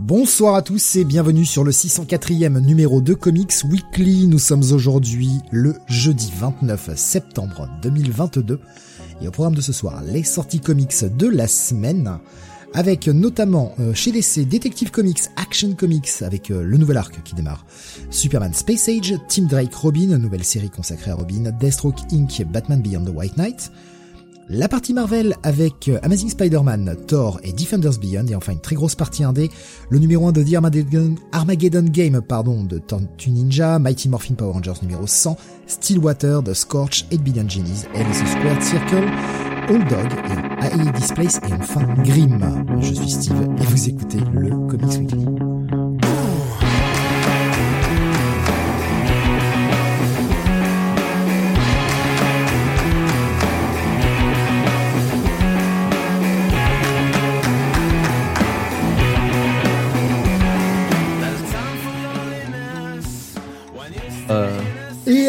Bonsoir 0.00 0.56
à 0.56 0.62
tous 0.62 0.96
et 0.96 1.04
bienvenue 1.04 1.44
sur 1.44 1.62
le 1.62 1.70
604e 1.70 2.58
numéro 2.60 3.00
de 3.00 3.14
Comics 3.14 3.54
Weekly. 3.64 4.26
Nous 4.26 4.40
sommes 4.40 4.64
aujourd'hui 4.72 5.38
le 5.50 5.76
jeudi 5.86 6.32
29 6.36 6.96
septembre 6.96 7.68
2022 7.82 8.58
et 9.22 9.28
au 9.28 9.30
programme 9.30 9.54
de 9.54 9.60
ce 9.60 9.72
soir, 9.72 10.02
les 10.02 10.24
sorties 10.24 10.60
comics 10.60 11.04
de 11.16 11.28
la 11.28 11.46
semaine 11.46 12.18
avec 12.74 13.06
notamment 13.06 13.72
euh, 13.78 13.94
chez 13.94 14.10
DC 14.10 14.48
Detective 14.48 14.90
Comics, 14.90 15.22
Action 15.36 15.72
Comics 15.74 16.22
avec 16.22 16.50
euh, 16.50 16.62
le 16.64 16.76
nouvel 16.76 16.96
arc 16.96 17.22
qui 17.22 17.36
démarre, 17.36 17.64
Superman 18.10 18.52
Space 18.52 18.88
Age, 18.88 19.14
Team 19.28 19.46
Drake 19.46 19.74
Robin, 19.74 20.18
nouvelle 20.18 20.44
série 20.44 20.70
consacrée 20.70 21.12
à 21.12 21.14
Robin, 21.14 21.52
Deathstroke 21.60 22.00
Inc., 22.12 22.44
Batman 22.52 22.82
Beyond 22.82 23.04
the 23.04 23.14
White 23.14 23.36
Knight, 23.36 23.70
la 24.48 24.68
partie 24.68 24.92
Marvel 24.92 25.34
avec 25.42 25.88
euh, 25.88 25.98
Amazing 26.02 26.28
Spider-Man, 26.28 26.96
Thor 27.06 27.40
et 27.42 27.52
Defenders 27.52 27.98
Beyond, 27.98 28.26
et 28.26 28.34
enfin 28.34 28.52
une 28.52 28.60
très 28.60 28.74
grosse 28.74 28.94
partie 28.94 29.24
indé, 29.24 29.50
le 29.90 29.98
numéro 29.98 30.26
1 30.28 30.32
de 30.32 30.42
The 30.42 30.54
Armageddon, 31.32 31.84
Game 31.84 32.20
pardon, 32.20 32.64
de 32.64 32.78
Tortue 32.78 33.30
Ninja, 33.30 33.78
Mighty 33.78 34.08
Morphin 34.08 34.34
Power 34.34 34.52
Rangers 34.52 34.82
numéro 34.82 35.06
100, 35.06 35.36
Stillwater, 35.66 36.42
The 36.44 36.54
Scorch, 36.54 37.06
8 37.10 37.22
Billion 37.22 37.48
Genies, 37.48 37.84
Alice 37.94 38.24
Squared 38.26 38.62
Circle, 38.62 39.08
Old 39.70 39.88
Dog, 39.88 40.12
et 40.60 40.66
A.E. 40.66 40.92
Displace, 40.92 41.40
et 41.48 41.52
enfin 41.54 41.82
Grimm. 42.04 42.64
Je 42.80 42.94
suis 42.94 43.10
Steve, 43.10 43.48
et 43.58 43.64
vous 43.64 43.88
écoutez 43.88 44.18
le 44.32 44.50
Comics 44.68 44.98
Weekly. 44.98 45.53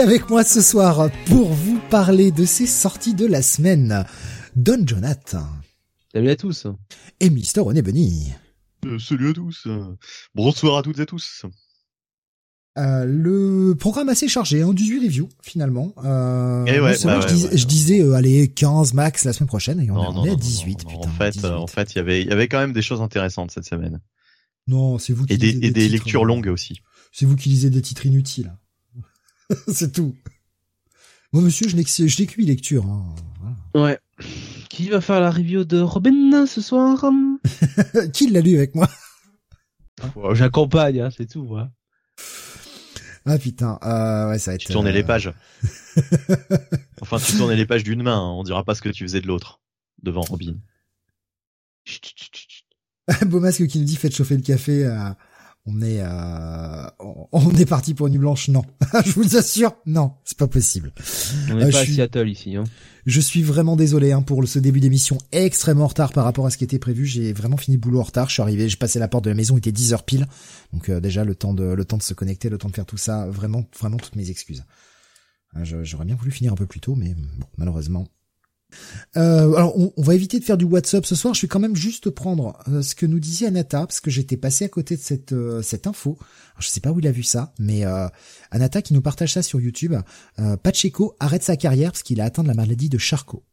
Avec 0.05 0.29
moi 0.29 0.43
ce 0.43 0.61
soir 0.61 1.09
pour 1.25 1.49
vous 1.51 1.79
parler 1.89 2.31
de 2.31 2.45
ces 2.45 2.67
sorties 2.67 3.15
de 3.15 3.25
la 3.25 3.41
semaine, 3.41 4.05
Don 4.55 4.85
Jonathan 4.85 5.47
salut 6.13 6.29
à 6.29 6.35
tous. 6.35 6.67
et 7.19 7.29
Mister 7.31 7.59
René 7.61 7.81
Bunny. 7.81 8.31
Euh, 8.85 8.99
salut 8.99 9.31
à 9.31 9.33
tous. 9.33 9.67
Bonsoir 10.35 10.77
à 10.77 10.81
toutes 10.83 10.99
et 10.99 11.01
à 11.01 11.05
tous. 11.07 11.43
Euh, 12.77 13.05
le 13.05 13.73
programme 13.75 14.09
assez 14.09 14.27
chargé, 14.27 14.61
hein, 14.61 14.73
18 14.73 14.99
reviews 15.07 15.29
finalement. 15.41 15.93
Euh, 16.03 16.65
Eh 16.67 16.79
ouais, 16.79 16.95
bah 17.03 17.19
je, 17.27 17.35
ouais, 17.47 17.57
je 17.57 17.65
disais 17.65 18.01
euh, 18.01 18.13
allez 18.13 18.47
15 18.49 18.93
max 18.93 19.23
la 19.25 19.33
semaine 19.33 19.47
prochaine 19.47 19.79
et 19.79 19.89
on, 19.89 19.95
Non, 19.95 20.11
est- 20.11 20.13
non, 20.13 20.23
à 20.23 20.27
non, 20.27 20.35
18 20.35 20.83
non, 20.85 20.89
putain. 20.91 21.09
En 21.09 21.11
fait, 21.13 21.31
18. 21.31 21.45
en 21.47 21.67
fait, 21.67 21.93
il 21.93 21.97
y 21.97 21.99
avait, 22.01 22.21
il 22.21 22.27
y 22.27 22.31
avait 22.31 22.47
quand 22.47 22.59
même 22.59 22.73
des 22.73 22.81
choses 22.83 23.01
intéressantes 23.01 23.51
cette 23.51 23.65
semaine. 23.65 23.99
non, 24.67 24.99
c'est 24.99 25.13
vous 25.13 25.25
qui 25.25 25.33
Et 25.33 25.37
des, 25.37 25.47
lisez 25.53 25.65
et 25.67 25.71
des 25.71 25.81
titres, 25.81 25.93
lectures 25.93 26.23
euh, 26.23 26.27
longues 26.27 26.47
aussi. 26.47 26.79
C'est 27.11 27.25
vous 27.25 27.35
qui 27.35 27.49
lisez 27.49 27.69
des 27.69 27.81
titres 27.81 28.05
inutiles. 28.05 28.53
c'est 29.67 29.91
tout. 29.91 30.15
Moi 31.33 31.41
monsieur, 31.43 31.67
je 31.67 31.75
n'ai 31.75 31.83
que 31.83 31.89
je 31.89 32.21
n'ai 32.21 32.27
que 32.27 32.35
huit 32.35 32.45
lectures. 32.45 32.85
Hein. 32.85 33.15
Voilà. 33.73 33.87
Ouais. 33.87 33.99
Qui 34.69 34.89
va 34.89 35.01
faire 35.01 35.19
la 35.19 35.31
review 35.31 35.63
de 35.65 35.79
Robin 35.79 36.45
ce 36.45 36.61
soir? 36.61 37.05
Qui 38.13 38.29
l'a 38.29 38.41
lu 38.41 38.55
avec 38.55 38.75
moi? 38.75 38.89
J'accompagne, 40.33 41.01
hein, 41.01 41.09
c'est 41.15 41.25
tout. 41.27 41.41
Ouais. 41.41 41.63
Ah 43.25 43.37
putain, 43.39 43.79
euh, 43.83 44.29
ouais 44.29 44.37
ça 44.39 44.51
va 44.51 44.55
être. 44.55 44.61
Tu 44.61 44.71
tournais 44.71 44.91
euh, 44.91 44.93
les 44.93 45.03
pages. 45.03 45.33
enfin, 47.01 47.17
tu 47.17 47.35
tournais 47.37 47.55
les 47.55 47.65
pages 47.65 47.83
d'une 47.83 48.03
main. 48.03 48.17
hein. 48.17 48.31
On 48.37 48.43
dira 48.43 48.63
pas 48.63 48.75
ce 48.75 48.81
que 48.81 48.89
tu 48.89 49.03
faisais 49.03 49.21
de 49.21 49.27
l'autre 49.27 49.61
devant 50.03 50.21
Robin. 50.21 50.55
Chut, 51.85 52.05
chut, 52.05 52.17
chut, 52.35 52.47
chut. 52.47 53.25
Beau 53.27 53.39
masque 53.39 53.65
qui 53.67 53.79
nous 53.79 53.85
dit 53.85 53.95
faites 53.95 54.15
chauffer 54.15 54.35
le 54.37 54.43
café. 54.43 54.85
euh, 54.85 55.09
on 55.67 55.81
est, 55.81 55.99
euh, 56.01 56.85
on 57.31 57.49
est 57.55 57.65
parti 57.65 57.93
pour 57.95 58.07
une 58.07 58.13
nuit 58.13 58.19
blanche. 58.19 58.49
Non, 58.49 58.63
je 59.05 59.11
vous 59.11 59.35
assure, 59.35 59.75
non, 59.85 60.13
c'est 60.23 60.37
pas 60.37 60.47
possible. 60.47 60.91
On 61.49 61.53
Euh, 61.53 61.59
n'est 61.59 61.65
je 61.67 61.71
pas 61.71 61.79
à 61.79 61.83
suis- 61.85 61.95
Seattle 61.95 62.29
ici. 62.29 62.55
Hein. 62.55 62.63
Je 63.07 63.19
suis 63.21 63.43
vraiment 63.43 63.75
désolé 63.75 64.11
hein, 64.11 64.21
pour 64.21 64.47
ce 64.47 64.57
début 64.59 64.79
d'émission 64.79 65.17
extrêmement 65.31 65.83
en 65.85 65.87
retard 65.87 66.11
par 66.11 66.23
rapport 66.23 66.45
à 66.45 66.49
ce 66.49 66.57
qui 66.57 66.63
était 66.63 66.79
prévu. 66.79 67.05
J'ai 67.05 67.33
vraiment 67.33 67.57
fini 67.57 67.77
le 67.77 67.81
boulot 67.81 67.99
en 67.99 68.03
retard. 68.03 68.29
Je 68.29 68.33
suis 68.33 68.41
arrivé, 68.41 68.67
j'ai 68.69 68.77
passé 68.77 68.97
la 68.99 69.07
porte 69.07 69.25
de 69.25 69.29
la 69.29 69.35
maison, 69.35 69.55
il 69.55 69.59
était 69.59 69.71
10 69.71 69.93
heures 69.93 70.03
pile. 70.05 70.27
Donc 70.73 70.89
euh, 70.89 70.99
déjà 70.99 71.23
le 71.23 71.35
temps 71.35 71.53
de 71.53 71.63
le 71.65 71.85
temps 71.85 71.97
de 71.97 72.03
se 72.03 72.13
connecter, 72.15 72.49
le 72.49 72.57
temps 72.57 72.69
de 72.69 72.75
faire 72.75 72.85
tout 72.85 72.97
ça, 72.97 73.27
vraiment 73.27 73.63
vraiment 73.79 73.97
toutes 73.97 74.15
mes 74.15 74.29
excuses. 74.29 74.63
Euh, 75.57 75.83
J'aurais 75.83 76.05
bien 76.05 76.15
voulu 76.15 76.31
finir 76.31 76.53
un 76.53 76.55
peu 76.55 76.65
plus 76.65 76.79
tôt, 76.79 76.95
mais 76.95 77.13
bon, 77.15 77.45
malheureusement. 77.57 78.07
Euh, 79.15 79.53
alors 79.55 79.77
on, 79.77 79.93
on 79.95 80.01
va 80.01 80.15
éviter 80.15 80.39
de 80.39 80.43
faire 80.43 80.57
du 80.57 80.65
WhatsApp 80.65 81.05
ce 81.05 81.15
soir. 81.15 81.33
Je 81.33 81.41
vais 81.41 81.47
quand 81.47 81.59
même 81.59 81.75
juste 81.75 82.09
prendre 82.09 82.57
euh, 82.67 82.81
ce 82.81 82.95
que 82.95 83.05
nous 83.05 83.19
disait 83.19 83.45
Anata 83.47 83.79
parce 83.87 83.99
que 84.01 84.11
j'étais 84.11 84.37
passé 84.37 84.65
à 84.65 84.69
côté 84.69 84.95
de 84.97 85.01
cette 85.01 85.31
euh, 85.33 85.61
cette 85.61 85.87
info. 85.87 86.17
Alors, 86.19 86.61
je 86.61 86.67
sais 86.67 86.81
pas 86.81 86.91
où 86.91 86.99
il 86.99 87.07
a 87.07 87.11
vu 87.11 87.23
ça, 87.23 87.53
mais 87.59 87.85
euh, 87.85 88.07
Anata 88.51 88.81
qui 88.81 88.93
nous 88.93 89.01
partage 89.01 89.33
ça 89.33 89.41
sur 89.43 89.61
YouTube. 89.61 89.93
Euh, 90.39 90.57
Pacheco 90.57 91.15
arrête 91.19 91.43
sa 91.43 91.55
carrière 91.55 91.91
parce 91.91 92.03
qu'il 92.03 92.19
a 92.19 92.25
atteint 92.25 92.43
de 92.43 92.47
la 92.49 92.53
maladie 92.53 92.89
de 92.89 92.97
Charcot. 92.97 93.43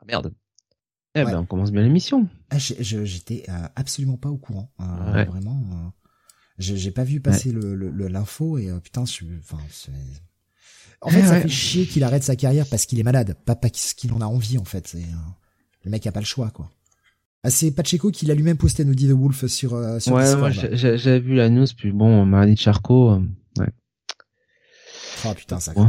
Ah, 0.00 0.04
merde. 0.06 0.32
Eh 1.16 1.24
Ouais. 1.24 1.32
ben, 1.32 1.40
on 1.40 1.46
commence 1.46 1.72
bien 1.72 1.82
l'émission. 1.82 2.28
Ah, 2.50 2.58
j'étais 2.58 3.44
euh, 3.48 3.52
absolument 3.76 4.16
pas 4.16 4.28
au 4.30 4.38
courant. 4.38 4.72
Euh, 4.80 5.12
Ouais. 5.12 5.24
Vraiment, 5.26 5.62
euh, 5.72 5.90
j'ai 6.58 6.76
j'ai 6.76 6.92
pas 6.92 7.04
vu 7.04 7.20
passer 7.20 7.50
le 7.52 7.74
le- 7.74 7.90
le- 7.90 8.08
l'info 8.08 8.56
et 8.58 8.70
euh, 8.70 8.78
putain, 8.78 9.04
je, 9.04 9.24
enfin, 9.40 9.58
c'est- 9.70 9.90
en 11.02 11.08
fait, 11.10 11.20
Eh 11.20 11.26
ça 11.26 11.30
ouais. 11.32 11.40
fait 11.42 11.48
chier 11.48 11.86
qu'il 11.86 12.04
arrête 12.04 12.22
sa 12.22 12.36
carrière 12.36 12.66
parce 12.66 12.86
qu'il 12.86 12.98
est 13.00 13.02
malade, 13.04 13.36
pas 13.46 13.54
parce 13.56 13.94
qu'il 13.94 14.12
en 14.12 14.20
a 14.20 14.26
envie 14.26 14.58
en 14.58 14.64
fait. 14.64 14.86
C'est 14.88 14.98
euh, 14.98 15.16
le 15.84 15.90
mec 15.90 16.06
a 16.06 16.12
pas 16.12 16.20
le 16.20 16.26
choix 16.26 16.50
quoi. 16.50 16.70
Ah, 17.42 17.48
c'est 17.50 17.70
Pacheco 17.70 18.10
qui 18.10 18.26
l'a 18.26 18.34
lui-même 18.34 18.58
posté, 18.58 18.84
nous 18.84 18.94
dit 18.94 19.08
The 19.08 19.12
Wolf 19.12 19.46
sur 19.46 19.72
euh, 19.74 19.98
sur 19.98 20.12
ouais, 20.12 20.22
Discord. 20.24 20.40
moi, 20.40 20.50
j'ai- 20.50 20.76
j'ai- 20.76 20.98
j'avais 20.98 21.20
vu 21.20 21.34
la 21.34 21.48
news, 21.48 21.66
puis 21.76 21.90
bon, 21.90 22.26
de 22.26 22.54
Charcot. 22.56 23.12
euh, 23.12 23.20
ouais. 23.58 23.68
Oh 25.24 25.32
putain, 25.34 25.58
ça. 25.58 25.72
Ouais. 25.78 25.88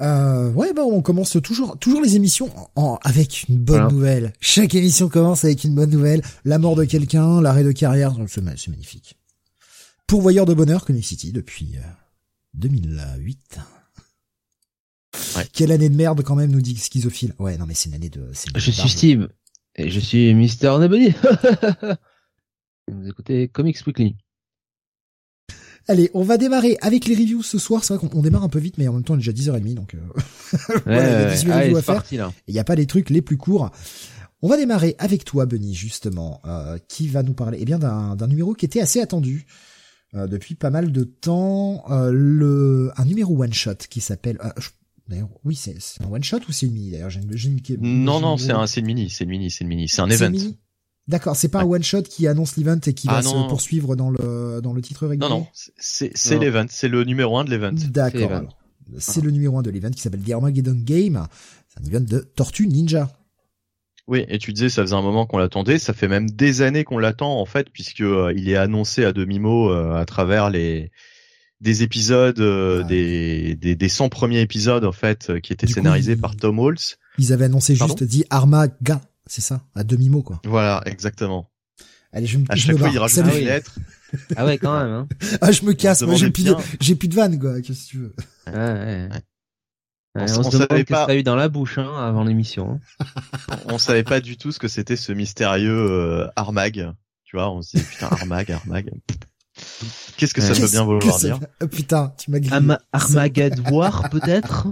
Euh, 0.00 0.50
ouais, 0.52 0.72
bah 0.72 0.82
on 0.82 1.02
commence 1.02 1.36
toujours 1.42 1.78
toujours 1.78 2.00
les 2.00 2.16
émissions 2.16 2.48
en, 2.74 2.98
avec 3.02 3.44
une 3.48 3.58
bonne 3.58 3.76
Voilà. 3.80 3.92
nouvelle. 3.92 4.32
Chaque 4.40 4.74
émission 4.74 5.08
commence 5.08 5.44
avec 5.44 5.62
une 5.62 5.74
bonne 5.74 5.90
nouvelle. 5.90 6.22
La 6.44 6.58
mort 6.58 6.74
de 6.74 6.84
quelqu'un, 6.84 7.40
l'arrêt 7.42 7.64
de 7.64 7.70
carrière, 7.72 8.16
c'est 8.26 8.40
ma- 8.40 8.56
c'est 8.56 8.70
magnifique. 8.70 9.18
Pourvoyeur 10.06 10.46
de 10.46 10.54
bonheur, 10.54 10.84
Comic 10.86 11.04
City 11.04 11.32
depuis 11.32 11.76
euh, 11.76 11.82
2008. 12.54 13.58
Ouais. 15.36 15.46
Quelle 15.52 15.72
année 15.72 15.88
de 15.88 15.96
merde 15.96 16.22
quand 16.22 16.36
même, 16.36 16.50
nous 16.50 16.60
dit 16.60 16.76
Schizophile. 16.76 17.34
Ouais, 17.38 17.56
non 17.58 17.66
mais 17.66 17.74
c'est 17.74 17.88
une 17.88 17.94
année 17.96 18.10
de... 18.10 18.20
une 18.20 18.26
année 18.26 18.34
Je 18.56 18.66
de 18.70 18.74
suis. 18.76 18.88
Steve. 18.88 19.28
Et 19.76 19.90
je 19.90 20.00
suis 20.00 20.34
Mister 20.34 20.72
Nebony. 20.78 21.12
Vous 22.90 23.08
écoutez 23.08 23.48
Comics 23.48 23.78
Weekly. 23.86 24.16
Allez, 25.88 26.10
on 26.14 26.22
va 26.22 26.36
démarrer 26.36 26.76
avec 26.80 27.06
les 27.06 27.14
reviews 27.14 27.42
ce 27.42 27.58
soir. 27.58 27.82
C'est 27.84 27.94
vrai 27.94 28.06
qu'on 28.08 28.18
on 28.18 28.22
démarre 28.22 28.44
un 28.44 28.48
peu 28.48 28.58
vite, 28.58 28.78
mais 28.78 28.86
en 28.88 28.92
même 28.94 29.02
temps, 29.04 29.14
il 29.16 29.28
est 29.28 29.32
déjà 29.32 29.52
10h30, 29.52 29.74
donc... 29.74 29.94
euh, 29.94 29.98
Voilà, 30.84 31.08
il 31.08 31.22
y 31.22 31.24
a 31.26 31.30
18 31.30 31.50
Allez, 31.50 31.62
reviews 31.64 31.76
à 31.78 31.82
faire. 31.82 31.94
parti 31.96 32.16
là. 32.16 32.32
Il 32.46 32.54
n'y 32.54 32.60
a 32.60 32.64
pas 32.64 32.74
les 32.74 32.86
trucs 32.86 33.10
les 33.10 33.22
plus 33.22 33.36
courts. 33.36 33.70
On 34.42 34.48
va 34.48 34.56
démarrer 34.56 34.94
avec 34.98 35.24
toi, 35.24 35.46
Benny, 35.46 35.74
justement, 35.74 36.40
euh, 36.46 36.78
qui 36.88 37.08
va 37.08 37.22
nous 37.22 37.34
parler 37.34 37.58
eh 37.60 37.64
bien 37.64 37.78
d'un 37.78 38.26
numéro 38.26 38.54
qui 38.54 38.64
était 38.66 38.80
assez 38.80 39.00
attendu 39.00 39.46
euh, 40.14 40.26
depuis 40.26 40.54
pas 40.54 40.70
mal 40.70 40.92
de 40.92 41.04
temps. 41.04 41.84
Euh, 41.90 42.10
le 42.12 42.90
un 42.96 43.04
numéro 43.04 43.40
one 43.42 43.52
shot 43.52 43.74
qui 43.88 44.00
s'appelle. 44.00 44.38
euh, 44.44 44.50
je- 44.58 44.68
D'ailleurs, 45.10 45.28
oui, 45.44 45.56
c'est 45.56 45.74
un 46.02 46.08
one 46.10 46.22
shot 46.24 46.38
ou 46.48 46.52
c'est 46.52 46.66
une 46.66 46.72
mini 46.72 46.92
D'ailleurs, 46.92 47.10
j'ai 47.10 47.20
une, 47.20 47.60
Non, 47.80 48.20
non, 48.20 48.36
c'est 48.36 48.46
une- 48.46 48.50
un, 48.52 48.66
c'est 48.66 48.80
une 48.80 48.86
mini, 48.86 49.10
c'est 49.10 49.24
une 49.24 49.30
mini, 49.30 49.50
c'est 49.50 49.64
une 49.64 49.68
mini, 49.68 49.88
c'est 49.88 50.00
un 50.00 50.08
event. 50.08 50.32
D'accord, 51.08 51.34
c'est 51.34 51.48
pas 51.48 51.62
un 51.62 51.66
one 51.66 51.82
shot 51.82 52.02
qui 52.02 52.28
annonce 52.28 52.56
l'event 52.56 52.78
et 52.86 52.94
qui 52.94 53.08
va 53.08 53.16
Ah, 53.16 53.22
se 53.22 53.28
non. 53.34 53.48
poursuivre 53.48 53.96
dans 53.96 54.10
le 54.10 54.60
dans 54.62 54.72
le 54.72 54.80
titre 54.80 55.08
régulier? 55.08 55.28
Non, 55.28 55.40
non, 55.40 55.46
c'est, 55.76 56.38
l'event, 56.38 56.66
c'est 56.70 56.88
le 56.88 57.02
numéro 57.04 57.36
un 57.36 57.44
de 57.44 57.50
l'event. 57.50 57.74
C'est 57.76 57.90
D'accord. 57.90 58.56
C'est 58.98 59.20
le 59.20 59.30
numéro 59.30 59.56
1 59.58 59.62
de 59.62 59.70
l'event 59.70 59.90
qui 59.90 60.00
s'appelle 60.00 60.22
The 60.22 60.30
Armageddon 60.30 60.80
Game. 60.84 61.26
C'est 61.68 61.80
un 61.80 61.84
event 61.88 62.04
de 62.04 62.18
Tortue 62.20 62.66
Ninja. 62.66 63.10
Oui, 64.08 64.24
et 64.28 64.38
tu 64.38 64.52
disais, 64.52 64.68
ça 64.68 64.82
faisait 64.82 64.96
un 64.96 65.02
moment 65.02 65.26
qu'on 65.26 65.38
l'attendait, 65.38 65.78
ça 65.78 65.92
fait 65.92 66.08
même 66.08 66.28
des 66.28 66.62
années 66.62 66.82
qu'on 66.82 66.98
l'attend 66.98 67.38
en 67.40 67.44
fait, 67.46 67.70
puisque 67.70 68.00
euh, 68.00 68.32
il 68.36 68.48
est 68.48 68.56
annoncé 68.56 69.04
à 69.04 69.12
demi 69.12 69.38
mot 69.38 69.70
euh, 69.70 69.94
à 69.94 70.04
travers 70.06 70.50
les 70.50 70.90
des 71.60 71.82
épisodes, 71.82 72.40
euh, 72.40 72.78
Ouais. 72.82 72.84
des, 72.88 73.54
des 73.56 73.74
des 73.76 73.88
100 73.88 74.08
premiers 74.08 74.40
épisodes 74.40 74.84
en 74.84 74.92
fait, 74.92 75.30
euh, 75.30 75.40
qui 75.40 75.52
étaient 75.52 75.66
Du 75.66 75.74
coup, 75.74 75.80
scénarisés 75.80 76.12
il- 76.12 76.20
par 76.20 76.36
Tom 76.36 76.58
Holtz. 76.58 76.96
Ils 77.18 77.32
avaient 77.32 77.44
annoncé 77.46 77.76
Pardon 77.76 77.96
juste 77.98 78.08
dit 78.10 78.24
Armaga, 78.30 79.00
c'est 79.26 79.40
ça, 79.42 79.62
à 79.74 79.84
demi 79.84 80.08
mot 80.08 80.22
quoi. 80.22 80.40
Voilà, 80.44 80.82
exactement. 80.86 81.50
Allez, 82.12 82.26
je, 82.26 82.38
me- 82.38 82.44
À 82.48 82.56
je 82.56 82.62
chaque 82.62 82.72
me 82.72 82.78
fois, 82.78 82.86
barre. 82.88 82.94
il 82.94 82.98
rajoute 82.98 83.16
Salut. 83.24 83.30
une 83.30 83.36
oui. 83.36 83.44
lettre. 83.44 83.74
Ah 84.36 84.44
ouais, 84.44 84.58
quand 84.58 84.76
même. 84.76 84.90
Hein. 84.90 85.08
Ah, 85.40 85.52
je 85.52 85.64
me 85.64 85.72
casse. 85.72 86.02
Moi, 86.02 86.16
j'ai 86.16 86.30
plus 86.30 86.42
de, 86.44 86.56
j'ai 86.80 86.96
plus 86.96 87.06
de 87.06 87.14
vanne, 87.14 87.38
quoi. 87.38 87.60
Qu'est-ce 87.60 87.84
que 87.86 87.90
tu 87.90 87.98
veux 87.98 88.14
Ouais, 88.48 88.52
ouais. 88.54 89.08
On 90.16 90.20
Ouais, 90.22 90.32
on, 90.32 90.40
on 90.40 90.42
se 90.42 90.50
savait 90.50 90.66
demande 90.66 90.68
qu'est-ce 90.78 90.84
pas. 90.90 91.06
t'as 91.06 91.14
eu 91.14 91.22
dans 91.22 91.36
la 91.36 91.48
bouche 91.48 91.78
hein, 91.78 91.88
avant 91.96 92.24
l'émission. 92.24 92.80
hein. 93.00 93.06
On 93.66 93.78
savait 93.78 94.02
pas 94.02 94.20
du 94.20 94.36
tout 94.36 94.50
ce 94.50 94.58
que 94.58 94.66
c'était 94.66 94.96
ce 94.96 95.12
mystérieux 95.12 95.70
euh, 95.92 96.26
Armag. 96.34 96.90
Tu 97.22 97.36
vois, 97.36 97.48
on 97.52 97.62
se 97.62 97.76
dit 97.76 97.84
putain 97.84 98.08
Armag, 98.10 98.50
Armag. 98.50 98.90
Qu'est-ce 100.16 100.34
que 100.34 100.40
ça 100.40 100.52
Ouais. 100.52 100.60
peut 100.60 100.68
bien 100.70 100.84
vouloir 100.84 101.18
dire 101.18 101.38
Oh, 101.62 101.66
putain, 101.66 102.12
tu 102.18 102.30
m'as 102.30 102.40
grillé. 102.40 102.74
Armageddon 102.92 103.90
peut-être? 104.10 104.66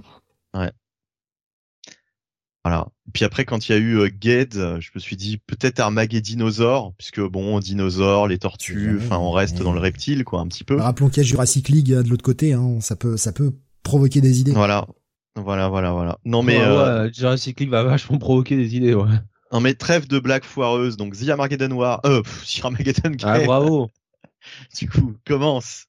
Voilà. 2.64 2.86
Puis 3.14 3.24
après, 3.24 3.44
quand 3.46 3.68
il 3.68 3.72
y 3.72 3.74
a 3.74 3.78
eu 3.78 3.98
euh, 3.98 4.10
Ged, 4.20 4.52
je 4.52 4.90
me 4.94 5.00
suis 5.00 5.16
dit 5.16 5.38
peut-être 5.38 5.80
Armageddinosaure, 5.80 6.92
puisque 6.98 7.20
bon, 7.20 7.60
dinosaures, 7.60 8.26
les 8.28 8.38
tortues, 8.38 8.98
enfin, 9.00 9.16
on 9.16 9.30
reste 9.30 9.62
dans 9.62 9.72
le 9.72 9.80
reptile, 9.80 10.24
quoi, 10.24 10.40
un 10.40 10.48
petit 10.48 10.64
peu. 10.64 10.76
Rappelons 10.76 11.08
qu'il 11.08 11.18
y 11.22 11.26
a 11.26 11.28
Jurassic 11.28 11.68
League 11.70 11.92
euh, 11.92 12.02
de 12.02 12.08
l'autre 12.10 12.24
côté. 12.24 12.52
Hein. 12.52 12.78
Ça 12.80 12.94
peut, 12.96 13.16
ça 13.16 13.32
peut 13.32 13.52
provoquer 13.82 14.20
des 14.20 14.40
idées. 14.40 14.52
Voilà. 14.52 14.86
Voilà, 15.36 15.68
voilà, 15.68 15.92
voilà. 15.92 16.18
Non 16.24 16.42
mais, 16.42 16.58
ouais, 16.58 16.64
euh, 16.64 17.04
ouais, 17.04 17.12
Jurassic 17.14 17.60
League 17.60 17.70
va 17.70 17.84
vachement 17.84 18.18
provoquer 18.18 18.56
des 18.56 18.74
idées. 18.76 18.92
Ouais. 18.92 19.06
non 19.52 19.60
mais 19.60 19.72
trêve 19.74 20.08
de 20.08 20.18
blagues 20.18 20.44
foireuses. 20.44 20.96
Donc 20.96 21.16
The 21.16 21.28
Armageddon 21.28 21.70
War, 21.70 22.00
euh, 22.04 22.22
pff, 22.22 22.44
The 22.44 22.60
Armageddon 22.64 23.12
Ah 23.22 23.38
Game, 23.38 23.46
bravo. 23.46 23.88
du 24.78 24.88
coup, 24.88 25.14
commence 25.26 25.86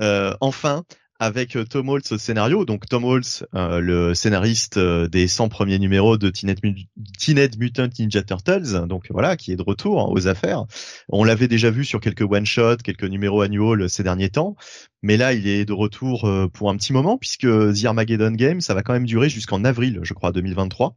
euh, 0.00 0.34
enfin 0.40 0.84
avec 1.18 1.56
euh, 1.56 1.64
Tom 1.64 1.88
Holtz 1.88 2.12
au 2.12 2.18
scénario. 2.18 2.66
Donc 2.66 2.86
Tom 2.86 3.04
Holtz, 3.04 3.42
euh, 3.54 3.80
le 3.80 4.12
scénariste 4.12 4.76
euh, 4.76 5.08
des 5.08 5.28
100 5.28 5.48
premiers 5.48 5.78
numéros 5.78 6.18
de 6.18 6.28
Teenage, 6.28 6.58
Mu- 6.62 6.88
Teenage 7.18 7.56
Mutant 7.58 7.88
Ninja 7.98 8.22
Turtles, 8.22 8.86
donc 8.86 9.06
voilà, 9.08 9.36
qui 9.38 9.50
est 9.50 9.56
de 9.56 9.62
retour 9.62 10.02
hein, 10.02 10.06
aux 10.10 10.28
affaires. 10.28 10.64
On 11.08 11.24
l'avait 11.24 11.48
déjà 11.48 11.70
vu 11.70 11.86
sur 11.86 12.00
quelques 12.00 12.30
one-shots, 12.30 12.76
quelques 12.84 13.04
numéros 13.04 13.40
annuals 13.40 13.88
ces 13.88 14.02
derniers 14.02 14.28
temps, 14.28 14.56
mais 15.02 15.16
là 15.16 15.32
il 15.32 15.48
est 15.48 15.64
de 15.64 15.72
retour 15.72 16.26
euh, 16.28 16.48
pour 16.48 16.68
un 16.68 16.76
petit 16.76 16.92
moment 16.92 17.16
puisque 17.16 17.46
The 17.46 17.84
Armageddon 17.86 18.32
Game, 18.32 18.60
ça 18.60 18.74
va 18.74 18.82
quand 18.82 18.92
même 18.92 19.06
durer 19.06 19.30
jusqu'en 19.30 19.64
avril, 19.64 20.00
je 20.02 20.12
crois, 20.12 20.32
2023. 20.32 20.96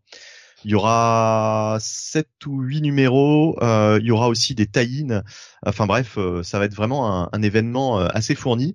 Il 0.65 0.71
y 0.71 0.75
aura 0.75 1.77
sept 1.79 2.45
ou 2.45 2.61
huit 2.61 2.81
numéros. 2.81 3.57
euh, 3.63 3.97
il 4.01 4.07
y 4.07 4.11
aura 4.11 4.27
aussi 4.27 4.55
des 4.55 4.67
tie-ins. 4.67 5.23
Enfin 5.65 5.85
bref, 5.87 6.17
euh, 6.17 6.43
ça 6.43 6.59
va 6.59 6.65
être 6.65 6.75
vraiment 6.75 7.23
un, 7.23 7.29
un 7.31 7.41
événement 7.41 7.99
euh, 7.99 8.07
assez 8.13 8.35
fourni. 8.35 8.73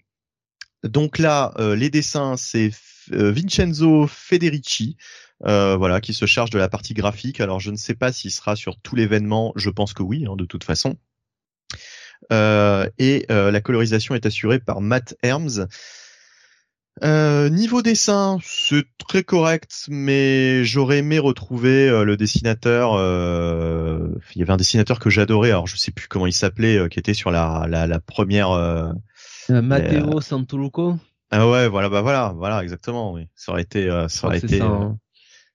Donc 0.83 1.19
là, 1.19 1.55
les 1.59 1.89
dessins, 1.89 2.37
c'est 2.37 2.71
Vincenzo 3.09 4.07
Federici, 4.07 4.97
euh, 5.47 5.77
voilà, 5.77 6.01
qui 6.01 6.13
se 6.15 6.27
charge 6.27 6.51
de 6.51 6.59
la 6.59 6.69
partie 6.69 6.95
graphique. 6.95 7.41
Alors 7.41 7.59
je 7.61 7.71
ne 7.71 7.77
sais 7.77 7.95
pas 7.95 8.13
s'il 8.13 8.31
sera 8.31 8.55
sur 8.55 8.79
tout 8.81 8.95
l'événement. 8.95 9.53
Je 9.57 9.71
pense 9.71 9.95
que 9.95 10.03
oui, 10.03 10.27
hein, 10.29 10.37
de 10.37 10.45
toute 10.45 10.65
façon. 10.65 10.97
Euh, 12.33 12.89
et 12.99 13.27
euh, 13.31 13.51
la 13.51 13.61
colorisation 13.61 14.15
est 14.15 14.27
assurée 14.27 14.59
par 14.59 14.81
Matt 14.81 15.17
Herms. 15.23 15.69
Euh, 17.03 17.49
niveau 17.49 17.83
dessin, 17.83 18.39
c'est 18.43 18.85
très 18.99 19.25
correct, 19.25 19.87
mais 19.89 20.65
j'aurais 20.65 20.99
aimé 20.99 21.19
retrouver 21.19 21.89
euh, 21.89 22.05
le 22.05 22.17
dessinateur. 22.17 22.95
euh, 22.95 24.09
il 24.35 24.39
y 24.39 24.43
avait 24.43 24.53
un 24.53 24.57
dessinateur 24.57 25.01
que 25.01 25.11
j'adorais, 25.11 25.51
alors 25.51 25.67
je 25.67 25.77
sais 25.77 25.91
plus 25.91 26.07
comment 26.07 26.27
il 26.27 26.33
s'appelait, 26.33 26.77
euh, 26.79 26.89
qui 26.89 27.01
était 27.01 27.13
sur 27.15 27.33
la, 27.33 27.67
la, 27.69 27.87
la 27.89 27.99
première. 28.01 28.51
euh, 28.53 28.93
Euh, 29.51 29.61
Matteo 29.61 30.21
Santoluco 30.21 30.97
Ah 31.33 31.49
ouais, 31.49 31.69
voilà, 31.69 31.89
bah 31.89 32.01
voilà, 32.01 32.33
voilà, 32.37 32.63
exactement. 32.63 33.13
Oui, 33.13 33.27
ça 33.35 33.53
aurait 33.53 33.63
été, 33.63 33.91
euh, 33.91 34.07
ça 34.09 34.19
crois 34.19 34.29
aurait 34.31 34.39
été, 34.39 34.59
ça, 34.59 34.65
hein. 34.67 34.97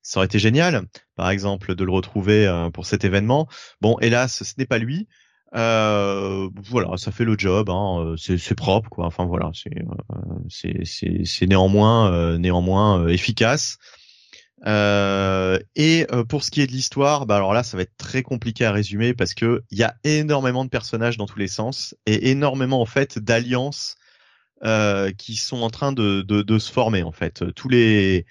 ça 0.01 0.19
aurait 0.19 0.25
été 0.27 0.39
génial, 0.39 0.83
par 1.15 1.30
exemple, 1.30 1.74
de 1.74 1.83
le 1.85 1.92
retrouver 1.92 2.47
euh, 2.47 2.69
pour 2.69 2.85
cet 2.85 3.06
événement. 3.06 3.47
Bon, 3.80 3.97
hélas, 4.01 4.44
ce 4.44 4.53
n'est 4.57 4.65
pas 4.65 4.77
lui. 4.77 5.07
Euh, 5.55 6.47
voilà, 6.63 6.97
ça 6.97 7.11
fait 7.11 7.25
le 7.25 7.35
job. 7.37 7.69
Hein, 7.69 8.15
euh, 8.17 8.17
c'est 8.17 8.55
propre, 8.55 8.89
quoi. 8.89 9.05
Enfin 9.05 9.25
voilà, 9.25 9.51
c'est 9.53 9.71
euh, 9.77 11.45
néanmoins 11.47 12.11
euh, 12.13 12.37
néanmoins 12.37 13.07
efficace. 13.07 13.77
Euh, 14.67 15.57
et 15.75 16.05
pour 16.27 16.43
ce 16.43 16.51
qui 16.51 16.61
est 16.61 16.67
de 16.67 16.71
l'histoire, 16.71 17.25
bah 17.25 17.37
alors 17.37 17.53
là, 17.53 17.63
ça 17.63 17.77
va 17.77 17.83
être 17.83 17.95
très 17.97 18.23
compliqué 18.23 18.65
à 18.65 18.71
résumer 18.71 19.13
parce 19.13 19.33
que 19.33 19.63
il 19.71 19.77
y 19.77 19.83
a 19.83 19.95
énormément 20.03 20.65
de 20.65 20.69
personnages 20.69 21.17
dans 21.17 21.27
tous 21.27 21.39
les 21.39 21.47
sens 21.47 21.95
et 22.05 22.29
énormément 22.29 22.81
en 22.81 22.85
fait 22.85 23.19
d'alliances 23.19 23.95
euh, 24.63 25.11
qui 25.13 25.35
sont 25.35 25.61
en 25.61 25.69
train 25.69 25.93
de, 25.93 26.21
de, 26.21 26.41
de 26.41 26.59
se 26.59 26.71
former 26.71 27.03
en 27.03 27.13
fait. 27.13 27.43
Tous 27.55 27.69
les 27.69 28.25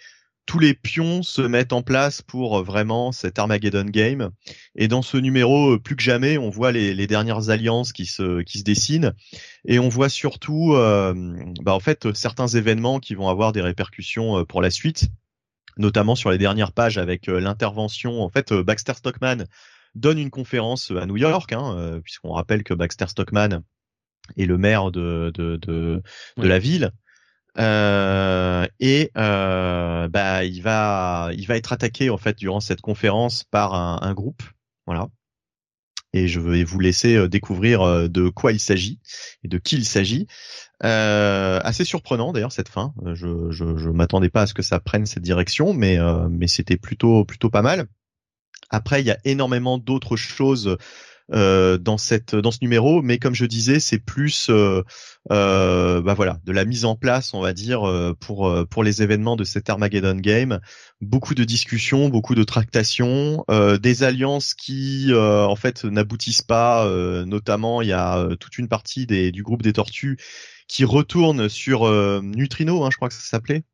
tous 0.48 0.58
les 0.58 0.72
pions 0.72 1.22
se 1.22 1.42
mettent 1.42 1.74
en 1.74 1.82
place 1.82 2.22
pour 2.22 2.58
euh, 2.58 2.62
vraiment 2.62 3.12
cet 3.12 3.38
Armageddon 3.38 3.84
game. 3.84 4.30
Et 4.76 4.88
dans 4.88 5.02
ce 5.02 5.18
numéro, 5.18 5.74
euh, 5.74 5.78
plus 5.78 5.94
que 5.94 6.02
jamais, 6.02 6.38
on 6.38 6.48
voit 6.48 6.72
les, 6.72 6.94
les 6.94 7.06
dernières 7.06 7.50
alliances 7.50 7.92
qui 7.92 8.06
se 8.06 8.40
qui 8.40 8.58
se 8.58 8.64
dessinent 8.64 9.12
et 9.66 9.78
on 9.78 9.90
voit 9.90 10.08
surtout, 10.08 10.72
euh, 10.74 11.12
bah 11.60 11.74
en 11.74 11.80
fait, 11.80 12.14
certains 12.14 12.46
événements 12.46 12.98
qui 12.98 13.14
vont 13.14 13.28
avoir 13.28 13.52
des 13.52 13.60
répercussions 13.60 14.42
pour 14.46 14.62
la 14.62 14.70
suite, 14.70 15.08
notamment 15.76 16.14
sur 16.16 16.30
les 16.30 16.38
dernières 16.38 16.72
pages 16.72 16.96
avec 16.96 17.26
l'intervention. 17.26 18.22
En 18.22 18.30
fait, 18.30 18.54
Baxter 18.54 18.94
Stockman 18.94 19.44
donne 19.94 20.18
une 20.18 20.30
conférence 20.30 20.90
à 20.92 21.04
New 21.04 21.18
York, 21.18 21.52
hein, 21.52 22.00
puisqu'on 22.02 22.32
rappelle 22.32 22.64
que 22.64 22.72
Baxter 22.72 23.08
Stockman 23.08 23.60
est 24.38 24.46
le 24.46 24.56
maire 24.56 24.90
de 24.90 25.30
de 25.34 25.56
de, 25.56 25.66
de 25.66 26.02
Ouais. 26.38 26.48
la 26.48 26.58
ville. 26.58 26.90
Euh, 27.58 28.66
et 28.78 29.10
euh, 29.16 30.06
bah 30.08 30.44
il 30.44 30.62
va 30.62 31.30
il 31.36 31.46
va 31.46 31.56
être 31.56 31.72
attaqué 31.72 32.08
en 32.08 32.16
fait 32.16 32.38
durant 32.38 32.60
cette 32.60 32.80
conférence 32.80 33.44
par 33.44 33.74
un, 33.74 33.98
un 34.02 34.14
groupe. 34.14 34.42
Voilà. 34.86 35.08
Et 36.14 36.28
je 36.28 36.40
vais 36.40 36.64
vous 36.64 36.80
laisser 36.80 37.16
euh, 37.16 37.28
découvrir 37.28 37.82
euh, 37.82 38.08
de 38.08 38.28
quoi 38.28 38.52
il 38.52 38.60
s'agit 38.60 39.00
et 39.44 39.48
de 39.48 39.58
qui 39.58 39.76
il 39.76 39.84
s'agit. 39.84 40.26
Euh, 40.84 41.60
assez 41.64 41.84
surprenant 41.84 42.32
d'ailleurs 42.32 42.52
cette 42.52 42.68
fin. 42.68 42.94
Euh, 43.04 43.14
je 43.14 43.50
je, 43.50 43.76
je 43.76 43.90
m'attendais 43.90 44.30
pas 44.30 44.42
à 44.42 44.46
ce 44.46 44.54
que 44.54 44.62
ça 44.62 44.80
prenne 44.80 45.06
cette 45.06 45.24
direction 45.24 45.74
mais 45.74 45.98
mais 46.30 46.46
c'était 46.46 46.76
plutôt 46.78 47.24
plutôt 47.24 47.50
pas 47.50 47.62
mal. 47.62 47.86
Après 48.70 49.02
il 49.02 49.06
y 49.06 49.10
a 49.10 49.18
énormément 49.24 49.78
d'autres 49.78 50.16
choses 50.16 50.76
dans 51.30 51.98
cette 51.98 52.34
dans 52.34 52.50
ce 52.50 52.58
numéro 52.62 53.02
mais 53.02 53.18
comme 53.18 53.34
je 53.34 53.44
disais 53.44 53.80
c'est 53.80 53.98
plus 53.98 54.48
euh, 54.48 54.82
euh, 55.30 56.00
bah 56.00 56.14
voilà 56.14 56.38
de 56.44 56.52
la 56.52 56.64
mise 56.64 56.84
en 56.84 56.96
place 56.96 57.34
on 57.34 57.40
va 57.40 57.52
dire 57.52 57.86
euh, 57.86 58.14
pour 58.18 58.48
euh, 58.48 58.64
pour 58.64 58.82
les 58.82 59.02
événements 59.02 59.36
de 59.36 59.44
cet 59.44 59.68
Armageddon 59.68 60.16
game. 60.16 60.60
Beaucoup 61.00 61.34
de 61.34 61.44
discussions 61.44 62.08
beaucoup 62.08 62.34
de 62.34 62.44
tractations 62.44 63.44
euh, 63.50 63.76
des 63.78 64.04
alliances 64.04 64.54
qui 64.54 65.08
euh, 65.10 65.44
en 65.46 65.56
fait 65.56 65.84
n'aboutissent 65.84 66.42
pas 66.42 66.86
euh, 66.86 67.24
notamment 67.24 67.82
il 67.82 67.88
y 67.88 67.92
a 67.92 68.18
euh, 68.18 68.36
toute 68.36 68.56
une 68.58 68.68
partie 68.68 69.06
des 69.06 69.30
du 69.30 69.42
groupe 69.42 69.62
des 69.62 69.74
tortues 69.74 70.18
qui 70.66 70.84
retourne 70.84 71.48
sur 71.48 71.86
euh, 71.86 72.20
Neutrino 72.22 72.84
hein, 72.84 72.88
je 72.90 72.96
crois 72.96 73.08
que 73.08 73.14
ça 73.14 73.20
s'appelait. 73.20 73.64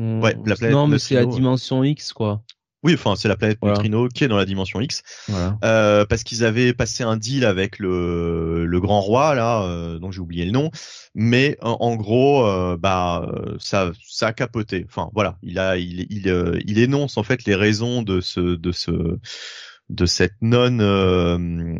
Ouais, 0.00 0.34
la 0.46 0.56
planète 0.56 0.74
non, 0.74 0.86
mais 0.86 0.98
c'est 0.98 1.14
la 1.14 1.26
dimension 1.26 1.84
X, 1.84 2.14
quoi. 2.14 2.42
Oui 2.82 2.94
enfin 2.94 3.14
c'est 3.16 3.28
la 3.28 3.36
planète 3.36 3.58
Voilà. 3.60 3.74
Neutrino 3.76 4.08
qui 4.08 4.24
est 4.24 4.28
dans 4.28 4.36
la 4.36 4.44
dimension 4.46 4.80
X 4.80 5.02
Voilà. 5.28 5.58
euh, 5.64 6.04
parce 6.06 6.22
qu'ils 6.24 6.44
avaient 6.44 6.72
passé 6.72 7.02
un 7.02 7.16
deal 7.16 7.44
avec 7.44 7.78
le, 7.78 8.64
le 8.64 8.80
grand 8.80 9.00
roi 9.00 9.34
là, 9.34 9.62
euh, 9.64 9.98
dont 9.98 10.10
j'ai 10.10 10.20
oublié 10.20 10.44
le 10.44 10.50
nom, 10.50 10.70
mais 11.14 11.58
en, 11.60 11.76
en 11.80 11.96
gros, 11.96 12.46
euh, 12.46 12.76
bah 12.78 13.28
euh, 13.32 13.56
ça 13.58 13.92
ça 14.08 14.28
a 14.28 14.32
capoté. 14.32 14.86
Enfin 14.88 15.10
voilà, 15.14 15.36
il 15.42 15.58
a 15.58 15.76
il 15.76 16.06
il 16.10 16.28
euh, 16.28 16.58
il 16.64 16.78
énonce 16.78 17.16
en 17.18 17.22
fait 17.22 17.44
les 17.44 17.54
raisons 17.54 18.02
de 18.02 18.20
ce 18.20 18.40
de 18.56 18.72
ce 18.72 19.18
de 19.90 20.06
cette 20.06 20.34
non, 20.40 20.78
euh, 20.80 21.74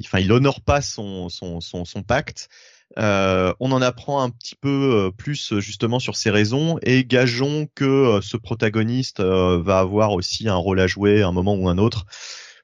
enfin 0.00 0.18
il 0.18 0.32
honore 0.32 0.60
pas 0.60 0.80
son 0.82 1.28
son 1.28 1.60
son, 1.60 1.84
son 1.84 2.02
pacte. 2.02 2.48
Euh, 2.96 3.52
on 3.60 3.70
en 3.72 3.82
apprend 3.82 4.22
un 4.22 4.30
petit 4.30 4.54
peu 4.54 4.68
euh, 5.08 5.10
plus 5.10 5.52
euh, 5.52 5.60
justement 5.60 5.98
sur 5.98 6.16
ces 6.16 6.30
raisons 6.30 6.78
et 6.82 7.04
gageons 7.04 7.68
que 7.74 7.84
euh, 7.84 8.20
ce 8.22 8.38
protagoniste 8.38 9.20
va 9.20 9.78
avoir 9.78 10.12
aussi 10.12 10.48
un 10.48 10.54
rôle 10.54 10.80
à 10.80 10.86
jouer 10.86 11.22
à 11.22 11.28
un 11.28 11.32
moment 11.32 11.54
ou 11.54 11.68
un 11.68 11.76
autre 11.76 12.06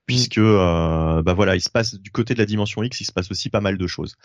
puisque 0.07 0.39
euh, 0.39 1.23
bah 1.23 1.35
voilà 1.35 1.57
il 1.57 1.61
se 1.61 1.69
passe 1.69 1.95
du 1.95 2.11
côté 2.11 2.33
de 2.35 2.39
la 2.39 2.47
dimension 2.47 2.83
X 2.83 3.03
il 3.03 3.05
se 3.05 3.13
passe 3.13 3.31
aussi 3.31 3.51
pas 3.51 3.61
mal 3.61 3.77
de 3.77 3.87
choses. 3.87 4.17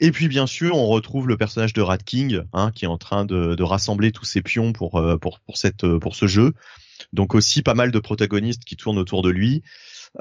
Et 0.00 0.10
puis 0.10 0.26
bien 0.26 0.48
sûr 0.48 0.76
on 0.76 0.88
retrouve 0.88 1.28
le 1.28 1.36
personnage 1.36 1.72
de 1.72 1.80
Rat 1.80 1.98
King 1.98 2.42
hein, 2.52 2.72
qui 2.74 2.84
est 2.84 2.88
en 2.88 2.98
train 2.98 3.24
de, 3.24 3.54
de 3.54 3.62
rassembler 3.62 4.10
tous 4.10 4.24
ses 4.24 4.42
pions 4.42 4.72
pour 4.72 5.00
pour 5.20 5.40
pour 5.40 5.56
cette 5.56 5.86
pour 5.98 6.16
ce 6.16 6.26
jeu. 6.26 6.54
Donc 7.12 7.34
aussi 7.34 7.62
pas 7.62 7.74
mal 7.74 7.92
de 7.92 7.98
protagonistes 8.00 8.64
qui 8.64 8.76
tournent 8.76 8.98
autour 8.98 9.22
de 9.22 9.30
lui. 9.30 9.62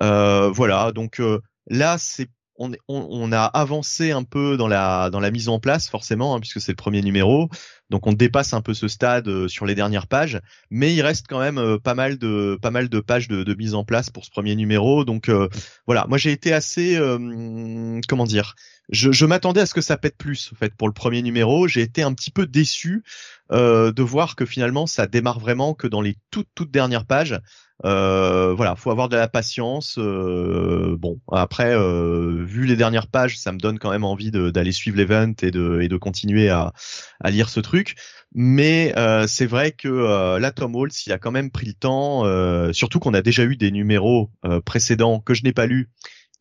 Euh, 0.02 0.50
voilà 0.50 0.92
donc 0.92 1.20
euh, 1.20 1.40
là 1.68 1.98
c'est 1.98 2.30
on, 2.58 2.72
on, 2.88 3.08
on 3.10 3.32
a 3.32 3.44
avancé 3.44 4.12
un 4.12 4.24
peu 4.24 4.58
dans 4.58 4.68
la 4.68 5.10
dans 5.10 5.20
la 5.20 5.32
mise 5.32 5.50
en 5.50 5.60
place 5.60 5.90
forcément 5.90 6.36
hein, 6.36 6.40
puisque 6.40 6.62
c'est 6.62 6.72
le 6.72 6.78
premier 6.78 7.02
numéro. 7.02 7.50
Donc 7.92 8.08
on 8.08 8.14
dépasse 8.14 8.54
un 8.54 8.62
peu 8.62 8.74
ce 8.74 8.88
stade 8.88 9.28
euh, 9.28 9.48
sur 9.48 9.66
les 9.66 9.76
dernières 9.76 10.08
pages. 10.08 10.40
Mais 10.72 10.94
il 10.94 11.02
reste 11.02 11.28
quand 11.28 11.40
même 11.40 11.58
euh, 11.58 11.78
pas 11.78 11.94
mal 11.94 12.18
de 12.18 12.58
pas 12.62 12.72
mal 12.72 12.90
de 12.90 13.00
pages 13.00 13.28
de, 13.28 13.44
de 13.44 13.54
mise 13.54 13.76
en 13.76 13.84
place 13.84 14.10
pour 14.10 14.26
ce 14.26 14.32
premier 14.32 14.56
numéro. 14.56 15.06
Donc 15.06 15.30
euh, 15.30 15.50
voilà. 15.86 16.06
Moi 16.08 16.18
j'ai 16.18 16.32
été 16.32 16.54
assez 16.54 16.96
euh, 16.96 18.00
comment 18.08 18.26
dire 18.26 18.56
je, 18.90 19.12
je 19.12 19.26
m'attendais 19.26 19.62
à 19.62 19.66
ce 19.66 19.74
que 19.74 19.82
ça 19.82 19.98
pète 19.98 20.18
plus 20.18 20.52
en 20.54 20.56
fait 20.56 20.74
pour 20.76 20.88
le 20.88 20.94
premier 20.94 21.22
numéro. 21.22 21.68
J'ai 21.68 21.82
été 21.82 22.04
un 22.04 22.14
petit 22.14 22.32
peu 22.32 22.46
déçu 22.46 23.04
euh, 23.52 23.92
de 23.92 24.02
voir 24.04 24.36
que 24.36 24.46
finalement 24.46 24.88
ça 24.88 25.08
démarre 25.08 25.40
vraiment 25.40 25.74
que 25.74 25.88
dans 25.88 26.02
les 26.02 26.18
toutes 26.32 26.50
toutes 26.56 26.72
dernières 26.72 27.06
pages 27.06 27.40
Euh, 27.84 28.54
voilà, 28.54 28.76
faut 28.76 28.90
avoir 28.90 29.10
de 29.10 29.18
la 29.18 29.28
patience. 29.28 29.98
Euh, 29.98 30.96
bon, 30.98 31.20
après, 31.32 31.76
euh, 31.76 32.44
vu 32.46 32.66
les 32.66 32.78
dernières 32.78 33.08
pages, 33.08 33.38
ça 33.38 33.52
me 33.52 33.58
donne 33.58 33.80
quand 33.80 33.92
même 33.92 34.06
envie 34.06 34.32
d'aller 34.32 34.72
suivre 34.72 34.98
l'event 34.98 35.34
et 35.42 35.52
de, 35.52 35.82
et 35.82 35.90
de 35.90 35.98
continuer 35.98 36.50
à, 36.50 36.72
à 37.20 37.32
lire 37.32 37.50
ce 37.50 37.60
truc. 37.60 37.96
Mais 38.34 38.94
euh, 38.98 39.28
c'est 39.28 39.46
vrai 39.46 39.72
que 39.72 39.88
euh, 39.88 40.40
là, 40.40 40.52
Tom 40.52 40.76
Holtz, 40.76 41.06
il 41.06 41.12
a 41.12 41.18
quand 41.18 41.32
même 41.32 41.52
pris 41.52 41.68
le 41.68 41.74
temps, 41.74 42.26
euh, 42.26 42.72
surtout 42.72 43.00
qu'on 43.00 43.14
a 43.14 43.22
déjà 43.22 43.44
eu 43.44 43.58
des 43.58 43.72
numéros 43.72 44.32
précédents 44.66 45.20
que 45.20 45.34
je 45.34 45.44
n'ai 45.44 45.54
pas 45.54 45.66
lus, 45.66 45.90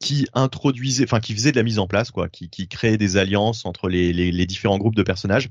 qui 0.00 0.26
introduisaient, 0.34 1.04
enfin 1.04 1.20
qui 1.20 1.34
faisaient 1.34 1.52
de 1.52 1.56
la 1.56 1.62
mise 1.62 1.78
en 1.78 1.86
place, 1.86 2.10
quoi, 2.10 2.28
qui, 2.28 2.48
qui 2.50 2.68
créaient 2.68 2.96
des 2.96 3.16
alliances 3.16 3.64
entre 3.64 3.88
les, 3.88 4.12
les, 4.12 4.30
les 4.30 4.46
différents 4.46 4.78
groupes 4.78 4.96
de 4.96 5.02
personnages. 5.02 5.48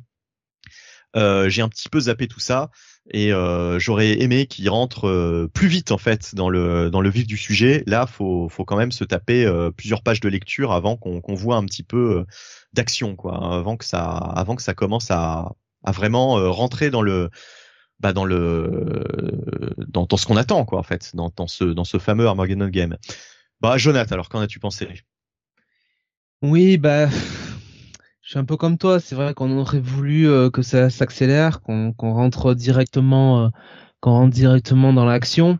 J'ai 1.15 1.61
un 1.61 1.69
petit 1.69 1.89
peu 1.89 1.99
zappé 2.01 2.27
tout 2.27 2.39
ça 2.39 2.69
et 3.11 3.33
euh, 3.33 3.79
j'aurais 3.79 4.21
aimé 4.21 4.45
qu'il 4.45 4.69
rentre 4.69 5.07
euh, 5.07 5.49
plus 5.53 5.67
vite 5.67 5.91
en 5.91 5.97
fait 5.97 6.35
dans 6.35 6.49
le 6.49 6.89
dans 6.89 7.01
le 7.01 7.09
vif 7.09 7.27
du 7.27 7.37
sujet. 7.37 7.83
Là, 7.85 8.07
faut 8.07 8.47
faut 8.49 8.63
quand 8.63 8.77
même 8.77 8.91
se 8.91 9.03
taper 9.03 9.45
euh, 9.45 9.71
plusieurs 9.71 10.03
pages 10.03 10.21
de 10.21 10.29
lecture 10.29 10.71
avant 10.71 10.95
qu'on 10.95 11.19
qu'on 11.19 11.35
voit 11.35 11.57
un 11.57 11.65
petit 11.65 11.83
peu 11.83 12.25
d'action 12.71 13.15
quoi, 13.15 13.55
avant 13.55 13.75
que 13.77 13.85
ça 13.85 14.03
avant 14.03 14.55
que 14.55 14.61
ça 14.61 14.73
commence 14.73 15.11
à 15.11 15.51
à 15.83 15.91
vraiment 15.91 16.35
rentrer 16.51 16.89
dans 16.89 17.01
le 17.01 17.29
bah 17.99 18.13
dans 18.13 18.25
le 18.25 19.03
dans, 19.87 20.05
dans 20.05 20.17
ce 20.17 20.25
qu'on 20.25 20.37
attend 20.37 20.63
quoi 20.65 20.79
en 20.79 20.83
fait 20.83 21.11
dans 21.13 21.31
dans 21.35 21.47
ce 21.47 21.65
dans 21.65 21.83
ce 21.83 21.99
fameux 21.99 22.27
Armageddon 22.27 22.69
game. 22.69 22.97
Bah 23.59 23.77
Jonathan, 23.77 24.13
alors 24.13 24.29
qu'en 24.29 24.39
as-tu 24.39 24.59
pensé? 24.59 24.87
Oui, 26.41 26.77
bah 26.77 27.09
je 28.23 28.29
suis 28.29 28.39
un 28.39 28.45
peu 28.45 28.57
comme 28.57 28.77
toi. 28.77 28.99
C'est 28.99 29.15
vrai 29.15 29.33
qu'on 29.33 29.55
aurait 29.57 29.81
voulu 29.81 30.27
euh, 30.27 30.49
que 30.49 30.61
ça 30.61 30.89
s'accélère, 30.89 31.61
qu'on 31.61 31.93
rentre 31.99 32.53
directement, 32.55 33.43
euh, 33.43 33.49
qu'on 33.99 34.11
rentre 34.11 34.33
directement 34.33 34.93
dans 34.93 35.05
l'action. 35.05 35.59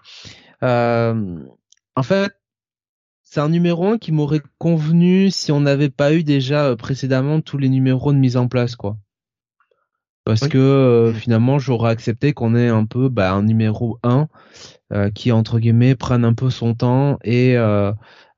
Euh, 0.63 1.39
en 1.95 2.03
fait, 2.03 2.31
c'est 3.21 3.41
un 3.41 3.49
numéro 3.49 3.87
1 3.87 3.97
qui 3.97 4.11
m'aurait 4.11 4.41
convenu 4.59 5.29
si 5.29 5.51
on 5.51 5.59
n'avait 5.59 5.89
pas 5.89 6.13
eu 6.13 6.23
déjà 6.23 6.75
précédemment 6.77 7.41
tous 7.41 7.57
les 7.57 7.69
numéros 7.69 8.13
de 8.13 8.17
mise 8.17 8.37
en 8.37 8.47
place, 8.47 8.75
quoi. 8.75 8.97
Parce 10.25 10.47
que 10.47 11.11
finalement, 11.13 11.59
j'aurais 11.59 11.91
accepté 11.91 12.31
qu'on 12.31 12.55
ait 12.55 12.69
un 12.69 12.85
peu 12.85 13.09
bah, 13.09 13.33
un 13.33 13.43
numéro 13.43 13.99
1 14.03 14.29
qui 15.13 15.33
entre 15.33 15.59
guillemets 15.59 15.95
prenne 15.95 16.23
un 16.23 16.33
peu 16.33 16.49
son 16.49 16.75
temps 16.75 17.17
et 17.25 17.57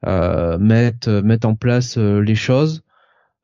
mette 0.03 1.07
mette 1.07 1.45
en 1.45 1.53
place 1.53 1.97
les 1.97 2.33
choses 2.33 2.84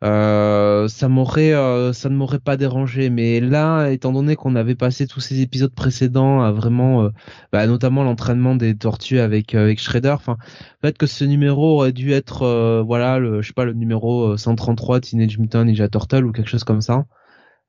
euh, 0.03 0.87
ça 0.87 1.07
m'aurait, 1.09 1.53
euh, 1.53 1.93
ça 1.93 2.09
ne 2.09 2.15
m'aurait 2.15 2.39
pas 2.39 2.57
dérangé. 2.57 3.09
Mais 3.09 3.39
là, 3.39 3.89
étant 3.89 4.11
donné 4.11 4.35
qu'on 4.35 4.55
avait 4.55 4.75
passé 4.75 5.05
tous 5.05 5.19
ces 5.19 5.41
épisodes 5.41 5.73
précédents 5.73 6.41
à 6.41 6.51
vraiment, 6.51 7.03
euh, 7.03 7.09
bah, 7.51 7.67
notamment 7.67 8.03
l'entraînement 8.03 8.55
des 8.55 8.75
tortues 8.75 9.19
avec 9.19 9.53
avec 9.53 9.79
Shredder, 9.79 10.09
enfin, 10.09 10.37
peut-être 10.81 10.97
que 10.97 11.05
ce 11.05 11.23
numéro 11.23 11.75
aurait 11.77 11.91
dû 11.91 12.11
être, 12.13 12.81
voilà, 12.85 13.19
le, 13.19 13.41
je 13.41 13.47
sais 13.47 13.53
pas, 13.53 13.65
le 13.65 13.73
numéro 13.73 14.35
133 14.37 15.01
Teenage 15.01 15.37
Mutant 15.37 15.65
Ninja 15.65 15.87
Turtle 15.87 16.25
ou 16.25 16.31
quelque 16.31 16.49
chose 16.49 16.63
comme 16.63 16.81
ça, 16.81 17.05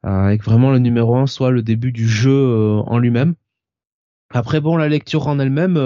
avec 0.03 0.43
vraiment 0.45 0.71
le 0.73 0.79
numéro 0.79 1.17
1 1.17 1.27
soit 1.27 1.51
le 1.51 1.63
début 1.63 1.93
du 1.93 2.09
jeu 2.09 2.81
en 2.87 2.99
lui-même. 2.99 3.35
Après 4.35 4.61
bon, 4.63 4.77
la 4.79 4.89
lecture 4.89 5.27
en 5.29 5.39
elle-même, 5.39 5.79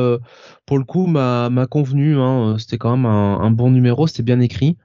pour 0.66 0.78
le 0.78 0.84
coup, 0.84 1.06
m'a 1.06 1.50
m'a 1.50 1.66
convenu. 1.66 2.16
Hein, 2.18 2.56
c'était 2.58 2.78
quand 2.78 2.96
même 2.96 3.06
un, 3.06 3.40
un 3.40 3.50
bon 3.50 3.70
numéro, 3.70 4.06
c'était 4.06 4.22
bien 4.22 4.40
écrit. 4.40 4.76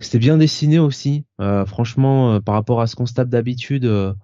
C'était 0.00 0.18
bien 0.18 0.38
dessiné 0.38 0.78
aussi. 0.78 1.24
Euh, 1.40 1.66
franchement, 1.66 2.34
euh, 2.34 2.40
par 2.40 2.54
rapport 2.54 2.80
à 2.80 2.86
ce 2.86 2.96
qu'on 2.96 3.06
se 3.06 3.12
tape 3.12 3.28
d'habitude, 3.28 3.84
euh, 3.84 4.14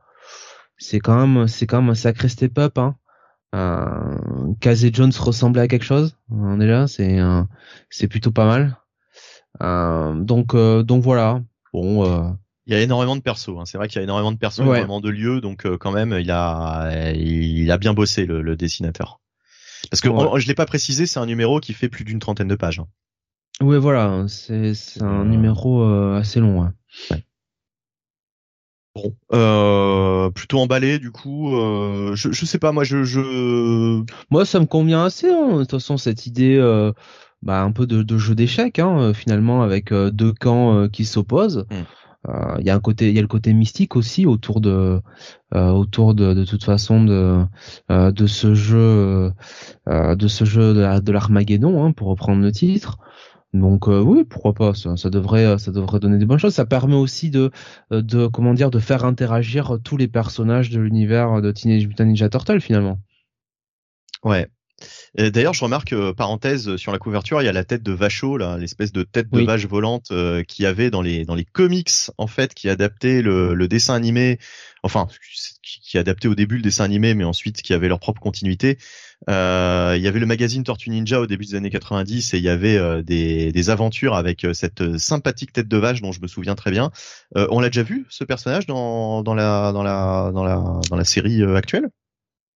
c'est 0.78 1.00
quand 1.00 1.26
même, 1.26 1.46
c'est 1.46 1.66
quand 1.66 1.82
même 1.82 1.90
un 1.90 1.94
sacré 1.94 2.28
step 2.28 2.58
up. 2.58 2.78
Hein. 2.78 2.96
Euh, 3.54 4.54
Casey 4.60 4.90
Jones 4.92 5.12
ressemblait 5.18 5.62
à 5.62 5.68
quelque 5.68 5.84
chose. 5.84 6.16
On 6.30 6.60
est 6.60 6.66
là, 6.66 6.86
c'est, 6.86 7.18
c'est 7.90 8.08
plutôt 8.08 8.32
pas 8.32 8.46
mal. 8.46 8.78
donc, 10.24 10.56
donc 10.56 11.02
voilà. 11.02 11.42
Bon. 11.72 12.36
Il 12.66 12.72
y 12.72 12.76
a 12.76 12.80
énormément 12.80 13.14
de 13.14 13.22
persos. 13.22 13.50
Hein. 13.58 13.64
C'est 13.64 13.78
vrai 13.78 13.86
qu'il 13.86 13.96
y 13.96 14.00
a 14.00 14.02
énormément 14.02 14.32
de 14.32 14.38
persos, 14.38 14.60
énormément 14.60 15.00
de 15.00 15.08
lieux. 15.08 15.40
Donc 15.40 15.66
quand 15.78 15.92
même, 15.92 16.12
il 16.18 16.30
a, 16.30 17.12
il 17.14 17.70
a 17.70 17.78
bien 17.78 17.94
bossé 17.94 18.26
le, 18.26 18.56
dessinateur. 18.56 19.20
Parce 19.90 20.00
que 20.00 20.08
je 20.38 20.46
l'ai 20.48 20.54
pas 20.54 20.66
précisé, 20.66 21.06
c'est 21.06 21.20
un 21.20 21.26
numéro 21.26 21.60
qui 21.60 21.74
fait 21.74 21.88
plus 21.88 22.04
d'une 22.04 22.18
trentaine 22.18 22.48
de 22.48 22.56
pages. 22.56 22.80
Hein. 22.80 22.88
Ouais, 23.62 23.78
voilà, 23.78 24.26
c'est 24.28 24.74
un 25.00 25.24
numéro 25.24 25.82
euh, 25.82 26.16
assez 26.18 26.40
long. 26.40 26.62
Ouais. 27.10 27.24
Bon, 28.94 29.14
euh, 29.32 30.30
plutôt 30.30 30.58
emballé 30.58 30.98
du 30.98 31.10
coup. 31.10 31.54
Euh, 31.56 32.14
je, 32.14 32.32
je 32.32 32.46
sais 32.46 32.58
pas, 32.58 32.72
moi 32.72 32.84
je, 32.84 33.04
je... 33.04 34.02
Moi 34.30 34.44
ça 34.44 34.60
me 34.60 34.66
convient 34.66 35.04
assez. 35.04 35.30
Hein. 35.30 35.54
De 35.54 35.58
toute 35.60 35.70
façon 35.70 35.96
cette 35.96 36.26
idée, 36.26 36.56
euh, 36.56 36.92
bah 37.42 37.62
un 37.62 37.72
peu 37.72 37.86
de, 37.86 38.02
de 38.02 38.18
jeu 38.18 38.34
d'échecs 38.34 38.78
hein, 38.78 39.12
finalement 39.14 39.62
avec 39.62 39.92
euh, 39.92 40.10
deux 40.10 40.32
camps 40.32 40.74
euh, 40.74 40.88
qui 40.88 41.04
s'opposent. 41.04 41.66
Hmm. 41.70 41.84
Il 42.58 42.66
y 42.66 42.70
a 42.70 42.74
un 42.74 42.80
côté, 42.80 43.08
il 43.08 43.14
y 43.14 43.20
a 43.20 43.22
le 43.22 43.28
côté 43.28 43.52
mystique 43.52 43.94
aussi 43.94 44.26
autour 44.26 44.60
de, 44.60 45.00
autour 45.54 46.12
de, 46.12 46.34
de 46.34 46.44
toute 46.44 46.64
façon 46.64 47.04
de, 47.04 47.44
de 47.88 48.26
ce 48.26 48.52
jeu, 48.52 49.30
de 49.86 50.26
ce 50.26 50.44
jeu 50.44 50.74
de 50.74 51.12
l'Armageddon, 51.12 51.84
hein, 51.84 51.92
pour 51.92 52.08
reprendre 52.08 52.42
le 52.42 52.50
titre. 52.50 52.98
Donc 53.60 53.88
euh, 53.88 54.00
oui, 54.00 54.24
pourquoi 54.24 54.54
pas 54.54 54.74
ça, 54.74 54.96
ça, 54.96 55.10
devrait 55.10 55.58
ça 55.58 55.70
devrait 55.70 56.00
donner 56.00 56.18
des 56.18 56.26
bonnes 56.26 56.38
choses. 56.38 56.54
Ça 56.54 56.66
permet 56.66 56.94
aussi 56.94 57.30
de 57.30 57.50
euh, 57.92 58.02
de 58.02 58.26
comment 58.26 58.54
dire 58.54 58.70
de 58.70 58.78
faire 58.78 59.04
interagir 59.04 59.78
tous 59.82 59.96
les 59.96 60.08
personnages 60.08 60.70
de 60.70 60.80
l'univers 60.80 61.40
de 61.40 61.50
Teenage 61.52 61.86
Mutant 61.86 62.04
Ninja 62.04 62.28
Turtle 62.28 62.60
finalement. 62.60 62.98
Ouais. 64.24 64.48
D'ailleurs, 65.16 65.54
je 65.54 65.64
remarque 65.64 65.94
euh, 65.94 66.12
parenthèse 66.12 66.76
sur 66.76 66.92
la 66.92 66.98
couverture, 66.98 67.40
il 67.40 67.46
y 67.46 67.48
a 67.48 67.52
la 67.52 67.64
tête 67.64 67.82
de 67.82 67.92
Vacho 67.92 68.36
là, 68.36 68.58
l'espèce 68.58 68.92
de 68.92 69.02
tête 69.02 69.30
de 69.30 69.40
vache 69.40 69.66
volante 69.66 70.08
euh, 70.10 70.42
qui 70.42 70.64
y 70.64 70.66
avait 70.66 70.90
dans 70.90 71.00
les 71.00 71.24
dans 71.24 71.34
les 71.34 71.46
comics 71.46 71.90
en 72.18 72.26
fait, 72.26 72.52
qui 72.52 72.68
adaptait 72.68 73.22
le, 73.22 73.54
le 73.54 73.68
dessin 73.68 73.94
animé, 73.94 74.38
enfin 74.82 75.06
qui, 75.62 75.80
qui 75.80 75.96
adaptait 75.96 76.28
au 76.28 76.34
début 76.34 76.56
le 76.56 76.62
dessin 76.62 76.84
animé, 76.84 77.14
mais 77.14 77.24
ensuite 77.24 77.62
qui 77.62 77.72
avait 77.72 77.88
leur 77.88 78.00
propre 78.00 78.20
continuité. 78.20 78.76
Euh, 79.28 79.94
il 79.96 80.02
y 80.02 80.08
avait 80.08 80.20
le 80.20 80.26
magazine 80.26 80.62
Tortue 80.62 80.90
Ninja 80.90 81.20
au 81.20 81.26
début 81.26 81.46
des 81.46 81.54
années 81.54 81.70
90 81.70 82.34
et 82.34 82.38
il 82.38 82.42
y 82.44 82.48
avait 82.48 82.76
euh, 82.76 83.02
des, 83.02 83.50
des, 83.50 83.70
aventures 83.70 84.14
avec 84.14 84.44
euh, 84.44 84.52
cette 84.52 84.98
sympathique 84.98 85.52
tête 85.52 85.68
de 85.68 85.76
vache 85.76 86.02
dont 86.02 86.12
je 86.12 86.20
me 86.20 86.28
souviens 86.28 86.54
très 86.54 86.70
bien. 86.70 86.90
on 87.34 87.60
l'a 87.60 87.68
déjà 87.68 87.82
vu 87.82 88.06
ce 88.08 88.24
personnage 88.24 88.66
dans, 88.66 89.22
dans 89.22 89.34
la 89.34 89.72
dans 89.72 89.82
la 89.82 90.30
dans 90.32 90.44
la 90.44 90.80
dans 90.88 90.96
la 90.96 91.04
série 91.04 91.42
actuelle? 91.42 91.88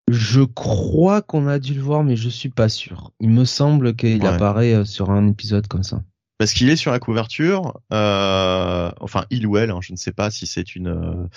Je 0.09 0.41
crois 0.41 1.21
qu'on 1.21 1.47
a 1.47 1.59
dû 1.59 1.73
le 1.73 1.81
voir, 1.81 2.03
mais 2.03 2.15
je 2.15 2.29
suis 2.29 2.49
pas 2.49 2.69
sûr. 2.69 3.11
Il 3.19 3.29
me 3.29 3.45
semble 3.45 3.95
qu'il 3.95 4.25
apparaît 4.25 4.83
sur 4.85 5.09
un 5.09 5.27
épisode 5.27 5.67
comme 5.67 5.83
ça 5.83 6.01
parce 6.41 6.53
qu'il 6.53 6.71
est 6.71 6.75
sur 6.75 6.89
la 6.89 6.97
couverture. 6.97 7.79
Euh, 7.93 8.89
enfin, 8.99 9.25
il 9.29 9.45
ou 9.45 9.57
elle, 9.57 9.69
hein, 9.69 9.77
je 9.79 9.91
ne 9.91 9.97
sais 9.97 10.11
pas 10.11 10.31
si 10.31 10.47
c'est 10.47 10.75
une 10.75 11.29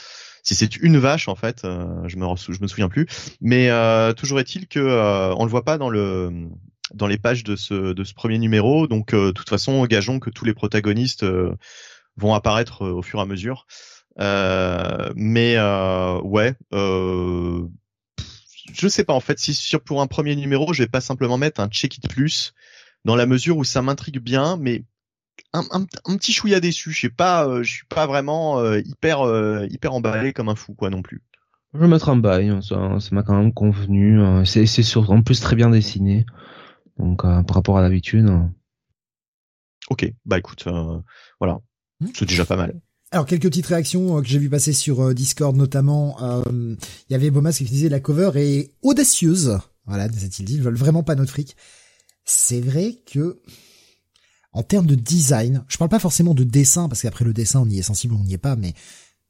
si 0.42 0.54
c'est 0.54 0.78
une 0.78 0.96
vache 0.96 1.28
en 1.28 1.34
fait, 1.34 1.66
euh, 1.66 2.08
je 2.08 2.16
me 2.16 2.26
me 2.26 2.66
souviens 2.66 2.88
plus. 2.88 3.06
Mais 3.42 3.68
euh, 3.68 4.14
toujours 4.14 4.40
est-il 4.40 4.66
que 4.66 4.80
euh, 4.80 5.34
on 5.34 5.44
le 5.44 5.50
voit 5.50 5.62
pas 5.62 5.76
dans 5.76 5.90
le 5.90 6.48
dans 6.94 7.06
les 7.06 7.18
pages 7.18 7.44
de 7.44 7.54
ce 7.54 8.14
premier 8.14 8.38
numéro. 8.38 8.86
Donc 8.86 9.14
de 9.14 9.30
toute 9.30 9.50
façon, 9.50 9.84
gageons 9.84 10.20
que 10.20 10.30
tous 10.30 10.46
les 10.46 10.54
protagonistes 10.54 11.26
vont 12.16 12.32
apparaître 12.32 12.86
au 12.88 13.02
fur 13.02 13.18
et 13.18 13.22
à 13.22 13.26
mesure. 13.26 13.66
mais 14.16 15.58
ouais. 16.22 16.54
je 18.72 18.88
sais 18.88 19.04
pas 19.04 19.12
en 19.12 19.20
fait 19.20 19.38
si 19.38 19.52
sur 19.52 19.82
pour 19.82 20.00
un 20.00 20.06
premier 20.06 20.34
numéro 20.34 20.72
je 20.72 20.82
vais 20.82 20.88
pas 20.88 21.02
simplement 21.02 21.36
mettre 21.36 21.60
un 21.60 21.68
check 21.68 21.98
it 21.98 22.08
plus 22.08 22.54
dans 23.04 23.16
la 23.16 23.26
mesure 23.26 23.58
où 23.58 23.64
ça 23.64 23.82
m'intrigue 23.82 24.18
bien 24.18 24.56
mais 24.58 24.84
un, 25.54 25.64
un, 25.72 26.16
petit 26.16 26.32
chouïa 26.32 26.60
déçu. 26.60 26.90
Je 26.90 27.00
sais 27.00 27.10
pas, 27.10 27.46
euh, 27.46 27.62
je 27.62 27.70
suis 27.70 27.86
pas 27.86 28.06
vraiment 28.06 28.60
euh, 28.60 28.80
hyper 28.84 29.22
euh, 29.22 29.66
hyper 29.70 29.94
emballé 29.94 30.32
comme 30.32 30.48
un 30.48 30.54
fou 30.54 30.74
quoi 30.74 30.90
non 30.90 31.02
plus. 31.02 31.22
Je 31.72 31.78
vais 31.78 31.88
mettre 31.88 32.08
un 32.08 32.16
bail, 32.16 32.48
hein, 32.48 32.60
ça, 32.62 32.98
ça 33.00 33.08
m'a 33.12 33.22
quand 33.22 33.36
même 33.36 33.52
convenu. 33.52 34.20
C'est 34.44 34.66
c'est 34.66 34.82
sur 34.82 35.10
en 35.10 35.22
plus 35.22 35.40
très 35.40 35.56
bien 35.56 35.70
dessiné, 35.70 36.24
donc 36.98 37.22
par 37.22 37.54
rapport 37.54 37.78
à 37.78 37.82
l'habitude. 37.82 38.30
Ok, 39.90 40.10
bah 40.24 40.38
écoute, 40.38 40.66
voilà, 41.40 41.58
hmm. 42.00 42.06
c'est 42.14 42.26
déjà 42.26 42.44
pas 42.44 42.56
mal. 42.56 42.80
Alors 43.10 43.26
quelques 43.26 43.44
petites 43.44 43.66
réactions 43.66 44.20
que 44.22 44.28
j'ai 44.28 44.38
vu 44.38 44.48
passer 44.48 44.72
sur 44.72 45.12
Discord 45.14 45.56
notamment. 45.56 46.16
Il 46.48 46.76
y 47.10 47.14
avait 47.16 47.30
Bomas 47.30 47.52
qui 47.52 47.64
disait 47.64 47.88
la 47.88 48.00
cover 48.00 48.30
est 48.36 48.70
audacieuse. 48.82 49.58
Voilà, 49.86 50.08
disait-il 50.08 50.44
dit, 50.44 50.54
ils 50.54 50.62
veulent 50.62 50.76
vraiment 50.76 51.02
pas 51.02 51.16
notre 51.16 51.32
fric. 51.32 51.56
C'est 52.24 52.60
vrai 52.60 52.94
que 53.04 53.40
en 54.54 54.62
termes 54.62 54.86
de 54.86 54.94
design, 54.94 55.64
je 55.68 55.76
parle 55.76 55.90
pas 55.90 55.98
forcément 55.98 56.32
de 56.32 56.44
dessin, 56.44 56.88
parce 56.88 57.02
qu'après 57.02 57.24
le 57.24 57.32
dessin, 57.32 57.60
on 57.60 57.68
y 57.68 57.78
est 57.78 57.82
sensible, 57.82 58.14
on 58.14 58.22
n'y 58.22 58.34
est 58.34 58.38
pas, 58.38 58.56
mais 58.56 58.72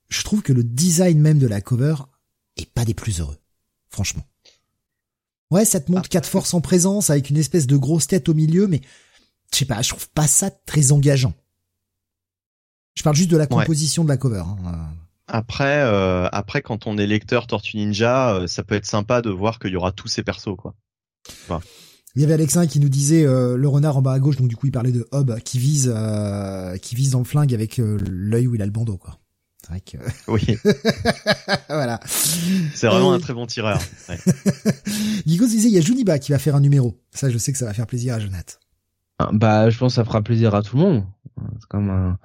je 0.09 0.23
trouve 0.23 0.43
que 0.43 0.52
le 0.52 0.62
design 0.62 1.19
même 1.19 1.38
de 1.38 1.47
la 1.47 1.62
cover 1.62 1.97
est 2.57 2.71
pas 2.71 2.85
des 2.85 2.95
plus 2.95 3.21
heureux. 3.21 3.38
Franchement. 3.88 4.25
Ouais, 5.50 5.64
ça 5.64 5.81
te 5.81 5.90
montre 5.90 6.09
quatre 6.09 6.28
forces 6.28 6.52
en 6.52 6.61
présence 6.61 7.11
avec 7.11 7.31
une 7.31 7.38
espèce 7.38 7.66
de 7.66 7.76
grosse 7.76 8.07
tête 8.07 8.28
au 8.28 8.35
milieu, 8.35 8.66
mais 8.66 8.83
je 9.52 9.59
sais 9.59 9.64
pas, 9.64 9.81
je 9.83 9.90
trouve 9.90 10.09
pas 10.11 10.26
ça 10.26 10.50
très 10.50 10.93
engageant. 10.93 11.33
Je 12.95 13.02
parle 13.02 13.16
juste 13.16 13.31
de 13.31 13.37
la 13.37 13.47
composition 13.47 14.04
de 14.04 14.09
la 14.09 14.16
cover. 14.16 14.45
Hein. 14.47 14.88
Après, 15.26 15.81
euh, 15.81 16.28
après, 16.33 16.61
quand 16.61 16.87
on 16.87 16.99
est 16.99 17.07
lecteur 17.07 17.47
Tortue 17.47 17.78
Ninja, 17.78 18.35
euh, 18.35 18.47
ça 18.47 18.62
peut 18.62 18.75
être 18.75 18.87
sympa 18.87 19.23
de 19.23 19.31
voir 19.31 19.59
qu'il 19.59 19.71
y 19.71 19.76
aura 19.76 19.90
tous 19.90 20.09
ces 20.09 20.23
persos, 20.23 20.57
quoi. 20.57 20.75
Il 22.16 22.23
y 22.23 22.25
avait 22.25 22.35
Alexin 22.35 22.66
qui 22.66 22.78
nous 22.80 22.88
disait 22.88 23.26
euh, 23.26 23.56
le 23.56 23.66
renard 23.68 23.97
en 23.97 24.02
bas 24.02 24.12
à 24.12 24.21
gauche, 24.21 24.37
donc 24.37 24.49
du 24.49 24.56
coup 24.56 24.66
il 24.66 24.73
parlait 24.73 24.92
de 24.92 25.06
Hob 25.11 25.37
qui 25.44 25.59
vise 25.59 25.92
euh, 25.94 26.76
qui 26.76 26.94
vise 26.94 27.11
dans 27.11 27.18
le 27.18 27.25
flingue 27.25 27.52
avec 27.52 27.78
euh, 27.80 27.99
l'œil 28.09 28.47
où 28.47 28.54
il 28.54 28.62
a 28.62 28.66
le 28.66 28.71
bandeau 28.71 28.97
quoi. 28.97 29.18
C'est 29.62 29.68
vrai 29.71 29.80
que 29.80 29.97
Oui, 30.30 30.47
voilà. 31.68 31.99
c'est 32.06 32.87
vraiment 32.87 33.12
Euh, 33.12 33.16
un 33.16 33.21
très 33.21 33.35
bon 33.35 33.47
tireur. 33.47 33.80
Ouais. 34.09 34.18
Guigos 35.26 35.47
disait 35.49 35.68
il 35.68 35.75
y 35.75 35.78
a 35.78 35.80
Juniba 35.80 36.18
qui 36.18 36.33
va 36.33 36.38
faire 36.38 36.54
un 36.54 36.61
numéro. 36.61 37.00
Ça 37.12 37.30
je 37.30 37.38
sais 37.38 37.50
que 37.50 37.59
ça 37.59 37.64
va 37.64 37.75
faire 37.75 37.87
plaisir 37.87 38.14
à 38.14 38.21
Jonathan. 38.21 38.54
Ah, 39.18 39.30
Bah, 39.33 39.71
je 39.71 39.78
pense 39.78 39.92
que 39.92 39.97
ça 39.97 40.04
fera 40.04 40.23
plaisir 40.23 40.54
à 40.54 40.62
tout 40.62 40.76
le 40.76 40.83
monde. 40.83 41.04
C'est 41.59 41.68
comme 41.68 41.90
un, 41.90 42.18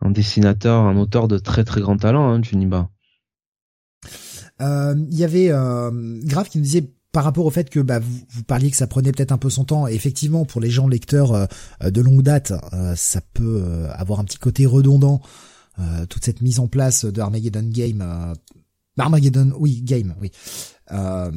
un 0.00 0.10
dessinateur, 0.10 0.82
un 0.82 0.96
auteur 0.96 1.28
de 1.28 1.36
très 1.38 1.64
très 1.64 1.80
grand 1.82 1.96
talent, 1.98 2.30
hein, 2.30 2.42
Juniba. 2.42 2.88
Euh, 4.62 4.94
Il 5.10 5.18
y 5.18 5.24
avait 5.24 5.50
euh, 5.50 5.90
Grave 6.24 6.48
qui 6.48 6.58
nous 6.58 6.64
disait 6.64 6.90
par 7.14 7.24
rapport 7.24 7.46
au 7.46 7.50
fait 7.50 7.70
que 7.70 7.80
bah, 7.80 7.98
vous, 8.00 8.20
vous 8.28 8.42
parliez 8.42 8.70
que 8.70 8.76
ça 8.76 8.86
prenait 8.86 9.12
peut-être 9.12 9.32
un 9.32 9.38
peu 9.38 9.48
son 9.48 9.64
temps. 9.64 9.86
Et 9.88 9.94
effectivement, 9.94 10.44
pour 10.44 10.60
les 10.60 10.68
gens 10.70 10.88
lecteurs 10.88 11.32
euh, 11.32 11.46
de 11.90 12.00
longue 12.02 12.22
date, 12.22 12.52
euh, 12.74 12.94
ça 12.96 13.20
peut 13.32 13.62
euh, 13.64 13.88
avoir 13.94 14.20
un 14.20 14.24
petit 14.24 14.38
côté 14.38 14.66
redondant. 14.66 15.22
euh, 15.78 16.06
toute 16.06 16.24
cette 16.24 16.40
mise 16.42 16.60
en 16.60 16.68
place 16.68 17.04
de 17.04 17.20
Armageddon 17.20 17.68
Game, 17.68 18.00
euh, 18.02 18.34
Armageddon, 18.98 19.52
oui, 19.58 19.80
Game, 19.82 20.14
oui. 20.20 20.30
Euh, 20.92 21.32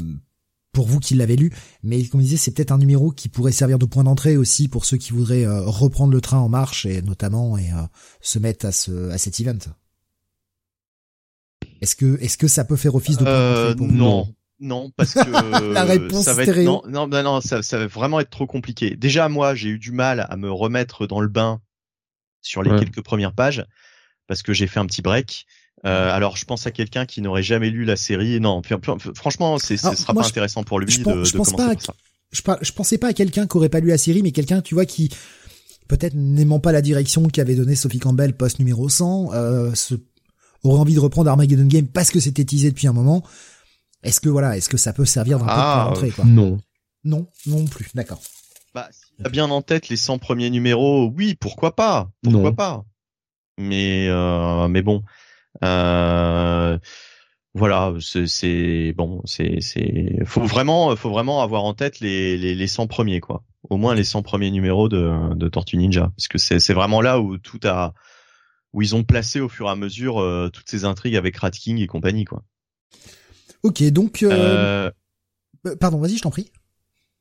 pour 0.74 0.86
vous 0.88 1.00
qui 1.00 1.16
l'avez 1.16 1.36
lu, 1.36 1.52
mais 1.82 2.04
comme 2.06 2.20
je 2.22 2.26
disais, 2.26 2.38
c'est 2.38 2.52
peut-être 2.52 2.72
un 2.72 2.78
numéro 2.78 3.10
qui 3.12 3.30
pourrait 3.30 3.52
servir 3.52 3.80
de 3.80 3.86
point 3.86 4.04
d'entrée 4.04 4.38
aussi 4.38 4.68
pour 4.68 4.86
ceux 4.86 4.98
qui 4.98 5.12
voudraient 5.12 5.46
euh, 5.46 5.62
reprendre 5.62 6.14
le 6.14 6.22
train 6.22 6.38
en 6.38 6.50
marche 6.50 6.86
et 6.86 7.02
notamment 7.02 7.58
et 7.58 7.72
euh, 7.72 7.82
se 8.22 8.38
mettre 8.38 8.68
à 8.68 8.72
ce 8.72 9.10
à 9.10 9.18
cet 9.18 9.40
event. 9.40 9.58
Est-ce 11.82 11.96
que 11.96 12.18
est-ce 12.22 12.38
que 12.38 12.48
ça 12.48 12.64
peut 12.64 12.76
faire 12.76 12.94
office 12.96 13.18
de 13.18 13.26
point 13.26 13.34
Euh, 13.34 13.54
d'entrée 13.54 13.76
pour 13.76 13.88
vous? 13.88 13.94
non, 13.96 14.28
non, 14.60 14.92
parce 14.96 15.14
que 15.14 15.20
La 15.74 15.84
réponse 15.84 16.26
ça 16.26 16.34
va 16.34 16.44
être 16.44 16.58
non, 16.64 16.82
non, 16.88 17.08
non, 17.08 17.24
non, 17.24 17.42
ça, 17.42 17.62
ça 17.62 17.78
va 17.78 17.88
vraiment 17.88 18.20
être 18.20 18.30
trop 18.30 18.48
compliqué. 18.48 18.96
Déjà, 18.96 19.30
moi, 19.30 19.56
j'ai 19.56 19.70
eu 19.70 19.80
du 19.80 19.92
mal 19.92 20.26
à 20.30 20.36
me 20.38 20.52
remettre 20.52 21.06
dans 21.08 21.20
le 21.22 21.28
bain 21.28 21.62
sur 22.42 22.64
les 22.64 22.72
Ouais. 22.72 22.80
quelques 22.80 23.02
premières 23.04 23.34
pages 23.34 23.66
parce 24.28 24.42
que 24.42 24.54
j'ai 24.54 24.68
fait 24.68 24.80
un 24.80 24.86
petit 24.86 25.02
break. 25.02 25.46
Euh, 25.86 26.12
alors, 26.12 26.38
je 26.38 26.46
pense 26.46 26.66
à 26.66 26.72
quelqu'un 26.72 27.06
qui 27.06 27.22
n'aurait 27.22 27.44
jamais 27.44 27.70
lu 27.70 27.86
la 27.86 27.96
série. 27.96 28.40
Non, 28.40 28.62
puis- 28.62 28.76
puis- 28.78 28.92
franchement, 29.16 29.60
c'est, 29.60 29.78
ce 29.78 29.94
sera 29.96 30.14
moi, 30.14 30.24
pas 30.24 30.28
je- 30.28 30.32
intéressant 30.34 30.64
pour 30.64 30.80
lui 30.80 30.92
je 30.92 31.00
de, 31.00 31.04
pense- 31.04 31.28
je 31.28 31.34
de 31.34 31.38
pense 31.38 31.52
commencer 31.52 31.68
pas 31.70 31.76
par 31.76 31.84
ça. 31.86 31.94
je, 32.32 32.42
par- 32.42 32.58
je 32.64 32.72
pensais 32.72 32.98
pas 32.98 33.08
à 33.10 33.14
quelqu'un 33.14 33.46
qui 33.48 33.58
aurait 33.58 33.70
pas 33.70 33.80
lu 33.80 33.88
la 33.90 33.98
série, 34.00 34.24
mais 34.24 34.32
quelqu'un, 34.32 34.62
tu 34.62 34.74
vois, 34.74 34.86
qui 34.86 35.10
peut-être 35.88 36.16
n'aimant 36.16 36.60
pas 36.60 36.72
la 36.72 36.82
direction 36.82 37.28
qu'avait 37.28 37.56
donnée 37.56 37.76
Sophie 37.76 38.00
Campbell 38.00 38.36
post 38.36 38.58
numéro 38.60 38.90
100, 38.90 39.34
euh, 39.34 39.74
se- 39.76 39.94
aurait 40.64 40.80
envie 40.80 40.96
de 40.96 41.00
reprendre 41.00 41.30
Armageddon 41.30 41.66
Game 41.68 41.88
parce 41.88 42.10
que 42.10 42.20
c'était 42.20 42.44
teasé 42.44 42.70
depuis 42.72 42.88
un 42.88 42.94
moment. 42.94 43.24
Est-ce 44.08 44.22
que 44.22 44.30
voilà, 44.30 44.56
est-ce 44.58 44.70
que 44.70 44.78
ça 44.78 44.94
peut 44.94 45.06
servir 45.06 45.38
d'un 45.40 45.46
peu 45.46 45.52
Ah, 45.54 45.86
d'entrée, 45.90 46.12
quoi 46.12 46.26
Non. 46.26 46.58
Non, 47.04 47.28
non 47.46 47.66
plus. 47.66 47.90
D'accord. 47.94 48.22
Bah, 48.74 48.88
si 48.92 49.02
t'as 49.22 49.30
bien 49.30 49.50
en 49.50 49.62
tête 49.62 49.90
les 49.90 49.98
100 49.98 50.18
premiers 50.18 50.50
numéros, 50.50 51.12
oui, 51.16 51.36
pourquoi 51.36 51.76
pas, 51.76 52.10
pourquoi 52.24 52.42
Non. 52.42 52.54
pas. 52.54 52.86
Mais 53.58 54.08
euh, 54.08 54.68
mais 54.68 54.82
bon, 54.82 55.04
euh, 55.64 56.78
voilà, 57.54 57.94
c'est 58.00 58.28
c'est 58.28 58.94
bon, 58.96 59.22
c'est 59.26 59.62
c'est 59.62 60.20
faut 60.26 60.44
vraiment 60.46 60.96
faut 60.96 61.10
vraiment 61.10 61.42
avoir 61.42 61.64
en 61.64 61.74
tête 61.74 62.00
les 62.00 62.38
les 62.38 62.54
les 62.56 62.68
100 62.68 62.88
premiers 62.88 63.20
quoi. 63.20 63.44
Au 63.70 63.78
moins 63.78 63.96
les 63.96 64.04
100 64.04 64.22
premiers 64.22 64.52
numéros 64.52 64.90
de 64.90 65.34
de 65.34 65.50
Tortue 65.50 65.78
Ninja 65.78 66.12
parce 66.16 66.28
que 66.28 66.38
c'est 66.38 66.60
c'est 66.60 66.74
vraiment 66.74 67.02
là 67.02 67.20
où 67.20 67.38
tout 67.38 67.60
a 67.64 67.94
où 68.74 68.82
ils 68.82 68.96
ont 68.96 69.04
placé 69.04 69.40
au 69.40 69.50
fur 69.50 69.68
et 69.68 69.72
à 69.72 69.76
mesure 69.76 70.22
euh, 70.22 70.50
toutes 70.54 70.70
ces 70.70 70.86
intrigues 70.86 71.16
avec 71.16 71.36
Rat 71.38 71.52
King 71.52 71.80
et 71.80 71.88
compagnie 71.88 72.26
quoi. 72.26 72.44
Ok, 73.68 73.84
donc, 73.92 74.24
euh, 74.24 74.32
Euh, 74.32 74.92
euh, 75.68 75.76
pardon, 75.76 75.98
vas-y, 76.00 76.16
je 76.16 76.22
t'en 76.22 76.30
prie. 76.30 76.50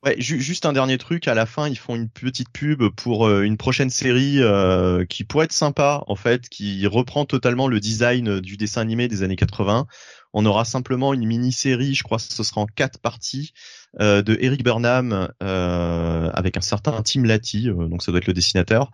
Ouais, 0.04 0.14
ju- 0.20 0.40
juste 0.40 0.66
un 0.66 0.72
dernier 0.72 0.98
truc. 0.98 1.26
À 1.26 1.34
la 1.34 1.46
fin, 1.46 1.68
ils 1.68 1.76
font 1.78 1.96
une 1.96 2.08
petite 2.08 2.50
pub 2.50 2.82
pour 2.96 3.26
euh, 3.26 3.42
une 3.42 3.56
prochaine 3.56 3.90
série 3.90 4.40
euh, 4.40 5.04
qui 5.06 5.24
pourrait 5.24 5.46
être 5.46 5.52
sympa, 5.52 6.04
en 6.06 6.14
fait, 6.14 6.48
qui 6.48 6.86
reprend 6.86 7.24
totalement 7.24 7.66
le 7.66 7.80
design 7.80 8.40
du 8.40 8.56
dessin 8.56 8.82
animé 8.82 9.08
des 9.08 9.22
années 9.22 9.36
80. 9.36 9.86
On 10.32 10.44
aura 10.44 10.64
simplement 10.66 11.14
une 11.14 11.24
mini-série, 11.26 11.94
je 11.94 12.02
crois 12.04 12.18
que 12.18 12.24
ce 12.24 12.42
sera 12.44 12.60
en 12.60 12.66
quatre 12.66 13.00
parties, 13.00 13.52
euh, 14.00 14.20
de 14.22 14.36
Eric 14.40 14.62
Burnham 14.62 15.28
euh, 15.42 16.30
avec 16.34 16.56
un 16.58 16.60
certain 16.60 17.02
Tim 17.02 17.24
Lati, 17.24 17.70
euh, 17.70 17.88
donc 17.88 18.02
ça 18.02 18.12
doit 18.12 18.18
être 18.18 18.26
le 18.26 18.34
dessinateur. 18.34 18.90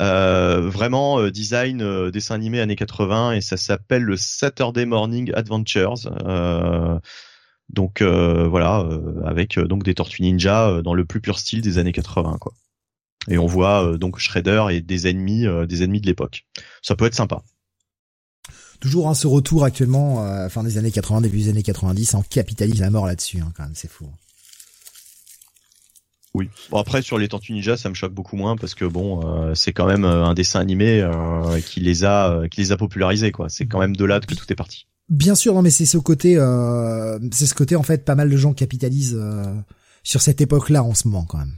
Euh, 0.00 0.62
vraiment 0.70 1.20
euh, 1.20 1.30
design 1.30 1.82
euh, 1.82 2.10
dessin 2.10 2.34
animé 2.34 2.60
années 2.60 2.76
80 2.76 3.32
et 3.32 3.40
ça 3.42 3.58
s'appelle 3.58 4.02
le 4.02 4.16
Saturday 4.16 4.86
Morning 4.86 5.30
Adventures. 5.34 6.08
Donc 7.68 8.00
euh, 8.00 8.46
voilà, 8.46 8.80
euh, 8.80 9.22
avec 9.24 9.58
euh, 9.58 9.66
donc 9.66 9.82
des 9.82 9.94
Tortues 9.94 10.22
Ninja 10.22 10.68
euh, 10.68 10.82
dans 10.82 10.94
le 10.94 11.04
plus 11.04 11.20
pur 11.20 11.38
style 11.38 11.60
des 11.62 11.78
années 11.78 11.92
80 11.92 12.36
quoi. 12.40 12.52
Et 13.28 13.38
on 13.38 13.46
voit 13.46 13.84
euh, 13.84 13.98
donc 13.98 14.18
Shredder 14.18 14.66
et 14.70 14.80
des 14.80 15.08
ennemis, 15.08 15.46
euh, 15.46 15.66
des 15.66 15.82
ennemis 15.82 16.00
de 16.00 16.06
l'époque. 16.06 16.46
Ça 16.82 16.94
peut 16.94 17.06
être 17.06 17.14
sympa. 17.14 17.42
Toujours 18.80 19.08
hein, 19.08 19.14
ce 19.14 19.26
retour 19.26 19.64
actuellement, 19.64 20.24
euh, 20.24 20.48
fin 20.48 20.62
des 20.62 20.78
années 20.78 20.90
80, 20.90 21.22
début 21.22 21.38
des 21.38 21.48
années 21.48 21.62
90, 21.62 22.14
on 22.14 22.22
capitalise 22.22 22.82
à 22.82 22.90
mort 22.90 23.06
là-dessus, 23.06 23.40
hein, 23.40 23.52
quand 23.56 23.64
même, 23.64 23.74
c'est 23.74 23.90
fou. 23.90 24.06
Oui. 26.34 26.50
Bon 26.70 26.78
après 26.78 27.00
sur 27.00 27.16
les 27.16 27.28
Tortues 27.28 27.54
Ninja, 27.54 27.78
ça 27.78 27.88
me 27.88 27.94
choque 27.94 28.12
beaucoup 28.12 28.36
moins 28.36 28.56
parce 28.56 28.74
que 28.74 28.84
bon, 28.84 29.26
euh, 29.26 29.54
c'est 29.54 29.72
quand 29.72 29.86
même 29.86 30.04
un 30.04 30.34
dessin 30.34 30.60
animé 30.60 31.00
euh, 31.00 31.60
qui 31.62 31.80
les 31.80 32.04
a, 32.04 32.30
euh, 32.30 32.48
qui 32.48 32.60
les 32.60 32.72
a 32.72 32.76
popularisés 32.76 33.32
quoi. 33.32 33.48
C'est 33.48 33.64
quand 33.64 33.78
même 33.78 33.96
de 33.96 34.04
là 34.04 34.20
que 34.20 34.34
tout 34.34 34.44
est 34.50 34.54
parti. 34.54 34.86
Bien 35.08 35.34
sûr, 35.36 35.54
non, 35.54 35.62
mais 35.62 35.70
c'est 35.70 35.86
ce 35.86 35.98
côté, 35.98 36.36
euh, 36.36 37.18
c'est 37.32 37.46
ce 37.46 37.54
côté 37.54 37.76
en 37.76 37.82
fait, 37.84 38.04
pas 38.04 38.14
mal 38.16 38.28
de 38.28 38.36
gens 38.36 38.52
capitalisent 38.52 39.16
euh, 39.18 39.44
sur 40.02 40.20
cette 40.20 40.40
époque-là 40.40 40.82
en 40.82 40.94
ce 40.94 41.06
moment 41.08 41.24
quand 41.24 41.38
même. 41.38 41.54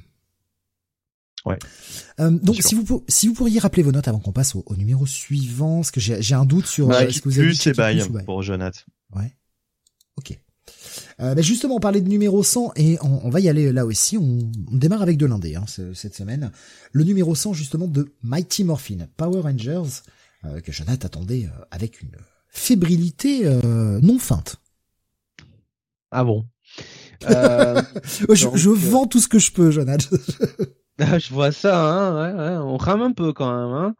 Ouais. 1.47 1.59
Euh, 2.21 2.31
donc, 2.31 2.57
si 2.61 2.75
vous 2.75 3.05
si 3.09 3.27
vous 3.29 3.33
pourriez 3.33 3.59
rappeler 3.59 3.83
vos 3.83 3.93
notes 3.93 4.09
avant 4.09 4.19
qu'on 4.19 4.33
passe 4.33 4.55
au, 4.55 4.65
au 4.67 4.77
numéro 4.77 5.07
suivant, 5.07 5.77
parce 5.77 5.91
que 5.91 6.01
j'ai 6.01 6.35
un 6.35 6.45
doute 6.45 6.67
sur 6.67 6.89
Bah, 6.89 7.03
euh, 7.05 7.11
ce 7.11 7.21
que 7.23 7.29
vous 7.31 7.39
avez 7.39 7.53
dit. 7.53 7.73
bail 7.73 8.05
pour 8.27 8.43
Jonathan. 8.43 8.81
Ouais. 9.15 9.35
Ok. 10.17 10.39
Euh, 11.21 11.35
bah, 11.35 11.41
justement, 11.41 11.77
on 11.77 11.81
parlait 11.81 12.03
de 12.03 12.09
numéro 12.09 12.43
100 12.43 12.73
et 12.77 12.99
on, 13.03 13.25
on 13.25 13.31
va 13.31 13.41
y 13.41 13.49
aller 13.49 13.73
là 13.73 13.87
aussi. 13.87 14.19
On, 14.19 14.41
on 14.71 14.77
démarre 14.77 15.01
avec 15.01 15.17
de 15.17 15.25
l'indé 15.25 15.55
hein, 15.55 15.65
ce- 15.67 15.95
cette 15.95 16.15
semaine. 16.15 16.51
Le 16.93 17.05
numéro 17.05 17.35
100 17.35 17.55
justement 17.55 17.87
de 17.87 18.13
Mighty 18.23 18.65
Morphin, 18.65 19.07
Power 19.17 19.41
Rangers, 19.41 20.03
euh, 20.45 20.61
que 20.61 20.71
Jonathan 20.73 21.07
attendait 21.07 21.47
euh, 21.47 21.65
avec 21.71 22.03
une 22.03 22.11
fébrilité 22.49 23.43
euh, 23.45 24.01
non 24.03 24.19
feinte. 24.19 24.57
Ah 26.11 26.25
bon. 26.25 26.47
Euh, 27.29 27.83
je, 28.05 28.45
Donc, 28.45 28.57
je 28.57 28.69
euh, 28.69 28.75
vends 28.75 29.09
tout 29.09 29.19
ce 29.19 29.27
que 29.27 29.41
je 29.41 29.51
peux, 29.51 29.73
Jonathan. 29.73 30.17
Je 31.19 31.33
vois 31.33 31.53
ça, 31.53 31.79
hein, 31.81 32.15
ouais, 32.15 32.37
ouais, 32.37 32.57
on 32.57 32.77
rame 32.77 33.03
un 33.03 33.13
peu 33.13 33.33
quand 33.33 33.49
même. 33.53 33.73
Hein. 33.73 33.95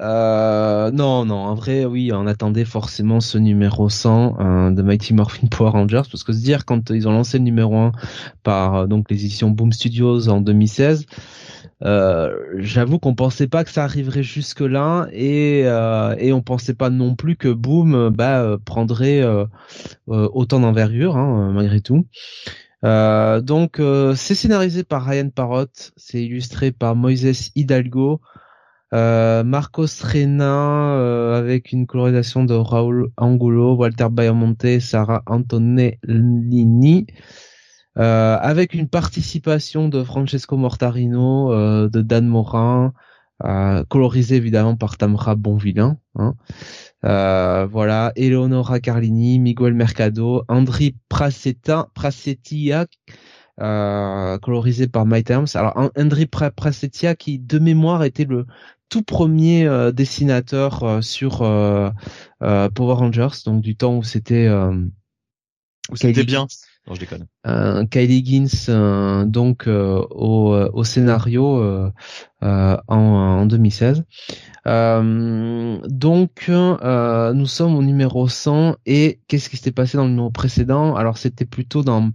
Euh, 0.00 0.90
non, 0.90 1.26
non, 1.26 1.36
en 1.36 1.54
vrai, 1.54 1.84
oui, 1.84 2.12
on 2.14 2.26
attendait 2.26 2.64
forcément 2.64 3.20
ce 3.20 3.36
numéro 3.36 3.90
100 3.90 4.36
euh, 4.40 4.70
de 4.70 4.80
Mighty 4.80 5.12
Morphin 5.12 5.48
Power 5.48 5.70
Rangers, 5.70 6.02
parce 6.10 6.24
que 6.24 6.32
se 6.32 6.40
dire 6.40 6.64
quand 6.64 6.88
ils 6.90 7.06
ont 7.06 7.12
lancé 7.12 7.36
le 7.36 7.44
numéro 7.44 7.76
1 7.76 7.92
par 8.42 8.88
donc 8.88 9.10
les 9.10 9.22
éditions 9.22 9.50
Boom 9.50 9.70
Studios 9.72 10.30
en 10.30 10.40
2016, 10.40 11.04
euh, 11.04 11.59
j'avoue 11.82 12.98
qu'on 12.98 13.14
pensait 13.14 13.48
pas 13.48 13.64
que 13.64 13.70
ça 13.70 13.84
arriverait 13.84 14.22
jusque 14.22 14.60
là, 14.60 15.08
et 15.12 15.62
euh, 15.64 16.14
et 16.18 16.32
on 16.32 16.42
pensait 16.42 16.74
pas 16.74 16.90
non 16.90 17.14
plus 17.14 17.36
que 17.36 17.48
Boom 17.48 17.94
euh, 17.94 18.10
bah, 18.10 18.42
euh, 18.42 18.58
prendrait 18.62 19.22
euh, 19.22 19.46
euh, 20.08 20.28
autant 20.32 20.60
d'envergure, 20.60 21.16
hein, 21.16 21.52
malgré 21.52 21.80
tout. 21.80 22.06
Euh, 22.84 23.40
donc 23.40 23.78
euh, 23.78 24.14
c'est 24.14 24.34
scénarisé 24.34 24.84
par 24.84 25.04
Ryan 25.04 25.28
Parrott, 25.30 25.92
c'est 25.96 26.22
illustré 26.22 26.72
par 26.72 26.96
Moises 26.96 27.50
Hidalgo, 27.54 28.20
euh, 28.92 29.44
Marcos 29.44 29.86
euh, 30.14 31.38
avec 31.38 31.72
une 31.72 31.86
colorisation 31.86 32.44
de 32.44 32.54
Raúl 32.54 33.10
Angulo, 33.16 33.74
Walter 33.74 34.08
Bayamonte, 34.10 34.80
Sarah 34.80 35.22
Antonellini, 35.26 37.06
euh, 37.98 38.36
avec 38.40 38.74
une 38.74 38.88
participation 38.88 39.88
de 39.88 40.04
Francesco 40.04 40.56
Mortarino, 40.56 41.52
euh, 41.52 41.88
de 41.88 42.02
Dan 42.02 42.26
Morin, 42.26 42.92
euh, 43.44 43.84
colorisé 43.88 44.36
évidemment 44.36 44.76
par 44.76 44.96
Tamra 44.96 45.34
Bonvillain. 45.34 45.98
Hein. 46.16 46.34
Euh, 47.04 47.66
voilà, 47.66 48.12
Eleonora 48.16 48.80
Carlini, 48.80 49.38
Miguel 49.38 49.74
Mercado, 49.74 50.44
Andri 50.48 50.96
Pracetta, 51.08 51.88
Pracetia, 51.94 52.86
euh, 53.60 54.38
colorisé 54.38 54.86
par 54.86 55.06
My 55.06 55.24
Terms. 55.24 55.48
Alors 55.54 55.76
An- 55.76 55.90
Andri 55.96 56.26
Pra- 56.26 56.50
Pracetia 56.50 57.14
qui 57.14 57.38
de 57.38 57.58
mémoire 57.58 58.04
était 58.04 58.24
le 58.24 58.46
tout 58.88 59.02
premier 59.02 59.66
euh, 59.66 59.92
dessinateur 59.92 60.82
euh, 60.82 61.00
sur 61.00 61.38
Power 61.38 62.94
Rangers, 62.94 63.42
donc 63.46 63.62
du 63.62 63.76
temps 63.76 63.96
où 63.96 64.02
c'était 64.02 64.46
euh, 64.46 64.84
c'était 65.94 66.24
bien. 66.24 66.46
Non, 66.86 66.94
je 66.94 67.00
déconne. 67.00 67.26
euh, 67.46 67.84
Kylie 67.86 68.24
Gins 68.24 68.68
euh, 68.68 69.24
donc 69.24 69.66
euh, 69.66 70.02
au, 70.10 70.54
au 70.72 70.84
scénario 70.84 71.62
en, 72.40 72.76
en 72.88 73.46
2016. 73.46 74.04
donc 74.64 76.48
nous 76.48 77.46
sommes 77.46 77.76
au 77.76 77.82
numéro 77.82 78.28
100 78.28 78.76
et 78.86 79.20
qu'est-ce 79.28 79.48
qui 79.50 79.56
s'était 79.56 79.72
passé 79.72 79.96
dans 79.98 80.04
le 80.04 80.10
numéro 80.10 80.30
précédent? 80.30 80.94
Alors 80.96 81.18
c'était 81.18 81.44
plutôt 81.44 81.82
dans 81.82 82.10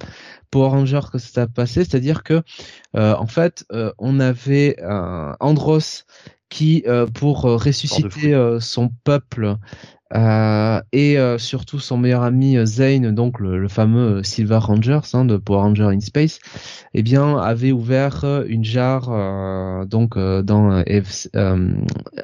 Power 0.51 0.69
Rangers 0.69 1.01
que 1.12 1.17
ça 1.19 1.43
s'est 1.43 1.47
passé, 1.47 1.84
c'est-à-dire 1.86 2.23
que 2.23 2.41
en 2.93 3.28
fait 3.28 3.65
on 3.97 4.19
avait 4.19 4.78
Andros 5.39 6.06
qui 6.49 6.84
pour 7.13 7.41
ressusciter 7.43 8.36
son 8.60 8.89
peuple 9.04 9.58
euh, 10.15 10.82
et 10.93 11.17
euh, 11.17 11.38
surtout 11.38 11.80
son 11.80 11.97
meilleur 11.97 12.23
ami 12.23 12.58
euh, 12.58 12.65
Zane, 12.65 13.13
donc 13.13 13.39
le, 13.39 13.67
fameux 13.67 14.23
Silver 14.23 14.60
Rangers 14.62 15.01
hein, 15.13 15.25
de 15.25 15.36
Power 15.36 15.60
Ranger 15.60 15.89
in 15.91 15.99
Space, 15.99 16.39
eh 16.93 17.04
bien 17.04 17.38
avait 17.38 17.73
ouvert 17.73 18.23
une 18.47 18.63
jarre 18.63 19.86
donc 19.88 20.17
dans 20.17 20.84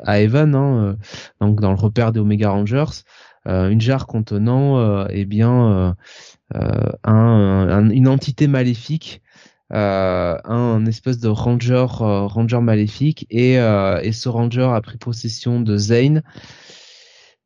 à 0.06 0.20
Evan, 0.20 0.56
hein, 0.56 0.96
donc 1.42 1.60
dans 1.60 1.72
le 1.72 1.78
repère 1.78 2.12
des 2.14 2.20
Omega 2.20 2.52
Rangers, 2.52 3.04
une 3.46 3.82
jarre 3.82 4.08
contenant 4.08 5.06
eh 5.10 5.26
bien 5.26 5.96
un, 6.54 7.90
une 7.90 8.08
entité 8.08 8.48
maléfique. 8.48 9.22
Euh, 9.74 10.38
un 10.44 10.86
espèce 10.86 11.20
de 11.20 11.30
ranger 11.30 11.86
ranger 11.88 12.60
maléfique 12.60 13.26
et, 13.30 13.54
et 13.54 14.12
ce 14.12 14.28
ranger 14.28 14.70
a 14.74 14.82
pris 14.82 14.98
possession 14.98 15.62
de 15.62 15.78
Zane 15.78 16.24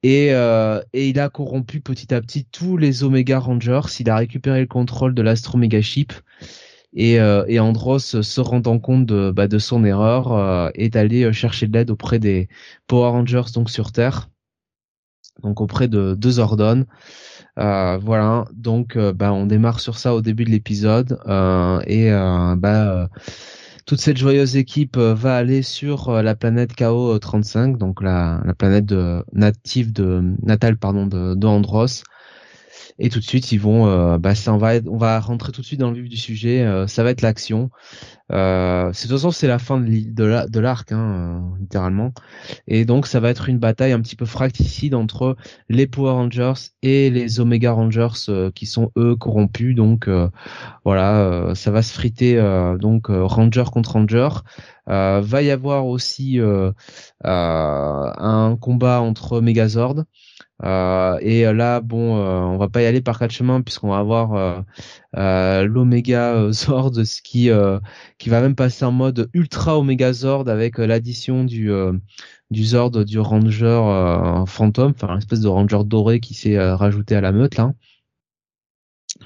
euh, 0.05 0.81
et, 0.93 1.09
il 1.09 1.19
a 1.19 1.29
corrompu 1.29 1.81
petit 1.81 2.13
à 2.13 2.21
petit 2.21 2.45
tous 2.45 2.77
les 2.77 3.03
Omega 3.03 3.39
Rangers. 3.39 3.81
Il 3.99 4.09
a 4.09 4.17
récupéré 4.17 4.61
le 4.61 4.67
contrôle 4.67 5.13
de 5.13 5.21
l'Astro 5.21 5.57
Mega 5.57 5.81
Ship. 5.81 6.13
Et, 6.93 7.19
euh, 7.19 7.43
et, 7.47 7.59
Andros, 7.59 8.21
se 8.21 8.41
rendant 8.41 8.79
compte 8.79 9.05
de, 9.05 9.31
bah, 9.31 9.47
de 9.47 9.59
son 9.59 9.83
erreur, 9.83 10.31
euh, 10.31 10.69
est 10.75 10.95
allé 10.95 11.31
chercher 11.33 11.67
de 11.67 11.73
l'aide 11.73 11.91
auprès 11.91 12.19
des 12.19 12.47
Power 12.87 13.09
Rangers 13.09 13.51
donc 13.53 13.69
sur 13.69 13.91
Terre, 13.91 14.29
donc 15.43 15.59
auprès 15.59 15.87
de, 15.87 16.15
de 16.15 16.29
Zordon. 16.29 16.85
voilà, 17.57 18.45
donc 18.53 18.97
bah, 18.97 19.33
on 19.33 19.45
démarre 19.45 19.81
sur 19.81 19.97
ça 19.97 20.15
au 20.15 20.21
début 20.21 20.45
de 20.45 20.51
l'épisode 20.51 21.19
et 21.87 22.11
bah 22.11 23.09
toute 23.85 24.01
cette 24.01 24.17
joyeuse 24.17 24.55
équipe 24.57 24.97
euh, 24.97 25.13
va 25.13 25.37
aller 25.37 25.61
sur 25.61 26.09
euh, 26.09 26.21
la 26.21 26.35
planète 26.35 26.75
KO 26.75 27.17
35, 27.19 27.77
donc 27.77 28.01
la, 28.01 28.41
la 28.45 28.53
planète 28.53 28.85
de, 28.85 29.23
native 29.33 29.93
de 29.93 30.23
natale 30.41 30.77
pardon 30.77 31.05
de, 31.07 31.35
de 31.35 31.47
Andros 31.47 32.03
et 32.97 33.09
tout 33.09 33.19
de 33.19 33.25
suite 33.25 33.51
ils 33.51 33.59
vont 33.59 33.87
euh, 33.87 34.17
bah 34.17 34.35
ça 34.35 34.53
on 34.53 34.57
va 34.57 34.73
on 34.87 34.97
va 34.97 35.19
rentrer 35.19 35.51
tout 35.51 35.61
de 35.61 35.65
suite 35.65 35.79
dans 35.79 35.91
le 35.91 35.99
vif 35.99 36.09
du 36.09 36.17
sujet 36.17 36.61
euh, 36.61 36.87
ça 36.87 37.03
va 37.03 37.11
être 37.11 37.21
l'action. 37.21 37.69
Euh, 38.31 38.89
de 38.91 38.97
toute 38.97 39.11
façon 39.11 39.29
c'est 39.31 39.47
la 39.47 39.59
fin 39.59 39.79
de 39.79 40.59
l'arc 40.59 40.91
hein, 40.91 40.97
euh, 40.97 41.59
littéralement. 41.59 42.13
Et 42.67 42.85
donc 42.85 43.05
ça 43.05 43.19
va 43.19 43.29
être 43.29 43.49
une 43.49 43.59
bataille 43.59 43.91
un 43.91 44.01
petit 44.01 44.15
peu 44.15 44.25
fracticide 44.25 44.95
entre 44.95 45.35
les 45.69 45.87
Power 45.87 46.11
Rangers 46.11 46.53
et 46.81 47.09
les 47.09 47.39
Omega 47.39 47.71
Rangers 47.73 48.51
qui 48.55 48.65
sont 48.65 48.91
eux 48.97 49.15
corrompus. 49.15 49.75
Donc 49.75 50.09
voilà 50.83 51.53
ça 51.53 51.71
va 51.71 51.81
se 51.81 51.93
friter 51.93 52.37
donc 52.79 53.07
Ranger 53.09 53.65
contre 53.71 53.93
Ranger. 53.93 54.29
Va 54.87 55.41
y 55.41 55.51
avoir 55.51 55.85
aussi 55.85 56.39
un 57.23 58.57
combat 58.59 59.01
entre 59.01 59.41
Megazord 59.41 60.03
euh, 60.63 61.17
et 61.21 61.45
euh, 61.45 61.53
là, 61.53 61.81
bon, 61.81 62.17
euh, 62.17 62.39
on 62.39 62.57
va 62.57 62.69
pas 62.69 62.81
y 62.81 62.85
aller 62.85 63.01
par 63.01 63.19
quatre 63.19 63.31
chemins 63.31 63.61
puisqu'on 63.61 63.89
va 63.89 63.97
avoir 63.97 64.63
l'Omega 65.13 66.51
Zord, 66.51 66.93
ce 66.95 67.21
qui 67.21 67.49
qui 68.17 68.29
va 68.29 68.41
même 68.41 68.55
passer 68.55 68.85
en 68.85 68.91
mode 68.91 69.29
Ultra 69.33 69.77
Omega 69.77 70.13
Zord 70.13 70.47
avec 70.49 70.77
l'addition 70.77 71.43
du 71.43 71.71
du 72.51 72.63
Zord 72.63 72.91
du 72.91 73.19
Ranger 73.19 74.43
fantôme, 74.47 74.93
enfin 74.95 75.13
une 75.13 75.17
espèce 75.19 75.41
de 75.41 75.47
Ranger 75.47 75.83
doré 75.85 76.19
qui 76.19 76.33
s'est 76.33 76.59
rajouté 76.59 77.15
à 77.15 77.21
la 77.21 77.31
meute 77.31 77.57
là. 77.57 77.73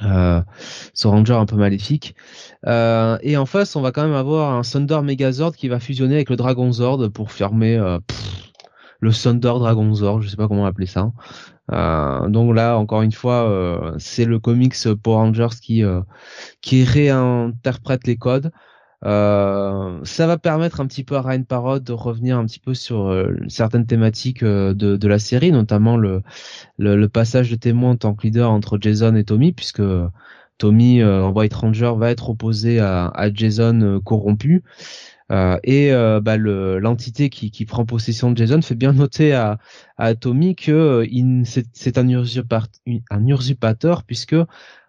Euh, 0.04 0.42
ce 0.94 1.08
ranger 1.08 1.34
un 1.34 1.46
peu 1.46 1.56
maléfique. 1.56 2.16
Euh, 2.68 3.18
et 3.22 3.38
en 3.38 3.46
face, 3.46 3.76
on 3.76 3.82
va 3.82 3.92
quand 3.92 4.04
même 4.04 4.14
avoir 4.14 4.54
un 4.54 4.62
Thunder 4.62 5.02
Megazord 5.04 5.56
qui 5.56 5.68
va 5.68 5.80
fusionner 5.80 6.16
avec 6.16 6.30
le 6.30 6.36
Dragon 6.36 6.72
Zord 6.72 7.12
pour 7.12 7.32
fermer 7.32 7.76
euh, 7.76 8.00
le 9.00 9.12
Thunder 9.14 9.54
Dragonzord, 9.60 10.22
je 10.22 10.30
sais 10.30 10.36
pas 10.38 10.48
comment 10.48 10.66
appeler 10.66 10.88
ça. 10.88 11.12
Euh, 11.72 12.28
donc 12.30 12.56
là, 12.56 12.78
encore 12.78 13.02
une 13.02 13.12
fois, 13.12 13.50
euh, 13.50 13.94
c'est 14.00 14.26
le 14.26 14.40
comics 14.40 14.76
Power 15.04 15.18
Rangers 15.18 15.56
qui 15.62 15.84
euh, 15.84 16.02
qui 16.62 16.84
réinterprète 16.84 18.08
les 18.08 18.18
codes. 18.18 18.52
ça 19.04 20.28
va 20.28 20.38
permettre 20.38 20.82
un 20.82 20.88
petit 20.88 21.04
peu 21.04 21.16
à 21.16 21.22
Ryan 21.22 21.44
Parrot 21.44 21.80
de 21.80 21.94
revenir 21.94 22.38
un 22.38 22.46
petit 22.46 22.60
peu 22.60 22.74
sur 22.74 23.14
certaines 23.48 23.86
thématiques 23.86 24.44
de, 24.44 24.74
de 24.74 25.08
la 25.08 25.20
série, 25.20 25.52
notamment 25.52 25.96
le, 25.98 26.22
le, 26.78 27.08
passage 27.08 27.50
de 27.52 27.56
témoin 27.56 27.92
en 27.92 27.96
tant 27.96 28.14
que 28.14 28.24
leader 28.24 28.52
entre 28.52 28.78
Jason 28.82 29.16
et 29.16 29.24
Tommy, 29.24 29.54
puisque 29.54 29.82
Tommy 30.58 31.04
en 31.04 31.32
White 31.32 31.54
Ranger 31.54 31.94
va 31.98 32.12
être 32.12 32.30
opposé 32.30 32.80
à, 32.80 33.08
à 33.08 33.34
Jason 33.34 34.02
corrompu. 34.04 34.64
Euh, 35.32 35.58
et 35.64 35.92
euh, 35.92 36.20
bah, 36.22 36.38
l'entité 36.38 37.30
qui, 37.30 37.52
qui, 37.52 37.66
prend 37.66 37.86
possession 37.86 38.32
de 38.32 38.38
Jason 38.38 38.62
fait 38.62 38.76
bien 38.76 38.94
noter 38.94 39.34
à, 39.34 39.60
à 39.98 40.16
Tommy 40.16 40.56
que 40.56 40.72
euh, 40.72 41.44
c'est 41.74 41.98
un, 41.98 42.08
un 43.12 43.28
usurpateur 43.28 44.04
puisque 44.04 44.36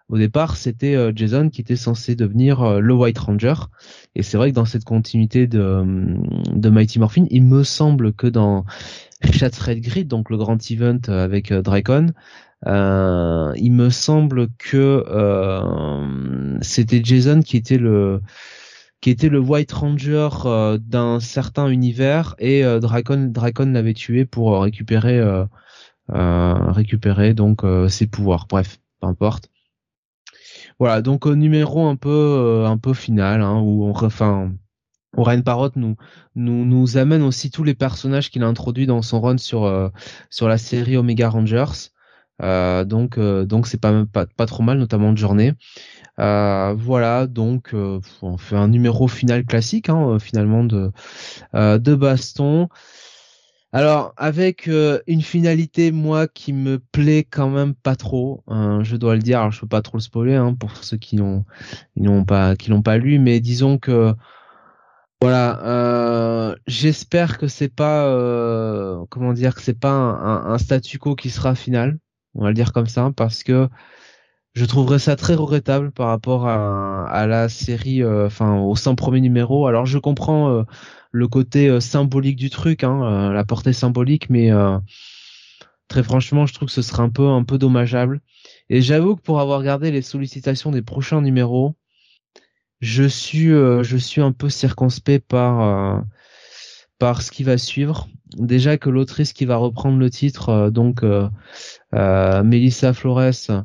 au 0.08 0.18
départ 0.18 0.56
c'était 0.56 0.96
Jason 1.14 1.50
qui 1.50 1.60
était 1.60 1.76
censé 1.76 2.16
devenir 2.16 2.80
le 2.80 2.94
White 2.94 3.18
Ranger. 3.18 3.54
Et 4.14 4.22
c'est 4.22 4.36
vrai 4.36 4.50
que 4.50 4.56
dans 4.56 4.64
cette 4.64 4.84
continuité 4.84 5.46
de, 5.46 5.84
de 6.52 6.68
Mighty 6.70 6.98
Morphin 6.98 7.26
il 7.30 7.44
me 7.44 7.62
semble 7.62 8.12
que 8.12 8.26
dans 8.26 8.64
Shattered 9.22 9.80
Grid 9.80 10.08
donc 10.08 10.30
le 10.30 10.36
grand 10.36 10.58
event 10.70 11.00
avec 11.08 11.52
Dracon 11.52 12.12
euh, 12.66 13.52
il 13.56 13.72
me 13.72 13.88
semble 13.90 14.48
que 14.58 15.04
euh, 15.08 16.58
c'était 16.60 17.00
Jason 17.02 17.40
qui 17.40 17.56
était 17.56 17.78
le 17.78 18.20
qui 19.00 19.10
était 19.10 19.28
le 19.28 19.40
White 19.40 19.72
Ranger 19.72 20.28
euh, 20.44 20.78
d'un 20.78 21.20
certain 21.20 21.68
univers 21.68 22.34
et 22.38 22.64
euh, 22.64 22.80
Dracon 22.80 23.30
Dracon 23.32 23.72
l'avait 23.72 23.94
tué 23.94 24.24
pour 24.24 24.54
euh, 24.54 24.60
récupérer 24.60 25.20
récupérer 26.08 27.34
donc 27.34 27.62
ses 27.88 28.08
pouvoirs. 28.08 28.46
Bref, 28.48 28.80
peu 29.00 29.06
importe. 29.06 29.48
Voilà, 30.80 31.02
donc 31.02 31.26
numéro 31.26 31.86
un 31.86 31.94
peu 31.94 32.64
un 32.66 32.78
peu 32.78 32.94
final 32.94 33.42
hein, 33.42 33.60
où 33.60 33.84
on 33.84 33.90
enfin 33.90 34.52
Parrot 35.44 35.70
nous, 35.76 35.96
nous 36.34 36.64
nous 36.64 36.96
amène 36.96 37.22
aussi 37.22 37.50
tous 37.52 37.62
les 37.62 37.74
personnages 37.74 38.30
qu'il 38.30 38.42
a 38.42 38.46
introduits 38.46 38.86
dans 38.86 39.02
son 39.02 39.20
run 39.20 39.38
sur 39.38 39.92
sur 40.30 40.48
la 40.48 40.58
série 40.58 40.96
Omega 40.96 41.28
Rangers. 41.28 41.92
donc 42.40 43.20
donc 43.20 43.68
c'est 43.68 43.80
pas, 43.80 44.04
pas 44.06 44.26
pas 44.26 44.46
trop 44.46 44.64
mal 44.64 44.78
notamment 44.78 45.12
de 45.12 45.18
journée. 45.18 45.52
Euh, 46.20 46.74
voilà, 46.76 47.26
donc 47.26 47.72
euh, 47.74 48.00
on 48.22 48.36
fait 48.36 48.56
un 48.56 48.68
numéro 48.68 49.08
final 49.08 49.44
classique 49.44 49.88
hein, 49.88 50.10
euh, 50.10 50.18
finalement 50.18 50.64
de 50.64 50.92
de 51.54 51.94
baston. 51.94 52.68
Alors 53.72 54.12
avec 54.16 54.68
une 55.06 55.22
finalité 55.22 55.92
moi 55.92 56.26
qui 56.28 56.52
me 56.52 56.78
plaît 56.78 57.24
quand 57.24 57.48
même 57.50 57.74
pas 57.74 57.96
trop, 57.96 58.42
hein, 58.48 58.82
je 58.82 58.96
dois 58.96 59.14
le 59.14 59.22
dire. 59.22 59.38
Alors 59.38 59.52
je 59.52 59.60
peux 59.60 59.68
pas 59.68 59.82
trop 59.82 59.96
le 59.98 60.02
spoiler 60.02 60.34
hein, 60.34 60.54
pour 60.54 60.76
ceux 60.76 60.96
qui 60.96 61.16
n'ont 61.16 61.44
n'ont 61.96 62.24
pas 62.24 62.56
qui 62.56 62.70
l'ont 62.70 62.82
pas 62.82 62.98
lu, 62.98 63.18
mais 63.18 63.40
disons 63.40 63.78
que 63.78 64.14
voilà, 65.22 66.56
j'espère 66.66 67.38
que 67.38 67.46
c'est 67.48 67.68
pas 67.74 68.04
comment 69.10 69.32
dire 69.32 69.54
que 69.54 69.62
c'est 69.62 69.78
pas 69.78 69.90
un, 69.92 70.52
un, 70.52 70.58
statu 70.58 70.98
quo 70.98 71.14
qui 71.14 71.30
sera 71.30 71.54
final. 71.54 71.98
On 72.34 72.42
va 72.42 72.48
le 72.48 72.54
dire 72.54 72.72
comme 72.72 72.86
ça 72.88 73.10
parce 73.16 73.42
que 73.44 73.68
je 74.54 74.64
trouverais 74.64 74.98
ça 74.98 75.16
très 75.16 75.34
regrettable 75.34 75.92
par 75.92 76.08
rapport 76.08 76.46
à, 76.46 77.06
à 77.08 77.26
la 77.26 77.48
série, 77.48 78.02
euh, 78.02 78.26
enfin 78.26 78.58
au 78.58 78.74
100 78.74 78.96
premier 78.96 79.20
numéro. 79.20 79.66
Alors 79.66 79.86
je 79.86 79.98
comprends 79.98 80.50
euh, 80.50 80.62
le 81.12 81.28
côté 81.28 81.68
euh, 81.68 81.80
symbolique 81.80 82.36
du 82.36 82.50
truc, 82.50 82.82
hein, 82.82 83.32
la 83.32 83.44
portée 83.44 83.72
symbolique, 83.72 84.28
mais 84.30 84.50
très 85.88 86.02
franchement, 86.02 86.46
je 86.46 86.54
trouve 86.54 86.68
que 86.68 86.74
ce 86.74 86.82
serait 86.82 87.02
un 87.02 87.10
peu 87.10 87.28
un 87.28 87.44
peu 87.44 87.58
dommageable. 87.58 88.20
Et 88.68 88.82
j'avoue 88.82 89.16
que 89.16 89.22
pour 89.22 89.40
avoir 89.40 89.58
regardé 89.60 89.90
les 89.90 90.02
sollicitations 90.02 90.70
des 90.70 90.82
prochains 90.82 91.22
numéros, 91.22 91.76
je 92.80 93.04
suis 93.04 93.48
je 93.48 93.96
suis 93.96 94.20
un 94.20 94.32
peu 94.32 94.48
circonspect 94.48 95.26
par 95.28 96.04
par 96.98 97.22
ce 97.22 97.30
qui 97.30 97.44
va 97.44 97.58
suivre. 97.58 98.08
Déjà 98.36 98.78
que 98.78 98.90
l'autrice 98.90 99.32
qui 99.32 99.44
va 99.44 99.56
reprendre 99.56 99.98
le 99.98 100.10
titre, 100.10 100.70
donc 100.70 101.02
Melissa 101.92 102.92
Flores 102.92 103.64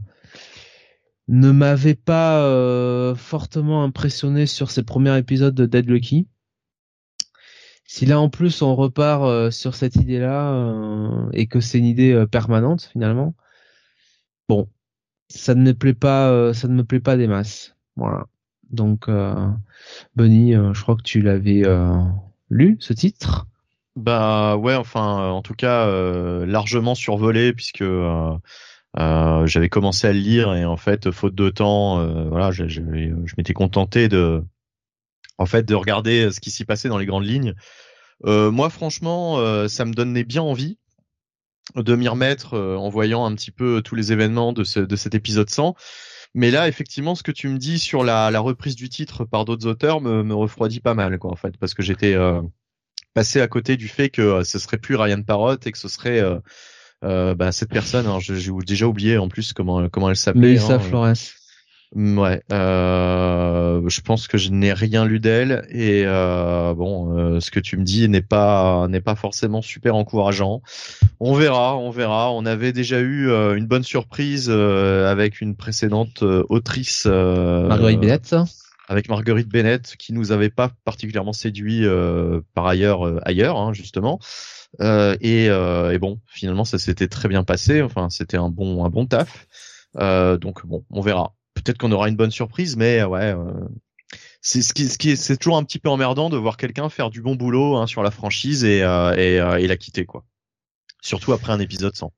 ne 1.27 1.51
m'avait 1.51 1.95
pas 1.95 2.41
euh, 2.41 3.15
fortement 3.15 3.83
impressionné 3.83 4.45
sur 4.45 4.71
ces 4.71 4.83
premiers 4.83 5.17
épisodes 5.17 5.55
de 5.55 5.65
Dead 5.65 5.89
Lucky. 5.89 6.27
Si 7.87 8.05
là 8.05 8.19
en 8.19 8.29
plus 8.29 8.61
on 8.61 8.75
repart 8.75 9.23
euh, 9.23 9.51
sur 9.51 9.75
cette 9.75 9.95
idée-là 9.95 10.53
euh, 10.53 11.29
et 11.33 11.47
que 11.47 11.59
c'est 11.59 11.79
une 11.79 11.85
idée 11.85 12.25
permanente 12.31 12.89
finalement, 12.91 13.35
bon, 14.49 14.69
ça 15.29 15.55
ne 15.55 15.61
me 15.61 15.73
plaît 15.73 15.93
pas, 15.93 16.53
ça 16.53 16.67
ne 16.67 16.73
me 16.73 16.83
plaît 16.83 16.99
pas 16.99 17.17
des 17.17 17.27
masses. 17.27 17.75
Voilà. 17.95 18.25
Donc, 18.71 19.09
Bunny, 20.15 20.53
je 20.53 20.81
crois 20.81 20.95
que 20.95 21.03
tu 21.03 21.21
l'avais 21.21 21.63
lu 22.49 22.77
ce 22.79 22.93
titre. 22.93 23.47
Bah 23.95 24.57
ouais, 24.57 24.75
enfin, 24.75 25.29
en 25.29 25.41
tout 25.41 25.53
cas, 25.53 25.87
largement 26.45 26.95
survolé 26.95 27.53
puisque 27.53 27.83
j'avais 28.97 29.69
commencé 29.69 30.07
à 30.07 30.13
le 30.13 30.19
lire 30.19 30.53
et 30.53 30.65
en 30.65 30.77
fait, 30.77 31.11
faute 31.11 31.35
de 31.35 31.49
temps, 31.49 32.05
voilà, 32.29 32.51
je, 32.51 32.67
je, 32.67 32.81
je 32.81 33.33
m'étais 33.37 33.53
contenté 33.53 34.07
de, 34.07 34.43
en 35.37 35.45
fait, 35.45 35.63
de 35.63 35.75
regarder 35.75 36.31
ce 36.31 36.39
qui 36.39 36.51
s'y 36.51 36.65
passait 36.65 36.89
dans 36.89 36.97
les 36.97 37.05
grandes 37.05 37.25
lignes. 37.25 37.53
moi, 38.23 38.69
franchement, 38.69 39.67
ça 39.67 39.85
me 39.85 39.93
donnait 39.93 40.23
bien 40.23 40.41
envie 40.41 40.77
de 41.75 41.95
m'y 41.95 42.07
remettre 42.07 42.53
euh, 42.53 42.77
en 42.77 42.89
voyant 42.89 43.25
un 43.25 43.33
petit 43.35 43.51
peu 43.51 43.81
tous 43.81 43.95
les 43.95 44.11
événements 44.11 44.53
de, 44.53 44.63
ce, 44.63 44.79
de 44.79 44.95
cet 44.95 45.15
épisode 45.15 45.49
100. 45.49 45.75
Mais 46.33 46.51
là, 46.51 46.67
effectivement, 46.67 47.15
ce 47.15 47.23
que 47.23 47.31
tu 47.31 47.47
me 47.47 47.57
dis 47.57 47.79
sur 47.79 48.03
la, 48.03 48.29
la 48.29 48.39
reprise 48.39 48.75
du 48.75 48.89
titre 48.89 49.25
par 49.25 49.45
d'autres 49.45 49.67
auteurs 49.67 50.01
me, 50.01 50.21
me, 50.23 50.35
refroidit 50.35 50.81
pas 50.81 50.93
mal, 50.93 51.17
quoi, 51.17 51.31
en 51.31 51.35
fait, 51.35 51.57
parce 51.57 51.73
que 51.73 51.81
j'étais 51.81 52.13
euh, 52.13 52.41
passé 53.13 53.41
à 53.41 53.47
côté 53.47 53.77
du 53.77 53.87
fait 53.87 54.09
que 54.09 54.21
euh, 54.21 54.43
ce 54.43 54.59
serait 54.59 54.77
plus 54.77 54.95
Ryan 54.95 55.21
Parrott 55.23 55.65
et 55.65 55.71
que 55.71 55.77
ce 55.77 55.87
serait 55.87 56.21
bah, 57.01 57.51
cette 57.51 57.69
personne. 57.69 58.07
j'ai 58.19 58.51
déjà 58.65 58.87
oublié 58.87 59.17
en 59.17 59.29
plus 59.29 59.53
comment 59.53 59.89
comment 59.89 60.09
elle 60.09 60.15
s'appelait. 60.15 60.49
Melissa 60.49 60.75
hein, 60.75 60.79
Flores. 60.79 61.13
Mm, 61.95 62.17
ouais, 62.17 62.41
euh, 62.51 63.81
je 63.87 64.01
pense 64.01 64.27
que 64.27 64.37
je 64.37 64.49
n'ai 64.49 64.73
rien 64.73 65.05
lu 65.05 65.21
d'elle 65.21 65.65
et 65.69 66.03
euh, 66.05 66.73
bon, 66.73 67.17
euh, 67.17 67.39
ce 67.39 67.51
que 67.51 67.59
tu 67.61 67.77
me 67.77 67.83
dis 67.83 68.09
n'est 68.09 68.21
pas 68.21 68.87
n'est 68.89 69.01
pas 69.01 69.15
forcément 69.15 69.61
super 69.61 69.95
encourageant. 69.95 70.61
On 71.21 71.33
verra, 71.35 71.77
on 71.77 71.91
verra. 71.91 72.31
On 72.31 72.45
avait 72.45 72.73
déjà 72.73 72.99
eu 72.99 73.29
euh, 73.29 73.55
une 73.55 73.67
bonne 73.67 73.83
surprise 73.83 74.47
euh, 74.49 75.09
avec 75.09 75.39
une 75.39 75.55
précédente 75.55 76.21
autrice, 76.23 77.05
Marguerite 77.05 78.01
Bennett, 78.01 78.35
avec 78.89 79.07
Marguerite 79.07 79.49
Bennett, 79.49 79.95
qui 79.97 80.11
nous 80.11 80.33
avait 80.33 80.49
pas 80.49 80.71
particulièrement 80.83 81.33
séduit 81.33 81.85
par 82.55 82.65
ailleurs 82.65 83.25
ailleurs, 83.25 83.57
hein, 83.57 83.71
justement. 83.71 84.19
Et, 84.79 85.45
et, 85.45 85.97
bon, 85.99 86.19
finalement, 86.27 86.65
ça 86.65 86.79
s'était 86.79 87.07
très 87.07 87.27
bien 87.29 87.43
passé. 87.43 87.81
Enfin, 87.81 88.09
c'était 88.09 88.37
un 88.37 88.49
bon 88.49 88.85
un 88.85 88.89
bon 88.89 89.05
taf. 89.05 89.47
donc 89.95 90.65
bon, 90.65 90.83
on 90.89 91.01
verra 91.01 91.33
peut-être 91.55 91.77
qu'on 91.77 91.91
aura 91.91 92.07
une 92.09 92.15
bonne 92.15 92.31
surprise, 92.31 92.75
mais 92.77 93.03
ouais. 93.03 93.33
Euh, 93.33 93.51
c'est 94.41 94.61
ce 94.61 94.73
qui, 94.73 94.87
ce 94.87 94.99
qui 94.99 95.17
c'est 95.17 95.37
toujours 95.37 95.57
un 95.57 95.63
petit 95.63 95.79
peu 95.79 95.89
emmerdant 95.89 96.29
de 96.29 96.37
voir 96.37 96.57
quelqu'un 96.57 96.89
faire 96.89 97.09
du 97.09 97.21
bon 97.21 97.35
boulot 97.35 97.77
hein, 97.77 97.87
sur 97.87 98.03
la 98.03 98.11
franchise 98.11 98.63
et, 98.63 98.83
euh, 98.83 99.15
et, 99.15 99.39
euh, 99.39 99.57
et 99.57 99.65
la 99.65 99.75
quitter 99.75 100.05
quoi. 100.05 100.23
Surtout 101.01 101.33
après 101.33 101.51
un 101.51 101.59
épisode 101.59 101.95
100. 101.95 102.13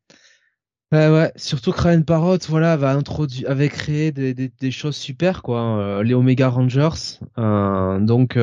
Ouais, 0.94 1.10
ouais, 1.10 1.32
surtout 1.36 1.72
que 1.72 1.82
Ryan 1.82 2.04
voilà, 2.48 2.78
va 2.78 2.92
introduire, 2.92 3.50
avait 3.50 3.68
créé 3.68 4.14
des, 4.14 4.34
des, 4.34 4.72
choses 4.72 4.96
super, 4.96 5.42
quoi. 5.42 5.60
Hein, 5.60 6.04
les 6.04 6.14
Omega 6.14 6.48
Rangers, 6.48 7.20
donc 7.36 8.38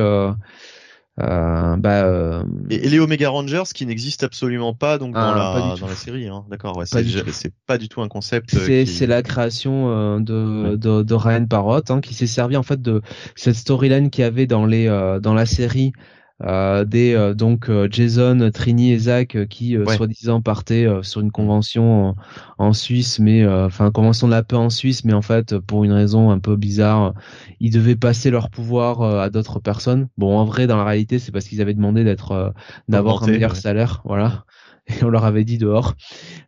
euh, 1.21 1.77
bah, 1.77 2.03
euh, 2.03 2.43
et, 2.69 2.89
les 2.89 2.99
Omega 2.99 3.29
Rangers 3.29 3.63
qui 3.73 3.85
n'existent 3.85 4.25
absolument 4.25 4.73
pas 4.73 4.97
donc 4.97 5.13
dans, 5.13 5.21
ah, 5.21 5.69
la, 5.71 5.79
dans 5.79 5.87
la 5.87 5.95
série, 5.95 6.27
hein. 6.27 6.43
d'accord. 6.49 6.75
Ouais, 6.77 6.85
c'est 6.85 7.53
pas 7.65 7.77
du 7.77 7.87
tout 7.87 8.01
un 8.01 8.09
concept. 8.09 8.53
Euh, 8.53 8.85
c'est 8.85 9.07
la 9.07 9.23
création 9.23 9.89
euh, 9.89 10.19
de, 10.19 10.75
de, 10.75 11.03
de 11.03 11.13
Ryan 11.13 11.45
Parrott 11.45 11.89
hein, 11.89 12.01
qui 12.01 12.13
s'est 12.13 12.27
servi 12.27 12.57
en 12.57 12.63
fait 12.63 12.81
de 12.81 13.01
cette 13.35 13.55
storyline 13.55 14.09
qu'il 14.09 14.23
y 14.23 14.25
avait 14.25 14.45
dans 14.45 14.65
les 14.65 14.87
dans 15.21 15.33
la 15.33 15.45
série 15.45 15.93
euh, 15.95 16.14
des 16.41 17.13
euh, 17.13 17.33
donc 17.33 17.69
euh, 17.69 17.87
Jason, 17.89 18.49
Trini 18.53 18.91
et 18.91 18.99
Zach 18.99 19.37
qui 19.47 19.77
soi-disant 19.95 20.41
partaient 20.41 20.87
sur 21.01 21.21
une 21.21 21.31
convention 21.31 22.15
en, 22.57 22.73
Suisse, 22.73 23.19
mais 23.19 23.47
enfin 23.47 23.91
convention 23.91 24.27
de 24.27 24.33
la 24.33 24.43
paix 24.43 24.55
en 24.55 24.69
Suisse, 24.69 25.05
mais 25.05 25.13
en 25.13 25.21
fait 25.21 25.57
pour 25.57 25.83
une 25.83 25.93
raison 25.93 26.31
un 26.31 26.39
peu 26.39 26.55
bizarre, 26.55 27.13
ils 27.59 27.71
devaient 27.71 27.95
passer 27.95 28.31
leur 28.31 28.49
pouvoir 28.49 29.01
à 29.01 29.29
d'autres 29.29 29.59
personnes. 29.59 30.09
Bon, 30.17 30.37
en 30.37 30.45
vrai, 30.45 30.67
dans 30.67 30.77
la 30.77 30.83
réalité, 30.83 31.19
c'est 31.19 31.31
parce 31.31 31.45
qu'ils 31.45 31.61
avaient 31.61 31.73
demandé 31.73 32.03
d'être 32.03 32.53
d'avoir 32.89 33.23
un 33.23 33.27
meilleur 33.27 33.55
salaire, 33.55 34.01
voilà 34.05 34.45
et 34.87 35.03
on 35.03 35.09
leur 35.09 35.25
avait 35.25 35.43
dit 35.43 35.57
dehors. 35.57 35.95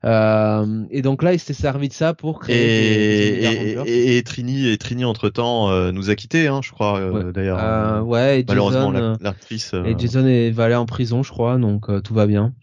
Euh, 0.05 0.85
et 0.89 1.01
donc 1.01 1.23
là, 1.23 1.33
il 1.33 1.39
s'est 1.39 1.53
servi 1.53 1.89
de 1.89 1.93
ça 1.93 2.13
pour 2.13 2.39
créer. 2.39 3.43
Et, 3.43 3.77
et, 3.85 4.17
et, 4.17 4.23
Trini, 4.23 4.69
et 4.69 4.77
Trini 4.77 5.05
entre 5.05 5.29
temps 5.29 5.69
euh, 5.69 5.91
nous 5.91 6.09
a 6.09 6.15
quittés, 6.15 6.47
hein, 6.47 6.61
je 6.63 6.71
crois 6.71 6.99
euh, 6.99 7.31
d'ailleurs. 7.31 7.59
Euh, 7.61 8.01
ouais. 8.01 8.41
Et 8.41 8.45
malheureusement, 8.47 8.91
l'actrice. 8.91 9.73
Et 9.85 9.95
Jason 9.97 10.25
est 10.27 10.57
allé 10.59 10.75
en 10.75 10.85
prison, 10.85 11.23
je 11.23 11.31
crois, 11.31 11.57
donc 11.57 11.87
tout 12.03 12.13
va 12.13 12.27
bien. 12.27 12.53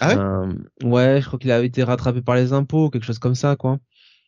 Ah 0.00 0.16
ouais. 0.16 0.88
ouais, 0.88 1.20
je 1.20 1.26
crois 1.26 1.38
qu'il 1.38 1.52
a 1.52 1.62
été 1.62 1.82
rattrapé 1.84 2.22
par 2.22 2.34
les 2.34 2.52
impôts, 2.52 2.90
quelque 2.90 3.04
chose 3.04 3.18
comme 3.18 3.34
ça, 3.34 3.56
quoi. 3.56 3.78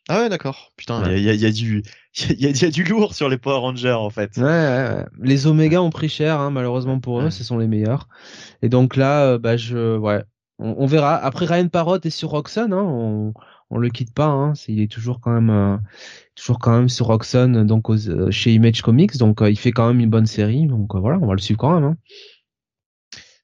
Ah 0.07 0.21
ouais, 0.21 0.29
d'accord. 0.29 0.71
Putain, 0.77 1.11
il 1.11 1.23
y, 1.23 1.29
a, 1.29 1.33
y, 1.33 1.45
a, 1.47 1.51
du, 1.51 1.81
il 2.29 2.39
y, 2.39 2.51
y, 2.51 2.65
a, 2.65 2.69
du 2.69 2.83
lourd 2.83 3.15
sur 3.15 3.27
les 3.27 3.39
Power 3.39 3.57
Rangers 3.57 3.91
en 3.91 4.11
fait. 4.11 4.37
Ouais, 4.37 4.43
ouais, 4.43 5.05
les 5.19 5.47
Oméga 5.47 5.81
ont 5.81 5.89
pris 5.89 6.09
cher, 6.09 6.39
hein, 6.39 6.51
malheureusement 6.51 6.99
pour 6.99 7.21
eux, 7.21 7.31
ce 7.31 7.43
sont 7.43 7.57
les 7.57 7.67
meilleurs. 7.67 8.07
Et 8.61 8.69
donc 8.69 8.95
là, 8.95 9.39
bah 9.39 9.57
je, 9.57 9.97
ouais, 9.97 10.23
on, 10.59 10.85
verra. 10.85 11.15
Après, 11.15 11.45
Ryan 11.45 11.67
Parrott 11.67 12.05
est 12.05 12.09
sur 12.09 12.29
Roxanne, 12.29 12.73
hein, 12.73 12.83
on, 12.83 13.33
on 13.69 13.77
le 13.77 13.89
quitte 13.89 14.13
pas. 14.13 14.27
Hein, 14.27 14.53
il 14.67 14.79
est 14.81 14.91
toujours 14.91 15.19
quand 15.19 15.31
même, 15.31 15.49
euh, 15.49 15.77
toujours 16.35 16.59
quand 16.59 16.71
même 16.71 16.89
sur 16.89 17.07
Roxanne, 17.07 17.65
donc 17.65 17.89
euh, 17.89 18.31
chez 18.31 18.53
Image 18.53 18.81
Comics, 18.81 19.17
donc 19.17 19.41
euh, 19.41 19.49
il 19.49 19.57
fait 19.57 19.71
quand 19.71 19.87
même 19.87 19.99
une 19.99 20.09
bonne 20.09 20.27
série. 20.27 20.67
Donc 20.67 20.95
voilà, 20.95 21.17
on 21.21 21.27
va 21.27 21.33
le 21.33 21.39
suivre 21.39 21.59
quand 21.59 21.73
même. 21.73 21.83
Hein. 21.83 21.97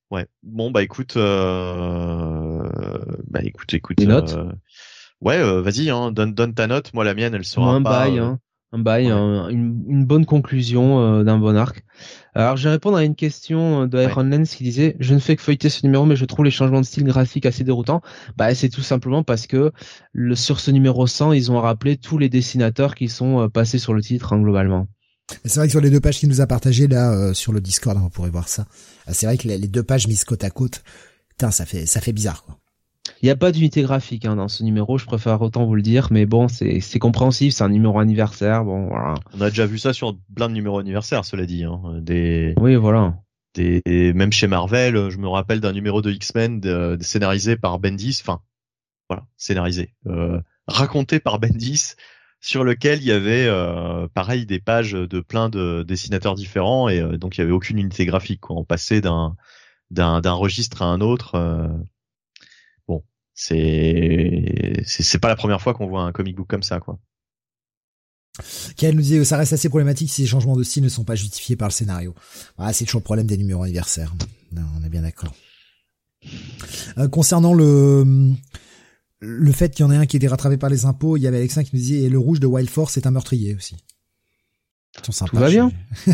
Ouais. 0.10 0.28
Bon 0.44 0.72
bah 0.72 0.84
écoute, 0.84 1.16
bah 1.16 2.64
écoute, 3.44 3.74
écoute. 3.74 4.00
notes? 4.02 4.38
Ouais, 5.22 5.42
vas-y, 5.62 5.90
hein, 5.90 6.12
donne, 6.12 6.34
donne 6.34 6.54
ta 6.54 6.68
note. 6.68 6.94
Moi 6.94 7.06
la 7.06 7.14
mienne, 7.14 7.34
elle 7.34 7.46
sera 7.46 7.72
un 7.72 7.82
pas. 7.82 8.08
Bail, 8.08 8.20
hein 8.20 8.40
un 8.74 8.80
bail, 8.80 9.08
une, 9.08 9.84
une, 9.88 10.06
bonne 10.06 10.26
conclusion 10.26 11.00
euh, 11.00 11.24
d'un 11.24 11.38
bon 11.38 11.58
arc. 11.58 11.84
Alors, 12.34 12.56
je 12.56 12.64
vais 12.64 12.70
répondre 12.70 12.96
à 12.98 13.04
une 13.04 13.16
question 13.16 13.86
de 13.86 14.02
Iron 14.02 14.24
Lens 14.24 14.56
qui 14.56 14.64
disait 14.64 14.96
Je 15.00 15.14
ne 15.14 15.20
fais 15.20 15.36
que 15.36 15.42
feuilleter 15.42 15.70
ce 15.70 15.86
numéro, 15.86 16.06
mais 16.06 16.16
je 16.16 16.24
trouve 16.24 16.46
les 16.46 16.52
changements 16.52 16.80
de 16.80 16.86
style 16.86 17.04
graphique 17.04 17.46
assez 17.46 17.64
déroutants. 17.64 18.02
Bah, 18.38 18.56
c'est 18.56 18.70
tout 18.70 18.82
simplement 18.82 19.24
parce 19.24 19.48
que 19.48 19.72
le, 20.14 20.36
sur 20.36 20.60
ce 20.60 20.72
numéro 20.72 21.06
100, 21.06 21.34
ils 21.34 21.52
ont 21.52 21.60
rappelé 21.60 21.98
tous 21.98 22.18
les 22.18 22.30
dessinateurs 22.30 22.96
qui 22.96 23.10
sont 23.10 23.42
euh, 23.42 23.48
passés 23.50 23.78
sur 23.78 23.94
le 23.94 24.02
titre, 24.02 24.32
hein, 24.32 24.42
globalement. 24.42 24.88
C'est 25.46 25.60
vrai 25.60 25.68
que 25.68 25.72
sur 25.72 25.82
les 25.82 25.90
deux 25.90 26.00
pages 26.00 26.20
qu'il 26.20 26.30
nous 26.30 26.42
a 26.42 26.48
partagées 26.48 26.88
là 26.88 27.12
euh, 27.12 27.34
sur 27.34 27.52
le 27.52 27.62
Discord, 27.62 27.98
hein, 27.98 28.04
on 28.06 28.10
pourrait 28.10 28.30
voir 28.30 28.48
ça. 28.48 28.66
C'est 29.10 29.26
vrai 29.26 29.38
que 29.38 29.48
les, 29.48 29.58
les 29.58 29.68
deux 29.68 29.84
pages 29.84 30.08
mises 30.08 30.24
côte 30.24 30.44
à 30.44 30.50
côte, 30.50 30.84
putain, 31.30 31.52
ça 31.52 31.66
fait 31.66 31.86
ça 31.86 32.02
fait 32.02 32.14
bizarre 32.14 32.44
quoi. 32.44 32.61
Il 33.22 33.26
n'y 33.26 33.32
a 33.32 33.36
pas 33.36 33.52
d'unité 33.52 33.84
graphique 33.84 34.26
hein, 34.26 34.36
dans 34.36 34.48
ce 34.48 34.64
numéro, 34.64 34.98
je 34.98 35.06
préfère 35.06 35.42
autant 35.42 35.66
vous 35.66 35.76
le 35.76 35.84
dire, 35.84 36.08
mais 36.10 36.26
bon, 36.26 36.48
c'est 36.48 37.00
compréhensif, 37.00 37.54
c'est 37.54 37.64
un 37.64 37.70
numéro 37.70 38.00
anniversaire, 38.00 38.66
bon 38.66 38.88
voilà. 38.88 39.14
On 39.38 39.42
a 39.42 39.50
déjà 39.50 39.68
vu 39.68 39.78
ça 39.78 39.94
sur 39.94 40.18
plein 40.36 40.50
de 40.50 40.54
numéros 40.54 40.80
anniversaires, 40.80 41.24
cela 41.24 41.46
dit. 41.46 41.64
Hein. 41.64 41.82
Des... 42.02 42.56
Oui, 42.58 42.76
voilà. 42.76 43.20
Des... 43.54 43.82
Même 43.86 44.32
chez 44.32 44.48
Marvel, 44.48 45.10
je 45.10 45.18
me 45.20 45.28
rappelle 45.28 45.60
d'un 45.60 45.72
numéro 45.72 46.02
de 46.02 46.10
X-Men 46.10 46.60
de... 46.60 46.98
scénarisé 47.02 47.58
par 47.58 47.78
Bendis, 47.78 48.20
enfin, 48.24 48.42
voilà, 49.08 49.28
scénarisé, 49.38 49.94
euh, 50.08 50.42
raconté 50.66 51.20
par 51.20 51.38
Bendis, 51.38 51.94
sur 52.40 52.64
lequel 52.64 53.02
il 53.02 53.06
y 53.06 53.12
avait, 53.12 53.46
euh, 53.46 54.08
pareil, 54.16 54.48
des 54.48 54.60
pages 54.60 54.94
de 54.94 55.20
plein 55.20 55.48
de 55.50 55.84
dessinateurs 55.84 56.34
différents, 56.34 56.90
et 56.90 57.00
euh, 57.00 57.18
donc 57.18 57.38
il 57.38 57.42
y 57.42 57.44
avait 57.44 57.52
aucune 57.52 57.78
unité 57.78 58.08
graphique, 58.08 58.42
quoi. 58.42 58.56
On 58.56 58.64
passait 58.66 59.00
d'un 59.00 59.36
d'un 59.92 60.32
registre 60.32 60.82
à 60.82 60.86
un 60.86 61.02
autre. 61.02 61.36
Euh, 61.36 61.68
c'est 63.44 64.84
c'est 64.86 65.18
pas 65.18 65.28
la 65.28 65.36
première 65.36 65.60
fois 65.62 65.74
qu'on 65.74 65.88
voit 65.88 66.04
un 66.04 66.12
comic 66.12 66.36
book 66.36 66.48
comme 66.48 66.62
ça 66.62 66.80
quoi. 66.80 67.00
Kael 68.78 68.96
nous 68.96 69.02
disait 69.02 69.26
ça 69.26 69.38
reste 69.38 69.54
assez 69.54 69.68
problématique 69.68 70.12
si 70.12 70.22
les 70.22 70.28
changements 70.28 70.56
de 70.56 70.64
style 70.64 70.84
ne 70.84 70.90
sont 70.90 71.04
pas 71.04 71.16
justifiés 71.16 71.56
par 71.56 71.68
le 71.68 71.74
scénario. 71.74 72.14
Ah, 72.60 72.72
c'est 72.72 72.86
toujours 72.86 73.00
le 73.00 73.06
problème 73.06 73.26
des 73.26 73.38
numéros 73.38 73.64
anniversaires. 73.64 74.14
on 74.56 74.84
est 74.84 74.90
bien 74.90 75.02
d'accord. 75.02 75.34
Euh, 77.00 77.08
concernant 77.08 77.56
le 77.56 78.34
le 79.20 79.52
fait 79.52 79.74
qu'il 79.74 79.86
y 79.86 79.88
en 79.88 79.92
ait 79.92 79.98
un 79.98 80.06
qui 80.06 80.18
était 80.18 80.28
rattrapé 80.28 80.58
par 80.58 80.70
les 80.70 80.86
impôts, 80.86 81.18
il 81.18 81.22
y 81.22 81.28
avait 81.28 81.38
Alexin 81.38 81.64
qui 81.64 81.72
nous 81.74 81.82
disait 81.82 82.04
et 82.04 82.10
le 82.10 82.20
rouge 82.20 82.40
de 82.40 82.48
Wild 82.48 82.70
Force 82.70 82.98
est 82.98 83.08
un 83.08 83.12
meurtrier 83.12 83.56
aussi. 83.56 83.76
Tout 85.02 85.12
va 85.34 85.50
bien. 85.50 85.72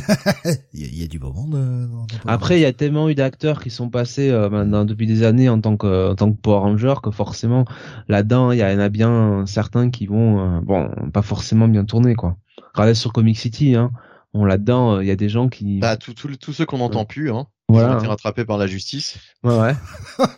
il, 0.74 0.96
y 0.96 1.04
a, 1.04 1.08
du 1.08 1.18
beau 1.18 1.34
monde. 1.34 2.08
Après, 2.28 2.60
il 2.60 2.62
y 2.62 2.66
a 2.66 2.74
tellement 2.74 3.10
eu 3.10 3.16
d'acteurs 3.16 3.62
qui 3.62 3.72
sont 3.72 3.90
passés 3.90 4.30
euh, 4.30 4.50
maintenant 4.50 4.86
depuis 4.86 5.08
des 5.08 5.24
années 5.24 5.50
en 5.50 5.60
tant 5.60 5.78
que 5.78 6.12
en 6.12 6.16
tant 6.16 6.32
que 6.32 6.40
Power 6.40 6.60
Ranger 6.60 6.94
que 7.02 7.10
forcément 7.10 7.66
là-dedans, 8.08 8.52
il 8.52 8.60
y 8.60 8.64
en 8.64 8.80
a 8.80 8.90
bien 8.90 9.46
certains 9.48 9.90
qui 9.90 10.06
vont 10.06 10.40
euh, 10.40 10.62
bon 10.62 10.90
pas 11.12 11.24
forcément 11.24 11.68
bien 11.68 11.86
tourner 11.86 12.14
quoi. 12.14 12.38
Regardez 12.76 12.94
sur 12.94 13.14
Comic 13.14 13.38
City, 13.40 13.76
hein. 13.76 13.92
Bon 14.34 14.46
là-dedans, 14.46 14.98
euh, 14.98 15.04
il 15.04 15.08
y 15.08 15.12
a 15.12 15.16
des 15.16 15.30
gens 15.30 15.50
qui. 15.50 15.80
Bah 15.80 15.98
tous 15.98 16.54
ceux 16.54 16.66
qu'on 16.66 16.78
n'entend 16.78 17.06
plus, 17.06 17.32
hein. 17.32 17.48
Voilà. 17.70 17.90
Ils 17.90 17.96
ont 17.96 18.00
été 18.00 18.08
rattrapés 18.08 18.46
par 18.46 18.58
la 18.58 18.68
justice. 18.68 19.18
Ouais, 19.44 19.58
ouais. 19.58 19.76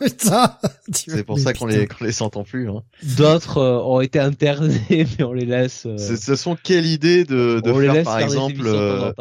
putain 0.00 0.58
C'est 0.92 1.24
pour 1.24 1.38
ça 1.38 1.52
qu'on 1.52 1.66
les, 1.66 1.86
qu'on 1.86 2.04
les 2.04 2.12
s'entend 2.12 2.42
plus. 2.42 2.68
Hein. 2.68 2.82
D'autres 3.16 3.58
euh, 3.58 3.78
ont 3.78 4.00
été 4.00 4.18
internés, 4.18 4.80
mais 5.18 5.24
on 5.24 5.32
les 5.32 5.46
laisse. 5.46 5.86
Euh... 5.86 5.96
Ce 5.96 6.34
sont 6.34 6.56
quelle 6.56 6.86
idée 6.86 7.24
de, 7.24 7.60
de 7.64 7.72
faire, 7.72 8.04
par 8.04 8.18
exemple, 8.18 8.62
euh, 8.64 9.12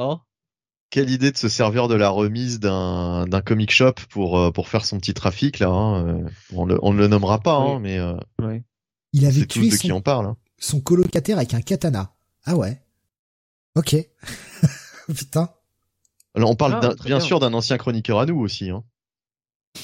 quelle 0.89 1.11
idée 1.11 1.31
de 1.31 1.37
se 1.37 1.49
servir 1.49 1.87
de 1.87 1.93
la 1.93 2.09
remise 2.09 2.59
d'un, 2.59 3.27
d'un 3.27 3.41
comic 3.41 3.71
shop 3.71 3.93
pour, 4.09 4.39
euh, 4.39 4.51
pour 4.51 4.69
faire 4.69 4.85
son 4.85 4.97
petit 4.97 5.13
trafic 5.13 5.59
là. 5.59 5.69
Hein. 5.69 6.23
On, 6.53 6.65
le, 6.65 6.79
on 6.81 6.93
ne 6.93 6.97
le 6.97 7.07
nommera 7.07 7.39
pas, 7.39 7.57
hein, 7.57 7.79
mais 7.79 7.99
ouais. 8.41 8.63
il 9.13 9.27
avait 9.27 9.45
tué 9.45 9.69
de 9.69 9.75
qui 9.75 9.91
on 9.91 10.01
parle. 10.01 10.25
Hein. 10.25 10.37
son 10.57 10.81
colocataire 10.81 11.37
avec 11.37 11.53
un 11.53 11.61
katana. 11.61 12.15
Ah 12.43 12.55
ouais. 12.55 12.81
Ok. 13.75 13.95
Putain. 15.15 15.49
Alors 16.39 16.51
on 16.51 16.55
parle 16.55 16.79
ah, 16.81 16.93
bien, 17.03 17.19
sûr 17.19 17.41
d'un 17.41 17.53
ancien 17.53 17.77
chroniqueur 17.77 18.17
à 18.17 18.25
nous 18.25 18.39
aussi. 18.39 18.69
Hein. 18.69 18.85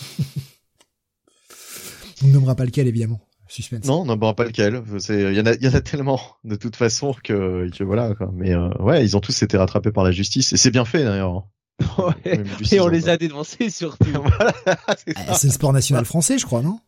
On 2.24 2.28
ne 2.28 2.32
nommera 2.32 2.56
pas 2.56 2.64
lequel, 2.64 2.88
évidemment. 2.88 3.20
Suspense. 3.50 3.84
Non, 3.84 4.04
on 4.04 4.06
nommera 4.06 4.34
pas 4.34 4.46
lequel. 4.46 4.82
Il 5.10 5.34
y 5.34 5.42
en 5.42 5.46
a, 5.46 5.54
il 5.54 5.64
y 5.64 5.68
en 5.68 5.74
a 5.74 5.82
tellement 5.82 6.20
de 6.46 6.56
toute 6.56 6.78
façon 6.78 7.14
que, 7.24 7.70
que 7.78 7.84
voilà. 7.84 8.16
Quoi. 8.16 8.32
Mais 8.34 8.54
euh, 8.54 8.70
ouais, 8.80 9.04
ils 9.04 9.18
ont 9.18 9.20
tous 9.20 9.44
été 9.44 9.58
rattrapés 9.58 9.92
par 9.92 10.06
la 10.06 10.12
justice 10.12 10.54
et 10.54 10.58
c'est 10.58 10.72
bien 10.72 10.86
fait 10.86 11.04
d'ailleurs. 11.04 11.44
Ouais. 11.98 12.42
Et 12.72 12.80
on 12.80 12.88
les 12.88 13.10
a 13.10 13.18
dénoncés 13.18 13.70
surtout. 13.70 14.06
voilà, 14.14 14.54
ah, 14.88 14.96
c'est 15.34 15.48
le 15.48 15.54
sport 15.54 15.74
national 15.74 16.06
français, 16.06 16.38
je 16.38 16.46
crois, 16.46 16.62
non? 16.62 16.80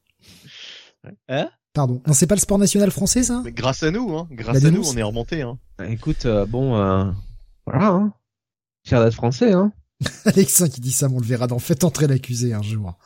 Hein? 1.28 1.50
Pardon. 1.74 2.02
Non, 2.08 2.14
c'est 2.14 2.26
pas 2.26 2.36
le 2.36 2.40
sport 2.40 2.58
national 2.58 2.90
français, 2.90 3.24
ça? 3.24 3.42
Mais 3.44 3.52
grâce 3.52 3.84
à 3.84 3.92
nous, 3.92 4.18
hein. 4.18 4.30
Grâce 4.32 4.64
à 4.64 4.72
nous, 4.72 4.88
on 4.88 4.96
est 4.96 5.04
remonté, 5.04 5.42
hein. 5.42 5.60
Écoute, 5.90 6.26
euh, 6.26 6.46
bon, 6.46 6.78
euh, 6.78 7.04
voilà, 7.66 7.88
hein. 7.88 8.14
Fier 8.88 9.04
d'être 9.04 9.16
français, 9.16 9.52
hein. 9.52 9.74
Alexin 10.26 10.70
qui 10.70 10.80
dit 10.80 10.94
ça, 10.94 11.10
on 11.12 11.20
le 11.20 11.26
verra 11.26 11.48
dans 11.48 11.60
Faites 11.60 11.84
entrer 11.84 12.08
l'accusé 12.08 12.54
un 12.54 12.62
jour. 12.62 12.98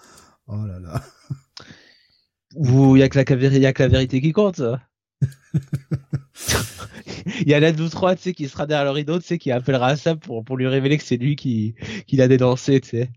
Oh 0.45 0.63
là 0.63 0.79
là. 0.79 1.03
Ou 2.53 2.97
y 2.97 3.01
a 3.01 3.09
que 3.09 3.17
la, 3.17 3.57
y 3.57 3.65
a 3.65 3.73
que 3.73 3.81
la 3.81 3.89
vérité 3.89 4.21
qui 4.21 4.31
compte. 4.31 4.61
Il 7.39 7.47
y 7.47 7.55
a 7.55 7.59
l'un 7.59 7.71
de 7.71 7.81
nous 7.81 7.89
trois, 7.89 8.15
tu 8.15 8.21
sais, 8.21 8.33
qui 8.35 8.47
sera 8.47 8.67
derrière 8.67 8.85
le 8.85 8.91
rideau, 8.91 9.17
tu 9.17 9.25
sais, 9.25 9.39
qui 9.39 9.51
appellera 9.51 9.97
Sam 9.97 10.19
pour, 10.19 10.45
pour 10.45 10.55
lui 10.55 10.67
révéler 10.67 10.99
que 10.99 11.03
c'est 11.03 11.17
lui 11.17 11.35
qui, 11.35 11.73
qui 12.05 12.15
l'a 12.15 12.27
dénoncé, 12.27 12.79
tu 12.79 12.89
sais. 12.89 13.11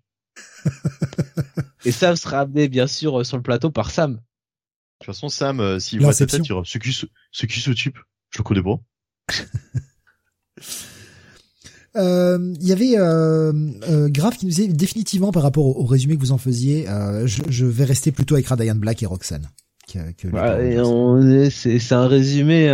Et 1.84 1.92
Sam 1.92 2.16
sera 2.16 2.40
amené, 2.40 2.68
bien 2.68 2.86
sûr, 2.86 3.26
sur 3.26 3.36
le 3.36 3.42
plateau 3.42 3.70
par 3.70 3.90
Sam. 3.90 4.14
De 4.14 4.18
toute 5.00 5.06
façon, 5.06 5.28
Sam, 5.28 5.60
euh, 5.60 5.78
s'il 5.78 6.00
voit 6.00 6.14
sa 6.14 6.24
tête, 6.24 6.40
il 6.40 6.44
dira, 6.44 6.62
ce 6.64 6.78
qui 6.78 6.92
ce 7.60 7.70
type? 7.72 7.98
Je 8.30 8.38
le 8.38 8.42
connais 8.42 8.62
pas. 8.62 8.80
Euh, 11.96 12.54
il 12.60 12.66
y 12.66 12.72
avait 12.72 12.98
euh, 12.98 13.52
euh, 13.88 14.08
Grave 14.08 14.36
qui 14.36 14.46
nous 14.46 14.50
disait 14.50 14.66
définitivement 14.68 15.30
par 15.30 15.44
rapport 15.44 15.64
au, 15.64 15.84
résumé 15.84 16.16
que 16.16 16.20
vous 16.20 16.32
en 16.32 16.38
faisiez, 16.38 16.88
euh, 16.88 17.26
je, 17.26 17.42
je, 17.48 17.66
vais 17.66 17.84
rester 17.84 18.10
plutôt 18.10 18.34
avec 18.34 18.48
Radian 18.48 18.74
Black 18.74 19.02
et 19.02 19.06
Roxanne. 19.06 19.48
Que, 19.92 19.98
que 20.12 20.28
bah, 20.28 20.56
c'est 21.50 21.94
un 21.94 22.08
résumé 22.08 22.68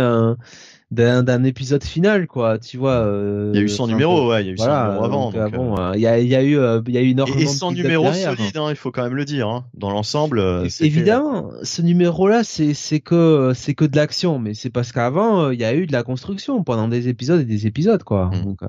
d'un 0.91 1.43
épisode 1.43 1.83
final 1.83 2.25
quoi 2.25 2.57
tu 2.57 2.77
vois 2.77 3.05
il 3.53 3.57
y 3.57 3.59
a 3.59 3.63
eu 3.63 3.69
100 3.69 3.87
numéros 3.87 4.29
ouais 4.29 4.43
il 4.43 4.47
y 4.47 4.49
a 4.49 4.53
eu 4.53 4.57
100 4.57 4.65
numéros 4.65 5.03
avant 5.03 5.31
donc, 5.31 5.51
bon 5.51 5.91
il 5.93 5.99
y 5.99 6.07
a, 6.07 6.19
il 6.19 6.27
y 6.27 6.35
a 6.35 6.41
eu 6.41 6.57
il 6.87 6.93
y 6.93 6.97
a 6.97 7.01
eu 7.01 7.09
énormément 7.09 7.39
et 7.39 7.45
100 7.45 7.73
numéros 7.73 8.13
solides 8.13 8.57
hein, 8.57 8.67
il 8.69 8.77
faut 8.77 8.91
quand 8.91 9.03
même 9.03 9.15
le 9.15 9.25
dire 9.25 9.49
hein. 9.49 9.65
dans 9.73 9.91
l'ensemble 9.91 10.41
évidemment 10.79 11.51
ce 11.63 11.81
numéro 11.81 12.29
là 12.29 12.45
c'est 12.45 12.73
c'est 12.73 13.01
que 13.01 13.51
c'est 13.55 13.75
que 13.75 13.85
de 13.85 13.97
l'action 13.97 14.39
mais 14.39 14.53
c'est 14.53 14.69
parce 14.69 14.93
qu'avant 14.93 15.51
il 15.51 15.59
y 15.59 15.65
a 15.65 15.75
eu 15.75 15.85
de 15.85 15.91
la 15.91 16.03
construction 16.03 16.63
pendant 16.63 16.87
des 16.87 17.09
épisodes 17.09 17.41
et 17.41 17.45
des 17.45 17.67
épisodes 17.67 18.03
quoi 18.03 18.27
mmh. 18.27 18.45
donc 18.45 18.61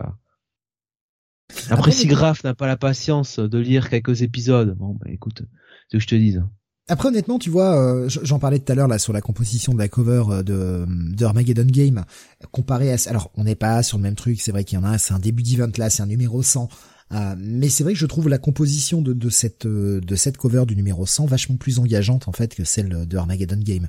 après, 1.71 1.91
si 1.91 2.07
Graf 2.07 2.45
n'a 2.45 2.55
pas 2.55 2.67
la 2.67 2.77
patience 2.77 3.38
de 3.38 3.59
lire 3.59 3.91
quelques 3.91 4.23
épisodes, 4.23 4.75
bon, 4.77 4.97
bah 5.01 5.11
écoute, 5.11 5.43
ce 5.88 5.97
que 5.97 6.03
je 6.03 6.07
te 6.07 6.15
dise. 6.15 6.43
Après 6.88 7.09
honnêtement, 7.09 7.38
tu 7.38 7.49
vois, 7.49 7.77
euh, 7.77 8.09
j'en 8.09 8.41
parlais 8.41 8.59
tout 8.59 8.71
à 8.73 8.75
l'heure 8.75 8.88
là 8.88 8.99
sur 8.99 9.12
la 9.12 9.21
composition 9.21 9.73
de 9.73 9.79
la 9.79 9.88
cover 9.88 10.25
euh, 10.29 10.43
de, 10.43 10.85
de 10.88 11.25
Armageddon 11.25 11.67
Game, 11.67 12.05
comparé 12.51 12.93
à, 12.93 12.97
alors 13.07 13.31
on 13.37 13.45
n'est 13.45 13.55
pas 13.55 13.83
sur 13.85 13.99
le 13.99 14.03
même 14.03 14.17
truc, 14.17 14.41
c'est 14.41 14.51
vrai 14.51 14.65
qu'il 14.65 14.79
y 14.79 14.81
en 14.81 14.85
a 14.85 14.88
un, 14.88 14.99
c'est 14.99 15.15
un 15.15 15.21
début 15.21 15.45
d'event 15.45 15.71
là, 15.79 15.91
c'est 15.91 16.03
un 16.03 16.07
numéro 16.07 16.43
100, 16.43 16.69
euh, 17.12 17.35
mais 17.38 17.69
c'est 17.69 17.85
vrai 17.85 17.93
que 17.93 17.99
je 17.99 18.07
trouve 18.07 18.29
la 18.29 18.38
composition 18.38 19.01
de, 19.01 19.12
de 19.12 19.31
cette 19.31 19.67
de 19.67 20.17
cette 20.17 20.37
cover 20.37 20.65
du 20.67 20.75
numéro 20.75 21.07
100 21.07 21.27
vachement 21.27 21.57
plus 21.57 21.79
engageante 21.79 22.27
en 22.27 22.33
fait 22.33 22.55
que 22.55 22.65
celle 22.65 23.07
de 23.07 23.17
Armageddon 23.17 23.61
Game. 23.61 23.88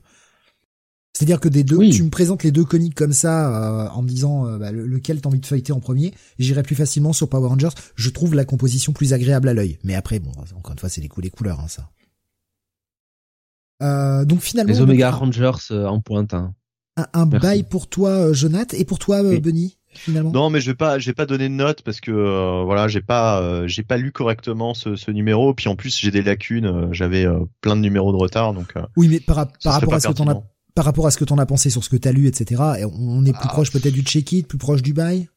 C'est-à-dire 1.15 1.39
que 1.39 1.47
des 1.47 1.63
deux, 1.63 1.89
tu 1.91 2.02
me 2.02 2.10
présentes 2.10 2.43
les 2.43 2.52
deux 2.52 2.65
comics 2.65 2.95
comme 2.95 3.13
ça, 3.13 3.86
euh, 3.86 3.89
en 3.89 4.02
me 4.02 4.08
disant 4.08 4.47
euh, 4.47 4.58
bah, 4.58 4.71
lequel 4.71 5.21
t'as 5.21 5.30
envie 5.30 5.39
de 5.39 5.45
feuilleter 5.45 5.71
en 5.71 5.80
premier, 5.80 6.12
j'irai 6.39 6.63
plus 6.63 6.76
facilement 6.76 7.13
sur 7.13 7.30
Power 7.30 7.49
Rangers. 7.49 7.69
Je 7.95 8.10
trouve 8.10 8.34
la 8.34 8.45
composition 8.45 8.93
plus 8.93 9.13
agréable 9.13 9.47
à 9.47 9.54
l'œil. 9.54 9.78
Mais 9.84 9.93
après, 9.93 10.17
bon, 10.17 10.32
encore 10.58 10.73
une 10.73 10.80
fois, 10.80 10.89
c'est 10.89 11.02
les 11.02 11.08
coups, 11.10 11.26
les 11.26 11.30
couleurs, 11.30 11.60
hein, 11.60 11.67
ça. 11.67 11.89
Euh, 13.84 14.26
donc 14.26 14.39
finalement. 14.39 14.73
Les 14.73 14.82
Omega 14.82 15.12
Rangers 15.12 15.71
en 15.71 15.99
pointe. 15.99 16.34
Hein. 16.34 16.56
Un, 16.97 17.06
un 17.13 17.26
bail 17.28 17.63
pour 17.63 17.88
toi, 17.88 18.34
Jonath, 18.34 18.73
et 18.73 18.86
pour 18.86 18.97
toi, 18.97 19.21
Benny. 19.21 19.78
Finalement? 19.95 20.32
Non, 20.32 20.49
mais 20.49 20.62
je 20.62 20.71
vais 20.71 20.76
pas, 20.76 20.97
je 20.97 21.06
vais 21.06 21.13
pas 21.13 21.28
donner 21.28 21.47
de 21.47 21.54
note 21.54 21.84
parce 21.84 22.02
que 22.02 22.63
voilà, 22.65 22.88
j'ai 22.88 23.02
pas, 23.02 23.67
j'ai 23.67 23.84
pas 23.84 23.97
lu 23.97 24.12
correctement 24.12 24.73
ce, 24.73 24.95
ce, 24.95 25.12
numéro. 25.12 25.54
Puis 25.54 25.69
en 25.69 25.76
plus, 25.76 25.99
j'ai 25.99 26.10
des 26.10 26.23
lacunes. 26.23 26.89
J'avais 26.91 27.28
plein 27.62 27.76
de 27.76 27.82
numéros 27.82 28.12
de 28.12 28.17
retard, 28.17 28.56
donc. 28.56 28.73
oui, 28.97 29.08
mais 29.10 29.19
par, 29.19 29.47
par 29.63 29.73
rapport 29.73 29.93
à 29.93 29.99
ce 29.99 30.08
que 30.08 30.13
t'en 30.13 30.28
as 30.28 30.41
par 30.75 30.86
rapport 30.86 31.07
à 31.07 31.12
ce 31.12 31.17
que 31.17 31.25
t'en 31.25 31.38
as 31.38 31.45
pensé 31.45 31.69
sur 31.69 31.83
ce 31.83 31.89
que 31.89 31.97
t'as 31.97 32.12
lu, 32.12 32.27
etc. 32.27 32.62
On 32.97 33.25
est 33.25 33.33
plus 33.33 33.41
ah. 33.43 33.53
proche 33.53 33.71
peut-être 33.71 33.93
du 33.93 34.01
check-it, 34.01 34.47
plus 34.47 34.57
proche 34.57 34.81
du 34.81 34.93
bail? 34.93 35.29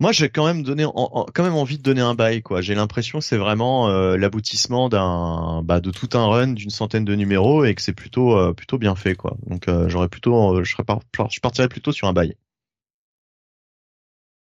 Moi, 0.00 0.10
j'ai 0.10 0.28
quand 0.28 0.44
même 0.44 0.64
donné, 0.64 0.84
quand 0.84 1.44
même 1.44 1.54
envie 1.54 1.78
de 1.78 1.82
donner 1.82 2.00
un 2.00 2.14
bail, 2.14 2.42
quoi. 2.42 2.60
J'ai 2.60 2.74
l'impression 2.74 3.20
que 3.20 3.24
c'est 3.24 3.36
vraiment 3.36 3.88
euh, 3.88 4.16
l'aboutissement 4.16 4.88
d'un, 4.88 5.62
bah, 5.62 5.80
de 5.80 5.90
tout 5.92 6.08
un 6.14 6.26
run 6.26 6.48
d'une 6.48 6.70
centaine 6.70 7.04
de 7.04 7.14
numéros 7.14 7.64
et 7.64 7.74
que 7.76 7.80
c'est 7.80 7.92
plutôt, 7.92 8.36
euh, 8.36 8.52
plutôt 8.52 8.76
bien 8.76 8.96
fait, 8.96 9.14
quoi. 9.14 9.36
Donc, 9.46 9.68
euh, 9.68 9.88
j'aurais 9.88 10.08
plutôt, 10.08 10.62
je, 10.64 10.70
serais 10.72 10.82
je 11.30 11.40
partirais 11.40 11.68
plutôt 11.68 11.92
sur 11.92 12.08
un 12.08 12.12
bail. 12.12 12.36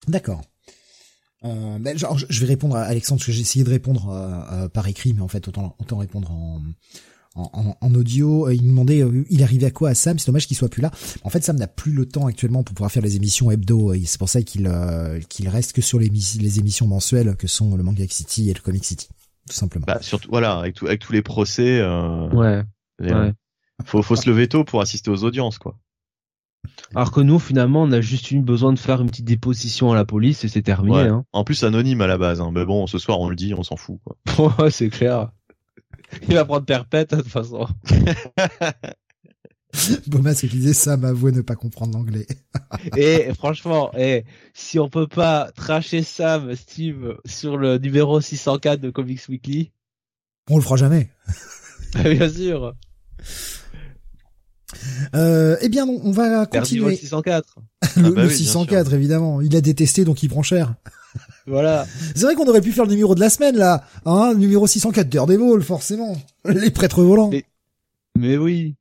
D'accord. 0.07 0.41
Ben, 1.41 1.97
genre, 1.97 2.17
je 2.17 2.39
vais 2.41 2.47
répondre 2.47 2.75
à 2.75 2.81
Alexandre 2.81 3.19
parce 3.19 3.27
que 3.27 3.31
j'ai 3.31 3.41
essayé 3.41 3.63
de 3.63 3.69
répondre 3.69 4.69
par 4.73 4.89
écrit, 4.89 5.13
mais 5.13 5.21
en 5.21 5.29
fait 5.29 5.47
autant 5.47 5.73
autant 5.79 5.97
répondre 5.97 6.29
en 6.31 6.61
en, 7.35 7.93
audio. 7.95 8.47
Euh, 8.47 8.53
il 8.53 8.63
me 8.63 8.69
demandait, 8.69 9.01
euh, 9.01 9.25
il 9.29 9.43
arrivait 9.43 9.67
à 9.67 9.71
quoi 9.71 9.89
à 9.89 9.95
Sam? 9.95 10.19
C'est 10.19 10.27
dommage 10.27 10.47
qu'il 10.47 10.57
soit 10.57 10.69
plus 10.69 10.81
là. 10.81 10.91
En 11.23 11.29
fait, 11.29 11.43
Sam 11.43 11.57
n'a 11.57 11.67
plus 11.67 11.91
le 11.91 12.05
temps 12.05 12.27
actuellement 12.27 12.63
pour 12.63 12.75
pouvoir 12.75 12.91
faire 12.91 13.03
les 13.03 13.15
émissions 13.15 13.51
hebdo. 13.51 13.93
C'est 14.05 14.19
pour 14.19 14.29
ça 14.29 14.41
qu'il 14.41 14.67
euh, 14.67 15.19
qu'il 15.29 15.47
reste 15.49 15.73
que 15.73 15.81
sur 15.81 15.99
les, 15.99 16.09
les 16.09 16.59
émissions 16.59 16.87
mensuelles 16.87 17.35
que 17.35 17.47
sont 17.47 17.75
le 17.75 17.83
Manga 17.83 18.05
City 18.09 18.49
et 18.49 18.53
le 18.53 18.61
Comic 18.61 18.83
City, 18.83 19.07
tout 19.47 19.55
simplement. 19.55 19.85
Bah, 19.87 19.99
surtout, 20.01 20.29
voilà, 20.29 20.57
avec, 20.57 20.75
tout, 20.75 20.87
avec 20.87 20.99
tous 20.99 21.13
les 21.13 21.21
procès. 21.21 21.81
ouais. 21.81 22.63
ouais. 22.99 23.33
Faut, 23.85 24.01
faut 24.01 24.17
se 24.17 24.29
lever 24.29 24.49
tôt 24.49 24.65
pour 24.65 24.81
assister 24.81 25.09
aux 25.09 25.23
audiences, 25.23 25.57
quoi. 25.57 25.77
Alors 26.95 27.11
que 27.11 27.21
nous, 27.21 27.39
finalement, 27.39 27.83
on 27.83 27.91
a 27.91 28.01
juste 28.01 28.31
eu 28.31 28.41
besoin 28.41 28.73
de 28.73 28.79
faire 28.79 29.01
une 29.01 29.09
petite 29.09 29.25
déposition 29.25 29.91
à 29.91 29.95
la 29.95 30.05
police 30.05 30.43
et 30.43 30.49
c'est 30.49 30.61
terminé. 30.61 31.01
Hein. 31.01 31.23
En 31.31 31.43
plus, 31.43 31.63
anonyme 31.63 32.01
à 32.01 32.07
la 32.07 32.17
base. 32.17 32.41
Hein. 32.41 32.51
Mais 32.53 32.65
bon, 32.65 32.87
ce 32.87 32.97
soir, 32.97 33.19
on 33.19 33.29
le 33.29 33.35
dit, 33.35 33.53
on 33.53 33.63
s'en 33.63 33.75
fout. 33.75 33.99
Quoi. 34.03 34.55
ouais, 34.59 34.71
c'est 34.71 34.89
clair. 34.89 35.31
Il 36.27 36.35
va 36.35 36.45
prendre 36.45 36.65
perpète, 36.65 37.11
de 37.11 37.21
toute 37.21 37.31
façon. 37.31 37.67
Bomas, 40.07 40.33
ce 40.33 40.41
qu'il 40.41 40.49
disait, 40.49 40.73
ça 40.73 40.97
m'avoue 40.97 41.31
ne 41.31 41.41
pas 41.41 41.55
comprendre 41.55 41.97
l'anglais. 41.97 42.25
et 42.97 43.31
franchement, 43.35 43.91
et 43.97 44.25
si 44.53 44.79
on 44.79 44.89
peut 44.89 45.07
pas 45.07 45.51
tracher 45.55 46.01
Sam, 46.01 46.55
Steve, 46.55 47.17
sur 47.25 47.57
le 47.57 47.77
numéro 47.77 48.19
604 48.19 48.81
de 48.81 48.89
Comics 48.89 49.27
Weekly. 49.29 49.71
On 50.49 50.57
le 50.57 50.63
fera 50.63 50.75
jamais. 50.75 51.09
Bien 52.03 52.29
sûr. 52.29 52.73
Euh, 55.15 55.57
eh 55.61 55.69
bien, 55.69 55.87
on 55.87 56.11
va 56.11 56.45
continuer. 56.45 56.91
Le 56.91 56.95
604. 56.95 57.55
le, 57.97 58.29
604, 58.29 58.79
ah 58.79 58.89
bah 58.89 58.95
évidemment. 58.95 59.41
Il 59.41 59.55
a 59.55 59.61
détesté, 59.61 60.05
donc 60.05 60.21
il 60.21 60.29
prend 60.29 60.43
cher. 60.43 60.75
Voilà. 61.49 61.85
C'est 62.15 62.23
vrai 62.23 62.35
qu'on 62.35 62.47
aurait 62.47 62.61
pu 62.61 62.71
faire 62.71 62.85
le 62.85 62.91
numéro 62.91 63.15
de 63.15 63.19
la 63.19 63.29
semaine, 63.29 63.57
là. 63.57 63.83
Hein, 64.05 64.33
numéro 64.35 64.67
604 64.67 65.09
Daredevil, 65.09 65.61
forcément. 65.61 66.15
Les 66.45 66.71
prêtres 66.71 67.03
volants. 67.03 67.31
Mais, 68.17 68.37
oui. 68.37 68.75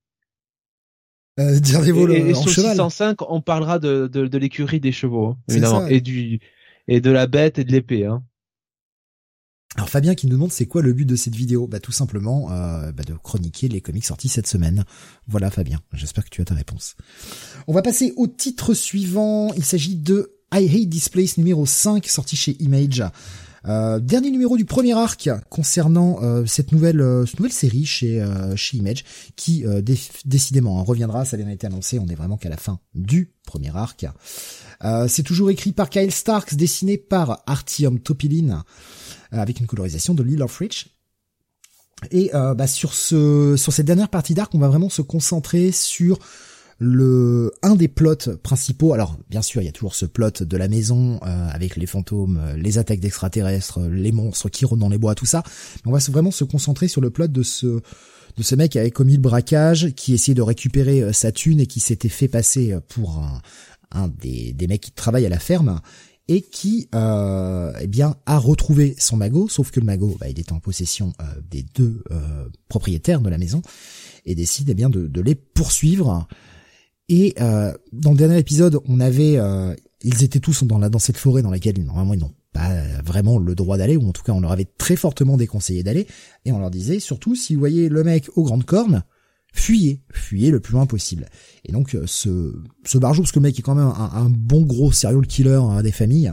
Euh, 1.40 1.59
Daredevil 1.61 2.11
et, 2.11 2.31
et, 2.31 2.35
en 2.35 2.42
sur 2.42 2.50
cheval. 2.50 2.72
605, 2.72 3.31
on 3.31 3.40
parlera 3.40 3.78
de, 3.78 4.07
de, 4.07 4.26
de 4.26 4.38
l'écurie 4.38 4.81
des 4.81 4.92
chevaux, 4.92 5.28
hein, 5.28 5.38
évidemment. 5.48 5.87
Et 5.87 6.00
du, 6.00 6.40
et 6.88 7.00
de 7.00 7.11
la 7.11 7.26
bête 7.26 7.59
et 7.59 7.64
de 7.64 7.72
l'épée, 7.72 8.04
hein. 8.04 8.22
Alors 9.76 9.90
Fabien 9.90 10.14
qui 10.14 10.26
nous 10.26 10.33
demande 10.33 10.50
c'est 10.50 10.66
quoi 10.66 10.83
le 10.83 10.92
but 10.92 11.04
de 11.04 11.14
cette 11.14 11.37
vidéo? 11.37 11.68
Bah 11.68 11.78
tout 11.78 11.92
simplement 11.92 12.50
euh, 12.50 12.90
bah, 12.90 13.04
de 13.04 13.14
chroniquer 13.14 13.68
les 13.68 13.81
comics 13.81 14.04
sortis 14.04 14.28
cette 14.28 14.46
semaine. 14.46 14.85
Voilà 15.28 15.50
Fabien, 15.50 15.81
j'espère 15.92 16.24
que 16.24 16.31
tu 16.31 16.40
as 16.40 16.46
ta 16.46 16.54
réponse. 16.54 16.96
On 17.68 17.74
va 17.74 17.83
passer 17.83 18.12
au 18.16 18.26
titre 18.26 18.74
suivant, 18.74 19.52
il 19.54 19.64
s'agit 19.64 19.94
de 19.94 20.38
I 20.52 20.66
Hate 20.66 20.90
This 20.90 21.08
Place 21.08 21.37
numéro 21.37 21.66
5 21.66 22.06
sorti 22.06 22.37
chez 22.37 22.56
Image. 22.61 23.04
Euh, 23.66 23.98
dernier 23.98 24.30
numéro 24.30 24.56
du 24.56 24.64
premier 24.64 24.94
arc 24.94 25.28
concernant 25.50 26.22
euh, 26.22 26.46
cette 26.46 26.72
nouvelle 26.72 27.00
euh, 27.00 27.26
cette 27.26 27.40
nouvelle 27.40 27.52
série 27.52 27.84
chez 27.84 28.24
chez 28.56 28.78
Image 28.78 29.04
qui 29.37 29.64
décidément 30.24 30.78
hein, 30.78 30.82
reviendra, 30.82 31.24
ça 31.24 31.37
vient 31.37 31.48
été 31.48 31.66
annoncé, 31.66 31.98
on 31.98 32.06
est 32.06 32.14
vraiment 32.14 32.37
qu'à 32.37 32.48
la 32.48 32.56
fin 32.56 32.78
du 32.94 33.32
premier 33.44 33.74
arc. 33.76 34.07
c'est 35.09 35.22
toujours 35.22 35.51
écrit 35.51 35.72
par 35.72 35.90
Kyle 35.90 36.12
Starks, 36.12 36.55
dessiné 36.55 36.99
par 36.99 37.42
Artyom 37.46 38.01
Topilin 38.01 38.64
avec 39.30 39.61
une 39.61 39.66
colorisation 39.66 40.14
de 40.14 40.22
Lil 40.22 40.42
of 40.42 40.57
Rich. 40.57 40.88
Et 42.11 42.30
bah, 42.32 42.66
sur 42.66 42.94
ce 42.94 43.57
sur 43.57 43.72
cette 43.72 43.86
dernière 43.86 44.09
partie 44.09 44.34
d'arc, 44.34 44.55
on 44.55 44.59
va 44.59 44.68
vraiment 44.68 44.88
se 44.88 45.03
concentrer 45.03 45.72
sur 45.72 46.18
le 46.79 47.53
un 47.62 47.74
des 47.74 47.89
plots 47.89 48.37
principaux, 48.43 48.93
alors 48.93 49.18
bien 49.29 49.43
sûr 49.43 49.61
il 49.61 49.64
y 49.64 49.68
a 49.68 49.72
toujours 49.72 49.95
ce 49.95 50.07
plot 50.07 50.31
de 50.43 50.57
la 50.57 50.68
maison 50.68 51.18
euh, 51.24 51.49
avec 51.51 51.76
les 51.76 51.87
fantômes, 51.87 52.39
euh, 52.41 52.57
les 52.57 52.79
attaques 52.79 53.01
d'extraterrestres, 53.01 53.81
les 53.81 54.12
monstres 54.12 54.49
qui 54.49 54.64
rôdent 54.64 54.79
dans 54.79 54.89
les 54.89 54.99
bois, 54.99 55.14
tout 55.14 55.26
ça. 55.26 55.43
Mais 55.85 55.91
on 55.91 55.93
va 55.93 55.99
vraiment 56.11 56.31
se 56.31 56.45
concentrer 56.45 56.89
sur 56.89 57.01
le 57.01 57.11
plot 57.11 57.29
de 57.29 57.43
ce 57.43 57.81
de 58.37 58.43
ce 58.45 58.55
mec 58.55 58.72
qui 58.72 58.79
avait 58.79 58.93
commis 58.93 59.14
le 59.14 59.20
braquage, 59.20 59.93
qui 59.97 60.14
essayait 60.14 60.37
de 60.37 60.43
récupérer 60.43 61.03
euh, 61.03 61.12
sa 61.12 61.33
thune 61.33 61.61
et 61.61 61.66
qui 61.66 61.81
s'était 61.81 62.09
fait 62.09 62.29
passer 62.29 62.76
pour 62.89 63.18
un, 63.18 63.43
un 63.91 64.09
des, 64.09 64.53
des 64.53 64.66
mecs 64.68 64.83
qui 64.83 64.93
travaillent 64.93 65.26
à 65.26 65.31
la 65.31 65.41
ferme 65.41 65.81
et 66.29 66.43
qui 66.43 66.89
euh, 66.95 67.72
eh 67.81 67.87
bien 67.87 68.16
a 68.26 68.39
retrouvé 68.39 68.95
son 68.99 69.16
magot, 69.16 69.49
sauf 69.49 69.70
que 69.70 69.81
le 69.81 69.87
magot, 69.87 70.16
bah, 70.20 70.29
il 70.29 70.39
est 70.39 70.53
en 70.53 70.61
possession 70.61 71.14
euh, 71.20 71.24
des 71.51 71.64
deux 71.74 72.03
euh, 72.11 72.49
propriétaires 72.68 73.22
de 73.22 73.31
la 73.31 73.39
maison 73.39 73.62
et 74.26 74.35
décide 74.35 74.68
eh 74.68 74.74
bien 74.74 74.91
de, 74.91 75.07
de 75.07 75.20
les 75.20 75.35
poursuivre. 75.35 76.29
Et 77.09 77.34
euh, 77.40 77.72
dans 77.92 78.11
le 78.12 78.16
dernier 78.16 78.38
épisode, 78.38 78.80
on 78.86 79.00
avait, 79.00 79.38
ils 80.02 80.24
étaient 80.24 80.40
tous 80.40 80.64
dans 80.64 80.78
la 80.78 80.88
dans 80.88 80.98
cette 80.98 81.16
forêt 81.16 81.42
dans 81.42 81.50
laquelle 81.50 81.82
normalement 81.82 82.14
ils 82.14 82.20
n'ont 82.20 82.34
pas 82.52 82.82
vraiment 83.04 83.38
le 83.38 83.54
droit 83.54 83.78
d'aller, 83.78 83.96
ou 83.96 84.09
en 84.09 84.12
tout 84.12 84.22
cas 84.22 84.32
on 84.32 84.40
leur 84.40 84.52
avait 84.52 84.68
très 84.78 84.96
fortement 84.96 85.36
déconseillé 85.36 85.82
d'aller, 85.82 86.06
et 86.44 86.52
on 86.52 86.59
leur 86.59 86.70
disait 86.70 87.00
surtout 87.00 87.34
si 87.34 87.54
vous 87.54 87.61
voyez 87.61 87.88
le 87.88 88.04
mec 88.04 88.28
aux 88.36 88.42
grandes 88.42 88.64
cornes, 88.64 89.04
fuyez, 89.52 90.02
fuyez 90.12 90.50
le 90.50 90.61
plus 90.61 90.72
loin 90.72 90.86
possible. 90.86 91.26
Et 91.64 91.72
donc 91.72 91.94
euh, 91.94 92.04
ce, 92.06 92.54
ce 92.84 92.98
barjou, 92.98 93.22
parce 93.22 93.32
que 93.32 93.38
le 93.38 93.44
mec 93.44 93.59
est 93.59 93.62
quand 93.62 93.74
même 93.74 93.92
un, 93.96 94.30
bon 94.30 94.62
gros 94.62 94.92
serial 94.92 95.26
killer 95.26 95.61
hein, 95.62 95.82
des 95.82 95.92
familles, 95.92 96.32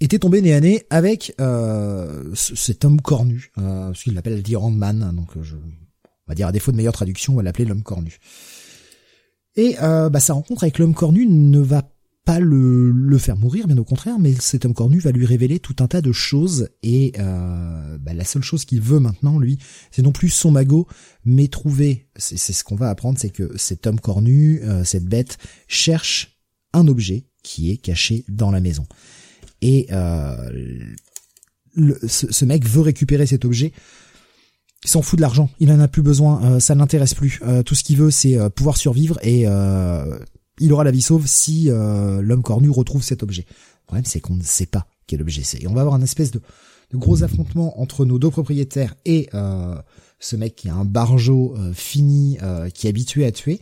était 0.00 0.18
tombé 0.18 0.42
nez 0.42 0.54
à 0.54 0.60
nez 0.60 0.86
avec 0.90 1.34
euh, 1.40 2.34
cet 2.34 2.84
homme 2.84 3.00
cornu, 3.00 3.50
euh, 3.58 3.92
ce 3.94 4.04
qu'il 4.04 4.14
l'appelle 4.14 4.42
The 4.42 4.56
Man, 4.70 5.12
donc 5.14 5.36
euh, 5.36 5.42
je, 5.42 5.56
on 5.56 6.28
va 6.28 6.34
dire 6.34 6.48
à 6.48 6.52
défaut 6.52 6.72
de 6.72 6.76
meilleure 6.76 6.92
traduction, 6.92 7.34
on 7.34 7.36
va 7.36 7.42
l'appeler 7.42 7.64
l'homme 7.64 7.82
cornu. 7.82 8.18
Et 9.56 9.76
euh, 9.82 10.10
bah, 10.10 10.20
sa 10.20 10.34
rencontre 10.34 10.64
avec 10.64 10.78
l'homme 10.78 10.94
cornu 10.94 11.26
ne 11.26 11.58
va 11.58 11.90
pas 12.24 12.40
le, 12.40 12.90
le 12.90 13.18
faire 13.18 13.36
mourir, 13.36 13.68
bien 13.68 13.78
au 13.78 13.84
contraire, 13.84 14.18
mais 14.18 14.34
cet 14.34 14.64
homme 14.64 14.74
cornu 14.74 14.98
va 14.98 15.12
lui 15.12 15.24
révéler 15.24 15.60
tout 15.60 15.76
un 15.78 15.86
tas 15.86 16.00
de 16.00 16.10
choses 16.10 16.70
et 16.82 17.12
euh, 17.18 17.98
bah, 17.98 18.14
la 18.14 18.24
seule 18.24 18.42
chose 18.42 18.64
qu'il 18.64 18.80
veut 18.80 18.98
maintenant, 18.98 19.38
lui, 19.38 19.58
c'est 19.92 20.02
non 20.02 20.10
plus 20.12 20.28
son 20.28 20.50
magot, 20.50 20.88
mais 21.24 21.46
trouver, 21.46 22.08
c'est 22.16 22.36
ce 22.36 22.64
qu'on 22.64 22.74
va 22.74 22.90
apprendre, 22.90 23.18
c'est 23.18 23.30
que 23.30 23.56
cet 23.56 23.86
homme 23.86 24.00
cornu, 24.00 24.60
euh, 24.64 24.82
cette 24.84 25.04
bête, 25.04 25.38
cherche 25.68 26.40
un 26.72 26.88
objet 26.88 27.26
qui 27.44 27.70
est 27.70 27.76
caché 27.76 28.24
dans 28.28 28.50
la 28.50 28.60
maison. 28.60 28.86
Et 29.62 29.86
le, 31.76 31.98
ce, 32.06 32.32
ce, 32.32 32.44
mec 32.44 32.66
veut 32.66 32.80
récupérer 32.80 33.26
cet 33.26 33.44
objet. 33.44 33.72
Il 34.86 34.88
s'en 34.88 35.02
fout 35.02 35.18
de 35.18 35.20
l'argent, 35.20 35.50
il 35.58 35.70
en 35.72 35.80
a 35.80 35.88
plus 35.88 36.02
besoin, 36.02 36.42
euh, 36.44 36.60
ça 36.60 36.76
l'intéresse 36.76 37.12
plus. 37.12 37.40
Euh, 37.42 37.64
tout 37.64 37.74
ce 37.74 37.82
qu'il 37.82 37.96
veut, 37.96 38.12
c'est 38.12 38.38
pouvoir 38.50 38.76
survivre 38.76 39.18
et 39.22 39.44
il 40.60 40.72
aura 40.72 40.84
la 40.84 40.90
vie 40.90 41.02
sauve 41.02 41.26
si 41.26 41.70
euh, 41.70 42.22
l'homme 42.22 42.42
cornu 42.42 42.70
retrouve 42.70 43.02
cet 43.02 43.22
objet. 43.22 43.44
Le 43.48 43.86
problème, 43.86 44.04
c'est 44.04 44.20
qu'on 44.20 44.36
ne 44.36 44.42
sait 44.42 44.66
pas 44.66 44.86
quel 45.06 45.20
objet 45.20 45.42
c'est. 45.42 45.62
Et 45.62 45.66
on 45.66 45.74
va 45.74 45.82
avoir 45.82 45.96
un 45.96 46.02
espèce 46.02 46.30
de, 46.30 46.40
de 46.92 46.96
gros 46.96 47.22
affrontement 47.22 47.80
entre 47.80 48.04
nos 48.04 48.18
deux 48.18 48.30
propriétaires 48.30 48.94
et 49.04 49.28
euh, 49.34 49.76
ce 50.18 50.36
mec 50.36 50.56
qui 50.56 50.68
a 50.68 50.74
un 50.74 50.84
bargeau 50.84 51.54
euh, 51.56 51.72
fini, 51.74 52.38
qui 52.72 52.86
est 52.86 52.90
habitué 52.90 53.26
à 53.26 53.32
tuer. 53.32 53.60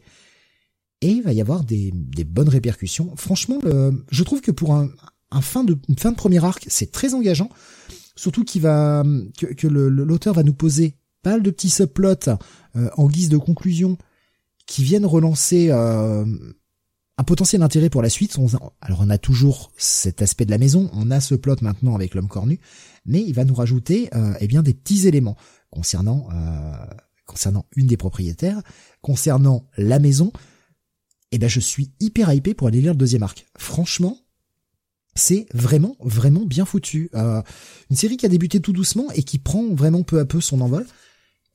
Et 1.01 1.09
il 1.09 1.23
va 1.23 1.33
y 1.33 1.41
avoir 1.41 1.65
des, 1.65 1.91
des 1.93 2.25
bonnes 2.25 2.49
répercussions. 2.49 3.13
Franchement, 3.17 3.59
le, 3.65 4.05
je 4.11 4.23
trouve 4.25 4.41
que 4.41 4.51
pour 4.53 4.75
un, 4.75 4.89
un 5.31 5.41
fin 5.41 5.65
de, 5.65 5.77
une 5.89 5.99
fin 5.99 6.13
de 6.13 6.17
premier 6.17 6.43
arc, 6.45 6.65
c'est 6.69 6.93
très 6.93 7.13
engageant. 7.13 7.49
Surtout 8.15 8.45
qu'il 8.45 8.63
va 8.63 9.03
que, 9.39 9.47
que 9.47 9.67
l'auteur 9.67 10.35
va 10.35 10.45
nous 10.45 10.55
poser 10.55 10.97
pas 11.25 11.31
mal 11.33 11.43
de 11.43 11.51
petits 11.51 11.71
subplots 11.71 12.31
en 12.75 13.09
guise 13.09 13.29
de 13.29 13.39
conclusion 13.39 13.99
qui 14.67 14.85
viennent 14.85 15.07
relancer 15.07 15.71
un 17.17 17.25
potentiel 17.25 17.63
intérêt 17.63 17.91
pour 17.91 18.03
la 18.03 18.09
suite. 18.09 18.37
alors 18.81 19.01
on 19.01 19.11
a 19.11 19.19
toujours 19.19 19.71
cet 19.77 20.23
aspect 20.23 20.45
de 20.45 20.51
la 20.51 20.59
maison, 20.59 20.91
on 20.93 21.11
a 21.11 21.21
ce 21.21 21.35
plot 21.35 21.57
maintenant 21.61 21.95
avec 21.95 22.15
l'homme 22.15 22.29
cornu, 22.29 22.61
mais 23.07 23.23
il 23.23 23.35
va 23.35 23.45
nous 23.45 23.55
rajouter 23.55 24.09
euh, 24.15 24.35
eh 24.41 24.47
bien 24.49 24.63
des 24.63 24.75
petits 24.75 25.07
éléments 25.07 25.37
concernant 25.71 26.29
euh, 26.33 26.73
concernant 27.27 27.67
une 27.77 27.87
des 27.87 27.97
propriétaires, 27.97 28.61
concernant 29.01 29.69
la 29.77 29.99
maison. 29.99 30.33
Eh 31.31 31.39
ben 31.39 31.49
je 31.49 31.61
suis 31.61 31.93
hyper 32.01 32.33
hypé 32.33 32.55
pour 32.55 32.69
aller 32.69 32.81
lire 32.81 32.93
le 32.93 32.99
deuxième 32.99 33.23
arc. 33.23 33.47
Franchement, 33.57 34.19
c'est 35.15 35.47
vraiment 35.55 35.97
vraiment 36.01 36.45
bien 36.45 36.65
foutu. 36.65 37.11
Euh, 37.15 37.43
une 37.91 37.97
série 37.97 38.17
qui 38.17 38.27
a 38.27 38.29
débuté 38.29 38.61
tout 38.61 38.73
doucement 38.73 39.11
et 39.13 39.23
qui 39.23 39.39
prend 39.39 39.73
vraiment 39.73 40.03
peu 40.03 40.19
à 40.19 40.25
peu 40.25 40.41
son 40.41 40.61
envol. 40.61 40.85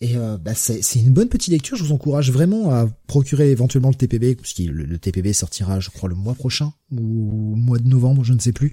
Et 0.02 0.16
euh, 0.16 0.38
bah 0.38 0.56
c'est 0.56 0.82
une 0.96 1.12
bonne 1.12 1.28
petite 1.28 1.52
lecture. 1.52 1.76
Je 1.76 1.84
vous 1.84 1.92
encourage 1.92 2.32
vraiment 2.32 2.74
à 2.74 2.88
procurer 3.08 3.52
éventuellement 3.52 3.90
le 3.90 3.96
TPB, 3.96 4.36
puisque 4.36 4.60
le, 4.60 4.86
le 4.86 4.98
TPB 4.98 5.34
sortira, 5.34 5.82
je 5.82 5.90
crois, 5.90 6.08
le 6.08 6.16
mois 6.16 6.36
prochain 6.36 6.72
ou 6.90 7.56
mois 7.58 7.80
de 7.80 7.88
novembre, 7.88 8.24
je 8.24 8.32
ne 8.32 8.40
sais 8.40 8.54
plus. 8.54 8.72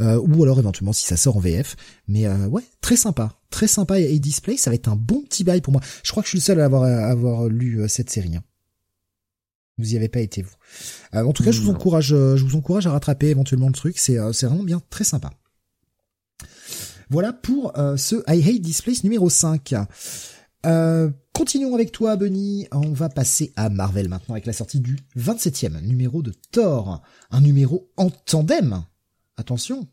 Euh, 0.00 0.20
ou 0.20 0.44
alors 0.44 0.60
éventuellement 0.60 0.92
si 0.92 1.06
ça 1.06 1.16
sort 1.16 1.38
en 1.38 1.40
VF. 1.40 1.74
Mais 2.06 2.26
euh, 2.26 2.46
ouais, 2.46 2.62
très 2.82 2.94
sympa, 2.94 3.36
très 3.50 3.66
sympa 3.66 3.98
et, 3.98 4.16
display. 4.20 4.56
Ça 4.56 4.70
va 4.70 4.76
être 4.76 4.86
un 4.86 4.94
bon 4.94 5.22
petit 5.22 5.42
bail 5.42 5.60
pour 5.60 5.72
moi. 5.72 5.82
Je 6.04 6.10
crois 6.12 6.22
que 6.22 6.28
je 6.28 6.30
suis 6.30 6.38
le 6.38 6.42
seul 6.42 6.60
à 6.60 6.66
avoir, 6.66 6.84
avoir 6.84 7.48
lu 7.48 7.82
cette 7.88 8.10
série. 8.10 8.36
Hein. 8.36 8.44
Vous 9.76 9.94
y 9.94 9.96
avez 9.96 10.08
pas 10.08 10.20
été 10.20 10.42
vous. 10.42 10.54
en 11.14 11.32
tout 11.32 11.42
cas, 11.42 11.50
je 11.50 11.60
vous 11.62 11.70
encourage, 11.70 12.08
je 12.10 12.44
vous 12.44 12.54
encourage 12.54 12.86
à 12.86 12.92
rattraper 12.92 13.28
éventuellement 13.28 13.66
le 13.66 13.72
truc. 13.72 13.98
C'est 13.98 14.18
c'est 14.32 14.46
vraiment 14.46 14.62
bien, 14.62 14.82
très 14.90 15.04
sympa. 15.04 15.30
Voilà 17.08 17.32
pour 17.32 17.72
ce 17.96 18.16
I 18.28 18.46
Hate 18.46 18.60
Displays 18.60 18.98
numéro 19.02 19.30
5. 19.30 19.74
Euh, 20.66 21.10
continuons 21.32 21.74
avec 21.74 21.92
toi, 21.92 22.16
Benny. 22.16 22.66
On 22.72 22.92
va 22.92 23.08
passer 23.08 23.52
à 23.56 23.68
Marvel 23.68 24.08
maintenant 24.08 24.34
avec 24.34 24.46
la 24.46 24.52
sortie 24.52 24.80
du 24.80 24.98
27e 25.16 25.80
numéro 25.82 26.22
de 26.22 26.32
Thor. 26.52 27.02
Un 27.30 27.40
numéro 27.40 27.90
en 27.96 28.10
tandem. 28.10 28.84
Attention. 29.36 29.88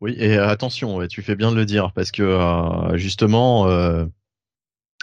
Oui, 0.00 0.14
et 0.16 0.38
attention, 0.38 1.06
tu 1.06 1.22
fais 1.22 1.36
bien 1.36 1.50
de 1.52 1.56
le 1.56 1.66
dire, 1.66 1.92
parce 1.92 2.10
que 2.10 2.22
euh, 2.22 2.96
justement, 2.96 3.68
euh, 3.68 4.06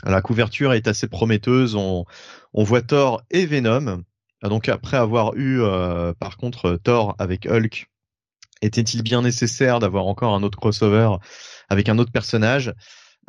la 0.04 0.22
couverture 0.22 0.74
est 0.74 0.88
assez 0.88 1.08
prometteuse. 1.08 1.76
On, 1.76 2.06
on 2.54 2.64
voit 2.64 2.82
Thor 2.82 3.24
et 3.30 3.46
Venom. 3.46 4.04
Donc 4.42 4.70
après 4.70 4.98
avoir 4.98 5.36
eu, 5.36 5.62
par 6.20 6.38
contre, 6.38 6.80
Thor 6.84 7.16
avec 7.18 7.48
Hulk, 7.48 7.90
était-il 8.62 9.02
bien 9.02 9.22
nécessaire 9.22 9.80
d'avoir 9.80 10.06
encore 10.06 10.36
un 10.36 10.44
autre 10.44 10.60
crossover 10.60 11.10
avec 11.70 11.90
un 11.90 11.98
autre 11.98 12.12
personnage? 12.12 12.74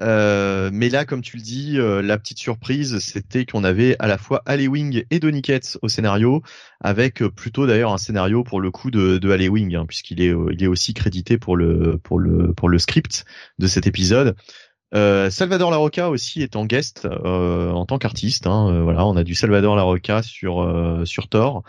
Euh, 0.00 0.70
mais 0.72 0.88
là, 0.88 1.04
comme 1.04 1.22
tu 1.22 1.36
le 1.36 1.42
dis, 1.42 1.78
euh, 1.78 2.02
la 2.02 2.18
petite 2.18 2.38
surprise, 2.38 2.98
c'était 2.98 3.44
qu'on 3.44 3.64
avait 3.64 3.96
à 3.98 4.06
la 4.06 4.18
fois 4.18 4.42
Ali 4.46 4.68
Wing 4.68 5.04
et 5.10 5.18
Donny 5.18 5.42
au 5.82 5.88
scénario, 5.88 6.42
avec 6.80 7.22
euh, 7.22 7.30
plutôt 7.30 7.66
d'ailleurs 7.66 7.92
un 7.92 7.98
scénario 7.98 8.44
pour 8.44 8.60
le 8.60 8.70
coup 8.70 8.90
de, 8.90 9.18
de 9.18 9.30
Ali 9.30 9.48
Wing, 9.48 9.74
hein, 9.74 9.86
puisqu'il 9.86 10.20
est, 10.22 10.32
il 10.52 10.62
est 10.62 10.68
aussi 10.68 10.94
crédité 10.94 11.38
pour 11.38 11.56
le 11.56 11.98
pour 11.98 12.18
le 12.18 12.52
pour 12.54 12.68
le 12.68 12.78
script 12.78 13.24
de 13.58 13.66
cet 13.66 13.86
épisode. 13.86 14.36
Salvador 14.92 15.70
Larocca 15.70 16.08
aussi 16.08 16.42
est 16.42 16.56
en 16.56 16.64
guest 16.64 17.06
en 17.06 17.84
tant 17.84 17.98
qu'artiste. 17.98 18.46
Hein, 18.46 18.82
voilà, 18.82 19.04
on 19.04 19.16
a 19.16 19.24
du 19.24 19.34
Salvador 19.34 19.76
Larocca 19.76 20.22
sur 20.22 21.02
sur 21.04 21.28
Thor. 21.28 21.62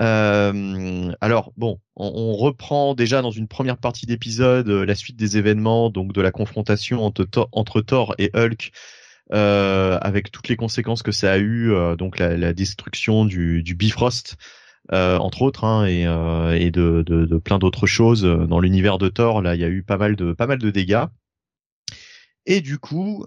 Euh, 0.00 1.12
alors 1.20 1.52
bon, 1.56 1.80
on, 1.96 2.34
reprend 2.34 2.94
déjà 2.94 3.20
dans 3.20 3.32
une 3.32 3.48
première 3.48 3.78
partie 3.78 4.06
d'épisode 4.06 4.68
euh, 4.68 4.86
la 4.86 4.94
suite 4.94 5.16
des 5.16 5.38
événements, 5.38 5.90
donc 5.90 6.12
de 6.12 6.20
la 6.20 6.30
confrontation 6.30 7.04
entre, 7.04 7.80
Thor 7.80 8.14
et 8.18 8.30
Hulk, 8.34 8.70
euh, 9.32 9.98
avec 10.00 10.30
toutes 10.30 10.48
les 10.48 10.56
conséquences 10.56 11.02
que 11.02 11.12
ça 11.12 11.32
a 11.32 11.38
eu, 11.38 11.72
donc 11.96 12.18
la, 12.18 12.52
destruction 12.52 13.24
du, 13.24 13.62
Bifrost. 13.76 14.36
entre 14.90 15.42
autres, 15.42 15.64
hein, 15.64 15.84
et, 15.86 16.70
de, 16.70 17.38
plein 17.38 17.58
d'autres 17.58 17.86
choses 17.86 18.22
dans 18.22 18.60
l'univers 18.60 18.98
de 18.98 19.08
Thor. 19.08 19.42
Là, 19.42 19.54
il 19.56 19.60
y 19.60 19.64
a 19.64 19.68
eu 19.68 19.82
pas 19.82 19.96
mal 19.96 20.14
de 20.16 20.32
pas 20.32 20.46
mal 20.46 20.58
de 20.58 20.70
dégâts. 20.70 21.06
Et 22.46 22.62
du 22.62 22.78
coup, 22.78 23.26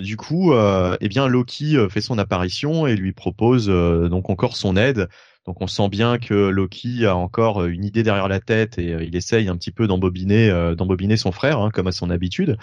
du 0.00 0.16
coup, 0.16 0.52
euh, 0.54 0.96
eh 1.00 1.08
bien 1.08 1.26
Loki 1.26 1.76
fait 1.90 2.00
son 2.00 2.16
apparition 2.16 2.86
et 2.86 2.94
lui 2.96 3.12
propose 3.12 3.66
donc 3.66 4.30
encore 4.30 4.56
son 4.56 4.76
aide 4.76 5.08
donc 5.46 5.60
on 5.60 5.68
sent 5.68 5.88
bien 5.88 6.18
que 6.18 6.34
Loki 6.34 7.06
a 7.06 7.14
encore 7.14 7.62
euh, 7.62 7.68
une 7.68 7.84
idée 7.84 8.02
derrière 8.02 8.26
la 8.26 8.40
tête 8.40 8.78
et 8.78 8.92
euh, 8.92 9.04
il 9.04 9.14
essaye 9.14 9.48
un 9.48 9.56
petit 9.56 9.70
peu 9.70 9.86
d'embobiner, 9.86 10.50
euh, 10.50 10.74
son 11.16 11.30
frère, 11.30 11.60
hein, 11.60 11.70
comme 11.72 11.86
à 11.86 11.92
son 11.92 12.10
habitude. 12.10 12.58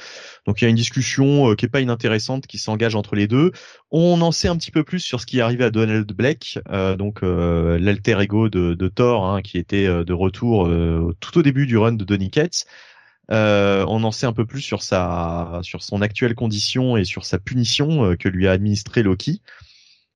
Donc 0.45 0.61
il 0.61 0.65
y 0.65 0.67
a 0.67 0.69
une 0.69 0.75
discussion 0.75 1.55
qui 1.55 1.65
est 1.65 1.69
pas 1.69 1.79
inintéressante 1.79 2.45
qui 2.45 2.57
s'engage 2.57 2.95
entre 2.95 3.15
les 3.15 3.27
deux. 3.27 3.51
On 3.89 4.21
en 4.21 4.31
sait 4.33 4.49
un 4.49 4.57
petit 4.57 4.71
peu 4.71 4.83
plus 4.83 4.99
sur 4.99 5.21
ce 5.21 5.25
qui 5.25 5.39
est 5.39 5.41
arrivé 5.41 5.63
à 5.63 5.71
Donald 5.71 6.11
Blake, 6.11 6.59
donc 6.97 7.21
l'alter 7.21 8.19
ego 8.21 8.49
de, 8.49 8.73
de 8.73 8.87
Thor, 8.87 9.25
hein, 9.25 9.41
qui 9.41 9.57
était 9.57 9.87
de 9.87 10.13
retour 10.13 10.69
tout 11.19 11.37
au 11.37 11.41
début 11.41 11.65
du 11.65 11.77
run 11.77 11.93
de 11.93 12.03
Donny 12.03 12.29
Cates. 12.29 12.65
on 13.29 14.03
en 14.03 14.11
sait 14.11 14.25
un 14.25 14.33
peu 14.33 14.45
plus 14.45 14.61
sur 14.61 14.81
sa, 14.81 15.59
sur 15.63 15.83
son 15.83 16.01
actuelle 16.01 16.35
condition 16.35 16.97
et 16.97 17.05
sur 17.05 17.25
sa 17.25 17.39
punition 17.39 18.15
que 18.17 18.29
lui 18.29 18.47
a 18.47 18.51
administré 18.51 19.03
Loki. 19.03 19.41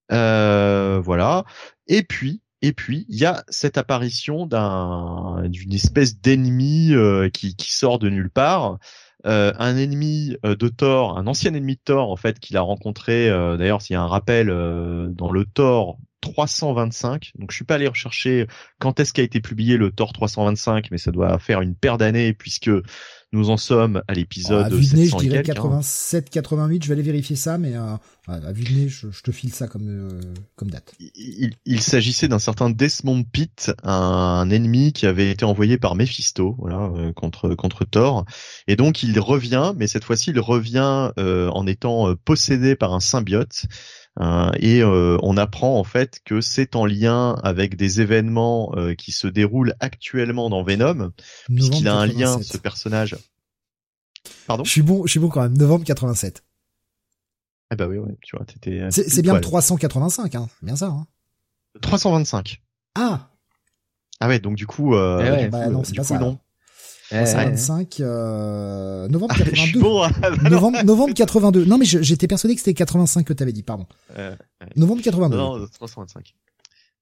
voilà. 0.09 1.45
Et 1.88 2.03
puis, 2.03 2.41
et 2.62 2.74
puis, 2.74 3.05
il 3.10 3.18
y 3.18 3.26
a 3.26 3.43
cette 3.49 3.78
apparition 3.78 4.47
d'un 4.47 5.47
d'une 5.47 5.74
espèce 5.74 6.20
d'ennemi 6.20 6.93
euh, 6.93 7.30
qui, 7.30 7.55
sort 7.60 7.99
de 7.99 8.10
nulle 8.10 8.32
part. 8.32 8.80
Euh, 9.26 9.53
un 9.60 9.78
ennemi 9.78 10.38
euh, 10.45 10.55
de 10.55 10.68
Thor, 10.68 11.18
un 11.18 11.28
ancien 11.28 11.53
ennemi 11.53 11.76
de 11.76 11.82
Thor 11.84 12.12
en 12.12 12.16
fait 12.16 12.39
qu'il 12.39 12.58
a 12.58 12.62
rencontré. 12.62 13.30
D'ailleurs, 13.30 13.82
s'il 13.82 13.93
y 13.93 13.97
a 13.97 14.01
un 14.01 14.08
rappel 14.08 14.47
dans 14.47 15.32
le 15.32 15.45
Thor 15.45 15.99
325. 16.22 17.32
Donc, 17.38 17.51
je 17.51 17.55
suis 17.55 17.65
pas 17.65 17.76
allé 17.76 17.88
rechercher 17.88 18.47
quand 18.80 18.99
est-ce 18.99 19.13
qu'a 19.13 19.24
été 19.24 19.41
publié 19.41 19.78
le 19.78 19.91
Thor 19.91 20.13
325, 20.13 20.89
mais 20.91 20.97
ça 20.97 21.11
doit 21.11 21.38
faire 21.39 21.61
une 21.61 21.76
paire 21.76 21.97
d'années 21.97 22.34
puisque 22.34 22.72
Nous 23.34 23.49
en 23.49 23.57
sommes 23.57 24.01
à 24.07 24.13
l'épisode 24.13 24.72
nez, 24.72 24.82
je 24.82 24.88
700 24.88 25.20
et 25.20 25.22
dirais 25.24 25.43
quelques, 25.43 25.57
hein. 25.57 25.63
87, 25.63 26.30
88. 26.30 26.82
Je 26.82 26.88
vais 26.88 26.93
aller 26.93 27.01
vérifier 27.01 27.36
ça, 27.36 27.57
mais 27.57 27.76
euh, 27.76 27.97
à 28.30 28.51
vue 28.53 28.63
de 28.63 28.72
nez, 28.72 28.88
je, 28.88 29.11
je 29.11 29.22
te 29.22 29.32
file 29.34 29.53
ça 29.53 29.68
comme 29.68 29.89
euh, 29.89 30.22
comme 30.55 30.70
date. 30.72 30.93
Il, 30.97 31.51
il 31.65 31.82
s'agissait 31.82 32.30
d'un 32.30 32.39
certain 32.39 32.70
Desmond 32.70 33.26
Pitt, 33.26 33.74
un 33.84 34.49
ennemi 34.49 34.93
qui 34.93 35.05
avait 35.07 35.30
été 35.30 35.43
envoyé 35.43 35.78
par 35.78 35.95
Mephisto, 35.95 36.55
voilà, 36.57 36.89
euh, 36.95 37.11
contre 37.11 37.53
contre 37.53 37.84
Thor. 37.84 38.24
Et 38.68 38.78
donc 38.78 39.03
il 39.03 39.20
revient, 39.20 39.74
mais 39.76 39.88
cette 39.88 40.05
fois-ci 40.05 40.30
il 40.30 40.39
revient 40.39 41.11
euh, 41.20 41.49
en 41.49 41.68
étant 41.68 42.07
euh, 42.07 42.15
possédé 42.15 42.78
par 42.78 42.93
un 42.93 43.01
symbiote. 43.01 43.65
Euh, 44.20 44.51
et 44.59 44.82
euh, 44.82 45.18
on 45.22 45.38
apprend 45.38 45.78
en 45.80 45.84
fait 45.84 46.20
que 46.26 46.41
c'est 46.41 46.76
en 46.76 46.86
lien 46.86 47.36
avec 47.43 47.76
des 47.76 48.01
événements 48.01 48.72
euh, 48.76 48.95
qui 48.95 49.11
se 49.11 49.28
déroulent 49.28 49.76
actuellement 49.80 50.49
dans 50.49 50.63
Venom, 50.63 51.11
puisqu'il 51.53 51.88
a 51.88 51.95
un 51.95 52.05
lien, 52.07 52.34
87. 52.38 52.43
ce 52.43 52.57
personnage. 52.57 53.15
Pardon? 54.47 54.63
Je 54.63 54.72
suis 54.72 54.82
bon, 54.82 55.05
je 55.05 55.11
suis 55.11 55.20
bon 55.20 55.30
quand 55.30 55.41
même. 55.41 55.57
Novembre 55.57 55.86
87. 55.86 56.43
Ah 57.70 57.76
bah 57.76 57.86
oui, 57.88 57.97
oui, 57.97 58.13
tu 58.22 58.36
vois, 58.36 58.45
t'étais. 58.45 58.89
C'est 58.91 59.22
bien 59.22 59.34
le 59.36 59.41
poil. 59.41 59.51
385, 59.51 60.36
hein. 60.36 60.47
C'est 60.59 60.65
bien 60.65 60.76
ça. 60.76 60.88
Hein. 60.88 61.05
325. 61.82 62.61
Ah, 62.95 63.30
Ah 64.20 64.28
ouais, 64.28 64.39
donc 64.39 64.55
du 64.55 64.65
coup, 64.65 64.95
euh, 64.95 65.22
Eh 65.24 65.30
ouais. 65.32 65.43
du 65.43 65.49
Bah 65.49 65.65
coup, 65.65 65.72
non, 65.72 65.80
euh, 65.82 65.84
c'est 65.84 65.91
du 65.91 65.97
pas 65.99 66.03
coup, 66.03 66.13
ça. 66.13 66.20
non. 66.20 66.39
Eh, 67.12 67.24
325, 67.24 67.99
euh, 68.01 69.08
novembre 69.08 69.34
Ah, 69.36 69.43
je 69.43 69.43
suis 69.43 69.74
82. 69.74 69.80
bon, 69.80 70.01
ah, 70.01 70.10
bah 70.20 70.30
non. 70.43 70.49
novembre, 70.49 70.84
novembre 70.84 71.14
82. 71.14 71.66
Non 71.66 71.78
mais 71.78 71.86
j'étais 71.86 72.28
persuadé 72.28 72.55
que 72.55 72.62
c'était 72.62 72.74
85 72.74 73.26
que 73.26 73.34
t'avais 73.34 73.53
dit, 73.53 73.64
pardon. 73.64 73.86
Euh, 74.18 74.36
Novembre 74.76 75.01
82. 75.01 75.38
Non, 75.38 75.58
non, 75.60 75.68
325. 75.68 76.34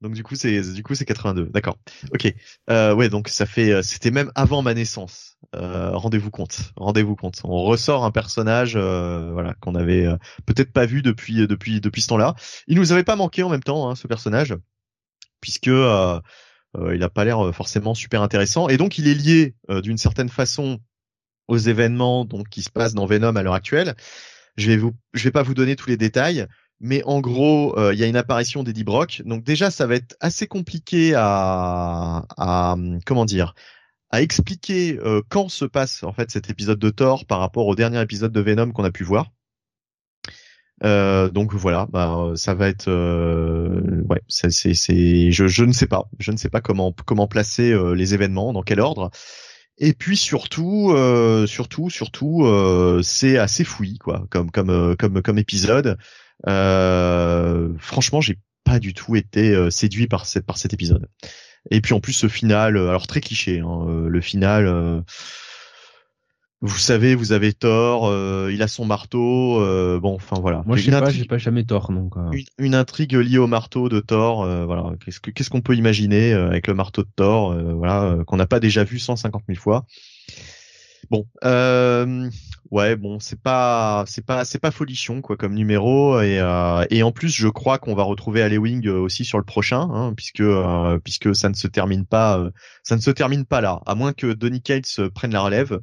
Donc 0.01 0.13
du 0.13 0.23
coup 0.23 0.35
c'est 0.35 0.61
du 0.73 0.83
coup 0.83 0.93
c'est 0.93 1.05
82. 1.05 1.45
D'accord. 1.45 1.77
Ok. 2.13 2.31
Euh, 2.69 2.93
ouais 2.93 3.09
donc 3.09 3.29
ça 3.29 3.45
fait 3.45 3.71
euh, 3.71 3.81
c'était 3.81 4.11
même 4.11 4.29
avant 4.35 4.61
ma 4.61 4.73
naissance. 4.73 5.37
Euh, 5.55 5.91
rendez-vous 5.95 6.31
compte. 6.31 6.59
Rendez-vous 6.75 7.15
compte. 7.15 7.39
On 7.45 7.63
ressort 7.63 8.03
un 8.03 8.11
personnage 8.11 8.73
euh, 8.75 9.31
voilà 9.31 9.53
qu'on 9.61 9.73
avait 9.73 10.05
euh, 10.05 10.17
peut-être 10.45 10.73
pas 10.73 10.85
vu 10.85 11.01
depuis 11.01 11.47
depuis 11.47 11.79
depuis 11.79 12.01
ce 12.01 12.07
temps-là. 12.07 12.35
Il 12.67 12.77
nous 12.77 12.91
avait 12.91 13.05
pas 13.05 13.15
manqué 13.15 13.41
en 13.41 13.49
même 13.49 13.63
temps 13.63 13.89
hein, 13.89 13.95
ce 13.95 14.05
personnage 14.07 14.53
puisque 15.39 15.69
euh, 15.69 16.19
il 16.93 17.03
a 17.03 17.09
pas 17.09 17.25
l'air 17.25 17.47
euh, 17.47 17.51
forcément 17.51 17.93
super 17.93 18.21
intéressant 18.21 18.67
et 18.69 18.77
donc 18.77 18.97
il 18.97 19.07
est 19.07 19.13
lié 19.13 19.55
euh, 19.69 19.81
d'une 19.81 19.97
certaine 19.97 20.29
façon 20.29 20.79
aux 21.47 21.57
événements 21.57 22.25
donc 22.25 22.49
qui 22.49 22.61
se 22.61 22.69
passent 22.69 22.93
dans 22.93 23.05
Venom 23.05 23.35
à 23.35 23.43
l'heure 23.43 23.53
actuelle. 23.53 23.95
Je 24.57 24.71
vais 24.71 24.91
vais 25.13 25.31
pas 25.31 25.43
vous 25.43 25.53
donner 25.53 25.75
tous 25.75 25.89
les 25.89 25.97
détails 25.97 26.47
mais 26.79 27.03
en 27.05 27.21
gros, 27.21 27.77
euh, 27.79 27.93
il 27.93 27.99
y 27.99 28.03
a 28.03 28.07
une 28.07 28.17
apparition 28.17 28.63
d'Eddie 28.63 28.83
Brock. 28.83 29.21
Donc 29.25 29.43
déjà, 29.43 29.71
ça 29.71 29.87
va 29.87 29.95
être 29.95 30.15
assez 30.19 30.47
compliqué 30.47 31.13
à, 31.15 32.75
comment 33.05 33.25
dire, 33.25 33.55
à 34.11 34.21
expliquer 34.21 34.99
euh, 34.99 35.21
quand 35.29 35.49
se 35.49 35.65
passe 35.65 36.03
en 36.03 36.13
fait 36.13 36.31
cet 36.31 36.49
épisode 36.49 36.79
de 36.79 36.89
Thor 36.89 37.25
par 37.25 37.39
rapport 37.39 37.67
au 37.67 37.75
dernier 37.75 38.01
épisode 38.01 38.31
de 38.31 38.41
Venom 38.41 38.71
qu'on 38.71 38.83
a 38.83 38.91
pu 38.91 39.03
voir. 39.03 39.31
Euh, 40.83 41.29
donc 41.29 41.53
voilà, 41.53 41.87
bah, 41.91 42.33
ça 42.35 42.53
va 42.53 42.67
être, 42.67 42.89
euh, 42.89 44.01
ouais, 44.09 44.21
c'est, 44.27 44.51
c'est, 44.51 45.31
je, 45.31 45.47
je 45.47 45.63
ne 45.63 45.71
sais 45.71 45.87
pas, 45.87 46.09
je 46.19 46.31
ne 46.31 46.37
sais 46.37 46.49
pas 46.49 46.59
comment 46.61 46.93
comment 47.05 47.27
placer 47.27 47.71
euh, 47.71 47.93
les 47.93 48.13
événements, 48.13 48.51
dans 48.51 48.61
quel 48.61 48.79
ordre. 48.81 49.09
Et 49.77 49.93
puis 49.93 50.17
surtout, 50.17 50.91
euh, 50.91 51.47
surtout, 51.47 51.89
surtout, 51.89 52.45
euh, 52.45 53.01
c'est 53.03 53.37
assez 53.37 53.63
fouillis 53.63 53.97
quoi, 53.99 54.25
comme 54.29 54.51
comme 54.51 54.69
euh, 54.69 54.95
comme 54.95 55.21
comme 55.21 55.37
épisode. 55.37 55.97
Euh, 56.47 57.69
franchement, 57.79 58.21
j'ai 58.21 58.39
pas 58.63 58.79
du 58.79 58.93
tout 58.93 59.15
été 59.15 59.51
euh, 59.53 59.69
séduit 59.69 60.07
par 60.07 60.25
cette 60.25 60.45
par 60.45 60.57
cet 60.57 60.73
épisode. 60.73 61.07
Et 61.71 61.81
puis 61.81 61.93
en 61.93 61.99
plus 61.99 62.13
ce 62.13 62.27
final, 62.27 62.77
euh, 62.77 62.89
alors 62.89 63.07
très 63.07 63.21
cliché, 63.21 63.59
hein, 63.59 63.85
euh, 63.87 64.09
le 64.09 64.21
final. 64.21 65.03
Vous 66.65 66.77
savez, 66.77 67.15
vous 67.15 67.31
avez 67.31 67.53
tort. 67.53 68.07
euh, 68.07 68.49
il 68.51 68.61
a 68.61 68.67
son 68.67 68.85
marteau. 68.85 69.61
euh, 69.61 69.99
bon, 69.99 70.15
enfin 70.15 70.37
voilà. 70.39 70.63
Moi, 70.65 70.77
je 70.77 70.85
sais 70.85 70.91
pas, 70.91 71.09
j'ai 71.09 71.25
pas 71.25 71.37
jamais 71.37 71.63
tort, 71.63 71.91
donc. 71.91 72.17
euh, 72.17 72.31
une, 72.31 72.45
une 72.57 72.75
intrigue 72.75 73.13
liée 73.13 73.37
au 73.37 73.47
marteau 73.47 73.89
de 73.89 73.99
Thor. 73.99 74.43
euh, 74.43 74.65
voilà, 74.65 74.91
qu'est-ce 75.03 75.19
que 75.19 75.31
qu'est-ce 75.31 75.49
qu'on 75.49 75.61
peut 75.61 75.75
imaginer 75.75 76.33
euh, 76.33 76.47
avec 76.47 76.67
le 76.67 76.73
marteau 76.73 77.03
de 77.03 77.09
Thor, 77.15 77.51
euh, 77.51 77.73
voilà, 77.73 78.03
euh, 78.03 78.23
qu'on 78.23 78.37
n'a 78.37 78.47
pas 78.47 78.59
déjà 78.59 78.83
vu 78.83 78.99
150 78.99 79.43
000 79.47 79.59
fois? 79.59 79.85
Bon, 81.11 81.27
euh, 81.43 82.27
ouais, 82.71 82.95
bon, 82.95 83.19
c'est 83.19 83.39
pas 83.39 84.05
c'est 84.07 84.25
pas 84.25 84.43
c'est 84.43 84.57
pas 84.57 84.71
folichon 84.71 85.21
quoi 85.21 85.37
comme 85.37 85.53
numéro 85.53 86.19
et 86.19 86.39
euh, 86.39 86.83
et 86.89 87.03
en 87.03 87.11
plus 87.11 87.29
je 87.29 87.47
crois 87.47 87.77
qu'on 87.77 87.93
va 87.93 88.01
retrouver 88.01 88.41
euh, 88.41 88.99
aussi 88.99 89.23
sur 89.23 89.37
le 89.37 89.43
prochain, 89.43 89.87
hein, 89.93 90.13
puisque 90.17 90.39
euh, 90.41 90.97
puisque 91.03 91.35
ça 91.35 91.49
ne 91.49 91.53
se 91.53 91.67
termine 91.67 92.05
pas 92.05 92.43
ça 92.81 92.95
ne 92.95 93.01
se 93.01 93.11
termine 93.11 93.45
pas 93.45 93.61
là, 93.61 93.81
à 93.85 93.93
moins 93.93 94.13
que 94.13 94.33
Donny 94.33 94.61
Cates 94.63 94.99
prenne 95.13 95.31
la 95.31 95.41
relève. 95.41 95.79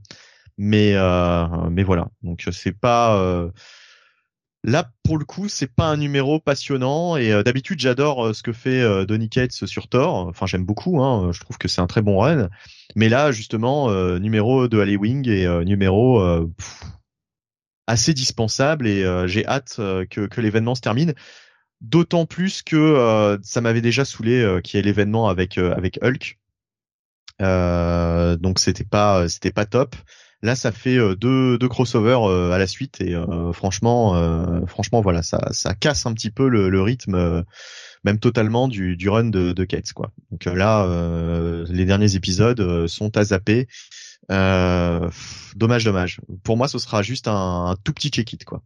Mais 0.65 0.95
euh, 0.95 1.47
mais 1.71 1.83
voilà, 1.83 2.09
donc 2.23 2.47
c'est 2.53 2.79
pas 2.79 3.17
euh, 3.17 3.51
Là, 4.65 4.93
pour 5.03 5.19
le 5.19 5.25
coup, 5.25 5.49
c'est 5.49 5.67
pas 5.67 5.87
un 5.87 5.97
numéro 5.97 6.39
passionnant 6.39 7.17
et 7.17 7.33
euh, 7.33 7.43
d'habitude 7.43 7.81
j'adore 7.81 8.27
euh, 8.27 8.33
ce 8.33 8.45
que 8.45 8.53
fait 8.53 8.81
euh, 8.81 9.05
Donny 9.05 9.29
Cates 9.29 9.67
sur 9.67 9.89
Thor. 9.89 10.29
Enfin, 10.29 10.47
j'aime 10.47 10.65
beaucoup. 10.65 11.03
Hein, 11.03 11.33
je 11.33 11.41
trouve 11.41 11.59
que 11.59 11.67
c'est 11.67 11.81
un 11.81 11.89
très 11.89 12.01
bon 12.01 12.19
run. 12.21 12.49
Mais 12.95 13.09
là, 13.09 13.33
justement, 13.33 13.91
euh, 13.91 14.21
numéro 14.21 14.69
de 14.69 14.79
Alley-Wing 14.79 15.29
et 15.29 15.47
euh, 15.47 15.65
numéro 15.65 16.21
euh, 16.21 16.49
assez 17.89 18.15
dispensable 18.15 18.87
et 18.87 19.03
euh, 19.03 19.27
j'ai 19.27 19.45
hâte 19.47 19.77
euh, 19.81 20.07
que, 20.07 20.41
l'événement 20.41 20.77
se 20.77 20.81
termine. 20.81 21.15
D'autant 21.81 22.25
plus 22.25 22.63
que 22.63 22.77
euh, 22.77 23.39
ça 23.43 23.61
m'avait 23.61 23.81
déjà 23.81 24.05
saoulé 24.05 24.41
euh, 24.41 24.61
qu'il 24.61 24.79
y 24.79 24.81
ait 24.81 24.85
l'événement 24.85 25.29
avec 25.29 25.59
euh, 25.59 25.75
Hulk. 26.01 26.39
Euh, 27.41 28.37
donc 28.37 28.61
c'était 28.61 28.85
pas 28.85 29.29
c'était 29.29 29.51
pas 29.51 29.67
top. 29.67 29.97
Là, 30.45 30.57
ça 30.57 30.73
fait 30.73 30.97
euh, 30.97 31.15
deux, 31.15 31.57
deux 31.57 31.69
crossovers 31.69 32.29
euh, 32.29 32.51
à 32.51 32.59
la 32.59 32.67
suite 32.67 33.01
et 33.01 33.15
euh, 33.15 33.53
franchement, 33.53 34.67
franchement, 34.67 35.01
voilà, 35.01 35.23
ça, 35.23 35.41
ça 35.53 35.75
casse 35.75 36.05
un 36.07 36.13
petit 36.13 36.31
peu 36.31 36.49
le, 36.49 36.83
rythme, 36.83 37.45
même 38.05 38.19
totalement 38.19 38.67
du, 38.67 39.09
run 39.09 39.25
de, 39.25 39.53
de 39.53 39.69
quoi. 39.95 40.13
Donc 40.31 40.45
là, 40.45 40.87
les 41.69 41.85
derniers 41.85 42.17
épisodes 42.17 42.87
sont 42.89 43.17
à 43.17 43.25
zapper. 43.25 43.69
Dommage, 44.29 45.85
dommage. 45.85 46.21
Pour 46.43 46.57
moi, 46.57 46.69
ce 46.69 46.79
sera 46.79 47.03
juste 47.03 47.29
un, 47.29 47.67
un 47.67 47.77
tout 47.77 47.93
petit 47.93 48.09
check-it, 48.09 48.45
quoi. 48.45 48.63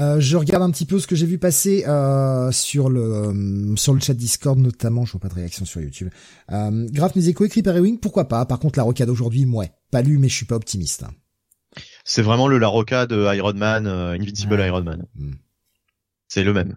Euh, 0.00 0.18
je 0.18 0.36
regarde 0.36 0.62
un 0.62 0.70
petit 0.70 0.86
peu 0.86 0.98
ce 0.98 1.06
que 1.06 1.14
j'ai 1.14 1.26
vu 1.26 1.38
passer 1.38 1.84
euh, 1.86 2.50
sur 2.50 2.90
le 2.90 3.00
euh, 3.00 3.76
sur 3.76 3.94
le 3.94 4.00
chat 4.00 4.14
Discord 4.14 4.58
notamment. 4.58 5.04
Je 5.04 5.12
vois 5.12 5.20
pas 5.20 5.28
de 5.28 5.34
réaction 5.34 5.64
sur 5.64 5.80
YouTube. 5.80 6.08
Euh, 6.50 6.86
Graph 6.90 7.14
nous 7.14 7.28
écho 7.28 7.44
écrit 7.44 7.62
par 7.62 7.76
Ewing, 7.76 7.98
pourquoi 8.00 8.26
pas? 8.26 8.44
Par 8.44 8.58
contre, 8.58 8.78
la 8.78 8.82
rocade 8.82 9.08
aujourd'hui, 9.08 9.44
ouais, 9.44 9.72
pas 9.92 10.02
lu, 10.02 10.18
mais 10.18 10.28
je 10.28 10.34
suis 10.34 10.46
pas 10.46 10.56
optimiste. 10.56 11.04
C'est 12.04 12.22
vraiment 12.22 12.48
le 12.48 12.58
Larocca 12.58 13.06
de 13.06 13.34
Iron 13.34 13.54
Man, 13.54 13.86
euh, 13.86 14.12
Invincible 14.12 14.54
Ouais. 14.54 14.66
Iron 14.66 14.82
Man. 14.82 15.06
Hmm. 15.14 15.34
C'est 16.28 16.44
le 16.44 16.52
même. 16.52 16.76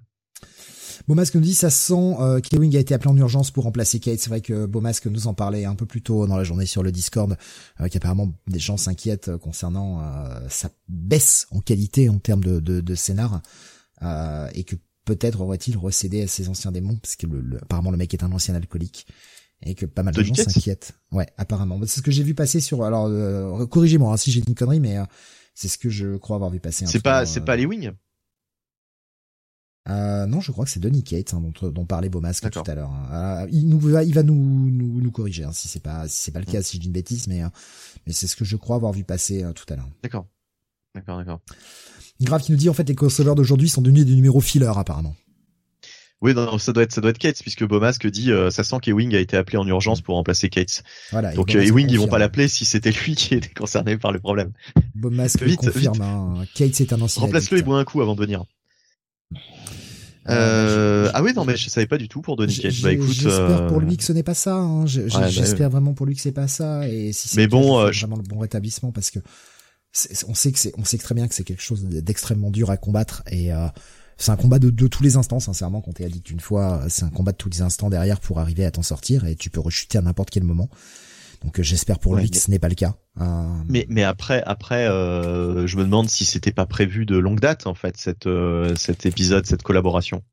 Beaumasque 1.08 1.36
nous 1.36 1.42
dit 1.42 1.54
ça 1.54 1.70
sent 1.70 2.16
euh, 2.20 2.40
qu'Ewing 2.40 2.76
a 2.76 2.80
été 2.80 2.94
appelé 2.94 3.10
en 3.10 3.18
urgence 3.18 3.52
pour 3.52 3.66
remplacer 3.66 4.00
Kate. 4.00 4.20
C'est 4.20 4.30
vrai 4.30 4.42
que 4.42 4.66
Beaumasque 4.66 5.08
nous 5.08 5.28
en 5.28 5.34
parlait 5.34 5.66
un 5.66 5.76
peu 5.76 5.86
plus 5.86 6.02
tôt 6.02 6.28
dans 6.28 6.38
la 6.38 6.44
journée 6.44 6.66
sur 6.66 6.84
le 6.84 6.92
Discord, 6.92 7.38
euh, 7.82 7.88
qu'apparemment 7.90 8.34
des 8.48 8.60
gens 8.60 8.78
s'inquiètent 8.78 9.36
concernant 9.38 10.02
euh, 10.02 10.40
sa 10.50 10.70
baisse 10.88 11.48
en 11.52 11.60
qualité 11.60 12.10
en 12.10 12.20
termes 12.20 12.44
de, 12.44 12.60
de, 12.60 12.82
de 12.82 12.96
scénar, 12.96 13.42
euh, 14.02 14.50
et 14.54 14.64
que 14.64 14.76
peut-être 15.06 15.42
aurait-il 15.42 15.78
recédé 15.78 16.24
à 16.24 16.28
ses 16.28 16.50
anciens 16.50 16.72
démons, 16.72 16.98
parce 16.98 17.16
que 17.16 17.28
le, 17.28 17.42
le- 17.42 17.58
apparemment 17.58 17.92
le 17.92 17.98
mec 17.98 18.14
est 18.14 18.24
un 18.24 18.32
ancien 18.32 18.56
alcoolique, 18.56 19.08
et 19.64 19.74
que 19.74 19.86
pas 19.86 20.04
mal 20.04 20.14
de 20.14 20.22
gens 20.22 20.34
s'inquiètent. 20.36 20.94
Ouais, 21.12 21.28
apparemment. 21.38 21.80
C'est 21.86 22.00
ce 22.00 22.02
que 22.02 22.12
j'ai 22.12 22.24
vu 22.24 22.36
passer 22.36 22.60
sur. 22.60 22.84
Alors, 22.84 23.08
euh, 23.08 23.66
corrigez-moi 23.66 24.14
hein, 24.14 24.18
si 24.18 24.32
j'ai 24.32 24.42
dit 24.42 24.50
une 24.50 24.56
connerie, 24.56 24.80
mais 24.80 24.98
euh, 24.98 25.04
c'est 25.56 25.68
ce 25.68 25.78
que 25.78 25.90
je 25.90 26.18
crois 26.18 26.36
avoir 26.36 26.52
vu 26.52 26.60
passer. 26.60 26.86
C'est 26.86 27.00
pas, 27.02 27.26
c'est 27.26 27.40
euh, 27.40 27.46
pas 27.46 27.56
les 27.56 27.66
Wings. 27.66 27.92
Euh, 29.90 30.26
non, 30.26 30.42
je 30.42 30.52
crois 30.52 30.66
que 30.66 30.72
c'est 30.72 30.80
Donny 30.80 31.04
Cates 31.04 31.34
hein, 31.34 31.42
dont, 31.42 31.70
dont 31.70 31.86
parlait 31.86 32.10
Beaumasque 32.10 32.50
tout 32.50 32.64
à 32.66 32.76
l'heure. 32.76 32.92
hein. 32.92 33.44
Euh, 33.44 33.48
il 33.52 33.70
nous 33.70 33.80
va, 33.80 34.04
il 34.04 34.14
va 34.14 34.24
nous, 34.24 34.36
nous, 34.36 35.02
nous 35.02 35.12
corriger 35.12 35.46
hein, 35.46 35.52
si 35.54 35.68
c'est 35.68 35.80
pas, 35.82 36.08
si 36.08 36.24
c'est 36.24 36.32
pas 36.32 36.40
le 36.40 36.46
cas, 36.46 36.62
si 36.62 36.76
je 36.78 36.82
dis 36.82 36.88
une 36.88 36.94
bêtise, 36.94 37.28
mais, 37.28 37.44
euh, 37.44 37.48
mais 38.06 38.14
c'est 38.14 38.28
ce 38.28 38.36
que 38.36 38.44
je 38.44 38.58
crois 38.58 38.76
avoir 38.76 38.92
vu 38.92 39.04
passer 39.04 39.44
euh, 39.44 39.54
tout 39.54 39.66
à 39.70 39.76
l'heure. 39.76 39.88
D'accord. 40.04 40.26
D'accord, 40.94 41.18
d'accord. 41.18 41.40
Grave 42.22 42.42
qui 42.42 42.52
nous 42.52 42.58
dit 42.58 42.70
en 42.70 42.74
fait 42.74 42.88
les 42.90 42.96
crossovers 42.96 43.36
d'aujourd'hui 43.36 43.70
sont 43.70 43.82
devenus 43.82 44.06
des 44.06 44.16
numéros 44.16 44.42
filler 44.42 44.72
apparemment. 44.76 45.16
Oui, 46.20 46.34
non, 46.34 46.46
non, 46.46 46.58
ça 46.58 46.74
doit 46.74 46.82
être, 46.82 46.92
ça 46.92 47.00
doit 47.00 47.12
être 47.12 47.20
Cates 47.20 47.40
puisque 47.42 47.64
Beaumasque 47.64 48.08
dit, 48.08 48.32
euh, 48.32 48.50
ça 48.50 48.64
sent 48.64 48.78
qu'Ewing 48.82 49.14
a 49.16 49.20
été 49.20 49.38
appelé 49.38 49.60
en 49.60 49.68
urgence 49.68 50.02
pour 50.02 50.16
remplacer 50.16 50.50
Cates. 50.50 50.84
Voilà. 51.12 51.32
Donc 51.34 51.54
Ewing, 51.54 51.88
ils 51.92 52.00
vont 52.00 52.08
pas 52.08 52.18
l'appeler 52.18 52.48
si 52.48 52.66
c'était 52.66 52.90
lui 52.92 53.16
qui 53.16 53.36
était 53.36 53.54
concerné 53.54 53.98
par 53.98 54.12
le 54.12 54.20
problème. 54.20 54.52
Beaumasque 54.96 55.44
Vite, 55.44 55.60
confirme. 55.60 56.02
Hein, 56.02 56.46
Cates 56.56 56.82
est 56.82 56.92
un 56.92 57.02
ancien. 57.02 57.22
Remplace-le 57.22 57.60
et 57.60 57.62
bois 57.62 57.78
un 57.78 57.86
coup 57.86 58.02
avant 58.02 58.16
de 58.16 58.20
venir. 58.22 58.44
Euh, 60.30 60.98
Euh, 61.08 61.12
ah 61.14 61.24
oui, 61.24 61.34
non, 61.34 61.46
mais 61.46 61.56
je 61.56 61.70
savais 61.70 61.88
pas 61.88 61.98
du 61.98 62.08
tout 62.08 62.22
pour 62.22 62.36
Donny 62.36 62.58
Cates. 62.58 62.82
Bah 62.82 62.92
écoute, 62.92 63.12
J'espère 63.12 63.62
euh, 63.64 63.68
pour 63.68 63.80
lui 63.80 63.98
que 63.98 64.04
ce 64.04 64.14
n'est 64.14 64.24
pas 64.24 64.34
ça. 64.34 64.56
Hein. 64.56 64.86
Ouais, 64.86 65.08
bah, 65.14 65.28
J'espère 65.30 65.70
vraiment 65.70 65.94
pour 65.94 66.06
lui 66.06 66.16
que 66.16 66.22
c'est 66.22 66.32
pas 66.32 66.48
ça. 66.48 66.88
Et 66.88 67.14
si 67.14 67.28
c'est 67.30 67.42
cas, 67.42 67.48
bon, 67.48 67.92
je 67.92 67.98
euh, 67.98 68.08
vraiment 68.08 68.18
le 68.18 68.28
bon 68.28 68.40
rétablissement 68.40 68.92
parce 68.92 69.12
que 69.12 69.20
on 70.28 70.34
sait 70.34 70.52
que 70.52 70.60
c'est, 70.60 70.74
on 70.78 70.86
sait 70.86 70.98
très 70.98 71.16
bien 71.16 71.28
que 71.28 71.34
c'est 71.34 71.44
quelque 71.44 71.64
chose 71.64 71.84
d'extrêmement 71.86 72.52
dur 72.52 72.70
à 72.70 72.78
combattre 72.78 73.24
et 73.32 73.52
euh, 73.54 73.68
c'est 74.18 74.32
un 74.32 74.36
combat 74.36 74.60
de, 74.60 74.70
de 74.70 74.88
tous 74.88 75.02
les 75.02 75.16
instants. 75.16 75.40
Sincèrement, 75.40 75.82
quand 75.82 75.94
t'es 75.94 76.06
addict 76.06 76.30
une 76.30 76.40
fois, 76.40 76.84
c'est 76.90 77.04
un 77.04 77.10
combat 77.10 77.32
de 77.32 77.38
tous 77.38 77.50
les 77.50 77.62
instants 77.62 77.90
derrière 77.90 78.20
pour 78.20 78.40
arriver 78.40 78.66
à 78.66 78.72
t'en 78.72 78.84
sortir 78.84 79.26
et 79.26 79.36
tu 79.36 79.50
peux 79.50 79.60
rechuter 79.60 79.98
à 79.98 80.02
n'importe 80.02 80.30
quel 80.30 80.44
moment. 80.44 80.70
Donc 81.44 81.62
j'espère 81.62 82.00
pour 82.00 82.16
lui 82.16 82.30
que 82.30 82.38
ce 82.38 82.52
n'est 82.52 82.60
pas 82.60 82.70
le 82.70 82.76
cas. 82.76 82.96
Mais 83.68 83.86
mais 83.90 84.04
après 84.04 84.44
après 84.46 84.86
je 84.86 85.78
me 85.78 85.84
demande 85.84 86.10
si 86.10 86.26
c'était 86.26 86.52
pas 86.52 86.66
prévu 86.66 87.06
de 87.06 87.18
longue 87.18 87.40
date 87.40 87.68
en 87.68 87.74
fait 87.74 87.98
cette 87.98 88.30
cet 88.76 89.06
épisode 89.06 89.46
cette 89.46 89.64
collaboration. 89.64 90.24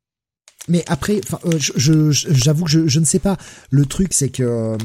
Mais 0.67 0.83
après, 0.87 1.21
enfin, 1.25 1.39
je, 1.59 2.11
j'avoue 2.11 2.65
que 2.65 2.71
je, 2.71 2.87
je, 2.89 2.99
ne 2.99 3.05
sais 3.05 3.19
pas. 3.19 3.37
Le 3.71 3.85
truc, 3.85 4.15
c'est 4.15 4.31
que 4.31 4.79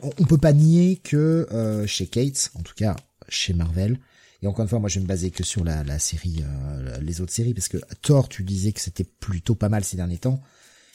on, 0.00 0.24
peut 0.24 0.38
pas 0.38 0.52
nier 0.52 1.00
que 1.02 1.46
chez 1.86 2.06
Kate, 2.06 2.50
en 2.54 2.62
tout 2.62 2.74
cas 2.74 2.96
chez 3.28 3.54
Marvel, 3.54 3.98
et 4.42 4.48
encore 4.48 4.64
une 4.64 4.68
fois, 4.68 4.80
moi, 4.80 4.88
je 4.88 4.96
vais 4.96 5.02
me 5.02 5.06
baser 5.06 5.30
que 5.30 5.44
sur 5.44 5.62
la, 5.62 5.84
la 5.84 5.98
série, 6.00 6.42
euh, 6.42 6.98
les 7.00 7.20
autres 7.20 7.32
séries, 7.32 7.54
parce 7.54 7.68
que 7.68 7.78
Thor, 8.02 8.28
tu 8.28 8.42
disais 8.42 8.72
que 8.72 8.80
c'était 8.80 9.04
plutôt 9.04 9.54
pas 9.54 9.68
mal 9.68 9.84
ces 9.84 9.96
derniers 9.96 10.18
temps. 10.18 10.42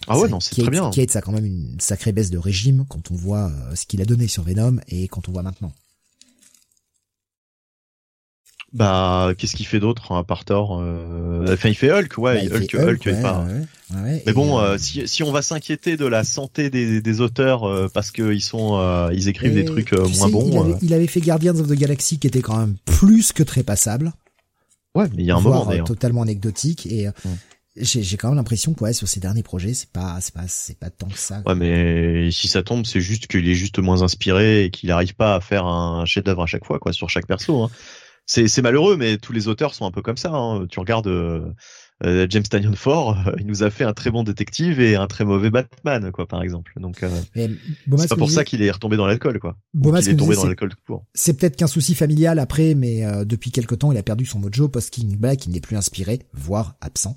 Ah 0.06 0.20
ouais, 0.20 0.30
non, 0.30 0.39
c'est 0.39 0.62
très 0.62 0.70
bien. 0.70 0.89
Kate, 0.91 1.12
ça 1.12 1.20
a 1.20 1.22
quand 1.22 1.32
même 1.32 1.45
une 1.45 1.80
sacrée 1.80 2.12
baisse 2.12 2.30
de 2.30 2.38
régime 2.38 2.86
quand 2.88 3.12
on 3.12 3.16
voit 3.16 3.48
euh, 3.50 3.76
ce 3.76 3.86
qu'il 3.86 4.02
a 4.02 4.06
donné 4.06 4.28
sur 4.28 4.43
Venom 4.43 4.78
et 4.88 5.08
quand 5.08 5.28
on 5.28 5.32
voit 5.32 5.43
maintenant. 5.43 5.72
Bah, 8.74 9.34
qu'est-ce 9.38 9.56
qu'il 9.56 9.66
fait 9.66 9.80
d'autre 9.80 10.12
à 10.12 10.24
part 10.24 10.43
Thor 10.43 10.80
euh, 10.82 11.54
Enfin, 11.54 11.70
il 11.70 11.76
fait 11.76 11.89
Hulk, 11.89 12.18
ouais. 12.18 12.48
Bah, 12.48 12.58
Hulk, 12.58 12.76
Hulk, 12.76 13.22
pas. 13.22 13.48
mais 13.93 14.34
bon, 14.34 14.60
euh, 14.60 14.78
si, 14.78 15.08
si 15.08 15.24
on 15.24 15.32
va 15.32 15.41
s'inquiéter 15.41 15.95
de 15.95 16.06
la 16.06 16.26
santé 16.26 16.70
des, 16.70 17.02
des 17.02 17.22
auteurs 17.22 17.64
euh, 17.64 17.88
parce 17.91 18.12
qu'ils 18.12 18.41
sont, 18.41 19.10
ils 19.14 19.30
écrivent 19.30 19.54
des 19.54 19.66
trucs 19.66 19.93
moins 19.93 20.30
bons. 20.30 20.50
Il 20.50 20.58
avait, 20.58 20.78
il 20.82 20.93
avait, 20.93 21.08
fait 21.08 21.22
Guardians 21.22 21.56
of 21.56 21.68
the 21.68 21.74
Galaxy 21.74 22.20
qui 22.20 22.28
était 22.28 22.41
quand 22.41 22.58
même 22.58 22.76
plus 22.86 23.32
que 23.32 23.43
très 23.43 23.64
passable. 23.64 24.12
Ouais, 24.95 25.06
mais 25.16 25.24
il 25.24 25.26
y 25.26 25.32
a 25.32 25.38
un 25.38 25.41
moment 25.41 25.66
d'ailleurs. 25.66 25.88
Totalement 25.88 26.24
anecdotique 26.24 26.88
et. 26.88 27.08
J'ai 27.80 28.17
quand 28.17 28.30
même 28.30 28.38
l'impression 28.38 28.73
que 28.73 28.84
ouais, 28.84 28.93
sur 28.93 29.07
ces 29.07 29.19
derniers 29.19 29.43
projets, 29.43 29.73
c'est 29.73 29.91
pas 29.91 30.17
c'est 30.21 30.34
pas 30.34 30.47
c'est 30.47 30.80
pas 30.80 30.89
tant 30.89 31.07
que 31.07 31.17
ça. 31.17 31.41
Ouais, 31.45 31.55
mais 31.55 32.32
si 32.32 32.47
ça 32.47 32.63
tombe, 32.63 32.86
c'est 32.86 33.01
juste 33.01 33.28
qu'il 33.28 33.47
est 33.47 33.55
juste 33.55 33.80
moins 33.80 34.01
inspiré 34.01 34.65
et 34.65 34.71
qu'il 34.71 34.89
n'arrive 34.89 35.15
pas 35.15 35.36
à 35.36 35.41
faire 35.41 35.65
un 35.65 36.05
chef-d'œuvre 36.05 36.43
à 36.43 36.47
chaque 36.47 36.65
fois, 36.65 36.80
quoi, 36.80 36.93
sur 36.93 37.09
chaque 37.09 37.28
perso. 37.28 37.63
Hein 37.63 37.69
c'est 38.28 38.61
malheureux, 38.61 38.97
mais 38.97 39.17
tous 39.17 39.32
les 39.32 39.47
auteurs 39.47 39.73
sont 39.73 39.86
un 39.86 39.91
peu 39.91 40.01
comme 40.01 40.17
ça. 40.17 40.32
Hein. 40.32 40.67
Tu 40.67 40.80
regardes 40.80 41.07
euh, 41.07 41.53
euh 42.06 42.28
James 42.30 42.43
Tynion 42.43 42.76
Ford, 42.76 43.18
euh, 43.28 43.32
il 43.39 43.48
nous 43.48 43.64
a 43.64 43.70
fait 43.70 43.84
un 43.84 43.93
très 43.93 44.12
bon 44.12 44.24
détective 44.24 44.80
et 44.80 44.95
un 44.95 45.08
très 45.08 45.26
mauvais 45.26 45.50
Batman, 45.50 46.12
quoi, 46.12 46.28
par 46.28 46.41
exemple. 46.41 46.74
Donc, 46.78 47.04
euh, 47.04 47.10
c'est 47.36 48.08
pas 48.10 48.16
pour 48.16 48.30
ça 48.30 48.43
qu'il 48.43 48.62
est 48.62 48.72
retombé 48.72 48.98
dans 48.98 49.08
l'alcool, 49.08 49.39
quoi. 49.39 49.58
il 49.74 50.10
est 50.10 50.16
tombé 50.16 50.36
dans 50.36 50.45
l'alcool 50.45 50.74
court. 50.86 51.06
C'est 51.14 51.34
peut-être 51.38 51.56
qu'un 51.56 51.68
souci 51.68 51.95
familial 51.95 52.39
après, 52.39 52.76
mais 52.76 53.04
depuis 53.26 53.52
quelque 53.52 53.76
temps, 53.76 53.91
il 53.91 53.98
a 53.98 54.04
perdu 54.04 54.26
son 54.26 54.39
mojo 54.39 54.68
post-King 54.68 55.18
Black, 55.18 55.45
il 55.45 55.52
n'est 55.52 55.62
plus 55.62 55.76
inspiré, 55.76 56.22
voire 56.34 56.76
absent. 56.82 57.14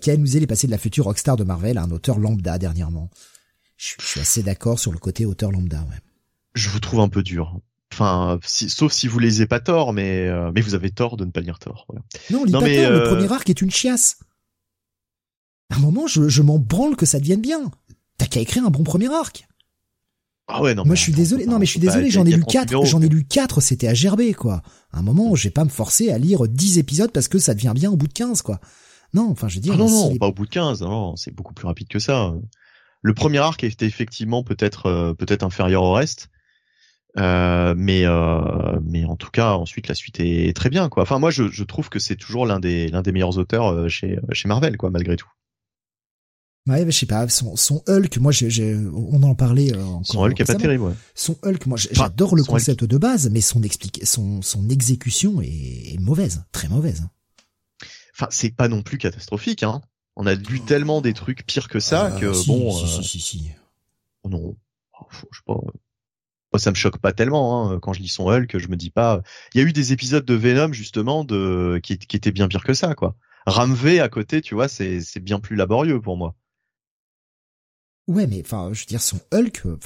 qui 0.00 0.10
a 0.10 0.14
amusé 0.14 0.40
les 0.40 0.46
passés 0.46 0.66
de 0.66 0.72
la 0.72 0.78
future 0.78 1.04
rockstar 1.04 1.36
de 1.36 1.44
Marvel 1.44 1.78
à 1.78 1.82
un 1.82 1.90
auteur 1.90 2.18
lambda 2.18 2.58
dernièrement. 2.58 3.10
Je, 3.76 3.94
suis 3.98 4.20
assez 4.20 4.42
d'accord 4.42 4.78
sur 4.78 4.92
le 4.92 4.98
côté 4.98 5.26
auteur 5.26 5.50
lambda, 5.50 5.80
ouais. 5.80 5.98
Je 6.54 6.68
vous 6.68 6.78
trouve 6.78 7.00
un 7.00 7.08
peu 7.08 7.22
dur. 7.22 7.60
Enfin, 7.94 8.38
sauf 8.42 8.92
si 8.92 9.06
vous 9.06 9.18
lisez 9.18 9.46
pas 9.46 9.60
tort, 9.60 9.92
mais 9.92 10.26
euh, 10.26 10.50
mais 10.54 10.60
vous 10.60 10.74
avez 10.74 10.90
tort 10.90 11.16
de 11.16 11.24
ne 11.24 11.30
pas 11.30 11.40
lire 11.40 11.58
tort. 11.58 11.86
Non, 12.30 12.44
lis 12.44 12.52
pas 12.52 12.60
mais, 12.60 12.88
Le 12.88 13.02
euh, 13.02 13.08
premier 13.08 13.32
arc 13.32 13.48
est 13.48 13.62
une 13.62 13.70
chiasse. 13.70 14.18
À 15.70 15.76
un 15.76 15.78
moment, 15.78 16.06
je, 16.06 16.28
je 16.28 16.42
m'en 16.42 16.58
branle 16.58 16.96
que 16.96 17.06
ça 17.06 17.20
devienne 17.20 17.40
bien. 17.40 17.70
T'as 18.18 18.26
qu'à 18.26 18.40
écrire 18.40 18.64
un 18.64 18.70
bon 18.70 18.82
premier 18.82 19.12
arc. 19.12 19.46
Ah 20.46 20.60
ouais, 20.60 20.74
non. 20.74 20.84
Moi, 20.84 20.94
je 20.94 21.00
suis 21.00 21.12
désolé. 21.12 21.46
Non, 21.46 21.58
mais 21.58 21.66
je 21.66 21.70
suis 21.70 21.80
désolé. 21.80 22.10
J'en 22.10 22.26
ai 22.26 22.32
lu 22.32 22.44
quatre. 22.44 22.84
J'en 22.84 23.00
ai 23.00 23.08
lu 23.08 23.24
quatre. 23.24 23.60
C'était 23.60 23.88
à 23.88 23.94
gerber, 23.94 24.34
quoi. 24.34 24.62
À 24.92 24.98
un 24.98 25.02
moment, 25.02 25.34
je 25.34 25.44
vais 25.44 25.50
pas 25.50 25.64
me 25.64 25.70
forcer 25.70 26.10
à 26.10 26.18
lire 26.18 26.46
dix 26.48 26.78
épisodes 26.78 27.12
parce 27.12 27.28
que 27.28 27.38
ça 27.38 27.54
devient 27.54 27.72
bien 27.74 27.90
au 27.90 27.96
bout 27.96 28.08
de 28.08 28.12
quinze, 28.12 28.42
quoi. 28.42 28.60
Non, 29.14 29.30
enfin, 29.30 29.48
je 29.48 29.54
veux 29.54 29.60
dire. 29.60 29.74
Ah 29.74 29.78
non, 29.78 29.88
non, 29.88 30.16
pas 30.16 30.26
au 30.26 30.32
bout 30.32 30.44
de 30.44 30.50
quinze. 30.50 30.82
Non, 30.82 31.16
c'est 31.16 31.34
beaucoup 31.34 31.54
plus 31.54 31.66
rapide 31.66 31.88
que 31.88 31.98
ça. 31.98 32.34
Le 33.00 33.14
premier 33.14 33.38
arc 33.38 33.64
était 33.64 33.86
effectivement 33.86 34.42
peut-être 34.42 34.86
euh, 34.86 35.14
peut-être 35.14 35.44
inférieur 35.44 35.82
au 35.82 35.92
reste, 35.92 36.30
euh, 37.18 37.74
mais 37.76 38.04
euh, 38.04 38.78
mais 38.82 39.04
en 39.04 39.16
tout 39.16 39.30
cas 39.30 39.52
ensuite 39.52 39.88
la 39.88 39.94
suite 39.94 40.18
est 40.18 40.54
très 40.56 40.70
bien 40.70 40.88
quoi. 40.88 41.04
Enfin 41.04 41.18
moi 41.18 41.30
je, 41.30 41.48
je 41.48 41.62
trouve 41.62 41.88
que 41.88 41.98
c'est 41.98 42.16
toujours 42.16 42.46
l'un 42.46 42.58
des 42.58 42.88
l'un 42.88 43.02
des 43.02 43.12
meilleurs 43.12 43.38
auteurs 43.38 43.72
euh, 43.72 43.88
chez 43.88 44.18
chez 44.32 44.48
Marvel 44.48 44.76
quoi 44.76 44.90
malgré 44.90 45.16
tout. 45.16 45.28
Ouais, 46.66 46.82
je 46.86 46.90
sais 46.92 47.04
pas, 47.04 47.28
son, 47.28 47.56
son 47.56 47.82
Hulk, 47.86 48.16
moi, 48.16 48.32
j'ai, 48.32 48.74
on 48.74 49.22
en 49.22 49.34
parlait 49.34 49.76
encore. 49.76 50.06
Son 50.06 50.24
Hulk 50.24 50.40
est 50.40 50.44
pas 50.46 50.54
terrible, 50.54 50.84
ouais. 50.84 50.94
Son 51.14 51.36
Hulk, 51.42 51.66
moi, 51.66 51.76
j'adore 51.76 52.34
le 52.34 52.42
concept 52.42 52.84
de 52.84 52.96
base, 52.96 53.28
mais 53.30 53.42
son 53.42 53.62
explique, 53.62 54.00
son, 54.06 54.40
son 54.40 54.70
exécution 54.70 55.42
est, 55.42 56.00
mauvaise, 56.00 56.42
très 56.52 56.68
mauvaise. 56.68 57.06
Enfin, 58.14 58.28
c'est 58.30 58.48
pas 58.48 58.68
non 58.68 58.80
plus 58.80 58.96
catastrophique, 58.96 59.62
hein. 59.62 59.82
On 60.16 60.24
a 60.26 60.34
lu 60.34 60.60
tellement 60.60 61.02
des 61.02 61.12
trucs 61.12 61.44
pires 61.44 61.68
que 61.68 61.80
ça 61.80 62.16
que 62.18 62.46
bon. 62.46 62.72
Si, 62.72 62.88
si, 62.88 63.04
si, 63.04 63.20
si. 63.20 63.50
Non, 64.26 64.56
oh, 64.98 65.06
je 65.10 65.16
sais 65.36 65.42
pas 65.44 65.60
ça 66.58 66.70
me 66.70 66.76
choque 66.76 66.98
pas 66.98 67.12
tellement 67.12 67.70
hein. 67.70 67.78
quand 67.80 67.92
je 67.92 68.00
lis 68.00 68.08
son 68.08 68.28
Hulk, 68.28 68.58
je 68.58 68.68
me 68.68 68.76
dis 68.76 68.90
pas. 68.90 69.22
Il 69.54 69.60
y 69.60 69.64
a 69.64 69.66
eu 69.66 69.72
des 69.72 69.92
épisodes 69.92 70.24
de 70.24 70.34
Venom 70.34 70.72
justement 70.72 71.24
qui, 71.24 71.92
étaient 71.92 72.32
bien 72.32 72.48
pires 72.48 72.64
que 72.64 72.74
ça 72.74 72.94
quoi. 72.94 73.16
Ramvé 73.46 74.00
à 74.00 74.08
côté, 74.08 74.40
tu 74.40 74.54
vois, 74.54 74.68
c'est 74.68 75.20
bien 75.20 75.38
plus 75.38 75.56
laborieux 75.56 76.00
pour 76.00 76.16
moi. 76.16 76.34
Ouais, 78.06 78.26
mais 78.26 78.42
enfin, 78.44 78.70
je 78.72 78.80
veux 78.80 78.86
dire 78.86 79.02
son 79.02 79.20
Hulk, 79.32 79.62
euh, 79.66 79.78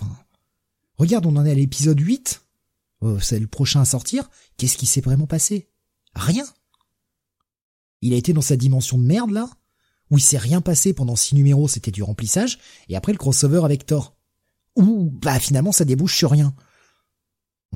regarde, 0.97 1.27
on 1.27 1.37
en 1.37 1.47
est 1.47 1.53
à 1.53 1.55
l'épisode 1.55 2.01
8. 2.01 2.43
Euh, 3.05 3.19
c'est 3.21 3.39
le 3.39 3.47
prochain 3.47 3.81
à 3.81 3.85
sortir. 3.85 4.29
Qu'est-ce 4.57 4.77
qui 4.77 4.87
s'est 4.87 5.01
vraiment 5.01 5.27
passé? 5.27 5.69
Rien. 6.15 6.45
Il 8.01 8.13
a 8.13 8.17
été 8.17 8.33
dans 8.33 8.43
sa 8.43 8.57
dimension 8.57 8.99
de 8.99 9.05
merde 9.05 9.31
là, 9.31 9.49
où 10.11 10.19
il 10.19 10.23
s'est 10.23 10.39
rien 10.39 10.61
passé 10.61 10.93
pendant 10.93 11.17
six 11.17 11.35
numéros, 11.35 11.69
c'était 11.69 11.91
du 11.91 12.03
remplissage, 12.03 12.59
et 12.89 12.97
après 12.97 13.13
le 13.13 13.19
crossover 13.19 13.63
avec 13.65 13.87
Thor 13.87 14.17
ou 14.77 15.11
bah 15.23 15.39
finalement 15.39 15.73
ça 15.73 15.85
débouche 15.85 16.17
sur 16.17 16.31
rien. 16.31 16.55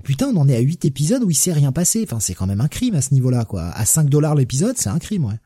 Putain, 0.04 0.28
on 0.28 0.36
en 0.36 0.48
est 0.48 0.56
à 0.56 0.60
8 0.60 0.84
épisodes 0.84 1.22
où 1.22 1.30
il 1.30 1.36
s'est 1.36 1.52
rien 1.52 1.70
passé. 1.70 2.02
Enfin, 2.04 2.18
c'est 2.18 2.34
quand 2.34 2.46
même 2.46 2.60
un 2.60 2.68
crime 2.68 2.94
à 2.94 3.02
ce 3.02 3.14
niveau-là, 3.14 3.44
quoi. 3.44 3.64
À 3.64 3.84
5 3.84 4.08
dollars 4.08 4.34
l'épisode, 4.34 4.76
c'est 4.76 4.88
un 4.88 4.98
crime, 4.98 5.26
ouais. 5.26 5.38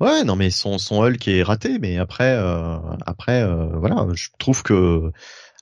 Ouais, 0.00 0.22
non, 0.22 0.36
mais 0.36 0.50
son 0.50 0.78
son 0.78 1.02
Hulk 1.02 1.26
est 1.26 1.42
raté, 1.42 1.78
mais 1.80 1.98
après, 1.98 2.36
euh, 2.38 2.76
après, 3.04 3.42
euh, 3.42 3.66
voilà, 3.78 4.06
je 4.14 4.28
trouve 4.38 4.62
que 4.62 5.10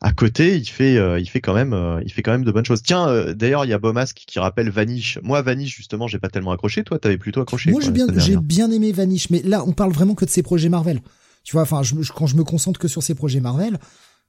à 0.02 0.12
côté, 0.12 0.56
il 0.56 0.66
fait, 0.66 0.98
euh, 0.98 1.18
il 1.18 1.26
fait 1.26 1.40
quand 1.40 1.54
même, 1.54 1.74
il 2.04 2.12
fait 2.12 2.22
quand 2.22 2.32
même 2.32 2.44
de 2.44 2.52
bonnes 2.52 2.66
choses. 2.66 2.82
Tiens, 2.82 3.32
d'ailleurs, 3.32 3.64
il 3.64 3.68
y 3.68 3.72
a 3.72 3.78
Bomask 3.78 4.14
qui 4.14 4.38
rappelle 4.38 4.68
Vanish. 4.68 5.18
Moi, 5.22 5.40
Vanish, 5.40 5.74
justement, 5.74 6.06
j'ai 6.06 6.18
pas 6.18 6.28
tellement 6.28 6.50
accroché. 6.50 6.84
Toi, 6.84 6.98
t'avais 6.98 7.16
plutôt 7.16 7.40
accroché. 7.40 7.70
Moi, 7.70 7.80
j'ai 7.80 7.92
bien, 7.92 8.06
j'ai 8.16 8.36
bien 8.36 8.70
aimé 8.70 8.92
Vanish, 8.92 9.30
mais 9.30 9.40
là, 9.42 9.64
on 9.66 9.72
parle 9.72 9.92
vraiment 9.92 10.14
que 10.14 10.26
de 10.26 10.30
ses 10.30 10.42
projets 10.42 10.68
Marvel. 10.68 11.00
Tu 11.42 11.52
vois, 11.52 11.62
enfin, 11.62 11.82
je, 11.82 11.94
quand 12.12 12.26
je 12.26 12.36
me 12.36 12.44
concentre 12.44 12.78
que 12.78 12.88
sur 12.88 13.02
ses 13.02 13.14
projets 13.14 13.40
Marvel, 13.40 13.78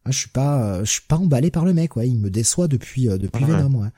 ah, 0.07 0.11
je 0.11 0.19
suis 0.19 0.29
pas, 0.29 0.63
euh, 0.63 0.85
je 0.85 0.91
suis 0.91 1.01
pas 1.01 1.17
emballé 1.17 1.49
par 1.49 1.65
le 1.65 1.73
mec, 1.73 1.95
ouais. 1.95 2.07
Il 2.07 2.19
me 2.19 2.29
déçoit 2.29 2.67
depuis 2.67 3.09
euh, 3.09 3.17
depuis 3.17 3.43
Venom, 3.43 3.81
ouais. 3.81 3.89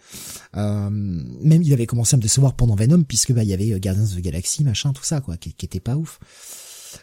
Euh, 0.55 0.89
même 0.89 1.61
il 1.61 1.73
avait 1.73 1.85
commencé 1.85 2.15
à 2.15 2.17
me 2.17 2.21
décevoir 2.21 2.55
pendant 2.55 2.75
Venom 2.75 3.03
puisque 3.03 3.33
bah 3.33 3.43
il 3.43 3.49
y 3.49 3.53
avait 3.53 3.77
Guardians 3.79 4.03
of 4.03 4.15
the 4.15 4.21
Galaxy, 4.21 4.63
machin, 4.63 4.93
tout 4.93 5.03
ça, 5.03 5.19
quoi, 5.19 5.35
qui, 5.35 5.53
qui 5.53 5.65
était 5.65 5.81
pas 5.81 5.97
ouf. 5.97 6.19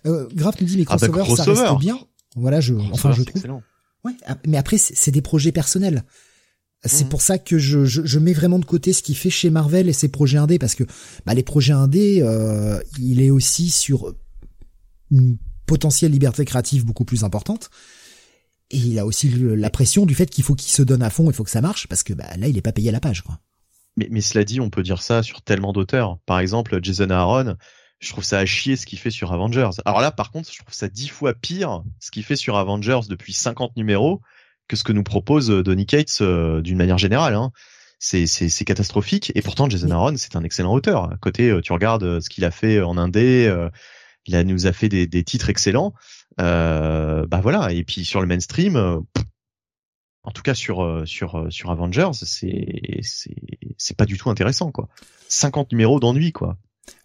Euh, 0.06 0.26
Grave 0.34 0.54
nous 0.60 0.66
dit 0.66 0.78
mais 0.78 0.86
crossover, 0.86 1.20
ah 1.22 1.28
bah, 1.28 1.36
ça 1.36 1.44
reste 1.52 1.80
bien. 1.80 1.98
Voilà, 2.34 2.62
je, 2.62 2.74
enfin 2.92 3.12
je 3.12 3.22
trouve. 3.22 3.36
Excellent. 3.36 3.62
Ouais, 4.04 4.12
mais 4.46 4.56
après 4.56 4.78
c'est 4.78 5.10
des 5.10 5.22
projets 5.22 5.52
personnels. 5.52 6.04
C'est 6.86 7.06
mmh. 7.06 7.08
pour 7.08 7.22
ça 7.22 7.38
que 7.38 7.58
je, 7.58 7.84
je, 7.84 8.02
je, 8.04 8.18
mets 8.18 8.34
vraiment 8.34 8.58
de 8.58 8.64
côté 8.64 8.92
ce 8.92 9.02
qu'il 9.02 9.16
fait 9.16 9.30
chez 9.30 9.48
Marvel 9.48 9.88
et 9.88 9.94
ses 9.94 10.08
projets 10.08 10.36
indés 10.36 10.58
parce 10.58 10.74
que 10.74 10.84
bah, 11.24 11.32
les 11.32 11.42
projets 11.42 11.72
indés, 11.72 12.20
euh, 12.22 12.78
il 12.98 13.22
est 13.22 13.30
aussi 13.30 13.70
sur 13.70 14.14
une 15.10 15.38
potentielle 15.64 16.12
liberté 16.12 16.44
créative 16.44 16.84
beaucoup 16.84 17.06
plus 17.06 17.24
importante. 17.24 17.70
Et 18.70 18.78
il 18.78 18.98
a 18.98 19.06
aussi 19.06 19.28
la 19.28 19.70
pression 19.70 20.06
du 20.06 20.14
fait 20.14 20.26
qu'il 20.26 20.44
faut 20.44 20.54
qu'il 20.54 20.72
se 20.72 20.82
donne 20.82 21.02
à 21.02 21.10
fond, 21.10 21.30
il 21.30 21.34
faut 21.34 21.44
que 21.44 21.50
ça 21.50 21.60
marche, 21.60 21.86
parce 21.86 22.02
que 22.02 22.12
bah, 22.12 22.28
là, 22.38 22.48
il 22.48 22.56
est 22.56 22.62
pas 22.62 22.72
payé 22.72 22.88
à 22.88 22.92
la 22.92 23.00
page. 23.00 23.22
Quoi. 23.22 23.38
Mais, 23.96 24.08
mais 24.10 24.20
cela 24.20 24.44
dit, 24.44 24.60
on 24.60 24.70
peut 24.70 24.82
dire 24.82 25.02
ça 25.02 25.22
sur 25.22 25.42
tellement 25.42 25.72
d'auteurs. 25.72 26.18
Par 26.26 26.40
exemple, 26.40 26.78
Jason 26.82 27.10
Aaron, 27.10 27.56
je 28.00 28.10
trouve 28.10 28.24
ça 28.24 28.38
à 28.38 28.46
chier 28.46 28.76
ce 28.76 28.86
qu'il 28.86 28.98
fait 28.98 29.10
sur 29.10 29.32
Avengers. 29.32 29.70
Alors 29.84 30.00
là, 30.00 30.10
par 30.10 30.30
contre, 30.30 30.50
je 30.52 30.58
trouve 30.58 30.74
ça 30.74 30.88
dix 30.88 31.08
fois 31.08 31.34
pire 31.34 31.82
ce 32.00 32.10
qu'il 32.10 32.24
fait 32.24 32.36
sur 32.36 32.56
Avengers 32.56 33.00
depuis 33.08 33.32
50 33.32 33.76
numéros 33.76 34.20
que 34.68 34.76
ce 34.76 34.84
que 34.84 34.92
nous 34.92 35.02
propose 35.02 35.50
euh, 35.50 35.62
Donny 35.62 35.86
Cates 35.86 36.18
euh, 36.20 36.62
d'une 36.62 36.78
manière 36.78 36.98
générale. 36.98 37.34
Hein. 37.34 37.50
C'est, 37.98 38.26
catastrophique. 38.64 39.32
Et 39.34 39.42
pourtant, 39.42 39.68
Jason 39.68 39.90
Aaron, 39.90 40.14
c'est 40.16 40.36
un 40.36 40.44
excellent 40.44 40.74
auteur. 40.74 41.12
À 41.12 41.16
côté, 41.16 41.50
euh, 41.50 41.60
tu 41.60 41.72
regardes 41.72 42.20
ce 42.20 42.28
qu'il 42.28 42.44
a 42.44 42.50
fait 42.50 42.80
en 42.80 42.98
Indé, 42.98 43.54
il 44.26 44.36
a, 44.36 44.44
nous 44.44 44.66
a 44.66 44.72
fait 44.72 44.88
des, 44.88 45.06
des 45.06 45.24
titres 45.24 45.48
excellents. 45.48 45.94
Euh, 46.40 47.26
bah 47.26 47.40
voilà. 47.40 47.72
Et 47.72 47.84
puis 47.84 48.04
sur 48.04 48.20
le 48.20 48.26
mainstream, 48.26 48.76
euh, 48.76 49.00
en 50.22 50.30
tout 50.30 50.42
cas 50.42 50.54
sur 50.54 50.82
euh, 50.82 51.04
sur 51.06 51.46
sur 51.50 51.70
Avengers, 51.70 52.10
c'est 52.12 53.00
c'est 53.02 53.36
c'est 53.76 53.96
pas 53.96 54.06
du 54.06 54.18
tout 54.18 54.30
intéressant 54.30 54.72
quoi. 54.72 54.88
50 55.28 55.72
numéros 55.72 56.00
d'ennui 56.00 56.32
quoi. 56.32 56.56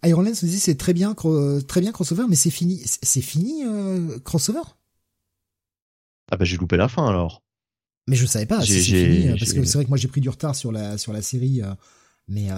Iron 0.04 0.22
Lance 0.22 0.42
nous 0.42 0.48
dit 0.48 0.60
c'est 0.60 0.76
très 0.76 0.92
bien 0.92 1.14
très 1.66 1.80
bien 1.80 1.92
crossover, 1.92 2.24
mais 2.28 2.36
c'est 2.36 2.50
fini 2.50 2.82
c'est 2.84 3.22
fini 3.22 3.62
crossover? 4.24 4.62
Ah 6.32 6.36
bah 6.36 6.44
j'ai 6.44 6.56
loupé 6.56 6.76
la 6.76 6.88
fin 6.88 7.08
alors. 7.08 7.42
Mais 8.06 8.16
je 8.16 8.26
savais 8.26 8.46
pas 8.46 8.64
si 8.64 8.82
c'est 8.82 9.08
fini 9.08 9.28
parce 9.38 9.52
que 9.52 9.64
c'est 9.64 9.78
vrai 9.78 9.84
que 9.84 9.90
moi 9.90 9.98
j'ai 9.98 10.08
pris 10.08 10.20
du 10.20 10.28
retard 10.28 10.54
sur 10.54 10.72
la 10.72 10.98
sur 10.98 11.12
la 11.12 11.22
série, 11.22 11.62
mais 12.28 12.48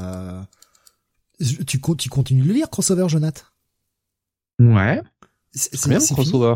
tu 1.66 1.80
tu 1.80 2.08
continues 2.08 2.42
de 2.42 2.48
le 2.48 2.54
lire 2.54 2.70
crossover, 2.70 3.08
Jonathan? 3.08 3.42
Ouais. 4.58 5.02
C'est 5.54 5.88
bien 5.88 5.98
crossover. 6.14 6.54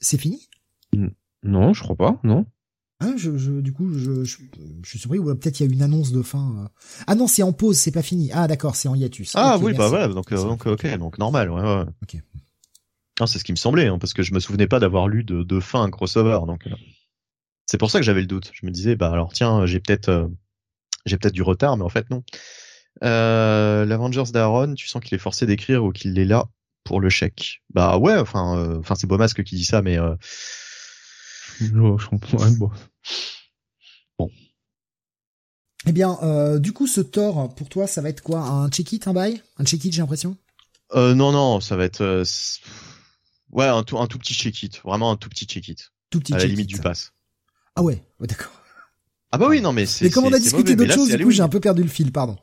C'est 0.00 0.18
fini 0.18 0.48
Non, 1.42 1.72
je 1.72 1.82
crois 1.82 1.96
pas, 1.96 2.20
non. 2.24 2.46
Hein, 3.00 3.14
je, 3.18 3.36
je, 3.36 3.52
du 3.60 3.72
coup, 3.74 3.92
je, 3.92 4.24
je, 4.24 4.36
je 4.82 4.88
suis 4.88 4.98
surpris. 4.98 5.18
Ou 5.18 5.24
peut-être 5.34 5.60
il 5.60 5.66
y 5.66 5.70
a 5.70 5.72
une 5.72 5.82
annonce 5.82 6.12
de 6.12 6.22
fin. 6.22 6.64
euh. 6.64 6.68
Ah 7.06 7.14
non, 7.14 7.26
c'est 7.26 7.42
en 7.42 7.52
pause, 7.52 7.76
c'est 7.76 7.90
pas 7.90 8.02
fini. 8.02 8.30
Ah 8.32 8.46
d'accord, 8.48 8.74
c'est 8.74 8.88
en 8.88 8.94
hiatus. 8.94 9.32
Ah 9.34 9.58
oui, 9.58 9.74
bah 9.74 9.88
voilà, 9.88 10.08
donc, 10.08 10.32
euh, 10.32 10.36
donc 10.42 10.66
ok, 10.66 10.86
donc 10.96 11.18
normal, 11.18 11.50
ouais, 11.50 11.60
ouais. 11.60 11.84
Ok. 12.02 12.16
Non, 13.20 13.26
c'est 13.26 13.38
ce 13.38 13.44
qui 13.44 13.52
me 13.52 13.56
semblait, 13.56 13.86
hein, 13.86 13.98
parce 13.98 14.14
que 14.14 14.22
je 14.22 14.32
me 14.32 14.40
souvenais 14.40 14.66
pas 14.66 14.78
d'avoir 14.80 15.08
lu 15.08 15.24
de, 15.24 15.42
de 15.42 15.60
fin 15.60 15.82
un 15.82 15.90
crossover, 15.90 16.40
donc 16.46 16.66
euh, 16.66 16.74
c'est 17.66 17.78
pour 17.78 17.90
ça 17.90 17.98
que 17.98 18.04
j'avais 18.04 18.20
le 18.20 18.26
doute. 18.26 18.50
Je 18.54 18.64
me 18.64 18.70
disais, 18.70 18.96
bah 18.96 19.10
alors 19.10 19.32
tiens, 19.32 19.66
j'ai 19.66 19.80
peut-être, 19.80 20.08
euh, 20.08 20.28
j'ai 21.04 21.18
peut-être 21.18 21.34
du 21.34 21.42
retard, 21.42 21.76
mais 21.76 21.84
en 21.84 21.88
fait 21.90 22.08
non. 22.10 22.22
Euh, 23.04 23.84
L'Avengers 23.84 24.30
d'Aaron, 24.32 24.74
tu 24.74 24.88
sens 24.88 25.02
qu'il 25.02 25.14
est 25.14 25.18
forcé 25.18 25.44
d'écrire 25.46 25.84
ou 25.84 25.92
qu'il 25.92 26.18
est 26.18 26.24
là? 26.24 26.46
Pour 26.86 27.00
le 27.00 27.10
chèque. 27.10 27.62
Bah 27.74 27.98
ouais, 27.98 28.16
enfin, 28.16 28.56
euh, 28.56 28.78
enfin 28.78 28.94
c'est 28.94 29.06
Beaumasque 29.06 29.42
qui 29.42 29.56
dit 29.56 29.64
ça, 29.64 29.82
mais 29.82 29.98
euh, 29.98 30.14
Je, 31.60 32.08
comprends. 32.08 32.38
ouais, 32.38 32.50
bon. 32.52 32.70
Eh 35.88 35.92
bien, 35.92 36.18
euh, 36.22 36.58
du 36.58 36.72
coup, 36.72 36.86
ce 36.88 37.00
Thor, 37.00 37.54
pour 37.54 37.68
toi, 37.68 37.86
ça 37.86 38.00
va 38.00 38.08
être 38.08 38.20
quoi? 38.20 38.40
Un 38.40 38.68
check-it, 38.70 39.06
un 39.06 39.12
bail? 39.12 39.40
Un 39.58 39.64
check-it, 39.64 39.92
j'ai 39.92 40.00
l'impression? 40.00 40.36
Euh, 40.94 41.14
non, 41.14 41.30
non, 41.30 41.60
ça 41.60 41.76
va 41.76 41.84
être, 41.84 42.00
euh, 42.00 42.24
ouais, 43.52 43.66
un 43.66 43.84
tout, 43.84 43.98
un 43.98 44.06
tout 44.06 44.18
petit 44.18 44.34
check-it, 44.34 44.80
vraiment 44.82 45.12
un 45.12 45.16
tout 45.16 45.28
petit 45.28 45.44
check-it, 45.44 45.92
Tout 46.10 46.18
petit 46.20 46.34
à 46.34 46.38
la 46.38 46.46
limite 46.46 46.66
du 46.66 46.78
pass. 46.80 47.12
Ah 47.76 47.82
ouais, 47.82 48.02
ouais 48.18 48.26
d'accord. 48.26 48.52
Ah 49.30 49.38
bah 49.38 49.46
oui, 49.48 49.60
non, 49.60 49.72
mais 49.72 49.86
c'est. 49.86 50.06
Mais 50.06 50.10
comme 50.10 50.24
on 50.24 50.32
a 50.32 50.38
discuté 50.38 50.74
d'autres 50.74 50.94
choses, 50.94 51.08
du 51.08 51.22
coup, 51.24 51.30
j'ai 51.30 51.40
un 51.40 51.44
Halloween. 51.44 51.50
peu 51.50 51.60
perdu 51.60 51.82
le 51.82 51.88
fil, 51.88 52.10
pardon. 52.10 52.36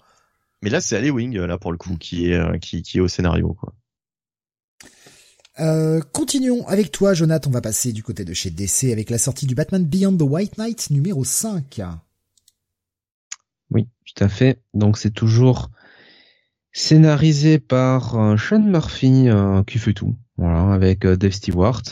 Mais 0.62 0.70
là, 0.70 0.80
c'est 0.80 1.10
Wing 1.10 1.38
là, 1.38 1.58
pour 1.58 1.72
le 1.72 1.78
coup, 1.78 1.98
qui 1.98 2.32
est, 2.32 2.60
qui, 2.60 2.82
qui 2.82 2.98
est 3.00 3.02
au 3.02 3.08
scénario, 3.10 3.54
quoi. 3.54 3.74
Euh, 5.60 6.02
continuons 6.12 6.66
avec 6.68 6.92
toi, 6.92 7.14
Jonathan. 7.14 7.50
On 7.50 7.54
va 7.54 7.62
passer 7.62 7.94
du 7.94 8.02
côté 8.02 8.26
de 8.26 8.34
chez 8.34 8.50
DC 8.50 8.92
avec 8.92 9.10
la 9.10 9.20
sortie 9.20 9.46
du 9.46 9.54
Batman 9.54 9.86
Beyond 9.86 10.18
the 10.18 10.24
White 10.24 10.58
Knight 10.58 10.90
numéro 10.90 11.24
5. 11.24 11.82
Oui, 13.70 13.88
tout 14.06 14.24
à 14.24 14.30
fait. 14.30 14.62
Donc 14.74 14.98
c'est 14.98 15.12
toujours 15.12 15.70
scénarisé 16.72 17.60
par 17.60 18.20
euh, 18.20 18.36
Sean 18.36 18.62
Murphy 18.62 19.30
euh, 19.30 19.62
qui 19.64 19.78
fait 19.78 19.94
tout, 19.94 20.16
voilà, 20.38 20.74
avec 20.74 21.06
Dave 21.06 21.32
Stewart. 21.32 21.84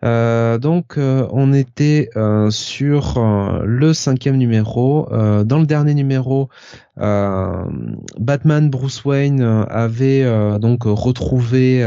Donc 0.00 0.94
on 0.96 1.52
était 1.52 2.08
sur 2.50 3.20
le 3.64 3.92
cinquième 3.92 4.36
numéro. 4.36 5.08
Dans 5.10 5.58
le 5.58 5.66
dernier 5.66 5.94
numéro, 5.94 6.50
Batman 6.96 8.70
Bruce 8.70 9.04
Wayne 9.04 9.42
avait 9.42 10.24
donc 10.60 10.84
retrouvé 10.84 11.84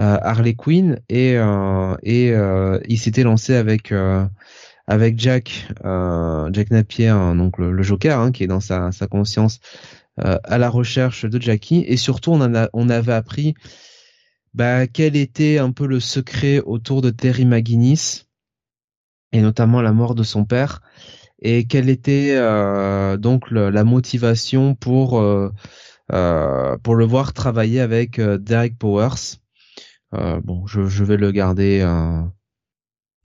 Harley 0.00 0.54
Quinn 0.54 1.00
et 1.08 1.36
euh, 1.36 1.94
euh, 2.06 2.80
il 2.88 2.98
s'était 2.98 3.22
lancé 3.22 3.54
avec 3.54 3.92
euh, 3.92 4.24
avec 4.86 5.18
Jack 5.18 5.68
euh, 5.84 6.48
Jack 6.52 6.70
Napier, 6.70 7.08
hein, 7.08 7.34
donc 7.34 7.58
le, 7.58 7.70
le 7.70 7.82
Joker, 7.82 8.18
hein, 8.18 8.32
qui 8.32 8.42
est 8.42 8.48
dans 8.48 8.60
sa, 8.60 8.90
conscience 9.10 9.60
euh, 10.24 10.38
à 10.44 10.58
la 10.58 10.68
recherche 10.68 11.24
de 11.26 11.40
Jackie. 11.40 11.84
Et 11.86 11.96
surtout, 11.96 12.32
on, 12.32 12.40
avait 12.90 13.12
appris 13.12 13.54
bah, 14.54 14.86
quel 14.86 15.16
était 15.16 15.58
un 15.58 15.70
peu 15.70 15.86
le 15.86 16.00
secret 16.00 16.60
autour 16.60 17.02
de 17.02 17.10
Terry 17.10 17.44
McGuinness 17.44 18.26
et 19.32 19.40
notamment 19.40 19.80
la 19.80 19.92
mort 19.92 20.16
de 20.16 20.24
son 20.24 20.44
père 20.44 20.82
et 21.40 21.64
quelle 21.64 21.88
était 21.88 22.32
euh, 22.32 23.16
donc 23.16 23.50
la 23.50 23.84
motivation 23.84 24.74
pour 24.74 25.20
euh, 25.20 25.52
euh, 26.12 26.76
pour 26.78 26.96
le 26.96 27.04
voir 27.04 27.32
travailler 27.32 27.80
avec 27.80 28.18
euh, 28.18 28.36
Derek 28.38 28.76
Powers. 28.78 29.39
Euh, 30.14 30.40
bon, 30.42 30.66
je, 30.66 31.04
vais 31.04 31.16
le 31.16 31.30
garder, 31.30 31.80
euh, 31.82 32.22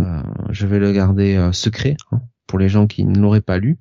euh, 0.01 0.21
je 0.49 0.67
vais 0.67 0.79
le 0.79 0.91
garder 0.91 1.49
secret 1.51 1.97
hein, 2.11 2.21
pour 2.47 2.59
les 2.59 2.69
gens 2.69 2.88
qui 2.88 3.05
ne 3.05 3.19
l'auraient 3.19 3.41
pas 3.41 3.57
lu. 3.57 3.79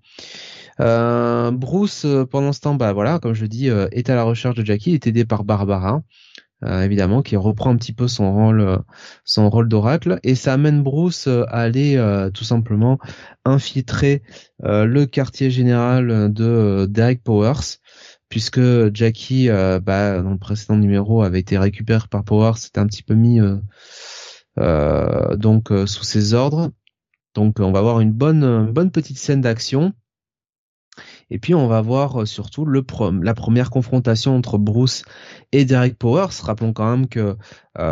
Bruce, 0.79 2.07
pendant 2.31 2.53
ce 2.53 2.61
temps, 2.61 2.75
bah 2.75 2.93
voilà, 2.93 3.19
comme 3.19 3.35
je 3.35 3.47
dis, 3.47 3.69
est 3.69 4.11
à 4.11 4.15
la 4.15 4.25
recherche 4.25 4.57
de 4.57 4.65
Jackie, 4.65 4.95
est 4.95 5.07
aidé 5.07 5.25
par 5.25 5.45
Barbara, 5.45 6.03
évidemment, 6.63 7.23
qui 7.23 7.37
reprend 7.37 7.71
un 7.71 7.77
petit 7.77 7.93
peu 7.93 8.09
son 8.09 8.33
rôle, 8.33 8.83
son 9.25 9.51
rôle 9.51 9.69
d'oracle, 9.69 10.19
et 10.25 10.35
ça 10.35 10.55
amène 10.55 10.83
Bruce 10.83 11.29
à 11.29 11.61
aller 11.61 11.97
tout 12.35 12.43
simplement 12.43 12.99
infiltrer 13.45 14.23
le 14.61 15.05
quartier 15.05 15.49
général 15.49 16.33
de 16.33 16.87
Derek 16.91 17.23
Powers, 17.23 17.79
puisque 18.35 18.93
Jackie, 18.93 19.49
euh, 19.49 19.79
bah, 19.79 20.21
dans 20.21 20.33
le 20.33 20.39
précédent 20.39 20.77
numéro, 20.77 21.23
avait 21.23 21.39
été 21.39 21.57
récupéré 21.57 22.05
par 22.11 22.25
Powers, 22.25 22.59
c'était 22.59 22.81
un 22.81 22.87
petit 22.89 23.05
peu 23.05 23.15
mis 23.15 23.41
euh, 23.41 23.59
euh, 24.59 25.37
donc 25.37 25.69
sous 25.87 26.03
ses 26.03 26.35
ordres. 26.35 26.73
Donc 27.37 27.61
on 27.61 27.71
va 27.71 27.79
avoir 27.79 28.01
une 28.01 28.11
bonne, 28.11 28.73
bonne 28.73 28.91
petite 28.91 29.19
scène 29.19 29.41
d'action. 29.41 29.93
Et 31.31 31.39
puis 31.39 31.55
on 31.55 31.69
va 31.69 31.81
voir 31.81 32.27
surtout 32.27 32.67
la 32.67 33.35
première 33.35 33.71
confrontation 33.71 34.35
entre 34.35 34.59
Bruce 34.59 35.05
et 35.53 35.65
Derek 35.65 35.97
Powers. 35.97 36.43
Rappelons 36.43 36.73
quand 36.73 36.91
même 36.91 37.07
que 37.07 37.37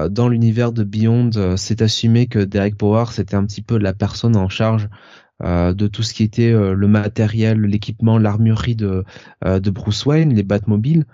dans 0.08 0.28
l'univers 0.28 0.72
de 0.72 0.82
Beyond, 0.82 1.56
c'est 1.56 1.82
assumé 1.82 2.26
que 2.26 2.40
Derek 2.40 2.76
Powers 2.76 3.20
était 3.20 3.36
un 3.36 3.46
petit 3.46 3.62
peu 3.62 3.78
la 3.78 3.92
personne 3.92 4.36
en 4.36 4.48
charge 4.48 4.88
euh, 5.42 5.74
de 5.74 5.86
tout 5.88 6.02
ce 6.02 6.14
qui 6.14 6.22
était 6.22 6.52
euh, 6.52 6.74
le 6.74 6.86
matériel, 6.88 7.60
l'équipement, 7.60 8.18
l'armurerie 8.18 8.76
de, 8.76 9.04
euh, 9.44 9.58
de 9.60 9.70
Bruce 9.70 10.06
Wayne, 10.06 10.34
les 10.34 10.42
Batmobiles. 10.42 11.04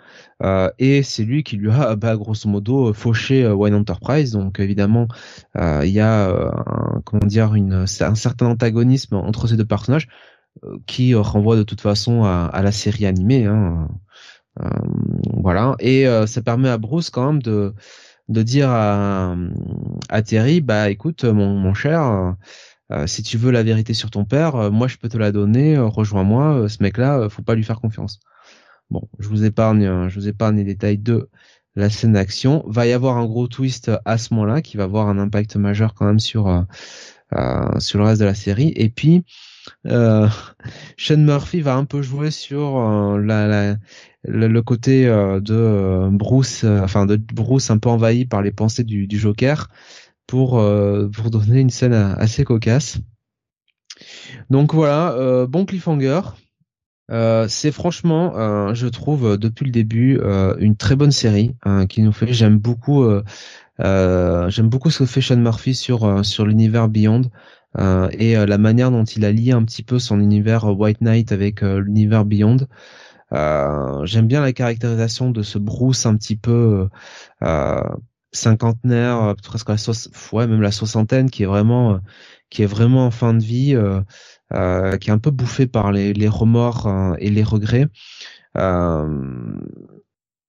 Euh, 0.42 0.70
et 0.78 1.02
c'est 1.02 1.24
lui 1.24 1.42
qui 1.42 1.56
lui 1.56 1.70
a, 1.70 1.96
bah, 1.96 2.16
grosso 2.16 2.48
modo, 2.48 2.92
fauché 2.92 3.46
Wayne 3.48 3.74
Enterprise. 3.74 4.32
Donc 4.32 4.60
évidemment, 4.60 5.08
il 5.56 5.90
y 5.90 6.00
a 6.00 6.28
un, 6.28 7.00
comment 7.04 7.26
dire 7.26 7.54
une, 7.54 7.72
un 8.00 8.14
certain 8.14 8.46
antagonisme 8.46 9.16
entre 9.16 9.46
ces 9.46 9.56
deux 9.56 9.64
personnages 9.64 10.08
qui 10.86 11.14
renvoie 11.14 11.56
de 11.56 11.62
toute 11.62 11.80
façon 11.80 12.24
à, 12.24 12.50
à 12.52 12.62
la 12.62 12.72
série 12.72 13.06
animée. 13.06 13.46
Hein. 13.46 13.88
Voilà. 15.34 15.76
Et 15.80 16.06
ça 16.26 16.42
permet 16.42 16.68
à 16.68 16.78
Bruce 16.78 17.10
quand 17.10 17.32
même 17.32 17.42
de 17.42 17.74
de 18.28 18.42
dire 18.42 18.68
à, 18.70 19.34
à 20.10 20.22
Terry, 20.22 20.60
bah 20.60 20.90
écoute 20.90 21.24
mon, 21.24 21.54
mon 21.54 21.72
cher, 21.72 22.36
euh, 22.92 23.06
si 23.06 23.22
tu 23.22 23.36
veux 23.38 23.50
la 23.50 23.62
vérité 23.62 23.94
sur 23.94 24.10
ton 24.10 24.24
père, 24.24 24.56
euh, 24.56 24.70
moi 24.70 24.88
je 24.88 24.96
peux 24.96 25.08
te 25.08 25.18
la 25.18 25.32
donner, 25.32 25.76
euh, 25.76 25.86
rejoins-moi, 25.86 26.62
euh, 26.64 26.68
ce 26.68 26.82
mec-là, 26.82 27.18
euh, 27.20 27.28
faut 27.28 27.42
pas 27.42 27.54
lui 27.54 27.64
faire 27.64 27.80
confiance. 27.80 28.20
Bon, 28.90 29.08
je 29.18 29.28
vous 29.28 29.44
épargne, 29.44 30.08
je 30.08 30.14
vous 30.18 30.28
épargne 30.28 30.56
les 30.58 30.64
détails 30.64 30.98
de 30.98 31.28
la 31.76 31.90
scène 31.90 32.14
d'action. 32.14 32.64
Va 32.66 32.86
y 32.86 32.92
avoir 32.92 33.18
un 33.18 33.26
gros 33.26 33.48
twist 33.48 33.90
à 34.04 34.18
ce 34.18 34.32
moment-là 34.34 34.62
qui 34.62 34.76
va 34.76 34.84
avoir 34.84 35.08
un 35.08 35.18
impact 35.18 35.56
majeur 35.56 35.94
quand 35.94 36.06
même 36.06 36.20
sur 36.20 36.64
sur 37.78 37.98
le 37.98 38.04
reste 38.04 38.20
de 38.20 38.24
la 38.26 38.34
série. 38.34 38.72
Et 38.76 38.88
puis 38.88 39.24
Sean 39.84 41.18
Murphy 41.18 41.60
va 41.60 41.76
un 41.76 41.84
peu 41.84 42.02
jouer 42.02 42.30
sur 42.30 42.78
la, 43.18 43.46
la- 43.46 43.76
le, 44.24 44.62
côté 44.62 45.06
de 45.06 46.08
Bruce, 46.10 46.64
enfin 46.64 47.06
de 47.06 47.16
Bruce 47.16 47.70
un 47.70 47.78
peu 47.78 47.90
envahi 47.90 48.24
par 48.24 48.42
les 48.42 48.52
pensées 48.52 48.84
du, 48.84 49.06
du 49.06 49.18
Joker 49.18 49.68
pour 50.28 50.60
euh, 50.60 51.08
pour 51.08 51.30
donner 51.30 51.58
une 51.58 51.70
scène 51.70 51.94
assez 51.94 52.44
cocasse. 52.44 52.98
Donc 54.50 54.72
voilà, 54.74 55.12
euh, 55.14 55.48
bon 55.48 55.64
cliffhanger. 55.64 56.20
Euh, 57.10 57.48
c'est 57.48 57.72
franchement, 57.72 58.74
je 58.74 58.86
trouve, 58.86 59.38
depuis 59.38 59.64
le 59.64 59.72
début, 59.72 60.20
une 60.60 60.76
très 60.76 60.94
bonne 60.94 61.10
série 61.10 61.56
hein, 61.64 61.86
qui 61.86 62.02
nous 62.02 62.12
fait. 62.12 62.32
J'aime 62.32 62.58
beaucoup, 62.58 63.04
j'aime 63.80 64.68
beaucoup 64.68 64.90
ce 64.90 65.00
que 65.00 65.06
fait 65.06 65.22
Sean 65.22 65.38
Murphy 65.38 65.74
sur 65.74 66.24
sur 66.24 66.44
l'univers 66.44 66.88
Beyond 66.88 67.22
et 67.78 68.34
la 68.36 68.58
manière 68.58 68.90
dont 68.90 69.04
il 69.04 69.24
a 69.24 69.32
lié 69.32 69.52
un 69.52 69.64
petit 69.64 69.82
peu 69.82 69.98
son 69.98 70.20
univers 70.20 70.66
White 70.66 71.00
Knight 71.00 71.32
avec 71.32 71.62
l'univers 71.62 72.26
Beyond. 72.26 72.58
J'aime 73.32 74.26
bien 74.26 74.42
la 74.42 74.52
caractérisation 74.52 75.30
de 75.30 75.42
ce 75.42 75.56
Bruce 75.58 76.04
un 76.04 76.14
petit 76.14 76.36
peu 76.36 76.90
cinquantenaire, 78.38 79.22
euh, 79.22 79.34
presque 79.34 79.68
la 79.68 80.46
même 80.46 80.62
la 80.62 80.72
soixantaine, 80.72 81.30
qui 81.30 81.42
est 81.42 81.46
vraiment, 81.46 81.94
euh, 81.94 81.98
qui 82.50 82.62
est 82.62 82.66
vraiment 82.66 83.06
en 83.06 83.10
fin 83.10 83.34
de 83.34 83.42
vie, 83.42 83.74
euh, 83.74 84.96
qui 84.98 85.10
est 85.10 85.12
un 85.12 85.18
peu 85.18 85.30
bouffé 85.30 85.66
par 85.66 85.92
les, 85.92 86.28
remords 86.28 87.16
et 87.18 87.30
les 87.30 87.42
regrets. 87.42 87.88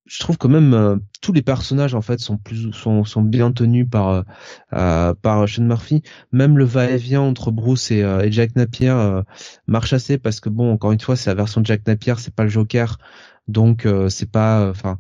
Je 0.05 0.17
trouve 0.21 0.39
que 0.39 0.47
même 0.47 1.01
tous 1.21 1.33
les 1.33 1.43
personnages 1.43 1.93
en 1.93 2.01
fait 2.01 2.19
sont 2.19 2.37
plus 2.37 2.71
sont, 2.71 3.03
sont 3.03 3.21
bien 3.21 3.51
tenus 3.51 3.85
par 3.87 4.23
par 4.71 5.47
Sean 5.47 5.63
Murphy. 5.63 6.01
Même 6.31 6.57
le 6.57 6.63
va-et-vient 6.63 7.21
entre 7.21 7.51
Bruce 7.51 7.91
et, 7.91 8.03
Jack 8.31 8.55
Napier 8.55 9.21
marche 9.67 9.93
assez 9.93 10.17
parce 10.17 10.39
que 10.39 10.49
bon 10.49 10.73
encore 10.73 10.93
une 10.93 10.99
fois 10.99 11.15
c'est 11.15 11.29
la 11.29 11.35
version 11.35 11.61
de 11.61 11.67
Jack 11.67 11.85
Napier, 11.85 12.15
c'est 12.17 12.33
pas 12.33 12.43
le 12.43 12.49
Joker, 12.49 12.97
donc 13.47 13.87
c'est 14.07 14.31
pas 14.31 14.69
enfin 14.69 14.97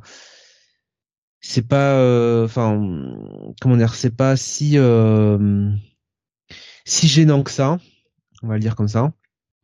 c'est 1.41 1.67
pas 1.67 1.93
euh, 1.93 2.45
enfin 2.45 2.79
comment 3.61 3.77
dire 3.77 3.93
c'est 3.95 4.15
pas 4.15 4.35
si 4.35 4.77
euh, 4.77 5.69
si 6.85 7.07
gênant 7.07 7.43
que 7.43 7.51
ça 7.51 7.77
on 8.43 8.47
va 8.47 8.55
le 8.55 8.59
dire 8.59 8.75
comme 8.75 8.87
ça 8.87 9.11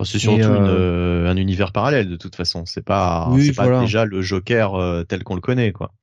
C'est 0.03 0.19
surtout 0.19 0.41
euh, 0.43 0.57
une, 0.57 0.63
euh, 0.67 1.30
un 1.30 1.38
univers 1.38 1.71
parallèle 1.71 2.09
de 2.09 2.17
toute 2.17 2.36
façon. 2.36 2.65
C'est 2.65 2.84
pas, 2.84 3.30
Oui, 3.32 3.45
c'est 3.47 3.53
pas 3.53 3.80
déjà 3.80 4.03
le 4.05 4.21
Joker 4.21 4.76
euh, 4.76 5.03
tel 5.03 5.23
qu'on 5.23 5.36
le 5.36 5.41
connaît, 5.41 5.71
quoi. 5.71 5.93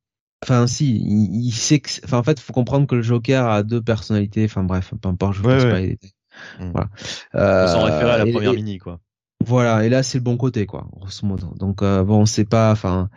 enfin 0.43 0.67
si 0.67 0.97
il, 0.97 1.47
il 1.47 1.53
sait 1.53 1.81
que 1.81 1.91
enfin 2.05 2.19
en 2.19 2.23
fait 2.23 2.41
faut 2.41 2.53
comprendre 2.55 2.87
que 2.87 2.95
le 2.95 3.03
Joker 3.03 3.47
a 3.47 3.63
deux 3.63 3.83
personnalités 3.83 4.45
enfin 4.47 4.65
bref 4.65 4.93
peu 5.01 5.09
importe 5.09 5.35
je 5.35 5.43
Ouais, 5.43 5.55
pose 5.55 5.65
ouais. 5.65 5.71
pas 5.71 5.81
les 5.81 5.89
détails 5.91 6.11
Mm. 6.59 6.71
Voilà. 6.73 6.89
On 7.35 7.67
s'en 7.69 7.85
référait 7.85 8.13
à 8.13 8.19
la 8.19 8.27
et- 8.27 8.33
première 8.33 8.53
et- 8.53 8.57
mini, 8.57 8.79
quoi. 8.79 9.01
Voilà, 9.45 9.85
et 9.85 9.91
là 9.91 10.03
c'est 10.03 10.17
le 10.17 10.25
bon 10.25 10.39
côté, 10.39 10.65
quoi, 10.65 10.87
grosso 10.97 11.27
modo. 11.27 11.53
Donc 11.59 11.83
euh, 11.83 12.05
bon, 12.05 12.25
c'est 12.25 12.47
pas, 12.47 12.73
enfin, 12.73 13.11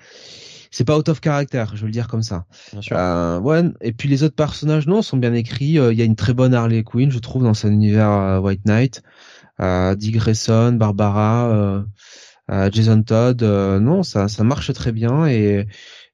c'est 0.75 0.83
pas 0.83 0.97
out 0.97 1.07
of 1.07 1.21
character, 1.23 1.63
je 1.73 1.79
veux 1.79 1.85
le 1.85 1.93
dire 1.93 2.09
comme 2.09 2.21
ça. 2.21 2.47
Bien 2.73 2.81
sûr. 2.81 2.97
Euh, 2.99 3.39
ouais, 3.39 3.63
et 3.79 3.93
puis 3.93 4.09
les 4.09 4.23
autres 4.23 4.35
personnages, 4.35 4.87
non, 4.87 5.01
sont 5.01 5.15
bien 5.15 5.33
écrits. 5.33 5.79
Euh, 5.79 5.93
Il 5.93 5.97
y 5.97 6.01
a 6.01 6.05
une 6.05 6.17
très 6.17 6.33
bonne 6.33 6.53
Harley 6.53 6.83
Quinn, 6.83 7.09
je 7.09 7.19
trouve, 7.19 7.43
dans 7.43 7.53
son 7.53 7.69
univers 7.69 8.09
euh, 8.11 8.39
White 8.39 8.65
Knight. 8.65 9.01
Euh, 9.61 9.95
Dick 9.95 10.15
Grayson, 10.17 10.73
Barbara, 10.73 11.47
euh, 11.47 11.81
euh, 12.51 12.69
Jason 12.73 13.01
Todd, 13.03 13.41
euh, 13.41 13.79
non, 13.79 14.03
ça, 14.03 14.27
ça 14.27 14.43
marche 14.43 14.73
très 14.73 14.91
bien. 14.91 15.25
Et, 15.27 15.65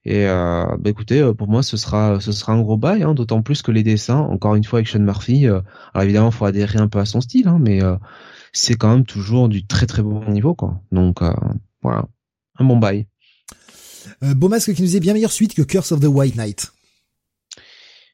et 0.05 0.28
euh, 0.28 0.64
bah, 0.78 0.91
écoutez, 0.91 1.28
pour 1.36 1.47
moi, 1.47 1.64
ce 1.64 1.76
sera, 1.76 2.20
ce 2.20 2.32
sera 2.32 2.53
un 2.53 2.62
gros 2.62 2.78
bail. 2.78 3.01
Hein, 3.01 3.16
D'autant 3.16 3.41
plus 3.41 3.64
que 3.64 3.72
les 3.72 3.82
dessins, 3.82 4.20
encore 4.20 4.53
une 4.53 4.64
fois, 4.64 4.78
avec 4.78 4.89
Sean 4.89 4.99
Murphy. 4.99 5.47
euh, 5.47 5.62
alors 5.95 6.03
évidemment, 6.03 6.30
faut 6.30 6.45
adhérer 6.45 6.78
un 6.78 6.88
peu 6.88 6.99
à 6.99 7.05
son 7.05 7.20
style, 7.20 7.47
hein, 7.47 7.57
mais 7.59 7.84
euh, 7.84 7.95
c'est 8.53 8.76
quand 8.76 8.89
même 8.89 9.05
toujours 9.05 9.49
du 9.49 9.66
très 9.66 9.88
très 9.88 10.03
bon 10.03 10.24
niveau, 10.30 10.53
quoi. 10.53 10.82
Donc 10.91 11.24
euh, 11.24 11.34
voilà, 11.82 12.05
un 12.59 12.66
bon 12.66 12.78
bail. 12.78 13.07
Euh, 14.24 14.34
Beaumasque 14.34 14.74
qui 14.74 14.82
nous 14.82 14.95
est 14.95 14.99
bien 14.99 15.13
meilleure 15.13 15.32
suite 15.32 15.53
que 15.53 15.61
Curse 15.61 15.91
of 15.91 15.99
the 15.99 16.05
White 16.05 16.36
Knight. 16.36 16.72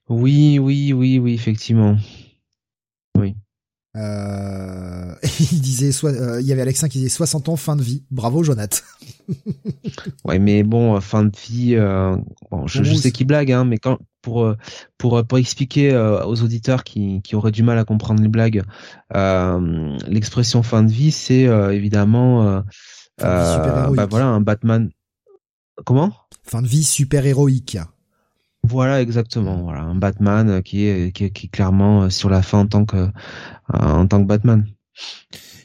Oui, 0.09 0.57
oui, 0.57 0.93
oui, 0.93 1.19
oui, 1.19 1.33
effectivement. 1.33 1.97
Euh, 3.97 5.15
il 5.51 5.61
disait, 5.61 5.91
soit, 5.91 6.11
euh, 6.11 6.41
il 6.41 6.47
y 6.47 6.51
avait 6.51 6.61
Alexin 6.61 6.87
qui 6.87 6.99
disait 6.99 7.09
60 7.09 7.49
ans, 7.49 7.55
fin 7.55 7.75
de 7.75 7.81
vie. 7.81 8.03
Bravo, 8.11 8.43
Jonathan. 8.43 8.77
Ouais, 10.23 10.39
mais 10.39 10.63
bon, 10.63 10.95
euh, 10.95 10.99
fin 10.99 11.23
de 11.23 11.35
vie. 11.35 11.75
euh, 11.75 12.15
bon, 12.51 12.67
je, 12.67 12.83
je 12.83 12.93
sais 12.93 13.11
qu'il 13.11 13.27
blague, 13.27 13.51
hein, 13.51 13.65
mais 13.65 13.77
quand 13.77 13.97
pour 14.21 14.53
pour 14.97 15.25
pour 15.25 15.37
expliquer 15.37 15.95
aux 15.95 16.43
auditeurs 16.43 16.83
qui 16.83 17.21
qui 17.21 17.35
auraient 17.35 17.51
du 17.51 17.63
mal 17.63 17.77
à 17.77 17.85
comprendre 17.85 18.21
les 18.21 18.27
blagues, 18.27 18.63
l'expression 19.13 20.63
fin 20.63 20.83
de 20.83 20.91
vie, 20.91 21.11
c'est 21.11 21.43
évidemment 21.73 22.63
bah 23.19 24.05
voilà 24.09 24.25
un 24.25 24.41
Batman. 24.41 24.89
Comment? 25.85 26.13
Fin 26.43 26.61
de 26.61 26.67
vie 26.67 26.83
super 26.83 27.25
héroïque. 27.25 27.77
Voilà 28.63 29.01
exactement. 29.01 29.61
Voilà 29.63 29.81
un 29.81 29.95
Batman 29.95 30.49
euh, 30.49 30.61
qui 30.61 30.85
est 30.85 31.11
qui 31.15 31.25
est, 31.25 31.29
qui 31.31 31.45
est 31.45 31.49
clairement 31.49 32.03
euh, 32.03 32.09
sur 32.09 32.29
la 32.29 32.41
fin 32.41 32.59
en 32.59 32.67
tant 32.67 32.85
que 32.85 32.97
euh, 32.97 33.09
en 33.69 34.07
tant 34.07 34.21
que 34.21 34.27
Batman. 34.27 34.65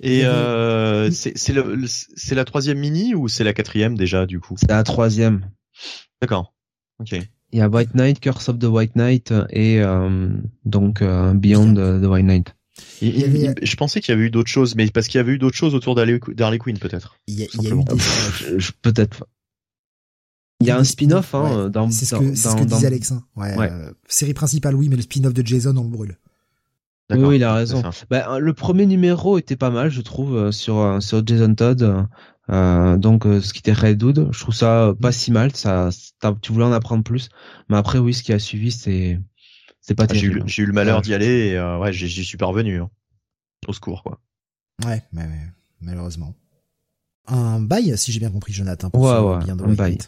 Et 0.02 0.24
euh, 0.24 1.10
c'est 1.10 1.36
c'est 1.36 1.52
le- 1.52 1.74
le- 1.74 1.86
c'est 1.88 2.34
la 2.34 2.44
troisième 2.44 2.78
mini 2.78 3.14
ou 3.14 3.28
c'est 3.28 3.44
la 3.44 3.52
quatrième 3.54 3.96
déjà 3.96 4.26
du 4.26 4.40
coup? 4.40 4.54
C'est 4.58 4.68
la 4.70 4.82
troisième. 4.82 5.48
D'accord. 6.20 6.52
Ok. 7.00 7.12
Il 7.12 7.58
y 7.58 7.60
a 7.60 7.68
White 7.68 7.94
Knight, 7.94 8.18
Curse 8.20 8.48
of 8.48 8.58
the 8.58 8.64
White 8.64 8.96
Knight 8.96 9.32
et 9.50 9.80
euh, 9.80 10.28
donc 10.64 11.02
euh, 11.02 11.34
Beyond 11.34 11.74
the 11.74 12.06
White 12.06 12.24
Knight. 12.26 12.54
Il- 13.00 13.08
Il 13.08 13.20
y 13.20 13.24
avait- 13.24 13.54
il- 13.60 13.66
je 13.66 13.76
pensais 13.76 14.00
qu'il 14.00 14.12
y 14.12 14.16
avait 14.16 14.26
eu 14.26 14.30
d'autres 14.30 14.50
choses, 14.50 14.74
mais 14.74 14.88
parce 14.90 15.06
qu'il 15.08 15.18
y 15.18 15.20
avait 15.20 15.32
eu 15.32 15.38
d'autres 15.38 15.56
choses 15.56 15.74
autour 15.74 15.94
d'Harley 15.94 16.58
Quinn 16.58 16.78
peut-être. 16.78 17.16
Il 17.26 17.38
y 17.38 17.42
a, 17.42 17.46
Tout 17.46 17.58
il 17.58 17.64
y 17.64 17.66
a 17.66 17.70
eu 17.70 17.72
simplement. 17.78 17.96
des, 17.96 18.02
Je- 18.54 18.58
je- 18.58 18.72
Peut-être 18.80 19.18
pas. 19.18 19.26
Il 20.62 20.66
y 20.66 20.70
a 20.70 20.78
un 20.78 20.84
spin-off 20.84 21.34
hein, 21.34 21.64
Ouais, 21.64 21.70
dans 21.70 21.90
C'est 21.90 22.04
ce 22.06 22.14
dans- 22.14 22.20
que, 22.20 22.34
c'est 22.34 22.48
ce 22.48 22.54
dans- 22.54 22.54
que 22.64 22.68
dans- 22.68 22.76
disait 22.76 22.86
Alexin. 22.86 23.24
Ouais, 23.36 23.56
Ouais. 23.56 23.68
euh, 23.70 23.92
série 24.08 24.34
principale, 24.34 24.74
oui, 24.74 24.88
mais 24.88 24.96
le 24.96 25.02
spin-off 25.02 25.34
de 25.34 25.46
Jason, 25.46 25.76
on 25.76 25.84
le 25.84 25.88
brûle. 25.90 26.18
Oui, 27.10 27.36
il 27.36 27.44
a 27.44 27.52
raison. 27.54 27.82
Bah, 28.08 28.38
le 28.38 28.54
premier 28.54 28.86
numéro 28.86 29.36
était 29.38 29.56
pas 29.56 29.68
mal, 29.70 29.90
je 29.90 30.00
trouve, 30.00 30.34
euh, 30.36 30.50
sur 30.52 30.78
euh, 30.78 31.00
sur 31.00 31.26
Jason 31.26 31.54
Todd. 31.54 32.06
Euh, 32.50 32.96
donc 32.96 33.24
ce 33.24 33.52
qui 33.52 33.58
était 33.60 33.72
Red 33.74 34.02
Hood, 34.02 34.28
je 34.32 34.38
trouve 34.40 34.54
ça 34.54 34.94
pas 35.00 35.10
Mm. 35.10 35.12
si 35.12 35.30
mal. 35.32 35.54
Ça, 35.54 35.90
tu 36.40 36.52
voulais 36.52 36.64
en 36.64 36.72
apprendre 36.72 37.04
plus, 37.04 37.28
mais 37.68 37.76
après 37.76 37.98
oui, 37.98 38.14
ce 38.14 38.22
qui 38.22 38.32
a 38.32 38.38
suivi, 38.38 38.70
c'est 38.72 39.20
c'est 39.80 39.94
pas 39.94 40.06
Ah, 40.08 40.14
J'ai 40.14 40.26
eu, 40.26 40.30
terrible. 40.30 40.48
j'ai 40.48 40.62
eu 40.62 40.66
le 40.66 40.72
malheur 40.72 40.96
Ouais. 40.98 41.02
d'y 41.02 41.12
aller 41.12 41.48
et 41.48 41.56
euh, 41.58 41.78
ouais, 41.78 41.92
j'y 41.92 42.24
suis 42.24 42.38
parvenu. 42.38 42.80
Hein. 42.80 42.88
Au 43.68 43.72
secours 43.74 44.02
quoi. 44.02 44.20
Ouais, 44.86 45.02
mais, 45.12 45.26
mais 45.28 45.38
malheureusement. 45.82 46.34
Un 47.26 47.60
bail, 47.60 47.96
si 47.98 48.10
j'ai 48.10 48.20
bien 48.20 48.30
compris, 48.30 48.52
Jonathan. 48.52 48.90
pour 48.90 49.02
Ouais, 49.02 49.10
ouais, 49.44 49.50
un 49.50 49.74
bail. 49.74 49.98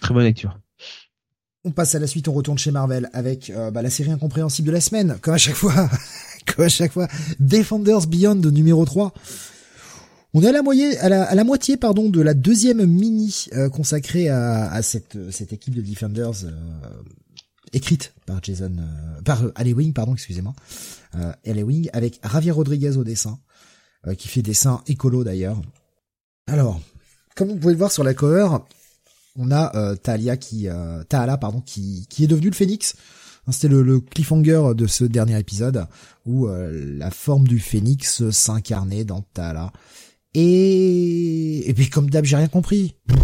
Très 0.00 0.14
bonne 0.14 0.24
lecture. 0.24 0.58
On 1.64 1.70
passe 1.70 1.94
à 1.94 1.98
la 1.98 2.06
suite, 2.06 2.28
on 2.28 2.32
retourne 2.32 2.58
chez 2.58 2.70
Marvel 2.70 3.10
avec 3.12 3.50
euh, 3.50 3.70
bah, 3.70 3.82
la 3.82 3.90
série 3.90 4.10
incompréhensible 4.10 4.68
de 4.68 4.72
la 4.72 4.80
semaine, 4.80 5.18
comme 5.20 5.34
à 5.34 5.38
chaque 5.38 5.54
fois, 5.54 5.74
comme 6.46 6.64
à 6.64 6.68
chaque 6.68 6.92
fois, 6.92 7.08
Defenders 7.40 8.06
Beyond 8.06 8.36
numéro 8.36 8.84
3. 8.84 9.12
On 10.34 10.42
est 10.42 10.48
à 10.48 10.52
la, 10.52 10.62
moitié, 10.62 10.98
à 10.98 11.34
la, 11.34 11.44
moitié 11.44 11.76
pardon, 11.78 12.10
de 12.10 12.20
la 12.20 12.34
deuxième 12.34 12.84
mini 12.84 13.46
euh, 13.54 13.70
consacrée 13.70 14.28
à, 14.28 14.70
à 14.70 14.82
cette, 14.82 15.16
euh, 15.16 15.30
cette 15.30 15.54
équipe 15.54 15.74
de 15.74 15.80
Defenders 15.80 16.44
euh, 16.44 17.02
écrite 17.72 18.12
par 18.26 18.42
Jason, 18.42 18.76
euh, 18.78 19.22
par 19.22 19.42
Alley 19.54 19.72
Wing, 19.72 19.94
pardon, 19.94 20.12
excusez-moi, 20.12 20.54
Alley 21.46 21.62
Wing 21.62 21.88
avec 21.94 22.20
Javier 22.22 22.50
Rodriguez 22.50 22.96
au 22.98 23.04
dessin, 23.04 23.38
qui 24.18 24.28
fait 24.28 24.42
dessin 24.42 24.82
écolo 24.86 25.24
d'ailleurs. 25.24 25.60
Alors, 26.46 26.80
comme 27.34 27.48
vous 27.48 27.56
pouvez 27.56 27.72
le 27.72 27.78
voir 27.78 27.90
sur 27.90 28.04
la 28.04 28.14
cover, 28.14 28.48
on 29.38 29.50
a 29.50 29.74
euh, 29.76 29.94
Talia 29.94 30.36
qui 30.36 30.68
euh, 30.68 31.04
pardon 31.08 31.60
qui 31.60 32.06
qui 32.10 32.24
est 32.24 32.26
devenu 32.26 32.50
le 32.50 32.54
phénix. 32.54 32.94
Hein, 33.46 33.52
C'était 33.52 33.68
le, 33.68 33.82
le 33.82 34.00
cliffhanger 34.00 34.74
de 34.74 34.86
ce 34.86 35.04
dernier 35.04 35.38
épisode 35.38 35.86
où 36.26 36.48
euh, 36.48 36.96
la 36.98 37.10
forme 37.10 37.46
du 37.46 37.60
phénix 37.60 38.28
s'incarnait 38.30 39.04
dans 39.04 39.22
Taala. 39.22 39.72
Et 40.34 41.68
et 41.70 41.74
puis 41.74 41.88
comme 41.88 42.10
d'hab, 42.10 42.24
j'ai 42.24 42.36
rien 42.36 42.48
compris. 42.48 42.96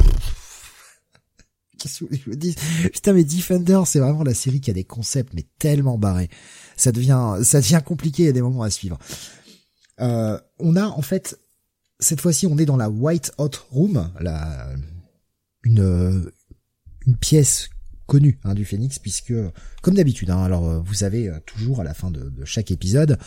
Qu'est-ce 1.79 2.05
que 2.05 2.17
je 2.17 2.89
Putain 2.89 3.13
mais 3.13 3.25
Defender, 3.25 3.83
c'est 3.85 3.99
vraiment 3.99 4.23
la 4.23 4.33
série 4.33 4.61
qui 4.61 4.71
a 4.71 4.75
des 4.75 4.85
concepts 4.85 5.35
mais 5.35 5.45
tellement 5.59 5.99
barrés. 5.99 6.31
Ça 6.77 6.93
devient 6.93 7.39
ça 7.43 7.61
devient 7.61 7.83
compliqué, 7.85 8.29
a 8.29 8.33
des 8.33 8.41
moments 8.41 8.63
à 8.63 8.71
suivre. 8.71 8.99
Euh, 10.01 10.39
on 10.59 10.77
a 10.77 10.87
en 10.87 11.03
fait 11.03 11.39
cette 12.01 12.21
fois-ci, 12.21 12.47
on 12.47 12.59
est 12.59 12.67
dans 12.67 12.77
la 12.77 12.91
White 12.91 13.33
Hot 13.39 13.51
Room, 13.71 14.11
la 14.21 14.69
une 15.65 15.81
euh, 15.81 16.33
une 17.07 17.17
pièce 17.17 17.69
connue 18.07 18.39
hein, 18.45 18.55
du 18.55 18.65
Phénix, 18.65 18.99
puisque 18.99 19.35
comme 19.83 19.95
d'habitude, 19.95 20.31
hein, 20.31 20.43
alors 20.43 20.69
euh, 20.69 20.81
vous 20.81 21.05
avez 21.05 21.29
euh, 21.29 21.39
toujours 21.47 21.81
à 21.81 21.85
la 21.85 21.95
fin 21.95 22.11
de, 22.11 22.29
de 22.31 22.45
chaque 22.45 22.71
épisode 22.71 23.19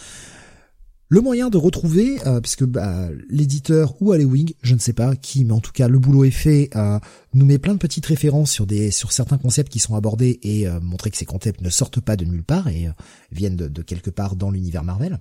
le 1.10 1.22
moyen 1.22 1.50
de 1.50 1.58
retrouver, 1.58 2.18
euh, 2.28 2.42
puisque 2.42 2.66
bah, 2.66 3.08
l'éditeur 3.30 3.96
ou 4.02 4.14
Wing, 4.14 4.54
je 4.62 4.74
ne 4.74 4.80
sais 4.80 4.94
pas 4.94 5.16
qui, 5.16 5.46
mais 5.46 5.54
en 5.54 5.62
tout 5.62 5.72
cas 5.72 5.88
le 5.88 6.00
boulot 6.00 6.26
est 6.26 6.32
fait, 6.32 6.70
euh, 6.76 7.00
nous 7.34 7.46
met 7.46 7.60
plein 7.60 7.74
de 7.74 7.80
petites 7.80 8.06
références 8.06 8.52
sur 8.52 8.68
des 8.68 8.92
sur 8.92 9.12
certains 9.12 9.38
concepts 9.38 9.72
qui 9.72 9.80
sont 9.80 9.96
abordés 9.96 10.40
et 10.44 10.68
euh, 10.68 10.80
montrer 10.82 11.10
que 11.10 11.18
ces 11.18 11.26
concepts 11.26 11.62
ne 11.62 11.70
sortent 11.70 12.02
pas 12.02 12.18
de 12.18 12.26
nulle 12.26 12.44
part 12.44 12.68
et 12.68 12.90
viennent 13.32 13.56
de, 13.56 13.68
de 13.68 13.82
quelque 13.82 14.10
part 14.10 14.36
dans 14.36 14.52
l'univers 14.52 14.84
Marvel. 14.84 15.20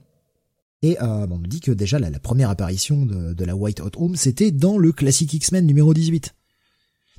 Et 0.83 1.01
euh, 1.01 1.27
on 1.31 1.39
nous 1.39 1.47
dit 1.47 1.61
que 1.61 1.71
déjà 1.71 1.99
la, 1.99 2.11
la 2.11 2.21
première 2.21 2.51
apparition 2.51 3.07
de, 3.07 3.33
de 3.33 3.45
la 3.45 3.55
White 3.55 3.81
Hot 3.81 3.93
Home, 3.97 4.17
c'était 4.17 4.51
dans 4.51 4.79
le 4.79 4.93
classique 4.93 5.35
X-Men 5.35 5.67
numéro 5.67 5.95
18. 5.95 6.35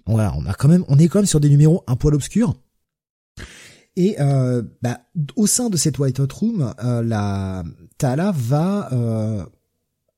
On 0.08 0.46
a 0.46 0.54
quand 0.54 0.68
même, 0.68 0.86
on 0.88 0.98
est 0.98 1.08
quand 1.08 1.20
même 1.20 1.26
sur 1.26 1.40
des 1.40 1.50
numéros 1.50 1.84
un 1.88 1.96
poil 1.96 2.16
obscurs. 2.16 2.56
Et 3.98 4.16
euh, 4.20 4.62
bah, 4.84 5.02
au 5.36 5.48
sein 5.48 5.70
de 5.70 5.76
cette 5.76 5.98
White 5.98 6.20
Hot 6.20 6.28
Room, 6.32 6.74
euh, 6.84 7.02
la 7.02 7.64
Taala 7.98 8.32
va 8.32 8.90
euh, 8.94 9.44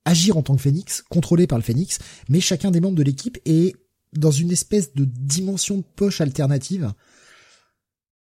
agir 0.04 0.36
en 0.36 0.42
tant 0.42 0.54
que 0.54 0.60
Phénix, 0.60 1.02
contrôlé 1.08 1.46
par 1.46 1.56
le 1.56 1.64
Phénix, 1.64 1.98
mais 2.28 2.40
chacun 2.40 2.70
des 2.70 2.80
membres 2.80 2.96
de 2.96 3.02
l'équipe 3.02 3.38
est 3.46 3.74
dans 4.12 4.30
une 4.30 4.52
espèce 4.52 4.94
de 4.94 5.06
dimension 5.06 5.78
de 5.78 5.84
poche 5.96 6.20
alternative. 6.20 6.92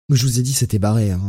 Je 0.10 0.24
vous 0.24 0.40
ai 0.40 0.44
dit, 0.44 0.54
c'était 0.54 0.78
barré. 0.78 1.12
Hein. 1.12 1.20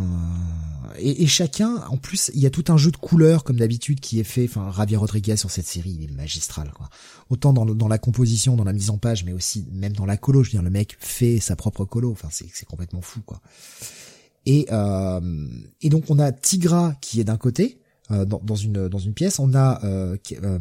Et, 0.98 1.22
et, 1.22 1.26
chacun, 1.26 1.76
en 1.88 1.96
plus, 1.96 2.30
il 2.34 2.40
y 2.40 2.46
a 2.46 2.50
tout 2.50 2.64
un 2.68 2.76
jeu 2.76 2.90
de 2.90 2.96
couleurs 2.96 3.44
comme 3.44 3.56
d'habitude 3.56 4.00
qui 4.00 4.20
est 4.20 4.24
fait. 4.24 4.44
Enfin, 4.44 4.72
Javier 4.76 4.96
Rodriguez 4.96 5.36
sur 5.36 5.50
cette 5.50 5.66
série, 5.66 5.96
il 6.00 6.10
est 6.10 6.14
magistral. 6.14 6.72
Quoi. 6.74 6.88
Autant 7.28 7.52
dans, 7.52 7.64
dans 7.66 7.88
la 7.88 7.98
composition, 7.98 8.56
dans 8.56 8.64
la 8.64 8.72
mise 8.72 8.90
en 8.90 8.98
page, 8.98 9.24
mais 9.24 9.32
aussi 9.32 9.66
même 9.72 9.92
dans 9.92 10.06
la 10.06 10.16
colo. 10.16 10.42
Je 10.42 10.50
veux 10.50 10.52
dire, 10.52 10.62
le 10.62 10.70
mec 10.70 10.96
fait 10.98 11.38
sa 11.38 11.56
propre 11.56 11.84
colo. 11.84 12.10
Enfin, 12.10 12.28
c'est 12.30 12.66
complètement 12.66 13.02
fou, 13.02 13.20
quoi. 13.24 13.40
Et, 14.46 14.66
euh, 14.72 15.48
et 15.82 15.88
donc 15.90 16.04
on 16.08 16.18
a 16.18 16.32
Tigra 16.32 16.94
qui 17.00 17.20
est 17.20 17.24
d'un 17.24 17.36
côté 17.36 17.78
euh, 18.10 18.24
dans, 18.24 18.40
dans, 18.42 18.56
une 18.56 18.88
dans 18.88 18.98
une 18.98 19.12
pièce. 19.12 19.38
On 19.38 19.54
a 19.54 19.84
euh, 19.84 20.16
euh, 20.42 20.58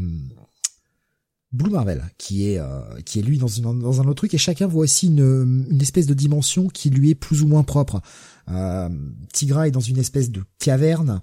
Blue 1.52 1.72
Marvel 1.72 2.04
qui 2.18 2.50
est 2.50 2.60
euh, 2.60 2.82
qui 3.06 3.20
est 3.20 3.22
lui 3.22 3.38
dans, 3.38 3.48
une, 3.48 3.80
dans 3.80 4.02
un 4.02 4.06
autre 4.06 4.16
truc 4.16 4.34
et 4.34 4.38
chacun 4.38 4.68
voit 4.68 4.84
aussi 4.84 5.08
une, 5.08 5.66
une 5.72 5.82
espèce 5.82 6.06
de 6.06 6.14
dimension 6.14 6.68
qui 6.68 6.90
lui 6.90 7.12
est 7.12 7.16
plus 7.16 7.42
ou 7.42 7.48
moins 7.48 7.64
propre. 7.64 8.02
Euh, 8.50 8.90
Tigra 9.34 9.68
est 9.68 9.72
dans 9.72 9.80
une 9.80 9.98
espèce 9.98 10.32
de 10.32 10.44
caverne, 10.60 11.22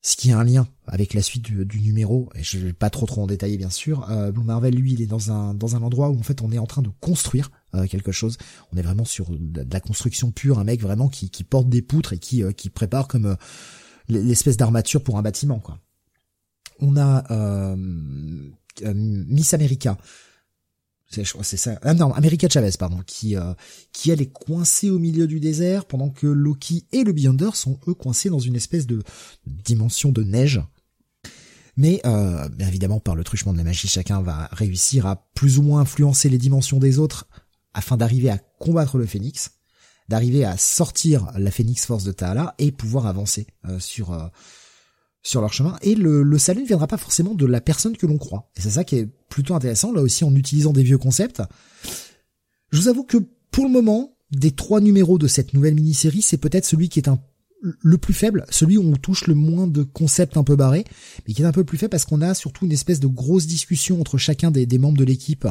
ce 0.00 0.16
qui 0.16 0.32
a 0.32 0.38
un 0.38 0.44
lien 0.44 0.66
avec 0.86 1.14
la 1.14 1.22
suite 1.22 1.42
du, 1.42 1.64
du 1.64 1.80
numéro. 1.80 2.28
Et 2.34 2.42
je 2.42 2.58
vais 2.58 2.72
pas 2.72 2.90
trop 2.90 3.06
trop 3.06 3.22
en 3.22 3.26
détailler 3.26 3.56
bien 3.56 3.70
sûr. 3.70 4.10
Euh, 4.10 4.32
Blue 4.32 4.44
Marvel 4.44 4.74
lui 4.74 4.92
il 4.94 5.02
est 5.02 5.06
dans 5.06 5.30
un 5.30 5.54
dans 5.54 5.76
un 5.76 5.82
endroit 5.82 6.10
où 6.10 6.18
en 6.18 6.22
fait 6.22 6.42
on 6.42 6.50
est 6.50 6.58
en 6.58 6.66
train 6.66 6.82
de 6.82 6.90
construire 7.00 7.50
euh, 7.74 7.86
quelque 7.86 8.12
chose. 8.12 8.36
On 8.72 8.76
est 8.76 8.82
vraiment 8.82 9.04
sur 9.04 9.26
de 9.30 9.66
la 9.72 9.80
construction 9.80 10.32
pure, 10.32 10.58
un 10.58 10.64
mec 10.64 10.80
vraiment 10.80 11.08
qui 11.08 11.30
qui 11.30 11.44
porte 11.44 11.68
des 11.68 11.82
poutres 11.82 12.14
et 12.14 12.18
qui 12.18 12.42
euh, 12.42 12.52
qui 12.52 12.68
prépare 12.68 13.06
comme 13.06 13.26
euh, 13.26 13.36
l'espèce 14.08 14.56
d'armature 14.56 15.02
pour 15.02 15.18
un 15.18 15.22
bâtiment 15.22 15.60
quoi. 15.60 15.78
On 16.80 16.96
a 16.96 17.30
euh, 17.30 17.76
Miss 18.94 19.54
America. 19.54 19.98
C'est, 21.12 21.56
ça. 21.56 21.78
Ah 21.82 21.94
non, 21.94 22.12
America 22.14 22.48
Chavez, 22.48 22.70
pardon, 22.78 23.00
qui 23.06 23.36
euh, 23.36 23.52
qui 23.92 24.10
elle 24.10 24.22
est 24.22 24.32
coincée 24.32 24.90
au 24.90 24.98
milieu 24.98 25.26
du 25.26 25.40
désert 25.40 25.84
pendant 25.84 26.08
que 26.08 26.26
Loki 26.26 26.86
et 26.92 27.04
le 27.04 27.12
Beyonder 27.12 27.50
sont 27.54 27.78
eux 27.86 27.94
coincés 27.94 28.30
dans 28.30 28.38
une 28.38 28.56
espèce 28.56 28.86
de 28.86 29.02
dimension 29.46 30.10
de 30.10 30.22
neige. 30.22 30.62
Mais 31.76 32.00
euh, 32.04 32.48
évidemment, 32.60 33.00
par 33.00 33.14
le 33.14 33.24
truchement 33.24 33.52
de 33.52 33.58
la 33.58 33.64
magie, 33.64 33.88
chacun 33.88 34.20
va 34.20 34.48
réussir 34.52 35.06
à 35.06 35.26
plus 35.34 35.58
ou 35.58 35.62
moins 35.62 35.80
influencer 35.80 36.28
les 36.28 36.38
dimensions 36.38 36.78
des 36.78 36.98
autres 36.98 37.26
afin 37.74 37.96
d'arriver 37.96 38.30
à 38.30 38.38
combattre 38.38 38.98
le 38.98 39.06
Phénix, 39.06 39.52
d'arriver 40.08 40.44
à 40.44 40.56
sortir 40.56 41.30
la 41.36 41.50
Phénix 41.50 41.86
Force 41.86 42.04
de 42.04 42.12
Ta'ala 42.12 42.54
et 42.58 42.72
pouvoir 42.72 43.06
avancer 43.06 43.46
euh, 43.66 43.78
sur 43.78 44.12
euh, 44.12 44.26
sur 45.22 45.40
leur 45.40 45.52
chemin. 45.52 45.76
Et 45.82 45.94
le, 45.94 46.22
le 46.22 46.38
salut 46.38 46.62
ne 46.62 46.66
viendra 46.66 46.86
pas 46.86 46.96
forcément 46.96 47.34
de 47.34 47.46
la 47.46 47.60
personne 47.60 47.96
que 47.96 48.06
l'on 48.06 48.18
croit. 48.18 48.50
Et 48.56 48.60
c'est 48.60 48.70
ça 48.70 48.84
qui 48.84 48.96
est 48.96 49.08
plutôt 49.28 49.54
intéressant, 49.54 49.92
là 49.92 50.02
aussi 50.02 50.24
en 50.24 50.34
utilisant 50.34 50.72
des 50.72 50.82
vieux 50.82 50.98
concepts. 50.98 51.42
Je 52.70 52.80
vous 52.80 52.88
avoue 52.88 53.04
que 53.04 53.18
pour 53.50 53.64
le 53.64 53.70
moment, 53.70 54.16
des 54.30 54.50
trois 54.50 54.80
numéros 54.80 55.18
de 55.18 55.28
cette 55.28 55.54
nouvelle 55.54 55.74
mini-série, 55.74 56.22
c'est 56.22 56.38
peut-être 56.38 56.64
celui 56.64 56.88
qui 56.88 56.98
est 56.98 57.08
un 57.08 57.20
le 57.80 57.96
plus 57.96 58.12
faible, 58.12 58.44
celui 58.50 58.76
où 58.76 58.82
on 58.82 58.96
touche 58.96 59.28
le 59.28 59.34
moins 59.34 59.68
de 59.68 59.84
concepts 59.84 60.36
un 60.36 60.42
peu 60.42 60.56
barrés, 60.56 60.84
mais 61.26 61.34
qui 61.34 61.42
est 61.42 61.44
un 61.46 61.52
peu 61.52 61.62
plus 61.62 61.78
faible 61.78 61.90
parce 61.90 62.04
qu'on 62.04 62.20
a 62.20 62.34
surtout 62.34 62.66
une 62.66 62.72
espèce 62.72 62.98
de 62.98 63.06
grosse 63.06 63.46
discussion 63.46 64.00
entre 64.00 64.18
chacun 64.18 64.50
des, 64.50 64.66
des 64.66 64.78
membres 64.78 64.98
de 64.98 65.04
l'équipe 65.04 65.46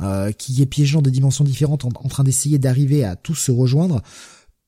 euh, 0.00 0.32
qui 0.32 0.62
est 0.62 0.66
piégé 0.66 0.94
dans 0.94 1.02
des 1.02 1.10
dimensions 1.10 1.44
différentes 1.44 1.84
en, 1.84 1.90
en 1.94 2.08
train 2.08 2.24
d'essayer 2.24 2.58
d'arriver 2.58 3.04
à 3.04 3.14
tous 3.14 3.34
se 3.34 3.52
rejoindre 3.52 4.00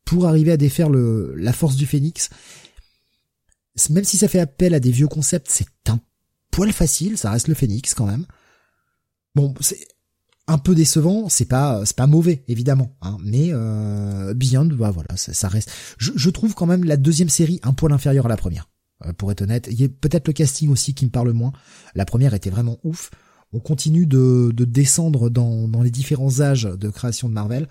pour 0.05 0.27
arriver 0.27 0.53
à 0.53 0.59
défaire 0.59 0.91
le, 0.91 1.33
la 1.37 1.55
force 1.55 1.77
du 1.77 1.87
phénix 1.87 2.29
même 3.91 4.05
si 4.05 4.17
ça 4.17 4.29
fait 4.29 4.41
appel 4.41 4.75
à 4.75 4.81
des 4.81 4.91
vieux 4.91 5.09
concepts, 5.09 5.49
c'est 5.51 5.67
un 5.89 6.01
poil 6.51 6.73
facile, 6.73 7.19
ça 7.19 7.31
reste 7.31 7.49
le 7.49 7.55
phénix 7.55 7.95
quand 7.95 8.07
même. 8.07 8.27
Bon, 9.35 9.55
c'est 9.61 9.89
un 10.47 10.59
peu 10.59 10.75
décevant, 10.75 11.29
c'est 11.29 11.47
pas 11.47 11.85
c'est 11.87 11.97
pas 11.97 12.07
mauvais 12.07 12.45
évidemment, 12.49 12.97
hein, 13.01 13.17
mais 13.25 13.49
euh, 13.53 14.35
Beyond, 14.35 14.67
bah 14.67 14.91
voilà, 14.91 15.17
ça, 15.17 15.49
reste. 15.49 15.71
Je, 15.99 16.13
je, 16.15 16.31
trouve 16.31 16.55
quand 16.55 16.67
même 16.67 16.85
la 16.85 16.97
deuxième 16.97 17.29
série 17.29 17.61
un 17.63 17.73
poil 17.73 17.93
inférieure 17.93 18.27
à 18.27 18.29
la 18.29 18.37
première, 18.37 18.69
euh, 19.07 19.13
pour 19.13 19.33
être 19.33 19.43
honnête. 19.43 19.69
Il 19.71 19.81
y 19.81 19.85
a 19.85 19.89
peut-être 19.89 20.27
le 20.27 20.33
casting 20.33 20.69
aussi 20.69 20.95
qui 20.95 21.07
me 21.07 21.11
parle 21.11 21.33
moins. 21.33 21.53
La 21.95 22.05
première 22.05 22.35
était 22.35 22.51
vraiment 22.51 22.79
ouf. 22.85 23.11
On 23.55 23.61
continue 23.61 24.07
de, 24.07 24.51
de 24.55 24.65
descendre 24.65 25.31
dans, 25.31 25.69
dans 25.69 25.83
les 25.83 25.91
différents 25.91 26.41
âges 26.41 26.65
de 26.65 26.89
création 26.89 27.29
de 27.29 27.35
Marvel. 27.35 27.69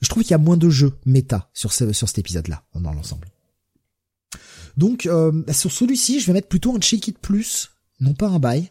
Je 0.00 0.08
trouve 0.08 0.22
qu'il 0.22 0.30
y 0.30 0.34
a 0.34 0.38
moins 0.38 0.56
de 0.56 0.70
jeux 0.70 0.92
méta 1.04 1.50
sur 1.54 1.72
ce, 1.72 1.92
sur 1.92 2.08
cet 2.08 2.18
épisode-là, 2.18 2.64
dans 2.74 2.92
l'ensemble. 2.92 3.28
Donc 4.76 5.06
euh, 5.06 5.32
bah, 5.32 5.52
sur 5.52 5.72
celui-ci, 5.72 6.20
je 6.20 6.26
vais 6.26 6.32
mettre 6.32 6.48
plutôt 6.48 6.74
un 6.74 6.80
check 6.80 7.08
it 7.08 7.18
plus, 7.18 7.70
non 8.00 8.14
pas 8.14 8.28
un 8.28 8.38
buy. 8.38 8.68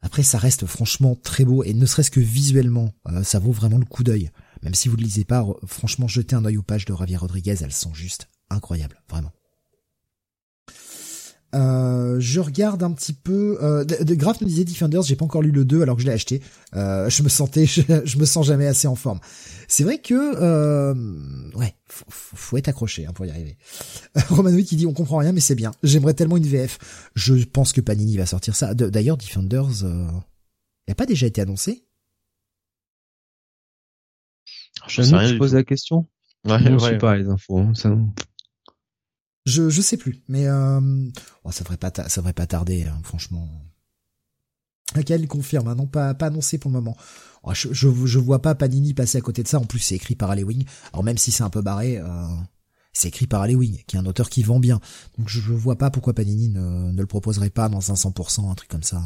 Après, 0.00 0.22
ça 0.22 0.38
reste 0.38 0.66
franchement 0.66 1.16
très 1.16 1.44
beau 1.44 1.64
et 1.64 1.74
ne 1.74 1.84
serait-ce 1.84 2.10
que 2.10 2.20
visuellement, 2.20 2.92
euh, 3.08 3.24
ça 3.24 3.38
vaut 3.38 3.52
vraiment 3.52 3.78
le 3.78 3.84
coup 3.84 4.04
d'œil. 4.04 4.30
Même 4.62 4.74
si 4.74 4.88
vous 4.88 4.96
ne 4.96 5.02
lisez 5.02 5.24
pas, 5.24 5.46
franchement, 5.66 6.08
jetez 6.08 6.36
un 6.36 6.44
œil 6.44 6.56
aux 6.56 6.62
pages 6.62 6.84
de 6.84 6.94
Javier 6.94 7.16
Rodriguez, 7.16 7.56
elles 7.60 7.72
sont 7.72 7.94
juste 7.94 8.28
incroyables, 8.50 9.02
vraiment. 9.08 9.32
Euh, 11.54 12.16
je 12.20 12.40
regarde 12.40 12.82
un 12.82 12.92
petit 12.92 13.12
peu. 13.12 13.58
Euh, 13.62 13.84
de, 13.84 14.14
Graf 14.14 14.40
nous 14.40 14.46
disait 14.46 14.64
Defenders, 14.64 15.02
j'ai 15.02 15.16
pas 15.16 15.24
encore 15.24 15.42
lu 15.42 15.50
le 15.50 15.64
2 15.64 15.82
alors 15.82 15.96
que 15.96 16.02
je 16.02 16.06
l'ai 16.06 16.12
acheté. 16.12 16.42
Euh, 16.76 17.08
je 17.08 17.22
me 17.22 17.28
sentais, 17.28 17.66
je, 17.66 18.18
me 18.18 18.24
sens 18.24 18.46
jamais 18.46 18.66
assez 18.66 18.86
en 18.86 18.94
forme. 18.94 19.20
C'est 19.66 19.84
vrai 19.84 19.98
que, 19.98 20.14
euh, 20.14 20.94
ouais, 21.54 21.74
faut, 21.86 22.06
faut, 22.10 22.56
être 22.56 22.68
accroché 22.68 23.06
hein, 23.06 23.12
pour 23.14 23.24
y 23.24 23.30
arriver. 23.30 23.56
Romanoui 24.28 24.64
qui 24.64 24.76
dit 24.76 24.86
on 24.86 24.92
comprend 24.92 25.18
rien 25.18 25.32
mais 25.32 25.40
c'est 25.40 25.54
bien. 25.54 25.72
J'aimerais 25.82 26.14
tellement 26.14 26.36
une 26.36 26.46
VF. 26.46 27.10
Je 27.14 27.34
pense 27.44 27.72
que 27.72 27.80
Panini 27.80 28.16
va 28.16 28.26
sortir 28.26 28.54
ça. 28.54 28.74
D'ailleurs, 28.74 29.16
Defenders, 29.16 29.84
euh, 29.84 30.06
a 30.88 30.94
pas 30.94 31.06
déjà 31.06 31.26
été 31.26 31.40
annoncé? 31.40 31.84
Je, 34.86 35.02
sais 35.02 35.16
rien, 35.16 35.28
je 35.28 35.34
pose 35.34 35.54
la 35.54 35.64
question. 35.64 36.06
Ouais, 36.44 36.58
je 36.62 36.78
sais 36.78 36.98
pas 36.98 37.16
les 37.16 37.28
infos. 37.28 37.58
Hein, 37.58 37.74
ça... 37.74 37.94
Je 39.48 39.70
je 39.70 39.80
sais 39.80 39.96
plus, 39.96 40.20
mais 40.28 40.46
euh, 40.46 41.08
oh, 41.44 41.50
ça 41.50 41.64
devrait 41.64 41.78
pas 41.78 41.90
ça 41.94 42.20
devrait 42.20 42.34
pas 42.34 42.46
tarder, 42.46 42.84
hein, 42.84 43.00
franchement. 43.02 43.48
Laquelle 44.94 45.26
confirme, 45.26 45.68
hein, 45.68 45.74
non 45.74 45.86
pas 45.86 46.12
pas 46.12 46.26
annoncé 46.26 46.58
pour 46.58 46.70
le 46.70 46.76
moment. 46.76 46.98
Oh, 47.44 47.54
je, 47.54 47.72
je, 47.72 48.18
vois 48.18 48.42
pas 48.42 48.54
Panini 48.54 48.92
passer 48.92 49.16
à 49.16 49.20
côté 49.22 49.42
de 49.42 49.48
ça. 49.48 49.58
En 49.58 49.64
plus, 49.64 49.78
c'est 49.78 49.94
écrit 49.94 50.16
par 50.16 50.30
Alewing. 50.30 50.66
Alors 50.92 51.02
même 51.02 51.16
si 51.16 51.30
c'est 51.30 51.44
un 51.44 51.48
peu 51.48 51.62
barré, 51.62 51.96
euh, 51.96 52.26
c'est 52.92 53.08
écrit 53.08 53.26
par 53.26 53.40
Alewing, 53.40 53.84
qui 53.86 53.96
est 53.96 53.98
un 53.98 54.04
auteur 54.04 54.28
qui 54.28 54.42
vend 54.42 54.60
bien. 54.60 54.80
Donc 55.16 55.30
je, 55.30 55.40
je 55.40 55.54
vois 55.54 55.78
pas 55.78 55.90
pourquoi 55.90 56.12
Panini 56.12 56.50
ne, 56.50 56.92
le 56.94 57.06
proposerait 57.06 57.48
pas 57.48 57.70
dans 57.70 57.90
un 57.90 57.94
100%, 57.94 58.50
un 58.50 58.54
truc 58.54 58.68
comme 58.68 58.82
ça. 58.82 59.02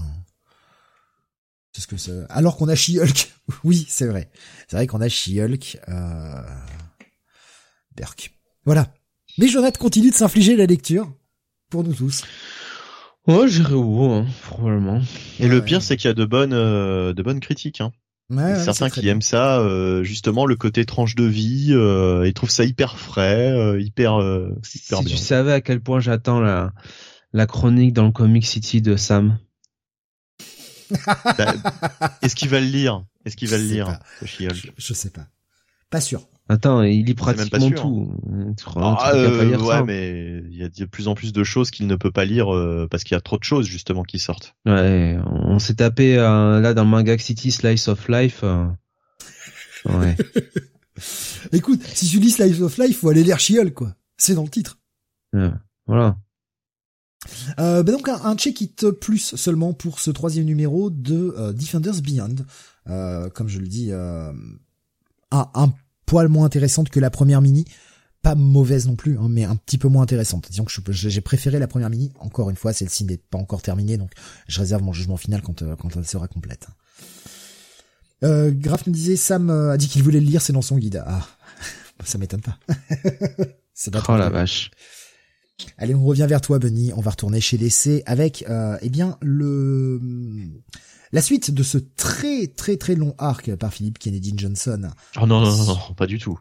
C'est 1.73 1.83
ce 1.83 1.87
que 1.87 1.97
c'est. 1.97 2.25
Alors 2.31 2.57
qu'on 2.57 2.69
a 2.69 2.75
She-Hulk. 2.75 3.33
oui, 3.65 3.87
c'est 3.89 4.07
vrai. 4.07 4.29
C'est 4.69 4.77
vrai 4.77 4.89
qu'on 4.89 5.01
a 5.01 5.09
She-Hulk. 5.09 5.79
Euh... 5.89 6.43
Berk. 7.95 8.35
Voilà. 8.65 8.93
Mais 9.39 9.49
Jonathan 9.49 9.79
continue 9.79 10.11
de 10.11 10.15
s'infliger 10.15 10.57
la 10.57 10.67
lecture 10.67 11.13
pour 11.71 11.85
nous 11.85 11.95
tous. 11.95 12.23
Ouais, 13.27 13.49
j'irai 13.49 13.75
au 13.75 13.85
bout, 13.85 14.13
hein, 14.13 14.27
probablement. 14.43 15.01
Et 15.39 15.49
le 15.49 15.63
pire, 15.65 15.81
c'est 15.83 15.97
qu'il 15.97 16.09
y 16.09 16.11
a 16.11 16.15
de 16.15 16.25
bonnes, 16.25 16.53
euh, 16.53 17.13
de 17.15 17.23
bonnes 17.23 17.41
critiques. 17.41 17.81
Hein. 17.81 17.93
Ouais, 18.31 18.59
certains 18.65 18.89
qui 18.89 19.07
aiment 19.09 19.23
ça, 19.23 19.59
euh, 19.61 20.03
justement 20.03 20.47
le 20.47 20.57
côté 20.57 20.85
tranche 20.87 21.15
de 21.15 21.25
vie, 21.25 21.69
euh, 21.73 22.27
ils 22.27 22.33
trouvent 22.35 22.51
ça 22.51 22.65
hyper 22.65 22.99
frais, 22.99 23.51
euh, 23.53 23.81
hyper, 23.81 24.21
euh, 24.21 24.49
hyper 24.75 24.99
si 24.99 25.05
bien. 25.05 25.15
tu 25.17 25.17
savais 25.19 25.53
à 25.53 25.61
quel 25.61 25.81
point 25.81 26.01
j'attends 26.01 26.41
la, 26.41 26.73
la 27.33 27.47
chronique 27.47 27.93
dans 27.93 28.07
le 28.07 28.11
Comic 28.13 28.47
City 28.47 28.81
de 28.81 28.97
Sam. 28.97 29.39
bah, 31.39 31.55
Est-ce 32.23 32.35
qu'il 32.35 32.49
va 32.49 32.61
le 32.61 32.67
lire? 32.67 33.05
Est-ce 33.25 33.37
qu'il 33.37 33.49
va 33.49 33.59
le 33.59 33.65
lire 33.65 33.99
je, 34.23 34.49
je 34.77 34.95
sais 34.95 35.11
pas. 35.11 35.27
Pas 35.91 36.01
sûr. 36.01 36.27
Attends, 36.49 36.83
il 36.83 37.05
lit 37.05 37.15
pratiquement 37.15 37.71
tout. 37.71 38.13
Ah, 38.77 39.13
euh, 39.15 39.57
ouais, 39.59 39.83
mais 39.85 40.43
il 40.51 40.57
y 40.57 40.65
a 40.65 40.69
de 40.69 40.85
plus 40.85 41.07
en 41.09 41.15
plus 41.15 41.33
de 41.33 41.45
choses 41.45 41.71
qu'il 41.71 41.87
ne 41.87 41.95
peut 41.95 42.11
pas 42.11 42.25
lire 42.25 42.53
euh, 42.53 42.89
parce 42.91 43.05
qu'il 43.05 43.15
y 43.15 43.19
a 43.19 43.21
trop 43.21 43.39
de 43.39 43.45
choses 43.45 43.67
justement 43.67 44.03
qui 44.03 44.19
sortent. 44.19 44.55
Ouais, 44.67 45.19
on 45.25 45.59
s'est 45.59 45.77
tapé 45.77 46.19
euh, 46.19 46.61
là 46.61 46.75
dans 46.75 46.85
Manga 46.85 47.17
City 47.17 47.53
Slice 47.53 47.89
of 47.89 48.09
Life. 48.09 48.41
Euh, 48.43 48.67
ouais. 49.87 50.17
Écoute, 51.53 51.83
si 51.95 52.09
tu 52.09 52.19
lis 52.19 52.31
Slice 52.31 52.61
of 52.61 52.77
Life, 52.77 52.99
faut 52.99 53.09
aller 53.09 53.23
lire 53.23 53.39
Chiol, 53.39 53.73
quoi. 53.73 53.95
C'est 54.17 54.35
dans 54.35 54.45
le 54.45 54.51
titre. 54.51 54.79
Ouais, 55.33 55.51
voilà. 55.87 56.17
Euh, 57.61 57.85
bah 57.85 57.93
donc 57.93 58.09
un, 58.09 58.21
un, 58.25 58.37
check 58.37 58.61
it 58.61 58.91
plus 58.91 59.37
seulement 59.37 59.73
pour 59.73 60.01
ce 60.01 60.11
troisième 60.11 60.45
numéro 60.45 60.91
de 60.91 61.53
Defenders 61.53 62.03
Beyond. 62.03 62.35
comme 63.33 63.49
je 63.49 63.61
le 63.61 63.69
dis, 63.69 63.93
un, 63.93 64.35
un 65.31 65.73
poil 66.07 66.29
moins 66.29 66.47
intéressante 66.47 66.89
que 66.89 67.01
la 67.01 67.11
première 67.11 67.41
mini. 67.41 67.65
Pas 68.23 68.37
mauvaise 68.37 68.87
non 68.87 68.95
plus, 68.95 69.19
hein, 69.19 69.27
mais 69.29 69.43
un 69.43 69.57
petit 69.57 69.79
peu 69.79 69.89
moins 69.89 70.05
intéressante. 70.05 70.47
Disons 70.49 70.65
que 70.65 70.93
j'ai 70.93 71.21
préféré 71.21 71.59
la 71.59 71.67
première 71.67 71.91
mini. 71.91 72.13
Encore 72.21 72.51
une 72.51 72.57
fois, 72.57 72.73
celle-ci 72.73 73.05
n'est 73.05 73.17
pas 73.17 73.39
encore 73.39 73.63
terminée, 73.63 73.97
donc 73.97 74.13
je 74.47 74.61
réserve 74.61 74.83
mon 74.83 74.93
jugement 74.93 75.17
final 75.17 75.43
quand, 75.43 75.63
euh, 75.63 75.75
quand 75.75 75.97
elle 75.97 76.07
sera 76.07 76.29
complète. 76.29 76.69
Euh, 78.23 78.53
Graf 78.55 78.87
nous 78.87 78.93
disait, 78.93 79.17
Sam 79.17 79.51
euh, 79.51 79.73
a 79.73 79.77
dit 79.77 79.89
qu'il 79.89 80.03
voulait 80.03 80.21
le 80.21 80.27
lire, 80.27 80.41
c'est 80.41 80.53
dans 80.53 80.63
son 80.63 80.79
guide. 80.79 81.03
Ah, 81.07 81.27
ça 82.05 82.19
m'étonne 82.19 82.43
pas. 82.43 82.59
c'est 83.75 83.91
oh 83.97 84.17
la 84.17 84.31
vache. 84.31 84.71
Allez, 85.79 85.95
on 85.95 86.05
revient 86.05 86.27
vers 86.29 86.41
toi, 86.41 86.59
Benny. 86.59 86.93
On 86.95 87.01
va 87.01 87.11
retourner 87.11 87.41
chez 87.41 87.57
l'essai 87.57 88.03
avec, 88.07 88.45
euh, 88.49 88.79
eh 88.83 88.91
bien, 88.91 89.19
le 89.21 90.01
la 91.13 91.23
suite 91.23 91.51
de 91.51 91.63
ce 91.63 91.79
très 91.79 92.47
très 92.47 92.77
très 92.77 92.95
long 92.95 93.15
arc 93.19 93.55
par 93.57 93.73
Philippe 93.73 93.99
Kennedy 93.99 94.35
Johnson. 94.37 94.91
Oh 95.21 95.27
non 95.27 95.41
non 95.41 95.57
non, 95.57 95.65
non 95.67 95.95
pas 95.97 96.07
du 96.07 96.19
tout. 96.19 96.39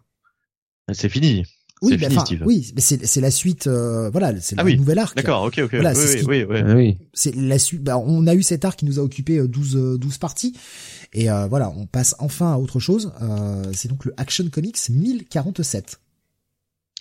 C'est 0.93 1.09
fini. 1.09 1.45
Oui, 1.81 1.97
mais 1.99 2.15
enfin, 2.15 2.23
oui, 2.45 2.71
mais 2.75 2.81
c'est 2.81 3.03
c'est 3.07 3.21
la 3.21 3.31
suite, 3.31 3.65
euh, 3.65 4.11
voilà, 4.11 4.39
c'est 4.39 4.55
ah 4.59 4.63
le 4.63 4.73
nouvel 4.75 4.99
arc. 4.99 5.15
D'accord, 5.15 5.41
ok, 5.43 5.61
ok. 5.63 5.73
Voilà, 5.73 5.93
oui, 5.93 6.21
oui, 6.27 6.43
oui, 6.47 6.73
oui, 6.75 6.97
C'est 7.11 7.35
la 7.35 7.57
suite. 7.57 7.81
Bah, 7.81 7.97
on 7.97 8.27
a 8.27 8.35
eu 8.35 8.43
cet 8.43 8.65
arc 8.65 8.77
qui 8.77 8.85
nous 8.85 8.99
a 8.99 9.01
occupé 9.01 9.41
12 9.47 9.75
euh, 9.75 9.97
12 9.97 10.13
euh, 10.13 10.17
parties, 10.19 10.55
et 11.11 11.31
euh, 11.31 11.47
voilà, 11.47 11.71
on 11.75 11.87
passe 11.87 12.15
enfin 12.19 12.53
à 12.53 12.57
autre 12.57 12.79
chose. 12.79 13.11
Euh, 13.23 13.63
c'est 13.73 13.87
donc 13.87 14.05
le 14.05 14.13
Action 14.17 14.47
Comics 14.51 14.77
1047. 14.89 15.99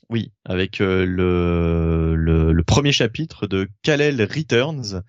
Oui, 0.09 0.33
avec 0.47 0.79
le, 0.79 1.05
le, 2.17 2.53
le 2.53 2.65
premier 2.65 2.91
chapitre 2.91 3.47
de 3.47 3.69
Kal-El 3.83 4.23
Returns, 4.23 5.03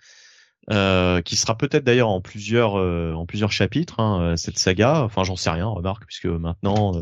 euh, 0.70 1.22
qui 1.24 1.38
sera 1.38 1.58
peut-être 1.58 1.84
d'ailleurs 1.84 2.10
en 2.10 2.22
plusieurs 2.22 2.78
euh, 2.78 3.14
en 3.14 3.26
plusieurs 3.26 3.52
chapitres 3.52 4.00
hein, 4.00 4.22
euh, 4.22 4.36
cette 4.36 4.60
saga. 4.60 5.02
Enfin, 5.04 5.24
j'en 5.24 5.36
sais 5.36 5.50
rien, 5.50 5.66
remarque, 5.66 6.06
puisque 6.06 6.28
maintenant 6.28 6.94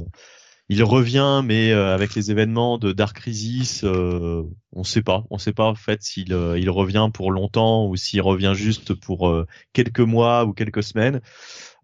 il 0.69 0.83
revient, 0.83 1.41
mais 1.43 1.71
avec 1.71 2.13
les 2.13 2.29
événements 2.29 2.77
de 2.77 2.91
Dark 2.91 3.17
Crisis, 3.17 3.83
on 3.83 4.83
sait 4.83 5.01
pas, 5.01 5.23
on 5.31 5.39
sait 5.39 5.51
pas 5.51 5.65
en 5.65 5.73
fait 5.73 6.03
s'il 6.03 6.29
il 6.29 6.69
revient 6.69 7.09
pour 7.11 7.31
longtemps 7.31 7.87
ou 7.87 7.95
s'il 7.95 8.21
revient 8.21 8.53
juste 8.55 8.93
pour 8.93 9.35
quelques 9.73 9.99
mois 9.99 10.45
ou 10.45 10.53
quelques 10.53 10.83
semaines. 10.83 11.21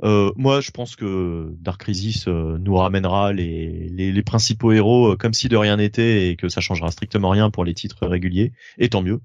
moi, 0.03 0.61
je 0.61 0.69
pense 0.69 0.95
que 0.95 1.49
Dark 1.59 1.81
Crisis 1.81 2.27
nous 2.27 2.75
ramènera 2.75 3.33
les, 3.33 3.89
les, 3.89 4.11
les 4.11 4.23
principaux 4.23 4.71
héros 4.71 5.17
comme 5.17 5.33
si 5.33 5.49
de 5.49 5.57
rien 5.57 5.77
n'était 5.77 6.29
et 6.29 6.35
que 6.35 6.47
ça 6.47 6.61
changera 6.61 6.91
strictement 6.91 7.31
rien 7.31 7.49
pour 7.49 7.65
les 7.65 7.73
titres 7.73 8.05
réguliers, 8.05 8.53
et 8.77 8.89
tant 8.89 9.01
mieux. 9.01 9.19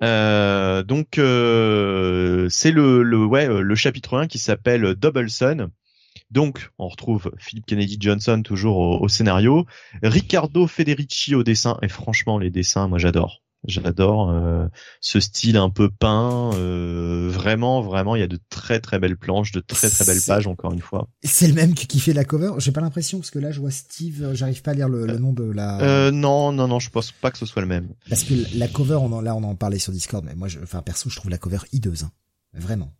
Donc 0.00 1.06
c'est 1.14 2.70
le, 2.70 3.02
le 3.02 3.24
ouais 3.24 3.46
le 3.46 3.74
chapitre 3.74 4.18
1 4.18 4.26
qui 4.26 4.38
s'appelle 4.38 4.94
Double 4.94 5.30
Sun 5.30 5.70
donc, 6.30 6.70
on 6.78 6.88
retrouve 6.88 7.30
Philip 7.38 7.64
Kennedy 7.64 7.96
Johnson 8.00 8.42
toujours 8.42 9.00
au, 9.00 9.08
scénario, 9.08 9.66
Riccardo 10.02 10.66
Federici 10.66 11.34
au 11.34 11.44
dessin. 11.44 11.78
Et 11.82 11.88
franchement, 11.88 12.38
les 12.38 12.50
dessins, 12.50 12.88
moi 12.88 12.98
j'adore. 12.98 13.40
J'adore 13.66 14.30
euh, 14.30 14.66
ce 15.00 15.20
style 15.20 15.56
un 15.56 15.70
peu 15.70 15.90
peint. 15.90 16.52
Euh, 16.54 17.28
vraiment, 17.32 17.80
vraiment, 17.80 18.14
il 18.14 18.20
y 18.20 18.22
a 18.22 18.26
de 18.26 18.38
très 18.50 18.80
très 18.80 18.98
belles 18.98 19.16
planches, 19.16 19.52
de 19.52 19.60
très 19.60 19.88
très 19.88 20.04
belles 20.04 20.20
pages 20.26 20.46
encore 20.46 20.72
une 20.72 20.80
fois. 20.80 21.08
C'est 21.22 21.48
le 21.48 21.54
même 21.54 21.74
qui 21.74 21.98
fait 21.98 22.12
la 22.12 22.24
cover? 22.24 22.52
J'ai 22.58 22.72
pas 22.72 22.80
l'impression 22.80 23.18
parce 23.18 23.30
que 23.30 23.38
là, 23.38 23.52
je 23.52 23.60
vois 23.60 23.70
Steve. 23.70 24.22
Euh, 24.22 24.34
j'arrive 24.34 24.62
pas 24.62 24.72
à 24.72 24.74
lire 24.74 24.88
le, 24.88 25.06
nom 25.18 25.32
de 25.32 25.44
la. 25.44 25.80
Euh, 25.80 26.10
non, 26.10 26.52
non, 26.52 26.68
non, 26.68 26.78
je 26.78 26.90
pense 26.90 27.12
pas 27.12 27.30
que 27.30 27.38
ce 27.38 27.46
soit 27.46 27.62
le 27.62 27.68
même. 27.68 27.88
Parce 28.08 28.24
que 28.24 28.34
la 28.56 28.68
cover, 28.68 28.96
on 28.96 29.12
en, 29.12 29.20
là, 29.20 29.34
on 29.34 29.42
en 29.42 29.54
parlait 29.54 29.78
sur 29.78 29.92
Discord, 29.92 30.24
mais 30.24 30.34
moi, 30.34 30.48
je, 30.48 30.60
enfin 30.62 30.82
perso, 30.82 31.08
je 31.08 31.16
trouve 31.16 31.30
la 31.30 31.38
cover 31.38 31.58
hideuse. 31.72 32.04
Hein. 32.04 32.10
Vraiment. 32.52 32.92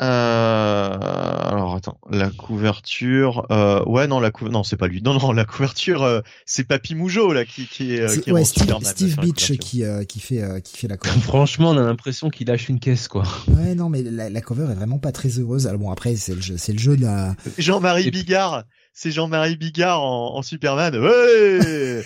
Euh, 0.00 0.96
alors 1.00 1.74
attends, 1.74 1.98
la 2.10 2.30
couverture. 2.30 3.46
Euh, 3.50 3.82
ouais 3.84 4.06
non 4.06 4.20
la 4.20 4.30
couverture. 4.30 4.52
Non 4.58 4.62
c'est 4.62 4.76
pas 4.76 4.86
lui. 4.86 5.02
Non 5.02 5.18
non 5.18 5.32
la 5.32 5.44
couverture 5.44 6.04
euh, 6.04 6.20
c'est 6.46 6.64
Papy 6.64 6.94
Moujo 6.94 7.32
là 7.32 7.44
qui 7.44 7.66
qui 7.66 7.94
est. 7.94 8.20
qui 8.22 8.30
ouais, 8.30 8.44
Steve, 8.44 8.72
Steve 8.82 9.16
Beach 9.18 9.58
qui 9.58 9.82
qui 10.08 10.20
fait 10.20 10.62
qui 10.62 10.76
fait 10.78 10.88
la 10.88 10.96
cover. 10.96 11.20
Franchement 11.22 11.70
on 11.70 11.78
a 11.78 11.82
l'impression 11.82 12.30
qu'il 12.30 12.46
lâche 12.46 12.68
une 12.68 12.78
caisse 12.78 13.08
quoi. 13.08 13.24
Ouais 13.48 13.74
non 13.74 13.88
mais 13.88 14.02
la, 14.02 14.30
la 14.30 14.40
cover 14.40 14.70
est 14.70 14.74
vraiment 14.74 14.98
pas 14.98 15.10
très 15.12 15.30
heureuse. 15.38 15.66
Alors 15.66 15.80
bon 15.80 15.90
après 15.90 16.14
c'est 16.16 16.34
le 16.34 16.40
jeu 16.42 16.56
c'est 16.58 16.72
le 16.72 16.78
jeu 16.78 16.96
de 16.96 17.02
la. 17.02 17.34
Jean-Marie 17.58 18.10
Bigard 18.10 18.64
c'est 18.92 19.10
Jean-Marie 19.10 19.56
Bigard 19.56 20.02
en, 20.02 20.36
en 20.36 20.42
Superman. 20.42 20.96
Ouais. 20.96 22.04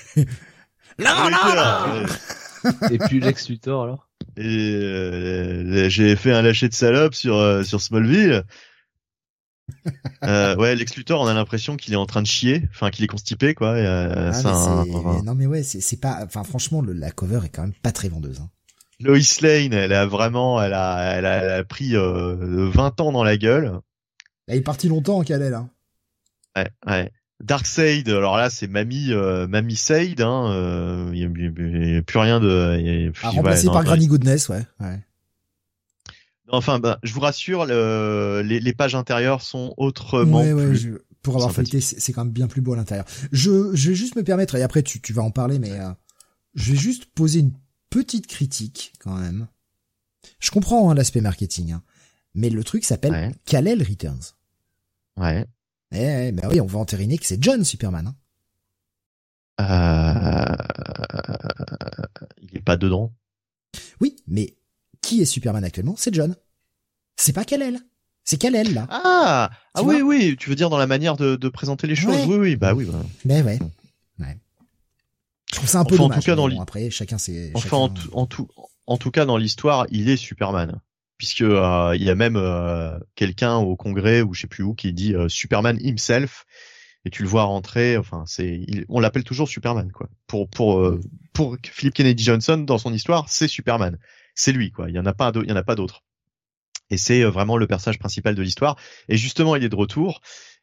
non, 0.98 1.30
non, 1.30 1.54
non, 1.56 2.06
Et 2.90 2.98
puis 2.98 3.20
Lex 3.20 3.48
Luthor 3.48 3.84
alors? 3.84 4.08
Et 4.36 4.74
euh, 4.74 5.88
j'ai 5.88 6.16
fait 6.16 6.32
un 6.32 6.42
lâcher 6.42 6.68
de 6.68 6.74
salope 6.74 7.14
sur 7.14 7.36
euh, 7.36 7.62
sur 7.62 7.80
Smallville. 7.80 8.44
euh, 10.24 10.56
ouais, 10.56 10.74
Lex 10.74 10.96
Luthor, 10.96 11.20
on 11.20 11.26
a 11.26 11.34
l'impression 11.34 11.76
qu'il 11.76 11.92
est 11.92 11.96
en 11.96 12.06
train 12.06 12.22
de 12.22 12.26
chier, 12.26 12.68
enfin 12.70 12.90
qu'il 12.90 13.04
est 13.04 13.08
constipé 13.08 13.54
quoi. 13.54 13.70
Euh, 13.70 14.32
ah, 14.44 14.84
Non 15.24 15.34
mais 15.34 15.46
ouais, 15.46 15.62
c'est 15.62 16.00
pas, 16.00 16.20
enfin 16.24 16.44
franchement, 16.44 16.80
le, 16.82 16.92
la 16.92 17.10
cover 17.10 17.40
est 17.44 17.48
quand 17.48 17.62
même 17.62 17.74
pas 17.82 17.92
très 17.92 18.08
vendeuse. 18.08 18.40
Hein. 18.40 18.50
Lois 19.00 19.18
Lane, 19.40 19.72
elle 19.72 19.92
a 19.92 20.06
vraiment, 20.06 20.62
elle 20.62 20.74
a, 20.74 21.16
elle 21.16 21.26
a, 21.26 21.42
elle 21.42 21.50
a 21.50 21.64
pris 21.64 21.96
euh, 21.96 22.70
20 22.70 23.00
ans 23.00 23.12
dans 23.12 23.24
la 23.24 23.36
gueule. 23.36 23.80
Elle 24.46 24.58
est 24.58 24.62
partie 24.62 24.88
longtemps, 24.88 25.22
qu'elle 25.22 25.42
est 25.42 25.50
là. 25.50 25.68
Ouais, 26.56 26.70
ouais. 26.86 27.10
Darkseid, 27.42 28.08
alors 28.08 28.36
là 28.36 28.50
c'est 28.50 28.68
Mamie 28.68 29.12
euh, 29.12 29.48
Mamie 29.48 29.76
Seid, 29.76 30.20
hein, 30.20 30.52
euh, 30.52 31.10
il 31.12 31.18
y, 31.18 31.24
a 31.24 32.02
plus 32.02 32.18
rien 32.18 32.38
de. 32.38 32.78
Y 32.80 33.12
a, 33.22 33.30
remplacé 33.30 33.66
par 33.66 33.84
Granny 33.84 34.06
Goodness, 34.06 34.48
ouais. 34.48 34.64
ouais. 34.80 35.00
Enfin, 36.48 36.78
bah, 36.78 36.98
je 37.02 37.12
vous 37.14 37.20
rassure, 37.20 37.64
le, 37.66 38.42
les, 38.44 38.60
les, 38.60 38.72
pages 38.74 38.94
intérieures 38.94 39.40
sont 39.40 39.72
autrement 39.78 40.42
ouais, 40.42 40.74
je, 40.74 40.90
pour 41.22 41.36
avoir 41.36 41.52
feuilleté, 41.52 41.80
c'est 41.80 42.12
quand 42.12 42.24
même 42.24 42.32
bien 42.32 42.46
plus 42.46 42.60
beau 42.60 42.74
à 42.74 42.76
l'intérieur. 42.76 43.06
Je, 43.32 43.74
je 43.74 43.90
vais 43.90 43.94
juste 43.94 44.16
me 44.16 44.22
permettre, 44.22 44.54
et 44.56 44.62
après 44.62 44.82
tu, 44.82 45.00
tu 45.00 45.12
vas 45.12 45.22
en 45.22 45.30
parler, 45.30 45.58
mais 45.58 45.72
euh, 45.72 45.90
je 46.54 46.72
vais 46.72 46.78
juste 46.78 47.06
poser 47.06 47.40
une 47.40 47.52
petite 47.90 48.26
critique 48.26 48.92
quand 49.00 49.16
même. 49.16 49.48
Je 50.38 50.50
comprends 50.50 50.90
hein, 50.90 50.94
l'aspect 50.94 51.20
marketing, 51.20 51.72
hein, 51.72 51.82
mais 52.34 52.50
le 52.50 52.62
truc 52.62 52.84
s'appelle. 52.84 53.34
Kal-El 53.46 53.82
Returns. 53.82 54.34
Ouais. 55.16 55.46
Eh, 55.92 56.32
ben 56.32 56.48
oui, 56.50 56.60
on 56.60 56.66
va 56.66 56.78
entériner 56.78 57.18
que 57.18 57.26
c'est 57.26 57.42
John 57.42 57.64
Superman. 57.64 58.06
Hein. 58.08 58.16
Euh... 59.60 60.56
Il 62.40 62.56
est 62.56 62.62
pas 62.62 62.76
dedans. 62.76 63.12
Oui, 64.00 64.16
mais 64.26 64.56
qui 65.02 65.20
est 65.20 65.26
Superman 65.26 65.64
actuellement? 65.64 65.94
C'est 65.96 66.14
John. 66.14 66.34
C'est 67.16 67.32
pas 67.32 67.44
Kal-El. 67.44 67.78
C'est 68.24 68.38
Kal-El 68.38 68.72
là. 68.72 68.86
Ah, 68.90 69.50
ah 69.74 69.82
oui, 69.82 70.00
oui. 70.00 70.36
Tu 70.38 70.48
veux 70.48 70.56
dire 70.56 70.70
dans 70.70 70.78
la 70.78 70.86
manière 70.86 71.16
de, 71.16 71.36
de 71.36 71.48
présenter 71.48 71.86
les 71.86 71.96
choses. 71.96 72.24
Oui, 72.26 72.36
oui, 72.36 72.56
bah 72.56 72.72
oui. 72.72 72.84
Bah. 72.84 73.02
Ben 73.24 73.44
ouais. 73.44 73.58
ouais. 74.20 74.38
Je 75.50 75.56
trouve 75.56 75.68
ça 75.68 75.80
un 75.80 75.84
peu 75.84 75.94
enfin, 75.96 76.04
dommage. 76.04 76.18
En 76.18 76.20
tout 76.20 76.26
cas, 76.26 76.34
dans 76.36 76.48
bon, 76.48 76.60
après, 76.60 76.90
chacun. 76.90 77.16
Enfin, 77.54 77.76
En, 77.76 77.92
en, 78.12 78.26
tout, 78.26 78.48
en 78.86 78.96
tout 78.96 79.10
cas, 79.10 79.26
dans 79.26 79.36
l'histoire, 79.36 79.86
il 79.90 80.08
est 80.08 80.16
Superman 80.16 80.80
puisque 81.22 81.42
euh, 81.42 81.94
il 81.94 82.02
y 82.02 82.10
a 82.10 82.16
même 82.16 82.34
euh, 82.34 82.98
quelqu'un 83.14 83.54
au 83.54 83.76
Congrès 83.76 84.22
ou 84.22 84.34
je 84.34 84.40
sais 84.40 84.48
plus 84.48 84.64
où 84.64 84.74
qui 84.74 84.92
dit 84.92 85.14
euh, 85.14 85.28
Superman 85.28 85.78
himself 85.80 86.46
et 87.04 87.10
tu 87.10 87.22
le 87.22 87.28
vois 87.28 87.44
rentrer. 87.44 87.96
Enfin, 87.96 88.24
c'est 88.26 88.66
on 88.88 88.98
l'appelle 88.98 89.22
toujours 89.22 89.48
Superman 89.48 89.92
quoi. 89.92 90.08
Pour 90.26 90.50
pour 90.50 90.98
pour 91.32 91.56
Philip 91.64 91.94
Kennedy 91.94 92.24
Johnson 92.24 92.58
dans 92.58 92.78
son 92.78 92.92
histoire, 92.92 93.28
c'est 93.28 93.46
Superman. 93.46 94.00
C'est 94.34 94.50
lui 94.50 94.72
quoi. 94.72 94.90
Il 94.90 94.96
y 94.96 94.98
en 94.98 95.06
a 95.06 95.14
pas 95.14 95.30
il 95.32 95.48
y 95.48 95.52
en 95.52 95.56
a 95.56 95.62
pas 95.62 95.76
d'autres. 95.76 96.02
Et 96.90 96.96
c'est 96.96 97.22
vraiment 97.22 97.56
le 97.56 97.68
personnage 97.68 98.00
principal 98.00 98.34
de 98.34 98.42
l'histoire. 98.42 98.76
Et 99.08 99.16
justement, 99.16 99.54
il 99.54 99.62
est 99.62 99.68
de 99.68 99.76
retour. 99.76 100.22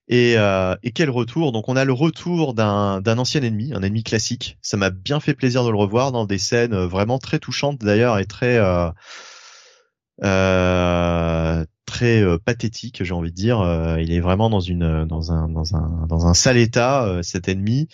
Et, 0.09 0.37
euh, 0.37 0.75
et 0.83 0.91
quel 0.91 1.09
retour? 1.09 1.53
Donc 1.53 1.69
on 1.69 1.77
a 1.77 1.85
le 1.85 1.93
retour 1.93 2.53
d'un 2.53 2.99
d'un 2.99 3.17
ancien 3.17 3.43
ennemi, 3.43 3.71
un 3.73 3.81
ennemi 3.81 4.03
classique. 4.03 4.57
Ça 4.61 4.75
m'a 4.75 4.89
bien 4.89 5.21
fait 5.21 5.35
plaisir 5.35 5.63
de 5.63 5.69
le 5.69 5.77
revoir 5.77 6.11
dans 6.11 6.25
des 6.25 6.37
scènes 6.37 6.75
vraiment 6.75 7.17
très 7.17 7.39
touchantes 7.39 7.79
d'ailleurs 7.79 8.19
et 8.19 8.25
très 8.25 8.57
euh, 8.57 8.89
euh, 10.23 11.65
très 11.85 12.21
euh, 12.21 12.37
pathétique, 12.37 13.03
j'ai 13.03 13.13
envie 13.13 13.31
de 13.31 13.35
dire. 13.35 13.61
Euh, 13.61 13.99
il 14.01 14.11
est 14.11 14.19
vraiment 14.19 14.49
dans 14.49 14.59
une 14.59 15.05
dans 15.05 15.31
un 15.31 15.49
dans 15.49 15.75
un 15.75 16.05
dans 16.07 16.27
un 16.27 16.33
sale 16.33 16.57
état 16.57 17.19
cet 17.23 17.47
ennemi. 17.47 17.87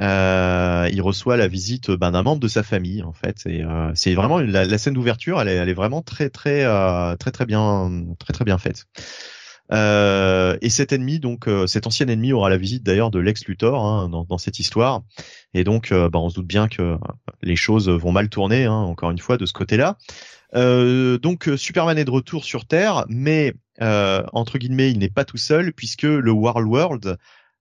il 0.00 1.00
reçoit 1.02 1.36
la 1.36 1.48
visite 1.48 1.90
ben, 1.90 2.10
d'un 2.10 2.22
membre 2.22 2.40
de 2.40 2.48
sa 2.48 2.62
famille 2.62 3.02
en 3.02 3.12
fait. 3.12 3.46
Et 3.46 3.64
c'est 3.94 4.14
vraiment 4.14 4.38
la, 4.38 4.64
la 4.64 4.78
scène 4.78 4.94
d'ouverture, 4.94 5.40
elle 5.40 5.48
est 5.48 5.56
elle 5.56 5.68
est 5.68 5.74
vraiment 5.74 6.02
très 6.02 6.30
très 6.30 6.64
très 7.16 7.30
très 7.30 7.46
bien 7.46 8.04
très 8.18 8.32
très 8.32 8.44
bien 8.44 8.58
faite. 8.58 8.86
Euh, 9.70 10.56
et 10.62 10.70
cet 10.70 10.92
ennemi, 10.92 11.18
donc 11.18 11.48
cet 11.66 11.86
ancien 11.86 12.08
ennemi, 12.08 12.32
aura 12.32 12.48
la 12.48 12.56
visite 12.56 12.82
d'ailleurs 12.82 13.10
de 13.10 13.18
Lex 13.18 13.44
Luthor 13.46 13.84
hein, 13.84 14.08
dans, 14.08 14.24
dans, 14.24 14.38
cette 14.38 14.58
histoire. 14.58 15.02
Et 15.54 15.64
donc, 15.64 15.92
euh, 15.92 16.08
bah, 16.08 16.18
on 16.18 16.30
se 16.30 16.34
doute 16.34 16.46
bien 16.46 16.68
que 16.68 16.96
les 17.42 17.56
choses 17.56 17.88
vont 17.88 18.12
mal 18.12 18.28
tourner, 18.28 18.64
hein, 18.64 18.72
encore 18.72 19.10
une 19.10 19.18
fois, 19.18 19.36
de 19.36 19.46
ce 19.46 19.52
côté-là. 19.52 19.96
Euh, 20.54 21.18
donc 21.18 21.48
euh, 21.48 21.56
Superman 21.56 21.98
est 21.98 22.04
de 22.04 22.10
retour 22.10 22.44
sur 22.44 22.66
Terre, 22.66 23.04
mais 23.08 23.54
euh, 23.80 24.22
entre 24.32 24.58
guillemets, 24.58 24.90
il 24.90 24.98
n'est 24.98 25.10
pas 25.10 25.24
tout 25.24 25.36
seul 25.36 25.72
puisque 25.72 26.02
le 26.02 26.30
World 26.30 26.66
World, 26.66 27.16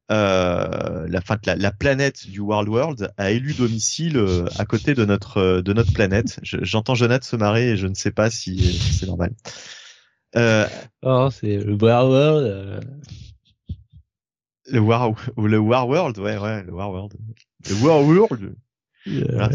euh, 0.10 1.06
la, 1.10 1.22
fin, 1.22 1.38
la, 1.46 1.56
la, 1.56 1.72
planète 1.72 2.30
du 2.30 2.40
World 2.40 2.70
World, 2.70 3.12
a 3.18 3.32
élu 3.32 3.54
domicile 3.54 4.24
à 4.58 4.66
côté 4.66 4.94
de 4.94 5.04
notre 5.04 5.62
de 5.62 5.74
notre 5.74 5.92
planète. 5.92 6.40
J'entends 6.44 6.96
Jonathan 6.96 7.26
se 7.26 7.36
marrer 7.36 7.72
et 7.72 7.78
je 7.78 7.88
ne 7.88 7.94
sais 7.94 8.12
pas 8.12 8.30
si, 8.30 8.78
c'est 8.78 9.08
normal. 9.08 9.34
oh, 10.36 11.30
c'est 11.32 11.58
le 11.58 11.74
World 11.74 12.10
World. 12.10 12.88
Le 14.70 14.80
War 14.80 15.14
ou 15.38 15.48
le 15.48 15.60
War 15.60 15.88
World, 15.88 16.18
ouais, 16.20 16.38
ouais, 16.38 16.64
le 16.64 16.74
War 16.74 16.92
World. 16.92 17.14
Le 17.70 17.76
War 17.76 18.02
World. 18.02 18.56
Voilà, 19.06 19.50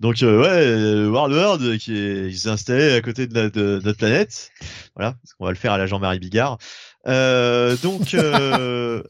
donc 0.00 0.22
euh, 0.22 0.40
ouais, 0.40 1.08
World 1.08 1.34
World 1.34 1.78
qui 1.78 1.96
est 1.96 2.32
s'est 2.32 2.48
installé 2.48 2.92
à 2.92 3.00
côté 3.00 3.26
de, 3.26 3.34
la, 3.34 3.50
de, 3.50 3.80
notre 3.84 3.98
planète. 3.98 4.50
Voilà, 4.94 5.16
on 5.40 5.44
va 5.46 5.50
le 5.50 5.56
faire 5.56 5.72
à 5.72 5.78
la 5.78 5.86
Jean-Marie 5.86 6.20
Bigard. 6.20 6.58
Euh, 7.06 7.76
donc 7.82 8.14
euh, 8.14 9.02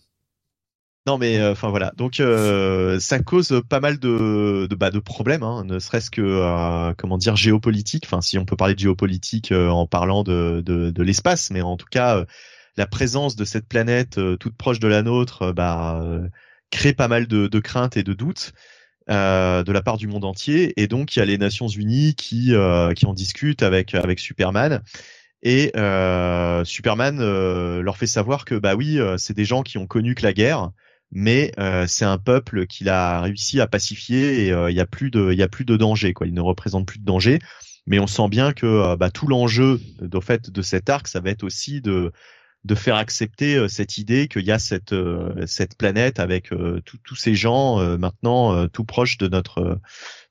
non 1.07 1.18
mais 1.18 1.39
euh, 1.39 1.53
enfin 1.53 1.68
voilà, 1.68 1.93
donc 1.97 2.20
euh, 2.20 2.99
ça 3.01 3.18
cause 3.18 3.62
pas 3.68 3.80
mal 3.80 3.99
de 3.99 4.66
de, 4.68 4.74
bah, 4.74 4.91
de 4.91 4.99
problèmes, 4.99 5.43
hein, 5.43 5.64
ne 5.64 5.78
serait-ce 5.78 6.11
que 6.11 6.93
comment 6.97 7.18
dire 7.18 7.36
géopolitique. 7.36 8.05
Enfin 8.07 8.22
si 8.22 8.39
on 8.39 8.47
peut 8.47 8.57
parler 8.57 8.74
de 8.74 8.80
géopolitique 8.80 9.53
en 9.53 9.86
parlant 9.86 10.22
de 10.22 10.62
de, 10.64 10.91
de 10.91 11.03
l'espace, 11.03 11.51
mais 11.51 11.61
en 11.61 11.76
tout 11.76 11.89
cas 11.91 12.24
la 12.78 12.86
présence 12.86 13.36
de 13.36 13.45
cette 13.45 13.69
planète 13.69 14.19
toute 14.39 14.56
proche 14.56 14.81
de 14.81 14.89
la 14.89 15.02
nôtre, 15.02 15.52
bah 15.52 16.02
crée 16.70 16.93
pas 16.94 17.09
mal 17.09 17.27
de, 17.27 17.47
de 17.47 17.60
craintes 17.60 17.97
et 17.97 18.02
de 18.02 18.12
doutes. 18.15 18.52
Euh, 19.10 19.62
de 19.64 19.72
la 19.72 19.80
part 19.80 19.97
du 19.97 20.06
monde 20.06 20.26
entier. 20.26 20.78
Et 20.78 20.86
donc 20.86 21.16
il 21.16 21.18
y 21.18 21.22
a 21.22 21.24
les 21.24 21.39
Nations 21.39 21.66
Unies 21.66 22.14
qui 22.14 22.55
euh, 22.55 22.93
qui 22.93 23.06
en 23.06 23.14
discutent 23.14 23.62
avec 23.62 23.94
avec 23.94 24.18
Superman. 24.18 24.82
Et 25.43 25.72
euh, 25.76 26.62
Superman 26.64 27.18
leur 27.80 27.97
fait 27.97 28.06
savoir 28.06 28.44
que 28.44 28.55
bah 28.55 28.74
oui, 28.74 28.98
c'est 29.16 29.35
des 29.35 29.47
gens 29.47 29.62
qui 29.62 29.78
ont 29.78 29.86
connu 29.86 30.14
que 30.14 30.24
la 30.24 30.35
guerre, 30.35 30.72
mais 31.10 31.52
c'est 31.86 32.05
un 32.05 32.18
peuple 32.18 32.66
qu'il 32.66 32.90
a 32.90 33.22
réussi 33.22 33.62
à 33.62 33.66
pacifier 33.66 34.43
et 34.43 34.48
il 34.48 34.74
y 34.74 34.80
a 34.80 34.86
plus 34.86 35.10
de 35.10 35.32
y 35.32 35.43
a 35.43 35.48
plus 35.48 35.64
de 35.64 35.76
danger 35.78 36.12
quoi. 36.12 36.26
Il 36.26 36.35
ne 36.35 36.43
représente 36.43 36.86
plus 36.86 36.98
de 36.98 37.05
danger. 37.05 37.39
Mais 37.86 38.01
on 38.01 38.06
sent 38.06 38.28
bien 38.28 38.52
que 38.52 38.94
bah, 38.97 39.10
tout 39.10 39.26
l'enjeu 39.26 39.80
de 40.02 40.20
fait 40.20 40.51
de 40.51 40.60
cet 40.60 40.90
arc, 40.90 41.09
ça 41.09 41.20
va 41.20 41.30
être 41.30 41.44
aussi 41.44 41.80
de 41.80 42.12
de 42.69 42.74
faire 42.74 42.97
accepter 42.97 43.57
euh, 43.57 43.66
cette 43.66 43.99
idée 43.99 44.28
qu'il 44.28 44.45
y 44.45 44.53
a 44.53 44.59
cette 44.59 44.93
euh, 44.93 45.47
cette 45.47 45.77
planète 45.77 46.20
avec 46.20 46.53
euh, 46.53 46.81
tous 46.85 47.16
ces 47.16 47.35
gens 47.35 47.78
maintenant 47.99 48.69
tout 48.69 48.85
proches 48.85 49.16
de 49.19 49.27
notre 49.27 49.81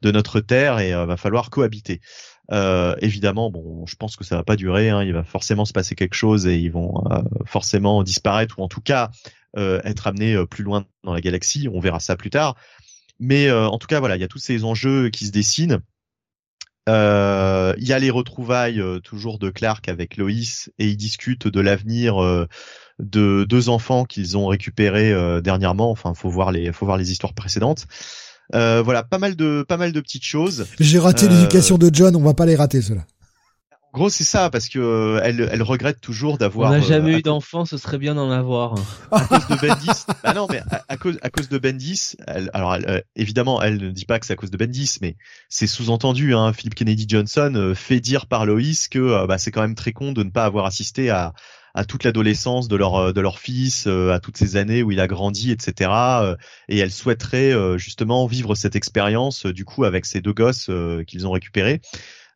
de 0.02 0.12
notre 0.12 0.40
terre 0.40 0.80
et 0.80 0.92
va 0.94 1.18
falloir 1.18 1.50
cohabiter. 1.50 2.00
évidemment, 3.02 3.50
bon, 3.50 3.86
je 3.88 3.96
pense 3.96 4.16
que 4.16 4.24
ça 4.24 4.36
va 4.36 4.44
pas 4.44 4.56
durer. 4.56 4.90
Hein, 4.90 5.04
il 5.04 5.14
va 5.14 5.24
forcément 5.24 5.66
se 5.66 5.74
passer 5.74 5.96
quelque 5.96 6.14
chose 6.14 6.46
et 6.46 6.58
ils 6.58 6.72
vont 6.72 7.04
forcément 7.46 8.04
disparaître 8.04 8.60
ou 8.60 8.64
en 8.64 8.68
tout 8.68 8.82
cas 8.82 9.10
être 9.56 10.08
amenés 10.08 10.46
plus 10.46 10.64
loin 10.64 10.86
dans 11.04 11.14
la 11.14 11.22
galaxie. 11.22 11.68
On 11.74 11.80
verra 11.80 12.00
ça 12.00 12.16
plus 12.16 12.30
tard. 12.30 12.56
Mais 13.20 13.52
en 13.52 13.78
tout 13.80 13.88
cas, 13.88 14.00
voilà, 14.00 14.16
il 14.16 14.22
y 14.22 14.26
a 14.26 14.30
tous 14.30 14.40
ces 14.40 14.64
enjeux 14.64 15.10
qui 15.10 15.26
se 15.26 15.32
dessinent. 15.32 15.80
Il 16.88 17.88
y 17.88 17.94
a 17.94 18.00
les 18.00 18.10
retrouvailles 18.10 18.82
toujours 19.04 19.40
de 19.40 19.50
Clark 19.50 19.90
avec 19.90 20.18
Loïs 20.18 20.72
et 20.80 20.88
ils 20.88 20.98
discutent 20.98 21.48
de 21.48 21.60
l'avenir 21.60 22.18
de 23.00 23.46
deux 23.48 23.70
enfants 23.70 24.06
qu'ils 24.06 24.38
ont 24.38 24.48
récupérés 24.48 25.14
dernièrement. 25.42 25.92
Enfin, 25.92 26.14
faut 26.14 26.30
voir 26.30 26.52
les, 26.52 26.72
faut 26.72 26.86
voir 26.86 26.98
les 26.98 27.12
histoires 27.12 27.34
précédentes. 27.34 27.88
Euh, 28.56 28.82
voilà, 28.84 29.04
pas 29.04 29.18
mal 29.18 29.36
de 29.36 29.66
pas 29.68 29.78
mal 29.78 29.92
de 29.92 30.00
petites 30.00 30.24
choses. 30.24 30.68
J'ai 30.80 31.00
raté 31.00 31.26
euh, 31.26 31.30
l'éducation 31.30 31.78
de 31.78 31.90
John, 31.92 32.16
on 32.16 32.24
va 32.24 32.34
pas 32.34 32.46
les 32.46 32.56
rater 32.56 32.82
cela. 32.82 33.06
En 33.98 34.02
gros, 34.02 34.10
c'est 34.11 34.24
ça 34.24 34.52
parce 34.52 34.69
que 34.69 34.78
euh, 34.78 35.19
elle, 35.24 35.49
elle 35.52 35.64
regrette 35.64 35.99
toujours 35.99 36.38
d'avoir. 36.38 36.69
On 36.69 36.74
n'a 36.76 36.82
jamais 36.82 37.18
eu 37.18 37.24
d'enfant, 37.24 37.65
ce 37.65 37.78
serait 37.78 37.98
bien 37.98 38.14
d'en 38.14 38.30
avoir. 38.30 38.76
À 39.10 39.22
cause 39.22 39.48
de 39.48 39.68
Bendis. 39.68 40.06
ah 40.24 40.36
non, 40.36 40.45
mais 40.48 40.61
à, 40.88 40.98
cause 40.98 41.18
à 41.24 41.32
cause 41.32 41.49
de 41.49 41.57
Bendis. 41.57 42.15
Elle, 42.28 42.52
alors 42.53 42.76
elle, 42.76 43.03
évidemment, 43.15 43.60
elle 43.60 43.78
ne 43.82 43.90
dit 43.90 44.06
pas 44.06 44.19
que 44.19 44.28
c'est 44.28 44.34
à 44.34 44.36
cause 44.36 44.52
de 44.52 44.57
Bendis, 44.57 44.98
mais 45.02 45.15
c'est 45.49 45.65
sous-entendu. 45.65 46.36
Hein, 46.36 46.53
Philip 46.53 46.76
Kennedy 46.76 47.07
Johnson 47.07 47.74
fait 47.74 47.99
dire 47.99 48.28
par 48.28 48.45
Loïs 48.45 48.88
que 48.88 49.26
bah, 49.26 49.40
c'est 49.40 49.49
quand 49.49 49.61
même 49.61 49.74
très 49.74 49.94
con 49.94 50.11
de 50.11 50.22
ne 50.22 50.30
pas 50.30 50.45
avoir 50.45 50.68
assisté 50.68 51.10
à 51.10 51.34
à 51.78 51.86
toute 51.86 52.03
l'adolescence 52.03 52.68
de 52.68 52.76
leur 52.76 52.95
euh, 52.95 53.14
de 53.14 53.22
leur 53.22 53.38
fils, 53.38 53.86
euh, 53.86 54.11
à 54.11 54.19
toutes 54.19 54.36
ces 54.36 54.57
années 54.57 54.82
où 54.82 54.91
il 54.91 54.99
a 54.99 55.06
grandi, 55.06 55.52
etc. 55.52 55.91
Euh, 55.94 56.36
et 56.69 56.80
elle 56.80 56.91
souhaiterait 56.91 57.53
justement 57.78 58.26
vivre 58.26 58.56
cette 58.56 58.76
expérience 58.76 59.45
du 59.45 59.64
coup 59.64 59.84
avec 59.84 60.06
ces 60.06 60.19
deux 60.19 60.34
gosses 60.34 60.72
qu'ils 61.06 61.28
ont 61.28 61.32
récupérés. 61.32 61.82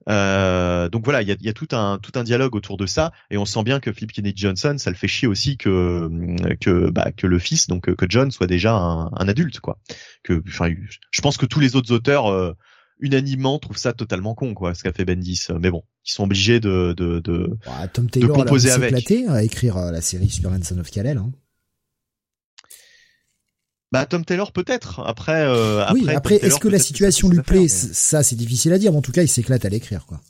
Euh, 0.09 0.89
donc 0.89 1.03
voilà, 1.03 1.21
il 1.21 1.27
y 1.27 1.31
a, 1.31 1.35
y 1.39 1.49
a, 1.49 1.53
tout 1.53 1.67
un 1.71 1.99
tout 1.99 2.11
un 2.15 2.23
dialogue 2.23 2.55
autour 2.55 2.77
de 2.77 2.85
ça, 2.85 3.11
et 3.29 3.37
on 3.37 3.45
sent 3.45 3.63
bien 3.63 3.79
que 3.79 3.91
Philip 3.91 4.11
Kennedy 4.11 4.41
Johnson, 4.41 4.75
ça 4.77 4.89
le 4.89 4.95
fait 4.95 5.07
chier 5.07 5.27
aussi 5.27 5.57
que 5.57 6.09
que 6.59 6.89
bah, 6.89 7.11
que 7.15 7.27
le 7.27 7.39
fils, 7.39 7.67
donc 7.67 7.93
que 7.93 8.05
John 8.09 8.31
soit 8.31 8.47
déjà 8.47 8.73
un, 8.73 9.11
un 9.13 9.27
adulte, 9.27 9.59
quoi. 9.59 9.77
Que, 10.23 10.41
enfin, 10.47 10.69
je 11.11 11.21
pense 11.21 11.37
que 11.37 11.45
tous 11.45 11.59
les 11.59 11.75
autres 11.75 11.91
auteurs 11.91 12.55
unanimement 13.01 13.59
trouve 13.59 13.77
ça 13.77 13.93
totalement 13.93 14.35
con 14.35 14.53
quoi 14.53 14.73
ce 14.75 14.83
qu'a 14.83 14.93
fait 14.93 15.05
Bendis 15.05 15.47
mais 15.59 15.71
bon 15.71 15.83
ils 16.05 16.11
sont 16.11 16.23
obligés 16.23 16.59
de 16.59 16.93
de 16.95 17.19
de, 17.19 17.57
bah, 17.65 17.87
Tom 17.87 18.09
Taylor, 18.09 18.29
de 18.29 18.33
composer 18.33 18.71
avec 18.71 18.93
à 19.27 19.43
écrire 19.43 19.77
euh, 19.77 19.91
la 19.91 20.01
série 20.01 20.29
Superman 20.29 20.63
Son 20.63 20.79
of 20.79 20.89
Kal-El 20.89 21.17
hein. 21.17 21.31
Bah 23.91 24.05
Tom 24.05 24.23
Taylor 24.23 24.51
peut-être 24.51 25.01
après 25.01 25.43
euh, 25.45 25.85
oui 25.93 26.09
après, 26.09 26.35
est-ce 26.35 26.59
que 26.59 26.69
la 26.69 26.79
situation 26.79 27.27
lui 27.27 27.41
plaît 27.41 27.67
ça 27.67 28.23
c'est 28.23 28.37
difficile 28.37 28.71
à 28.73 28.77
dire 28.77 28.91
mais 28.91 28.97
en 28.97 29.01
tout 29.01 29.11
cas 29.11 29.21
il 29.21 29.27
s'éclate 29.27 29.65
à 29.65 29.69
l'écrire 29.69 30.05
quoi 30.05 30.21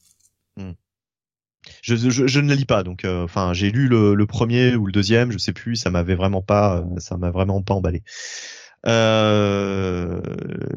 hmm. 0.58 0.72
je, 1.84 1.96
je, 1.96 2.26
je, 2.26 2.40
ne 2.40 2.56
lis 2.56 2.66
pas 2.66 2.82
donc 2.82 3.06
euh, 3.06 3.24
enfin 3.24 3.54
j'ai 3.54 3.70
lu 3.70 3.88
le, 3.88 4.16
le, 4.16 4.26
premier 4.26 4.76
ou 4.76 4.88
le 4.88 4.92
deuxième 4.92 5.32
je 5.32 5.38
sais 5.38 5.54
plus 5.54 5.76
ça 5.76 5.92
m'avait 5.92 6.16
vraiment 6.16 6.42
pas 6.42 6.84
ça 6.98 7.18
m'a 7.18 7.30
vraiment 7.30 7.62
pas 7.62 7.76
emballé 7.76 8.02
euh, 8.88 10.22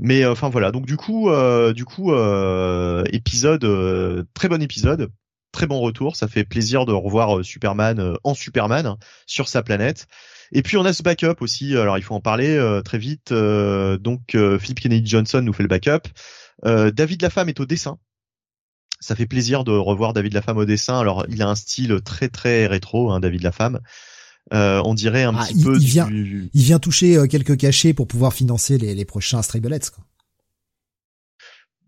mais 0.00 0.26
enfin 0.26 0.48
voilà. 0.48 0.70
Donc 0.70 0.86
du 0.86 0.96
coup, 0.96 1.30
euh, 1.30 1.72
du 1.72 1.84
coup, 1.84 2.12
euh, 2.12 3.04
épisode 3.12 4.26
très 4.34 4.48
bon 4.48 4.62
épisode, 4.62 5.10
très 5.52 5.66
bon 5.66 5.80
retour. 5.80 6.16
Ça 6.16 6.28
fait 6.28 6.44
plaisir 6.44 6.86
de 6.86 6.92
revoir 6.92 7.44
Superman 7.44 8.16
en 8.24 8.34
Superman 8.34 8.86
hein, 8.86 8.98
sur 9.26 9.48
sa 9.48 9.62
planète. 9.62 10.06
Et 10.54 10.62
puis 10.62 10.76
on 10.76 10.84
a 10.84 10.92
ce 10.92 11.02
backup 11.02 11.36
aussi. 11.40 11.76
Alors 11.76 11.98
il 11.98 12.02
faut 12.02 12.14
en 12.14 12.20
parler 12.20 12.80
très 12.84 12.98
vite. 12.98 13.32
donc 13.32 14.36
Philip 14.60 14.80
Kennedy 14.80 15.08
Johnson 15.08 15.42
nous 15.42 15.52
fait 15.52 15.62
le 15.62 15.68
backup. 15.68 16.08
David 16.64 17.22
la 17.22 17.30
femme 17.30 17.48
est 17.48 17.60
au 17.60 17.66
dessin. 17.66 17.98
Ça 19.00 19.14
fait 19.16 19.26
plaisir 19.26 19.64
de 19.64 19.72
revoir 19.72 20.14
David 20.14 20.32
la 20.32 20.42
femme 20.42 20.56
au 20.56 20.64
dessin. 20.64 20.98
Alors 20.98 21.26
il 21.28 21.42
a 21.42 21.48
un 21.48 21.56
style 21.56 22.00
très 22.04 22.28
très 22.28 22.66
rétro, 22.66 23.10
hein, 23.10 23.20
David 23.20 23.42
la 23.42 23.52
femme. 23.52 23.80
Euh, 24.52 24.82
on 24.84 24.94
dirait 24.94 25.22
un 25.22 25.34
ah, 25.34 25.46
petit 25.46 25.62
peu. 25.62 25.76
Il 25.76 25.86
vient, 25.86 26.08
il 26.10 26.48
vient 26.52 26.78
toucher 26.78 27.16
euh, 27.16 27.26
quelques 27.26 27.56
cachets 27.56 27.94
pour 27.94 28.06
pouvoir 28.06 28.34
financer 28.34 28.76
les, 28.76 28.94
les 28.94 29.04
prochains 29.04 29.40
Stray 29.42 29.60
Bullets. 29.60 29.90
Quoi. 29.94 30.04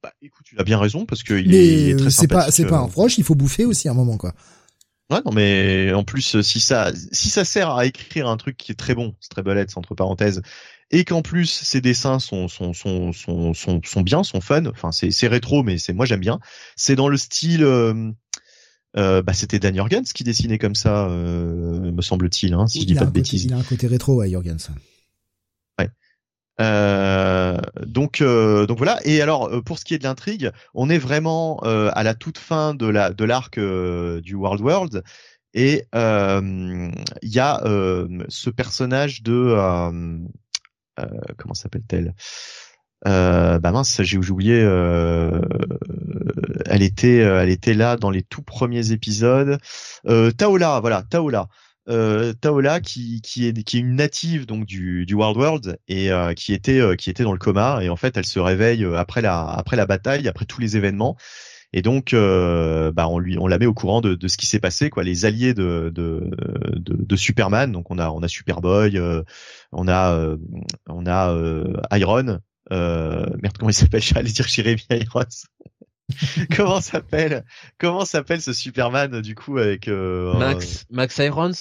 Bah, 0.02 0.12
écoute, 0.22 0.46
tu 0.46 0.58
as 0.58 0.64
bien 0.64 0.78
raison 0.78 1.04
parce 1.04 1.22
que 1.22 1.34
il 1.34 1.54
est, 1.54 1.98
très 1.98 2.10
C'est 2.10 2.28
pas, 2.28 2.50
c'est 2.50 2.66
pas 2.66 2.78
un 2.78 2.88
proche. 2.88 3.18
Il 3.18 3.24
faut 3.24 3.34
bouffer 3.34 3.66
aussi 3.66 3.88
à 3.88 3.90
un 3.90 3.94
moment, 3.94 4.16
quoi. 4.16 4.34
Ouais, 5.10 5.20
non, 5.24 5.32
mais 5.32 5.92
en 5.92 6.02
plus, 6.02 6.40
si 6.42 6.60
ça, 6.60 6.90
si 7.12 7.30
ça 7.30 7.44
sert 7.44 7.70
à 7.70 7.86
écrire 7.86 8.28
un 8.28 8.36
truc 8.36 8.56
qui 8.56 8.72
est 8.72 8.76
très 8.76 8.94
bon, 8.94 9.14
Stray 9.20 9.44
Bullets 9.44 9.76
entre 9.76 9.94
parenthèses, 9.94 10.42
et 10.90 11.04
qu'en 11.04 11.22
plus 11.22 11.46
ces 11.46 11.80
dessins 11.80 12.18
sont 12.18 12.48
sont 12.48 12.72
sont 12.72 13.12
sont 13.12 13.54
sont, 13.54 13.80
sont 13.84 14.00
bien, 14.02 14.22
sont 14.24 14.40
fun. 14.40 14.66
Enfin, 14.66 14.92
c'est 14.92 15.10
c'est 15.10 15.28
rétro, 15.28 15.62
mais 15.62 15.78
c'est 15.78 15.92
moi 15.92 16.06
j'aime 16.06 16.20
bien. 16.20 16.40
C'est 16.76 16.96
dans 16.96 17.08
le 17.08 17.16
style. 17.16 17.64
Euh, 17.64 18.10
euh, 18.96 19.20
bah, 19.20 19.34
c'était 19.34 19.58
Dan 19.58 19.76
Jorgens 19.76 20.10
qui 20.14 20.24
dessinait 20.24 20.56
comme 20.56 20.74
ça, 20.74 21.06
euh, 21.08 21.92
me 21.92 22.00
semble-t-il, 22.00 22.54
hein, 22.54 22.66
si 22.66 22.80
je 22.80 22.86
dis 22.86 22.94
pas 22.94 23.04
de 23.04 23.10
bêtises. 23.10 23.44
Il 23.44 23.52
a 23.52 23.58
un 23.58 23.62
côté 23.62 23.86
rétro, 23.88 24.22
à 24.22 24.28
Jorgens. 24.28 24.70
Euh, 26.60 27.58
donc, 27.84 28.22
donc 28.22 28.78
voilà. 28.78 28.98
Et 29.04 29.20
alors, 29.20 29.62
pour 29.64 29.78
ce 29.78 29.84
qui 29.84 29.94
est 29.94 29.98
de 29.98 30.04
l'intrigue, 30.04 30.50
on 30.74 30.88
est 30.90 30.98
vraiment 30.98 31.58
à 31.60 32.02
la 32.02 32.14
toute 32.14 32.38
fin 32.38 32.74
de 32.74 32.86
la 32.86 33.12
de 33.12 33.24
l'arc 33.24 33.58
du 33.58 34.34
World 34.34 34.60
World, 34.60 35.02
et 35.54 35.84
il 35.94 36.92
y 37.22 37.38
a 37.38 37.60
ce 38.28 38.50
personnage 38.50 39.22
de 39.22 39.54
comment 41.36 41.54
s'appelle-t-elle? 41.54 42.14
Euh, 43.06 43.58
bah 43.58 43.72
mince, 43.72 44.02
j'ai 44.02 44.18
oublié. 44.18 44.60
Euh, 44.62 45.40
elle 46.64 46.82
était, 46.82 47.20
euh, 47.20 47.42
elle 47.42 47.50
était 47.50 47.74
là 47.74 47.96
dans 47.96 48.10
les 48.10 48.22
tout 48.22 48.42
premiers 48.42 48.90
épisodes. 48.90 49.58
Euh, 50.06 50.30
Taola, 50.30 50.80
voilà, 50.80 51.02
Taola. 51.02 51.48
Euh, 51.88 52.32
Taola 52.32 52.80
qui 52.80 53.20
qui 53.22 53.46
est 53.46 53.62
qui 53.62 53.76
est 53.76 53.80
une 53.80 53.94
native 53.94 54.44
donc 54.44 54.66
du 54.66 55.06
du 55.06 55.14
World 55.14 55.36
World 55.36 55.78
et 55.86 56.10
euh, 56.10 56.34
qui 56.34 56.52
était 56.52 56.80
euh, 56.80 56.96
qui 56.96 57.10
était 57.10 57.22
dans 57.22 57.32
le 57.32 57.38
coma 57.38 57.78
et 57.80 57.88
en 57.88 57.96
fait 57.96 58.16
elle 58.16 58.26
se 58.26 58.40
réveille 58.40 58.84
après 58.96 59.22
la 59.22 59.44
après 59.44 59.76
la 59.76 59.86
bataille 59.86 60.26
après 60.26 60.46
tous 60.46 60.60
les 60.60 60.76
événements 60.76 61.16
et 61.72 61.82
donc 61.82 62.12
bah 62.12 63.08
on 63.08 63.18
lui 63.20 63.38
on 63.38 63.46
la 63.46 63.58
met 63.58 63.66
au 63.66 63.74
courant 63.74 64.00
de, 64.00 64.16
de 64.16 64.28
ce 64.28 64.36
qui 64.36 64.46
s'est 64.46 64.58
passé 64.58 64.90
quoi 64.90 65.04
les 65.04 65.26
alliés 65.26 65.54
de 65.54 65.92
de, 65.94 66.28
de 66.74 66.96
de, 66.98 67.16
Superman 67.16 67.70
donc 67.70 67.90
on 67.90 67.98
a 67.98 68.10
on 68.10 68.20
a 68.20 68.28
Superboy 68.28 69.00
on 69.70 69.88
a 69.88 70.36
on 70.88 71.06
a 71.06 71.96
Iron 71.96 72.40
euh, 72.72 73.26
merde, 73.40 73.56
comment 73.58 73.70
il 73.70 73.74
s'appelle? 73.74 74.02
J'allais 74.02 74.30
dire 74.30 74.46
Jeremy 74.48 74.82
Irons. 74.90 75.24
comment 76.56 76.80
s'appelle 76.80 77.44
Comment 77.78 78.04
s'appelle 78.04 78.40
ce 78.40 78.52
Superman 78.52 79.20
du 79.20 79.34
coup 79.34 79.58
avec 79.58 79.88
euh, 79.88 80.34
Max 80.38 80.84
Max 80.90 81.18
Irons? 81.18 81.52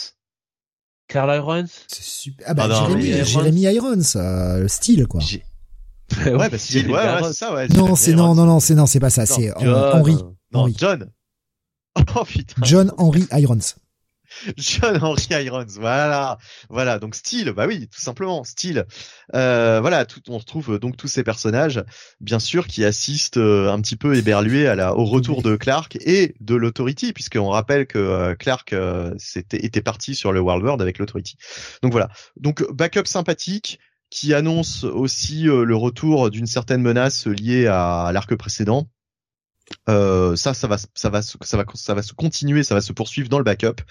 Carl 1.08 1.36
Irons? 1.36 1.66
C'est 1.88 2.04
super. 2.04 2.46
Ah 2.50 2.54
bah 2.54 2.68
ah 2.70 2.88
Jeremy, 3.24 3.62
Irons, 3.62 4.16
euh, 4.16 4.62
le 4.62 4.68
style 4.68 5.08
quoi. 5.08 5.22
ouais, 6.26 6.50
bah 6.50 6.58
style, 6.58 6.88
ouais, 6.88 6.94
ouais 6.94 7.24
c'est 7.24 7.34
ça, 7.34 7.54
ouais. 7.54 7.68
Non, 7.70 7.96
c'est 7.96 8.14
non, 8.14 8.36
non, 8.36 8.46
non, 8.46 8.60
c'est 8.60 8.76
non, 8.76 8.86
c'est 8.86 9.00
pas 9.00 9.10
ça, 9.10 9.26
c'est 9.26 9.52
Henry. 9.56 10.18
Non, 10.52 10.68
John. 10.76 11.12
Oh 12.14 12.26
putain. 12.26 12.62
John 12.62 12.92
Henry 12.98 13.26
Irons. 13.32 13.58
John 14.58 14.98
Henry 15.02 15.28
Irons, 15.32 15.66
voilà, 15.80 16.38
voilà. 16.70 17.00
Donc 17.00 17.16
style, 17.16 17.52
bah 17.52 17.66
oui, 17.68 17.88
tout 17.88 18.00
simplement 18.00 18.44
style. 18.44 18.86
Euh, 19.34 19.80
voilà, 19.82 20.06
tout, 20.06 20.22
on 20.30 20.38
retrouve 20.38 20.80
donc 20.80 20.98
tous 20.98 21.08
ces 21.08 21.24
personnages, 21.24 21.84
bien 22.20 22.40
sûr, 22.40 22.68
qui 22.68 22.84
assistent 22.84 23.38
euh, 23.38 23.72
un 23.72 23.82
petit 23.82 23.96
peu 23.96 24.16
éberlués 24.16 24.68
à 24.68 24.76
la, 24.76 24.96
au 24.96 25.06
retour 25.06 25.42
de 25.42 25.56
Clark 25.56 25.98
et 26.02 26.36
de 26.40 26.56
l'Authority, 26.56 27.14
puisqu'on 27.14 27.50
rappelle 27.50 27.88
que 27.88 27.98
euh, 27.98 28.36
Clark 28.36 28.74
euh, 28.74 29.14
était 29.36 29.82
parti 29.82 30.16
sur 30.16 30.32
le 30.32 30.40
World 30.40 30.64
World 30.64 30.82
avec 30.82 31.00
l'Authority. 31.00 31.38
Donc 31.82 31.92
voilà. 31.92 32.10
Donc 32.38 32.64
backup 32.72 33.06
sympathique 33.06 33.80
qui 34.10 34.34
annonce 34.34 34.84
aussi 34.84 35.44
le 35.44 35.76
retour 35.76 36.30
d'une 36.30 36.46
certaine 36.46 36.82
menace 36.82 37.28
liée 37.28 37.68
à 37.68 38.12
l'arc 38.14 38.34
précédent. 38.36 38.88
Euh, 39.90 40.36
ça, 40.36 40.54
ça 40.54 40.68
va, 40.68 40.78
ça 40.78 41.10
va, 41.10 41.22
ça 41.22 41.58
va, 41.58 41.66
ça 41.74 41.94
va 41.94 42.02
se 42.02 42.14
continuer, 42.14 42.64
ça 42.64 42.76
va 42.76 42.82
se 42.82 42.94
poursuivre 42.94 43.30
dans 43.30 43.38
le 43.38 43.44
backup. 43.44 43.82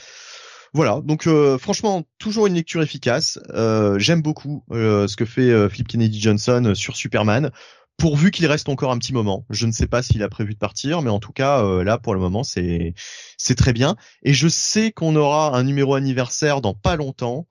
Voilà, 0.74 1.00
donc 1.04 1.28
euh, 1.28 1.56
franchement, 1.56 2.02
toujours 2.18 2.48
une 2.48 2.54
lecture 2.54 2.82
efficace. 2.82 3.38
Euh, 3.54 3.96
j'aime 4.00 4.22
beaucoup 4.22 4.64
euh, 4.72 5.06
ce 5.06 5.14
que 5.16 5.24
fait 5.24 5.68
Philip 5.68 5.86
Kennedy 5.86 6.20
Johnson 6.20 6.72
sur 6.74 6.96
Superman, 6.96 7.52
pourvu 7.96 8.32
qu'il 8.32 8.46
reste 8.46 8.68
encore 8.68 8.90
un 8.90 8.98
petit 8.98 9.12
moment. 9.12 9.46
Je 9.50 9.66
ne 9.66 9.72
sais 9.72 9.86
pas 9.86 10.02
s'il 10.02 10.24
a 10.24 10.28
prévu 10.28 10.54
de 10.54 10.58
partir, 10.58 11.00
mais 11.00 11.10
en 11.10 11.20
tout 11.20 11.30
cas, 11.30 11.62
là 11.84 11.96
pour 11.98 12.12
le 12.12 12.18
moment, 12.18 12.42
c'est 12.42 12.92
c'est 13.38 13.54
très 13.54 13.72
bien. 13.72 13.94
Et 14.24 14.34
je 14.34 14.48
sais 14.48 14.90
qu'on 14.90 15.14
aura 15.14 15.56
un 15.56 15.62
numéro 15.62 15.94
anniversaire 15.94 16.60
dans 16.60 16.74
pas 16.74 16.96
longtemps. 16.96 17.46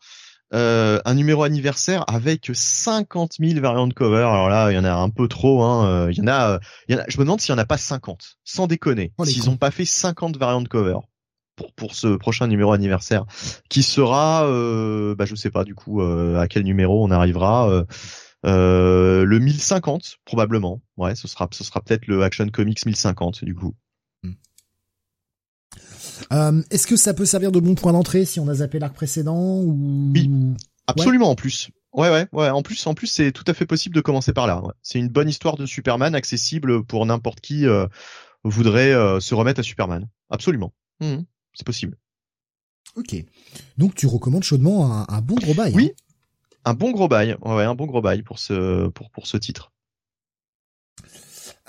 un 0.51 1.13
numéro 1.13 1.43
anniversaire 1.43 2.03
avec 2.09 2.51
50 2.53 3.35
000 3.39 3.61
variantes 3.61 3.89
de 3.89 3.93
cover. 3.93 4.17
Alors 4.17 4.49
là, 4.49 4.69
il 4.69 4.75
y 4.75 4.77
en 4.77 4.83
a 4.83 4.93
un 4.93 5.09
peu 5.09 5.29
trop. 5.29 5.63
Hein. 5.63 6.09
Il 6.11 6.17
y 6.17 6.21
en 6.21 6.27
a, 6.27 6.59
il 6.89 6.95
y 6.95 6.97
en 6.97 7.01
a 7.01 7.05
je 7.07 7.17
me 7.19 7.23
demande 7.23 7.39
s'il 7.39 7.53
y 7.53 7.55
en 7.55 7.57
a 7.57 7.65
pas 7.65 7.77
50, 7.77 8.37
sans 8.43 8.67
déconner. 8.67 9.13
Oh, 9.17 9.23
s'ils 9.23 9.49
ont 9.49 9.55
pas 9.55 9.71
fait 9.71 9.85
50 9.85 10.35
variantes 10.35 10.65
de 10.65 10.67
cover 10.67 10.97
pour, 11.55 11.71
pour 11.73 11.95
ce 11.95 12.15
prochain 12.15 12.47
numéro 12.47 12.71
anniversaire, 12.71 13.25
qui 13.69 13.83
sera, 13.83 14.45
euh, 14.47 15.15
bah, 15.15 15.25
je 15.25 15.35
sais 15.35 15.49
pas 15.51 15.63
du 15.63 15.75
coup 15.75 16.01
euh, 16.01 16.39
à 16.39 16.47
quel 16.47 16.63
numéro 16.63 17.03
on 17.05 17.11
arrivera. 17.11 17.69
Euh, 17.69 17.83
euh 18.45 19.23
le 19.23 19.39
1050 19.39 20.17
probablement. 20.25 20.81
Ouais, 20.97 21.15
ce 21.15 21.27
sera 21.27 21.47
ce 21.51 21.63
sera 21.63 21.81
peut-être 21.81 22.07
le 22.07 22.23
Action 22.23 22.47
Comics 22.49 22.85
1050 22.85 23.45
du 23.45 23.55
coup. 23.55 23.73
Hmm. 26.31 26.61
Est-ce 26.69 26.87
que 26.87 26.95
ça 26.95 27.13
peut 27.13 27.25
servir 27.25 27.51
de 27.51 27.59
bon 27.59 27.75
point 27.75 27.93
d'entrée 27.93 28.25
si 28.25 28.39
on 28.39 28.47
a 28.47 28.55
zappé 28.55 28.79
l'arc 28.79 28.93
précédent 28.93 29.59
ou... 29.61 30.11
Oui, 30.13 30.29
absolument 30.87 31.29
en 31.29 31.35
plus. 31.35 31.69
Ouais, 31.93 32.09
ouais, 32.09 32.27
ouais. 32.31 32.49
En 32.49 32.63
plus, 32.63 32.87
en 32.87 32.95
plus, 32.95 33.05
c'est 33.05 33.31
tout 33.31 33.43
à 33.45 33.53
fait 33.53 33.67
possible 33.67 33.95
de 33.95 34.01
commencer 34.01 34.33
par 34.33 34.47
là. 34.47 34.59
Ouais. 34.61 34.73
C'est 34.81 34.97
une 34.97 35.09
bonne 35.09 35.29
histoire 35.29 35.57
de 35.57 35.67
Superman, 35.67 36.15
accessible 36.15 36.83
pour 36.83 37.05
n'importe 37.05 37.39
qui 37.39 37.65
voudrait 38.43 38.93
se 39.21 39.35
remettre 39.35 39.59
à 39.59 39.63
Superman. 39.63 40.09
Absolument. 40.31 40.73
Mmh, 40.99 41.23
c'est 41.53 41.65
possible. 41.65 41.97
Ok. 42.95 43.15
Donc 43.77 43.95
tu 43.95 44.07
recommandes 44.07 44.43
chaudement 44.43 44.91
un, 44.91 45.05
un 45.07 45.21
bon 45.21 45.35
gros 45.35 45.53
bail. 45.53 45.73
Oui. 45.75 45.91
Hein. 45.91 46.03
Un 46.65 46.73
bon 46.73 46.91
gros 46.91 47.07
bail. 47.07 47.35
Ouais, 47.41 47.63
un 47.63 47.75
bon 47.75 47.85
gros 47.85 48.01
bail 48.01 48.21
pour 48.21 48.39
ce 48.39 48.87
pour 48.89 49.09
pour 49.11 49.27
ce 49.27 49.37
titre. 49.37 49.71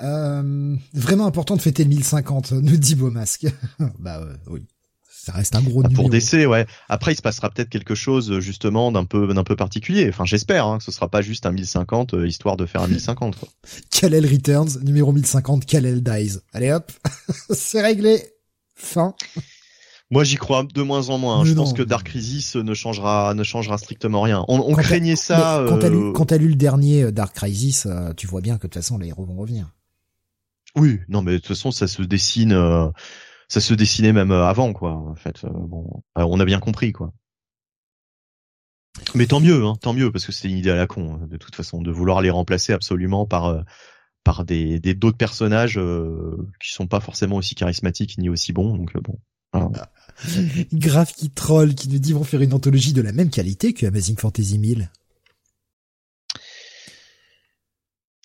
Euh, 0.03 0.77
vraiment 0.93 1.27
important 1.27 1.57
de 1.57 1.63
fêter 1.63 1.85
le 1.85 1.91
1050, 1.91 2.53
nous 2.53 2.77
dit 2.77 2.95
Beaumasque. 2.95 3.47
bah 3.99 4.21
euh, 4.21 4.37
oui 4.49 4.67
ça 5.25 5.33
reste 5.33 5.55
un 5.57 5.63
gros 5.63 5.83
bah. 5.83 5.89
Pour 5.95 6.11
DC, 6.11 6.47
ouais. 6.47 6.67
Après, 6.89 7.13
il 7.13 7.17
se 7.17 7.23
passera 7.23 7.49
peut-être 7.49 7.71
quelque 7.71 7.95
chose 7.95 8.41
justement 8.41 8.93
d'un 8.93 9.05
peu 9.05 9.33
d'un 9.33 9.45
peu 9.45 9.57
particulier. 9.57 10.07
Enfin, 10.09 10.25
j'espère. 10.27 10.67
Hein, 10.67 10.79
que 10.79 10.85
ce 10.85 10.93
sera 10.93 11.09
pas 11.09 11.23
juste 11.23 11.47
un 11.47 11.53
1050 11.53 12.15
euh, 12.15 12.27
histoire 12.27 12.57
de 12.57 12.67
faire 12.67 12.83
un 12.83 12.89
1050. 12.89 13.37
Quoi. 13.39 13.49
Kal-El 13.91 14.27
Returns, 14.27 14.81
numéro 14.83 15.13
1050, 15.13 15.65
Kal-El 15.65 16.03
Dies? 16.03 16.41
Allez 16.53 16.73
hop, 16.73 16.93
c'est 17.51 17.81
réglé. 17.81 18.23
Fin. 18.75 19.15
Moi, 20.15 20.25
j'y 20.25 20.37
crois 20.37 20.65
de 20.65 20.83
moins 20.83 21.11
en 21.11 21.19
moins. 21.19 21.45
Je 21.45 21.53
pense 21.53 21.75
que 21.75 21.83
Dark 21.83 22.07
Crisis 22.07 22.57
ne 22.57 22.73
changera 22.73 23.35
ne 23.35 23.43
changera 23.43 23.77
strictement 23.77 24.23
rien. 24.23 24.45
On, 24.49 24.61
on 24.61 24.75
craignait 24.75 25.17
ça. 25.17 25.65
Quand 25.69 25.79
t'as 25.79 25.91
lu, 25.91 25.97
euh, 25.97 26.39
lu, 26.39 26.49
le 26.49 26.55
dernier 26.55 27.03
euh, 27.03 27.13
Dark 27.13 27.35
Crisis, 27.35 27.87
tu 28.17 28.27
vois 28.27 28.41
bien 28.41 28.57
que 28.57 28.63
de 28.67 28.73
toute 28.73 28.75
façon 28.75 28.97
les 28.97 29.09
héros 29.09 29.27
vont 29.27 29.37
revenir. 29.37 29.67
Oui, 30.77 31.01
non, 31.09 31.23
mais 31.23 31.33
de 31.33 31.37
toute 31.39 31.49
façon, 31.49 31.71
ça 31.71 31.87
se 31.87 32.03
dessine 32.03 32.53
ça 33.49 33.61
se 33.61 33.75
dessinait 33.75 34.13
même 34.13 34.33
euh, 34.33 34.47
avant 34.47 34.73
quoi 34.73 34.93
en 34.93 35.15
fait 35.15 35.45
euh, 35.45 35.51
bon 35.53 36.03
on 36.17 36.41
a 36.41 36.45
bien 36.45 36.61
compris 36.61 36.93
quoi 36.93 37.13
mais 39.15 39.27
tant 39.27 39.41
mieux 39.41 39.65
hein, 39.65 39.75
tant 39.81 39.93
mieux 39.93 40.11
parce 40.11 40.27
que 40.27 40.33
c'est 40.33 40.49
une 40.49 40.57
idée 40.57 40.71
à 40.71 40.77
la 40.77 40.87
con 40.87 41.15
hein, 41.15 41.27
de 41.29 41.37
toute 41.37 41.55
façon 41.55 41.83
de 41.83 41.91
vouloir 41.91 42.21
les 42.21 42.31
remplacer 42.31 42.73
absolument 42.73 43.27
par 43.27 43.47
euh, 43.47 43.63
par 44.23 44.45
des 44.45 44.81
d'autres 44.81 45.19
personnages 45.19 45.79
qui 46.59 46.73
sont 46.73 46.87
pas 46.87 47.01
forcément 47.01 47.37
aussi 47.37 47.55
charismatiques 47.55 48.17
ni 48.17 48.31
aussi 48.31 48.55
bons 48.55 48.75
donc 48.75 48.97
bon 49.03 49.19
Grave 50.73 51.13
qui 51.13 51.31
troll 51.31 51.75
qui 51.75 51.89
nous 51.89 51.99
dit 51.99 52.13
vont 52.13 52.25
faire 52.25 52.43
une 52.43 52.55
anthologie 52.55 52.93
de 52.93 53.03
la 53.03 53.13
même 53.13 53.31
qualité 53.31 53.73
que 53.73 53.87
Amazing 53.87 54.17
Fantasy 54.17 54.59
1000 54.59 54.91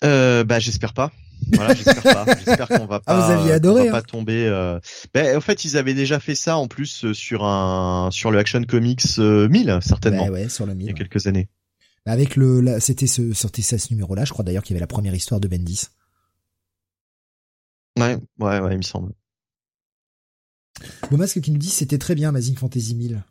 euh, 0.02 0.44
bah 0.44 0.58
j'espère 0.58 0.94
pas 0.94 1.12
voilà, 1.52 1.74
j'espère 1.74 2.02
pas. 2.02 2.24
J'espère 2.44 2.68
qu'on 2.68 2.86
va 2.86 3.00
pas. 3.00 3.04
Ah, 3.06 3.26
vous 3.26 3.32
aviez 3.32 3.52
adoré. 3.52 3.86
va 3.86 3.92
pas 3.92 3.98
hein. 3.98 4.02
tomber. 4.02 4.46
Euh... 4.46 4.78
Ben, 5.14 5.36
en 5.36 5.40
fait, 5.40 5.64
ils 5.64 5.76
avaient 5.76 5.94
déjà 5.94 6.20
fait 6.20 6.34
ça 6.34 6.56
en 6.56 6.68
plus 6.68 7.04
euh, 7.04 7.14
sur 7.14 7.44
un 7.44 8.10
sur 8.10 8.30
le 8.30 8.38
Action 8.38 8.62
Comics 8.62 9.18
1000 9.18 9.70
euh, 9.70 9.80
certainement. 9.80 10.28
Ouais, 10.28 10.48
sur 10.48 10.66
le 10.66 10.74
1000. 10.74 10.86
Il 10.86 10.90
y 10.90 10.92
a 10.92 10.96
quelques 10.96 11.26
années. 11.26 11.48
Bah, 12.06 12.12
avec 12.12 12.36
le, 12.36 12.78
c'était 12.80 13.06
ce, 13.06 13.32
sortait 13.32 13.62
ça 13.62 13.78
ce 13.78 13.92
numéro-là. 13.92 14.24
Je 14.24 14.32
crois 14.32 14.44
d'ailleurs 14.44 14.62
qu'il 14.62 14.74
y 14.74 14.76
avait 14.76 14.80
la 14.80 14.86
première 14.86 15.14
histoire 15.14 15.40
de 15.40 15.48
Bendis. 15.48 15.88
Ouais, 17.98 18.16
ouais, 18.38 18.60
ouais, 18.60 18.72
il 18.72 18.78
me 18.78 18.82
semble. 18.82 19.12
Beaumasque 21.10 21.40
qui 21.40 21.50
nous 21.50 21.58
dit 21.58 21.68
c'était 21.68 21.98
très 21.98 22.14
bien 22.14 22.28
Amazing 22.30 22.56
Fantasy 22.56 22.94
1000. 22.94 23.22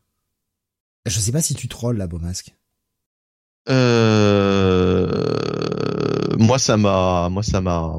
Je 1.05 1.19
sais 1.19 1.31
pas 1.31 1.41
si 1.41 1.55
tu 1.55 1.67
trolls 1.67 1.97
là, 1.97 2.07
Beaumasque. 2.07 2.55
Euh, 3.69 5.11
moi 6.37 6.57
ça 6.59 6.77
m'a, 6.77 7.29
moi 7.29 7.43
ça 7.43 7.61
m'a, 7.61 7.93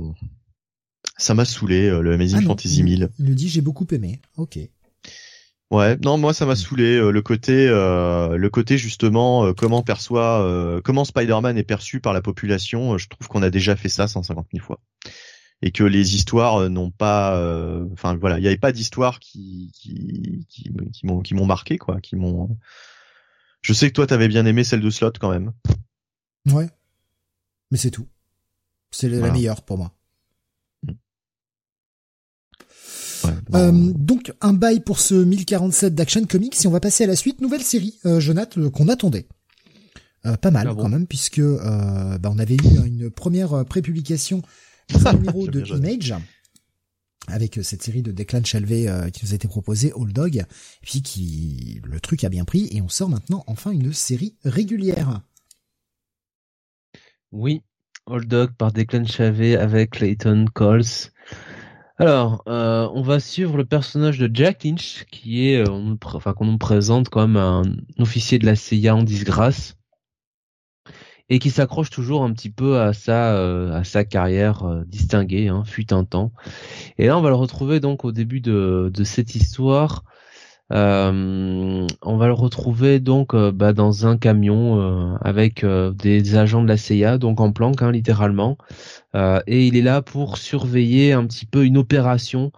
ça 1.17 1.35
m'a 1.35 1.45
saoulé 1.45 1.89
euh, 1.89 2.01
le 2.01 2.15
Amazing 2.15 2.41
ah 2.43 2.47
Fantasy 2.47 2.83
1000. 2.83 3.11
Il 3.19 3.25
nous 3.25 3.35
dit 3.35 3.49
j'ai 3.49 3.61
beaucoup 3.61 3.87
aimé. 3.93 4.21
Ok. 4.37 4.59
Ouais, 5.71 5.97
non, 5.99 6.19
moi 6.19 6.35
ça 6.35 6.47
m'a 6.47 6.57
saoulé 6.57 6.97
euh, 6.97 7.13
le 7.13 7.23
côté, 7.23 7.69
le 7.69 8.49
côté 8.49 8.77
justement 8.79 9.53
comment 9.55 9.83
perçoit, 9.83 10.81
comment 10.83 11.05
Spider-Man 11.05 11.57
est 11.59 11.65
perçu 11.65 12.01
par 12.01 12.13
la 12.13 12.21
population. 12.23 12.99
je 12.99 13.09
trouve 13.09 13.29
qu'on 13.29 13.43
a 13.43 13.51
déjà 13.51 13.77
fait 13.77 13.89
ça 13.89 14.09
150 14.09 14.47
000 14.53 14.65
fois 14.65 14.81
et 15.63 15.73
que 15.73 15.85
les 15.85 16.15
histoires 16.15 16.71
n'ont 16.71 16.91
pas, 16.91 17.37
enfin 17.93 18.17
voilà, 18.17 18.39
il 18.39 18.43
n'y 18.43 18.47
avait 18.47 18.57
pas 18.57 18.73
d'histoires 18.73 19.21
qui 19.21 19.71
qui 19.75 20.47
qui, 20.49 20.71
qui 20.93 21.07
m'ont 21.07 21.21
qui 21.21 21.35
m'ont 21.35 21.47
marqué 21.47 21.77
quoi, 21.79 22.01
qui 22.01 22.17
m'ont 22.17 22.57
je 23.63 23.73
sais 23.73 23.89
que 23.89 23.95
toi, 23.95 24.07
t'avais 24.07 24.29
bien 24.29 24.47
aimé 24.47 24.65
celle 24.65 24.81
de 24.81 24.91
Slot 24.91 25.13
quand 25.21 25.31
même. 25.31 25.53
Ouais. 26.51 26.69
Mais 27.71 27.79
c'est 27.79 27.91
tout. 27.91 28.07
C'est 28.91 29.09
la 29.09 29.31
meilleure 29.31 29.63
pour 29.63 29.79
moi. 29.79 29.93
Euh, 33.55 33.93
donc 33.95 34.33
un 34.41 34.55
bail 34.55 34.81
pour 34.81 34.99
ce 34.99 35.15
1047 35.15 35.95
d'Action 35.95 36.25
Comics 36.25 36.65
et 36.65 36.67
on 36.67 36.71
va 36.71 36.81
passer 36.81 37.05
à 37.05 37.07
la 37.07 37.17
suite. 37.17 37.41
Nouvelle 37.41 37.63
série, 37.63 37.99
euh, 38.07 38.19
Jonathan, 38.19 38.63
euh, 38.63 38.71
qu'on 38.71 38.89
attendait. 38.89 39.27
Euh, 40.27 40.37
pas 40.37 40.51
mal 40.51 40.69
ah 40.71 40.75
quand 40.75 40.89
même 40.89 41.07
puisque 41.07 41.39
euh, 41.39 42.19
bah, 42.19 42.31
on 42.33 42.39
avait 42.39 42.57
eu 42.57 42.87
une 42.87 43.11
première 43.11 43.65
prépublication 43.65 44.43
du 44.99 45.17
numéro 45.19 45.47
de 45.47 45.65
Image 45.77 46.15
avec 47.29 47.59
euh, 47.59 47.63
cette 47.63 47.83
série 47.83 48.03
de 48.03 48.13
Declan 48.13 48.45
Chalvet 48.45 48.89
euh, 48.89 49.09
qui 49.11 49.25
nous 49.25 49.33
a 49.33 49.35
été 49.35 49.49
proposée, 49.49 49.93
Old 49.95 50.13
Dog, 50.13 50.37
et 50.37 50.45
puis 50.83 51.03
qui 51.03 51.81
le 51.85 52.01
truc 52.01 52.25
a 52.25 52.29
bien 52.29 52.45
pris 52.45 52.69
et 52.73 52.83
on 52.83 52.89
sort 52.89 53.09
maintenant 53.09 53.45
enfin 53.47 53.71
une 53.71 53.93
série 53.93 54.37
régulière. 54.45 55.21
Oui, 57.33 57.63
Old 58.07 58.27
Dog 58.27 58.51
par 58.57 58.73
Declan 58.73 59.07
Chalvet 59.07 59.57
avec 59.57 59.91
Clayton 59.91 60.47
Coles. 60.53 61.11
Alors, 61.99 62.43
euh, 62.49 62.89
on 62.95 63.03
va 63.03 63.21
suivre 63.21 63.59
le 63.59 63.67
personnage 63.67 64.19
de 64.19 64.31
Jack 64.33 64.65
Lynch, 64.65 65.05
qui 65.11 65.49
est, 65.49 65.63
enfin, 65.69 66.33
qu'on 66.33 66.47
nous 66.47 66.57
présente 66.57 67.11
comme 67.11 67.37
un 67.37 67.63
officier 67.99 68.39
de 68.39 68.47
la 68.47 68.57
CIA 68.57 68.97
en 68.97 69.03
disgrâce, 69.03 69.77
et 71.31 71.39
qui 71.39 71.51
s'accroche 71.51 71.91
toujours 71.91 72.25
un 72.25 72.33
petit 72.33 72.51
peu 72.51 72.81
à 72.81 72.93
sa 72.93 73.35
euh, 73.35 73.73
à 73.73 73.85
sa 73.85 74.05
carrière 74.05 74.65
euh, 74.65 74.83
distinguée, 74.87 75.49
hein, 75.49 75.63
fut 75.65 75.93
un 75.93 76.05
temps. 76.05 76.33
Et 76.99 77.07
là, 77.07 77.17
on 77.17 77.23
va 77.23 77.31
le 77.31 77.37
retrouver 77.37 77.81
donc 77.81 78.05
au 78.05 78.13
début 78.13 78.41
de, 78.41 78.91
de 78.93 79.05
cette 79.05 79.35
histoire. 79.37 80.05
Euh, 80.73 81.87
on 82.03 82.17
va 82.17 82.27
le 82.27 82.33
retrouver 82.33 83.01
donc 83.01 83.35
bah, 83.35 83.73
dans 83.73 84.07
un 84.07 84.17
camion 84.17 85.17
avec 85.21 85.65
des 85.65 86.37
agents 86.37 86.63
de 86.63 86.69
la 86.69 86.77
CIA, 86.77 87.19
donc 87.19 87.41
en 87.41 87.51
planque 87.51 87.83
hein, 87.83 87.91
littéralement, 87.91 88.57
et 89.15 89.67
il 89.67 89.77
est 89.77 89.83
là 89.83 90.01
pour 90.01 90.39
surveiller 90.39 91.13
un 91.13 91.27
petit 91.27 91.45
peu 91.45 91.65
une 91.65 91.77
opération 91.77 92.53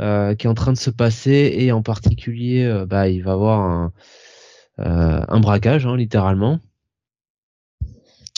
qui 0.00 0.04
est 0.04 0.46
en 0.48 0.54
train 0.54 0.72
de 0.72 0.78
se 0.78 0.90
passer 0.90 1.54
et 1.56 1.70
en 1.70 1.82
particulier, 1.82 2.84
bah, 2.88 3.08
il 3.08 3.22
va 3.22 3.32
avoir 3.34 3.60
un, 3.60 3.92
un 4.78 5.38
braquage 5.40 5.86
hein, 5.86 5.96
littéralement. 5.96 6.58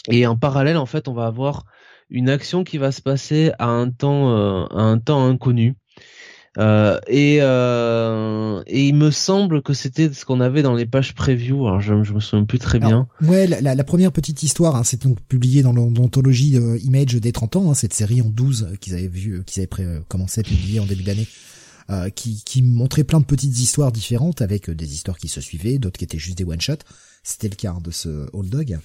Et 0.09 0.27
en 0.27 0.37
parallèle, 0.37 0.77
en 0.77 0.87
fait, 0.87 1.09
on 1.09 1.15
va 1.15 1.27
avoir 1.27 1.65
une 2.11 2.29
action 2.29 2.65
qui 2.65 2.79
va 2.79 2.93
se 2.93 3.03
passer 3.03 3.53
à 3.59 3.67
un 3.67 3.91
temps, 3.91 4.31
euh, 4.31 4.67
à 4.71 4.83
un 4.83 4.99
temps 4.99 5.27
inconnu. 5.27 5.77
Euh, 6.59 6.99
et, 7.07 7.39
euh, 7.41 8.63
et 8.67 8.87
il 8.87 8.95
me 8.95 9.11
semble 9.11 9.63
que 9.63 9.75
c'était 9.75 10.13
ce 10.13 10.25
qu'on 10.25 10.41
avait 10.41 10.63
dans 10.63 10.75
les 10.75 10.87
pages 10.87 11.15
preview. 11.15 11.67
Alors 11.67 11.81
je, 11.81 12.03
je 12.03 12.13
me 12.15 12.21
souviens 12.21 12.45
plus 12.45 12.59
très 12.59 12.79
bien. 12.79 13.09
ouais, 13.23 13.47
la, 13.47 13.85
première 13.85 14.13
petite 14.13 14.43
histoire, 14.43 14.77
hein, 14.77 14.85
c'est 14.85 15.03
donc 15.03 15.21
publié 15.21 15.63
dans 15.63 15.73
l'anthologie 15.73 16.57
euh, 16.57 16.79
Image 16.83 17.15
des 17.15 17.33
30 17.33 17.57
ans, 17.57 17.71
hein, 17.71 17.75
cette 17.75 17.93
série 17.93 18.23
en 18.23 18.31
12 18.31 18.77
qu'ils 18.81 18.95
avaient 18.95 19.09
vu, 19.09 19.43
qu'ils 19.45 19.63
avaient 19.63 20.01
commencé 20.09 20.41
à 20.41 20.45
publier 20.45 20.81
en 20.81 20.87
début 20.87 21.03
d'année. 21.03 21.27
Euh, 21.89 22.11
qui, 22.11 22.43
qui 22.45 22.63
montrait 22.63 23.05
plein 23.05 23.21
de 23.21 23.25
petites 23.25 23.61
histoires 23.61 23.93
différentes 23.93 24.43
avec 24.43 24.69
des 24.69 24.93
histoires 24.93 25.19
qui 25.19 25.29
se 25.29 25.41
suivaient, 25.41 25.79
d'autres 25.79 25.99
qui 25.99 26.05
étaient 26.05 26.19
juste 26.19 26.37
des 26.37 26.43
one 26.43 26.61
shot. 26.61 26.79
C'était 27.23 27.49
le 27.49 27.55
cas 27.55 27.75
hein, 27.77 27.81
de 27.81 27.93
ce 27.93 28.29
Old 28.33 28.51
Dog 28.51 28.77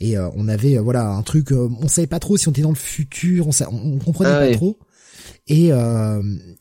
et 0.00 0.16
euh, 0.16 0.28
on 0.34 0.48
avait 0.48 0.76
euh, 0.76 0.82
voilà 0.82 1.08
un 1.08 1.22
truc 1.22 1.52
euh, 1.52 1.68
on 1.80 1.88
savait 1.88 2.06
pas 2.06 2.20
trop 2.20 2.36
si 2.36 2.48
on 2.48 2.50
était 2.50 2.62
dans 2.62 2.70
le 2.70 2.74
futur 2.74 3.48
on, 3.48 3.52
on, 3.72 3.98
comprenait 3.98 4.30
ah 4.30 4.46
pas 4.46 4.54
trop 4.54 4.78
et 5.46 5.70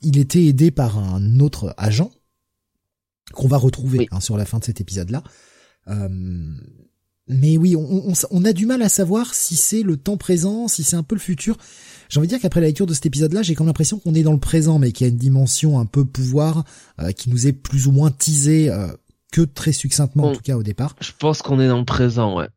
il 0.02 0.18
était 0.18 0.46
aidé 0.46 0.72
par 0.72 0.98
un 0.98 1.40
autre 1.40 1.74
agent 1.78 2.12
qu'on 3.34 3.48
va 3.48 3.58
retrouver 3.58 4.08
hein, 4.12 4.20
sur 4.20 4.38
la 4.38 4.46
fin 4.46 4.60
de 4.60 4.64
cet 4.64 4.82
épisode 4.82 5.10
là 5.10 5.24
mais 7.30 7.56
oui, 7.56 7.78
on, 7.78 8.10
on, 8.10 8.14
on, 8.32 8.46
a 8.46 8.52
du 8.52 8.66
mal 8.66 8.82
à 8.82 8.90
savoir 8.90 9.34
si 9.34 9.56
c'est 9.56 9.82
le 9.82 9.96
temps 9.96 10.18
présent, 10.18 10.68
si 10.68 10.84
c'est 10.84 10.98
un 10.98 11.04
peu 11.04 11.16
le 11.16 11.22
futur. 11.22 11.56
J'ai 12.10 12.20
envie 12.20 12.28
de 12.28 12.34
dire 12.34 12.42
qu'après 12.42 12.60
la 12.60 12.68
lecture 12.68 12.86
de 12.86 12.94
cet 12.94 13.06
épisode-là, 13.06 13.42
j'ai 13.44 13.56
comme 13.56 13.68
l'impression 13.68 13.98
qu'on 13.98 14.14
est 14.14 14.24
dans 14.24 14.34
le 14.34 14.40
présent, 14.40 14.78
mais 14.78 14.92
qu'il 14.92 15.08
y 15.08 15.10
a 15.10 15.12
une 15.12 15.18
dimension 15.18 15.80
un 15.80 15.86
peu 15.86 16.04
pouvoir 16.04 16.66
qui 17.16 17.30
nous 17.30 17.48
est 17.48 17.54
plus 17.54 17.88
ou 17.88 17.94
moins 17.94 18.12
teasée 18.12 18.70
que 19.32 19.42
très 19.42 19.72
succinctement, 19.72 20.26
en 20.26 20.34
tout 20.34 20.42
cas 20.42 20.58
au 20.58 20.64
départ. 20.64 20.98
Je 21.00 21.12
pense 21.18 21.42
qu'on 21.42 21.62
est 21.62 21.70
dans 21.70 21.80
le 21.80 21.86
présent, 21.86 22.38
ouais. 22.38 22.50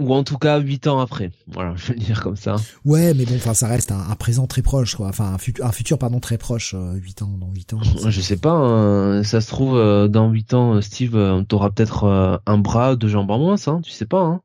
Ou 0.00 0.12
en 0.12 0.24
tout 0.24 0.38
cas 0.38 0.58
huit 0.58 0.88
ans 0.88 0.98
après. 0.98 1.30
Voilà, 1.46 1.76
je 1.76 1.86
vais 1.86 1.94
le 1.94 2.00
dire 2.00 2.20
comme 2.20 2.34
ça. 2.34 2.56
Ouais, 2.84 3.14
mais 3.14 3.24
bon, 3.24 3.36
enfin, 3.36 3.54
ça 3.54 3.68
reste 3.68 3.92
un, 3.92 4.14
présent 4.16 4.48
très 4.48 4.60
proche, 4.62 4.96
quoi. 4.96 5.06
Enfin, 5.06 5.32
un, 5.32 5.38
futur, 5.38 5.64
un 5.64 5.70
futur, 5.70 5.98
pardon, 5.98 6.18
très 6.18 6.36
proche. 6.36 6.74
Euh, 6.74 6.94
huit 6.94 7.22
ans, 7.22 7.30
dans 7.38 7.50
huit 7.50 7.72
ans. 7.74 7.80
Je 7.82 8.20
sais 8.20 8.36
pas. 8.36 8.50
Hein, 8.50 9.22
ça 9.22 9.40
se 9.40 9.46
trouve 9.46 9.76
euh, 9.76 10.08
dans 10.08 10.30
huit 10.30 10.52
ans, 10.52 10.80
Steve, 10.82 11.14
euh, 11.14 11.42
t'auras 11.42 11.70
peut-être 11.70 12.40
un 12.44 12.58
bras, 12.58 12.96
deux 12.96 13.06
jambes 13.06 13.30
en 13.30 13.38
moins, 13.38 13.56
ça. 13.56 13.78
Tu 13.84 13.92
sais 13.92 14.06
pas, 14.06 14.20
hein. 14.20 14.40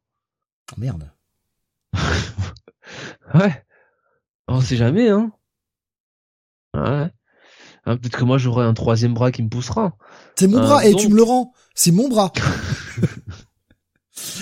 Oh, 0.72 0.76
merde. 0.78 1.10
ouais. 3.34 3.66
On 4.48 4.62
sait 4.62 4.78
jamais, 4.78 5.10
hein. 5.10 5.32
Ouais. 6.76 7.10
Hein, 7.86 7.98
peut-être 7.98 8.18
que 8.18 8.24
moi 8.24 8.38
j'aurai 8.38 8.66
un 8.66 8.74
troisième 8.76 9.16
bras 9.16 9.32
qui 9.32 9.42
me 9.42 9.50
poussera. 9.50 9.96
C'est 10.36 10.48
mon 10.48 10.60
bras 10.60 10.86
et 10.86 10.94
tu 10.94 11.08
me 11.08 11.16
le 11.16 11.24
rends. 11.24 11.54
C'est 11.74 11.92
mon 11.92 12.08
bras. 12.08 12.32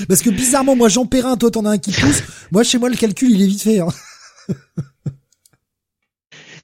Parce 0.07 0.21
que 0.21 0.29
bizarrement, 0.29 0.75
moi 0.75 0.89
j'en 0.89 1.05
perds 1.05 1.25
un, 1.25 1.37
toi 1.37 1.51
t'en 1.51 1.65
as 1.65 1.71
un 1.71 1.77
qui 1.77 1.91
pousse. 1.91 2.23
moi 2.51 2.63
chez 2.63 2.77
moi 2.77 2.89
le 2.89 2.95
calcul 2.95 3.31
il 3.31 3.41
est 3.41 3.47
vite 3.47 3.61
fait. 3.61 3.79
Hein. 3.79 3.89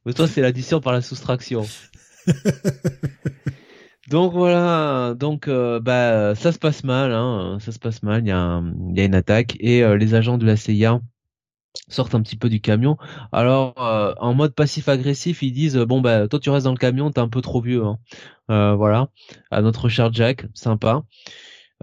Mais 0.06 0.14
toi 0.14 0.28
c'est 0.28 0.42
l'addition 0.42 0.82
par 0.82 0.94
la 0.94 1.02
soustraction. 1.02 1.66
donc 4.10 4.34
voilà, 4.34 5.14
donc 5.18 5.48
euh, 5.48 5.80
bah 5.80 6.36
ça 6.36 6.52
se 6.52 6.60
passe 6.60 6.84
mal, 6.84 7.14
hein, 7.14 7.58
ça 7.62 7.72
se 7.72 7.80
passe 7.80 8.04
mal. 8.04 8.22
Il 8.24 8.28
y 8.28 8.32
a, 8.32 8.62
il 8.90 8.98
y 8.98 9.02
a 9.02 9.06
une 9.06 9.16
attaque 9.16 9.56
et 9.60 9.84
euh, 9.84 9.98
les 9.98 10.14
agents 10.14 10.38
de 10.38 10.46
la 10.46 10.58
CIA 10.58 11.00
sortent 11.88 12.16
un 12.16 12.22
petit 12.22 12.36
peu 12.36 12.50
du 12.50 12.60
camion. 12.62 12.98
Alors 13.32 13.82
euh, 13.82 14.14
en 14.20 14.34
mode 14.34 14.54
passif-agressif, 14.54 15.42
ils 15.42 15.54
disent 15.54 15.78
bon 15.78 16.02
bah 16.02 16.28
toi 16.28 16.40
tu 16.40 16.50
restes 16.50 16.66
dans 16.66 16.72
le 16.72 16.78
camion, 16.78 17.12
t'es 17.12 17.22
un 17.22 17.30
peu 17.30 17.42
trop 17.42 17.62
vieux. 17.62 17.84
Hein. 17.86 18.76
voilà, 18.76 19.08
à 19.52 19.62
notre 19.62 19.90
cher 19.90 20.12
Jack, 20.14 20.46
sympa. 20.54 21.04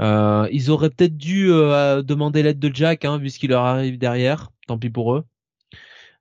Euh, 0.00 0.48
ils 0.50 0.70
auraient 0.70 0.90
peut-être 0.90 1.16
dû 1.16 1.52
euh, 1.52 2.02
demander 2.02 2.42
l'aide 2.42 2.58
de 2.58 2.74
Jack, 2.74 3.04
hein, 3.04 3.18
vu 3.18 3.30
ce 3.30 3.38
qui 3.38 3.48
leur 3.48 3.64
arrive 3.64 3.98
derrière. 3.98 4.50
Tant 4.66 4.78
pis 4.78 4.90
pour 4.90 5.14
eux. 5.14 5.24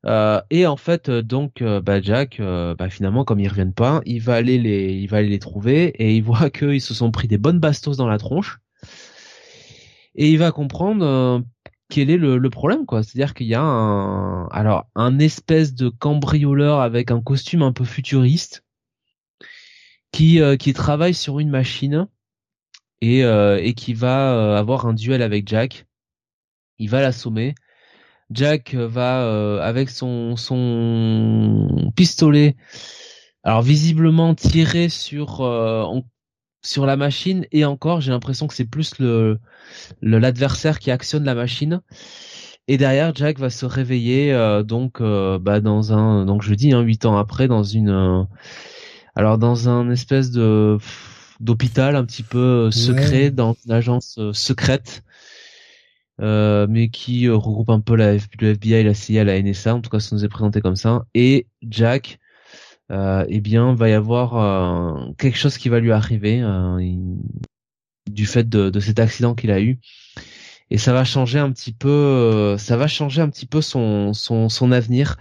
Euh, 0.06 0.42
et 0.50 0.66
en 0.66 0.78
fait, 0.78 1.10
donc, 1.10 1.64
bah, 1.64 2.02
Jack, 2.02 2.42
bah, 2.42 2.90
finalement, 2.90 3.24
comme 3.24 3.40
ils 3.40 3.48
reviennent 3.48 3.74
pas, 3.74 4.02
il 4.06 4.22
va 4.22 4.36
aller 4.36 4.58
les, 4.58 4.94
il 4.94 5.08
va 5.08 5.18
aller 5.18 5.30
les 5.30 5.40
trouver 5.40 5.88
et 5.98 6.16
il 6.16 6.24
voit 6.24 6.50
qu'ils 6.50 6.82
se 6.82 6.94
sont 6.94 7.12
pris 7.12 7.28
des 7.28 7.38
bonnes 7.38 7.60
bastos 7.60 7.98
dans 7.98 8.08
la 8.08 8.18
tronche. 8.18 8.60
Et 10.16 10.30
il 10.30 10.38
va 10.38 10.52
comprendre 10.52 11.44
quel 11.90 12.10
est 12.10 12.18
le, 12.18 12.50
problème, 12.50 12.86
quoi. 12.86 13.04
C'est-à-dire 13.04 13.34
qu'il 13.34 13.48
y 13.48 13.56
a 13.56 13.62
un, 13.62 14.48
alors, 14.48 14.88
un 14.96 15.20
espèce 15.20 15.74
de 15.76 15.90
cambrioleur 15.90 16.82
avec 16.82 17.12
un 17.12 17.22
costume 17.22 17.62
un 17.62 17.72
peu 17.72 17.86
futuriste 17.86 18.64
qui, 20.12 20.42
qui 20.58 20.74
travaille 20.74 21.14
sur 21.14 21.40
une 21.40 21.50
machine 21.50 22.08
et, 23.02 23.24
euh, 23.24 23.60
et 23.62 23.74
qui 23.74 23.94
va 23.94 24.34
euh, 24.34 24.58
avoir 24.58 24.86
un 24.86 24.94
duel 24.94 25.22
avec 25.22 25.48
Jack. 25.48 25.86
Il 26.80 26.90
va 26.90 27.02
l'assommer. 27.02 27.56
Jack 28.32 28.76
va 28.76 29.24
euh, 29.24 29.60
avec 29.62 29.90
son 29.90 30.36
son 30.36 31.92
pistolet, 31.96 32.56
alors 33.44 33.64
visiblement 33.64 34.36
tirer 34.36 34.90
sur 34.90 35.42
sur 36.62 36.86
la 36.86 36.98
machine 36.98 37.46
et 37.52 37.66
encore 37.66 38.02
j'ai 38.02 38.12
l'impression 38.12 38.48
que 38.48 38.54
c'est 38.54 38.66
plus 38.66 39.00
le 39.00 39.40
l'adversaire 40.02 40.80
qui 40.80 40.92
actionne 40.92 41.24
la 41.24 41.36
machine. 41.36 41.82
Et 42.68 42.78
derrière, 42.78 43.16
Jack 43.16 43.40
va 43.40 43.50
se 43.50 43.66
réveiller 43.66 44.32
donc 44.64 45.02
bah, 45.02 45.60
dans 45.60 45.94
un 45.94 46.26
donc 46.26 46.44
je 46.44 46.54
dis 46.54 46.72
hein, 46.72 46.86
ans 47.06 47.18
après 47.18 47.48
dans 47.48 47.64
une 47.64 48.28
alors 49.16 49.40
dans 49.40 49.70
un 49.70 49.90
espèce 49.90 50.30
de 50.30 50.78
d'hôpital 51.40 51.96
un 51.96 52.06
petit 52.06 52.24
peu 52.24 52.68
euh, 52.68 52.72
secret 52.72 53.32
dans 53.32 53.56
une 53.66 53.72
agence 53.72 54.18
euh, 54.20 54.34
secrète. 54.34 55.04
Euh, 56.22 56.68
mais 56.70 56.90
qui 56.90 57.30
regroupe 57.30 57.70
un 57.70 57.80
peu 57.80 57.96
la 57.96 58.16
le 58.16 58.50
FBI, 58.50 58.84
la 58.84 58.94
CIA, 58.94 59.24
la 59.24 59.42
NSA. 59.42 59.76
En 59.76 59.80
tout 59.80 59.90
cas, 59.90 60.02
ça 60.02 60.14
nous 60.14 60.26
est 60.26 60.30
présenté 60.30 60.60
comme 60.60 60.76
ça. 60.76 61.06
Et 61.14 61.48
Jack, 61.62 62.20
euh, 62.92 63.26
eh 63.30 63.40
bien, 63.40 63.74
va 63.74 63.88
y 63.88 63.94
avoir 63.94 65.14
quelque 65.18 65.38
chose 65.38 65.58
qui 65.58 65.70
va 65.70 65.80
lui 65.80 65.94
arriver 65.94 66.44
du 68.12 68.26
fait 68.26 68.50
de, 68.50 68.70
de 68.70 68.80
cet 68.82 69.00
accident 69.00 69.34
qu'il 69.34 69.50
a 69.50 69.62
eu. 69.62 69.80
Et 70.72 70.78
ça 70.78 70.92
va 70.92 71.06
changer 71.06 71.40
un 71.40 71.54
petit 71.54 71.72
peu, 71.72 72.58
ça 72.58 72.76
va 72.76 72.88
changer 72.88 73.22
un 73.22 73.30
petit 73.30 73.46
peu 73.46 73.62
son 73.62 74.12
son, 74.14 74.50
son 74.50 74.74
avenir 74.74 75.16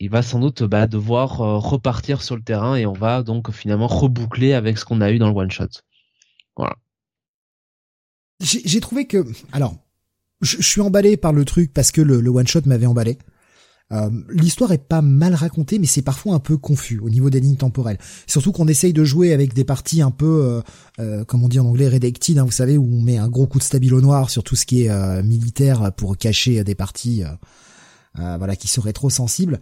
il 0.00 0.10
va 0.10 0.22
sans 0.22 0.40
doute 0.40 0.62
bah, 0.62 0.86
devoir 0.86 1.40
euh, 1.40 1.58
repartir 1.58 2.22
sur 2.22 2.36
le 2.36 2.42
terrain 2.42 2.76
et 2.76 2.86
on 2.86 2.92
va 2.92 3.22
donc 3.22 3.50
finalement 3.50 3.88
reboucler 3.88 4.52
avec 4.52 4.78
ce 4.78 4.84
qu'on 4.84 5.00
a 5.00 5.10
eu 5.10 5.18
dans 5.18 5.28
le 5.28 5.34
one 5.34 5.50
shot. 5.50 5.66
Voilà. 6.56 6.76
J'ai 8.40 8.80
trouvé 8.80 9.06
que, 9.06 9.24
alors, 9.50 9.74
je, 10.40 10.62
suis 10.62 10.80
emballé 10.80 11.16
par 11.16 11.32
le 11.32 11.44
truc 11.44 11.72
parce 11.72 11.90
que 11.90 12.00
le, 12.00 12.28
one 12.28 12.46
shot 12.46 12.60
m'avait 12.66 12.86
emballé. 12.86 13.18
Euh, 13.90 14.10
L'histoire 14.28 14.70
est 14.72 14.86
pas 14.86 15.02
mal 15.02 15.34
racontée, 15.34 15.78
mais 15.78 15.86
c'est 15.86 16.02
parfois 16.02 16.34
un 16.34 16.38
peu 16.38 16.56
confus 16.56 17.00
au 17.00 17.08
niveau 17.08 17.30
des 17.30 17.40
lignes 17.40 17.56
temporelles. 17.56 17.98
Surtout 18.26 18.52
qu'on 18.52 18.68
essaye 18.68 18.92
de 18.92 19.02
jouer 19.02 19.32
avec 19.32 19.54
des 19.54 19.64
parties 19.64 20.02
un 20.02 20.10
peu, 20.10 20.44
euh, 20.44 20.60
euh 21.00 21.24
comme 21.24 21.42
on 21.42 21.48
dit 21.48 21.58
en 21.58 21.66
anglais, 21.66 21.88
redacted, 21.88 22.38
hein, 22.38 22.44
vous 22.44 22.52
savez, 22.52 22.76
où 22.76 22.84
on 22.84 23.02
met 23.02 23.16
un 23.16 23.28
gros 23.28 23.46
coup 23.46 23.58
de 23.58 23.64
stabilo 23.64 24.00
noir 24.00 24.30
sur 24.30 24.44
tout 24.44 24.56
ce 24.56 24.66
qui 24.66 24.84
est 24.84 24.90
euh, 24.90 25.22
militaire 25.22 25.90
pour 25.96 26.16
cacher 26.16 26.62
des 26.62 26.74
parties, 26.74 27.24
voilà, 28.14 28.56
qui 28.56 28.68
seraient 28.68 28.92
trop 28.92 29.10
sensibles. 29.10 29.60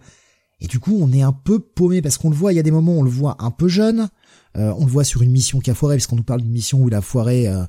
Et 0.59 0.67
du 0.67 0.79
coup, 0.79 0.97
on 0.99 1.11
est 1.11 1.21
un 1.21 1.33
peu 1.33 1.59
paumé 1.59 2.01
parce 2.01 2.17
qu'on 2.17 2.29
le 2.29 2.35
voit, 2.35 2.51
il 2.51 2.55
y 2.55 2.59
a 2.59 2.63
des 2.63 2.71
moments 2.71 2.93
où 2.93 2.99
on 2.99 3.03
le 3.03 3.09
voit 3.09 3.35
un 3.39 3.51
peu 3.51 3.67
jeune, 3.67 4.09
euh, 4.57 4.73
on 4.77 4.85
le 4.85 4.91
voit 4.91 5.03
sur 5.03 5.21
une 5.21 5.31
mission 5.31 5.59
qui 5.59 5.69
a 5.69 5.75
foiré, 5.75 5.95
parce 5.95 6.07
qu'on 6.07 6.15
nous 6.15 6.23
parle 6.23 6.41
d'une 6.41 6.51
mission 6.51 6.81
où 6.81 6.87
il 6.87 6.95
a 6.95 7.01
foiré, 7.01 7.47
euh, 7.47 7.63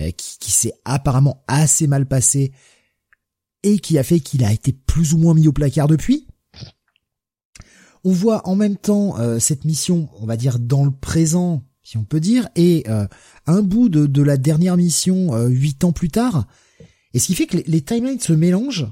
euh, 0.00 0.10
qui, 0.12 0.50
s'est 0.50 0.72
apparemment 0.84 1.44
assez 1.48 1.86
mal 1.86 2.06
passé 2.06 2.52
et 3.62 3.78
qui 3.78 3.98
a 3.98 4.02
fait 4.02 4.20
qu'il 4.20 4.42
a 4.44 4.52
été 4.52 4.72
plus 4.72 5.12
ou 5.12 5.18
moins 5.18 5.34
mis 5.34 5.48
au 5.48 5.52
placard 5.52 5.86
depuis. 5.86 6.26
On 8.04 8.12
voit 8.12 8.48
en 8.48 8.56
même 8.56 8.78
temps 8.78 9.16
cette 9.38 9.66
mission, 9.66 10.08
on 10.18 10.24
va 10.24 10.38
dire 10.38 10.58
dans 10.58 10.86
le 10.86 10.90
présent, 10.90 11.62
si 11.82 11.98
on 11.98 12.04
peut 12.04 12.20
dire, 12.20 12.48
et 12.56 12.86
un 13.46 13.62
bout 13.62 13.90
de, 13.90 14.22
la 14.22 14.38
dernière 14.38 14.78
mission 14.78 15.36
huit 15.48 15.84
ans 15.84 15.92
plus 15.92 16.08
tard. 16.08 16.46
Et 17.12 17.18
ce 17.18 17.26
qui 17.26 17.34
fait 17.34 17.46
que 17.46 17.58
les 17.58 17.82
timelines 17.82 18.18
se 18.18 18.32
mélangent 18.32 18.90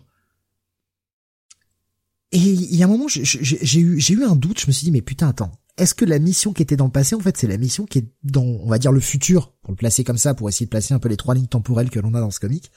et 2.33 2.39
il 2.39 2.77
y 2.77 2.83
a 2.83 2.87
un 2.87 2.89
moment, 2.89 3.09
j'ai 3.09 3.81
eu, 3.81 4.01
j'ai 4.01 4.15
eu 4.15 4.25
un 4.25 4.37
doute. 4.37 4.61
Je 4.61 4.67
me 4.67 4.73
suis 4.73 4.85
dit, 4.85 4.91
mais 4.91 5.01
putain, 5.01 5.29
attends, 5.29 5.53
est-ce 5.79 5.95
que 5.95 6.05
la 6.05 6.19
mission 6.19 6.53
qui 6.53 6.63
était 6.63 6.77
dans 6.77 6.87
le 6.87 6.91
passé, 6.91 7.15
en 7.15 7.21
fait, 7.21 7.37
c'est 7.37 7.47
la 7.47 7.57
mission 7.57 7.87
qui 7.87 7.99
est 7.99 8.07
dans, 8.23 8.43
on 8.43 8.69
va 8.69 8.79
dire, 8.79 8.93
le 8.93 9.01
futur, 9.01 9.53
pour 9.63 9.73
le 9.73 9.77
placer 9.77 10.05
comme 10.05 10.19
ça, 10.19 10.35
pour 10.35 10.49
essayer 10.49 10.67
de 10.67 10.71
placer 10.71 10.93
un 10.93 10.99
peu 10.99 11.09
les 11.09 11.17
trois 11.17 11.35
lignes 11.35 11.47
temporelles 11.47 11.91
que 11.91 12.01
l'on 12.01 12.15
a 12.15 12.21
dans 12.21 12.31
ce 12.31 12.41
comic? 12.41 12.71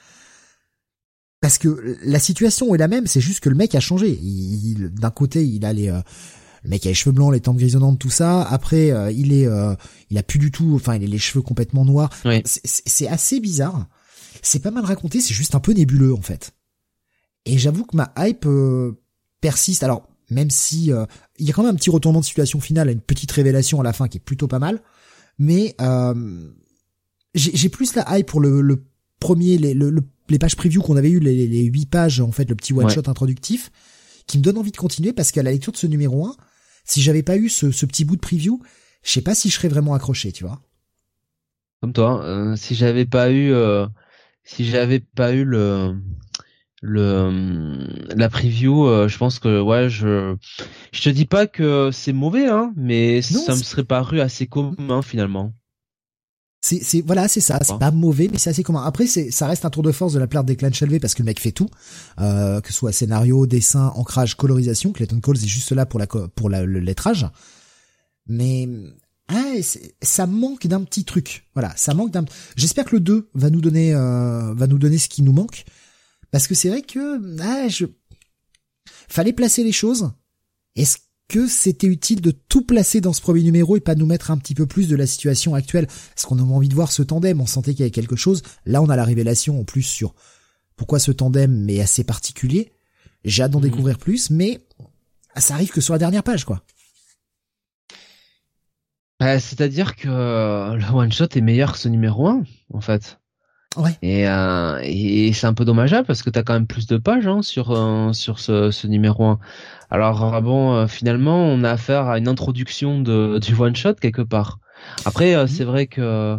Parce 1.41 1.57
que 1.57 1.97
la 2.03 2.19
situation 2.19 2.73
est 2.75 2.77
la 2.77 2.87
même, 2.87 3.07
c'est 3.07 3.19
juste 3.19 3.39
que 3.39 3.49
le 3.49 3.55
mec 3.55 3.73
a 3.73 3.79
changé. 3.79 4.17
Il, 4.21 4.89
d'un 4.89 5.09
côté, 5.09 5.45
il 5.45 5.65
a 5.65 5.73
les, 5.73 5.89
euh, 5.89 5.99
le 6.63 6.69
mec 6.69 6.85
a 6.85 6.89
les 6.89 6.95
cheveux 6.95 7.13
blancs, 7.13 7.33
les 7.33 7.41
tempes 7.41 7.57
grisonnantes, 7.57 7.97
tout 7.97 8.11
ça. 8.11 8.43
Après, 8.43 8.91
euh, 8.91 9.11
il 9.11 9.33
est, 9.33 9.47
euh, 9.47 9.73
il 10.11 10.19
a 10.19 10.23
plus 10.23 10.37
du 10.37 10.51
tout, 10.51 10.73
enfin, 10.75 10.95
il 10.95 11.03
a 11.03 11.07
les 11.07 11.17
cheveux 11.17 11.41
complètement 11.41 11.83
noirs. 11.83 12.11
C'est 12.45 13.07
assez 13.07 13.39
bizarre. 13.39 13.87
C'est 14.43 14.59
pas 14.59 14.71
mal 14.71 14.85
raconté, 14.85 15.19
c'est 15.19 15.33
juste 15.33 15.55
un 15.55 15.59
peu 15.59 15.73
nébuleux 15.73 16.13
en 16.13 16.21
fait. 16.21 16.53
Et 17.45 17.57
j'avoue 17.57 17.85
que 17.85 17.97
ma 17.97 18.13
hype 18.17 18.47
persiste. 19.41 19.83
Alors, 19.83 20.07
même 20.29 20.49
si 20.49 20.91
euh, 20.91 21.05
il 21.37 21.45
y 21.45 21.49
a 21.49 21.53
quand 21.53 21.63
même 21.63 21.73
un 21.73 21.77
petit 21.77 21.89
retournement 21.89 22.21
de 22.21 22.25
situation 22.25 22.59
finale, 22.59 22.89
une 22.89 23.01
petite 23.01 23.31
révélation 23.31 23.79
à 23.81 23.83
la 23.83 23.93
fin 23.93 24.07
qui 24.07 24.17
est 24.17 24.21
plutôt 24.21 24.47
pas 24.47 24.59
mal, 24.59 24.81
mais 25.37 25.75
euh, 25.81 26.49
j'ai 27.35 27.69
plus 27.69 27.95
la 27.95 28.17
hype 28.17 28.27
pour 28.27 28.39
le, 28.39 28.85
premier, 29.19 29.57
les, 29.57 29.75
les 30.29 30.39
pages 30.39 30.55
preview 30.55 30.81
qu'on 30.81 30.97
avait 30.97 31.09
eu, 31.09 31.19
les, 31.19 31.47
les 31.47 31.63
8 31.63 31.85
pages, 31.87 32.21
en 32.21 32.31
fait, 32.31 32.49
le 32.49 32.55
petit 32.55 32.73
one-shot 32.73 33.07
introductif, 33.07 33.71
qui 34.27 34.37
me 34.37 34.43
donne 34.43 34.57
envie 34.57 34.71
de 34.71 34.77
continuer 34.77 35.13
parce 35.13 35.31
qu'à 35.31 35.43
la 35.43 35.51
lecture 35.51 35.73
de 35.73 35.77
ce 35.77 35.87
numéro 35.87 36.25
1, 36.25 36.35
si 36.85 37.01
j'avais 37.01 37.23
pas 37.23 37.37
eu 37.37 37.49
ce, 37.49 37.67
petit 37.85 38.05
bout 38.05 38.15
de 38.15 38.21
preview, 38.21 38.61
je 39.03 39.11
sais 39.11 39.21
pas 39.21 39.35
si 39.35 39.49
je 39.49 39.55
serais 39.55 39.67
vraiment 39.67 39.93
accroché, 39.93 40.31
tu 40.31 40.43
vois. 40.43 40.61
Comme 41.81 41.93
toi, 41.93 42.23
euh, 42.23 42.55
si 42.55 42.75
j'avais 42.75 43.05
pas 43.05 43.31
eu, 43.31 43.53
si 44.43 44.65
j'avais 44.65 44.99
pas 44.99 45.33
eu 45.33 45.43
le 45.43 45.95
le 46.81 47.87
la 48.15 48.27
preview 48.27 48.87
euh, 48.87 49.07
je 49.07 49.17
pense 49.17 49.37
que 49.37 49.61
ouais 49.61 49.87
je 49.89 50.35
je 50.91 51.01
te 51.01 51.09
dis 51.09 51.25
pas 51.25 51.45
que 51.45 51.91
c'est 51.93 52.11
mauvais 52.11 52.47
hein 52.47 52.73
mais 52.75 53.21
ça 53.21 53.55
me 53.55 53.61
serait 53.61 53.83
paru 53.83 54.19
assez 54.19 54.47
commun 54.47 55.01
finalement. 55.01 55.53
C'est 56.63 56.83
c'est 56.83 57.01
voilà 57.01 57.27
c'est 57.27 57.39
ça. 57.39 57.59
C'est 57.63 57.79
pas. 57.79 57.89
mauvais 57.89 58.29
mais 58.31 58.37
c'est 58.37 58.51
assez 58.51 58.61
commun. 58.61 58.83
Après 58.83 59.07
c'est 59.07 59.31
ça 59.31 59.47
reste 59.47 59.65
un 59.65 59.71
tour 59.71 59.81
de 59.81 59.91
force 59.91 60.13
de 60.13 60.19
la 60.19 60.27
part 60.27 60.43
des 60.43 60.55
clans 60.55 60.71
Shelby 60.71 60.99
parce 60.99 61.15
que 61.15 61.23
le 61.23 61.25
mec 61.25 61.39
fait 61.39 61.51
tout. 61.51 61.69
Euh, 62.19 62.61
que 62.61 62.67
ce 62.67 62.73
soit 62.73 62.91
scénario 62.91 63.47
dessin 63.47 63.91
ancrage 63.95 64.35
colorisation 64.35 64.91
Clayton 64.91 65.19
Coles 65.21 65.37
est 65.37 65.47
juste 65.47 65.71
là 65.71 65.87
pour 65.87 65.99
la 65.99 66.05
pour 66.05 66.49
la, 66.49 66.63
le 66.63 66.79
lettrage. 66.79 67.27
Mais 68.27 68.69
ah, 69.27 69.53
ça 70.03 70.27
manque 70.27 70.67
d'un 70.67 70.83
petit 70.83 71.03
truc. 71.03 71.47
Voilà 71.55 71.73
ça 71.75 71.95
manque 71.95 72.11
d'un 72.11 72.25
j'espère 72.55 72.85
que 72.85 72.95
le 72.95 72.99
2 72.99 73.29
va 73.33 73.49
nous 73.49 73.61
donner 73.61 73.95
euh, 73.95 74.53
va 74.53 74.67
nous 74.67 74.77
donner 74.77 74.99
ce 74.99 75.09
qui 75.09 75.23
nous 75.23 75.33
manque 75.33 75.65
parce 76.31 76.47
que 76.47 76.55
c'est 76.55 76.69
vrai 76.69 76.81
que 76.81 77.21
ah, 77.41 77.67
je 77.67 77.85
fallait 79.07 79.33
placer 79.33 79.63
les 79.63 79.71
choses. 79.71 80.11
Est-ce 80.75 80.97
que 81.27 81.47
c'était 81.47 81.87
utile 81.87 82.21
de 82.21 82.31
tout 82.31 82.63
placer 82.63 83.01
dans 83.01 83.13
ce 83.13 83.21
premier 83.21 83.43
numéro 83.43 83.77
et 83.77 83.81
pas 83.81 83.95
nous 83.95 84.05
mettre 84.05 84.31
un 84.31 84.37
petit 84.37 84.55
peu 84.55 84.65
plus 84.65 84.87
de 84.87 84.95
la 84.95 85.07
situation 85.07 85.55
actuelle? 85.55 85.87
Parce 85.87 86.25
qu'on 86.25 86.39
a 86.39 86.41
envie 86.41 86.69
de 86.69 86.75
voir 86.75 86.91
ce 86.91 87.03
tandem, 87.03 87.41
on 87.41 87.45
sentait 87.45 87.71
qu'il 87.71 87.81
y 87.81 87.83
avait 87.83 87.91
quelque 87.91 88.15
chose. 88.15 88.41
Là, 88.65 88.81
on 88.81 88.89
a 88.89 88.95
la 88.95 89.05
révélation 89.05 89.59
en 89.59 89.63
plus 89.63 89.83
sur 89.83 90.15
pourquoi 90.75 90.99
ce 90.99 91.11
tandem 91.11 91.69
est 91.69 91.81
assez 91.81 92.03
particulier. 92.03 92.71
J'ai 93.23 93.43
hâte 93.43 93.51
d'en 93.51 93.59
mhm. 93.59 93.65
découvrir 93.65 93.97
plus, 93.97 94.29
mais 94.29 94.59
ça 95.37 95.53
arrive 95.53 95.71
que 95.71 95.81
sur 95.81 95.93
la 95.93 95.99
dernière 95.99 96.23
page, 96.23 96.45
quoi. 96.45 96.63
Bah, 99.19 99.39
c'est-à-dire 99.39 99.95
que 99.95 100.07
le 100.07 100.93
one 100.93 101.11
shot 101.11 101.27
est 101.35 101.41
meilleur 101.41 101.73
que 101.73 101.77
ce 101.77 101.87
numéro 101.87 102.27
1, 102.27 102.43
en 102.73 102.81
fait. 102.81 103.20
Ouais. 103.77 103.97
Et, 104.01 104.27
euh, 104.27 104.79
et 104.83 105.31
c'est 105.33 105.47
un 105.47 105.53
peu 105.53 105.63
dommageable 105.63 106.05
parce 106.05 106.23
que 106.23 106.29
t'as 106.29 106.43
quand 106.43 106.53
même 106.53 106.67
plus 106.67 106.87
de 106.87 106.97
pages 106.97 107.27
hein, 107.27 107.41
sur 107.41 107.71
euh, 107.71 108.11
sur 108.11 108.39
ce, 108.39 108.69
ce 108.69 108.87
numéro 108.87 109.23
1. 109.25 109.39
Alors 109.89 110.33
euh, 110.35 110.41
bon, 110.41 110.73
euh, 110.73 110.87
finalement, 110.87 111.45
on 111.45 111.63
a 111.63 111.71
affaire 111.71 112.07
à 112.07 112.17
une 112.17 112.27
introduction 112.27 112.99
de 112.99 113.39
du 113.41 113.55
one 113.55 113.75
shot 113.75 113.93
quelque 113.95 114.21
part. 114.21 114.59
Après, 115.05 115.35
mhm. 115.35 115.47
c'est 115.47 115.63
vrai 115.63 115.87
que 115.87 116.37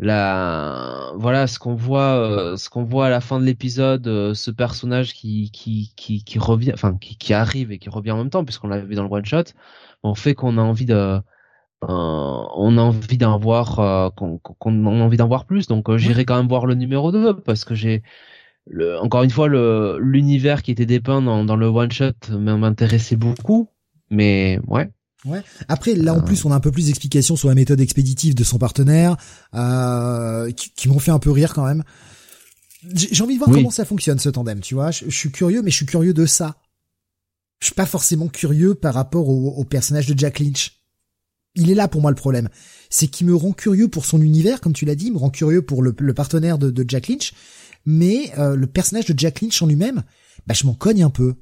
la 0.00 1.12
voilà 1.16 1.46
ce 1.46 1.58
qu'on 1.58 1.74
voit 1.74 2.16
euh, 2.16 2.56
ce 2.56 2.70
qu'on 2.70 2.84
voit 2.84 3.06
à 3.06 3.10
la 3.10 3.20
fin 3.20 3.38
de 3.38 3.44
l'épisode 3.44 4.06
euh, 4.08 4.32
ce 4.32 4.50
personnage 4.50 5.12
qui 5.12 5.50
qui 5.52 5.92
qui 5.94 6.24
qui 6.24 6.38
revient 6.38 6.72
enfin 6.72 6.96
qui, 6.96 7.16
qui 7.16 7.34
arrive 7.34 7.70
et 7.70 7.78
qui 7.78 7.90
revient 7.90 8.12
en 8.12 8.16
même 8.16 8.30
temps 8.30 8.42
puisqu'on 8.44 8.68
l'a 8.68 8.80
vu 8.80 8.94
dans 8.94 9.02
le 9.02 9.10
one 9.10 9.26
shot 9.26 9.44
on 10.02 10.14
fait 10.14 10.34
qu'on 10.34 10.56
a 10.56 10.62
envie 10.62 10.86
de 10.86 10.94
euh, 10.94 11.20
on 11.82 12.76
a 12.76 12.80
envie 12.80 13.18
d'en 13.18 13.38
voir 13.38 14.12
qu'on 14.14 14.38
qu'on 14.38 14.86
a 14.86 15.02
envie 15.02 15.16
d'en 15.16 15.28
voir 15.28 15.46
plus 15.46 15.66
donc 15.66 15.94
j'irai 15.96 16.24
quand 16.24 16.36
même 16.36 16.48
voir 16.48 16.66
le 16.66 16.74
numéro 16.74 17.10
2 17.10 17.40
parce 17.40 17.64
que 17.64 17.74
j'ai 17.74 18.02
le, 18.66 18.98
encore 19.00 19.22
une 19.22 19.30
fois 19.30 19.48
l'univers 19.98 20.62
qui 20.62 20.70
était 20.70 20.86
dépeint 20.86 21.22
dans, 21.22 21.44
dans 21.44 21.56
le 21.56 21.66
one 21.66 21.90
shot 21.90 22.12
m'intéressait 22.30 23.16
beaucoup 23.16 23.68
mais 24.10 24.60
ouais 24.66 24.90
Ouais. 25.26 25.42
Après, 25.68 25.94
là 25.94 26.14
en 26.14 26.22
plus, 26.22 26.44
on 26.44 26.52
a 26.52 26.54
un 26.54 26.60
peu 26.60 26.70
plus 26.70 26.86
d'explications 26.86 27.36
sur 27.36 27.48
la 27.48 27.54
méthode 27.54 27.80
expéditive 27.80 28.34
de 28.34 28.44
son 28.44 28.58
partenaire, 28.58 29.16
euh, 29.54 30.50
qui, 30.52 30.88
m'ont 30.88 30.98
fait 30.98 31.10
un 31.10 31.18
peu 31.18 31.30
rire 31.30 31.52
quand 31.52 31.66
même. 31.66 31.84
J'ai 32.94 33.22
envie 33.22 33.34
de 33.34 33.38
voir 33.38 33.50
comment 33.50 33.70
ça 33.70 33.84
fonctionne 33.84 34.18
ce 34.18 34.30
tandem, 34.30 34.60
tu 34.60 34.74
vois. 34.74 34.90
Je, 34.90 35.10
suis 35.10 35.30
curieux, 35.30 35.60
mais 35.60 35.70
je 35.70 35.76
suis 35.76 35.86
curieux 35.86 36.14
de 36.14 36.24
ça. 36.24 36.56
Je 37.60 37.66
suis 37.66 37.74
pas 37.74 37.84
forcément 37.84 38.28
curieux 38.28 38.74
par 38.74 38.94
rapport 38.94 39.28
au, 39.28 39.62
personnage 39.64 40.06
de 40.06 40.18
Jack 40.18 40.38
Lynch. 40.38 40.79
Il 41.54 41.70
est 41.70 41.74
là 41.74 41.88
pour 41.88 42.00
moi 42.00 42.10
le 42.10 42.16
problème. 42.16 42.48
C'est 42.90 43.08
qu'il 43.08 43.26
me 43.26 43.34
rend 43.34 43.52
curieux 43.52 43.88
pour 43.88 44.04
son 44.04 44.20
univers, 44.20 44.60
comme 44.60 44.72
tu 44.72 44.84
l'as 44.84 44.94
dit, 44.94 45.10
me 45.10 45.18
rend 45.18 45.30
curieux 45.30 45.62
pour 45.62 45.82
le, 45.82 45.92
partenaire 46.14 46.58
de, 46.58 46.84
Jack 46.86 47.08
Lynch, 47.08 47.32
mais 47.86 48.32
euh, 48.38 48.54
le 48.54 48.66
personnage 48.66 49.06
de 49.06 49.18
Jack 49.18 49.40
Lynch 49.40 49.60
en 49.62 49.66
lui-même, 49.66 50.02
bah 50.46 50.54
je 50.54 50.66
m'en 50.66 50.74
cogne 50.74 51.02
un 51.02 51.10
peu 51.10 51.34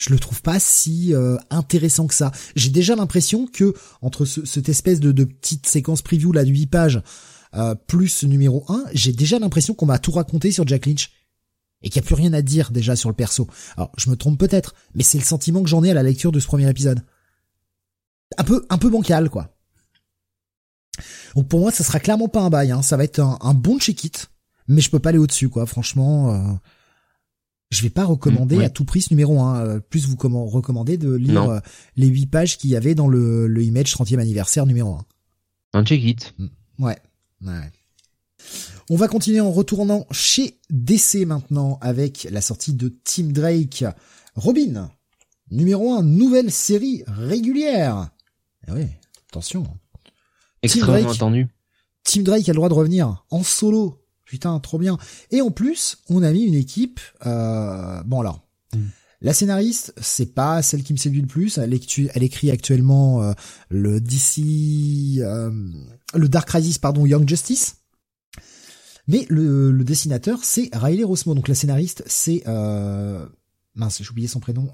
je 0.00 0.10
le 0.10 0.18
trouve 0.18 0.40
pas 0.40 0.58
si 0.58 1.14
euh, 1.14 1.36
intéressant 1.50 2.06
que 2.06 2.14
ça. 2.14 2.32
J'ai 2.56 2.70
déjà 2.70 2.96
l'impression 2.96 3.46
que 3.46 3.74
entre 4.00 4.24
cette 4.24 4.68
espèce 4.70 4.98
de, 4.98 5.12
de, 5.12 5.24
petite 5.24 5.66
séquence 5.66 6.00
preview 6.00 6.32
là 6.32 6.42
de 6.44 6.48
8 6.48 6.66
pages 6.68 7.02
euh, 7.54 7.74
plus 7.74 8.24
numéro 8.24 8.64
1, 8.68 8.84
j'ai 8.94 9.12
déjà 9.12 9.38
l'impression 9.38 9.74
qu'on 9.74 9.86
m'a 9.86 9.98
tout 9.98 10.12
raconté 10.12 10.52
sur 10.52 10.66
Jack 10.66 10.86
Lynch 10.86 11.10
et 11.82 11.90
qu'il 11.90 12.00
n'y 12.00 12.06
a 12.06 12.08
plus 12.08 12.14
rien 12.14 12.32
à 12.32 12.42
dire 12.42 12.70
déjà 12.70 12.96
sur 12.96 13.10
le 13.10 13.14
perso. 13.14 13.46
Alors, 13.76 13.92
je 13.98 14.08
me 14.08 14.16
trompe 14.16 14.38
peut-être, 14.38 14.74
mais 14.94 15.02
c'est 15.02 15.18
le 15.18 15.24
sentiment 15.24 15.62
que 15.62 15.68
j'en 15.68 15.84
ai 15.84 15.90
à 15.90 15.94
la 15.94 16.02
lecture 16.02 16.32
de 16.32 16.40
ce 16.40 16.46
premier 16.46 16.68
épisode. 16.68 17.02
Un 18.38 18.44
peu 18.44 18.64
un 18.68 18.78
peu 18.78 18.90
bancal 18.90 19.30
quoi. 19.30 19.54
Donc 21.34 21.48
pour 21.48 21.60
moi, 21.60 21.70
ça 21.70 21.84
sera 21.84 22.00
clairement 22.00 22.28
pas 22.28 22.40
un 22.40 22.50
bail 22.50 22.70
hein. 22.72 22.82
ça 22.82 22.96
va 22.96 23.04
être 23.04 23.20
un, 23.20 23.54
bon 23.54 23.78
check-it, 23.78 24.30
mais 24.68 24.80
je 24.80 24.90
peux 24.90 24.98
pas 24.98 25.10
aller 25.10 25.18
au-dessus 25.18 25.48
quoi, 25.48 25.66
franchement 25.66 26.34
euh, 26.34 26.52
je 27.70 27.82
vais 27.82 27.90
pas 27.90 28.04
recommander 28.04 28.58
mm, 28.58 28.62
à 28.62 28.70
tout 28.70 28.84
prix 28.84 29.02
ce 29.02 29.10
numéro 29.10 29.40
1. 29.40 29.60
Euh, 29.60 29.80
plus 29.80 30.06
vous 30.06 30.16
recommandez 30.46 30.96
de 30.96 31.12
lire 31.14 31.48
euh, 31.50 31.60
les 31.96 32.08
8 32.08 32.26
pages 32.26 32.58
qu'il 32.58 32.70
y 32.70 32.76
avait 32.76 32.94
dans 32.94 33.08
le, 33.08 33.46
le 33.46 33.62
Image 33.62 33.94
30e 33.94 34.18
anniversaire 34.18 34.66
numéro 34.66 34.94
1. 34.94 35.04
Un 35.74 35.84
check 35.84 36.02
it. 36.02 36.34
Mm. 36.38 36.46
Ouais. 36.80 36.98
ouais. 37.42 37.72
On 38.88 38.96
va 38.96 39.06
continuer 39.06 39.40
en 39.40 39.52
retournant 39.52 40.04
chez 40.10 40.58
DC 40.70 41.26
maintenant 41.26 41.78
avec 41.80 42.26
la 42.30 42.40
sortie 42.40 42.72
de 42.72 42.88
Tim 43.04 43.28
Drake. 43.28 43.84
Robin, 44.34 44.90
numéro 45.52 45.92
1, 45.92 46.02
nouvelle 46.02 46.50
série 46.50 47.04
régulière. 47.06 48.10
Oui, 48.74 48.86
attention. 49.28 49.66
Extrêmement 50.62 51.10
attendu. 51.10 51.48
Tim 52.04 52.22
Drake 52.22 52.48
a 52.48 52.52
le 52.52 52.56
droit 52.56 52.68
de 52.68 52.74
revenir 52.74 53.24
en 53.30 53.42
solo 53.42 54.00
Putain, 54.30 54.60
trop 54.60 54.78
bien. 54.78 54.96
Et 55.32 55.40
en 55.42 55.50
plus, 55.50 55.98
on 56.08 56.22
a 56.22 56.30
mis 56.30 56.44
une 56.44 56.54
équipe. 56.54 57.00
Euh, 57.26 58.00
bon 58.04 58.20
alors, 58.20 58.46
mm. 58.72 58.78
la 59.22 59.34
scénariste, 59.34 59.92
c'est 60.00 60.36
pas 60.36 60.62
celle 60.62 60.84
qui 60.84 60.92
me 60.92 60.98
séduit 60.98 61.20
le 61.20 61.26
plus. 61.26 61.58
Elle, 61.58 61.74
écrit 61.74 62.52
actuellement 62.52 63.24
euh, 63.24 63.32
le 63.70 64.00
DC, 64.00 65.18
euh, 65.18 65.50
le 66.14 66.28
Dark 66.28 66.46
Crisis, 66.46 66.78
pardon, 66.78 67.06
Young 67.06 67.28
Justice. 67.28 67.78
Mais 69.08 69.26
le, 69.30 69.72
dessinateur, 69.82 70.44
c'est 70.44 70.70
Riley 70.74 71.02
Rosmo. 71.02 71.34
Donc 71.34 71.48
la 71.48 71.56
scénariste, 71.56 72.04
c'est 72.06 72.44
mince, 73.74 74.00
j'ai 74.00 74.10
oublié 74.10 74.28
son 74.28 74.38
prénom. 74.38 74.70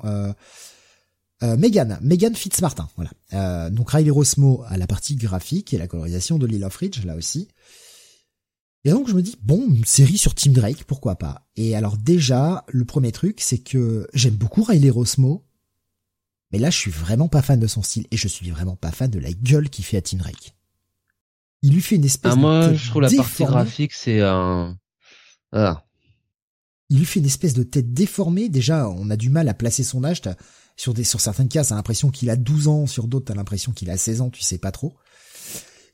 Megan, 1.43 1.99
Megan 2.01 2.35
Fitzmartin, 2.35 2.89
voilà. 2.97 3.71
donc 3.71 3.91
Riley 3.91 4.11
Rosmo 4.11 4.65
à 4.69 4.77
la 4.77 4.87
partie 4.87 5.17
graphique 5.17 5.75
et 5.75 5.79
la 5.79 5.87
colorisation 5.87 6.39
de 6.39 6.47
Lila 6.47 6.71
Fridge, 6.71 7.05
là 7.05 7.15
aussi. 7.15 7.49
Et 8.85 8.91
donc 8.91 9.09
je 9.09 9.15
me 9.15 9.23
dis 9.23 9.37
bon, 9.43 9.67
une 9.69 9.85
série 9.85 10.17
sur 10.17 10.35
Tim 10.35 10.53
Drake, 10.53 10.85
pourquoi 10.85 11.17
pas. 11.17 11.47
Et 11.57 11.77
alors 11.77 11.97
déjà, 11.97 12.65
le 12.69 12.85
premier 12.85 13.13
truc, 13.13 13.41
c'est 13.41 13.59
que 13.59 14.07
j'aime 14.15 14.37
beaucoup 14.37 14.63
Riley 14.63 14.91
Rosmo, 14.91 15.45
mais 16.53 16.59
là 16.59 16.71
je 16.71 16.79
suis 16.79 16.91
vraiment 16.91 17.29
pas 17.29 17.43
fan 17.43 17.61
de 17.61 17.67
son 17.67 17.83
style 17.83 18.07
et 18.11 18.17
je 18.17 18.29
suis 18.29 18.51
vraiment 18.51 18.77
pas 18.77 18.93
fan 18.93 19.11
de 19.11 19.19
la 19.19 19.33
gueule 19.33 19.69
qu'il 19.69 19.85
fait 19.85 19.97
à 19.97 20.03
Tim 20.03 20.19
Drake. 20.19 20.55
Il 21.63 21.73
lui 21.73 21.81
fait 21.81 21.97
une 21.97 22.05
espèce 22.05 22.33
ah, 22.33 22.37
de 22.37 22.41
moi, 22.41 22.73
je 22.75 22.89
trouve 22.89 23.03
la 23.03 23.11
partie 23.11 23.45
graphique 23.45 23.93
c'est 23.93 24.21
un 24.21 24.79
ah. 25.53 25.83
Il 26.89 26.99
lui 26.99 27.05
fait 27.05 27.21
une 27.21 27.27
espèce 27.27 27.55
de 27.55 27.63
tête 27.63 27.93
déformée. 27.93 28.49
Déjà, 28.49 28.89
on 28.89 29.11
a 29.11 29.17
du 29.17 29.29
mal 29.31 29.49
à 29.49 29.55
placer 29.55 29.83
son 29.83 30.05
âge. 30.05 30.23
Sur 30.77 30.93
des, 30.93 31.05
sur 31.05 31.20
certains 31.20 31.47
cas, 31.47 31.65
t'as 31.65 31.74
l'impression 31.74 32.11
qu'il 32.11 32.31
a 32.31 32.36
12 32.36 32.69
ans. 32.69 32.86
Sur 32.86 33.09
d'autres, 33.09 33.27
t'as 33.27 33.35
l'impression 33.35 33.73
qu'il 33.73 33.90
a 33.90 33.97
16 33.97 34.20
ans. 34.20 34.31
Tu 34.31 34.43
sais 34.43 34.59
pas 34.59 34.73
trop. 34.73 34.94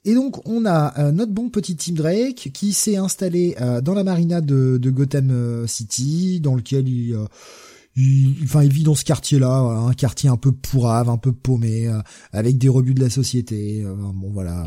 Et 0.04 0.14
donc 0.14 0.46
on 0.48 0.66
a 0.66 0.98
euh, 0.98 1.12
notre 1.12 1.32
bon 1.32 1.48
petit 1.48 1.76
Tim 1.76 1.92
Drake 1.92 2.50
qui 2.52 2.72
s'est 2.72 2.96
installé 2.96 3.54
euh, 3.60 3.80
dans 3.80 3.94
la 3.94 4.02
marina 4.02 4.40
de, 4.40 4.78
Gotham 4.82 5.30
euh, 5.30 5.66
City, 5.68 6.40
dans 6.40 6.56
lequel 6.56 6.88
il, 6.88 7.16
il, 7.94 8.34
enfin, 8.42 8.64
il 8.64 8.72
vit 8.72 8.82
dans 8.82 8.96
ce 8.96 9.04
quartier-là, 9.04 9.48
un 9.48 9.94
quartier 9.94 10.28
un 10.28 10.36
peu 10.36 10.50
pourrave, 10.50 11.08
un 11.08 11.18
peu 11.18 11.32
paumé, 11.32 11.88
avec 12.32 12.58
des 12.58 12.68
rebuts 12.68 12.94
de 12.94 13.02
la 13.02 13.10
société. 13.10 13.84
bon 13.84 14.30
voilà, 14.32 14.66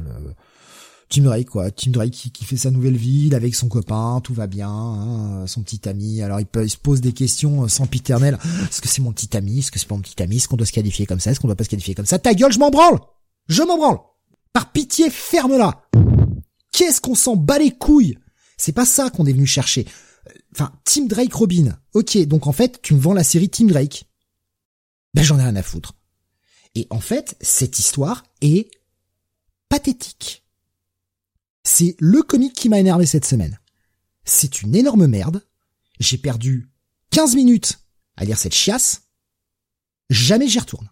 Tim 1.10 1.22
Drake 1.22 1.50
quoi, 1.50 1.72
Tim 1.72 1.92
Drake 1.92 2.12
qui, 2.12 2.46
fait 2.46 2.58
sa 2.58 2.72
nouvelle 2.72 2.98
ville 2.98 3.36
avec 3.36 3.56
son 3.56 3.68
copain, 3.68 4.22
tout 4.24 4.34
va 4.34 4.48
bien, 4.48 4.70
hein, 4.70 5.48
son 5.48 5.62
petit 5.62 5.88
ami. 5.88 6.22
Alors 6.22 6.40
il, 6.40 6.70
se 6.70 6.78
pose 6.78 7.02
des 7.02 7.14
questions 7.14 7.68
sans 7.68 7.86
piternel. 7.86 8.40
Est-ce 8.70 8.82
que 8.82 8.88
c'est 8.88 9.02
mon 9.02 9.14
petit 9.14 9.36
ami? 9.38 9.60
Est-ce 9.60 9.72
que 9.72 9.80
c'est 9.80 9.88
pas 9.88 9.96
mon 9.96 10.02
petit 10.02 10.22
ami? 10.22 10.38
Est-ce 10.38 10.48
qu'on 10.48 10.58
doit 10.58 10.66
se 10.66 10.72
qualifier 10.72 11.06
comme 11.06 11.20
ça? 11.20 11.32
Est-ce 11.32 11.40
qu'on 11.40 11.48
doit 11.48 11.56
pas 11.56 11.64
se 11.64 11.70
qualifier 11.70 11.96
comme 11.96 12.06
ça? 12.06 12.20
Ta 12.20 12.34
gueule, 12.34 12.52
je 12.52 12.60
m'en 12.60 12.72
branle 12.72 13.00
Je 13.48 13.62
m'en 13.64 13.78
branle 13.78 13.98
par 14.56 14.72
pitié, 14.72 15.10
ferme-la. 15.10 15.86
Qu'est-ce 16.72 17.02
qu'on 17.02 17.14
s'en 17.14 17.36
bat 17.36 17.60
les 17.60 17.72
couilles? 17.72 18.18
C'est 18.56 18.72
pas 18.72 18.86
ça 18.86 19.10
qu'on 19.10 19.26
est 19.26 19.34
venu 19.34 19.46
chercher. 19.46 19.86
Enfin, 20.54 20.72
Tim 20.86 21.08
Drake 21.08 21.34
Robin. 21.34 21.78
Ok, 21.94 22.18
donc 22.20 22.48
en 22.48 22.54
fait, 22.54 22.82
tu 22.82 22.94
me 22.94 23.00
vends 23.02 23.14
la 23.14 23.26
série 23.26 23.50
Tim 23.50 23.66
Drake. 23.66 24.06
Ben 25.14 25.24
j'en 25.24 25.40
ai 25.40 25.44
rien 25.44 25.58
à 25.58 25.62
foutre. 25.62 25.94
Et 26.74 26.88
en 26.90 27.02
fait, 27.02 27.36
cette 27.42 27.80
histoire 27.80 28.24
est 28.40 28.72
pathétique. 29.68 30.45
C'est 31.66 31.96
le 32.00 32.22
comique 32.22 32.54
qui 32.54 32.70
m'a 32.70 32.80
énervé 32.80 33.06
cette 33.08 33.26
semaine. 33.26 33.60
C'est 34.24 34.62
une 34.62 34.76
énorme 34.76 35.08
merde. 35.08 35.46
J'ai 36.00 36.18
perdu 36.18 36.70
15 37.10 37.36
minutes 37.36 37.80
à 38.16 38.24
lire 38.24 38.38
cette 38.38 38.54
chiasse. 38.54 39.02
Jamais 40.10 40.48
j'y 40.48 40.60
retourne. 40.60 40.90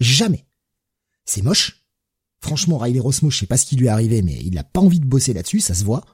Jamais. 0.00 0.44
C'est 1.24 1.42
moche. 1.42 1.84
Franchement, 2.40 2.78
Riley 2.78 2.98
Rosmo, 2.98 3.30
je 3.30 3.38
sais 3.38 3.46
pas 3.46 3.56
ce 3.56 3.64
qui 3.64 3.76
lui 3.76 3.86
est 3.86 3.90
arrivé, 3.90 4.22
mais 4.22 4.42
il 4.42 4.58
a 4.58 4.64
pas 4.64 4.80
envie 4.80 4.98
de 4.98 5.06
bosser 5.06 5.32
là-dessus, 5.32 5.60
ça 5.60 5.74
se 5.74 5.84
voit. 5.84 6.04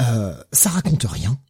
Euh, 0.00 0.40
ça 0.52 0.70
raconte 0.70 1.02
rien. 1.04 1.40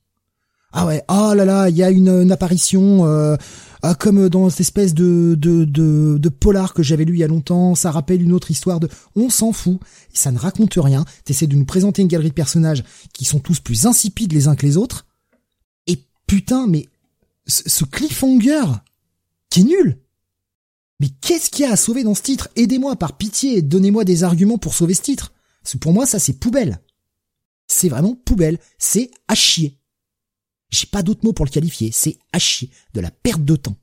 Ah 0.73 0.87
ouais, 0.87 1.03
oh 1.09 1.35
là 1.35 1.45
là, 1.45 1.69
il 1.69 1.77
y 1.77 1.83
a 1.83 1.91
une, 1.91 2.31
apparition 2.31 3.05
euh, 3.07 3.37
ah, 3.83 3.95
comme 3.95 4.29
dans 4.29 4.49
cette 4.51 4.61
espèce 4.61 4.95
de, 4.95 5.35
de, 5.37 5.65
de, 5.65 6.29
polar 6.29 6.75
que 6.75 6.83
j'avais 6.83 7.05
lu 7.05 7.15
il 7.15 7.19
y 7.19 7.25
a 7.25 7.29
longtemps, 7.29 7.75
ça 7.75 7.91
rappelle 7.91 8.23
une 8.23 8.33
autre 8.33 8.53
histoire 8.53 8.79
de... 8.79 8.89
On 9.17 9.31
s'en 9.31 9.53
fout, 9.53 9.81
ça 10.13 10.31
ne 10.31 10.39
raconte 10.39 10.75
rien, 10.77 11.05
t'essaies 11.25 11.49
de 11.49 11.57
nous 11.57 11.65
présenter 11.65 12.03
une 12.03 12.09
galerie 12.09 12.29
de 12.29 12.35
personnages 12.35 12.85
qui 13.13 13.25
sont 13.25 13.41
tous 13.41 13.59
plus 13.59 13.87
insipides 13.87 14.33
les 14.33 14.47
uns 14.47 14.55
que 14.55 14.65
les 14.65 14.77
autres, 14.77 15.07
et 15.89 16.05
putain, 16.29 16.69
mais 16.69 16.87
ce, 17.49 17.69
ce 17.69 17.85
cliffhanger 17.85 18.63
qui 19.49 19.61
est 19.63 19.65
nul 19.65 19.99
mais 21.01 21.09
qu'est-ce 21.23 21.51
qu'il 21.51 21.65
y 21.65 21.69
a 21.69 21.73
à 21.73 21.77
sauver 21.77 22.05
dans 22.05 22.15
ce 22.15 22.23
titre? 22.23 22.49
Aidez-moi 22.57 22.95
par 22.95 23.17
pitié 23.17 23.57
et 23.57 23.63
donnez-moi 23.63 24.05
des 24.05 24.23
arguments 24.23 24.59
pour 24.59 24.75
sauver 24.75 24.95
ce 24.95 25.03
titre. 25.03 25.33
pour 25.81 25.95
moi, 25.95 26.07
ça 26.07 26.19
c'est 26.19 26.35
poubelle. 26.35 26.81
C'est 27.67 27.89
vraiment 27.89 28.15
poubelle. 28.15 28.59
C'est 28.79 29.11
à 29.27 29.35
chier. 29.35 29.80
J'ai 30.71 30.87
pas 30.87 31.03
d'autre 31.03 31.25
mot 31.25 31.33
pour 31.33 31.45
le 31.45 31.51
qualifier. 31.51 31.91
C'est 31.93 32.19
à 32.33 32.39
chier. 32.39 32.71
De 32.95 33.01
la 33.01 33.11
perte 33.11 33.45
de 33.45 33.57
temps. 33.57 33.77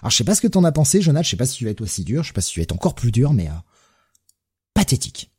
Alors 0.00 0.10
je 0.10 0.16
sais 0.16 0.24
pas 0.24 0.34
ce 0.34 0.40
que 0.40 0.48
t'en 0.48 0.64
as 0.64 0.72
pensé, 0.72 1.00
Jonathan. 1.00 1.22
Je 1.22 1.30
sais 1.30 1.36
pas 1.36 1.46
si 1.46 1.58
tu 1.58 1.64
vas 1.64 1.70
être 1.70 1.80
aussi 1.80 2.04
dur. 2.04 2.22
Je 2.22 2.28
sais 2.28 2.34
pas 2.34 2.40
si 2.40 2.52
tu 2.52 2.60
vas 2.60 2.64
être 2.64 2.74
encore 2.74 2.94
plus 2.94 3.12
dur, 3.12 3.32
mais 3.32 3.48
euh, 3.48 3.52
pathétique. 4.74 5.30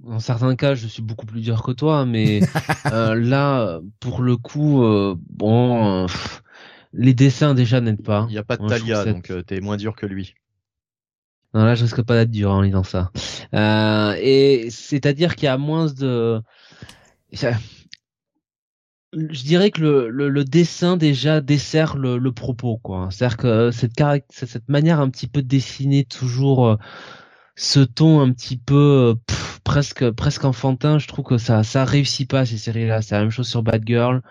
Dans 0.00 0.18
certains 0.18 0.56
cas, 0.56 0.74
je 0.74 0.88
suis 0.88 1.02
beaucoup 1.02 1.26
plus 1.26 1.40
dur 1.40 1.62
que 1.62 1.70
toi, 1.70 2.04
mais 2.04 2.40
euh, 2.92 3.14
là, 3.14 3.80
pour 4.00 4.20
le 4.20 4.36
coup, 4.36 4.82
euh, 4.82 5.14
bon, 5.30 6.08
les 6.92 7.14
dessins 7.14 7.54
déjà 7.54 7.80
n'aident 7.80 8.02
pas. 8.02 8.26
Il 8.28 8.32
n'y 8.32 8.38
a 8.38 8.44
pas 8.44 8.56
de 8.56 8.66
Talia, 8.66 9.04
donc 9.04 9.30
euh, 9.30 9.42
t'es 9.42 9.60
moins 9.60 9.76
dur 9.76 9.96
que 9.96 10.06
lui. 10.06 10.34
Non, 11.54 11.64
là, 11.64 11.74
je 11.74 11.82
risque 11.82 12.02
pas 12.02 12.16
d'être 12.16 12.30
dur 12.30 12.50
en 12.50 12.62
lisant 12.62 12.82
ça. 12.82 13.10
Euh, 13.54 14.14
et 14.18 14.68
c'est-à-dire 14.70 15.36
qu'il 15.36 15.46
y 15.46 15.48
a 15.48 15.58
moins 15.58 15.86
de... 15.86 16.40
Je 19.12 19.42
dirais 19.42 19.70
que 19.70 19.80
le, 19.82 20.28
le, 20.28 20.44
dessin 20.44 20.96
déjà 20.96 21.40
dessert 21.40 21.96
le, 21.96 22.18
le 22.18 22.32
propos, 22.32 22.78
quoi. 22.78 23.08
C'est-à-dire 23.10 23.36
que 23.36 23.70
cette, 23.70 23.92
cette 24.30 24.68
manière 24.68 25.00
un 25.00 25.10
petit 25.10 25.26
peu 25.26 25.42
de 25.42 25.48
dessiner 25.48 26.04
toujours... 26.04 26.66
Euh, 26.66 26.76
ce 27.56 27.80
ton 27.80 28.20
un 28.20 28.32
petit 28.32 28.56
peu 28.56 29.16
presque 29.64 30.10
presque 30.12 30.44
enfantin, 30.44 30.98
je 30.98 31.06
trouve 31.08 31.24
que 31.24 31.38
ça 31.38 31.62
ça 31.62 31.84
réussit 31.84 32.28
pas 32.28 32.46
ces 32.46 32.58
séries-là. 32.58 33.02
C'est 33.02 33.14
la 33.14 33.22
même 33.22 33.30
chose 33.30 33.48
sur 33.48 33.62
Bad 33.62 33.82
Girl, 33.86 34.22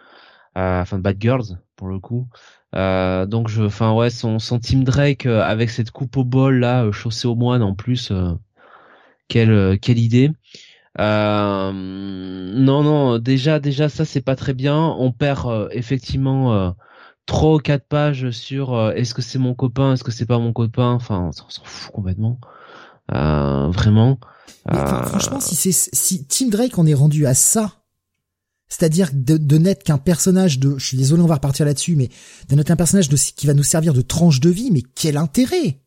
euh, 0.58 0.82
enfin 0.82 1.00
Bad 1.00 1.18
Girls 1.20 1.58
pour 1.76 1.88
le 1.88 2.00
coup. 2.00 2.28
Euh, 2.76 3.26
donc 3.26 3.50
je, 3.50 3.64
enfin 3.64 3.94
ouais, 3.94 4.10
son 4.10 4.40
son 4.40 4.60
Team 4.60 4.84
Drake 4.84 5.26
euh, 5.26 5.42
avec 5.42 5.70
cette 5.70 5.92
coupe 5.92 6.18
au 6.18 6.24
bol 6.24 6.60
là, 6.60 6.86
euh, 6.86 6.92
chaussée 6.92 7.28
au 7.28 7.36
moine 7.36 7.64
en 7.64 7.76
plus, 7.76 8.12
quelle 9.28 9.80
quelle 9.80 10.00
idée. 10.00 10.32
Non 11.00 11.74
non, 12.84 13.20
déjà 13.20 13.60
déjà 13.60 13.90
ça 13.90 14.06
c'est 14.06 14.22
pas 14.22 14.36
très 14.36 14.54
bien. 14.54 14.78
On 14.78 15.12
perd 15.12 15.70
effectivement 15.72 16.76
trois 17.26 17.56
ou 17.56 17.60
quatre 17.60 17.88
pages 17.88 18.32
sur 18.32 18.92
est-ce 18.92 19.14
que 19.14 19.22
c'est 19.22 19.40
mon 19.40 19.54
copain, 19.54 19.94
est-ce 19.94 20.04
que 20.04 20.12
c'est 20.12 20.26
pas 20.26 20.40
mon 20.40 20.54
copain? 20.54 20.92
Enfin 20.92 21.30
on 21.30 21.32
s'en 21.32 21.64
fout 21.64 21.94
complètement. 21.94 22.40
vraiment. 23.10 24.20
franchement, 24.68 25.40
si 25.40 25.56
c'est 25.56 25.72
si 25.72 26.26
Team 26.26 26.50
Drake 26.50 26.78
on 26.78 26.86
est 26.86 26.94
rendu 26.94 27.26
à 27.26 27.34
ça 27.34 27.82
c'est-à-dire 28.72 29.10
de, 29.14 29.36
de 29.36 29.58
n'être 29.58 29.84
qu'un 29.84 29.98
personnage 29.98 30.58
de, 30.58 30.78
je 30.78 30.86
suis 30.86 30.98
désolé, 30.98 31.22
on 31.22 31.28
va 31.28 31.36
repartir 31.36 31.66
là-dessus, 31.66 31.98
mais 31.98 32.10
de 32.48 32.56
n'être 32.56 32.68
qu'un 32.68 32.78
personnage 32.78 33.10
de, 33.10 33.18
qui 33.18 33.46
va 33.46 33.54
nous 33.54 33.64
servir 33.64 33.94
de 33.94 34.02
tranche 34.02 34.40
de 34.40 34.50
vie, 34.50 34.72
mais 34.72 34.82
quel 34.96 35.18
intérêt? 35.18 35.82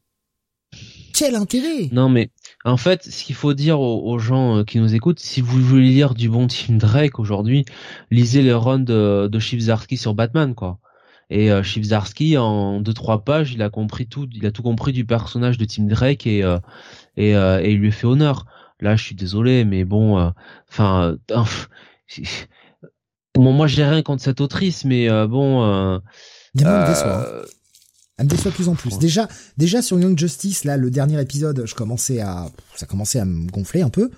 Quel 1.15 1.35
intérêt? 1.35 1.89
Non, 1.93 2.11
mais 2.11 2.29
en 2.65 2.77
fait, 2.77 3.05
ce 3.05 3.25
qu'il 3.25 3.35
faut 3.35 3.55
dire 3.55 3.81
aux, 3.81 4.19
gens 4.19 4.59
euh, 4.59 4.65
qui 4.65 4.79
nous 4.79 4.95
écoutent, 4.95 5.21
si 5.21 5.41
vous 5.41 5.61
voulez 5.61 5.91
lire 5.91 6.15
du 6.15 6.29
bon 6.29 6.47
Tim 6.47 6.77
Drake 6.77 7.19
aujourd'hui, 7.19 7.65
lisez 8.11 8.43
les 8.43 8.53
runs 8.53 8.79
de, 8.79 9.29
de 9.31 9.39
sur 9.39 10.15
Batman, 10.15 10.55
quoi. 10.55 10.79
Et 11.31 11.51
euh, 11.51 11.63
en 12.39 12.81
deux 12.81 12.93
trois 12.93 13.25
pages, 13.25 13.53
il 13.53 13.63
a 13.63 13.71
compris 13.71 14.07
tout, 14.07 14.29
il 14.33 14.45
a 14.47 14.53
tout 14.53 14.63
compris 14.63 14.93
du 14.93 15.05
personnage 15.05 15.59
de 15.59 15.65
Tim 15.65 15.85
Drake 15.85 16.27
et 16.27 16.45
euh, 16.45 16.59
et, 17.17 17.35
euh, 17.35 17.63
et 17.63 17.73
il 17.73 17.79
lui 17.79 17.93
fait 17.93 18.07
honneur. 18.07 18.47
Là, 18.81 18.97
je 18.97 19.05
suis 19.05 19.15
désolé, 19.15 19.65
mais 19.65 19.85
bon, 19.85 20.33
enfin, 20.69 21.17
Bon, 23.35 23.53
moi, 23.53 23.67
j'ai 23.67 23.85
rien 23.85 24.03
contre 24.03 24.23
cette 24.23 24.41
autrice, 24.41 24.85
mais 24.85 25.11
euh, 25.11 25.27
bon. 25.27 25.65
Euh, 25.65 25.99
elle 28.19 28.27
me 28.27 28.31
déçoit. 28.31 28.49
Euh, 28.49 28.51
de 28.51 28.57
plus 28.57 28.69
en 28.69 28.75
plus. 28.75 28.99
Déjà, 28.99 29.29
déjà 29.57 29.83
sur 29.83 29.99
Young 29.99 30.19
Justice, 30.19 30.65
là, 30.65 30.77
le 30.77 30.91
dernier 30.91 31.21
épisode, 31.21 31.65
je 31.67 31.75
commençais 31.75 32.21
à, 32.21 32.49
ça 32.77 32.87
commençait 32.87 33.21
à 33.21 33.25
me 33.25 33.51
gonfler 33.51 33.83
un 33.83 33.91
peu. 33.91 34.11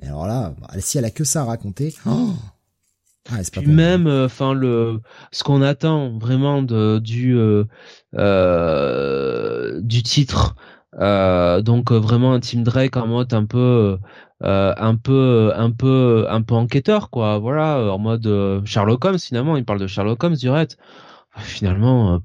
Mais 0.00 0.08
alors 0.08 0.26
là, 0.26 0.54
si 0.78 0.98
elle 0.98 1.04
a 1.04 1.10
que 1.10 1.24
ça 1.24 1.42
à 1.42 1.44
raconter. 1.44 1.94
Oh 2.06 2.30
ah, 3.30 3.36
Puis 3.52 3.66
même, 3.66 4.06
enfin 4.06 4.54
le, 4.54 5.00
ce 5.30 5.44
qu'on 5.44 5.62
attend 5.62 6.18
vraiment 6.18 6.62
de 6.62 6.98
du 6.98 7.36
euh, 8.16 9.80
du 9.82 10.02
titre, 10.02 10.56
donc 10.98 11.92
vraiment 11.92 12.32
un 12.32 12.40
Team 12.40 12.64
Drake 12.64 12.96
en 12.96 13.06
mode 13.06 13.34
un 13.34 13.44
peu 13.44 13.98
euh, 14.42 14.72
un 14.78 14.96
peu 14.96 15.52
un 15.54 15.70
peu 15.70 16.24
un 16.30 16.40
peu 16.40 16.54
enquêteur 16.54 17.10
quoi 17.10 17.38
voilà 17.38 17.92
en 17.92 17.98
mode 17.98 18.26
euh, 18.26 18.62
Sherlock 18.64 19.04
Holmes 19.04 19.18
finalement 19.18 19.58
il 19.58 19.66
parle 19.66 19.80
de 19.80 19.86
Sherlock 19.86 20.24
Holmes 20.24 20.34
direct 20.34 20.78
finalement 21.36 22.14
euh, 22.14 22.18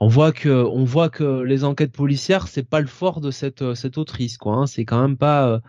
on 0.00 0.08
voit 0.08 0.32
que 0.32 0.48
on 0.48 0.84
voit 0.84 1.10
que 1.10 1.42
les 1.42 1.64
enquêtes 1.64 1.92
policières 1.92 2.48
c'est 2.48 2.62
pas 2.62 2.80
le 2.80 2.86
fort 2.86 3.20
de 3.20 3.30
cette 3.30 3.74
cette 3.74 3.98
autrice 3.98 4.38
quoi 4.38 4.54
hein. 4.54 4.66
c'est 4.66 4.84
quand 4.84 5.00
même 5.00 5.16
pas 5.16 5.60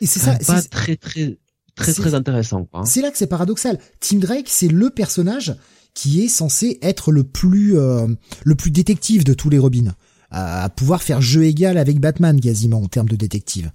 et 0.00 0.06
c'est 0.06 0.20
ça 0.20 0.36
pas 0.36 0.62
très 0.62 0.96
très 0.96 1.38
très 1.74 1.92
très 1.92 2.14
intéressant 2.14 2.64
quoi 2.64 2.80
hein. 2.80 2.84
c'est 2.84 3.02
là 3.02 3.10
que 3.10 3.18
c'est 3.18 3.26
paradoxal 3.26 3.78
Tim 4.00 4.18
Drake 4.18 4.46
c'est 4.48 4.68
le 4.68 4.90
personnage 4.90 5.54
qui 5.94 6.22
est 6.22 6.28
censé 6.28 6.78
être 6.82 7.12
le 7.12 7.24
plus 7.24 7.74
le 7.74 8.54
plus 8.54 8.70
détective 8.70 9.24
de 9.24 9.34
tous 9.34 9.50
les 9.50 9.58
Robins 9.58 9.94
à 10.30 10.68
pouvoir 10.68 11.02
faire 11.02 11.20
jeu 11.20 11.44
égal 11.44 11.78
avec 11.78 12.00
Batman 12.00 12.40
quasiment 12.40 12.82
en 12.82 12.88
termes 12.88 13.08
de 13.08 13.16
détective 13.16 13.72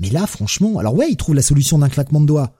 mais 0.00 0.10
là, 0.10 0.26
franchement, 0.26 0.78
alors 0.78 0.94
ouais, 0.94 1.10
il 1.10 1.16
trouve 1.16 1.34
la 1.34 1.42
solution 1.42 1.78
d'un 1.78 1.88
claquement 1.88 2.20
de 2.20 2.26
doigts. 2.26 2.54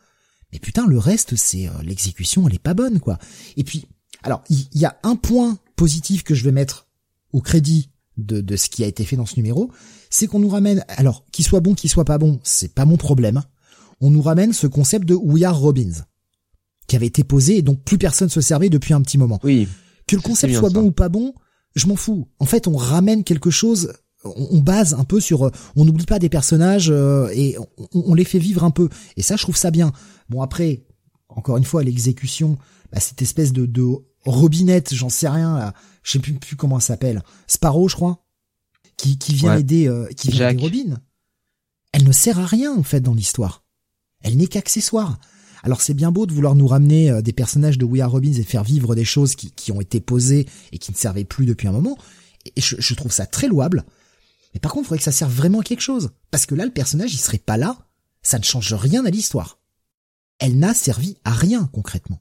Mais 0.52 0.58
putain, 0.58 0.86
le 0.86 0.98
reste, 0.98 1.34
c'est 1.36 1.68
euh, 1.68 1.72
l'exécution, 1.82 2.46
elle 2.46 2.54
est 2.54 2.62
pas 2.62 2.74
bonne, 2.74 3.00
quoi. 3.00 3.18
Et 3.56 3.64
puis, 3.64 3.86
alors, 4.22 4.42
il 4.48 4.66
y, 4.74 4.84
a 4.84 4.96
un 5.02 5.16
point 5.16 5.58
positif 5.84 6.22
que 6.22 6.34
je 6.34 6.44
vais 6.44 6.50
mettre 6.50 6.86
au 7.34 7.42
crédit 7.42 7.90
de, 8.16 8.40
de 8.40 8.56
ce 8.56 8.70
qui 8.70 8.82
a 8.84 8.86
été 8.86 9.04
fait 9.04 9.16
dans 9.16 9.26
ce 9.26 9.36
numéro, 9.36 9.70
c'est 10.08 10.26
qu'on 10.26 10.38
nous 10.38 10.48
ramène, 10.48 10.82
alors, 10.88 11.26
qu'il 11.30 11.44
soit 11.44 11.60
bon, 11.60 11.74
qu'il 11.74 11.90
soit 11.90 12.06
pas 12.06 12.16
bon, 12.16 12.40
c'est 12.42 12.72
pas 12.72 12.86
mon 12.86 12.96
problème. 12.96 13.42
On 14.00 14.08
nous 14.08 14.22
ramène 14.22 14.54
ce 14.54 14.66
concept 14.66 15.04
de 15.04 15.14
We 15.14 15.42
Are 15.42 15.60
Robins, 15.60 16.06
qui 16.86 16.96
avait 16.96 17.08
été 17.08 17.22
posé 17.22 17.58
et 17.58 17.62
donc 17.62 17.82
plus 17.84 17.98
personne 17.98 18.30
se 18.30 18.40
servait 18.40 18.70
depuis 18.70 18.94
un 18.94 19.02
petit 19.02 19.18
moment. 19.18 19.38
Oui. 19.44 19.68
Que 20.06 20.16
le 20.16 20.22
concept 20.22 20.54
soit 20.54 20.70
bon 20.70 20.84
ou 20.84 20.90
pas 20.90 21.10
bon, 21.10 21.34
je 21.76 21.86
m'en 21.86 21.96
fous. 21.96 22.28
En 22.38 22.46
fait, 22.46 22.66
on 22.66 22.78
ramène 22.78 23.22
quelque 23.22 23.50
chose 23.50 23.92
on, 24.24 24.60
base 24.60 24.94
un 24.94 25.04
peu 25.04 25.20
sur, 25.20 25.44
euh, 25.44 25.50
on 25.76 25.84
n'oublie 25.84 26.06
pas 26.06 26.18
des 26.18 26.30
personnages 26.30 26.88
euh, 26.90 27.28
et 27.34 27.58
on, 27.92 28.14
les 28.14 28.24
fait 28.24 28.38
vivre 28.38 28.64
un 28.64 28.70
peu. 28.70 28.88
Et 29.18 29.22
ça, 29.22 29.36
je 29.36 29.42
trouve 29.42 29.58
ça 29.58 29.70
bien. 29.70 29.92
Bon 30.30 30.40
après, 30.40 30.86
encore 31.28 31.58
une 31.58 31.64
fois, 31.64 31.82
l'exécution, 31.82 32.56
bah, 32.90 33.00
cette 33.00 33.20
espèce 33.20 33.52
de, 33.52 33.66
de 33.66 33.84
robinette, 34.24 34.94
j'en 34.94 35.08
sais 35.08 35.28
rien, 35.28 35.58
là, 35.58 35.74
je 36.02 36.12
sais 36.12 36.18
plus, 36.18 36.34
plus 36.34 36.56
comment 36.56 36.76
elle 36.76 36.82
s'appelle, 36.82 37.22
Sparrow, 37.46 37.88
je 37.88 37.96
crois, 37.96 38.24
qui, 38.96 39.18
qui 39.18 39.34
vient 39.34 39.56
aider, 39.56 39.88
euh, 39.88 40.06
qui 40.16 40.30
vient 40.30 40.48
aider 40.48 40.62
Robin. 40.62 41.00
Elle 41.92 42.04
ne 42.04 42.12
sert 42.12 42.38
à 42.38 42.46
rien 42.46 42.74
en 42.74 42.82
fait 42.82 43.00
dans 43.00 43.14
l'histoire. 43.14 43.62
Elle 44.22 44.36
n'est 44.36 44.46
qu'accessoire. 44.46 45.18
Alors 45.62 45.80
c'est 45.80 45.94
bien 45.94 46.10
beau 46.10 46.26
de 46.26 46.32
vouloir 46.32 46.54
nous 46.54 46.66
ramener 46.66 47.22
des 47.22 47.32
personnages 47.32 47.78
de 47.78 47.84
We 47.84 48.02
Are 48.02 48.10
Robins 48.10 48.32
et 48.32 48.42
faire 48.42 48.64
vivre 48.64 48.94
des 48.94 49.04
choses 49.04 49.34
qui, 49.34 49.50
qui 49.50 49.72
ont 49.72 49.80
été 49.80 50.00
posées 50.00 50.46
et 50.72 50.78
qui 50.78 50.92
ne 50.92 50.96
servaient 50.96 51.24
plus 51.24 51.46
depuis 51.46 51.68
un 51.68 51.72
moment. 51.72 51.96
Et 52.56 52.60
je, 52.60 52.76
je 52.78 52.94
trouve 52.94 53.12
ça 53.12 53.26
très 53.26 53.48
louable. 53.48 53.84
Mais 54.54 54.60
par 54.60 54.72
contre, 54.72 54.84
il 54.84 54.88
faudrait 54.88 54.98
que 54.98 55.04
ça 55.04 55.12
serve 55.12 55.32
vraiment 55.32 55.60
à 55.60 55.64
quelque 55.64 55.80
chose. 55.80 56.10
Parce 56.30 56.46
que 56.46 56.54
là, 56.54 56.64
le 56.64 56.70
personnage, 56.70 57.12
il 57.12 57.18
serait 57.18 57.38
pas 57.38 57.56
là. 57.56 57.76
Ça 58.22 58.38
ne 58.38 58.44
change 58.44 58.72
rien 58.72 59.04
à 59.04 59.10
l'histoire. 59.10 59.58
Elle 60.38 60.58
n'a 60.58 60.74
servi 60.74 61.16
à 61.24 61.32
rien, 61.32 61.68
concrètement. 61.72 62.20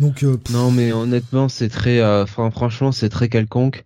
Donc 0.00 0.22
euh, 0.22 0.38
non 0.50 0.70
mais 0.70 0.92
honnêtement 0.92 1.48
c'est 1.48 1.68
très 1.68 2.00
euh, 2.00 2.24
franchement 2.26 2.92
c'est 2.92 3.08
très 3.08 3.28
quelconque 3.28 3.84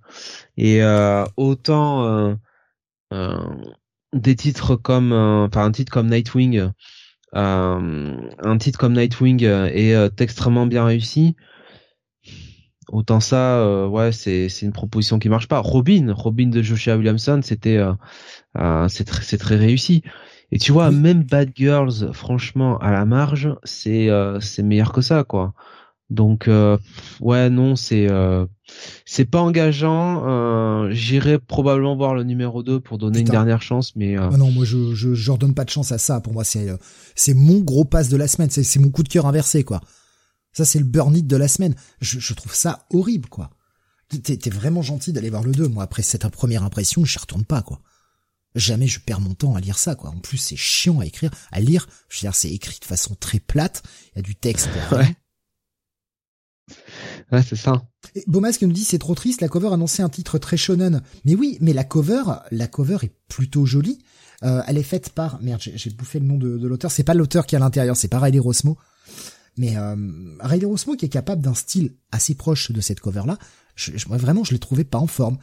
et 0.57 0.83
euh, 0.83 1.25
autant 1.37 2.37
des 4.13 4.37
titres 4.37 4.77
comme 4.77 5.13
enfin 5.13 5.65
un 5.65 5.73
titre 5.73 5.93
comme 5.93 6.11
Nightwing 6.11 6.71
un 7.33 8.59
titre 8.59 8.79
comme 8.79 8.95
Nightwing 8.95 9.45
est 9.45 10.21
extrêmement 10.21 10.67
bien 10.67 10.85
réussi 10.85 11.35
Autant 12.93 13.21
ça, 13.21 13.59
euh, 13.61 13.87
ouais, 13.87 14.13
c'est 14.13 14.51
c'est 14.51 14.67
une 14.67 14.73
proposition 14.73 15.19
qui 15.19 15.31
marche 15.31 15.49
pas. 15.49 15.61
Robin, 15.61 16.13
Robin 16.13 16.49
de 16.49 16.61
Joshua 16.61 16.97
Williamson, 16.97 17.41
c'était 17.43 17.79
euh, 17.79 17.95
euh, 18.59 18.87
c'est 18.89 19.05
très 19.05 19.23
c'est 19.23 19.39
très 19.39 19.57
réussi. 19.57 20.03
Et 20.51 20.59
tu 20.59 20.73
vois, 20.73 20.91
même 20.91 21.23
Bad 21.23 21.53
Girls, 21.55 22.13
franchement, 22.13 22.77
à 22.79 22.91
la 22.91 23.07
marge, 23.07 23.55
c'est 23.65 24.11
c'est 24.41 24.63
meilleur 24.63 24.93
que 24.93 25.01
ça, 25.01 25.25
quoi. 25.25 25.55
Donc 26.13 26.49
ouais, 27.21 27.51
non, 27.51 27.77
c'est 27.77 28.09
c'est 29.05 29.25
pas 29.25 29.41
engageant. 29.41 30.89
J'irai 30.91 31.39
probablement 31.39 31.97
voir 31.97 32.15
le 32.15 32.23
numéro 32.25 32.63
2 32.63 32.81
pour 32.81 32.99
donner 32.99 33.21
une 33.21 33.29
dernière 33.29 33.63
chance, 33.63 33.97
mais 33.97 34.17
ah 34.17 34.31
non, 34.37 34.51
moi 34.51 34.65
je 34.65 34.95
je 34.95 35.15
je 35.15 35.31
redonne 35.31 35.55
pas 35.55 35.65
de 35.65 35.71
chance 35.71 35.93
à 35.93 35.99
ça. 35.99 36.21
Pour 36.21 36.33
moi, 36.33 36.45
c'est 36.45 36.69
c'est 37.15 37.35
mon 37.35 37.61
gros 37.61 37.85
pass 37.85 38.09
de 38.09 38.17
la 38.17 38.29
semaine. 38.29 38.51
C'est 38.51 38.63
c'est 38.63 38.79
mon 38.79 38.91
coup 38.91 39.03
de 39.03 39.09
cœur 39.09 39.27
inversé, 39.27 39.65
quoi. 39.65 39.81
Ça, 40.53 40.65
c'est 40.65 40.79
le 40.79 40.85
burn 40.85 41.17
it 41.17 41.27
de 41.27 41.37
la 41.37 41.49
semaine. 41.49 41.75
Je, 42.01 42.19
je 42.19 42.35
trouve 42.35 42.55
ça 42.55 42.87
horrible, 42.93 43.29
quoi. 43.29 43.51
T'es 44.23 44.51
vraiment 44.51 44.83
gentil 44.83 45.13
d'aller 45.13 45.31
voir 45.31 45.43
le 45.43 45.53
2. 45.53 45.69
Moi, 45.69 45.83
après 45.83 46.03
cette 46.03 46.29
première 46.29 46.63
impression, 46.63 47.05
je 47.05 47.19
retourne 47.19 47.45
pas, 47.45 47.63
quoi. 47.63 47.81
Jamais 48.55 48.87
je 48.87 49.01
perds 49.01 49.21
mon 49.21 49.33
temps 49.33 49.55
à 49.55 49.61
lire 49.61 49.79
ça, 49.79 49.95
quoi. 49.95 50.11
En 50.11 50.19
plus, 50.19 50.37
c'est 50.37 50.57
chiant 50.57 51.01
à 51.01 51.07
écrire, 51.07 51.31
à 51.53 51.61
lire. 51.61 51.89
Je 52.11 52.19
veux 52.19 52.21
dire, 52.29 52.35
c'est 52.35 52.51
écrit 52.51 52.79
de 52.79 52.85
façon 52.85 53.15
très 53.15 53.41
plate. 53.41 53.83
Il 54.15 54.19
y 54.19 54.19
a 54.19 54.23
du 54.23 54.35
texte. 54.35 54.69
Ouais. 54.93 55.17
Ouais, 57.33 57.43
c'est 57.43 57.57
ça. 57.57 57.83
Et 58.15 58.25
Beaumasque 58.27 58.63
nous 58.63 58.73
dit 58.73 58.85
c'est 58.85 58.99
trop 58.99 59.15
triste, 59.15 59.41
la 59.41 59.49
cover 59.49 59.69
annonçait 59.73 60.03
un 60.03 60.11
titre 60.11 60.39
très 60.39 60.59
shonen. 60.59 61.03
Mais 61.25 61.35
oui, 61.35 61.57
mais 61.61 61.73
la 61.73 61.85
cover, 61.85 62.23
la 62.51 62.67
cover 62.67 62.99
est 63.03 63.13
plutôt 63.29 63.65
jolie. 63.65 63.99
Euh, 64.43 64.63
elle 64.67 64.77
est 64.77 64.83
faite 64.83 65.11
par 65.11 65.41
merde, 65.41 65.61
j'ai 65.63 65.91
bouffé 65.91 66.19
le 66.19 66.27
nom 66.27 66.37
de, 66.37 66.59
de 66.59 66.69
l'auteur. 66.69 66.91
C'est 66.91 67.05
pas 67.05 67.15
l'auteur 67.15 67.47
qui 67.47 67.55
est 67.55 67.59
à 67.59 67.61
l'intérieur, 67.61 67.97
c'est 67.97 68.09
pas 68.09 68.19
Riley 68.19 68.39
Rosmo. 68.39 68.77
Mais 69.57 69.77
euh, 69.77 69.97
Riley 70.41 70.67
Rosmo 70.67 70.95
qui 70.95 71.07
est 71.07 71.11
capable 71.11 71.43
d'un 71.43 71.55
style 71.55 71.95
assez 72.11 72.35
proche 72.35 72.71
de 72.71 72.81
cette 72.81 73.01
cover-là, 73.01 73.39
je, 73.77 73.93
je, 73.97 74.09
vraiment 74.09 74.45
je 74.45 74.53
l'ai 74.53 74.59
trouvé 74.59 74.85
pas 74.85 74.99
en 74.99 75.07
forme. 75.07 75.39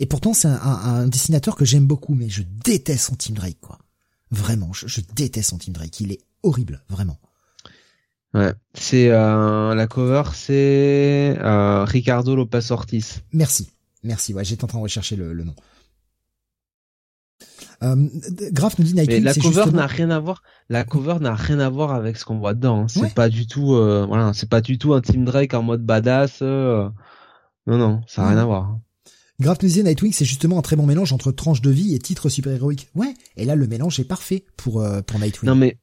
Et 0.00 0.06
pourtant 0.06 0.34
c'est 0.34 0.48
un, 0.48 0.56
un, 0.56 1.06
dessinateur 1.06 1.56
que 1.56 1.64
j'aime 1.64 1.86
beaucoup, 1.86 2.14
mais 2.14 2.28
je 2.28 2.42
déteste 2.64 3.06
son 3.06 3.14
Team 3.14 3.36
Drake 3.36 3.60
quoi. 3.60 3.78
Vraiment, 4.30 4.72
je, 4.72 4.86
je 4.86 5.00
déteste 5.14 5.50
son 5.50 5.58
Team 5.58 5.74
Drake. 5.74 6.00
Il 6.00 6.12
est 6.12 6.20
horrible, 6.42 6.82
vraiment. 6.88 7.18
Ouais, 8.34 8.52
c'est 8.72 9.10
euh, 9.10 9.74
la 9.74 9.86
cover, 9.86 10.22
c'est 10.34 11.36
euh, 11.38 11.84
Ricardo 11.84 12.34
Lopez 12.34 12.70
Ortiz. 12.70 13.20
Merci, 13.32 13.70
merci. 14.02 14.32
Ouais, 14.32 14.44
j'étais 14.44 14.64
en 14.64 14.68
train 14.68 14.78
de 14.78 14.82
rechercher 14.82 15.16
le, 15.16 15.34
le 15.34 15.44
nom. 15.44 15.54
Euh, 17.82 18.08
Graf 18.52 18.78
nous 18.78 18.84
dit 18.84 18.94
Nike. 18.94 19.22
la 19.22 19.34
cover 19.34 19.72
n'a 19.72 19.86
rien 19.86 20.08
à 20.10 20.18
voir. 20.18 20.42
La 20.70 20.84
cover 20.84 21.16
n'a 21.20 21.34
rien 21.34 21.60
à 21.60 21.68
voir 21.68 21.92
avec 21.92 22.16
ce 22.16 22.24
qu'on 22.24 22.38
voit 22.38 22.54
dedans. 22.54 22.82
Hein. 22.82 22.88
C'est 22.88 23.12
pas 23.12 23.28
du 23.28 23.46
tout. 23.46 23.74
Euh, 23.74 24.06
voilà, 24.06 24.32
c'est 24.32 24.48
pas 24.48 24.60
du 24.62 24.78
tout 24.78 24.94
un 24.94 25.02
Team 25.02 25.24
Drake 25.24 25.52
en 25.52 25.62
mode 25.62 25.84
badass. 25.84 26.40
Non, 26.40 26.92
non, 27.66 28.00
ça 28.06 28.22
n'a 28.22 28.28
rien 28.28 28.38
à 28.38 28.44
voir. 28.44 28.62
Hein. 28.64 28.80
Graf 29.40 29.60
nous 29.60 29.68
disait 29.68 29.82
Nightwing, 29.82 30.12
c'est 30.12 30.24
justement 30.24 30.58
un 30.58 30.62
très 30.62 30.76
bon 30.76 30.86
mélange 30.86 31.12
entre 31.12 31.32
tranche 31.32 31.60
de 31.60 31.70
vie 31.70 31.94
et 31.94 31.98
titre 31.98 32.28
super-héroïque. 32.28 32.88
Ouais, 32.94 33.12
et 33.36 33.44
là, 33.44 33.56
le 33.56 33.66
mélange 33.66 33.98
est 34.00 34.04
parfait 34.04 34.44
pour, 34.56 34.84
pour 35.06 35.18
Nightwing. 35.18 35.48
Non, 35.48 35.56
mais 35.56 35.78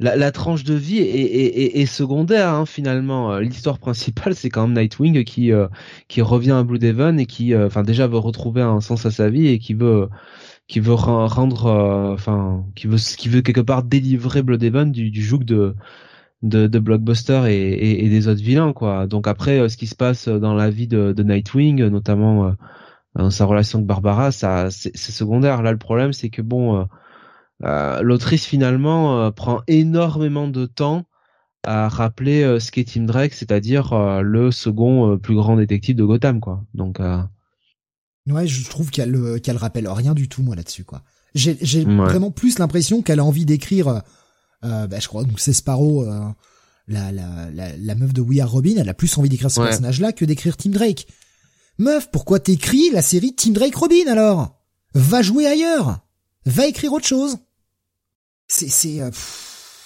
la, 0.00 0.16
la 0.16 0.32
tranche 0.32 0.64
de 0.64 0.74
vie 0.74 0.98
est, 0.98 1.04
est, 1.04 1.80
est, 1.80 1.86
secondaire, 1.86 2.52
hein, 2.52 2.66
finalement. 2.66 3.32
Euh, 3.32 3.40
l'histoire 3.40 3.78
principale, 3.78 4.34
c'est 4.34 4.50
quand 4.50 4.66
même 4.66 4.76
Nightwing 4.76 5.24
qui, 5.24 5.52
euh, 5.52 5.68
qui 6.08 6.22
revient 6.22 6.52
à 6.52 6.62
Blue 6.64 6.78
Devon 6.78 7.16
et 7.18 7.26
qui, 7.26 7.54
enfin, 7.56 7.82
déjà 7.82 8.06
veut 8.08 8.18
retrouver 8.18 8.62
un 8.62 8.80
sens 8.80 9.06
à 9.06 9.10
sa 9.10 9.28
vie 9.30 9.46
et 9.48 9.58
qui 9.58 9.74
veut, 9.74 10.08
qui 10.66 10.80
veut 10.80 10.94
rendre, 10.94 11.66
enfin, 12.12 12.64
qui 12.74 12.88
veut, 12.88 12.98
qui 12.98 13.28
veut 13.28 13.42
quelque 13.42 13.60
part 13.60 13.84
délivrer 13.84 14.42
Blue 14.42 14.58
Devon 14.58 14.86
du, 14.86 15.10
du 15.10 15.22
joug 15.22 15.44
de, 15.44 15.76
de, 16.42 16.66
de 16.66 16.78
Blockbuster 16.78 17.42
et, 17.48 18.04
et, 18.04 18.08
des 18.08 18.28
autres 18.28 18.42
vilains 18.42 18.72
quoi. 18.72 19.06
Donc 19.06 19.26
après 19.28 19.58
euh, 19.58 19.68
ce 19.68 19.76
qui 19.76 19.86
se 19.86 19.94
passe 19.94 20.28
dans 20.28 20.54
la 20.54 20.70
vie 20.70 20.88
de, 20.88 21.12
de 21.12 21.22
Nightwing, 21.22 21.84
notamment 21.88 22.46
euh, 22.46 22.52
dans 23.14 23.30
sa 23.30 23.44
relation 23.44 23.78
avec 23.78 23.86
Barbara, 23.86 24.32
ça 24.32 24.70
c'est 24.70 24.96
secondaire. 24.96 25.62
Là 25.62 25.72
le 25.72 25.78
problème 25.78 26.12
c'est 26.12 26.30
que 26.30 26.42
bon, 26.42 26.80
euh, 26.80 26.84
l'autrice 27.60 28.44
finalement 28.44 29.30
prend 29.32 29.60
énormément 29.66 30.48
de 30.48 30.66
temps 30.66 31.04
à 31.62 31.88
rappeler 31.88 32.58
ce 32.58 32.70
qu'est 32.70 32.84
Tim 32.84 33.02
Drake, 33.02 33.34
c'est-à-dire 33.34 34.22
le 34.22 34.50
second 34.50 35.18
plus 35.18 35.34
grand 35.34 35.56
détective 35.56 35.96
de 35.96 36.04
Gotham 36.04 36.40
quoi. 36.40 36.64
Donc 36.74 37.00
ouais, 38.28 38.46
je 38.46 38.68
trouve 38.68 38.90
qu'elle 38.90 39.40
qu'elle 39.42 39.58
rappelle 39.58 39.88
rien 39.88 40.14
du 40.14 40.28
tout 40.28 40.42
moi 40.42 40.56
là-dessus 40.56 40.84
quoi. 40.84 41.02
J'ai 41.34 41.84
vraiment 41.84 42.30
plus 42.30 42.58
l'impression 42.58 43.02
qu'elle 43.02 43.20
a 43.20 43.24
envie 43.24 43.44
d'écrire 43.44 44.02
euh, 44.64 44.86
bah, 44.86 44.98
je 45.00 45.08
crois 45.08 45.24
donc 45.24 45.40
c'est 45.40 45.52
Sparrow, 45.52 46.04
euh, 46.04 46.20
la, 46.86 47.12
la, 47.12 47.50
la, 47.50 47.76
la, 47.76 47.94
meuf 47.94 48.12
de 48.12 48.20
We 48.20 48.40
Are 48.40 48.50
Robin, 48.50 48.74
elle 48.76 48.88
a 48.88 48.94
plus 48.94 49.16
envie 49.16 49.28
d'écrire 49.28 49.50
ce 49.50 49.60
personnage-là 49.60 50.12
que 50.12 50.24
d'écrire 50.24 50.56
Tim 50.56 50.70
Drake. 50.70 51.06
Meuf, 51.78 52.10
pourquoi 52.10 52.40
t'écris 52.40 52.90
la 52.92 53.00
série 53.00 53.34
Tim 53.34 53.52
Drake 53.52 53.74
Robin 53.74 54.06
alors? 54.06 54.60
Va 54.94 55.22
jouer 55.22 55.46
ailleurs, 55.46 56.00
va 56.44 56.66
écrire 56.66 56.92
autre 56.92 57.06
chose. 57.06 57.38
C'est 58.52 58.68
c'est 58.68 59.00
euh, 59.00 59.10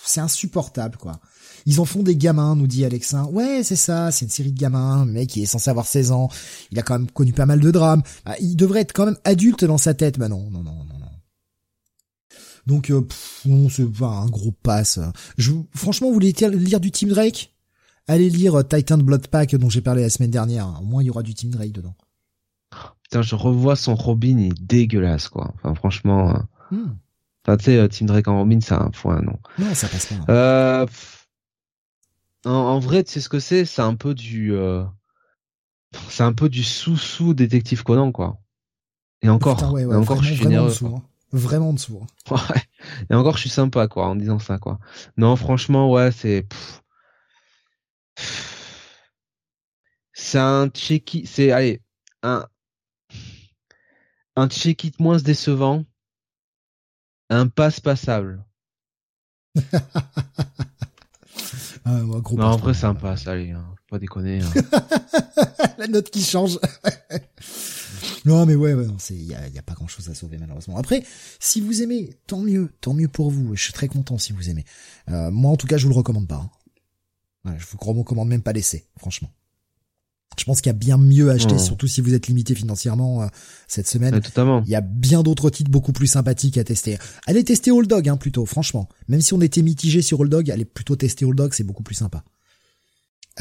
c'est 0.05 0.21
insupportable 0.21 0.97
quoi. 0.97 1.21
Ils 1.67 1.81
en 1.81 1.85
font 1.85 2.03
des 2.03 2.17
gamins, 2.17 2.57
nous 2.57 2.67
dit 2.67 2.85
Alexin. 2.85 3.25
Ouais, 3.27 3.63
c'est 3.63 3.77
ça, 3.77 4.11
c'est 4.11 4.25
une 4.25 4.31
série 4.31 4.53
de 4.53 4.59
gamins. 4.59 5.05
Le 5.05 5.13
mec, 5.13 5.35
il 5.37 5.43
est 5.43 5.47
censé 5.47 5.71
avoir 5.71 5.87
16 5.87 6.13
ans. 6.13 6.29
Il 6.71 6.79
a 6.79 6.83
quand 6.83 6.99
même 6.99 7.11
connu 7.11 7.33
pas 7.33 7.47
mal 7.47 7.61
de 7.61 7.71
drames. 7.71 8.03
Bah, 8.27 8.35
il 8.41 8.55
devrait 8.55 8.81
être 8.81 8.93
quand 8.93 9.07
même 9.07 9.17
adulte 9.25 9.65
dans 9.65 9.79
sa 9.79 9.95
tête. 9.95 10.19
Bah 10.19 10.29
non, 10.29 10.51
non, 10.51 10.63
non, 10.63 10.75
non, 10.75 10.95
donc, 12.67 12.91
euh, 12.91 13.07
non, 13.45 13.69
c'est 13.69 13.85
pas 13.85 14.09
un 14.09 14.27
gros 14.27 14.53
pass. 14.53 14.99
Je, 15.37 15.53
franchement, 15.75 16.09
vous 16.09 16.15
voulez 16.15 16.33
lire 16.33 16.81
du 16.81 16.91
Team 16.91 17.11
Drake? 17.11 17.55
Allez 18.07 18.31
lire 18.31 18.55
euh, 18.55 18.63
Titan 18.63 18.99
Blood 18.99 19.29
Pack 19.29 19.55
dont 19.57 19.69
j'ai 19.69 19.81
parlé 19.81 20.03
la 20.03 20.11
semaine 20.11 20.31
dernière. 20.31 20.81
Au 20.81 20.85
moins, 20.85 21.03
il 21.03 21.07
y 21.07 21.11
aura 21.11 21.23
du 21.23 21.35
Team 21.35 21.51
Drake 21.51 21.73
dedans. 21.73 21.95
Putain, 23.03 23.23
je 23.23 23.35
revois 23.35 23.77
son 23.77 23.95
Robin, 23.95 24.39
il 24.39 24.47
est 24.47 24.63
dégueulasse, 24.63 25.29
quoi. 25.29 25.53
Enfin, 25.57 25.75
franchement. 25.75 26.43
Hmm. 26.71 26.95
Enfin, 27.47 27.57
tu 27.57 27.65
sais, 27.65 27.77
euh, 27.79 27.89
Team 27.89 28.07
Drake 28.07 28.29
en 28.29 28.39
Robin, 28.39 28.61
c'est 28.61 28.75
un 28.75 28.91
point, 28.91 29.21
non. 29.21 29.39
Non, 29.59 29.75
ça 29.75 29.89
passe 29.89 30.07
pas. 30.07 30.33
Euh, 30.33 30.87
en, 32.45 32.79
vrai, 32.79 33.05
tu 33.05 33.13
sais 33.13 33.21
ce 33.21 33.29
que 33.29 33.39
c'est? 33.39 33.65
C'est 33.65 33.83
un 33.83 33.95
peu 33.95 34.15
du, 34.15 34.55
euh... 34.55 34.85
c'est 36.09 36.23
un 36.23 36.33
peu 36.33 36.49
du 36.49 36.65
sous-sous 36.65 37.35
détective 37.35 37.83
Conan, 37.83 38.13
quoi. 38.13 38.39
Et 39.23 39.29
encore, 39.29 39.79
et 39.79 39.85
encore, 39.85 40.23
je 40.23 40.35
suis 40.35 40.37
généreux. 40.37 40.73
Hein 40.85 41.03
vraiment 41.33 41.71
en 41.71 41.73
dessous. 41.73 42.01
Hein. 42.03 42.07
Ouais. 42.31 42.63
Et 43.11 43.15
encore, 43.15 43.37
je 43.37 43.43
suis 43.43 43.51
sympa, 43.51 43.89
quoi, 43.89 44.07
en 44.07 44.17
disant 44.17 44.39
ça, 44.39 44.59
quoi. 44.59 44.79
Non, 45.17 45.37
franchement, 45.37 45.91
ouais, 45.91 46.13
c'est. 46.13 46.47
C'est 50.13 50.39
un 50.39 50.69
check 50.69 51.23
c'est 51.27 51.51
allez, 51.51 51.83
un 52.23 52.47
un 54.37 54.49
check 54.49 54.85
it 54.85 55.01
moins 55.01 55.17
décevant, 55.19 55.85
un 57.31 57.49
passe 57.49 57.81
passable. 57.81 58.45
ah, 61.85 62.01
gros 62.03 62.37
non, 62.37 62.45
en 62.45 62.57
vrai, 62.57 62.75
c'est 62.75 62.87
un 62.87 62.95
passe, 62.95 63.27
allez, 63.27 63.51
hein, 63.51 63.65
pas 63.89 63.99
déconner. 63.99 64.41
Hein. 64.43 64.53
La 65.79 65.87
note 65.87 66.11
qui 66.11 66.23
change. 66.23 66.59
Non, 68.27 68.47
mais 68.47 68.55
ouais, 68.55 68.73
ouais 68.73 68.87
y 69.11 69.35
a, 69.35 69.49
y 69.49 69.59
a 69.59 69.63
pas 69.63 69.75
grand 69.75 69.87
chose 69.87 70.09
à 70.09 70.15
sauver 70.15 70.39
malheureusement. 70.39 70.79
Après, 70.79 71.05
si 71.41 71.61
vous 71.61 71.83
aimez, 71.83 72.19
tant 72.27 72.41
mieux, 72.41 72.71
tant 72.81 72.95
mieux 72.95 73.09
pour 73.09 73.31
vous. 73.31 73.55
Je 73.55 73.63
suis 73.63 73.73
très 73.73 73.87
content 73.87 74.17
si 74.17 74.33
vous 74.33 74.49
aimez. 74.49 74.65
Euh, 75.11 75.31
moi, 75.31 75.53
en 75.53 75.57
tout 75.57 75.67
cas, 75.67 75.77
je 75.77 75.85
vous 75.85 75.91
le 75.91 75.97
recommande 75.99 76.27
pas. 76.27 76.51
Hein. 77.45 77.55
je 77.59 77.67
vous 77.67 77.79
recommande 77.79 78.29
même 78.29 78.43
pas 78.43 78.53
l'essai, 78.53 78.87
franchement. 78.99 79.31
Je 80.39 80.45
pense 80.45 80.61
qu'il 80.61 80.71
y 80.71 80.75
a 80.75 80.79
bien 80.79 80.99
mieux 80.99 81.31
à 81.31 81.35
acheter, 81.35 81.59
surtout 81.59 81.87
si 81.87 82.01
vous 82.01 82.15
êtes 82.15 82.27
limité 82.27 82.55
financièrement 82.55 83.23
euh, 83.23 83.27
cette 83.69 83.89
semaine. 83.89 84.21
totalement. 84.21 84.63
Il 84.67 84.71
y 84.71 84.77
a 84.77 84.81
bien 84.81 85.23
d'autres 85.23 85.51
titres 85.51 85.71
beaucoup 85.71 85.93
plus 85.93 86.07
sympathiques 86.07 86.59
à 86.59 86.65
tester. 86.65 86.99
Allez 87.27 87.45
tester 87.45 87.71
Old 87.71 87.89
Dog, 87.89 88.09
hein, 88.09 88.17
plutôt, 88.17 88.47
franchement. 88.47 88.89
Même 89.09 89.21
si 89.21 89.35
on 89.35 89.41
était 89.41 89.63
mitigé 89.63 90.03
sur 90.03 90.21
Old 90.21 90.31
Dog, 90.31 90.51
allez 90.51 90.65
plutôt 90.65 90.97
tester 90.97 91.25
Old 91.25 91.37
Dog, 91.37 91.53
c'est 91.55 91.65
beaucoup 91.65 91.83
plus 91.83 91.95
sympa. 91.95 92.25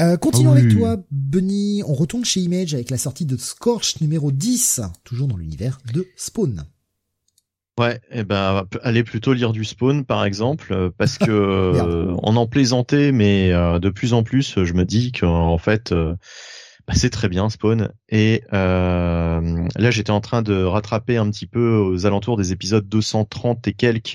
Euh, 0.00 0.16
continuons 0.16 0.52
ah 0.52 0.58
avec 0.58 0.76
toi, 0.76 0.96
Bunny. 1.10 1.82
On 1.86 1.94
retourne 1.94 2.24
chez 2.24 2.40
Image 2.40 2.74
avec 2.74 2.90
la 2.90 2.98
sortie 2.98 3.26
de 3.26 3.36
Scorch 3.36 4.00
numéro 4.00 4.32
10, 4.32 4.80
toujours 5.04 5.28
dans 5.28 5.36
l'univers 5.36 5.78
de 5.92 6.06
Spawn. 6.16 6.64
Ouais, 7.78 7.96
et 8.10 8.20
eh 8.20 8.24
ben 8.24 8.66
allez 8.82 9.02
plutôt 9.02 9.32
lire 9.32 9.52
du 9.52 9.64
Spawn 9.64 10.04
par 10.04 10.24
exemple, 10.24 10.72
euh, 10.72 10.90
parce 10.96 11.18
que 11.18 11.24
euh, 11.30 12.14
on 12.22 12.36
en 12.36 12.46
plaisantait, 12.46 13.10
mais 13.10 13.50
de 13.50 13.88
plus 13.88 14.14
en 14.14 14.22
plus, 14.22 14.64
je 14.64 14.72
me 14.74 14.84
dis 14.84 15.12
qu'en 15.12 15.58
fait, 15.58 15.94
bah, 16.86 16.94
c'est 16.94 17.10
très 17.10 17.28
bien 17.28 17.48
Spawn. 17.48 17.90
Et 18.08 18.42
là, 18.50 19.40
j'étais 19.90 20.10
en 20.10 20.20
train 20.20 20.42
de 20.42 20.62
rattraper 20.62 21.16
un 21.16 21.30
petit 21.30 21.46
peu 21.46 21.76
aux 21.76 22.06
alentours 22.06 22.36
des 22.36 22.52
épisodes 22.52 22.88
230 22.88 23.66
et 23.68 23.72
quelques 23.72 24.14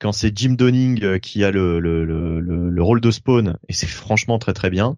quand 0.00 0.12
c'est 0.12 0.36
Jim 0.36 0.50
Donning 0.50 1.02
euh, 1.02 1.18
qui 1.18 1.44
a 1.44 1.50
le, 1.50 1.80
le, 1.80 2.04
le, 2.04 2.40
le, 2.40 2.82
rôle 2.82 3.00
de 3.00 3.10
Spawn, 3.10 3.56
et 3.68 3.72
c'est 3.72 3.86
franchement 3.86 4.38
très 4.38 4.52
très 4.52 4.70
bien. 4.70 4.96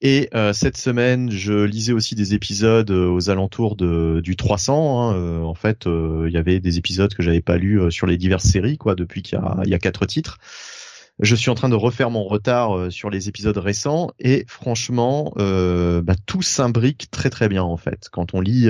Et 0.00 0.28
euh, 0.34 0.52
cette 0.52 0.76
semaine, 0.76 1.30
je 1.30 1.64
lisais 1.64 1.92
aussi 1.92 2.14
des 2.14 2.34
épisodes 2.34 2.90
euh, 2.90 3.08
aux 3.08 3.30
alentours 3.30 3.76
de, 3.76 4.20
du 4.22 4.36
300. 4.36 5.00
Hein. 5.00 5.42
en 5.42 5.54
fait, 5.54 5.86
il 5.86 6.30
y 6.30 6.36
avait 6.36 6.60
des 6.60 6.78
épisodes 6.78 7.14
que 7.14 7.22
j'avais 7.22 7.40
pas 7.40 7.56
lus 7.56 7.90
sur 7.90 8.06
les 8.06 8.16
diverses 8.16 8.44
séries, 8.44 8.76
quoi, 8.76 8.94
depuis 8.94 9.22
qu'il 9.22 9.38
y 9.38 9.42
a, 9.42 9.62
y 9.64 9.74
a 9.74 9.78
quatre 9.78 10.04
titres. 10.06 10.38
Je 11.20 11.36
suis 11.36 11.48
en 11.48 11.54
train 11.54 11.68
de 11.68 11.76
refaire 11.76 12.10
mon 12.10 12.24
retard 12.24 12.90
sur 12.90 13.08
les 13.08 13.28
épisodes 13.28 13.56
récents 13.56 14.10
et 14.18 14.44
franchement, 14.48 15.32
euh, 15.38 16.02
bah, 16.02 16.16
tout 16.26 16.42
s'imbrique 16.42 17.08
très 17.12 17.30
très 17.30 17.48
bien 17.48 17.62
en 17.62 17.76
fait. 17.76 18.08
Quand 18.10 18.34
on 18.34 18.40
lit, 18.40 18.68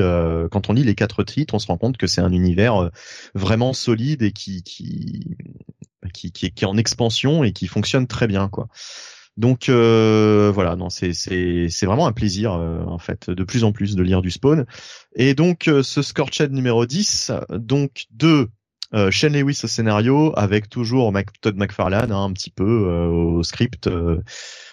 quand 0.51 0.69
on 0.69 0.75
lit 0.75 0.85
les 0.85 0.95
quatre 0.95 1.23
titres, 1.23 1.55
on 1.55 1.59
se 1.59 1.69
rend 1.69 1.79
compte 1.79 1.97
que 1.97 2.07
c'est 2.07 2.21
un 2.21 2.33
univers 2.33 2.91
vraiment 3.35 3.73
solide 3.73 4.23
et 4.23 4.33
qui 4.33 4.63
qui, 4.63 5.37
qui 6.13 6.33
qui 6.33 6.47
est 6.47 6.65
en 6.65 6.77
expansion 6.77 7.45
et 7.45 7.53
qui 7.53 7.67
fonctionne 7.67 8.07
très 8.07 8.27
bien 8.27 8.49
quoi. 8.49 8.69
Donc 9.39 9.69
euh, 9.71 10.53
voilà, 10.55 10.77
non, 10.77 10.91
c'est 10.91 11.15
c'est 11.15 11.69
c'est 11.71 11.87
vraiment 11.87 12.07
un 12.07 12.13
plaisir 12.13 12.53
en 12.53 12.99
fait 12.99 13.31
de 13.31 13.43
plus 13.43 13.65
en 13.65 13.73
plus 13.73 13.97
de 13.97 14.03
lire 14.03 14.21
du 14.21 14.31
Spawn. 14.31 14.67
Et 15.17 15.35
donc 15.35 15.71
ce 15.83 16.03
Scorched 16.03 16.53
numéro 16.53 16.85
10, 16.85 17.33
donc 17.51 18.05
de 18.11 18.51
euh, 18.95 19.11
Shane 19.11 19.33
Lewis 19.33 19.61
au 19.65 19.67
scénario 19.67 20.33
avec 20.37 20.69
toujours 20.69 21.13
Todd 21.41 21.57
McFarlane 21.57 22.13
hein, 22.13 22.25
un 22.25 22.33
petit 22.33 22.51
peu 22.51 22.87
euh, 22.89 23.07
au 23.07 23.43
script 23.43 23.89
euh, 23.89 24.23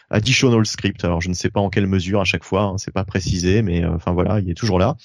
additional 0.10 0.65
script. 0.65 1.03
Alors 1.03 1.22
je 1.22 1.30
ne 1.30 1.34
sais 1.34 1.49
pas 1.49 1.60
en 1.60 1.69
quelle 1.69 1.88
mesure 1.88 2.22
à 2.22 2.26
chaque 2.26 2.43
fois 2.43 2.64
hein, 2.64 2.77
c'est 2.77 2.93
pas 2.93 3.03
précisé 3.03 3.61
mais 3.61 3.84
euh, 3.84 3.95
enfin 3.95 4.11
voilà 4.11 4.39
il 4.39 4.49
est 4.49 4.56
toujours 4.56 4.80
là. 4.80 4.95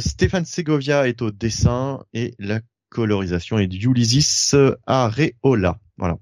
Stéphane 0.00 0.44
Segovia 0.44 1.08
est 1.08 1.20
au 1.20 1.30
dessin 1.30 2.04
et 2.14 2.34
la 2.38 2.60
colorisation 2.88 3.58
est 3.58 3.66
d'Ulysses 3.66 4.54
Areola. 4.86 5.78
Voilà 5.98 6.16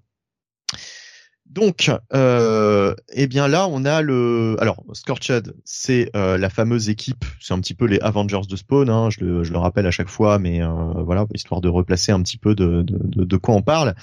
donc, 1.51 1.91
euh, 2.15 2.95
eh 3.13 3.27
bien 3.27 3.49
là, 3.49 3.67
on 3.69 3.85
a 3.85 4.03
le. 4.03 4.57
Alors, 4.61 4.85
Scorched, 4.93 5.53
c'est 5.65 6.09
euh, 6.15 6.39
la 6.39 6.49
fameuse 6.49 6.89
équipe. 6.89 7.25
C'est 7.41 7.53
un 7.55 7.61
petit 7.61 7.75
peu 7.75 7.87
les 7.87 7.99
Avengers 7.99 8.43
de 8.49 8.55
Spawn. 8.55 8.89
Hein, 8.89 9.09
je, 9.11 9.25
le, 9.25 9.59
rappelle 9.59 9.87
à 9.87 9.91
chaque 9.91 10.09
fois, 10.09 10.39
mais 10.39 10.63
euh, 10.63 10.69
voilà, 11.05 11.27
histoire 11.35 11.61
de 11.61 11.69
replacer 11.69 12.13
un 12.13 12.23
petit 12.23 12.39
peu 12.39 12.55
de, 12.55 13.37
quoi 13.37 13.55
on 13.57 13.63
parle. 13.63 13.97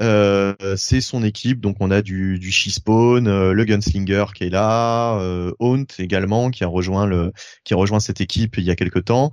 Euh, 0.00 0.54
c'est 0.76 1.00
son 1.00 1.22
équipe, 1.22 1.60
donc 1.60 1.76
on 1.80 1.90
a 1.90 2.02
du, 2.02 2.38
du 2.38 2.50
She-Spawn, 2.50 3.52
le 3.52 3.64
Gunslinger 3.64 4.26
qui 4.34 4.44
est 4.44 4.50
là, 4.50 5.18
Haunt 5.60 5.86
également 5.98 6.50
qui 6.50 6.64
a 6.64 6.66
rejoint 6.66 7.06
le 7.06 7.32
qui 7.64 7.74
a 7.74 7.76
rejoint 7.76 8.00
cette 8.00 8.22
équipe 8.22 8.56
il 8.56 8.64
y 8.64 8.70
a 8.70 8.76
quelque 8.76 8.98
temps. 8.98 9.32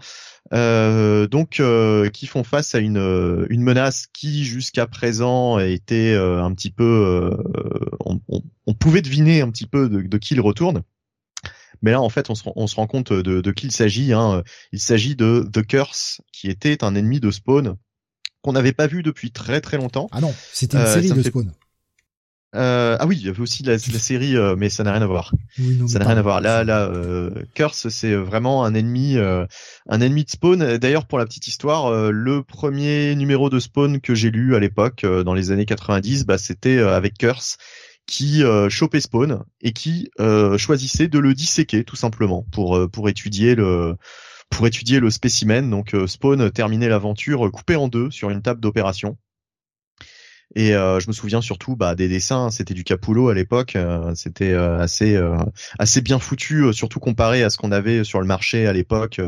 Euh, 0.52 1.28
donc 1.28 1.60
euh, 1.60 2.10
qui 2.10 2.26
font 2.26 2.44
face 2.44 2.74
à 2.74 2.80
une, 2.80 2.98
euh, 2.98 3.46
une 3.50 3.62
menace 3.62 4.08
qui 4.12 4.46
jusqu'à 4.46 4.88
présent 4.88 5.60
était 5.60 6.16
un 6.16 6.52
petit 6.54 6.72
peu 6.72 7.32
on, 8.06 8.20
on, 8.28 8.42
on, 8.66 8.74
pouvait 8.74 9.02
deviner 9.02 9.42
un 9.42 9.52
petit 9.52 9.68
peu 9.68 9.90
de, 9.90 10.02
de 10.02 10.18
qui 10.18 10.34
il 10.34 10.42
retourne. 10.42 10.82
Mais 11.82 11.92
là 11.92 12.02
en 12.02 12.10
fait 12.10 12.30
on 12.30 12.36
se, 12.36 12.44
on 12.56 12.68
se 12.68 12.76
rend 12.76 12.88
compte 12.88 13.14
de, 13.14 13.42
de 13.42 13.52
qui 13.52 13.68
il 13.68 13.72
s'agit 13.72 14.12
hein. 14.12 14.44
il 14.72 14.80
s'agit 14.80 15.16
de 15.16 15.48
The 15.52 15.66
Curse 15.66 16.22
qui 16.32 16.50
était 16.50 16.84
un 16.84 16.96
ennemi 16.96 17.20
de 17.20 17.32
Spawn 17.32 17.76
qu'on 18.42 18.54
n'avait 18.54 18.74
pas 18.74 18.88
vu 18.88 19.04
depuis 19.04 19.32
très 19.32 19.62
très 19.62 19.78
longtemps. 19.78 20.08
Ah 20.12 20.22
non 20.22 20.34
c'était 20.52 20.78
une 20.78 20.88
série 20.88 21.12
de 21.12 21.22
Spawn 21.22 21.52
Euh, 22.56 22.98
ah 23.00 23.06
oui, 23.06 23.18
il 23.20 23.26
y 23.26 23.30
avait 23.30 23.42
aussi 23.42 23.62
la, 23.62 23.74
la 23.74 23.78
série, 23.78 24.36
euh, 24.36 24.56
mais 24.58 24.70
ça 24.70 24.84
n'a 24.84 24.92
rien 24.92 25.02
à 25.02 25.08
voir. 25.08 25.34
Oui, 25.60 25.76
non, 25.76 25.88
ça 25.88 26.00
n'a 26.00 26.06
rien 26.06 26.18
à 26.18 26.22
voir. 26.22 26.42
Là, 26.42 26.64
là, 26.64 26.86
euh, 26.88 27.30
Curse, 27.54 27.90
c'est 27.90 28.16
vraiment 28.16 28.66
un 28.66 28.74
ennemi, 28.74 29.18
euh, 29.18 29.46
un 29.88 30.02
ennemi 30.02 30.24
de 30.24 30.30
Spawn. 30.32 30.78
D'ailleurs, 30.78 31.06
pour 31.06 31.20
la 31.20 31.26
petite 31.26 31.48
histoire, 31.48 31.88
euh, 31.88 32.10
le 32.12 32.42
premier 32.44 33.16
numéro 33.16 33.50
de 33.52 33.60
Spawn 33.60 34.02
que 34.02 34.16
j'ai 34.16 34.32
lu 34.32 34.56
à 34.56 34.60
l'époque, 34.60 35.04
euh, 35.04 35.24
dans 35.24 35.36
les 35.36 35.52
années 35.52 35.66
90, 35.66 36.26
bah, 36.26 36.40
c'était 36.40 36.80
avec 36.80 37.18
Curse 37.18 37.58
qui 38.08 38.44
euh, 38.44 38.70
chopait 38.70 39.02
Spawn 39.02 39.44
et 39.62 39.72
qui 39.72 40.10
euh, 40.20 40.58
choisissait 40.58 41.08
de 41.08 41.20
le 41.20 41.36
disséquer 41.36 41.84
tout 41.84 41.96
simplement 41.96 42.48
pour 42.52 42.90
pour 42.92 43.08
étudier 43.08 43.54
le 43.54 43.96
pour 44.50 44.66
étudier 44.66 45.00
le 45.00 45.12
spécimen. 45.12 45.70
Donc 45.70 45.94
euh, 45.94 46.08
Spawn 46.08 46.50
terminait 46.50 46.90
l'aventure 46.90 47.52
coupé 47.52 47.76
en 47.76 47.88
deux 47.88 48.10
sur 48.10 48.32
une 48.32 48.42
table 48.42 48.60
d'opération. 48.62 49.18
Et 50.56 50.74
euh, 50.74 51.00
je 51.00 51.08
me 51.08 51.14
souviens 51.14 51.42
surtout 51.42 51.76
bah, 51.76 51.94
des 51.94 52.08
dessins, 52.08 52.50
c'était 52.50 52.74
du 52.74 52.84
Capullo 52.84 53.30
à 53.30 53.36
l'époque, 53.36 53.76
euh, 53.76 54.14
c'était 54.16 54.52
euh, 54.52 54.80
assez 54.80 55.20
assez 55.78 56.02
bien 56.02 56.18
foutu, 56.20 56.74
surtout 56.74 57.00
comparé 57.00 57.44
à 57.44 57.50
ce 57.50 57.58
qu'on 57.58 57.72
avait 57.72 58.04
sur 58.04 58.20
le 58.20 58.26
marché 58.26 58.66
à 58.66 58.74
l'époque. 58.74 59.22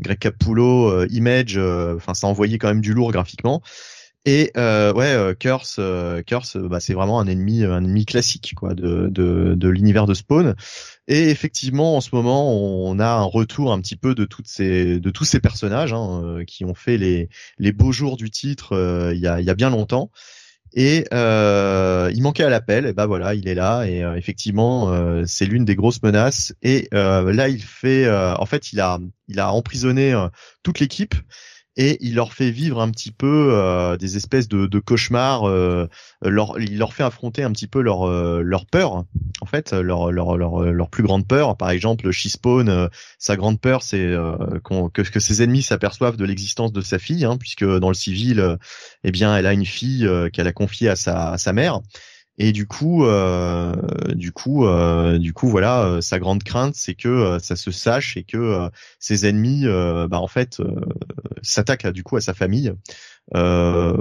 Greg 0.00 0.18
Capullo, 0.18 1.04
Image, 1.06 1.58
enfin 1.58 2.14
ça 2.14 2.26
envoyait 2.26 2.58
quand 2.58 2.68
même 2.68 2.80
du 2.80 2.94
lourd 2.94 3.12
graphiquement. 3.12 3.62
Et 4.28 4.50
euh, 4.56 4.92
ouais, 4.92 5.36
Curse, 5.38 5.78
Curse, 6.26 6.56
bah, 6.56 6.80
c'est 6.80 6.94
vraiment 6.94 7.20
un 7.20 7.28
ennemi, 7.28 7.64
un 7.64 7.84
ennemi 7.84 8.04
classique 8.04 8.54
quoi 8.56 8.74
de 8.74 9.06
de, 9.08 9.54
de 9.54 9.68
l'univers 9.68 10.06
de 10.06 10.14
Spawn. 10.14 10.56
Et 11.06 11.30
effectivement, 11.30 11.96
en 11.96 12.00
ce 12.00 12.10
moment, 12.12 12.52
on 12.52 12.98
a 12.98 13.06
un 13.06 13.22
retour 13.22 13.72
un 13.72 13.80
petit 13.80 13.94
peu 13.94 14.16
de 14.16 14.24
toutes 14.24 14.48
ces, 14.48 14.98
de 14.98 15.10
tous 15.10 15.24
ces 15.24 15.38
personnages 15.38 15.92
hein, 15.92 16.40
qui 16.44 16.64
ont 16.64 16.74
fait 16.74 16.96
les 16.98 17.28
les 17.60 17.70
beaux 17.70 17.92
jours 17.92 18.16
du 18.16 18.30
titre 18.32 19.12
il 19.14 19.20
y 19.20 19.28
a 19.28 19.40
il 19.40 19.46
y 19.46 19.50
a 19.50 19.54
bien 19.54 19.70
longtemps. 19.70 20.10
Et 20.78 21.06
euh, 21.14 22.10
il 22.14 22.22
manquait 22.22 22.44
à 22.44 22.50
l'appel, 22.50 22.84
et 22.84 22.92
ben 22.92 23.06
voilà, 23.06 23.34
il 23.34 23.48
est 23.48 23.54
là. 23.54 23.84
Et 23.84 24.04
euh, 24.04 24.14
effectivement 24.14 24.92
euh, 24.92 25.24
c'est 25.26 25.46
l'une 25.46 25.64
des 25.64 25.74
grosses 25.74 26.02
menaces. 26.02 26.54
Et 26.62 26.88
là 26.92 27.48
il 27.48 27.62
fait, 27.62 28.08
en 28.08 28.46
fait 28.46 28.72
il 28.72 28.80
a 28.80 28.98
il 29.28 29.40
a 29.40 29.52
emprisonné 29.52 30.14
toute 30.62 30.78
l'équipe 30.78 31.14
et 31.76 31.98
il 32.00 32.14
leur 32.14 32.32
fait 32.32 32.50
vivre 32.50 32.80
un 32.80 32.90
petit 32.90 33.10
peu 33.10 33.50
euh, 33.52 33.96
des 33.96 34.16
espèces 34.16 34.48
de, 34.48 34.78
cauchemars. 34.78 35.44
euh, 35.48 35.86
il 36.24 36.78
leur 36.78 36.94
fait 36.94 37.02
affronter 37.02 37.42
un 37.42 37.52
petit 37.52 37.66
peu 37.66 37.80
leur 37.80 38.08
euh, 38.08 38.40
leur 38.42 38.66
peur, 38.66 39.04
en 39.40 39.46
fait, 39.46 39.72
leur 39.72 40.10
leur 40.10 40.36
leur 40.36 40.60
leur 40.60 40.90
plus 40.90 41.02
grande 41.02 41.26
peur. 41.26 41.56
Par 41.56 41.70
exemple, 41.70 42.10
She-Spawn, 42.10 42.68
euh, 42.68 42.88
sa 43.18 43.36
grande 43.36 43.60
peur, 43.60 43.82
c'est 43.82 44.14
que 44.64 45.20
ses 45.20 45.42
ennemis 45.42 45.62
s'aperçoivent 45.62 46.16
de 46.16 46.24
l'existence 46.24 46.72
de 46.72 46.80
sa 46.80 46.98
fille, 46.98 47.24
hein, 47.24 47.36
puisque 47.36 47.64
dans 47.64 47.88
le 47.88 47.94
civil, 47.94 48.56
eh 49.04 49.10
bien, 49.10 49.36
elle 49.36 49.46
a 49.46 49.52
une 49.52 49.66
fille 49.66 50.08
qu'elle 50.32 50.46
a 50.46 50.52
confiée 50.52 50.88
à 50.88 50.96
sa 50.96 51.32
à 51.32 51.38
sa 51.38 51.52
mère. 51.52 51.80
Et 52.38 52.52
du 52.52 52.66
coup, 52.66 53.04
euh, 53.06 53.74
du 54.14 54.32
coup, 54.32 54.66
euh, 54.66 55.18
du 55.18 55.32
coup, 55.32 55.48
voilà, 55.48 55.84
euh, 55.84 56.00
sa 56.02 56.18
grande 56.18 56.42
crainte, 56.42 56.74
c'est 56.74 56.94
que 56.94 57.38
ça 57.40 57.56
se 57.56 57.70
sache 57.70 58.16
et 58.16 58.24
que 58.24 58.68
ses 58.98 59.26
ennemis, 59.26 59.64
bah, 59.64 60.20
en 60.20 60.28
fait, 60.28 60.60
s'attaquent 61.42 61.88
du 61.88 62.02
coup 62.02 62.16
à 62.16 62.20
sa 62.20 62.34
famille 62.34 62.72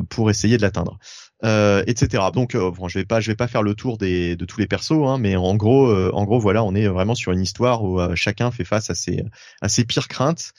pour 0.10 0.30
essayer 0.30 0.58
de 0.58 0.62
l'atteindre, 0.62 1.00
etc. 1.44 2.24
Donc, 2.34 2.56
bon, 2.56 2.88
je 2.88 3.00
vais 3.00 3.06
pas, 3.06 3.22
je 3.22 3.32
vais 3.32 3.36
pas 3.36 3.48
faire 3.48 3.64
le 3.64 3.74
tour 3.74 3.98
des 3.98 4.36
de 4.36 4.46
tous 4.46 4.60
les 4.60 4.68
persos, 4.68 4.92
hein, 4.92 5.18
mais 5.18 5.36
en 5.36 5.56
gros, 5.56 5.94
en 6.14 6.24
gros, 6.26 6.40
voilà, 6.40 6.64
on 6.64 6.76
est 6.76 6.88
vraiment 6.88 7.16
sur 7.16 7.32
une 7.32 7.42
histoire 7.42 7.84
où 7.84 8.00
chacun 8.16 8.52
fait 8.52 8.66
face 8.66 8.90
à 8.90 8.96
ses 8.96 9.24
à 9.62 9.70
ses 9.70 9.86
pires 9.86 10.08
craintes. 10.08 10.52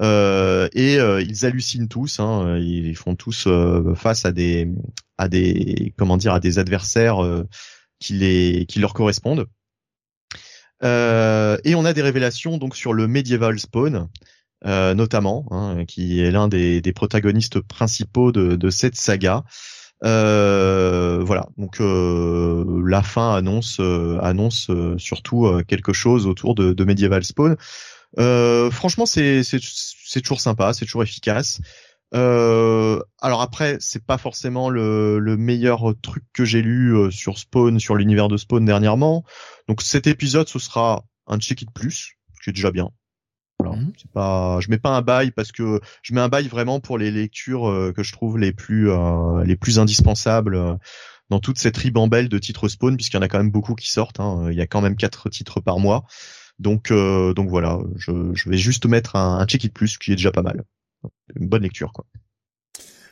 Euh, 0.00 0.68
et 0.72 0.98
euh, 0.98 1.20
ils 1.20 1.44
hallucinent 1.44 1.88
tous, 1.88 2.18
hein, 2.18 2.56
ils 2.58 2.96
font 2.96 3.14
tous 3.14 3.44
euh, 3.46 3.94
face 3.94 4.24
à 4.24 4.32
des 4.32 4.68
à 5.18 5.28
des 5.28 5.92
comment 5.98 6.16
dire 6.16 6.32
à 6.32 6.40
des 6.40 6.58
adversaires 6.58 7.22
euh, 7.22 7.46
qui 7.98 8.14
les 8.14 8.64
qui 8.66 8.78
leur 8.78 8.94
correspondent. 8.94 9.46
Euh, 10.82 11.58
et 11.64 11.74
on 11.74 11.84
a 11.84 11.92
des 11.92 12.02
révélations 12.02 12.58
donc 12.58 12.74
sur 12.74 12.92
le 12.92 13.06
medieval 13.06 13.58
spawn, 13.58 14.08
euh, 14.64 14.94
notamment, 14.94 15.46
hein, 15.50 15.84
qui 15.84 16.20
est 16.20 16.30
l'un 16.30 16.48
des, 16.48 16.80
des 16.80 16.92
protagonistes 16.92 17.60
principaux 17.60 18.32
de, 18.32 18.56
de 18.56 18.70
cette 18.70 18.96
saga. 18.96 19.44
Euh, 20.04 21.20
voilà, 21.22 21.46
donc 21.56 21.80
euh, 21.80 22.82
la 22.84 23.02
fin 23.02 23.34
annonce 23.34 23.78
euh, 23.78 24.18
annonce 24.20 24.70
surtout 24.96 25.60
quelque 25.68 25.92
chose 25.92 26.26
autour 26.26 26.54
de, 26.56 26.72
de 26.72 26.84
medieval 26.84 27.22
spawn. 27.22 27.56
Euh, 28.18 28.70
franchement, 28.70 29.06
c'est 29.06 29.42
c'est 29.42 29.58
c'est 29.62 30.20
toujours 30.20 30.40
sympa, 30.40 30.72
c'est 30.72 30.84
toujours 30.84 31.02
efficace. 31.02 31.60
Euh, 32.14 33.00
alors 33.22 33.40
après, 33.40 33.78
c'est 33.80 34.04
pas 34.04 34.18
forcément 34.18 34.68
le, 34.68 35.18
le 35.18 35.36
meilleur 35.38 35.94
truc 36.02 36.24
que 36.34 36.44
j'ai 36.44 36.60
lu 36.60 36.94
euh, 36.94 37.10
sur 37.10 37.38
Spawn, 37.38 37.80
sur 37.80 37.94
l'univers 37.94 38.28
de 38.28 38.36
Spawn 38.36 38.64
dernièrement. 38.66 39.24
Donc 39.66 39.80
cet 39.80 40.06
épisode, 40.06 40.46
ce 40.48 40.58
sera 40.58 41.04
un 41.26 41.38
check 41.38 41.62
it 41.62 41.70
plus, 41.72 42.16
qui 42.44 42.50
est 42.50 42.52
déjà 42.52 42.70
bien. 42.70 42.90
Voilà. 43.58 43.76
Mhm. 43.76 43.92
C'est 43.96 44.10
pas, 44.10 44.58
je 44.60 44.68
mets 44.68 44.78
pas 44.78 44.90
un 44.90 45.00
bail 45.00 45.30
parce 45.30 45.52
que 45.52 45.80
je 46.02 46.12
mets 46.12 46.20
un 46.20 46.28
bail 46.28 46.48
vraiment 46.48 46.80
pour 46.80 46.98
les 46.98 47.10
lectures 47.10 47.68
euh, 47.70 47.92
que 47.96 48.02
je 48.02 48.12
trouve 48.12 48.36
les 48.38 48.52
plus 48.52 48.90
euh, 48.90 49.42
les 49.44 49.56
plus 49.56 49.78
indispensables 49.78 50.56
euh, 50.56 50.74
dans 51.30 51.40
toute 51.40 51.58
cette 51.58 51.78
ribambelle 51.78 52.28
de 52.28 52.38
titres 52.38 52.68
Spawn, 52.68 52.96
puisqu'il 52.96 53.16
y 53.16 53.18
en 53.20 53.22
a 53.22 53.28
quand 53.28 53.38
même 53.38 53.50
beaucoup 53.52 53.74
qui 53.74 53.90
sortent. 53.90 54.20
hein. 54.20 54.48
Il 54.50 54.56
y 54.58 54.60
a 54.60 54.66
quand 54.66 54.82
même 54.82 54.96
quatre 54.96 55.30
titres 55.30 55.60
par 55.60 55.78
mois. 55.78 56.04
Donc 56.62 56.90
euh, 56.90 57.34
donc 57.34 57.48
voilà, 57.50 57.78
je, 57.96 58.12
je 58.34 58.48
vais 58.48 58.56
juste 58.56 58.86
mettre 58.86 59.16
un, 59.16 59.38
un 59.38 59.46
check 59.46 59.64
it 59.64 59.72
plus 59.74 59.98
qui 59.98 60.12
est 60.12 60.16
déjà 60.16 60.30
pas 60.32 60.42
mal. 60.42 60.64
Une 61.36 61.48
bonne 61.48 61.62
lecture 61.62 61.92
quoi. 61.92 62.06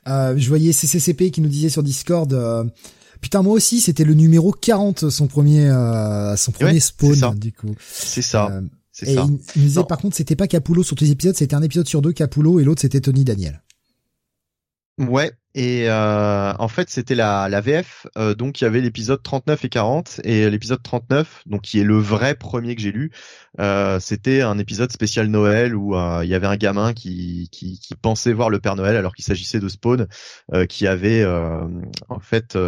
Euh, 0.09 0.35
je 0.37 0.49
voyais 0.49 0.73
CCCP 0.73 1.31
qui 1.31 1.41
nous 1.41 1.49
disait 1.49 1.69
sur 1.69 1.83
Discord. 1.83 2.33
euh, 2.33 2.65
Putain, 3.21 3.43
moi 3.43 3.53
aussi, 3.53 3.81
c'était 3.83 4.05
le 4.05 4.15
numéro 4.15 4.51
40, 4.51 5.11
son 5.11 5.27
premier, 5.27 5.69
euh, 5.69 6.37
son 6.37 6.53
premier 6.53 6.71
Ouais, 6.73 6.81
spawn, 6.81 7.15
ça. 7.15 7.35
du 7.37 7.53
coup. 7.53 7.75
C'est 7.87 8.23
ça, 8.23 8.49
Euh, 8.51 8.63
c'est 8.93 9.11
et 9.11 9.15
ça. 9.17 9.27
il, 9.29 9.39
il 9.57 9.63
nous 9.63 9.69
disait 9.69 9.81
Non. 9.81 9.87
par 9.87 9.99
contre, 9.99 10.17
c'était 10.17 10.37
pas 10.37 10.47
Capullo 10.47 10.83
sur 10.83 10.97
tous 10.97 11.05
les 11.05 11.11
épisodes, 11.11 11.37
c'était 11.37 11.55
un 11.55 11.61
épisode 11.63 11.87
sur 11.87 12.01
deux 12.01 12.13
Capullo 12.13 12.61
et 12.61 12.65
l'autre 12.65 12.81
c'était 12.81 13.03
Tony 13.03 13.25
Daniel. 13.25 13.61
Ouais, 15.01 15.33
et 15.55 15.89
euh, 15.89 16.53
en 16.59 16.69
fait 16.69 16.91
c'était 16.91 17.15
la, 17.15 17.49
la 17.49 17.63
VF, 17.63 18.07
euh, 18.19 18.35
donc 18.35 18.61
il 18.61 18.65
y 18.65 18.67
avait 18.67 18.83
l'épisode 18.83 19.23
39 19.23 19.65
et 19.65 19.69
40, 19.71 20.21
et 20.25 20.51
l'épisode 20.51 20.83
39, 20.83 21.45
donc 21.47 21.63
qui 21.63 21.81
est 21.81 21.85
le 21.85 21.97
vrai 21.97 22.35
premier 22.35 22.77
que 22.77 22.83
j'ai 22.83 22.93
lu, 22.93 23.11
euh, 23.61 23.99
c'était 23.99 24.43
un 24.43 24.59
épisode 24.59 24.93
spécial 24.93 25.29
Noël 25.29 25.75
où 25.75 25.97
euh, 25.97 26.21
il 26.23 26.29
y 26.29 26.35
avait 26.35 26.47
un 26.49 26.57
gamin 26.59 26.93
qui, 26.93 27.49
qui, 27.51 27.81
qui 27.81 27.95
pensait 27.95 28.35
voir 28.35 28.51
le 28.51 28.61
Père 28.61 28.77
Noël 28.77 28.95
alors 28.95 29.15
qu'il 29.15 29.25
s'agissait 29.25 29.59
de 29.59 29.69
Spawn, 29.71 30.07
euh, 30.53 30.67
qui 30.67 30.87
avait 30.87 31.23
euh, 31.23 31.67
en 32.11 32.21
fait 32.21 32.59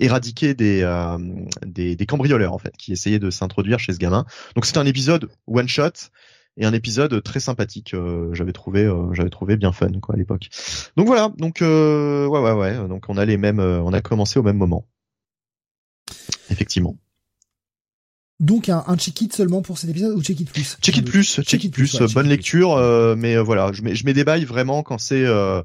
éradiqué 0.00 0.54
des, 0.54 0.82
des, 1.64 1.94
des 1.94 2.06
cambrioleurs 2.06 2.52
en 2.52 2.58
fait, 2.58 2.76
qui 2.76 2.92
essayaient 2.92 3.20
de 3.20 3.30
s'introduire 3.30 3.78
chez 3.78 3.92
ce 3.92 3.98
gamin. 3.98 4.26
Donc 4.56 4.66
c'était 4.66 4.78
un 4.78 4.86
épisode 4.86 5.28
one 5.46 5.68
shot 5.68 6.10
et 6.58 6.66
un 6.66 6.72
épisode 6.74 7.22
très 7.22 7.40
sympathique. 7.40 7.94
euh, 7.94 8.34
j'avais 8.34 8.52
trouvé, 8.52 8.84
euh, 8.84 9.12
j'avais 9.14 9.30
trouvé 9.30 9.56
bien 9.56 9.72
fun 9.72 9.90
quoi 10.02 10.14
à 10.14 10.18
l'époque. 10.18 10.48
Donc 10.96 11.06
voilà, 11.06 11.32
donc 11.38 11.62
euh, 11.62 12.26
ouais 12.26 12.40
ouais 12.40 12.52
ouais, 12.52 12.88
donc 12.88 13.04
on 13.08 13.16
a 13.16 13.24
les 13.24 13.36
mêmes, 13.38 13.60
euh, 13.60 13.80
on 13.82 13.92
a 13.92 14.00
commencé 14.02 14.38
au 14.38 14.42
même 14.42 14.58
moment. 14.58 14.86
Effectivement. 16.50 16.96
Donc 18.40 18.68
un, 18.68 18.84
un 18.86 18.96
check-it 18.96 19.32
seulement 19.34 19.62
pour 19.62 19.78
cet 19.78 19.90
épisode 19.90 20.16
ou 20.16 20.22
check-it 20.22 20.48
plus? 20.50 20.76
Check 20.80 20.96
it 20.96 21.04
plus, 21.04 21.40
check, 21.42 21.64
it 21.64 21.72
plus, 21.72 21.94
ouais, 21.94 22.06
bonne 22.14 22.28
lecture, 22.28 22.74
euh, 22.74 23.16
mais 23.16 23.36
euh, 23.36 23.42
voilà, 23.42 23.72
je 23.72 23.82
mets, 23.82 23.96
je 23.96 24.04
mets 24.06 24.12
des 24.14 24.22
bails 24.22 24.44
vraiment 24.44 24.84
quand 24.84 24.98
c'est, 24.98 25.24
euh, 25.26 25.60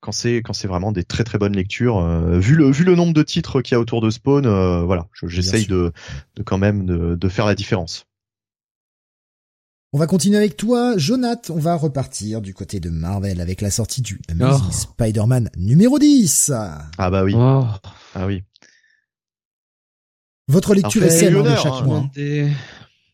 quand 0.00 0.12
c'est, 0.12 0.36
quand 0.38 0.54
c'est 0.54 0.66
vraiment 0.66 0.90
des 0.90 1.04
très 1.04 1.22
très 1.24 1.36
bonnes 1.36 1.54
lectures. 1.54 1.98
euh, 1.98 2.38
vu 2.38 2.54
le, 2.56 2.70
vu 2.70 2.84
le 2.84 2.94
nombre 2.94 3.12
de 3.12 3.22
titres 3.22 3.60
qu'il 3.60 3.74
y 3.74 3.76
a 3.76 3.80
autour 3.80 4.00
de 4.00 4.08
Spawn, 4.08 4.46
euh, 4.46 4.80
voilà, 4.84 5.06
je- 5.12 5.26
j'essaye 5.26 5.66
de, 5.66 5.92
de 6.36 6.42
quand 6.42 6.56
même 6.58 6.86
de, 6.86 7.14
de 7.14 7.28
faire 7.28 7.44
la 7.44 7.54
différence. 7.54 8.06
On 9.94 9.98
va 9.98 10.08
continuer 10.08 10.38
avec 10.38 10.56
toi, 10.56 10.98
Jonath. 10.98 11.50
On 11.50 11.58
va 11.60 11.76
repartir 11.76 12.40
du 12.40 12.52
côté 12.52 12.80
de 12.80 12.90
Marvel 12.90 13.40
avec 13.40 13.60
la 13.60 13.70
sortie 13.70 14.02
du 14.02 14.20
Amazing 14.28 14.66
Oh. 14.68 14.72
Spider-Man 14.72 15.50
numéro 15.56 16.00
10. 16.00 16.50
Ah 16.98 17.10
bah 17.12 17.22
oui, 17.22 17.32
Oh, 17.36 17.64
ah 18.16 18.26
oui. 18.26 18.42
Votre 20.48 20.74
lecture 20.74 21.00
Alors, 21.00 21.14
est 21.14 21.16
celle 21.16 21.40
de 21.40 21.54
chaque 21.54 21.72
hein. 21.74 21.82
mois. 21.82 22.10
Ouais, 22.16 22.50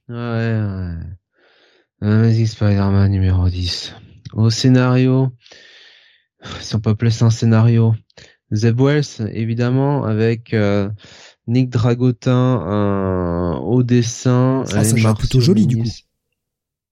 ouais. 0.08 0.94
Amazing 2.00 2.46
Spider-Man 2.46 3.10
numéro 3.10 3.46
10. 3.46 3.92
Au 4.32 4.48
scénario, 4.48 5.28
si 6.62 6.74
on 6.76 6.80
peut 6.80 6.88
appeler 6.88 7.10
ça 7.10 7.26
un 7.26 7.30
scénario, 7.30 7.94
Zeb 8.52 8.80
Wells, 8.80 9.28
évidemment, 9.34 10.04
avec 10.04 10.54
euh, 10.54 10.88
Nick 11.46 11.68
Dragotin 11.68 12.62
euh, 12.66 13.58
au 13.58 13.82
dessin, 13.82 14.64
Ah, 14.72 14.82
ça, 14.82 14.96
l'air 14.96 15.14
plutôt 15.14 15.40
joli, 15.40 15.66
du 15.66 15.76
Marcionis 15.76 16.06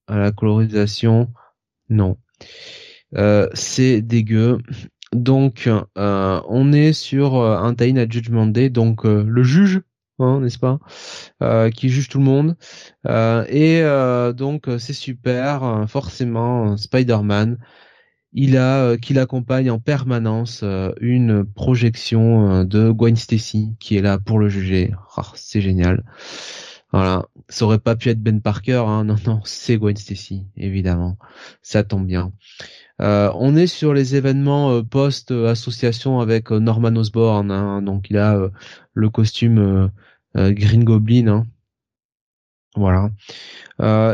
à 0.09 0.17
la 0.17 0.31
colorisation, 0.31 1.31
non. 1.89 2.17
Euh, 3.17 3.47
c'est 3.53 4.01
dégueu. 4.01 4.59
Donc, 5.13 5.67
euh, 5.67 6.41
on 6.47 6.71
est 6.71 6.93
sur 6.93 7.37
euh, 7.37 7.57
un 7.57 7.73
tie 7.73 7.97
à 7.97 8.07
Judgment 8.07 8.45
Day, 8.45 8.69
donc 8.69 9.05
euh, 9.05 9.23
le 9.27 9.43
juge, 9.43 9.81
hein, 10.19 10.39
n'est-ce 10.41 10.59
pas, 10.59 10.79
qui 11.71 11.89
juge 11.89 12.09
tout 12.09 12.19
le 12.19 12.25
monde. 12.25 12.55
Et 13.49 13.81
donc, 14.35 14.67
c'est 14.77 14.93
super, 14.93 15.85
forcément, 15.87 16.77
Spider-Man. 16.77 17.57
il 18.33 18.57
a 18.57 18.97
qu'il 18.97 19.17
accompagne 19.17 19.71
en 19.71 19.79
permanence 19.79 20.63
une 21.01 21.45
projection 21.45 22.63
de 22.65 22.91
Gwen 22.91 23.15
Stacy 23.15 23.75
qui 23.79 23.97
est 23.97 24.01
là 24.01 24.19
pour 24.19 24.39
le 24.39 24.49
juger. 24.49 24.93
Oh, 25.17 25.21
c'est 25.35 25.61
génial. 25.61 26.03
Voilà, 26.91 27.27
ça 27.49 27.65
aurait 27.65 27.79
pas 27.79 27.95
pu 27.95 28.09
être 28.09 28.21
Ben 28.21 28.41
Parker, 28.41 28.83
hein. 28.87 29.03
non 29.03 29.15
non, 29.25 29.41
c'est 29.45 29.77
Gwen 29.77 29.95
Stacy, 29.95 30.47
évidemment. 30.57 31.17
Ça 31.61 31.83
tombe 31.83 32.07
bien. 32.07 32.31
Euh, 33.01 33.31
on 33.35 33.55
est 33.55 33.67
sur 33.67 33.93
les 33.93 34.15
événements 34.15 34.71
euh, 34.71 34.83
post-association 34.83 36.19
avec 36.19 36.51
euh, 36.51 36.59
Norman 36.59 36.95
Osborn, 36.95 37.51
hein. 37.51 37.81
donc 37.81 38.09
il 38.09 38.17
a 38.17 38.49
le 38.93 39.09
costume 39.09 39.91
Green 40.35 40.83
Goblin. 40.83 41.27
Hein. 41.27 41.47
Voilà. 42.75 43.09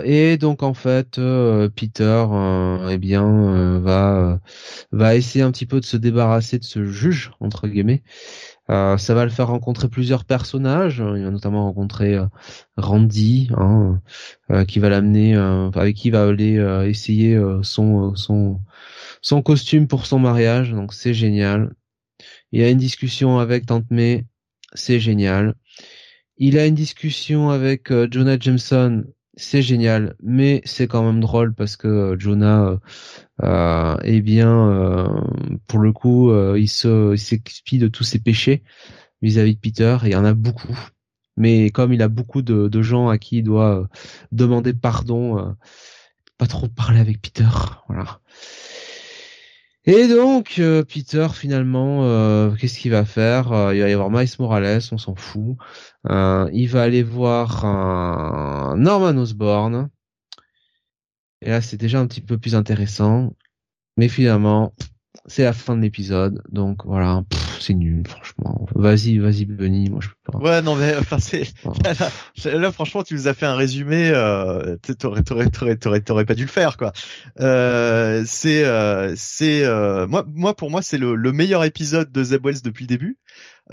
et 0.06 0.38
donc 0.38 0.64
en 0.64 0.74
fait, 0.74 1.20
Peter, 1.76 2.26
eh 2.90 2.98
bien, 2.98 3.80
va 3.80 4.40
va 4.92 5.16
essayer 5.16 5.44
un 5.44 5.52
petit 5.52 5.66
peu 5.66 5.80
de 5.80 5.86
se 5.86 5.98
débarrasser 5.98 6.58
de 6.58 6.64
ce 6.64 6.86
juge 6.86 7.32
entre 7.40 7.68
guillemets. 7.68 8.02
Ça 8.68 9.14
va 9.14 9.26
le 9.26 9.32
faire 9.32 9.48
rencontrer 9.48 9.90
plusieurs 9.90 10.26
personnages. 10.26 10.98
Il 10.98 11.24
va 11.24 11.32
notamment 11.32 11.66
rencontrer 11.66 12.18
Randy, 12.78 13.50
hein, 13.58 14.02
qui 14.68 14.80
va 14.80 14.90
l'amener, 14.90 15.36
avec 15.36 15.96
qui 15.96 16.08
il 16.10 16.12
va 16.12 16.28
aller 16.28 16.56
essayer 16.88 17.40
son 17.62 18.16
son 18.16 18.60
son 19.22 19.42
costume 19.42 19.88
pour 19.88 20.06
son 20.06 20.20
mariage, 20.20 20.72
donc 20.72 20.94
c'est 20.94 21.14
génial. 21.14 21.74
Il 22.52 22.64
a 22.64 22.70
une 22.70 22.78
discussion 22.78 23.40
avec 23.40 23.66
Tante 23.66 23.90
May, 23.92 24.26
c'est 24.74 25.00
génial. 25.00 25.56
Il 26.38 26.58
a 26.60 26.66
une 26.68 26.76
discussion 26.76 27.50
avec 27.50 27.92
euh, 27.92 28.08
Jonah 28.12 28.38
Jameson, 28.40 29.04
c'est 29.38 29.62
génial, 29.62 30.16
mais 30.24 30.62
c'est 30.66 30.88
quand 30.88 31.04
même 31.04 31.20
drôle 31.20 31.54
parce 31.54 31.76
que 31.76 31.88
euh, 31.88 32.20
Jonah, 32.20 32.80
euh, 33.44 33.98
eh 34.04 34.22
bien, 34.22 34.70
euh, 34.70 35.10
pour 35.68 35.80
le 35.80 35.92
coup, 35.92 36.32
il 36.56 36.70
se, 36.70 37.16
s'expie 37.16 37.78
de 37.80 37.88
tous 37.88 38.04
ses 38.04 38.20
péchés 38.20 38.64
vis-à-vis 39.22 39.56
de 39.56 39.60
Peter, 39.60 39.98
et 40.04 40.08
il 40.08 40.12
y 40.14 40.16
en 40.16 40.26
a 40.26 40.34
beaucoup. 40.34 40.78
Mais 41.38 41.70
comme 41.72 41.94
il 41.94 42.02
a 42.02 42.08
beaucoup 42.08 42.42
de, 42.42 42.68
de 42.70 42.82
gens 42.82 43.10
à 43.10 43.18
qui 43.18 43.40
il 43.40 43.44
doit 43.44 43.90
demander 44.32 44.74
pardon, 44.74 45.56
pas 46.38 46.48
trop 46.48 46.68
parler 46.68 47.00
avec 47.00 47.22
Peter, 47.22 47.50
voilà. 47.88 48.22
Et 49.88 50.08
donc 50.08 50.58
euh, 50.58 50.84
Peter 50.84 51.28
finalement, 51.34 52.04
euh, 52.04 52.56
qu'est-ce 52.56 52.80
qu'il 52.80 52.92
va 52.92 53.06
faire? 53.06 53.52
Euh, 53.52 53.76
Il 53.76 53.82
va 53.82 53.90
y 53.90 53.94
avoir 53.94 54.10
Miles 54.10 54.30
Morales, 54.40 54.82
on 54.92 54.98
s'en 54.98 55.16
fout. 55.16 55.58
il 56.10 56.68
va 56.68 56.82
aller 56.82 57.04
voir 57.04 57.66
Norman 58.78 59.18
Osborn. 59.18 59.90
Et 61.42 61.50
là 61.50 61.62
c'est 61.62 61.78
déjà 61.78 62.00
un 62.00 62.08
petit 62.08 62.22
peu 62.22 62.38
plus 62.38 62.56
intéressant. 62.56 63.36
Mais 63.98 64.10
finalement, 64.10 64.74
c'est 65.28 65.44
la 65.44 65.54
fin 65.54 65.76
de 65.76 65.82
l'épisode, 65.82 66.42
donc 66.52 66.86
voilà, 66.86 67.24
c'est 67.60 67.74
nul, 67.74 68.04
franchement. 68.08 68.68
Vas-y, 68.76 69.18
vas-y, 69.18 69.46
Benny, 69.46 69.90
moi 69.90 70.00
je 70.02 70.10
peux 70.10 70.32
pas. 70.32 70.38
Ouais, 70.38 70.62
non 70.62 70.76
mais 70.76 70.96
enfin 70.98 71.18
c'est 71.20 71.44
là, 72.46 72.72
franchement, 72.72 73.04
tu 73.04 73.16
nous 73.16 73.28
as 73.28 73.34
fait 73.34 73.46
un 73.46 73.56
résumé, 73.56 74.12
euh, 74.14 74.78
t'aurais 75.00 75.24
t'aurais 75.24 75.50
t'aurais 75.50 76.02
t'aurais 76.02 76.26
pas 76.26 76.36
dû 76.36 76.44
le 76.44 76.50
faire 76.50 76.78
quoi. 76.78 76.94
Euh, 77.40 78.24
c'est 78.26 78.64
euh, 78.66 79.14
c'est 79.16 79.64
euh, 79.64 80.08
moi 80.08 80.26
moi 80.34 80.56
pour 80.56 80.70
moi 80.70 80.82
c'est 80.82 80.98
le, 80.98 81.16
le 81.16 81.32
meilleur 81.32 81.64
épisode 81.64 82.12
de 82.12 82.24
Zeb 82.24 82.46
Wells 82.46 82.62
depuis 82.64 82.84
le 82.84 82.90
début. 82.90 83.18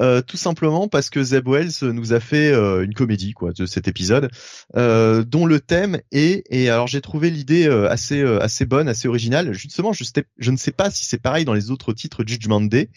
Euh, 0.00 0.22
tout 0.22 0.38
simplement 0.38 0.88
parce 0.88 1.10
que 1.10 1.22
Zeb 1.22 1.46
Wells 1.46 1.72
nous 1.82 2.14
a 2.14 2.20
fait 2.20 2.50
euh, 2.50 2.82
une 2.82 2.94
comédie 2.94 3.34
quoi 3.34 3.52
de 3.52 3.66
cet 3.66 3.88
épisode, 3.88 4.30
euh, 4.74 5.22
dont 5.22 5.44
le 5.44 5.60
thème 5.60 6.00
est 6.12 6.44
et 6.48 6.70
alors 6.70 6.86
j'ai 6.86 7.02
trouvé 7.02 7.28
l'idée 7.28 7.66
assez 7.66 8.22
assez 8.22 8.64
bonne, 8.64 8.88
assez 8.88 9.08
originale. 9.08 9.52
Justement, 9.52 9.92
je, 9.92 10.04
je 10.38 10.50
ne 10.50 10.56
sais 10.56 10.72
pas 10.72 10.90
si 10.90 11.04
c'est 11.04 11.20
pareil 11.20 11.44
dans 11.44 11.54
les 11.54 11.70
autres 11.70 11.92
titres 11.92 12.24
Judgment 12.26 12.62
Day. 12.62 12.88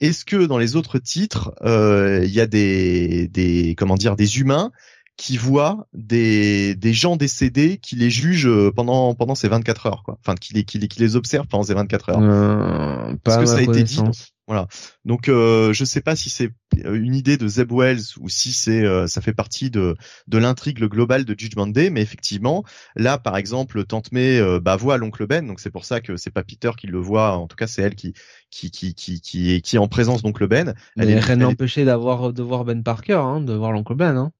Est-ce 0.00 0.24
que 0.24 0.46
dans 0.46 0.58
les 0.58 0.76
autres 0.76 0.98
titres, 0.98 1.52
il 1.64 2.30
y 2.30 2.40
a 2.40 2.46
des 2.46 3.28
des 3.28 3.74
comment 3.76 3.96
dire 3.96 4.16
des 4.16 4.40
humains 4.40 4.72
qui 5.20 5.36
voient 5.36 5.86
des, 5.92 6.74
des 6.76 6.94
gens 6.94 7.16
décédés 7.16 7.76
qui 7.76 7.94
les 7.94 8.08
jugent 8.08 8.70
pendant 8.74 9.14
pendant 9.14 9.34
ces 9.34 9.48
24 9.48 9.86
heures 9.86 10.02
quoi. 10.02 10.16
Enfin 10.20 10.34
qui 10.34 10.54
les 10.54 10.64
qui 10.64 10.78
les, 10.78 10.88
qui 10.88 10.98
les 10.98 11.14
observent 11.14 11.46
pendant 11.46 11.64
ces 11.64 11.74
24 11.74 12.08
heures. 12.08 12.18
Euh, 12.22 13.14
Parce 13.22 13.36
que 13.36 13.44
ça 13.44 13.56
a 13.58 13.60
été 13.60 13.82
dit 13.82 14.00
voilà. 14.50 14.66
Donc 15.04 15.28
euh, 15.28 15.72
je 15.72 15.84
sais 15.84 16.00
pas 16.00 16.16
si 16.16 16.28
c'est 16.28 16.50
une 16.84 17.14
idée 17.14 17.36
de 17.36 17.46
Zeb 17.46 17.70
Wells 17.70 18.02
ou 18.18 18.28
si 18.28 18.50
c'est 18.50 18.84
euh, 18.84 19.06
ça 19.06 19.20
fait 19.20 19.32
partie 19.32 19.70
de 19.70 19.94
de 20.26 20.38
l'intrigue 20.38 20.80
globale 20.86 21.24
de 21.24 21.38
Judgment 21.38 21.68
Day, 21.68 21.88
mais 21.88 22.02
effectivement 22.02 22.64
là 22.96 23.16
par 23.16 23.36
exemple 23.36 23.84
Tante 23.84 24.10
May 24.10 24.40
euh, 24.40 24.58
bah, 24.58 24.74
voit 24.74 24.96
l'oncle 24.96 25.24
Ben, 25.28 25.46
donc 25.46 25.60
c'est 25.60 25.70
pour 25.70 25.84
ça 25.84 26.00
que 26.00 26.16
c'est 26.16 26.32
pas 26.32 26.42
Peter 26.42 26.72
qui 26.76 26.88
le 26.88 26.98
voit, 26.98 27.36
en 27.36 27.46
tout 27.46 27.54
cas 27.54 27.68
c'est 27.68 27.82
elle 27.82 27.94
qui 27.94 28.12
qui 28.50 28.72
qui 28.72 28.92
qui 28.92 29.20
qui 29.20 29.54
est 29.54 29.60
qui 29.60 29.76
est 29.76 29.78
en 29.78 29.86
présence 29.86 30.22
d'oncle 30.22 30.48
Ben. 30.48 30.74
Elle 30.96 31.06
mais 31.06 31.12
est, 31.12 31.20
rien 31.20 31.36
n'empêchait 31.36 31.84
d'avoir 31.84 32.32
de 32.32 32.42
voir 32.42 32.64
Ben 32.64 32.82
Parker, 32.82 33.22
hein, 33.22 33.40
de 33.40 33.52
voir 33.52 33.70
l'oncle 33.70 33.94
Ben. 33.94 34.16
Hein. 34.16 34.32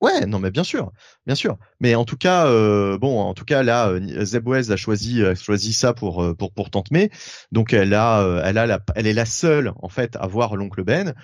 Ouais, 0.00 0.24
non 0.24 0.38
mais 0.38 0.50
bien 0.50 0.64
sûr, 0.64 0.92
bien 1.26 1.34
sûr. 1.34 1.58
Mais 1.78 1.94
en 1.94 2.06
tout 2.06 2.16
cas, 2.16 2.46
euh, 2.46 2.96
bon, 2.96 3.20
en 3.20 3.34
tout 3.34 3.44
cas 3.44 3.62
là, 3.62 3.88
euh, 3.90 4.24
Zeb 4.24 4.48
Wells 4.48 4.72
a 4.72 4.76
choisi 4.76 5.22
a 5.22 5.34
choisi 5.34 5.74
ça 5.74 5.92
pour 5.92 6.22
euh, 6.24 6.34
pour 6.34 6.54
pour 6.54 6.70
Tante 6.70 6.90
May. 6.90 7.10
Donc 7.52 7.74
elle 7.74 7.92
a 7.92 8.40
elle 8.46 8.56
a 8.56 8.66
la, 8.66 8.80
elle 8.94 9.06
est 9.06 9.12
la 9.12 9.26
seule 9.26 9.72
en 9.76 9.90
fait 9.90 10.16
à 10.18 10.26
voir 10.26 10.56
l'oncle 10.56 10.82
Ben. 10.84 11.14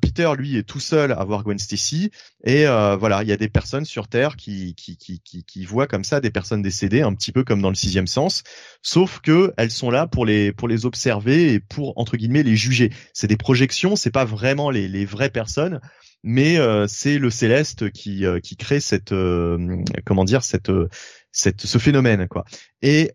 Peter 0.00 0.30
lui 0.36 0.58
est 0.58 0.62
tout 0.62 0.78
seul 0.78 1.10
à 1.10 1.24
voir 1.24 1.42
Gwen 1.42 1.58
Stacy. 1.58 2.10
Et 2.44 2.66
voilà, 2.66 3.22
il 3.22 3.28
y 3.28 3.32
a 3.32 3.36
des 3.36 3.48
personnes 3.48 3.84
sur 3.84 4.06
Terre 4.06 4.36
qui 4.36 4.74
qui 4.76 4.96
qui 4.96 5.20
qui 5.20 5.64
voient 5.64 5.88
comme 5.88 6.04
ça 6.04 6.20
des 6.20 6.30
personnes 6.30 6.62
décédées, 6.62 7.02
un 7.02 7.14
petit 7.14 7.32
peu 7.32 7.42
comme 7.42 7.62
dans 7.62 7.70
le 7.70 7.74
sixième 7.74 8.06
sens. 8.06 8.44
Sauf 8.82 9.20
que 9.20 9.52
elles 9.56 9.70
sont 9.72 9.90
là 9.90 10.06
pour 10.06 10.24
les 10.24 10.52
pour 10.52 10.68
les 10.68 10.86
observer 10.86 11.52
et 11.54 11.60
pour 11.60 11.98
entre 11.98 12.16
guillemets 12.16 12.44
les 12.44 12.56
juger. 12.56 12.92
C'est 13.12 13.26
des 13.26 13.36
projections, 13.36 13.96
c'est 13.96 14.12
pas 14.12 14.24
vraiment 14.24 14.70
les 14.70 15.04
vraies 15.04 15.30
personnes 15.30 15.80
mais 16.22 16.58
euh, 16.58 16.86
c'est 16.86 17.18
le 17.18 17.30
céleste 17.30 17.90
qui 17.90 18.26
euh, 18.26 18.40
qui 18.40 18.56
crée 18.56 18.80
cette 18.80 19.12
euh, 19.12 19.76
comment 20.04 20.24
dire 20.24 20.42
cette 20.42 20.70
cette 21.32 21.62
ce 21.62 21.78
phénomène 21.78 22.28
quoi. 22.28 22.44
Et 22.82 23.12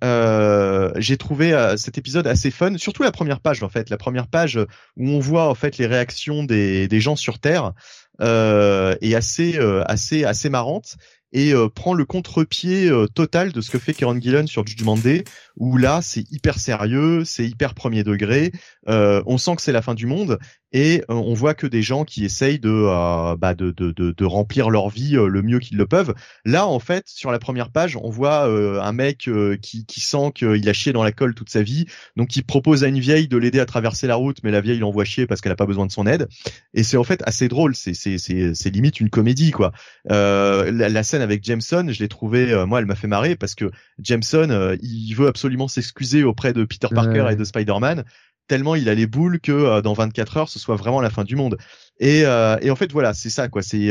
j'ai 0.98 1.18
trouvé 1.18 1.74
cet 1.78 1.98
épisode 1.98 2.28
assez 2.28 2.52
fun, 2.52 2.78
surtout 2.78 3.04
la 3.04 3.12
première 3.12 3.42
page 3.42 3.62
en 3.62 3.70
fait, 3.70 3.90
la 3.90 3.98
première 3.98 4.28
page 4.28 4.58
où 4.98 5.10
on 5.10 5.20
voit 5.20 5.50
en 5.50 5.56
fait 5.56 5.78
les 5.78 5.86
réactions 5.86 6.44
des 6.44 7.00
gens 7.00 7.16
sur 7.16 7.40
Terre 7.40 7.74
est 8.22 9.16
assez 9.16 9.60
assez 9.86 10.24
assez 10.24 10.50
marrante 10.50 10.96
et 11.36 11.54
euh, 11.54 11.68
prend 11.68 11.94
le 11.94 12.06
contre-pied 12.06 12.90
euh, 12.90 13.08
total 13.08 13.52
de 13.52 13.60
ce 13.60 13.70
que 13.70 13.78
fait 13.78 13.94
Kieron 13.94 14.20
Gillen 14.20 14.48
sur 14.48 14.66
Judgment 14.66 14.96
Day, 14.96 15.26
où 15.58 15.76
là 15.76 16.00
c'est 16.02 16.24
hyper 16.32 16.58
sérieux, 16.58 17.26
c'est 17.26 17.46
hyper 17.46 17.74
premier 17.74 18.04
degré, 18.04 18.54
euh, 18.88 19.22
on 19.26 19.38
sent 19.38 19.58
que 19.58 19.62
c'est 19.62 19.74
la 19.74 19.82
fin 19.82 19.96
du 19.96 20.06
monde 20.06 20.40
et 20.72 21.04
on 21.08 21.34
voit 21.34 21.54
que 21.54 21.68
des 21.68 21.82
gens 21.82 22.04
qui 22.04 22.26
essayent 22.26 22.60
de, 22.60 23.36
bah 23.36 23.54
de, 23.54 23.72
de, 23.72 23.92
de, 23.94 24.26
remplir 24.26 24.70
leur 24.70 24.90
vie 24.90 25.12
le 25.14 25.42
mieux 25.42 25.60
qu'ils 25.60 25.78
le 25.78 25.86
peuvent. 25.86 26.14
Là 26.44 26.68
en 26.68 26.80
fait 26.80 27.06
sur 27.08 27.32
la 27.32 27.40
première 27.40 27.70
page 27.70 27.96
on 27.96 28.10
voit 28.10 28.44
un 28.44 28.92
mec 28.92 29.30
qui, 29.62 29.86
qui 29.86 30.02
sent 30.02 30.32
qu'il 30.36 30.68
a 30.68 30.74
chié 30.74 30.92
dans 30.92 31.04
la 31.04 31.14
colle 31.14 31.34
toute 31.34 31.50
sa 31.50 31.64
vie, 31.64 31.86
donc 32.18 32.36
il 32.36 32.44
propose 32.44 32.84
à 32.84 32.88
une 32.88 33.00
vieille 33.00 33.30
de 33.30 33.38
l'aider 33.38 33.62
à 33.62 33.66
traverser 33.66 34.06
la 34.06 34.16
route, 34.16 34.40
mais 34.44 34.52
la 34.52 34.60
vieille 34.60 34.80
l'envoie 34.80 35.06
chier 35.06 35.28
parce 35.28 35.40
qu'elle 35.40 35.54
a 35.54 35.56
pas 35.56 35.66
besoin 35.66 35.86
de 35.86 35.94
son 35.94 36.08
aide. 36.08 36.28
Et 36.74 36.84
c'est 36.84 36.98
en 36.98 37.06
fait 37.06 37.22
assez 37.26 37.48
drôle, 37.48 37.74
c'est 37.74 38.70
limite 38.70 39.00
une 39.00 39.10
comédie 39.10 39.52
quoi. 39.52 39.72
la, 40.10 40.72
la 40.72 41.04
scène 41.04 41.22
avec 41.26 41.44
Jameson, 41.44 41.88
je 41.90 42.00
l'ai 42.00 42.08
trouvé, 42.08 42.52
euh, 42.52 42.66
moi, 42.66 42.80
elle 42.80 42.86
m'a 42.86 42.96
fait 42.96 43.08
marrer 43.08 43.36
parce 43.36 43.56
que 43.56 43.72
Jameson, 44.00 44.50
euh, 44.52 44.78
il 44.82 45.14
veut 45.14 45.28
absolument 45.28 45.68
s'excuser 45.68 46.24
auprès 46.24 46.54
de 46.54 46.64
Peter 46.64 46.88
Parker 46.94 47.28
et 47.32 47.36
de 47.36 47.44
Spider-Man, 47.44 48.06
tellement 48.48 48.76
il 48.76 48.88
a 48.90 48.94
les 48.94 49.08
boules 49.08 49.40
que 49.40 49.52
euh, 49.52 49.82
dans 49.82 49.94
24 49.94 50.38
heures, 50.38 50.50
ce 50.50 50.60
soit 50.60 50.76
vraiment 50.76 51.02
la 51.02 51.10
fin 51.10 51.24
du 51.24 51.36
monde. 51.36 51.58
Et, 52.00 52.20
et 52.24 52.72
en 52.72 52.76
fait, 52.76 52.92
voilà, 52.92 53.14
c'est 53.14 53.30
ça, 53.30 53.48
quoi. 53.48 53.62
C'est, 53.62 53.90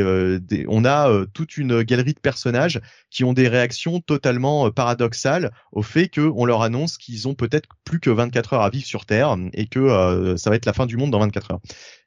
on 0.69 0.85
a 0.85 1.25
toute 1.33 1.57
une 1.57 1.83
galerie 1.83 2.13
de 2.13 2.21
personnages 2.21 2.83
qui 3.09 3.25
ont 3.25 3.33
des 3.33 3.49
réactions 3.49 4.01
totalement 4.01 4.71
paradoxales 4.71 5.53
au 5.73 5.81
fait 5.81 6.11
qu'on 6.11 6.45
leur 6.45 6.61
annonce 6.61 6.99
qu'ils 6.99 7.29
ont 7.29 7.35
peut-être 7.35 7.67
plus 7.83 8.01
que 8.01 8.11
24 8.11 8.53
heures 8.53 8.63
à 8.63 8.69
vivre 8.69 8.85
sur 8.85 9.07
Terre 9.07 9.35
et 9.55 9.67
que 9.69 10.35
ça 10.37 10.51
va 10.51 10.57
être 10.57 10.67
la 10.67 10.75
fin 10.75 10.85
du 10.85 10.99
monde 10.99 11.13
dans 11.13 11.21
24 11.21 11.53
heures. 11.53 11.61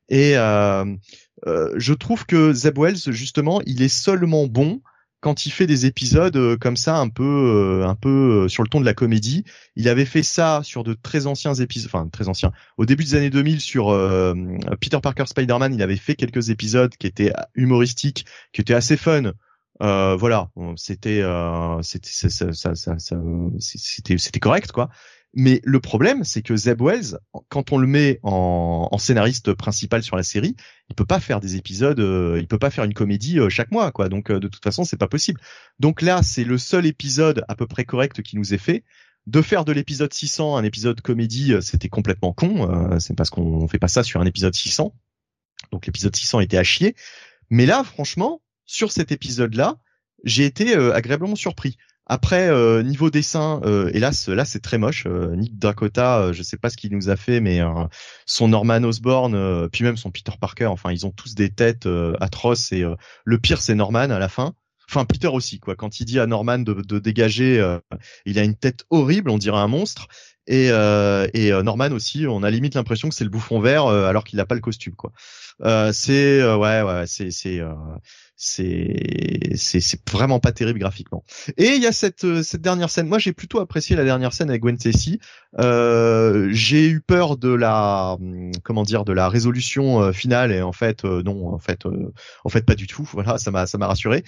Et 0.09 0.33
je 0.35 1.93
trouve 1.93 2.27
que 2.27 2.53
Zeb 2.53 2.77
Wells, 2.77 3.11
justement, 3.11 3.59
il 3.65 3.81
est 3.81 3.89
seulement 3.89 4.45
bon 4.45 4.81
quand 5.19 5.45
il 5.45 5.51
fait 5.51 5.67
des 5.67 5.85
épisodes 5.85 6.35
euh, 6.35 6.57
comme 6.57 6.77
ça 6.77 6.97
un 6.97 7.09
peu 7.09 7.23
euh, 7.23 7.87
un 7.87 7.95
peu 7.95 8.45
euh, 8.45 8.47
sur 8.47 8.63
le 8.63 8.69
ton 8.69 8.79
de 8.79 8.85
la 8.85 8.93
comédie. 8.93 9.43
Il 9.75 9.89
avait 9.89 10.05
fait 10.05 10.23
ça 10.23 10.61
sur 10.63 10.83
de 10.83 10.93
très 10.93 11.27
anciens 11.27 11.53
épisodes, 11.55 11.89
enfin 11.93 12.07
très 12.07 12.27
anciens. 12.27 12.51
Au 12.77 12.85
début 12.85 13.03
des 13.03 13.15
années 13.15 13.29
2000 13.29 13.61
sur 13.61 13.87
Peter 14.79 14.99
Parker 15.01 15.25
Spider-Man, 15.25 15.73
il 15.73 15.81
avait 15.81 15.97
fait 15.97 16.15
quelques 16.15 16.49
épisodes 16.49 16.95
qui 16.97 17.07
étaient 17.07 17.33
humoristiques, 17.55 18.25
qui 18.53 18.61
étaient 18.61 18.73
assez 18.73 18.97
fun. 18.97 19.33
voilà, 19.79 20.49
c'était 20.75 21.23
c'était 21.81 22.09
c'était 23.59 24.17
c'était 24.17 24.39
correct 24.39 24.71
quoi. 24.71 24.89
Mais 25.39 25.61
le 25.63 25.79
problème, 25.79 26.23
c'est 26.23 26.41
que 26.41 26.55
Zeb 26.55 26.81
Wells, 26.81 27.19
quand 27.49 27.71
on 27.71 27.77
le 27.77 27.85
met 27.85 28.19
en, 28.23 28.97
scénariste 28.97 29.53
principal 29.53 30.01
sur 30.01 30.15
la 30.15 30.23
série, 30.23 30.55
il 30.89 30.95
peut 30.95 31.05
pas 31.05 31.19
faire 31.19 31.39
des 31.39 31.57
épisodes, 31.57 31.99
euh, 31.99 32.39
il 32.39 32.47
peut 32.47 32.57
pas 32.57 32.71
faire 32.71 32.85
une 32.85 32.95
comédie 32.95 33.39
euh, 33.39 33.47
chaque 33.47 33.69
mois, 33.69 33.91
quoi. 33.91 34.09
Donc 34.09 34.31
euh, 34.31 34.39
de 34.39 34.47
toute 34.47 34.63
façon, 34.63 34.83
c'est 34.83 34.97
pas 34.97 35.07
possible. 35.07 35.39
Donc 35.77 36.01
là, 36.01 36.23
c'est 36.23 36.43
le 36.43 36.57
seul 36.57 36.87
épisode 36.87 37.45
à 37.49 37.55
peu 37.55 37.67
près 37.67 37.85
correct 37.85 38.23
qui 38.23 38.35
nous 38.35 38.55
est 38.55 38.57
fait. 38.57 38.83
de 39.27 39.43
faire 39.43 39.63
de 39.63 39.71
l'épisode 39.71 40.11
600 40.11 40.57
un 40.57 40.63
épisode 40.63 41.01
comédie, 41.01 41.53
c'était 41.61 41.89
complètement 41.89 42.33
con. 42.33 42.97
c'est 42.99 43.15
parce 43.15 43.29
qu'on 43.29 43.67
fait 43.67 43.77
pas 43.77 43.89
ça 43.89 44.01
sur 44.01 44.19
un 44.19 44.25
épisode 44.25 44.55
600. 44.55 44.91
Donc 45.71 45.85
l'épisode 45.85 46.15
600 46.15 46.39
était 46.39 46.57
à 46.57 46.63
chier. 46.63 46.95
Mais 47.51 47.67
là, 47.67 47.83
franchement, 47.83 48.41
sur 48.65 48.91
cet 48.91 49.11
épisode-là, 49.11 49.77
j'ai 50.23 50.45
été 50.45 50.73
agréablement 50.73 51.35
surpris. 51.35 51.77
Après 52.09 52.47
euh, 52.47 52.83
niveau 52.83 53.09
dessin, 53.09 53.59
euh, 53.65 53.91
hélas 53.93 54.29
là 54.29 54.45
c'est 54.45 54.61
très 54.61 54.77
moche. 54.77 55.05
Euh, 55.05 55.35
Nick 55.35 55.59
Dakota, 55.59 56.19
euh, 56.19 56.33
je 56.33 56.41
sais 56.41 56.55
pas 56.55 56.69
ce 56.69 56.77
qu'il 56.77 56.93
nous 56.93 57.09
a 57.09 57.17
fait, 57.17 57.41
mais 57.41 57.59
son 58.25 58.47
Norman 58.47 58.81
Osborn, 58.83 59.69
puis 59.69 59.83
même 59.83 59.97
son 59.97 60.09
Peter 60.09 60.31
Parker, 60.39 60.67
enfin 60.67 60.91
ils 60.91 61.05
ont 61.05 61.11
tous 61.11 61.35
des 61.35 61.49
têtes 61.49 61.87
atroces 62.19 62.71
et 62.71 62.85
le 63.25 63.37
pire 63.37 63.61
c'est 63.61 63.75
Norman 63.75 64.09
à 64.09 64.19
la 64.19 64.29
fin. 64.29 64.53
Enfin 64.89 65.03
Peter 65.03 65.27
aussi 65.27 65.59
quoi. 65.59 65.75
Quand 65.75 65.99
il 65.99 66.05
dit 66.05 66.19
à 66.19 66.27
Norman 66.27 66.59
de, 66.59 66.73
de 66.73 66.99
dégager, 66.99 67.77
il 68.25 68.39
a 68.39 68.43
une 68.43 68.55
tête 68.55 68.85
horrible, 68.89 69.29
on 69.29 69.37
dirait 69.37 69.57
un 69.57 69.67
monstre. 69.67 70.07
Et, 70.47 70.67
et 70.67 71.51
Norman 71.63 71.91
aussi, 71.91 72.25
on 72.27 72.43
a 72.43 72.49
limite 72.49 72.75
l'impression 72.75 73.09
que 73.09 73.15
c'est 73.15 73.23
le 73.23 73.29
bouffon 73.29 73.59
vert 73.59 73.87
alors 73.87 74.23
qu'il 74.23 74.37
n'a 74.37 74.45
pas 74.45 74.55
le 74.55 74.61
costume 74.61 74.95
quoi. 74.95 75.11
c'est 75.91 76.41
ouais 76.43 76.81
ouais 76.81 77.03
c'est 77.05 77.31
c'est 77.31 77.61
c'est 78.37 79.55
c'est 79.55 79.99
vraiment 80.11 80.39
pas 80.39 80.51
terrible 80.51 80.79
graphiquement. 80.79 81.23
Et 81.57 81.73
il 81.73 81.81
y 81.81 81.87
a 81.87 81.91
cette 81.91 82.23
euh, 82.23 82.43
cette 82.43 82.61
dernière 82.61 82.91
scène. 82.91 83.07
Moi, 83.07 83.17
j'ai 83.17 83.33
plutôt 83.33 83.59
apprécié 83.59 83.95
la 83.95 84.03
dernière 84.03 84.31
scène 84.31 84.49
avec 84.49 84.61
Gwen 84.61 84.77
Stacy. 84.77 85.19
Euh, 85.59 86.47
j'ai 86.51 86.87
eu 86.87 87.01
peur 87.01 87.37
de 87.37 87.49
la 87.49 88.13
hum, 88.13 88.51
comment 88.63 88.83
dire 88.83 89.05
de 89.05 89.13
la 89.13 89.27
résolution 89.27 90.01
euh, 90.01 90.11
finale 90.11 90.51
et 90.51 90.61
en 90.61 90.71
fait 90.71 91.03
euh, 91.03 91.23
non, 91.23 91.51
en 91.51 91.57
fait 91.57 91.85
en 92.45 92.49
fait 92.49 92.61
pas 92.63 92.75
du 92.75 92.85
tout. 92.85 93.09
Voilà, 93.11 93.39
ça 93.39 93.49
m'a 93.49 93.65
ça 93.65 93.79
m'a 93.79 93.87
rassuré. 93.87 94.23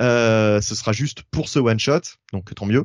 ce 0.00 0.60
sera 0.60 0.92
juste 0.92 1.22
pour 1.30 1.48
ce 1.48 1.60
one 1.60 1.78
shot, 1.78 2.00
donc 2.32 2.52
tant 2.54 2.66
mieux. 2.66 2.84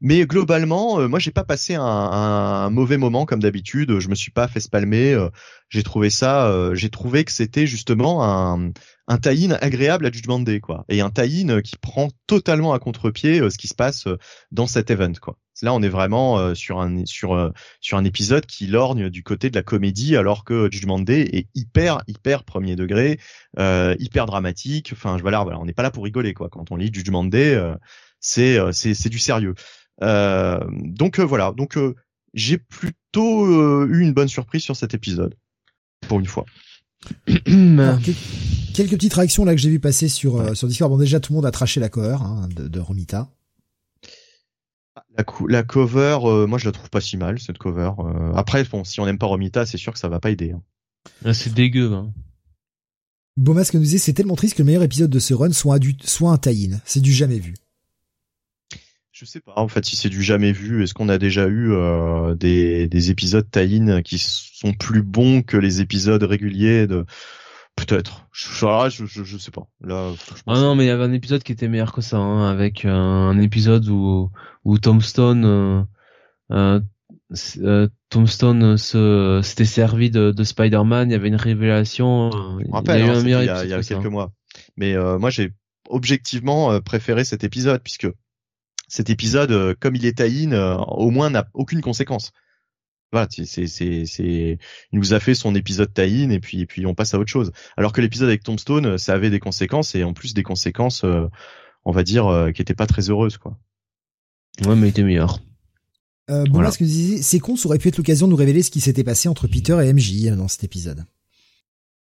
Mais 0.00 0.26
globalement, 0.26 1.00
euh, 1.00 1.08
moi 1.08 1.18
j'ai 1.18 1.32
pas 1.32 1.42
passé 1.42 1.74
un, 1.74 1.82
un, 1.82 2.70
mauvais 2.70 2.98
moment 2.98 3.26
comme 3.26 3.40
d'habitude. 3.40 3.98
Je 3.98 4.08
me 4.08 4.14
suis 4.14 4.30
pas 4.30 4.46
fait 4.46 4.60
spalmer. 4.60 5.12
Euh, 5.12 5.28
j'ai 5.70 5.82
trouvé 5.82 6.08
ça, 6.08 6.46
euh, 6.46 6.74
j'ai 6.74 6.88
trouvé 6.88 7.24
que 7.24 7.32
c'était 7.32 7.66
justement 7.66 8.24
un, 8.24 8.70
un 9.08 9.18
tie 9.18 9.52
agréable 9.60 10.06
à 10.06 10.12
Judgment 10.12 10.38
Day, 10.38 10.60
quoi. 10.60 10.84
Et 10.88 11.00
un 11.00 11.10
tie 11.10 11.46
qui 11.64 11.76
prend 11.78 12.10
totalement 12.28 12.72
à 12.72 12.78
contre-pied 12.78 13.50
ce 13.50 13.58
qui 13.58 13.66
se 13.66 13.74
passe 13.74 14.06
dans 14.52 14.66
cet 14.68 14.90
event, 14.90 15.12
quoi. 15.20 15.36
Là, 15.60 15.74
on 15.74 15.82
est 15.82 15.88
vraiment 15.88 16.54
sur 16.54 16.80
un 16.80 17.04
sur 17.04 17.52
sur 17.80 17.98
un 17.98 18.04
épisode 18.04 18.46
qui 18.46 18.68
lorgne 18.68 19.10
du 19.10 19.24
côté 19.24 19.50
de 19.50 19.56
la 19.56 19.64
comédie, 19.64 20.16
alors 20.16 20.44
que 20.44 20.68
Judgment 20.70 21.00
Day 21.00 21.28
est 21.32 21.48
hyper 21.56 22.00
hyper 22.06 22.44
premier 22.44 22.76
degré, 22.76 23.18
hyper 23.58 24.26
dramatique. 24.26 24.90
Enfin, 24.92 25.16
voilà, 25.16 25.42
voilà, 25.42 25.58
on 25.58 25.64
n'est 25.64 25.72
pas 25.72 25.82
là 25.82 25.90
pour 25.90 26.04
rigoler, 26.04 26.32
quoi. 26.32 26.48
Quand 26.48 26.70
on 26.70 26.76
lit 26.76 26.90
Judgment 26.92 27.24
Day, 27.24 27.60
c'est 28.20 28.58
c'est 28.72 29.08
du 29.08 29.18
sérieux. 29.18 29.56
Euh, 30.02 30.60
donc 30.70 31.18
euh, 31.18 31.24
voilà, 31.24 31.52
donc 31.52 31.76
euh, 31.76 31.94
j'ai 32.34 32.58
plutôt 32.58 33.86
eu 33.86 34.00
une 34.00 34.12
bonne 34.12 34.28
surprise 34.28 34.62
sur 34.62 34.76
cet 34.76 34.94
épisode, 34.94 35.34
pour 36.06 36.20
une 36.20 36.26
fois. 36.26 36.44
quelques 37.26 38.90
petites 38.90 39.14
réactions 39.14 39.44
là 39.44 39.54
que 39.54 39.60
j'ai 39.60 39.70
vu 39.70 39.80
passer 39.80 40.08
sur 40.08 40.56
sur 40.56 40.68
Discord. 40.68 40.90
Bon 40.90 40.98
déjà 40.98 41.20
tout 41.20 41.32
le 41.32 41.36
monde 41.36 41.46
a 41.46 41.50
traché 41.50 41.80
la 41.80 41.88
cover 41.88 42.16
hein, 42.20 42.48
de, 42.54 42.68
de, 42.68 42.80
Romita. 42.80 43.30
La, 45.16 45.24
la 45.48 45.62
cover, 45.62 46.18
moi 46.46 46.58
je 46.58 46.66
la 46.66 46.72
trouve 46.72 46.90
pas 46.90 47.00
si 47.00 47.16
mal 47.16 47.38
cette 47.38 47.58
cover. 47.58 47.92
après 48.34 48.64
bon, 48.64 48.84
si 48.84 49.00
on 49.00 49.06
n'aime 49.06 49.18
pas 49.18 49.26
Romita, 49.26 49.64
c'est 49.64 49.78
sûr 49.78 49.92
que 49.92 49.98
ça 49.98 50.08
va 50.08 50.20
pas 50.20 50.30
aider. 50.30 50.52
Hein. 50.52 50.62
Ah, 51.24 51.34
c'est 51.34 51.54
dégueu. 51.54 51.92
Hein. 51.92 52.12
Beaumas 53.36 53.70
nous 53.72 53.80
disait 53.80 53.98
c'est 53.98 54.12
tellement 54.12 54.34
triste 54.34 54.56
que 54.56 54.62
le 54.62 54.66
meilleur 54.66 54.82
épisode 54.82 55.10
de 55.10 55.18
ce 55.20 55.32
run 55.32 55.52
soit, 55.52 55.78
du, 55.78 55.96
soit 56.02 56.32
un 56.32 56.38
tie-in. 56.38 56.80
C'est 56.84 57.00
du 57.00 57.12
jamais 57.12 57.38
vu. 57.38 57.54
Je 59.18 59.24
sais 59.24 59.40
pas 59.40 59.54
en 59.56 59.66
fait 59.66 59.84
si 59.84 59.96
c'est 59.96 60.10
du 60.10 60.22
jamais 60.22 60.52
vu. 60.52 60.84
Est-ce 60.84 60.94
qu'on 60.94 61.08
a 61.08 61.18
déjà 61.18 61.48
eu 61.48 61.72
euh, 61.72 62.36
des, 62.36 62.86
des 62.86 63.10
épisodes 63.10 63.50
tie 63.50 63.82
qui 64.04 64.18
sont 64.18 64.72
plus 64.74 65.02
bons 65.02 65.42
que 65.42 65.56
les 65.56 65.80
épisodes 65.80 66.22
réguliers 66.22 66.86
de 66.86 67.04
Peut-être. 67.78 68.26
Je, 68.32 69.06
je, 69.06 69.24
je, 69.24 69.38
sais 69.38 69.50
pas. 69.52 69.68
Là, 69.80 70.12
ah 70.46 70.54
non, 70.54 70.74
mais 70.74 70.84
il 70.84 70.86
y 70.88 70.90
avait 70.90 71.04
un 71.04 71.12
épisode 71.12 71.44
qui 71.44 71.52
était 71.52 71.68
meilleur 71.68 71.92
que 71.92 72.00
ça, 72.00 72.16
hein, 72.16 72.50
avec 72.50 72.84
euh, 72.84 72.90
un 72.90 73.38
épisode 73.38 73.88
où 73.88 74.30
où 74.64 74.78
Tombstone 74.78 75.44
euh, 75.44 75.82
euh, 76.50 76.80
euh 77.60 77.88
Tombstone 78.10 78.76
se 78.76 79.40
s'était 79.44 79.64
servi 79.64 80.10
de, 80.10 80.32
de 80.32 80.44
Spider-Man. 80.44 81.10
Il 81.10 81.12
y 81.12 81.16
avait 81.16 81.28
une 81.28 81.36
révélation. 81.36 82.30
Je 82.32 82.70
rappelle, 82.72 83.00
il 83.00 83.06
y 83.06 83.08
a 83.08 83.12
eu 83.12 83.16
hein, 83.16 83.18
un 83.20 83.22
meilleur 83.22 83.42
il 83.42 83.46
y 83.46 83.50
a, 83.50 83.64
il 83.64 83.70
y 83.70 83.74
a 83.74 83.82
quelques 83.82 84.06
mois. 84.06 84.32
Mais 84.76 84.96
moi, 85.18 85.30
j'ai 85.30 85.52
objectivement 85.88 86.80
préféré 86.80 87.24
cet 87.24 87.44
épisode 87.44 87.80
puisque 87.82 88.08
cet 88.88 89.10
épisode, 89.10 89.52
euh, 89.52 89.74
comme 89.78 89.94
il 89.94 90.04
est 90.06 90.18
taïn, 90.18 90.52
euh, 90.52 90.76
au 90.76 91.10
moins 91.10 91.30
n'a 91.30 91.48
aucune 91.54 91.80
conséquence. 91.80 92.32
Voilà, 93.12 93.26
c'est 93.30 93.46
c'est 93.46 94.04
c'est 94.04 94.58
il 94.92 94.98
nous 94.98 95.14
a 95.14 95.20
fait 95.20 95.34
son 95.34 95.54
épisode 95.54 95.92
taïn 95.94 96.30
et 96.30 96.40
puis 96.40 96.60
et 96.60 96.66
puis 96.66 96.84
on 96.84 96.94
passe 96.94 97.14
à 97.14 97.18
autre 97.18 97.30
chose. 97.30 97.52
Alors 97.76 97.92
que 97.92 98.00
l'épisode 98.00 98.28
avec 98.28 98.42
Tombstone, 98.42 98.86
euh, 98.86 98.98
ça 98.98 99.14
avait 99.14 99.30
des 99.30 99.40
conséquences 99.40 99.94
et 99.94 100.04
en 100.04 100.12
plus 100.12 100.34
des 100.34 100.42
conséquences, 100.42 101.04
on 101.84 101.92
va 101.92 102.02
dire, 102.02 102.50
qui 102.54 102.60
étaient 102.60 102.74
pas 102.74 102.86
très 102.86 103.08
heureuses 103.08 103.38
quoi. 103.38 103.56
Ouais, 104.66 104.74
mais 104.74 104.88
il 104.88 104.90
était 104.90 105.02
meilleur. 105.02 105.40
Euh, 106.30 106.44
bon, 106.44 106.54
voilà. 106.54 106.70
ce 106.70 106.78
que 106.78 106.84
vous 106.84 106.90
disiez, 106.90 107.22
ces 107.22 107.38
cons 107.38 107.54
aurait 107.64 107.78
pu 107.78 107.88
être 107.88 107.96
l'occasion 107.96 108.26
de 108.26 108.32
nous 108.32 108.36
révéler 108.36 108.62
ce 108.62 108.70
qui 108.70 108.80
s'était 108.80 109.04
passé 109.04 109.28
entre 109.28 109.46
Peter 109.46 109.78
et 109.82 109.92
MJ 109.92 110.26
dans 110.36 110.48
cet 110.48 110.64
épisode. 110.64 111.04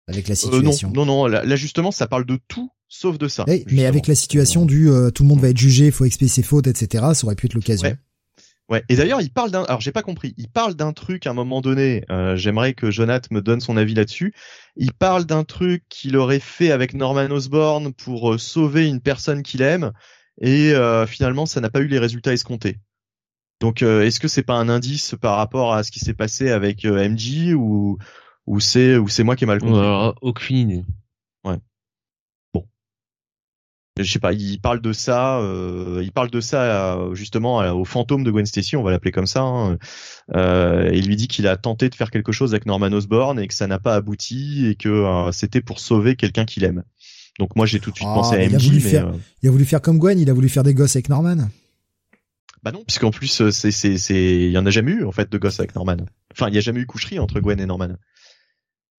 Avec 0.07 0.29
la 0.29 0.35
situation. 0.35 0.91
non, 0.91 1.07
non, 1.07 1.17
non, 1.23 1.27
là, 1.27 1.57
justement, 1.57 1.91
ça 1.91 2.07
parle 2.07 2.27
de 2.27 2.39
tout 2.49 2.71
sauf 2.93 3.17
de 3.17 3.27
ça. 3.27 3.47
mais 3.71 3.87
avec 3.87 4.07
la 4.07 4.15
situation 4.15 4.67
du 4.67 4.91
euh, 4.91 5.11
tout 5.11 5.23
le 5.23 5.29
monde 5.31 5.41
va 5.41 5.49
être 5.49 5.59
jugé, 5.59 5.91
faut 5.91 6.05
expier 6.05 6.29
ses 6.29 6.43
fautes, 6.43 6.67
etc. 6.67 7.05
Ça 7.15 7.25
aurait 7.25 7.35
pu 7.35 7.47
être 7.47 7.55
l'occasion. 7.55 7.97
Ouais. 8.69 8.85
Et 8.89 8.97
d'ailleurs, 8.97 9.21
il 9.21 9.33
parle 9.33 9.51
d'un. 9.51 9.65
Alors, 9.65 9.81
j'ai 9.81 9.93
pas 9.93 10.03
compris. 10.03 10.35
Il 10.37 10.49
parle 10.49 10.75
d'un 10.75 10.93
truc 10.93 11.27
à 11.27 11.31
un 11.31 11.35
moment 11.35 11.61
donné. 11.63 12.05
Euh, 12.11 12.37
j'aimerais 12.37 12.75
que 12.75 12.91
Jonathan 12.91 13.29
me 13.31 13.41
donne 13.41 13.61
son 13.61 13.77
avis 13.77 13.95
là-dessus. 13.95 14.35
Il 14.77 14.93
parle 14.93 15.25
d'un 15.25 15.45
truc 15.45 15.85
qu'il 15.89 16.17
aurait 16.17 16.39
fait 16.39 16.71
avec 16.71 16.95
Norman 16.95 17.31
Osborn 17.31 17.93
pour 17.95 18.35
euh, 18.35 18.39
sauver 18.39 18.87
une 18.87 19.01
personne 19.01 19.43
qu'il 19.43 19.63
aime, 19.63 19.93
et 20.41 20.73
finalement, 21.07 21.47
ça 21.47 21.61
n'a 21.61 21.71
pas 21.71 21.81
eu 21.81 21.87
les 21.87 21.99
résultats 21.99 22.33
escomptés. 22.33 22.79
Donc, 23.61 23.83
est-ce 23.83 24.21
que 24.21 24.29
c'est 24.29 24.43
pas 24.43 24.55
un 24.55 24.69
indice 24.69 25.15
par 25.21 25.37
rapport 25.37 25.73
à 25.73 25.83
ce 25.83 25.91
qui 25.91 26.01
s'est 26.01 26.15
passé 26.15 26.51
avec 26.51 26.85
MJ 26.85 27.55
ou 27.55 27.99
ou 28.47 28.59
c'est 28.59 28.97
ou 28.97 29.09
c'est 29.09 29.23
moi 29.23 29.37
qui 29.37 29.45
ai 29.45 29.47
mal 29.47 29.61
compris? 29.61 30.15
Aucune 30.21 30.57
idée 30.57 30.85
je 33.99 34.11
sais 34.11 34.19
pas, 34.19 34.33
il 34.33 34.59
parle 34.59 34.81
de 34.81 34.93
ça, 34.93 35.39
euh, 35.41 36.01
il 36.03 36.13
parle 36.13 36.31
de 36.31 36.41
ça 36.41 36.97
euh, 36.97 37.15
justement 37.15 37.59
au 37.75 37.85
fantôme 37.85 38.25
de 38.25 38.31
Gwen 38.31 38.47
Stacy, 38.47 38.77
on 38.77 38.83
va 38.83 38.91
l'appeler 38.91 39.13
comme 39.13 39.27
ça. 39.27 39.43
Hein. 39.43 39.79
Euh, 40.35 40.91
il 40.95 41.07
lui 41.07 41.17
dit 41.17 41.29
qu'il 41.29 41.47
a 41.47 41.57
tenté 41.59 41.91
de 41.91 41.95
faire 41.95 42.11
quelque 42.11 42.33
chose 42.33 42.55
avec 42.55 42.65
Norman 42.65 42.91
Osborn 42.93 43.39
et 43.39 43.47
que 43.47 43.55
ça 43.55 43.67
n'a 43.67 43.79
pas 43.79 43.95
abouti 43.95 44.67
et 44.67 44.77
que 44.77 44.89
euh, 44.89 45.31
c'était 45.33 45.61
pour 45.61 45.79
sauver 45.79 46.17
quelqu'un 46.17 46.47
qu'il 46.47 46.65
aime. 46.65 46.85
Donc 47.39 47.55
moi 47.55 47.67
j'ai 47.67 47.81
tout 47.81 47.91
de 47.91 47.97
suite 47.97 48.09
pensé 48.09 48.37
à 48.37 48.49
MJ, 48.49 48.67
il 48.67 48.83
mais 48.83 49.03
il 49.43 49.49
a 49.49 49.53
voulu 49.53 49.65
faire 49.67 49.83
comme 49.83 49.99
Gwen, 49.99 50.19
il 50.19 50.31
a 50.31 50.33
voulu 50.33 50.49
faire 50.49 50.63
des 50.63 50.75
gosses 50.75 50.97
avec 50.97 51.11
Norman. 51.11 51.49
Bah 52.63 52.73
non, 52.73 52.85
puisqu'en 52.85 53.11
plus 53.11 53.43
c'est 53.51 53.73
c'est 53.73 53.99
c'est 53.99 54.47
il 54.47 54.53
y 54.53 54.59
en 54.59 54.65
a 54.65 54.71
jamais 54.71 54.93
eu 54.93 55.05
en 55.05 55.13
fait 55.13 55.31
de 55.31 55.37
gosses 55.37 55.61
avec 55.61 55.75
Norman. 55.75 55.97
Enfin 56.33 56.49
il 56.49 56.55
y 56.55 56.59
a 56.59 56.61
jamais 56.61 56.81
eu 56.81 56.87
coucherie 56.87 57.19
entre 57.19 57.41
Gwen 57.41 57.61
et 57.61 57.67
Norman. 57.67 57.97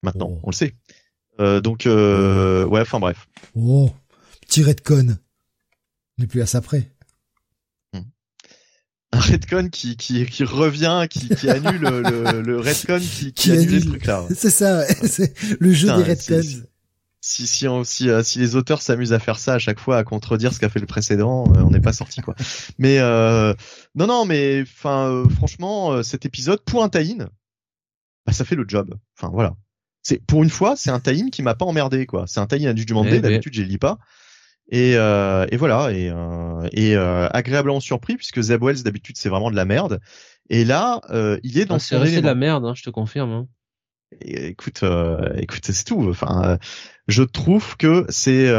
Maintenant, 0.03 0.29
oh. 0.33 0.39
on 0.43 0.49
le 0.49 0.55
sait. 0.55 0.75
donc 1.39 1.85
ouais, 1.85 2.81
enfin 2.81 2.99
bref. 2.99 3.27
Oh 3.55 3.91
petit 4.53 4.63
redcon. 4.63 5.07
On 5.09 6.21
n'est 6.21 6.27
plus 6.27 6.43
à 6.43 6.45
ça 6.45 6.61
près. 6.61 6.91
Hmm. 7.93 8.01
Un 9.11 9.19
redcon 9.19 9.69
qui, 9.69 9.97
qui, 9.97 10.25
qui 10.27 10.43
revient, 10.43 11.07
qui, 11.09 11.27
qui 11.30 11.49
annule 11.49 11.81
le, 11.81 12.41
le 12.41 12.59
redcon 12.59 12.99
qui, 12.99 13.34
qui, 13.34 13.51
annule, 13.51 13.71
les 13.71 13.81
trucs 13.81 14.05
là. 14.05 14.23
C'est 14.35 14.51
ça, 14.51 14.85
c'est 14.85 15.34
le 15.59 15.73
jeu 15.73 15.88
des 15.88 16.03
redcons. 16.03 16.41
Si, 17.25 17.47
si, 17.47 17.65
si, 17.85 18.09
euh, 18.09 18.21
si, 18.21 18.39
les 18.39 18.55
auteurs 18.55 18.81
s'amusent 18.81 19.13
à 19.13 19.19
faire 19.19 19.39
ça 19.39 19.53
à 19.53 19.59
chaque 19.59 19.80
fois, 19.80 19.97
à 19.97 20.03
contredire 20.03 20.53
ce 20.53 20.59
qu'a 20.59 20.69
fait 20.69 20.81
le 20.81 20.85
précédent, 20.85 21.45
euh, 21.55 21.61
on 21.61 21.71
n'est 21.71 21.80
pas 21.80 21.93
sorti 21.93 22.21
quoi. 22.21 22.35
Mais 22.77 22.99
euh, 22.99 23.55
non, 23.95 24.07
non, 24.07 24.25
mais 24.25 24.61
enfin, 24.61 25.23
franchement, 25.35 26.03
cet 26.03 26.25
épisode 26.25 26.61
pour 26.61 26.84
un 26.84 26.89
tie 26.89 27.17
bah, 27.17 28.34
ça 28.34 28.45
fait 28.45 28.55
le 28.55 28.65
job. 28.67 28.93
Enfin 29.17 29.31
voilà. 29.34 29.55
C'est 30.03 30.23
pour 30.23 30.43
une 30.43 30.49
fois, 30.49 30.75
c'est 30.75 30.91
un 30.91 30.99
tie 30.99 31.31
qui 31.31 31.41
m'a 31.41 31.55
pas 31.55 31.65
emmerdé 31.65 32.05
quoi. 32.05 32.25
C'est 32.27 32.41
un 32.41 32.45
tie-in 32.45 32.69
à 32.69 32.73
du 32.73 32.85
demandé. 32.85 33.15
Eh 33.15 33.19
D'habitude, 33.19 33.53
je 33.53 33.63
lis 33.63 33.80
pas. 33.80 33.97
Et, 34.69 34.95
euh, 34.95 35.45
et 35.52 35.57
voilà, 35.57 35.91
et, 35.91 36.10
euh, 36.10 36.68
et 36.72 36.95
euh, 36.95 37.27
agréablement 37.30 37.80
surpris 37.80 38.15
puisque 38.15 38.41
Zeb 38.41 38.64
Wells 38.64 38.84
d'habitude 38.84 39.18
c'est 39.18 39.30
vraiment 39.30 39.52
de 39.52 39.56
la 39.56 39.65
merde. 39.65 39.99
Et 40.49 40.65
là, 40.65 41.02
euh, 41.10 41.40
il 41.44 41.57
est 41.60 41.65
dans 41.65 41.76
ah, 41.76 41.80
C'est 41.80 41.98
resté 41.98 42.22
de 42.22 42.26
la 42.26 42.35
merde, 42.35 42.65
hein, 42.65 42.73
je 42.73 42.84
te 42.84 42.90
confirme. 42.90 43.31
Hein. 43.31 43.48
écoute, 44.22 44.84
euh, 44.84 45.34
écoute, 45.38 45.69
c'est 45.69 45.84
tout. 45.84 46.07
Enfin, 46.10 46.57
je 47.07 47.23
trouve 47.23 47.76
que 47.77 48.06
c'est 48.10 48.52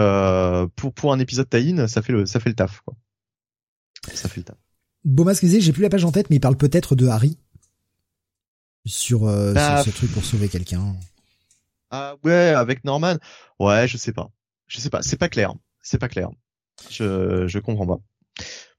pour 0.77 0.93
pour 0.93 1.13
un 1.13 1.19
épisode 1.19 1.49
Taïn, 1.49 1.89
ça 1.89 2.03
fait 2.03 2.13
le 2.13 2.27
ça 2.27 2.39
fait 2.39 2.51
le 2.51 2.57
taf. 2.57 2.81
Quoi. 2.83 2.95
Ça 4.13 4.29
fait 4.29 4.41
le 4.41 4.45
taf. 4.45 4.57
Bomas 5.05 5.39
disait, 5.41 5.61
j'ai 5.61 5.73
plus 5.73 5.83
la 5.83 5.91
page 5.91 6.05
en 6.05 6.13
tête, 6.13 6.31
mais 6.31 6.37
il 6.37 6.41
parle 6.41 6.57
peut-être 6.57 6.95
de 6.95 7.07
Harry 7.07 7.39
sur, 8.87 9.21
bah, 9.21 9.83
sur 9.83 9.93
ce 9.93 9.97
truc 9.97 10.13
pour 10.13 10.25
sauver 10.25 10.49
quelqu'un. 10.49 10.95
Ah 11.91 12.17
ouais, 12.25 12.49
avec 12.49 12.85
Norman. 12.85 13.17
Ouais, 13.59 13.87
je 13.87 13.97
sais 13.97 14.13
pas. 14.13 14.31
Je 14.67 14.81
sais 14.81 14.91
pas. 14.91 15.03
C'est 15.03 15.19
pas 15.19 15.29
clair 15.29 15.55
c'est 15.85 15.99
pas 15.99 16.09
clair. 16.09 16.31
Je 16.91 17.47
je 17.47 17.59
comprends 17.61 17.87
pas. 17.87 18.01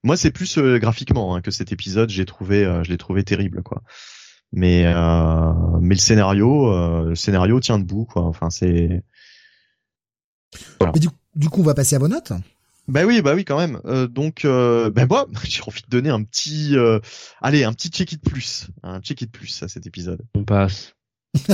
Moi, 0.04 0.18
c'est 0.18 0.32
plus 0.32 0.58
euh, 0.58 0.78
graphiquement 0.78 1.36
hein, 1.36 1.42
que 1.42 1.50
cet 1.50 1.72
épisode, 1.72 2.10
j'ai 2.10 2.26
trouvé, 2.26 2.64
euh, 2.64 2.84
je 2.84 2.92
l'ai 2.92 2.98
trouvé 2.98 3.24
terrible, 3.24 3.64
quoi. 3.64 3.82
Mais 4.52 4.86
euh, 4.86 5.52
mais 5.82 5.96
le 5.96 6.00
scénario, 6.00 7.04
le 7.04 7.16
scénario 7.16 7.60
tient 7.60 7.80
debout, 7.80 8.06
quoi. 8.06 8.24
Enfin, 8.24 8.50
c'est. 8.50 9.04
Voilà. 10.80 10.94
Mais 10.94 11.00
du, 11.00 11.10
du, 11.36 11.50
coup, 11.50 11.62
on 11.62 11.64
va 11.64 11.74
passer 11.74 11.96
à 11.96 12.00
vos 12.00 12.08
notes. 12.08 12.34
Bah 12.88 13.04
oui, 13.06 13.22
bah 13.24 13.34
oui, 13.34 13.44
quand 13.44 13.58
même. 13.58 13.82
donc, 14.08 14.44
ben 14.44 15.08
moi, 15.10 15.28
j'ai 15.44 15.64
envie 15.64 15.82
de 15.82 15.90
donner 15.90 16.10
un 16.10 16.24
petit, 16.24 16.76
allez, 17.42 17.64
un 17.64 17.74
petit 17.74 17.90
check 17.90 18.12
it 18.12 18.22
plus, 18.22 18.68
un 18.84 19.02
check 19.02 19.24
it 19.24 19.32
plus 19.32 19.64
à 19.64 19.68
cet 19.68 19.88
épisode. 19.88 20.22
On 20.36 20.44
passe. 20.44 20.94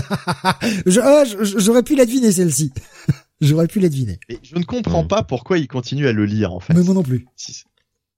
Ah, 1.04 1.24
j'aurais 1.24 1.84
pu 1.84 1.96
la 1.96 2.06
deviner 2.06 2.32
celle-ci. 2.32 2.72
J'aurais 3.42 3.68
pu 3.68 3.80
la 3.80 3.90
deviner. 3.90 4.20
Et 4.30 4.40
je 4.44 4.56
ne 4.56 4.64
comprends 4.64 5.06
pas 5.06 5.24
pourquoi 5.24 5.58
il 5.58 5.68
continue 5.68 6.08
à 6.08 6.12
le 6.12 6.26
lire 6.26 6.54
en 6.54 6.60
fait. 6.60 6.74
Mais 6.74 6.84
moi 6.84 6.94
non 6.94 7.04
plus. 7.04 7.26
Si, 7.36 7.64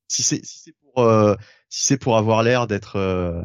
si 0.08 0.22
c'est 0.22 0.46
si 0.46 0.60
c'est 0.66 0.76
pour 0.82 1.04
euh, 1.04 1.36
si 1.70 1.86
c'est 1.86 1.98
pour 1.98 2.18
avoir 2.18 2.44
l'air 2.44 2.68
d'être 2.68 2.98
euh, 2.98 3.42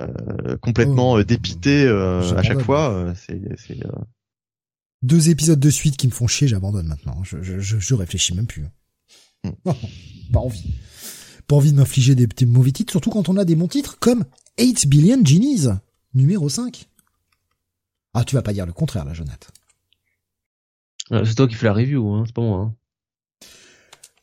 euh, 0.00 0.56
complètement 0.56 1.12
oh. 1.12 1.22
dépité 1.22 1.86
à 1.88 2.42
chaque 2.42 2.62
fois, 2.62 3.12
c'est 3.14 3.40
c'est 3.58 3.78
deux 5.02 5.28
épisodes 5.28 5.60
de 5.60 5.70
suite 5.70 5.96
qui 5.96 6.06
me 6.06 6.12
font 6.12 6.26
chier, 6.26 6.48
j'abandonne 6.48 6.86
maintenant. 6.86 7.22
Je, 7.22 7.42
je, 7.42 7.60
je, 7.60 7.94
réfléchis 7.94 8.34
même 8.34 8.46
plus. 8.46 8.66
Hmm. 9.44 9.52
pas 10.32 10.40
envie. 10.40 10.74
Pas 11.46 11.54
envie 11.54 11.70
de 11.70 11.76
m'infliger 11.76 12.16
des, 12.16 12.26
des, 12.26 12.46
mauvais 12.46 12.72
titres, 12.72 12.90
surtout 12.90 13.10
quand 13.10 13.28
on 13.28 13.36
a 13.36 13.44
des 13.44 13.54
bons 13.54 13.68
titres 13.68 13.96
comme 14.00 14.24
8 14.58 14.88
Billion 14.88 15.24
Genies, 15.24 15.68
numéro 16.14 16.48
5. 16.48 16.88
Ah, 18.14 18.24
tu 18.24 18.34
vas 18.34 18.42
pas 18.42 18.52
dire 18.52 18.66
le 18.66 18.72
contraire 18.72 19.04
là, 19.04 19.14
Jonathan. 19.14 19.52
C'est 21.10 21.34
toi 21.34 21.46
qui 21.46 21.54
fais 21.54 21.66
la 21.66 21.72
review, 21.72 22.08
hein, 22.12 22.24
c'est 22.26 22.34
pas 22.34 22.42
moi. 22.42 22.58
Hein. 22.60 22.74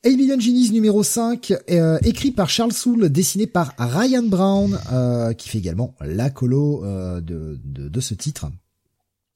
8 0.05 0.17
Million 0.17 0.37
Genies 0.37 0.71
numéro 0.71 1.01
5, 1.01 1.53
euh, 1.69 1.97
écrit 2.03 2.31
par 2.31 2.49
Charles 2.49 2.73
Soule, 2.73 3.09
dessiné 3.09 3.47
par 3.47 3.73
Ryan 3.77 4.23
Brown, 4.23 4.77
euh, 4.91 5.31
qui 5.31 5.47
fait 5.47 5.59
également 5.59 5.95
la 6.01 6.29
colo 6.29 6.83
euh, 6.83 7.21
de, 7.21 7.57
de, 7.63 7.87
de, 7.87 7.99
ce 8.01 8.13
titre. 8.13 8.47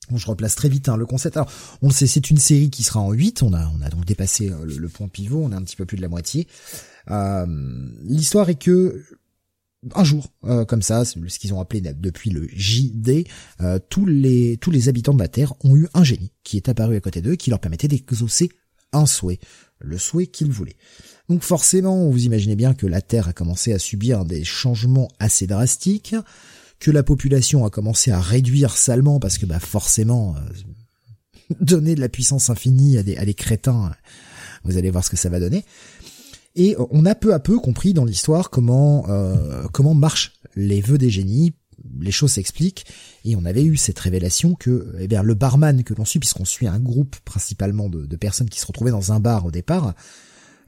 Bon, 0.09 0.17
je 0.17 0.27
replace 0.27 0.55
très 0.55 0.67
vite 0.67 0.89
hein, 0.89 0.97
le 0.97 1.05
concept. 1.05 1.37
Alors, 1.37 1.49
on 1.81 1.87
le 1.87 1.93
sait, 1.93 2.05
c'est 2.05 2.29
une 2.29 2.37
série 2.37 2.69
qui 2.69 2.83
sera 2.83 2.99
en 2.99 3.13
8, 3.13 3.43
on 3.43 3.53
a, 3.53 3.65
on 3.77 3.81
a 3.81 3.89
donc 3.89 4.03
dépassé 4.03 4.49
le, 4.65 4.77
le 4.77 4.89
point 4.89 5.07
pivot, 5.07 5.41
on 5.41 5.53
est 5.53 5.55
un 5.55 5.63
petit 5.63 5.77
peu 5.77 5.85
plus 5.85 5.95
de 5.95 6.01
la 6.01 6.09
moitié. 6.09 6.47
L'histoire 8.03 8.49
est 8.49 8.61
que 8.61 9.05
un 9.93 10.03
jour, 10.03 10.33
comme 10.67 10.81
ça, 10.81 11.05
ce 11.05 11.39
qu'ils 11.39 11.53
ont 11.53 11.61
appelé 11.61 11.81
depuis 11.81 12.29
le 12.29 12.47
JD, 12.51 13.27
tous 13.89 14.05
les 14.05 14.57
tous 14.57 14.71
les 14.71 14.89
habitants 14.89 15.13
de 15.13 15.19
la 15.19 15.27
Terre 15.27 15.53
ont 15.63 15.75
eu 15.75 15.87
un 15.93 16.03
génie 16.03 16.31
qui 16.43 16.57
est 16.57 16.67
apparu 16.67 16.95
à 16.95 16.99
côté 16.99 17.21
d'eux, 17.21 17.35
qui 17.35 17.49
leur 17.51 17.59
permettait 17.59 17.87
d'exaucer 17.87 18.49
un 18.91 19.05
souhait 19.05 19.39
le 19.79 19.97
souhait 19.97 20.27
qu'il 20.27 20.51
voulait. 20.51 20.75
Donc 21.29 21.43
forcément, 21.43 22.09
vous 22.09 22.25
imaginez 22.25 22.55
bien 22.55 22.73
que 22.73 22.87
la 22.87 23.01
Terre 23.01 23.27
a 23.27 23.33
commencé 23.33 23.73
à 23.73 23.79
subir 23.79 24.25
des 24.25 24.43
changements 24.43 25.09
assez 25.19 25.47
drastiques, 25.47 26.15
que 26.79 26.91
la 26.91 27.03
population 27.03 27.65
a 27.65 27.69
commencé 27.69 28.11
à 28.11 28.19
réduire 28.19 28.77
salement 28.77 29.19
parce 29.19 29.37
que 29.37 29.45
bah 29.45 29.59
forcément, 29.59 30.35
euh, 30.35 31.55
donner 31.59 31.95
de 31.95 32.01
la 32.01 32.09
puissance 32.09 32.49
infinie 32.49 32.97
à 32.97 33.03
des, 33.03 33.17
à 33.17 33.25
des 33.25 33.33
crétins, 33.33 33.93
vous 34.63 34.77
allez 34.77 34.89
voir 34.89 35.03
ce 35.03 35.09
que 35.09 35.17
ça 35.17 35.29
va 35.29 35.39
donner. 35.39 35.65
Et 36.57 36.75
on 36.89 37.05
a 37.05 37.13
peu 37.13 37.35
à 37.35 37.39
peu 37.39 37.59
compris 37.59 37.93
dans 37.93 38.03
l'histoire 38.03 38.49
comment 38.49 39.05
euh, 39.09 39.67
comment 39.71 39.93
marchent 39.93 40.33
les 40.55 40.81
vœux 40.81 40.97
des 40.97 41.11
génies 41.11 41.53
les 41.99 42.11
choses 42.11 42.31
s'expliquent 42.31 42.85
et 43.23 43.35
on 43.35 43.45
avait 43.45 43.63
eu 43.63 43.77
cette 43.77 43.99
révélation 43.99 44.55
que 44.55 44.95
eh 44.99 45.07
bien 45.07 45.21
le 45.21 45.35
barman 45.35 45.83
que 45.83 45.93
l'on 45.93 46.03
suit 46.03 46.19
puisqu'on 46.19 46.45
suit 46.45 46.67
un 46.67 46.79
groupe 46.79 47.15
principalement 47.23 47.87
de, 47.87 48.15
personnes 48.15 48.49
qui 48.49 48.59
se 48.59 48.65
retrouvaient 48.65 48.91
dans 48.91 49.11
un 49.11 49.19
bar 49.19 49.45
au 49.45 49.51
départ 49.51 49.93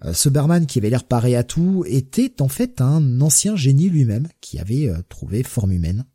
euh, 0.05 0.13
ce 0.13 0.29
barman 0.29 0.67
qui 0.67 0.77
avait 0.77 0.91
l'air 0.91 1.03
paré 1.03 1.35
à 1.35 1.43
tout 1.43 1.83
était 1.87 2.39
en 2.43 2.47
fait 2.47 2.81
un 2.81 3.19
ancien 3.19 3.55
génie 3.55 3.89
lui-même 3.89 4.27
qui 4.41 4.59
avait 4.59 4.87
euh, 4.87 5.01
trouvé 5.09 5.41
forme 5.41 5.71
humaine. 5.71 6.05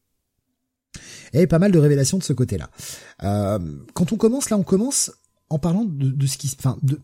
Et 1.32 1.48
pas 1.48 1.58
mal 1.58 1.72
de 1.72 1.78
révélations 1.80 2.18
de 2.18 2.22
ce 2.22 2.32
côté-là. 2.32 2.70
Quand 3.92 4.12
on 4.12 4.16
commence 4.16 4.50
là 4.50 4.56
on 4.56 4.62
commence 4.62 5.10
en 5.50 5.58
parlant 5.58 5.84
de, 5.84 6.10
de 6.10 6.26
ce 6.28 6.38
qui 6.38 6.54
enfin 6.56 6.78
de 6.82 7.00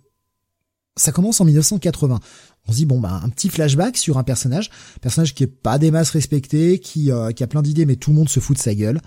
ça 1.01 1.13
commence 1.13 1.41
en 1.41 1.45
1980 1.45 2.21
on 2.69 2.73
se 2.73 2.77
dit 2.77 2.87
bon 2.87 3.01
bah 3.01 3.21
un 3.23 3.29
petit 3.29 3.49
flashback 3.49 3.97
sur 3.97 4.19
un 4.19 4.23
personnage, 4.23 4.71
personnage 5.01 5.35
qui 5.35 5.45
est 5.45 5.49
pas 5.49 5.79
des 5.79 5.91
masses 5.91 6.11
respecté, 6.11 6.79
qui, 6.79 7.11
euh, 7.11 7.33
qui 7.33 7.43
a 7.43 7.47
plein 7.47 7.63
d'idées 7.63 7.87
mais 7.87 7.97
tout 7.97 8.11
le 8.11 8.17
monde 8.17 8.29
se 8.29 8.41
fout 8.41 8.57
de 8.57 8.63
sa 8.63 8.75
gueule 8.75 9.01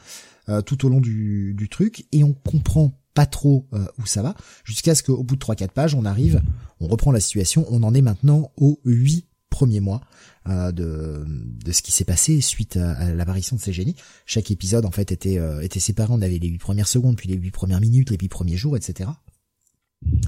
euh, 0.50 0.62
tout 0.62 0.86
au 0.86 0.90
long 0.90 1.00
du, 1.00 1.68
truc 1.72 2.06
et 2.12 2.24
on 2.24 2.34
comprend 2.34 3.00
pas 3.14 3.26
trop 3.26 3.68
euh, 3.74 3.86
où 4.00 4.06
ça 4.06 4.22
va 4.22 4.36
jusqu'à 4.64 4.96
ce 4.96 5.04
qu'au 5.04 5.24
bout 5.24 5.36
de 5.36 5.44
3-4 5.44 5.70
pages 5.70 5.96
on 5.96 6.06
arrive, 6.06 6.42
on 6.80 6.88
reprend 6.88 7.12
la 7.12 7.20
situation, 7.20 7.66
on 7.70 7.84
en 7.84 7.94
est 7.94 8.02
maintenant 8.02 8.52
aux 8.58 8.80
8 8.86 9.26
premiers 9.50 9.80
mois 9.80 10.02
de, 10.48 11.26
de 11.26 11.72
ce 11.72 11.82
qui 11.84 11.92
s'est 11.92 12.04
passé 12.04 12.42
suite 12.42 12.76
à, 12.76 13.14
l'apparition 13.14 13.56
de 13.56 13.62
ces 13.62 13.72
génies. 13.72 13.96
Chaque 14.26 14.52
épisode 14.52 14.84
en 14.84 14.92
fait 14.92 15.12
était, 15.12 15.40
était 15.62 15.80
séparé, 15.80 16.12
on 16.12 16.22
avait 16.22 16.40
les 16.40 16.50
8 16.50 16.58
premières 16.58 16.88
secondes, 16.88 17.16
puis 17.16 17.30
les 17.30 17.36
8 17.36 17.52
premières 17.52 17.80
minutes, 17.80 18.10
les 18.10 18.18
8 18.20 18.28
premiers 18.30 18.58
jours, 18.58 18.76
etc. 18.76 19.12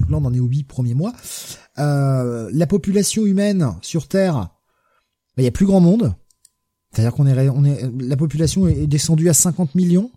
Là, 0.08 0.18
on 0.18 0.24
en 0.24 0.34
est 0.34 0.40
aux 0.40 0.46
huit 0.46 0.64
premiers 0.64 0.94
mois. 0.94 1.12
Euh, 1.78 2.50
la 2.52 2.66
population 2.66 3.26
humaine 3.26 3.74
sur 3.82 4.08
Terre, 4.08 4.34
bah, 4.34 5.42
il 5.42 5.44
y 5.44 5.48
a 5.48 5.52
plus 5.52 5.66
grand 5.66 5.80
monde. 5.80 6.14
C'est-à-dire 6.92 7.12
qu'on 7.12 7.26
est, 7.26 7.48
on 7.48 7.64
est, 7.64 7.90
la 8.00 8.16
population 8.16 8.68
est 8.68 8.86
descendue 8.86 9.28
à 9.28 9.34
50 9.34 9.74
millions 9.74 10.10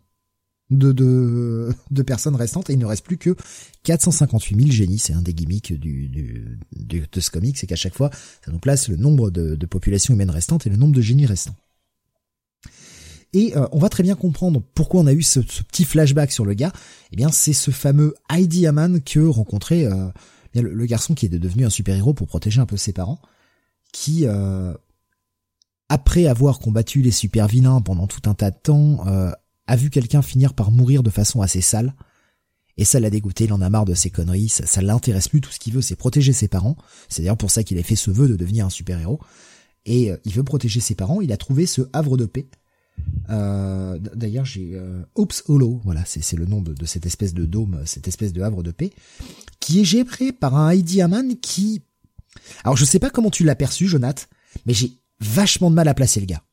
de, 0.69 0.91
de, 0.91 1.73
de 1.91 2.01
personnes 2.03 2.35
restantes 2.35 2.69
et 2.69 2.73
il 2.73 2.79
ne 2.79 2.85
reste 2.85 3.03
plus 3.03 3.17
que 3.17 3.35
458 3.83 4.55
000 4.55 4.71
génies. 4.71 4.99
C'est 4.99 5.13
un 5.13 5.21
des 5.21 5.33
gimmicks 5.33 5.73
du, 5.73 6.07
du, 6.07 6.59
du 6.71 7.03
de 7.11 7.19
ce 7.19 7.31
comic, 7.31 7.57
c'est 7.57 7.67
qu'à 7.67 7.75
chaque 7.75 7.95
fois, 7.95 8.11
ça 8.45 8.51
nous 8.51 8.59
place 8.59 8.87
le 8.87 8.95
nombre 8.95 9.31
de, 9.31 9.55
de 9.55 9.65
populations 9.65 10.13
humaines 10.13 10.29
restantes 10.29 10.67
et 10.67 10.69
le 10.69 10.77
nombre 10.77 10.95
de 10.95 11.01
génies 11.01 11.25
restants. 11.25 11.55
Et 13.33 13.55
euh, 13.55 13.67
on 13.71 13.79
va 13.79 13.89
très 13.89 14.03
bien 14.03 14.15
comprendre 14.15 14.61
pourquoi 14.73 15.01
on 15.01 15.07
a 15.07 15.13
eu 15.13 15.21
ce, 15.21 15.39
petit 15.39 15.85
flashback 15.85 16.31
sur 16.31 16.45
le 16.45 16.53
gars. 16.53 16.71
Eh 17.11 17.15
bien, 17.15 17.29
c'est 17.29 17.53
ce 17.53 17.71
fameux 17.71 18.15
Heidi 18.29 18.65
Aman 18.65 19.01
que 19.01 19.19
rencontrait 19.19 19.85
euh, 19.85 20.07
le, 20.55 20.85
garçon 20.85 21.13
qui 21.13 21.27
est 21.27 21.29
devenu 21.29 21.65
un 21.65 21.69
super-héros 21.69 22.13
pour 22.13 22.27
protéger 22.27 22.59
un 22.59 22.65
peu 22.65 22.77
ses 22.77 22.93
parents, 22.93 23.21
qui, 23.91 24.25
euh, 24.25 24.73
après 25.89 26.25
avoir 26.25 26.59
combattu 26.59 27.01
les 27.01 27.11
super-vilains 27.11 27.81
pendant 27.81 28.07
tout 28.07 28.27
un 28.27 28.33
tas 28.33 28.51
de 28.51 28.57
temps, 28.57 29.03
a 29.67 29.75
vu 29.75 29.91
quelqu'un 29.91 30.23
finir 30.23 30.55
par 30.55 30.71
mourir 30.71 31.03
de 31.03 31.09
façon 31.11 31.41
assez 31.41 31.61
sale. 31.61 31.93
Et 32.77 32.85
ça 32.85 32.99
l'a 32.99 33.09
dégoûté, 33.09 33.43
il 33.43 33.53
en 33.53 33.61
a 33.61 33.69
marre 33.69 33.85
de 33.85 33.93
ses 33.93 34.09
conneries, 34.09 34.49
ça, 34.49 34.65
ça 34.65 34.81
l'intéresse 34.81 35.27
plus, 35.27 35.41
tout 35.41 35.51
ce 35.51 35.59
qu'il 35.59 35.73
veut 35.73 35.81
c'est 35.81 35.97
protéger 35.97 36.31
ses 36.31 36.47
parents. 36.47 36.77
C'est 37.09 37.21
d'ailleurs 37.21 37.37
pour 37.37 37.51
ça 37.51 37.63
qu'il 37.63 37.77
a 37.77 37.83
fait 37.83 37.97
ce 37.97 38.09
vœu 38.09 38.27
de 38.27 38.35
devenir 38.35 38.65
un 38.65 38.69
super-héros. 38.69 39.19
Et 39.85 40.11
il 40.25 40.33
veut 40.33 40.43
protéger 40.43 40.79
ses 40.79 40.95
parents, 40.95 41.21
il 41.21 41.31
a 41.31 41.37
trouvé 41.37 41.65
ce 41.65 41.81
havre 41.93 42.17
de 42.17 42.25
paix 42.25 42.47
euh, 43.29 43.97
D'ailleurs, 44.15 44.45
j'ai 44.45 44.71
euh, 44.73 45.03
Oops 45.15 45.43
Hollow, 45.47 45.81
voilà, 45.83 46.03
c'est 46.05 46.35
le 46.35 46.45
nom 46.45 46.61
de, 46.61 46.73
de, 46.73 46.85
cette 46.85 47.05
espèce 47.05 47.33
de 47.33 47.45
dôme, 47.45 47.81
cette 47.85 48.07
espèce 48.07 48.33
de 48.33 48.41
havre 48.41 48.63
de 48.63 48.71
paix, 48.71 48.91
qui 49.59 49.81
est 49.81 49.85
géré 49.85 50.31
par 50.31 50.55
un 50.55 50.69
Heidi 50.71 51.01
Aman 51.01 51.35
qui... 51.41 51.81
Alors, 52.63 52.77
je 52.77 52.85
sais 52.85 52.99
pas 52.99 53.09
comment 53.09 53.29
tu 53.29 53.43
l'as 53.43 53.55
perçu, 53.55 53.87
Jonath, 53.87 54.29
mais 54.65 54.73
j'ai 54.73 54.91
vachement 55.19 55.69
de 55.69 55.75
mal 55.75 55.87
à 55.87 55.93
placer 55.93 56.19
le 56.19 56.25
gars. 56.25 56.43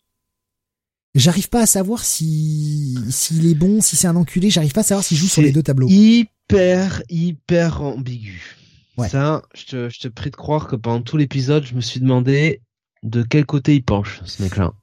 J'arrive 1.14 1.48
pas 1.48 1.62
à 1.62 1.66
savoir 1.66 2.04
si 2.04 2.98
s'il 3.10 3.46
est 3.46 3.54
bon, 3.54 3.80
si 3.80 3.96
c'est 3.96 4.06
un 4.06 4.16
enculé. 4.16 4.50
J'arrive 4.50 4.72
pas 4.72 4.80
à 4.80 4.84
savoir 4.84 5.02
s'il 5.02 5.16
joue 5.16 5.28
sur 5.28 5.40
les 5.40 5.50
deux 5.50 5.62
tableaux. 5.62 5.88
Hyper, 5.88 7.02
hyper 7.08 7.80
ambigu. 7.80 8.56
Ouais. 8.98 9.08
Ça, 9.08 9.42
je 9.54 9.64
te, 9.64 9.88
je 9.88 10.00
te 10.00 10.08
prie 10.08 10.30
de 10.30 10.36
croire 10.36 10.68
que 10.68 10.76
pendant 10.76 11.00
tout 11.00 11.16
l'épisode, 11.16 11.64
je 11.64 11.74
me 11.74 11.80
suis 11.80 12.00
demandé 12.00 12.60
de 13.02 13.22
quel 13.22 13.46
côté 13.46 13.74
il 13.74 13.82
penche, 13.82 14.20
ce 14.24 14.42
mec-là 14.42 14.74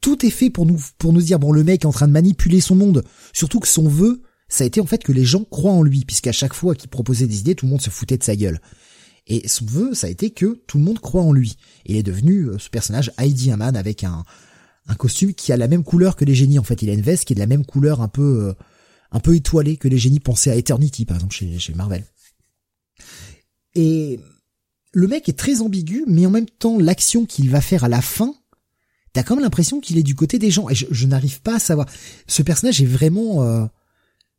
tout 0.00 0.24
est 0.24 0.30
fait 0.30 0.50
pour 0.50 0.66
nous 0.66 0.80
pour 0.98 1.12
nous 1.12 1.22
dire 1.22 1.38
bon 1.38 1.52
le 1.52 1.64
mec 1.64 1.82
est 1.82 1.86
en 1.86 1.92
train 1.92 2.08
de 2.08 2.12
manipuler 2.12 2.60
son 2.60 2.74
monde. 2.74 3.04
Surtout 3.32 3.60
que 3.60 3.68
son 3.68 3.88
vœu, 3.88 4.22
ça 4.48 4.64
a 4.64 4.66
été 4.66 4.80
en 4.80 4.86
fait 4.86 5.02
que 5.02 5.12
les 5.12 5.24
gens 5.24 5.44
croient 5.44 5.72
en 5.72 5.82
lui, 5.82 6.04
puisqu'à 6.04 6.32
chaque 6.32 6.54
fois 6.54 6.74
qu'il 6.74 6.90
proposait 6.90 7.26
des 7.26 7.40
idées, 7.40 7.54
tout 7.54 7.66
le 7.66 7.70
monde 7.70 7.82
se 7.82 7.90
foutait 7.90 8.18
de 8.18 8.24
sa 8.24 8.36
gueule. 8.36 8.60
Et 9.26 9.46
son 9.46 9.64
vœu, 9.66 9.94
ça 9.94 10.06
a 10.06 10.10
été 10.10 10.30
que 10.30 10.60
tout 10.66 10.78
le 10.78 10.84
monde 10.84 10.98
croit 10.98 11.22
en 11.22 11.32
lui. 11.32 11.56
Il 11.86 11.96
est 11.96 12.02
devenu 12.02 12.46
euh, 12.46 12.58
ce 12.58 12.68
personnage 12.68 13.12
Heidi 13.18 13.52
Haman 13.52 13.76
avec 13.76 14.02
un 14.02 14.24
un 14.90 14.94
costume 14.94 15.34
qui 15.34 15.52
a 15.52 15.56
la 15.56 15.68
même 15.68 15.84
couleur 15.84 16.16
que 16.16 16.24
les 16.24 16.34
génies. 16.34 16.58
En 16.58 16.64
fait, 16.64 16.82
il 16.82 16.90
a 16.90 16.92
une 16.92 17.00
veste 17.00 17.24
qui 17.24 17.32
est 17.32 17.36
de 17.36 17.40
la 17.40 17.46
même 17.46 17.64
couleur, 17.64 18.00
un 18.00 18.08
peu 18.08 18.48
euh, 18.48 18.52
un 19.12 19.20
peu 19.20 19.34
étoilée 19.34 19.76
que 19.76 19.88
les 19.88 19.98
génies 19.98 20.20
pensaient 20.20 20.50
à 20.50 20.56
Eternity, 20.56 21.04
par 21.04 21.16
exemple 21.16 21.34
chez, 21.34 21.58
chez 21.58 21.74
Marvel. 21.74 22.04
Et 23.74 24.20
le 24.92 25.06
mec 25.06 25.28
est 25.28 25.38
très 25.38 25.60
ambigu, 25.60 26.04
mais 26.06 26.26
en 26.26 26.30
même 26.30 26.48
temps, 26.48 26.78
l'action 26.78 27.24
qu'il 27.24 27.50
va 27.50 27.60
faire 27.60 27.84
à 27.84 27.88
la 27.88 28.02
fin, 28.02 28.34
t'as 29.12 29.22
quand 29.22 29.34
même 29.34 29.44
l'impression 29.44 29.80
qu'il 29.80 29.98
est 29.98 30.02
du 30.02 30.14
côté 30.14 30.38
des 30.38 30.50
gens. 30.50 30.68
Et 30.68 30.74
je, 30.74 31.06
n'arrive 31.06 31.40
pas 31.42 31.56
à 31.56 31.58
savoir. 31.58 31.86
Ce 32.26 32.42
personnage 32.42 32.80
est 32.80 32.86
vraiment 32.86 33.42
euh, 33.42 33.66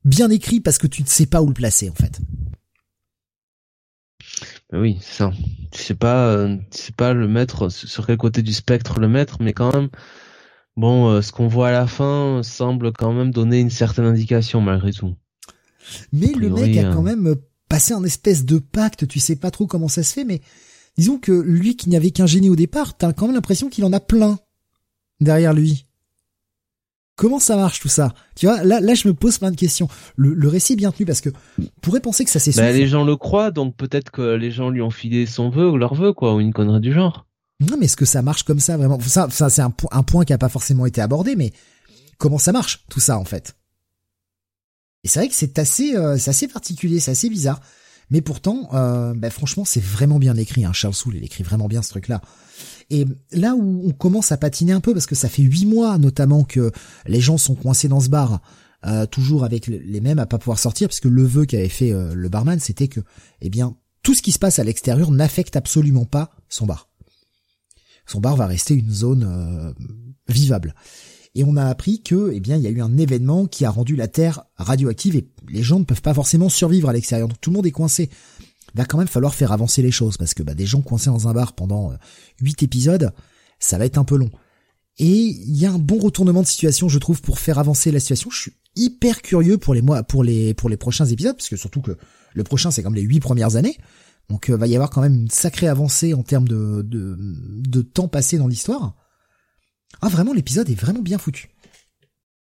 bien 0.05 0.29
écrit 0.29 0.59
parce 0.59 0.77
que 0.77 0.87
tu 0.87 1.01
ne 1.03 1.07
sais 1.07 1.25
pas 1.25 1.41
où 1.41 1.47
le 1.47 1.53
placer 1.53 1.89
en 1.89 1.95
fait. 1.95 2.19
Ben 4.71 4.79
oui, 4.79 4.97
c'est 5.01 5.17
ça. 5.17 5.31
Tu 5.71 5.81
sais 5.81 5.95
pas, 5.95 6.27
euh, 6.27 6.57
tu 6.71 6.81
sais 6.81 6.91
pas 6.93 7.13
le 7.13 7.27
mettre 7.27 7.69
sur 7.69 8.05
quel 8.05 8.17
côté 8.17 8.41
du 8.41 8.53
spectre 8.53 8.99
le 8.99 9.09
mettre, 9.09 9.41
mais 9.41 9.51
quand 9.51 9.73
même, 9.73 9.89
bon, 10.77 11.09
euh, 11.09 11.21
ce 11.21 11.31
qu'on 11.31 11.47
voit 11.47 11.69
à 11.69 11.71
la 11.71 11.87
fin 11.87 12.41
semble 12.43 12.93
quand 12.93 13.11
même 13.11 13.31
donner 13.31 13.59
une 13.59 13.69
certaine 13.69 14.05
indication 14.05 14.61
malgré 14.61 14.93
tout. 14.93 15.15
Mais 16.13 16.27
le 16.27 16.49
mec 16.49 16.77
a 16.77 16.93
quand 16.93 17.01
même 17.01 17.35
passé 17.67 17.93
un 17.93 18.03
espèce 18.03 18.45
de 18.45 18.59
pacte. 18.59 19.07
Tu 19.07 19.19
sais 19.19 19.35
pas 19.35 19.51
trop 19.51 19.67
comment 19.67 19.87
ça 19.87 20.03
se 20.03 20.13
fait, 20.13 20.23
mais 20.23 20.41
disons 20.97 21.17
que 21.17 21.31
lui 21.31 21.75
qui 21.75 21.89
n'avait 21.89 22.11
qu'un 22.11 22.27
génie 22.27 22.49
au 22.49 22.55
départ, 22.55 22.95
t'as 22.97 23.11
quand 23.11 23.25
même 23.25 23.35
l'impression 23.35 23.69
qu'il 23.69 23.83
en 23.83 23.91
a 23.91 23.99
plein 23.99 24.37
derrière 25.21 25.53
lui. 25.53 25.85
Comment 27.15 27.39
ça 27.39 27.55
marche 27.55 27.79
tout 27.79 27.87
ça? 27.87 28.13
Tu 28.35 28.47
vois, 28.47 28.63
là, 28.63 28.79
là, 28.79 28.93
je 28.95 29.07
me 29.07 29.13
pose 29.13 29.37
plein 29.37 29.51
de 29.51 29.55
questions. 29.55 29.87
Le, 30.15 30.47
récit 30.47 30.73
est 30.73 30.75
bien 30.75 30.91
tenu 30.91 31.05
parce 31.05 31.21
que 31.21 31.29
on 31.59 31.65
pourrait 31.81 31.99
penser 31.99 32.25
que 32.25 32.31
ça 32.31 32.39
s'est. 32.39 32.51
Bah, 32.55 32.71
les 32.71 32.87
gens 32.87 33.03
le 33.03 33.15
croient, 33.15 33.51
donc 33.51 33.75
peut-être 33.75 34.09
que 34.09 34.35
les 34.35 34.49
gens 34.49 34.69
lui 34.69 34.81
ont 34.81 34.89
filé 34.89 35.25
son 35.25 35.49
vœu 35.49 35.69
ou 35.69 35.77
leur 35.77 35.93
vœu, 35.93 36.13
quoi, 36.13 36.33
ou 36.33 36.39
une 36.39 36.51
connerie 36.51 36.81
du 36.81 36.91
genre. 36.91 37.27
Non, 37.59 37.77
mais 37.77 37.85
est-ce 37.85 37.95
que 37.95 38.05
ça 38.05 38.23
marche 38.23 38.43
comme 38.43 38.59
ça 38.59 38.75
vraiment? 38.75 38.99
Ça, 39.01 39.29
ça 39.29 39.49
c'est 39.49 39.61
un, 39.61 39.73
un 39.91 40.03
point 40.03 40.25
qui 40.25 40.33
a 40.33 40.39
pas 40.39 40.49
forcément 40.49 40.87
été 40.87 40.99
abordé, 40.99 41.35
mais 41.35 41.53
comment 42.17 42.39
ça 42.39 42.51
marche 42.51 42.85
tout 42.89 42.99
ça 42.99 43.19
en 43.19 43.25
fait? 43.25 43.55
Et 45.03 45.07
c'est 45.07 45.19
vrai 45.19 45.29
que 45.29 45.35
c'est 45.35 45.59
assez, 45.59 45.95
euh, 45.95 46.17
c'est 46.17 46.29
assez 46.29 46.47
particulier, 46.47 46.99
c'est 46.99 47.11
assez 47.11 47.29
bizarre. 47.29 47.59
Mais 48.11 48.21
pourtant, 48.21 48.69
euh, 48.73 49.13
bah, 49.15 49.29
franchement, 49.29 49.65
c'est 49.65 49.83
vraiment 49.83 50.19
bien 50.19 50.35
écrit. 50.35 50.65
Hein. 50.65 50.73
Charles 50.73 50.93
Soule, 50.93 51.15
il 51.15 51.23
écrit 51.23 51.43
vraiment 51.43 51.67
bien 51.67 51.81
ce 51.81 51.89
truc-là. 51.89 52.21
Et 52.89 53.05
là 53.31 53.55
où 53.55 53.87
on 53.87 53.91
commence 53.91 54.31
à 54.31 54.37
patiner 54.37 54.73
un 54.73 54.81
peu, 54.81 54.93
parce 54.93 55.05
que 55.05 55.15
ça 55.15 55.29
fait 55.29 55.43
huit 55.43 55.65
mois 55.65 55.97
notamment 55.97 56.43
que 56.43 56.71
les 57.07 57.21
gens 57.21 57.37
sont 57.37 57.55
coincés 57.55 57.87
dans 57.87 58.01
ce 58.01 58.09
bar, 58.09 58.41
euh, 58.85 59.05
toujours 59.05 59.43
avec 59.45 59.67
les 59.67 60.01
mêmes 60.01 60.19
à 60.19 60.25
pas 60.25 60.37
pouvoir 60.37 60.59
sortir, 60.59 60.89
parce 60.89 60.99
que 60.99 61.07
le 61.07 61.23
vœu 61.23 61.45
qu'avait 61.45 61.69
fait 61.69 61.93
euh, 61.93 62.13
le 62.13 62.29
barman, 62.29 62.59
c'était 62.59 62.89
que, 62.89 62.99
eh 63.39 63.49
bien, 63.49 63.77
tout 64.03 64.13
ce 64.13 64.21
qui 64.21 64.31
se 64.31 64.39
passe 64.39 64.59
à 64.59 64.63
l'extérieur 64.63 65.11
n'affecte 65.11 65.55
absolument 65.55 66.05
pas 66.05 66.31
son 66.49 66.65
bar. 66.65 66.89
Son 68.05 68.19
bar 68.19 68.35
va 68.35 68.47
rester 68.47 68.73
une 68.73 68.91
zone 68.91 69.23
euh, 69.23 69.71
vivable. 70.27 70.75
Et 71.33 71.43
on 71.43 71.55
a 71.55 71.65
appris 71.65 72.01
que, 72.01 72.31
eh 72.33 72.39
bien, 72.39 72.57
il 72.57 72.63
y 72.63 72.67
a 72.67 72.71
eu 72.71 72.81
un 72.81 72.97
événement 72.97 73.45
qui 73.45 73.63
a 73.63 73.69
rendu 73.69 73.95
la 73.95 74.07
Terre 74.07 74.43
radioactive 74.57 75.15
et 75.15 75.27
les 75.49 75.63
gens 75.63 75.79
ne 75.79 75.85
peuvent 75.85 76.01
pas 76.01 76.13
forcément 76.13 76.49
survivre 76.49 76.89
à 76.89 76.93
l'extérieur. 76.93 77.29
Donc 77.29 77.39
tout 77.39 77.51
le 77.51 77.55
monde 77.55 77.65
est 77.65 77.71
coincé 77.71 78.09
va 78.73 78.85
quand 78.85 78.97
même 78.97 79.07
falloir 79.07 79.35
faire 79.35 79.51
avancer 79.51 79.81
les 79.81 79.91
choses 79.91 80.17
parce 80.17 80.33
que 80.33 80.43
bah, 80.43 80.53
des 80.53 80.65
gens 80.65 80.81
coincés 80.81 81.09
dans 81.09 81.27
un 81.27 81.33
bar 81.33 81.53
pendant 81.53 81.91
euh, 81.91 81.95
huit 82.39 82.63
épisodes, 82.63 83.11
ça 83.59 83.77
va 83.77 83.85
être 83.85 83.97
un 83.97 84.03
peu 84.03 84.17
long. 84.17 84.29
Et 84.97 85.07
il 85.07 85.57
y 85.57 85.65
a 85.65 85.71
un 85.71 85.79
bon 85.79 85.99
retournement 85.99 86.41
de 86.41 86.47
situation, 86.47 86.89
je 86.89 86.99
trouve, 86.99 87.21
pour 87.21 87.39
faire 87.39 87.59
avancer 87.59 87.91
la 87.91 87.99
situation. 87.99 88.29
Je 88.29 88.41
suis 88.41 88.53
hyper 88.75 89.21
curieux 89.21 89.57
pour 89.57 89.73
les 89.73 89.81
mois, 89.81 90.03
pour 90.03 90.23
les 90.23 90.53
pour 90.53 90.69
les 90.69 90.77
prochains 90.77 91.05
épisodes, 91.05 91.35
parce 91.35 91.55
surtout 91.55 91.81
que 91.81 91.97
le 92.33 92.43
prochain 92.43 92.71
c'est 92.71 92.83
comme 92.83 92.95
les 92.95 93.01
huit 93.01 93.19
premières 93.19 93.55
années, 93.55 93.77
donc 94.29 94.49
euh, 94.49 94.57
va 94.57 94.67
y 94.67 94.75
avoir 94.75 94.89
quand 94.89 95.01
même 95.01 95.15
une 95.15 95.29
sacrée 95.29 95.67
avancée 95.67 96.13
en 96.13 96.23
termes 96.23 96.47
de 96.47 96.81
de, 96.81 97.17
de 97.17 97.81
temps 97.81 98.07
passé 98.07 98.37
dans 98.37 98.47
l'histoire. 98.47 98.95
Ah 100.01 100.09
vraiment, 100.09 100.33
l'épisode 100.33 100.69
est 100.69 100.79
vraiment 100.79 101.01
bien 101.01 101.17
foutu. 101.17 101.49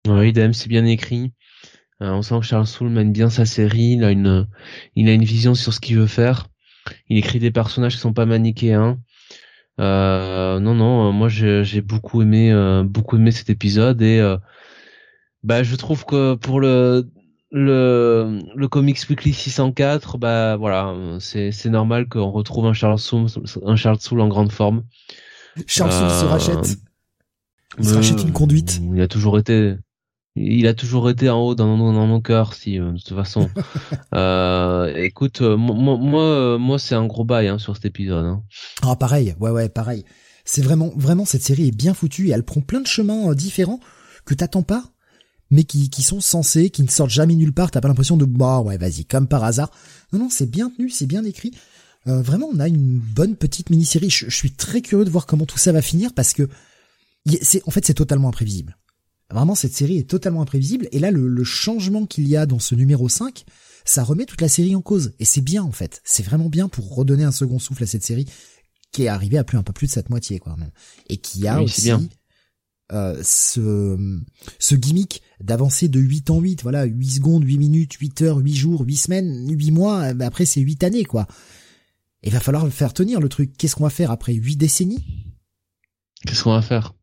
Oui, 0.08 0.30
idem, 0.30 0.54
c'est 0.54 0.70
bien 0.70 0.86
écrit. 0.86 1.34
Euh, 2.02 2.12
on 2.12 2.22
sent 2.22 2.40
que 2.40 2.46
Charles 2.46 2.68
Soule 2.68 2.90
mène 2.90 3.12
bien 3.12 3.30
sa 3.30 3.46
série. 3.46 3.94
Il 3.94 4.04
a 4.04 4.12
une, 4.12 4.48
il 4.96 5.08
a 5.08 5.14
une 5.14 5.24
vision 5.24 5.56
sur 5.56 5.74
ce 5.74 5.80
qu'il 5.80 5.98
veut 5.98 6.08
faire. 6.08 6.48
Il 7.08 7.18
écrit 7.18 7.40
des 7.40 7.52
personnages 7.52 7.96
qui 7.96 8.02
sont 8.02 8.14
pas 8.14 8.26
manichéens. 8.26 9.00
Euh, 9.80 10.60
non, 10.60 10.76
non, 10.76 11.12
moi 11.14 11.30
j'ai 11.30 11.82
beaucoup 11.82 12.22
aimé, 12.22 12.52
euh, 12.52 12.84
beaucoup 12.84 13.16
aimé 13.16 13.32
cet 13.32 13.50
épisode 13.50 14.02
et 14.02 14.22
bah 15.44 15.64
je 15.64 15.76
trouve 15.76 16.06
que 16.06 16.36
pour 16.36 16.60
le 16.60 17.10
le 17.52 18.40
le 18.56 18.68
Comics 18.68 19.00
Weekly 19.10 19.34
604, 19.34 20.18
bah 20.18 20.58
voilà, 20.58 20.94
c'est 21.20 21.52
c'est 21.52 21.70
normal 21.70 22.08
qu'on 22.08 22.32
retrouve 22.32 22.66
un 22.66 22.74
Charles 22.74 23.00
Soule, 23.00 23.28
un 23.66 23.76
Charles 23.76 24.00
Soule 24.00 24.22
en 24.22 24.28
grande 24.28 24.52
forme. 24.52 24.84
Charles 25.68 25.92
Soule 25.92 26.10
se 26.10 26.26
rachète. 26.26 26.78
Il 27.80 27.86
se 27.86 27.96
rachète 27.96 28.22
une 28.22 28.34
conduite. 28.34 28.82
Il 28.94 29.02
a 29.02 29.08
toujours 29.08 29.40
été 29.40 29.76
il 30.36 30.66
a 30.66 30.74
toujours 30.74 31.10
été 31.10 31.30
en 31.30 31.40
haut 31.42 31.56
dans, 31.56 31.78
dans 31.78 32.08
mon 32.08 32.20
cœur, 32.20 32.54
si 32.54 32.80
euh, 32.80 32.92
de 32.92 32.98
toute 32.98 33.16
façon. 33.16 33.50
euh, 34.16 34.92
écoute, 34.96 35.42
euh, 35.42 35.56
moi, 35.58 35.98
moi, 35.98 36.24
euh, 36.24 36.58
moi, 36.58 36.80
c'est 36.80 36.96
un 36.96 37.06
gros 37.06 37.24
bail 37.24 37.48
hein, 37.48 37.60
sur 37.60 37.76
cet 37.76 37.86
épisode. 37.86 38.26
Hein. 38.26 38.44
Ah, 38.82 38.96
pareil, 38.96 39.36
ouais, 39.40 39.52
ouais, 39.52 39.70
pareil. 39.70 40.06
C'est 40.44 40.64
vraiment, 40.64 40.92
vraiment, 40.96 41.26
cette 41.26 41.44
série 41.44 41.68
est 41.68 41.76
bien 41.76 41.94
foutue 41.94 42.30
et 42.30 42.32
elle 42.32 42.44
prend 42.44 42.62
plein 42.62 42.82
de 42.82 42.88
chemins 42.88 43.34
différents 43.36 43.80
que 44.26 44.34
t'attends 44.34 44.64
pas, 44.64 44.84
mais 45.52 45.66
qui, 45.66 45.90
qui 45.90 46.02
sont 46.02 46.20
censés, 46.20 46.72
qui 46.72 46.82
ne 46.82 46.90
sortent 46.90 47.12
jamais 47.12 47.36
nulle 47.36 47.54
part. 47.54 47.70
T'as 47.70 47.82
pas 47.82 47.88
l'impression 47.88 48.18
de, 48.18 48.26
bah 48.26 48.60
ouais, 48.60 48.78
vas-y, 48.78 49.06
comme 49.06 49.28
par 49.28 49.44
hasard. 49.44 49.70
Non, 50.12 50.20
non, 50.20 50.30
c'est 50.32 50.50
bien 50.50 50.72
tenu, 50.72 50.90
c'est 50.90 51.06
bien 51.06 51.24
écrit. 51.24 51.52
vraiment, 52.06 52.50
on 52.52 52.60
a 52.60 52.68
une 52.68 52.98
bonne 52.98 53.36
petite 53.36 53.70
mini-série. 53.70 54.10
Je, 54.10 54.26
je 54.30 54.36
suis 54.36 54.52
très 54.52 54.82
curieux 54.82 55.06
de 55.06 55.12
voir 55.12 55.28
comment 55.28 55.46
tout 55.46 55.60
ça 55.60 55.72
va 55.72 55.84
finir 55.84 56.12
parce 56.14 56.34
que, 56.34 56.50
en 57.26 57.72
fait, 57.72 57.86
c'est 57.86 57.94
totalement 57.94 58.30
imprévisible. 58.30 58.78
Vraiment, 59.30 59.56
cette 59.56 59.74
série 59.74 59.98
est 59.98 60.10
totalement 60.10 60.42
imprévisible. 60.42 60.88
Et 60.92 61.00
là, 61.00 61.10
le, 61.10 61.44
changement 61.44 62.06
qu'il 62.06 62.28
y 62.28 62.38
a 62.38 62.46
dans 62.46 62.60
ce 62.60 62.76
numéro 62.76 63.10
5, 63.10 63.46
ça 63.86 64.04
remet 64.04 64.26
toute 64.26 64.42
la 64.42 64.50
série 64.50 64.76
en 64.76 64.82
cause. 64.82 65.14
Et 65.20 65.26
c'est 65.26 65.42
bien, 65.42 65.64
en 65.64 65.72
fait. 65.72 66.02
C'est 66.04 66.24
vraiment 66.24 66.50
bien 66.50 66.70
pour 66.70 66.96
redonner 66.96 67.24
un 67.24 67.32
second 67.32 67.60
souffle 67.60 67.84
à 67.84 67.88
cette 67.88 68.04
série 68.04 68.28
qui 68.92 69.04
est 69.04 69.08
arrivée 69.08 69.40
à 69.40 69.44
plus 69.44 69.58
un 69.58 69.64
peu 69.64 69.74
plus 69.74 69.88
de 69.88 69.92
cette 69.92 70.10
moitié, 70.10 70.40
quoi. 70.40 70.56
Même. 70.56 70.72
Et 71.10 71.18
qui 71.18 71.48
a 71.48 71.62
aussi 71.62 71.92
euh, 72.92 73.20
ce, 73.24 74.22
ce 74.60 74.76
gimmick 74.76 75.24
d'avancer 75.40 75.88
de 75.88 76.00
8 76.00 76.30
en 76.30 76.40
8. 76.40 76.62
Voilà, 76.62 76.84
8 76.84 77.10
secondes, 77.10 77.44
8 77.44 77.58
minutes, 77.58 77.94
8 77.94 78.22
heures, 78.22 78.38
8 78.38 78.54
jours, 78.54 78.82
8 78.82 78.96
semaines, 78.98 79.50
8 79.50 79.72
mois. 79.72 80.14
Ben 80.14 80.28
après, 80.28 80.46
c'est 80.46 80.62
8 80.62 80.84
années, 80.84 81.06
quoi. 81.06 81.28
Il 82.22 82.32
va 82.32 82.40
falloir 82.40 82.68
faire 82.70 82.94
tenir 82.94 83.20
le 83.20 83.30
truc. 83.30 83.58
Qu'est-ce 83.58 83.76
qu'on 83.76 83.84
va 83.84 83.90
faire 83.90 84.12
après? 84.12 84.34
8 84.34 84.58
décennies? 84.58 85.04
Qu'est-ce 86.26 86.44
qu'on 86.44 86.52
va 86.54 86.62
faire? 86.62 86.94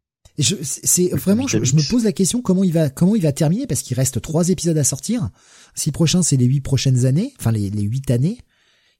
C'est 0.42 1.08
vraiment, 1.10 1.46
je, 1.46 1.58
me 1.58 1.90
pose 1.90 2.04
la 2.04 2.12
question 2.12 2.42
comment 2.42 2.64
il 2.64 2.72
va, 2.72 2.90
comment 2.90 3.16
il 3.16 3.22
va 3.22 3.32
terminer? 3.32 3.66
Parce 3.66 3.82
qu'il 3.82 3.96
reste 3.96 4.20
trois 4.20 4.48
épisodes 4.48 4.78
à 4.78 4.84
sortir. 4.84 5.30
Si 5.74 5.92
prochain 5.92 6.22
c'est 6.22 6.36
les 6.36 6.46
huit 6.46 6.60
prochaines 6.60 7.06
années, 7.06 7.32
enfin 7.38 7.52
les, 7.52 7.70
les 7.70 7.82
huit 7.82 8.10
années. 8.10 8.38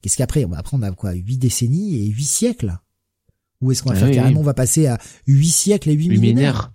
Qu'est-ce 0.03 0.17
qu'après? 0.17 0.45
On 0.45 0.51
va 0.51 0.63
prendre 0.63 0.85
à 0.87 0.91
quoi? 0.93 1.13
Huit 1.13 1.39
décennies 1.39 1.97
et 1.97 2.07
huit 2.07 2.25
siècles? 2.25 2.79
Ou 3.61 3.73
est-ce 3.73 3.83
qu'on 3.83 3.91
va 3.91 3.97
ah 3.97 3.99
faire 3.99 4.11
carrément 4.11 4.41
On 4.41 4.45
va 4.45 4.55
passer 4.55 4.87
à 4.87 4.99
huit 5.27 5.51
siècles 5.51 5.91
et 5.91 5.95
huit 5.95 6.09
millénaires? 6.09 6.73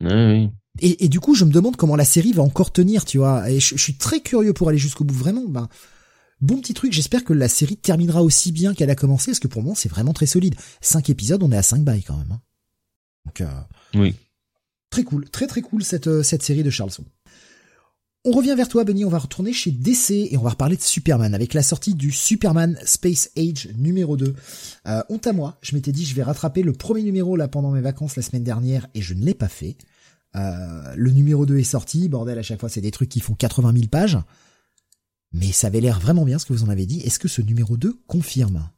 oui. 0.00 0.50
Et, 0.80 1.04
et, 1.04 1.08
du 1.08 1.20
coup, 1.20 1.34
je 1.34 1.44
me 1.44 1.52
demande 1.52 1.76
comment 1.76 1.96
la 1.96 2.04
série 2.06 2.32
va 2.32 2.42
encore 2.42 2.72
tenir, 2.72 3.04
tu 3.04 3.18
vois. 3.18 3.50
Et 3.50 3.60
je, 3.60 3.76
suis 3.76 3.94
très 3.94 4.20
curieux 4.20 4.54
pour 4.54 4.70
aller 4.70 4.78
jusqu'au 4.78 5.04
bout. 5.04 5.14
Vraiment, 5.14 5.44
ben, 5.46 5.68
bon 6.40 6.58
petit 6.60 6.72
truc. 6.72 6.94
J'espère 6.94 7.24
que 7.24 7.34
la 7.34 7.48
série 7.48 7.76
terminera 7.76 8.22
aussi 8.22 8.52
bien 8.52 8.72
qu'elle 8.72 8.88
a 8.88 8.94
commencé, 8.94 9.32
parce 9.32 9.38
que 9.38 9.48
pour 9.48 9.62
moi, 9.62 9.74
c'est 9.76 9.90
vraiment 9.90 10.14
très 10.14 10.24
solide. 10.24 10.54
Cinq 10.80 11.10
épisodes, 11.10 11.42
on 11.42 11.52
est 11.52 11.58
à 11.58 11.62
cinq 11.62 11.82
bails 11.82 12.02
quand 12.02 12.16
même. 12.16 12.32
Hein. 12.32 12.40
Donc, 13.26 13.40
euh, 13.40 13.46
oui. 13.94 14.14
Très 14.90 15.04
cool, 15.04 15.28
très 15.30 15.46
très 15.46 15.62
cool 15.62 15.82
cette, 15.84 16.06
euh, 16.06 16.22
cette 16.22 16.42
série 16.42 16.62
de 16.62 16.70
Charleson. 16.70 17.04
On 18.24 18.30
revient 18.30 18.54
vers 18.56 18.68
toi, 18.68 18.84
Benny, 18.84 19.04
on 19.04 19.08
va 19.08 19.18
retourner 19.18 19.52
chez 19.52 19.72
DC 19.72 20.28
et 20.30 20.36
on 20.36 20.42
va 20.42 20.50
reparler 20.50 20.76
de 20.76 20.82
Superman 20.82 21.34
avec 21.34 21.54
la 21.54 21.62
sortie 21.62 21.94
du 21.94 22.12
Superman 22.12 22.78
Space 22.84 23.30
Age 23.36 23.70
numéro 23.76 24.16
2. 24.16 24.34
Euh, 24.86 25.02
honte 25.08 25.26
à 25.26 25.32
moi, 25.32 25.58
je 25.60 25.74
m'étais 25.74 25.90
dit 25.90 26.04
je 26.04 26.14
vais 26.14 26.22
rattraper 26.22 26.62
le 26.62 26.72
premier 26.72 27.02
numéro 27.02 27.34
là 27.34 27.48
pendant 27.48 27.72
mes 27.72 27.80
vacances 27.80 28.14
la 28.14 28.22
semaine 28.22 28.44
dernière 28.44 28.86
et 28.94 29.02
je 29.02 29.14
ne 29.14 29.24
l'ai 29.24 29.34
pas 29.34 29.48
fait. 29.48 29.76
Euh, 30.36 30.94
le 30.94 31.10
numéro 31.10 31.46
2 31.46 31.58
est 31.58 31.64
sorti, 31.64 32.08
bordel 32.08 32.38
à 32.38 32.42
chaque 32.42 32.60
fois 32.60 32.68
c'est 32.68 32.80
des 32.80 32.92
trucs 32.92 33.08
qui 33.08 33.18
font 33.18 33.34
80 33.34 33.72
000 33.72 33.86
pages. 33.88 34.18
Mais 35.32 35.50
ça 35.50 35.66
avait 35.66 35.80
l'air 35.80 35.98
vraiment 35.98 36.24
bien 36.24 36.38
ce 36.38 36.46
que 36.46 36.52
vous 36.52 36.62
en 36.62 36.68
avez 36.68 36.86
dit. 36.86 37.00
Est-ce 37.00 37.18
que 37.18 37.28
ce 37.28 37.42
numéro 37.42 37.76
2 37.76 37.98
confirme? 38.06 38.68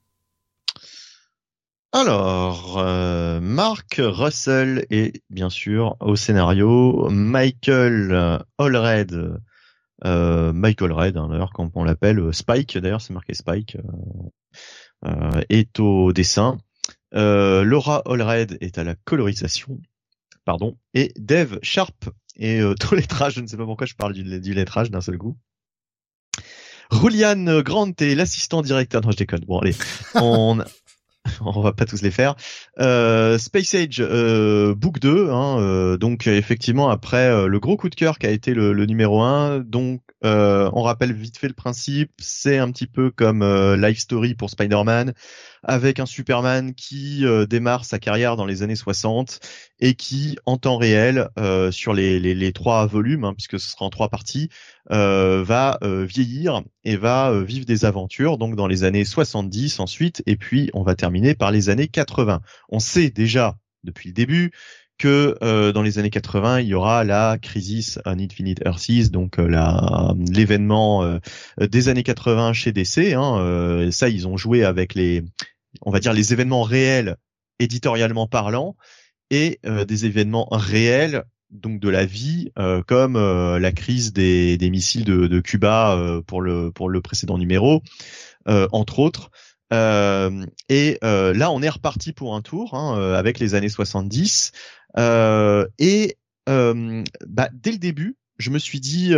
Alors, 1.96 2.78
euh, 2.78 3.38
Mark 3.38 4.00
Russell 4.04 4.84
et 4.90 5.12
bien 5.30 5.48
sûr 5.48 5.96
au 6.00 6.16
scénario 6.16 7.08
Michael 7.08 8.42
Allred, 8.58 9.38
euh, 10.04 10.52
Michael 10.52 10.90
Red 10.90 11.16
hein, 11.16 11.28
d'ailleurs 11.30 11.52
comme 11.52 11.70
on 11.76 11.84
l'appelle, 11.84 12.34
Spike 12.34 12.76
d'ailleurs 12.78 13.00
c'est 13.00 13.12
marqué 13.12 13.32
Spike 13.32 13.76
euh, 13.76 15.06
euh, 15.06 15.40
est 15.50 15.78
au 15.78 16.12
dessin, 16.12 16.58
Laura 17.12 18.02
Allred 18.06 18.58
est 18.60 18.76
à 18.76 18.82
la 18.82 18.96
colorisation, 18.96 19.78
pardon, 20.44 20.76
et 20.94 21.12
Dave 21.14 21.60
Sharp 21.62 22.10
est 22.34 22.60
au 22.60 22.74
lettrage. 22.96 23.34
Je 23.34 23.40
ne 23.40 23.46
sais 23.46 23.56
pas 23.56 23.66
pourquoi 23.66 23.86
je 23.86 23.94
parle 23.94 24.14
du, 24.14 24.40
du 24.40 24.52
lettrage 24.52 24.90
d'un 24.90 25.00
seul 25.00 25.16
coup. 25.16 25.36
Julian 26.90 27.60
Grant 27.60 27.92
est 28.00 28.16
l'assistant 28.16 28.62
directeur. 28.62 29.02
Non, 29.02 29.12
je 29.12 29.16
déconne. 29.16 29.44
Bon, 29.44 29.58
allez. 29.58 29.74
On, 30.16 30.58
on 31.40 31.60
va 31.60 31.72
pas 31.72 31.84
tous 31.84 32.02
les 32.02 32.10
faire. 32.10 32.36
Euh, 32.78 33.38
Space 33.38 33.74
Age 33.74 34.00
euh, 34.00 34.74
Book 34.74 34.98
2, 34.98 35.30
hein, 35.30 35.58
euh, 35.58 35.96
donc 35.96 36.26
effectivement 36.26 36.90
après 36.90 37.28
euh, 37.28 37.46
le 37.46 37.60
gros 37.60 37.76
coup 37.76 37.88
de 37.88 37.94
cœur 37.94 38.18
qui 38.18 38.26
a 38.26 38.30
été 38.30 38.54
le, 38.54 38.72
le 38.72 38.86
numéro 38.86 39.22
1, 39.22 39.60
donc 39.60 40.02
on 40.22 40.82
rappelle 40.82 41.12
vite 41.12 41.36
fait 41.36 41.48
le 41.48 41.54
principe, 41.54 42.10
c'est 42.18 42.56
un 42.56 42.70
petit 42.70 42.86
peu 42.86 43.10
comme 43.10 43.44
Life 43.74 43.98
Story 43.98 44.34
pour 44.34 44.48
Spider-Man, 44.48 45.12
avec 45.64 46.00
un 46.00 46.06
Superman 46.06 46.74
qui 46.74 47.24
démarre 47.48 47.84
sa 47.84 47.98
carrière 47.98 48.36
dans 48.36 48.46
les 48.46 48.62
années 48.62 48.76
60 48.76 49.40
et 49.80 49.94
qui 49.94 50.36
en 50.46 50.56
temps 50.56 50.76
réel 50.76 51.28
sur 51.70 51.92
les, 51.92 52.20
les, 52.20 52.34
les, 52.34 52.52
trois 52.52 52.86
volumes, 52.86 53.24
hein, 53.24 53.34
puisque 53.34 53.58
ce 53.58 53.70
sera 53.70 53.84
en 53.84 53.90
trois 53.90 54.08
parties, 54.08 54.48
va 54.90 55.78
vieillir 55.82 56.62
et 56.84 56.96
va 56.96 57.32
vivre 57.42 57.66
des 57.66 57.84
aventures 57.84 58.38
donc 58.38 58.56
dans 58.56 58.66
les 58.66 58.84
années 58.84 59.04
70 59.04 59.80
ensuite 59.80 60.22
et 60.26 60.36
puis 60.36 60.70
on 60.74 60.82
va 60.82 60.94
terminer 60.94 61.34
par 61.34 61.50
les 61.50 61.70
années 61.70 61.88
80 61.88 62.40
on 62.68 62.78
sait 62.78 63.10
déjà 63.10 63.56
depuis 63.84 64.08
le 64.08 64.14
début 64.14 64.52
que 64.98 65.36
euh, 65.42 65.72
dans 65.72 65.82
les 65.82 65.98
années 65.98 66.10
80, 66.10 66.60
il 66.60 66.68
y 66.68 66.74
aura 66.74 67.04
la 67.04 67.38
Crisis 67.40 67.98
on 68.04 68.18
Infinite 68.18 68.60
Earths, 68.64 69.10
donc 69.10 69.38
euh, 69.38 69.48
l'événement 70.30 71.02
euh, 71.02 71.18
des 71.60 71.88
années 71.88 72.02
80 72.02 72.52
chez 72.52 72.72
DC. 72.72 73.14
Hein, 73.14 73.88
ça, 73.90 74.08
ils 74.08 74.28
ont 74.28 74.36
joué 74.36 74.64
avec 74.64 74.94
les 74.94 75.24
on 75.82 75.90
va 75.90 76.00
dire 76.00 76.12
les 76.12 76.32
événements 76.32 76.62
réels 76.62 77.16
éditorialement 77.58 78.26
parlant 78.26 78.76
et 79.30 79.60
des 79.64 80.06
événements 80.06 80.48
réels 80.50 81.24
donc 81.50 81.80
de 81.80 81.88
la 81.88 82.04
vie, 82.04 82.50
comme 82.86 83.16
la 83.16 83.72
crise 83.72 84.12
des, 84.12 84.58
missiles 84.70 85.04
de, 85.04 85.40
Cuba 85.40 86.20
pour 86.26 86.42
le 86.42 87.00
précédent 87.00 87.38
numéro, 87.38 87.82
entre 88.46 88.98
autres. 88.98 89.30
Euh, 89.72 90.44
et 90.68 90.98
euh, 91.02 91.34
là, 91.34 91.50
on 91.50 91.62
est 91.62 91.68
reparti 91.68 92.12
pour 92.12 92.34
un 92.34 92.42
tour 92.42 92.74
hein, 92.74 92.98
euh, 92.98 93.18
avec 93.18 93.38
les 93.38 93.54
années 93.54 93.68
70. 93.68 94.52
et 95.78 96.16
bah, 96.46 97.48
dès 97.52 97.72
le 97.72 97.78
début, 97.78 98.16
je 98.38 98.50
me 98.50 98.58
suis 98.58 98.80
dit, 98.80 99.14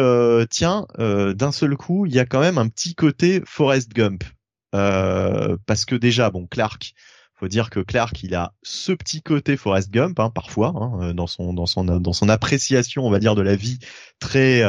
tiens, 0.51 0.87
d'un 0.99 1.53
seul 1.53 1.77
coup, 1.77 2.07
il 2.07 2.15
y 2.15 2.19
a 2.19 2.27
quand 2.27 2.41
même 2.41 2.59
un 2.59 2.69
petit 2.69 2.95
côté 2.95 3.43
Forrest 3.45 3.93
Gump. 3.93 4.25
Parce 4.73 5.85
que 5.85 5.95
déjà, 5.95 6.31
bon, 6.31 6.47
Clark, 6.47 6.95
faut 7.35 7.49
dire 7.49 7.71
que 7.71 7.81
Clark, 7.81 8.23
il 8.23 8.35
a 8.35 8.55
ce 8.63 8.93
petit 8.93 9.23
côté 9.23 9.57
Forrest 9.57 9.91
Gump, 9.91 10.19
hein, 10.21 10.31
parfois, 10.31 10.73
hein, 10.77 11.15
dans 11.15 11.27
son 11.27 11.53
dans 11.53 11.67
son 11.67 11.85
dans 11.85 12.13
son 12.13 12.29
appréciation, 12.29 13.07
on 13.07 13.11
va 13.11 13.19
dire, 13.19 13.35
de 13.35 13.43
la 13.43 13.57
vie 13.57 13.79
très 14.19 14.63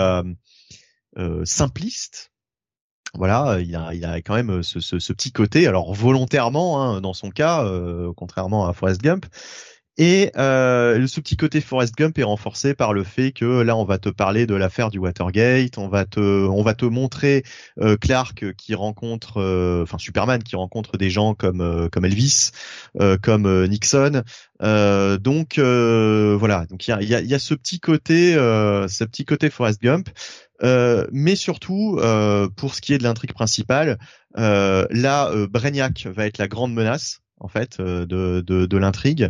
simpliste, 1.45 2.31
voilà, 3.13 3.59
il 3.59 3.75
a, 3.75 3.93
il 3.93 4.05
a 4.05 4.21
quand 4.21 4.35
même 4.35 4.63
ce, 4.63 4.79
ce, 4.79 5.13
petit 5.13 5.31
côté, 5.31 5.67
alors 5.67 5.93
volontairement 5.93 6.81
hein, 6.81 7.01
dans 7.01 7.13
son 7.13 7.29
cas, 7.29 7.63
euh, 7.65 8.11
contrairement 8.15 8.67
à 8.67 8.73
Forrest 8.73 9.01
Gump. 9.01 9.25
Et 9.97 10.31
euh, 10.37 11.07
ce 11.07 11.19
petit 11.19 11.37
côté 11.37 11.59
Forrest 11.59 11.95
Gump 11.95 12.19
est 12.19 12.23
renforcé 12.23 12.73
par 12.75 12.93
le 12.93 13.03
fait 13.03 13.31
que 13.31 13.61
là, 13.61 13.75
on 13.75 13.83
va 13.83 13.97
te 13.97 14.09
parler 14.09 14.45
de 14.45 14.53
l'affaire 14.53 14.91
du 14.91 14.99
Watergate, 14.99 15.77
on 15.77 15.87
va 15.87 16.05
te, 16.05 16.19
on 16.19 16.61
va 16.61 16.75
te 16.75 16.85
montrer 16.85 17.43
euh, 17.79 17.97
Clark 17.97 18.53
qui 18.55 18.75
rencontre, 18.75 19.41
euh, 19.41 19.83
enfin 19.83 19.97
Superman 19.97 20.43
qui 20.43 20.55
rencontre 20.55 20.97
des 20.97 21.09
gens 21.09 21.33
comme 21.33 21.89
comme 21.91 22.05
Elvis, 22.05 22.51
comme 23.23 23.65
Nixon. 23.67 24.23
donc 24.59 25.59
voilà, 25.59 26.65
donc 26.67 26.87
il 26.87 26.91
y 26.91 26.93
a, 26.93 27.01
y, 27.01 27.15
a, 27.15 27.21
y 27.21 27.33
a 27.33 27.39
ce 27.39 27.53
petit 27.53 27.79
côté, 27.79 28.33
ce 28.33 29.03
petit 29.03 29.25
côté 29.25 29.49
Forrest 29.49 29.81
Gump. 29.81 30.09
Euh, 30.63 31.07
mais 31.11 31.35
surtout, 31.35 31.97
euh, 32.01 32.49
pour 32.49 32.73
ce 32.73 32.81
qui 32.81 32.93
est 32.93 32.97
de 32.97 33.03
l'intrigue 33.03 33.33
principale, 33.33 33.97
euh, 34.37 34.87
là, 34.89 35.29
euh, 35.29 35.47
Brainiac 35.47 36.07
va 36.07 36.25
être 36.25 36.37
la 36.37 36.47
grande 36.47 36.73
menace 36.73 37.19
en 37.39 37.47
fait 37.47 37.79
de, 37.79 38.41
de 38.41 38.77
l'intrigue 38.77 39.29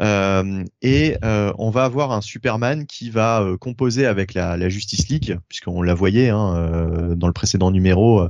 et 0.00 1.16
on 1.22 1.70
va 1.70 1.84
avoir 1.84 2.12
un 2.12 2.20
Superman 2.20 2.86
qui 2.86 3.10
va 3.10 3.44
composer 3.60 4.06
avec 4.06 4.34
la, 4.34 4.56
la 4.56 4.68
Justice 4.68 5.08
League 5.08 5.38
puisqu'on 5.48 5.82
la 5.82 5.94
voyait 5.94 6.28
hein, 6.30 7.14
dans 7.16 7.26
le 7.26 7.32
précédent 7.32 7.70
numéro 7.70 8.28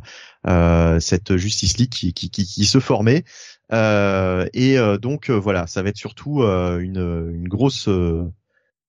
cette 1.01 1.37
Justice 1.37 1.79
League 1.79 1.91
qui, 1.91 2.13
qui, 2.13 2.31
qui, 2.31 2.45
qui 2.45 2.65
se 2.65 2.81
formait. 2.81 3.25
Et 3.73 4.77
donc 5.01 5.31
voilà 5.31 5.67
ça 5.67 5.83
va 5.83 5.89
être 5.91 5.97
surtout 5.97 6.43
une, 6.43 7.31
une 7.35 7.49
grosse 7.49 7.89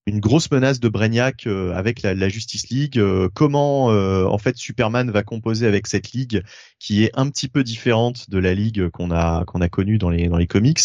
une 0.06 0.20
grosse 0.20 0.50
menace 0.52 0.80
de 0.80 0.90
Brainiac 0.90 1.46
euh, 1.48 1.74
avec 1.74 2.02
la, 2.02 2.30
Justice 2.30 2.70
League. 2.70 2.98
Euh, 2.98 3.30
comment 3.34 3.92
euh, 3.92 4.26
en 4.26 4.38
fait 4.38 4.58
Superman 4.58 5.10
va 5.12 5.24
composer 5.24 5.68
avec 5.68 5.88
cette 5.88 6.12
ligue 6.12 6.44
qui 6.80 7.04
est 7.04 7.12
un 7.14 7.30
petit 7.30 7.48
peu 7.48 7.64
différente 7.64 8.30
de 8.30 8.40
la 8.40 8.54
ligue 8.54 8.90
qu'on 8.90 9.12
a 9.12 9.46
qu'on 9.46 9.62
a 9.62 9.70
connue 9.70 9.98
dans 9.98 10.10
les 10.10 10.28
dans 10.28 10.38
les 10.38 10.48
comics. 10.48 10.80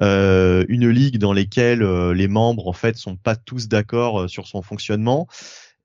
une 0.00 0.88
ligue 0.88 1.18
dans 1.18 1.32
laquelle 1.32 1.82
les 2.12 2.28
membres 2.28 2.68
en 2.68 2.72
fait 2.72 2.96
sont 2.96 3.16
pas 3.16 3.36
tous 3.36 3.68
d'accord 3.68 4.28
sur 4.28 4.46
son 4.46 4.62
fonctionnement. 4.62 5.28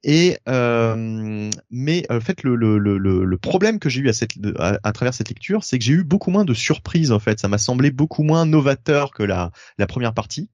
Et 0.03 0.37
mais 0.47 2.05
en 2.09 2.19
fait 2.19 2.43
le, 2.43 2.55
le, 2.55 2.77
le, 2.77 3.37
problème 3.37 3.79
que 3.79 3.89
j'ai 3.89 4.01
eu 4.01 4.09
à, 4.09 4.13
cette, 4.13 4.31
à 4.57 4.91
travers 4.91 5.13
cette 5.13 5.29
lecture, 5.29 5.63
c'est 5.63 5.77
que 5.77 5.85
j'ai 5.85 5.93
eu 5.93 6.03
beaucoup 6.03 6.31
moins 6.31 6.45
de 6.45 6.53
surprises 6.53 7.11
en 7.11 7.19
fait. 7.19 7.39
Ça 7.39 7.47
m'a 7.47 7.59
semblé 7.59 7.91
beaucoup 7.91 8.23
moins 8.23 8.45
novateur 8.45 9.11
que 9.11 9.23
la, 9.23 9.51
la 9.77 9.87
première 9.87 10.13
partie. 10.13 10.49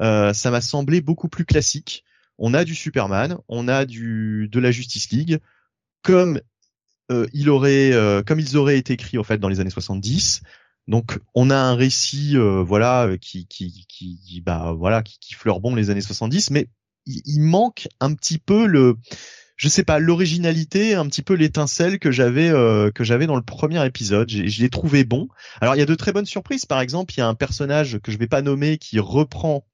Euh, 0.00 0.32
ça 0.32 0.50
m'a 0.50 0.60
semblé 0.60 1.00
beaucoup 1.00 1.28
plus 1.28 1.44
classique. 1.44 2.04
On 2.38 2.54
a 2.54 2.64
du 2.64 2.74
Superman, 2.74 3.38
on 3.48 3.68
a 3.68 3.86
du 3.86 4.48
de 4.50 4.60
la 4.60 4.70
Justice 4.70 5.10
League, 5.10 5.38
comme 6.02 6.40
euh, 7.10 7.26
il 7.32 7.48
aurait, 7.48 7.92
euh, 7.92 8.22
comme 8.22 8.40
ils 8.40 8.56
auraient 8.56 8.78
été 8.78 8.92
écrits 8.92 9.18
en 9.18 9.24
fait 9.24 9.38
dans 9.38 9.48
les 9.48 9.60
années 9.60 9.70
70. 9.70 10.42
Donc 10.86 11.18
on 11.34 11.50
a 11.50 11.56
un 11.56 11.74
récit, 11.74 12.36
voilà, 12.36 13.16
qui 13.20 13.46
qui 13.46 13.86
qui, 13.88 14.42
bah 14.44 14.74
voilà, 14.76 15.02
qui, 15.02 15.18
qui 15.18 15.34
fleure 15.34 15.60
bon 15.60 15.74
les 15.74 15.90
années 15.90 16.00
70, 16.00 16.50
mais 16.50 16.68
il, 17.06 17.22
il 17.24 17.40
manque 17.40 17.88
un 18.00 18.14
petit 18.14 18.38
peu 18.38 18.66
le 18.66 18.96
je 19.56 19.68
sais 19.68 19.84
pas 19.84 19.98
l'originalité, 19.98 20.94
un 20.94 21.06
petit 21.06 21.22
peu 21.22 21.34
l'étincelle 21.34 21.98
que 21.98 22.10
j'avais 22.10 22.50
euh, 22.50 22.90
que 22.90 23.04
j'avais 23.04 23.26
dans 23.26 23.36
le 23.36 23.42
premier 23.42 23.84
épisode. 23.86 24.28
Je 24.30 24.62
l'ai 24.62 24.68
trouvé 24.68 25.04
bon. 25.04 25.28
Alors 25.60 25.74
il 25.74 25.78
y 25.78 25.82
a 25.82 25.86
de 25.86 25.94
très 25.94 26.12
bonnes 26.12 26.26
surprises. 26.26 26.66
Par 26.66 26.80
exemple, 26.80 27.14
il 27.14 27.18
y 27.18 27.22
a 27.22 27.26
un 27.26 27.34
personnage 27.34 27.98
que 28.02 28.12
je 28.12 28.18
vais 28.18 28.26
pas 28.26 28.42
nommer 28.42 28.76
qui 28.76 28.98
reprend 28.98 29.66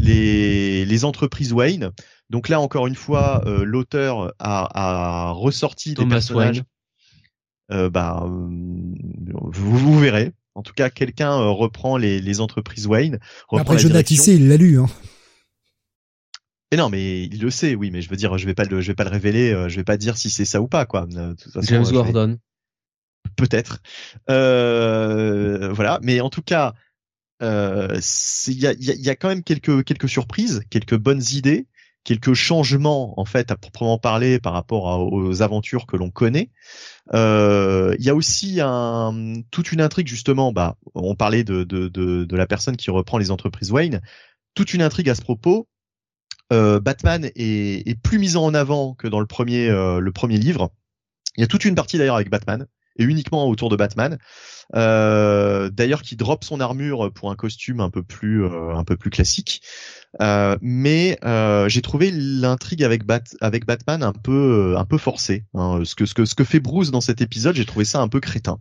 les 0.00 0.84
les 0.84 1.04
entreprises 1.04 1.52
Wayne. 1.52 1.92
Donc 2.28 2.48
là 2.48 2.60
encore 2.60 2.88
une 2.88 2.96
fois, 2.96 3.42
euh, 3.46 3.64
l'auteur 3.64 4.34
a, 4.40 5.28
a 5.28 5.30
ressorti 5.30 5.94
des 5.94 6.06
personnages. 6.06 6.62
Euh, 7.70 7.88
bah, 7.88 8.24
vous, 8.26 9.78
vous 9.78 9.98
verrez. 10.00 10.32
En 10.56 10.62
tout 10.62 10.72
cas, 10.72 10.90
quelqu'un 10.90 11.36
reprend 11.36 11.96
les, 11.96 12.20
les 12.20 12.40
entreprises 12.40 12.88
Wayne. 12.88 13.20
Après, 13.52 13.78
Jonathan 13.78 14.14
il 14.26 14.48
l'a 14.48 14.56
lu. 14.56 14.80
Hein. 14.80 14.86
Mais 16.72 16.78
non, 16.78 16.88
mais 16.88 17.24
il 17.24 17.40
le 17.40 17.50
sait, 17.50 17.74
oui, 17.74 17.90
mais 17.90 18.00
je 18.00 18.08
veux 18.08 18.16
dire, 18.16 18.38
je 18.38 18.46
vais 18.46 18.54
pas 18.54 18.64
le, 18.64 18.80
je 18.80 18.86
vais 18.88 18.94
pas 18.94 19.04
le 19.04 19.10
révéler, 19.10 19.52
euh, 19.52 19.68
je 19.68 19.76
vais 19.76 19.84
pas 19.84 19.96
dire 19.96 20.16
si 20.16 20.30
c'est 20.30 20.44
ça 20.44 20.60
ou 20.60 20.68
pas, 20.68 20.86
quoi. 20.86 21.06
De 21.06 21.34
toute 21.34 21.52
façon, 21.52 21.66
James 21.66 21.90
Gordon. 21.90 22.38
Peut-être. 23.36 23.80
Euh, 24.28 25.72
voilà, 25.72 25.98
mais 26.02 26.20
en 26.20 26.30
tout 26.30 26.42
cas, 26.42 26.74
euh, 27.42 27.98
il 28.46 28.58
y 28.58 28.66
a, 28.66 28.74
y 28.78 29.10
a 29.10 29.16
quand 29.16 29.28
même 29.28 29.42
quelques 29.42 29.84
quelques 29.84 30.08
surprises, 30.08 30.62
quelques 30.70 30.96
bonnes 30.96 31.22
idées, 31.32 31.66
quelques 32.04 32.34
changements 32.34 33.18
en 33.18 33.24
fait 33.24 33.50
à 33.50 33.56
proprement 33.56 33.98
parler 33.98 34.38
par 34.38 34.52
rapport 34.52 35.12
aux 35.12 35.42
aventures 35.42 35.86
que 35.86 35.96
l'on 35.96 36.10
connaît. 36.10 36.50
Il 37.12 37.96
y 37.98 38.10
a 38.10 38.14
aussi 38.14 38.60
un, 38.62 39.42
toute 39.50 39.72
une 39.72 39.80
intrigue 39.80 40.06
justement. 40.06 40.52
Bah, 40.52 40.76
on 40.94 41.16
parlait 41.16 41.44
de, 41.44 41.64
de, 41.64 41.88
de, 41.88 42.24
de 42.24 42.36
la 42.36 42.46
personne 42.46 42.76
qui 42.76 42.90
reprend 42.90 43.18
les 43.18 43.30
entreprises 43.30 43.72
Wayne. 43.72 44.00
Toute 44.54 44.72
une 44.72 44.82
intrigue 44.82 45.10
à 45.10 45.14
ce 45.14 45.22
propos 45.22 45.66
euh, 46.52 46.80
Batman 46.80 47.30
est, 47.36 47.88
est, 47.88 48.00
plus 48.00 48.18
mis 48.18 48.36
en 48.36 48.54
avant 48.54 48.94
que 48.94 49.06
dans 49.06 49.20
le 49.20 49.26
premier, 49.26 49.68
euh, 49.68 50.00
le 50.00 50.12
premier 50.12 50.36
livre. 50.36 50.72
Il 51.36 51.40
y 51.40 51.44
a 51.44 51.46
toute 51.46 51.64
une 51.64 51.74
partie 51.74 51.96
d'ailleurs 51.96 52.16
avec 52.16 52.28
Batman 52.28 52.66
et 52.96 53.04
uniquement 53.04 53.46
autour 53.48 53.68
de 53.68 53.76
Batman. 53.76 54.18
Euh, 54.74 55.70
d'ailleurs, 55.70 56.02
qui 56.02 56.16
drop 56.16 56.42
son 56.44 56.60
armure 56.60 57.12
pour 57.12 57.30
un 57.30 57.36
costume 57.36 57.80
un 57.80 57.88
peu 57.88 58.02
plus, 58.02 58.44
un 58.44 58.84
peu 58.84 58.96
plus 58.96 59.10
classique. 59.10 59.62
mais 60.60 61.18
j'ai 61.68 61.82
trouvé 61.82 62.10
l'intrigue 62.12 62.82
avec, 62.82 63.04
Bat 63.04 63.22
avec 63.40 63.64
Batman 63.64 64.02
un 64.02 64.12
peu, 64.12 64.74
un 64.76 64.84
peu 64.84 64.98
forcée. 64.98 65.44
Hein. 65.54 65.82
Ce 65.84 65.94
que, 65.94 66.04
ce 66.04 66.14
que, 66.14 66.24
ce 66.24 66.34
que 66.34 66.44
fait 66.44 66.60
Bruce 66.60 66.90
dans 66.90 67.00
cet 67.00 67.20
épisode, 67.20 67.54
j'ai 67.54 67.64
trouvé 67.64 67.84
ça 67.84 68.00
un 68.00 68.08
peu 68.08 68.18
crétin. 68.18 68.58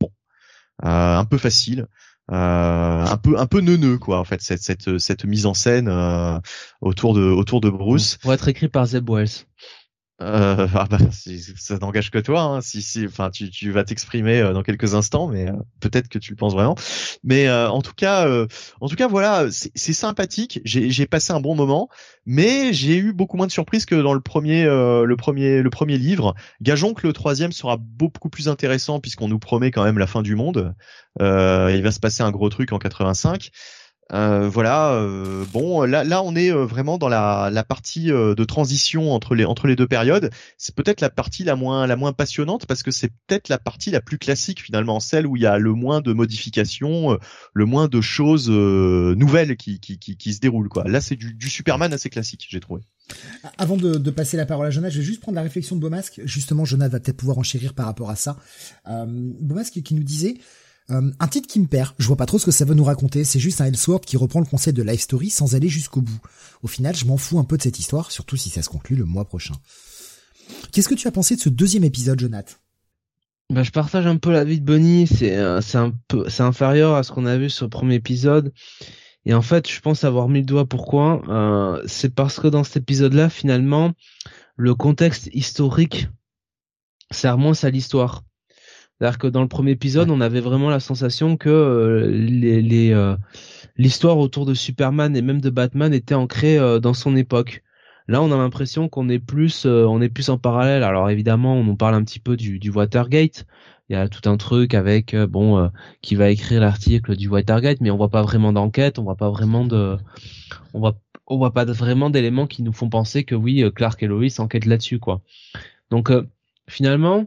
Bon, 0.00 0.10
un 0.82 1.24
peu 1.24 1.38
facile. 1.38 1.86
Euh, 2.32 3.04
un 3.04 3.16
peu 3.18 3.38
un 3.38 3.46
peu 3.46 3.60
neuneux 3.60 3.98
quoi 3.98 4.18
en 4.18 4.24
fait 4.24 4.40
cette 4.40 4.62
cette 4.62 4.98
cette 4.98 5.26
mise 5.26 5.44
en 5.44 5.52
scène 5.52 5.88
euh, 5.88 6.38
autour 6.80 7.12
de 7.12 7.20
autour 7.20 7.60
de 7.60 7.68
Bruce. 7.68 8.16
Pour 8.22 8.32
être 8.32 8.48
écrit 8.48 8.68
par 8.68 8.86
Zeb 8.86 9.10
Wells 9.10 9.44
euh, 10.22 10.68
ah 10.74 10.86
bah, 10.88 10.98
ça 11.10 11.78
n'engage 11.78 12.10
que 12.10 12.18
toi. 12.18 12.42
Hein, 12.42 12.60
si, 12.60 12.82
si, 12.82 13.06
enfin, 13.06 13.30
tu, 13.30 13.50
tu 13.50 13.70
vas 13.70 13.84
t'exprimer 13.84 14.40
euh, 14.40 14.52
dans 14.52 14.62
quelques 14.62 14.94
instants, 14.94 15.26
mais 15.26 15.48
euh, 15.48 15.54
peut-être 15.80 16.08
que 16.08 16.18
tu 16.18 16.30
le 16.30 16.36
penses 16.36 16.52
vraiment. 16.52 16.76
Mais 17.24 17.48
euh, 17.48 17.68
en 17.68 17.82
tout 17.82 17.94
cas, 17.94 18.28
en 18.80 18.88
tout 18.88 18.96
cas, 18.96 19.08
voilà, 19.08 19.46
c'est 19.50 19.92
sympathique. 19.92 20.60
J'ai 20.64 21.06
passé 21.06 21.32
un 21.32 21.40
bon 21.40 21.54
moment, 21.54 21.88
mais 22.26 22.72
j'ai 22.72 22.96
eu 22.96 23.12
beaucoup 23.12 23.36
moins 23.36 23.46
de 23.46 23.52
surprises 23.52 23.86
que 23.86 23.94
dans 23.94 24.14
le 24.14 24.20
premier, 24.20 24.64
le 24.64 25.14
premier, 25.16 25.62
le 25.62 25.70
premier 25.70 25.98
livre. 25.98 26.34
Gageons 26.62 26.94
que 26.94 27.06
le 27.06 27.12
troisième 27.12 27.52
sera 27.52 27.76
beaucoup 27.78 28.30
plus 28.30 28.48
intéressant 28.48 29.00
puisqu'on 29.00 29.28
nous 29.28 29.38
promet 29.38 29.70
quand 29.70 29.84
même 29.84 29.98
la 29.98 30.06
fin 30.06 30.22
du 30.22 30.36
monde. 30.36 30.74
il 31.20 31.82
va 31.82 31.90
se 31.90 32.00
passer 32.00 32.22
un 32.22 32.30
gros 32.30 32.48
truc 32.48 32.72
en 32.72 32.78
85. 32.78 33.50
Euh, 34.12 34.48
voilà, 34.48 34.92
euh, 34.92 35.44
bon, 35.52 35.82
là, 35.82 36.04
là, 36.04 36.22
on 36.22 36.36
est 36.36 36.52
euh, 36.52 36.64
vraiment 36.64 36.98
dans 36.98 37.08
la, 37.08 37.48
la 37.50 37.64
partie 37.64 38.08
de 38.08 38.44
transition 38.44 39.12
entre 39.12 39.34
les 39.34 39.44
entre 39.44 39.66
les 39.66 39.76
deux 39.76 39.86
périodes. 39.86 40.30
C'est 40.58 40.74
peut-être 40.74 41.00
la 41.00 41.10
partie 41.10 41.44
la 41.44 41.56
moins 41.56 41.86
la 41.86 41.96
moins 41.96 42.12
passionnante 42.12 42.66
parce 42.66 42.82
que 42.82 42.90
c'est 42.90 43.10
peut-être 43.26 43.48
la 43.48 43.58
partie 43.58 43.90
la 43.90 44.00
plus 44.00 44.18
classique 44.18 44.60
finalement, 44.60 45.00
celle 45.00 45.26
où 45.26 45.36
il 45.36 45.42
y 45.42 45.46
a 45.46 45.58
le 45.58 45.72
moins 45.72 46.00
de 46.00 46.12
modifications, 46.12 47.18
le 47.52 47.64
moins 47.64 47.88
de 47.88 48.00
choses 48.00 48.50
nouvelles 48.50 49.56
qui, 49.56 49.80
qui, 49.80 49.98
qui, 49.98 50.16
qui, 50.16 50.34
se 50.34 50.40
déroulent 50.40 50.68
quoi. 50.68 50.84
Là, 50.84 51.00
c'est 51.00 51.16
du, 51.16 51.34
du 51.34 51.48
Superman 51.48 51.92
assez 51.92 52.10
classique, 52.10 52.46
j'ai 52.48 52.60
trouvé. 52.60 52.82
Avant 53.58 53.76
de, 53.76 53.94
de, 53.94 54.10
passer 54.10 54.36
la 54.36 54.46
parole 54.46 54.66
à 54.66 54.70
Jonathan, 54.70 54.92
je 54.92 55.00
vais 55.00 55.04
juste 55.04 55.20
prendre 55.20 55.36
la 55.36 55.42
réflexion 55.42 55.76
de 55.76 55.80
Beaumasque. 55.80 56.22
Justement, 56.24 56.64
Jonathan 56.64 56.92
va 56.92 57.00
peut-être 57.00 57.18
pouvoir 57.18 57.38
enchérir 57.38 57.74
par 57.74 57.86
rapport 57.86 58.08
à 58.08 58.16
ça. 58.16 58.38
Euh, 58.88 59.04
Beaumasque 59.06 59.82
qui 59.82 59.94
nous 59.94 60.02
disait 60.02 60.36
euh, 60.90 61.10
un 61.18 61.28
titre 61.28 61.48
qui 61.48 61.60
me 61.60 61.66
perd, 61.66 61.92
je 61.98 62.06
vois 62.06 62.16
pas 62.16 62.26
trop 62.26 62.38
ce 62.38 62.44
que 62.44 62.50
ça 62.50 62.64
veut 62.64 62.74
nous 62.74 62.84
raconter, 62.84 63.24
c'est 63.24 63.38
juste 63.38 63.60
un 63.60 63.66
Elseworld 63.66 64.04
qui 64.04 64.16
reprend 64.16 64.40
le 64.40 64.46
concept 64.46 64.76
de 64.76 64.82
Life 64.82 65.00
Story 65.02 65.30
sans 65.30 65.54
aller 65.54 65.68
jusqu'au 65.68 66.02
bout. 66.02 66.20
Au 66.62 66.66
final, 66.66 66.94
je 66.94 67.06
m'en 67.06 67.16
fous 67.16 67.38
un 67.38 67.44
peu 67.44 67.56
de 67.56 67.62
cette 67.62 67.78
histoire, 67.78 68.10
surtout 68.10 68.36
si 68.36 68.50
ça 68.50 68.62
se 68.62 68.68
conclut 68.68 68.96
le 68.96 69.04
mois 69.04 69.24
prochain. 69.24 69.54
Qu'est-ce 70.72 70.88
que 70.88 70.94
tu 70.94 71.08
as 71.08 71.12
pensé 71.12 71.36
de 71.36 71.40
ce 71.40 71.48
deuxième 71.48 71.84
épisode, 71.84 72.20
Jonathan? 72.20 72.54
Bah, 73.50 73.62
je 73.62 73.70
partage 73.70 74.06
un 74.06 74.16
peu 74.16 74.32
l'avis 74.32 74.60
de. 74.60 75.06
C'est 75.06 75.36
euh, 75.36 75.60
c'est 75.60 75.78
un 75.78 75.92
peu 76.08 76.28
c'est 76.28 76.42
inférieur 76.42 76.94
à 76.94 77.02
ce 77.02 77.12
qu'on 77.12 77.26
a 77.26 77.36
vu 77.36 77.50
sur 77.50 77.66
le 77.66 77.70
premier 77.70 77.94
épisode. 77.94 78.52
Et 79.26 79.34
en 79.34 79.42
fait, 79.42 79.70
je 79.70 79.80
pense 79.80 80.04
avoir 80.04 80.28
mis 80.28 80.40
le 80.40 80.46
doigt 80.46 80.66
pourquoi. 80.66 81.22
Euh, 81.28 81.82
c'est 81.86 82.14
parce 82.14 82.40
que 82.40 82.48
dans 82.48 82.64
cet 82.64 82.78
épisode-là, 82.78 83.30
finalement, 83.30 83.92
le 84.56 84.74
contexte 84.74 85.28
historique 85.32 86.08
sert 87.10 87.38
moins 87.38 87.54
à 87.62 87.70
l'histoire. 87.70 88.22
C'est-à-dire 88.98 89.18
que 89.18 89.26
dans 89.26 89.42
le 89.42 89.48
premier 89.48 89.72
épisode, 89.72 90.10
on 90.10 90.20
avait 90.20 90.40
vraiment 90.40 90.70
la 90.70 90.80
sensation 90.80 91.36
que 91.36 91.48
euh, 91.48 92.06
les, 92.06 92.92
euh, 92.92 93.16
l'histoire 93.76 94.18
autour 94.18 94.46
de 94.46 94.54
Superman 94.54 95.16
et 95.16 95.22
même 95.22 95.40
de 95.40 95.50
Batman 95.50 95.92
était 95.92 96.14
ancrée 96.14 96.58
euh, 96.58 96.78
dans 96.78 96.94
son 96.94 97.16
époque. 97.16 97.64
Là, 98.06 98.22
on 98.22 98.30
a 98.30 98.36
l'impression 98.36 98.88
qu'on 98.88 99.08
est 99.08 99.18
plus, 99.18 99.64
on 99.64 100.00
est 100.02 100.10
plus 100.10 100.28
en 100.28 100.36
parallèle. 100.36 100.82
Alors 100.82 101.08
évidemment, 101.08 101.56
on 101.56 101.64
nous 101.64 101.74
parle 101.74 101.94
un 101.94 102.04
petit 102.04 102.20
peu 102.20 102.36
du, 102.36 102.58
du 102.58 102.70
Watergate. 102.70 103.46
Il 103.88 103.94
y 103.94 103.96
a 103.96 104.08
tout 104.08 104.28
un 104.28 104.36
truc 104.36 104.74
avec 104.74 105.16
bon 105.16 105.70
qui 106.02 106.14
va 106.14 106.28
écrire 106.28 106.60
l'article 106.60 107.16
du 107.16 107.28
Watergate, 107.28 107.80
mais 107.80 107.90
on 107.90 107.96
voit 107.96 108.10
pas 108.10 108.22
vraiment 108.22 108.52
d'enquête, 108.52 108.98
on 108.98 109.04
voit 109.04 109.16
pas 109.16 109.30
vraiment 109.30 109.64
de, 109.64 109.96
on 110.74 110.80
voit 110.80 110.98
on 111.26 111.38
voit 111.38 111.54
pas 111.54 111.64
vraiment 111.64 112.10
d'éléments 112.10 112.46
qui 112.46 112.62
nous 112.62 112.74
font 112.74 112.90
penser 112.90 113.24
que 113.24 113.34
oui, 113.34 113.64
Clark 113.74 114.02
et 114.02 114.06
Lois 114.06 114.38
enquêtent 114.38 114.66
là-dessus 114.66 114.98
quoi. 114.98 115.22
Donc 115.90 116.12
finalement, 116.68 117.24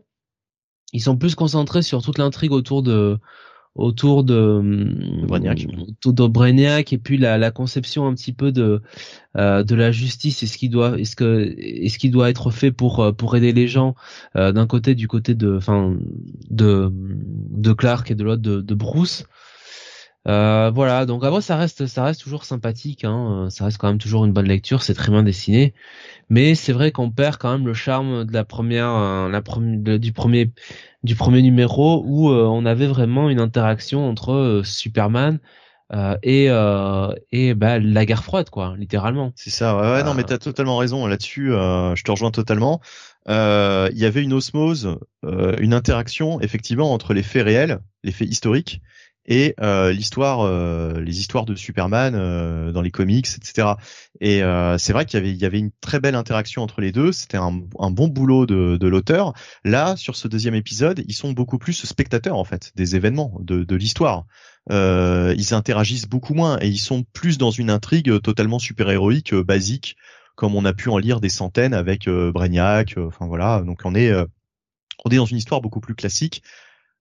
ils 0.94 1.02
sont 1.02 1.18
plus 1.18 1.36
concentrés 1.36 1.82
sur 1.82 2.02
toute 2.02 2.18
l'intrigue 2.18 2.52
autour 2.52 2.84
de 2.84 3.20
autour 3.78 4.24
de, 4.24 4.60
Brainiac. 5.28 5.68
autour 5.88 6.14
de 6.14 6.28
Brainiac 6.28 6.94
et 6.94 6.98
puis 6.98 7.18
la, 7.18 7.38
la 7.38 7.52
conception 7.52 8.08
un 8.08 8.14
petit 8.16 8.34
peu 8.34 8.52
de 8.52 8.82
euh, 9.38 9.64
de 9.64 9.76
la 9.76 9.92
justice 9.92 10.42
et 10.42 10.48
ce 10.48 10.58
qui 10.58 10.68
doit 10.68 11.00
est-ce 11.00 11.16
que 11.16 11.56
est-ce 11.60 12.00
qui 12.00 12.10
doit 12.10 12.30
être 12.30 12.50
fait 12.50 12.72
pour 12.72 13.02
euh, 13.02 13.12
pour 13.12 13.36
aider 13.36 13.54
les 13.54 13.68
gens 13.68 13.94
euh, 14.36 14.52
d'un 14.52 14.66
côté 14.66 14.96
du 14.96 15.08
côté 15.08 15.36
de 15.36 15.56
enfin 15.56 15.96
de 16.50 16.92
de 16.92 17.74
Clark 17.74 18.10
et 18.10 18.16
de 18.16 18.24
l'autre 18.24 18.42
de, 18.42 18.62
de 18.62 18.74
Bruce 18.74 19.26
euh, 20.28 20.72
voilà, 20.74 21.06
donc 21.06 21.24
après 21.24 21.40
ça 21.42 21.56
reste 21.56 21.86
ça 21.86 22.04
reste 22.04 22.22
toujours 22.22 22.44
sympathique, 22.44 23.06
hein, 23.06 23.46
euh, 23.46 23.50
ça 23.50 23.64
reste 23.64 23.78
quand 23.78 23.88
même 23.88 23.98
toujours 23.98 24.26
une 24.26 24.34
bonne 24.34 24.48
lecture, 24.48 24.84
c'est 24.84 24.94
très 24.94 25.10
bien 25.10 25.24
dessiné, 25.24 25.74
mais 26.30 26.56
c'est 26.56 26.74
vrai 26.74 26.92
qu'on 26.92 27.12
perd 27.12 27.38
quand 27.38 27.52
même 27.52 27.68
le 27.68 27.74
charme 27.74 28.26
de 28.26 28.34
la 28.34 28.44
première, 28.44 28.90
euh, 28.90 29.30
la 29.30 29.42
première 29.42 30.00
du 30.00 30.14
premier 30.14 30.52
du 31.04 31.16
premier 31.16 31.42
numéro 31.42 32.04
où 32.06 32.30
on 32.30 32.66
avait 32.66 32.88
vraiment 32.88 33.30
une 33.30 33.40
interaction 33.40 34.10
entre 34.10 34.62
Superman 34.66 35.40
et 36.24 36.48
et 37.32 37.54
bah, 37.54 37.80
la 37.80 38.06
guerre 38.06 38.24
froide 38.24 38.50
quoi, 38.50 38.76
littéralement. 38.78 39.32
C'est 39.36 39.52
ça, 39.52 39.78
ouais, 39.78 39.92
ouais 39.94 40.04
non 40.04 40.14
mais 40.14 40.24
t'as 40.24 40.38
totalement 40.38 40.78
raison 40.78 41.08
là-dessus, 41.08 41.48
je 41.52 42.04
te 42.04 42.12
rejoins 42.12 42.32
totalement. 42.32 42.82
Il 43.28 43.98
y 43.98 44.06
avait 44.06 44.24
une 44.24 44.34
osmose, 44.34 44.98
une 45.24 45.74
interaction 45.74 46.42
effectivement 46.42 46.92
entre 46.92 47.14
les 47.14 47.24
faits 47.24 47.46
réels, 47.46 47.80
les 48.04 48.12
faits 48.12 48.28
historiques 48.28 48.82
et 49.28 49.56
euh, 49.62 49.92
l'histoire, 49.92 50.42
euh, 50.42 51.00
les 51.02 51.20
histoires 51.20 51.46
de 51.46 51.54
Superman 51.54 52.16
euh, 52.16 52.72
dans 52.72 52.82
les 52.82 52.92
comics, 52.92 53.28
etc. 53.28 53.74
Et 54.22 54.42
c'est 54.80 54.94
vrai 54.94 55.06
qu'il 55.06 55.20
y 55.20 55.22
avait, 55.22 55.32
il 55.32 55.38
y 55.38 55.46
avait 55.46 55.60
une 55.60 55.72
très 55.82 56.00
belle 56.00 56.16
interaction 56.16 56.64
entre 56.64 56.82
les 56.82 56.92
deux. 56.92 57.12
C'était 57.12 57.38
un, 57.38 57.62
un, 57.80 57.92
bon 57.92 58.08
boulot 58.08 58.46
de, 58.46 58.78
de 58.78 58.88
l'auteur. 58.88 59.34
Là, 59.64 59.96
sur 59.96 60.16
ce 60.16 60.28
deuxième 60.28 60.56
épisode, 60.56 61.04
ils 61.08 61.14
sont 61.14 61.34
beaucoup 61.34 61.60
plus 61.60 61.86
spectateurs 61.86 62.38
en 62.38 62.44
fait 62.44 62.72
des 62.76 62.96
événements, 62.96 63.38
de, 63.42 63.64
de 63.64 63.76
l'histoire. 63.76 64.26
ils 64.70 65.54
interagissent 65.54 66.08
beaucoup 66.08 66.34
moins 66.34 66.58
et 66.62 66.68
ils 66.68 66.80
sont 66.80 67.04
plus 67.14 67.38
dans 67.38 67.52
une 67.52 67.70
intrigue 67.70 68.22
totalement 68.22 68.60
super 68.60 68.90
héroïque, 68.90 69.36
basique, 69.36 69.98
comme 70.36 70.56
on 70.56 70.66
a 70.66 70.74
pu 70.74 70.90
en 70.90 70.98
lire 70.98 71.20
des 71.20 71.30
centaines 71.30 71.74
avec 71.74 72.10
Brainiac. 72.10 72.96
Enfin 72.98 73.28
voilà, 73.28 73.62
donc 73.62 73.82
on 73.84 73.94
est 73.94 74.12
on 75.06 75.10
est 75.12 75.18
dans 75.18 75.26
une 75.26 75.38
histoire 75.38 75.62
beaucoup 75.62 75.80
plus 75.80 75.96
classique 75.96 76.42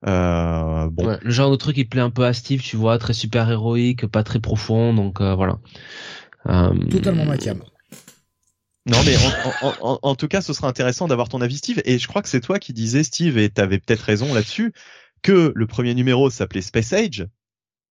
euh, 0.07 0.89
bon. 0.91 1.19
le 1.21 1.31
genre 1.31 1.51
de 1.51 1.57
truc 1.57 1.75
qui 1.75 1.85
plaît 1.85 2.01
un 2.01 2.11
peu 2.11 2.25
à 2.25 2.33
Steve, 2.33 2.61
tu 2.61 2.77
vois, 2.77 2.99
très 2.99 3.13
super 3.13 3.51
héroïque, 3.51 4.07
pas 4.07 4.23
très 4.23 4.39
profond, 4.39 4.95
donc 4.95 5.21
euh, 5.21 5.35
voilà. 5.35 5.59
Euh... 6.47 6.75
Totalement 6.91 7.25
ma 7.25 7.37
Non 7.37 8.99
mais 9.05 9.17
en, 9.63 9.73
en, 9.81 9.99
en, 10.03 10.15
tout 10.15 10.29
cas, 10.29 10.41
ce 10.41 10.53
sera 10.53 10.69
intéressant 10.69 11.09
d'avoir 11.09 11.29
ton 11.29 11.41
avis, 11.41 11.57
Steve. 11.57 11.83
Et 11.85 11.99
je 11.99 12.07
crois 12.07 12.23
que 12.23 12.29
c'est 12.29 12.41
toi 12.41 12.59
qui 12.61 12.73
disais, 12.73 13.03
Steve, 13.03 13.37
et 13.37 13.49
t'avais 13.51 13.79
peut-être 13.79 14.03
raison 14.03 14.33
là-dessus, 14.33 14.73
que 15.23 15.53
le 15.55 15.67
premier 15.67 15.95
numéro 15.95 16.31
s'appelait 16.31 16.63
Space 16.63 16.93
Age. 16.93 17.27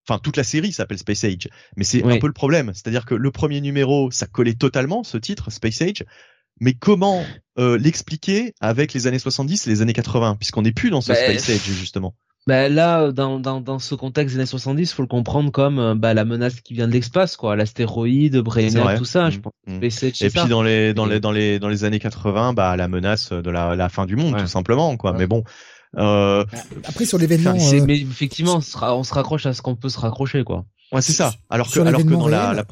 Enfin, 0.08 0.20
toute 0.20 0.38
la 0.38 0.44
série 0.44 0.72
s'appelle 0.72 1.00
Space 1.00 1.24
Age, 1.24 1.50
mais 1.76 1.84
c'est 1.84 2.04
un 2.04 2.20
peu 2.20 2.28
le 2.28 2.34
problème. 2.34 2.72
C'est-à-dire 2.74 3.06
que 3.06 3.16
le 3.16 3.32
premier 3.32 3.60
numéro, 3.60 4.12
ça 4.12 4.28
collait 4.28 4.54
totalement 4.54 5.04
ce 5.04 5.18
titre, 5.18 5.50
Space 5.50 5.82
Age, 5.82 6.06
mais 6.60 6.74
comment 6.74 7.24
euh, 7.58 7.78
l'expliquer 7.78 8.54
avec 8.62 8.94
les 8.94 9.08
années 9.08 9.20
70 9.20 9.68
et 9.68 9.70
les 9.70 9.82
années 9.82 9.94
80 9.94 10.36
puisqu'on 10.36 10.62
n'est 10.62 10.72
plus 10.72 10.90
dans 10.90 11.02
ce 11.02 11.10
bah, 11.10 11.16
Space 11.16 11.50
Age 11.50 11.64
justement 11.64 12.16
bah 12.48 12.70
là, 12.70 13.12
dans, 13.12 13.40
dans, 13.40 13.60
dans 13.60 13.80
ce 13.80 13.96
contexte 13.96 14.36
des 14.36 14.40
années 14.40 14.46
70, 14.46 14.94
faut 14.94 15.02
le 15.02 15.08
comprendre 15.08 15.52
comme 15.52 15.80
euh, 15.80 15.96
bah, 15.96 16.14
la 16.14 16.26
menace 16.26 16.62
qui 16.62 16.76
vient 16.76 16.88
de 16.88 16.94
l'espace, 16.94 17.38
quoi, 17.38 17.56
l'astéroïde, 17.56 18.38
Brainiac, 18.38 19.00
tout 19.00 19.06
ça. 19.06 19.32
Je 19.32 19.40
mmh, 19.40 19.42
pense. 19.42 19.54
Mmh. 19.66 19.84
Et 20.22 20.30
puis 20.30 20.48
dans 20.48 20.62
les 20.62 20.94
dans 20.94 21.08
les 21.08 21.20
dans 21.20 21.32
les 21.32 21.58
dans 21.58 21.70
les 21.70 21.86
années 21.86 21.98
80, 21.98 22.54
bah 22.54 22.76
la 22.76 22.88
menace 22.88 23.32
de 23.32 23.50
la, 23.50 23.76
la 23.76 23.90
fin 23.90 24.06
du 24.06 24.16
monde, 24.16 24.38
tout 24.38 24.48
simplement, 24.48 24.96
quoi. 24.96 25.14
Mais 25.14 25.26
bon. 25.26 25.44
Euh... 25.98 26.46
Bah, 26.52 26.60
après 26.84 27.06
sur 27.06 27.18
l'événement, 27.18 27.56
euh... 27.56 27.84
mais 27.88 28.00
effectivement, 28.00 28.58
on 28.58 28.62
se, 28.62 28.78
on 28.78 29.04
se 29.04 29.14
raccroche 29.14 29.48
à 29.48 29.54
ce 29.54 29.64
qu'on 29.64 29.76
peut 29.76 29.90
se 29.90 30.00
raccrocher, 30.00 30.44
quoi. 30.44 30.66
Ouais, 30.92 31.02
c'est 31.02 31.14
ça. 31.14 31.34
Alors 31.50 31.72
que 31.72 31.80
alors 31.80 32.04
que 32.04 32.10
dans 32.10 32.28
la, 32.28 32.54
la 32.54 32.64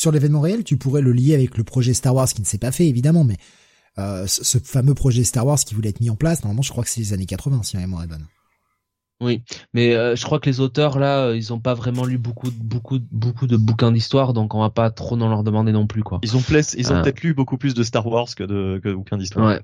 sur 0.00 0.12
l'événement 0.12 0.40
réel, 0.40 0.64
tu 0.64 0.78
pourrais 0.78 1.02
le 1.02 1.12
lier 1.12 1.34
avec 1.34 1.58
le 1.58 1.64
projet 1.64 1.92
Star 1.92 2.14
Wars 2.14 2.26
qui 2.26 2.40
ne 2.40 2.46
s'est 2.46 2.58
pas 2.58 2.72
fait 2.72 2.86
évidemment, 2.86 3.22
mais 3.22 3.36
euh, 3.98 4.24
ce 4.26 4.56
fameux 4.56 4.94
projet 4.94 5.24
Star 5.24 5.46
Wars 5.46 5.58
qui 5.58 5.74
voulait 5.74 5.90
être 5.90 6.00
mis 6.00 6.08
en 6.08 6.16
place, 6.16 6.42
normalement 6.42 6.62
je 6.62 6.70
crois 6.70 6.84
que 6.84 6.88
c'est 6.88 7.00
les 7.00 7.12
années 7.12 7.26
80 7.26 7.62
si 7.64 7.76
ma 7.76 7.82
mémoire 7.82 8.02
est 8.04 8.06
bonne. 8.06 8.24
Oui, 9.20 9.42
mais 9.74 9.94
euh, 9.94 10.16
je 10.16 10.24
crois 10.24 10.40
que 10.40 10.48
les 10.48 10.60
auteurs 10.60 10.98
là, 10.98 11.26
euh, 11.26 11.36
ils 11.36 11.52
ont 11.52 11.60
pas 11.60 11.74
vraiment 11.74 12.06
lu 12.06 12.16
beaucoup, 12.16 12.50
beaucoup, 12.50 12.98
beaucoup 13.12 13.46
de 13.46 13.58
bouquins 13.58 13.92
d'histoire, 13.92 14.32
donc 14.32 14.54
on 14.54 14.60
va 14.60 14.70
pas 14.70 14.90
trop 14.90 15.20
en 15.20 15.28
leur 15.28 15.42
demander 15.42 15.72
non 15.72 15.86
plus 15.86 16.02
quoi. 16.02 16.20
Ils 16.22 16.34
ont, 16.34 16.42
ils 16.78 16.92
ont 16.92 17.02
peut-être 17.02 17.20
lu 17.20 17.34
beaucoup 17.34 17.58
plus 17.58 17.74
de 17.74 17.82
Star 17.82 18.06
Wars 18.06 18.34
que 18.34 18.44
de, 18.44 18.80
que 18.82 18.88
de 18.88 18.94
bouquins 18.94 19.18
d'histoire. 19.18 19.46
Ouais. 19.46 19.60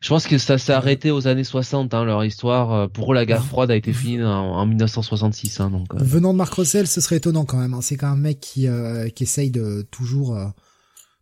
Je 0.00 0.08
pense 0.08 0.26
que 0.26 0.38
ça 0.38 0.56
s'est 0.56 0.72
arrêté 0.72 1.10
aux 1.10 1.26
années 1.26 1.44
60, 1.44 1.92
hein, 1.92 2.04
leur 2.04 2.24
histoire. 2.24 2.72
Euh, 2.72 2.88
pour 2.88 3.12
eux, 3.12 3.14
la 3.14 3.26
guerre 3.26 3.44
froide 3.44 3.70
a 3.70 3.76
été 3.76 3.92
finie 3.92 4.22
en, 4.22 4.64
1966. 4.64 5.60
Hein, 5.60 5.70
donc, 5.70 5.94
euh. 5.94 5.98
Venant 6.00 6.32
de 6.32 6.38
Marc 6.38 6.54
Russell, 6.54 6.86
ce 6.86 7.02
serait 7.02 7.16
étonnant 7.16 7.44
quand 7.44 7.58
même. 7.58 7.74
Hein. 7.74 7.82
C'est 7.82 7.96
quand 7.96 8.08
même 8.08 8.18
un 8.18 8.22
mec 8.22 8.40
qui, 8.40 8.66
euh, 8.66 9.10
qui 9.10 9.24
essaye 9.24 9.50
de 9.50 9.86
toujours, 9.90 10.38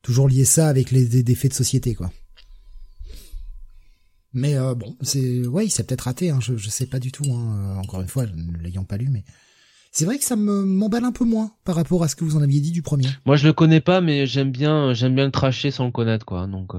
toujours 0.03 0.29
lier 0.29 0.45
ça 0.45 0.69
avec 0.69 0.93
les, 0.93 1.07
des, 1.07 1.35
faits 1.35 1.51
de 1.51 1.57
société, 1.57 1.97
quoi. 1.97 2.13
Mais 4.33 4.55
bon, 4.77 4.95
c'est 5.01 5.45
ouais, 5.47 5.67
il 5.67 5.71
s'est 5.71 5.83
peut-être 5.83 6.03
raté. 6.03 6.31
Hein, 6.31 6.39
je, 6.41 6.57
je 6.57 6.69
sais 6.69 6.87
pas 6.87 7.01
du 7.01 7.11
tout. 7.11 7.25
Hein, 7.33 7.79
encore 7.79 8.01
une 8.01 8.09
fois, 8.09 8.27
ne 8.27 8.59
l'ayant 8.59 8.85
pas 8.85 8.97
lu, 8.97 9.09
mais 9.11 9.25
c'est 9.91 10.05
vrai 10.05 10.19
que 10.19 10.25
ça 10.25 10.37
me 10.37 10.65
m'emballe 10.65 11.05
un 11.05 11.13
peu 11.13 11.25
moins 11.25 11.51
par 11.65 11.75
rapport 11.75 12.05
à 12.05 12.09
ce 12.09 12.15
que 12.15 12.23
vous 12.23 12.37
en 12.37 12.43
aviez 12.43 12.61
dit 12.61 12.71
du 12.71 12.83
premier. 12.83 13.09
Moi, 13.27 13.35
je 13.35 13.47
le 13.49 13.53
connais 13.53 13.81
pas, 13.81 14.01
mais 14.01 14.27
j'aime 14.27 14.53
bien, 14.53 14.93
j'aime 14.93 15.17
bien 15.17 15.25
le 15.25 15.33
tracher 15.33 15.73
sans 15.73 15.87
le 15.87 15.91
connaître, 15.91 16.25
quoi. 16.25 16.47
Donc. 16.47 16.75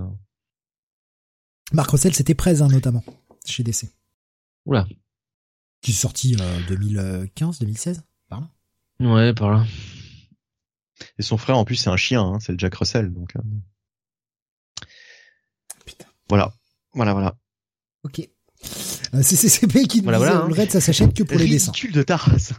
Marc 1.71 1.91
Russell, 1.91 2.13
c'était 2.13 2.33
Prez, 2.35 2.61
hein, 2.61 2.67
notamment, 2.67 3.03
chez 3.45 3.63
DC. 3.63 3.85
Oula. 4.65 4.87
Qui 5.81 5.91
est 5.91 5.93
sorti 5.93 6.35
euh, 6.39 6.59
2015, 6.67 7.59
2016, 7.59 8.03
par 8.27 8.41
là. 8.41 8.49
Ouais, 8.99 9.33
par 9.33 9.51
là. 9.51 9.65
Et 11.17 11.21
son 11.21 11.37
frère, 11.37 11.57
en 11.57 11.65
plus, 11.65 11.75
c'est 11.75 11.89
un 11.89 11.97
chien, 11.97 12.21
hein, 12.21 12.39
c'est 12.39 12.51
le 12.51 12.57
Jack 12.57 12.75
Russell, 12.75 13.13
donc. 13.13 13.35
Euh... 13.35 13.41
Putain. 15.85 16.05
Voilà, 16.27 16.53
voilà, 16.93 17.13
voilà. 17.13 17.37
Ok. 18.03 18.19
Euh, 19.13 19.21
c'est 19.23 19.35
CCP 19.35 19.87
qui 19.87 20.01
voilà, 20.01 20.17
voilà, 20.17 20.41
hein. 20.41 20.47
le 20.47 20.53
raid, 20.53 20.69
ça 20.69 20.81
s'achète 20.81 21.13
que 21.15 21.23
pour 21.23 21.37
les 21.37 21.47
dessins. 21.47 21.71
Ridicule 21.71 21.93
de 21.93 22.03
ta 22.03 22.17
race. 22.17 22.51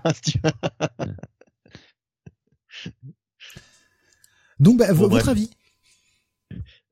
donc, 4.59 4.79
bah, 4.79 4.93
votre 4.93 5.29
avis? 5.29 5.51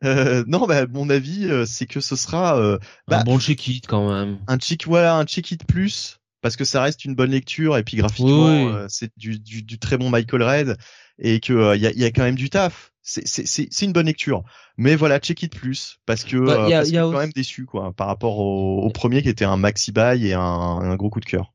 Euh, 0.04 0.44
non, 0.46 0.66
bah, 0.66 0.86
mon 0.86 1.10
avis, 1.10 1.46
euh, 1.46 1.66
c'est 1.66 1.86
que 1.86 2.00
ce 2.00 2.16
sera 2.16 2.58
euh, 2.58 2.78
bah, 3.08 3.20
un 3.20 3.24
bon 3.24 3.38
check-it 3.38 3.86
quand 3.86 4.12
même. 4.12 4.38
Un 4.46 4.58
check, 4.58 4.86
voilà, 4.86 5.16
un 5.16 5.24
check-it 5.24 5.64
plus, 5.64 6.18
parce 6.40 6.56
que 6.56 6.64
ça 6.64 6.82
reste 6.82 7.04
une 7.04 7.14
bonne 7.14 7.30
lecture 7.30 7.76
et 7.76 7.82
puis 7.82 7.96
graphiquement, 7.96 8.86
c'est 8.88 9.10
du, 9.16 9.38
du, 9.38 9.62
du, 9.62 9.78
très 9.78 9.98
bon 9.98 10.10
Michael 10.10 10.42
Red 10.42 10.76
et 11.18 11.40
que 11.40 11.74
il 11.74 11.82
y, 11.82 11.86
a, 11.86 11.92
y, 11.92 12.04
a, 12.04 12.10
quand 12.10 12.22
même 12.22 12.36
du 12.36 12.50
taf. 12.50 12.92
C'est 13.02 13.82
une 13.82 13.92
bonne 13.92 14.06
lecture, 14.06 14.44
mais 14.76 14.94
voilà, 14.94 15.18
check 15.18 15.42
it 15.42 15.56
plus 15.56 15.98
parce 16.04 16.24
que 16.24 16.36
bah, 16.36 16.68
parce 16.70 16.92
a 16.92 17.00
quand 17.00 17.18
même 17.18 17.32
déçu 17.32 17.64
quoi 17.64 17.92
par 17.92 18.06
rapport 18.06 18.38
au, 18.38 18.82
au, 18.82 18.90
premier 18.90 19.22
qui 19.22 19.30
était 19.30 19.46
un 19.46 19.56
maxi 19.56 19.92
buy 19.92 20.26
et 20.26 20.34
un, 20.34 20.40
un 20.40 20.94
gros 20.96 21.08
coup 21.08 21.20
de 21.20 21.24
cœur. 21.24 21.54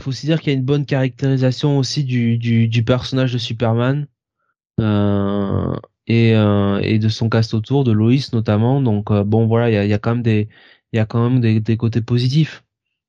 Faut 0.00 0.10
aussi 0.10 0.26
dire 0.26 0.40
qu'il 0.40 0.52
y 0.52 0.56
a 0.56 0.58
une 0.58 0.64
bonne 0.64 0.86
caractérisation 0.86 1.78
aussi 1.78 2.04
du, 2.04 2.36
du, 2.38 2.68
du 2.68 2.84
personnage 2.84 3.32
de 3.32 3.38
Superman. 3.38 4.06
Euh, 4.80 5.74
et, 6.08 6.34
euh, 6.34 6.80
et 6.82 6.98
de 6.98 7.08
son 7.08 7.28
cast 7.28 7.54
autour, 7.54 7.84
de 7.84 7.92
Loïs 7.92 8.32
notamment. 8.32 8.80
Donc 8.80 9.10
euh, 9.10 9.22
bon 9.22 9.46
voilà, 9.46 9.70
il 9.70 9.74
y 9.74 9.76
a, 9.76 9.84
y 9.84 9.92
a, 9.92 9.98
quand 9.98 10.14
même 10.14 10.22
des 10.22 10.48
il 10.92 10.96
y 10.96 11.00
a 11.00 11.06
quand 11.06 11.28
même 11.28 11.40
des, 11.40 11.60
des 11.60 11.76
côtés 11.76 12.00
positifs. 12.00 12.64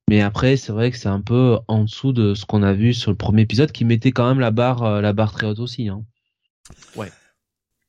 Mais 0.10 0.22
après, 0.22 0.58
c'est 0.58 0.72
vrai 0.72 0.92
que 0.92 0.98
c'est 0.98 1.10
un 1.10 1.22
peu 1.22 1.60
en 1.68 1.84
dessous 1.84 2.14
de 2.14 2.34
ce 2.34 2.46
qu'on 2.46 2.64
a 2.64 2.74
vu 2.74 2.94
sur 2.94 3.12
le 3.12 3.18
premier 3.18 3.44
épisode, 3.44 3.72
qui 3.72 3.86
mettait 3.86 4.12
quand 4.12 4.28
même 4.28 4.40
la 4.40 4.52
barre 4.52 4.84
euh, 4.84 5.02
la 5.02 5.14
barre 5.14 5.32
très 5.32 5.48
haute 5.48 5.60
aussi. 5.60 5.88
Hein. 5.88 6.04
Ouais. 6.96 7.10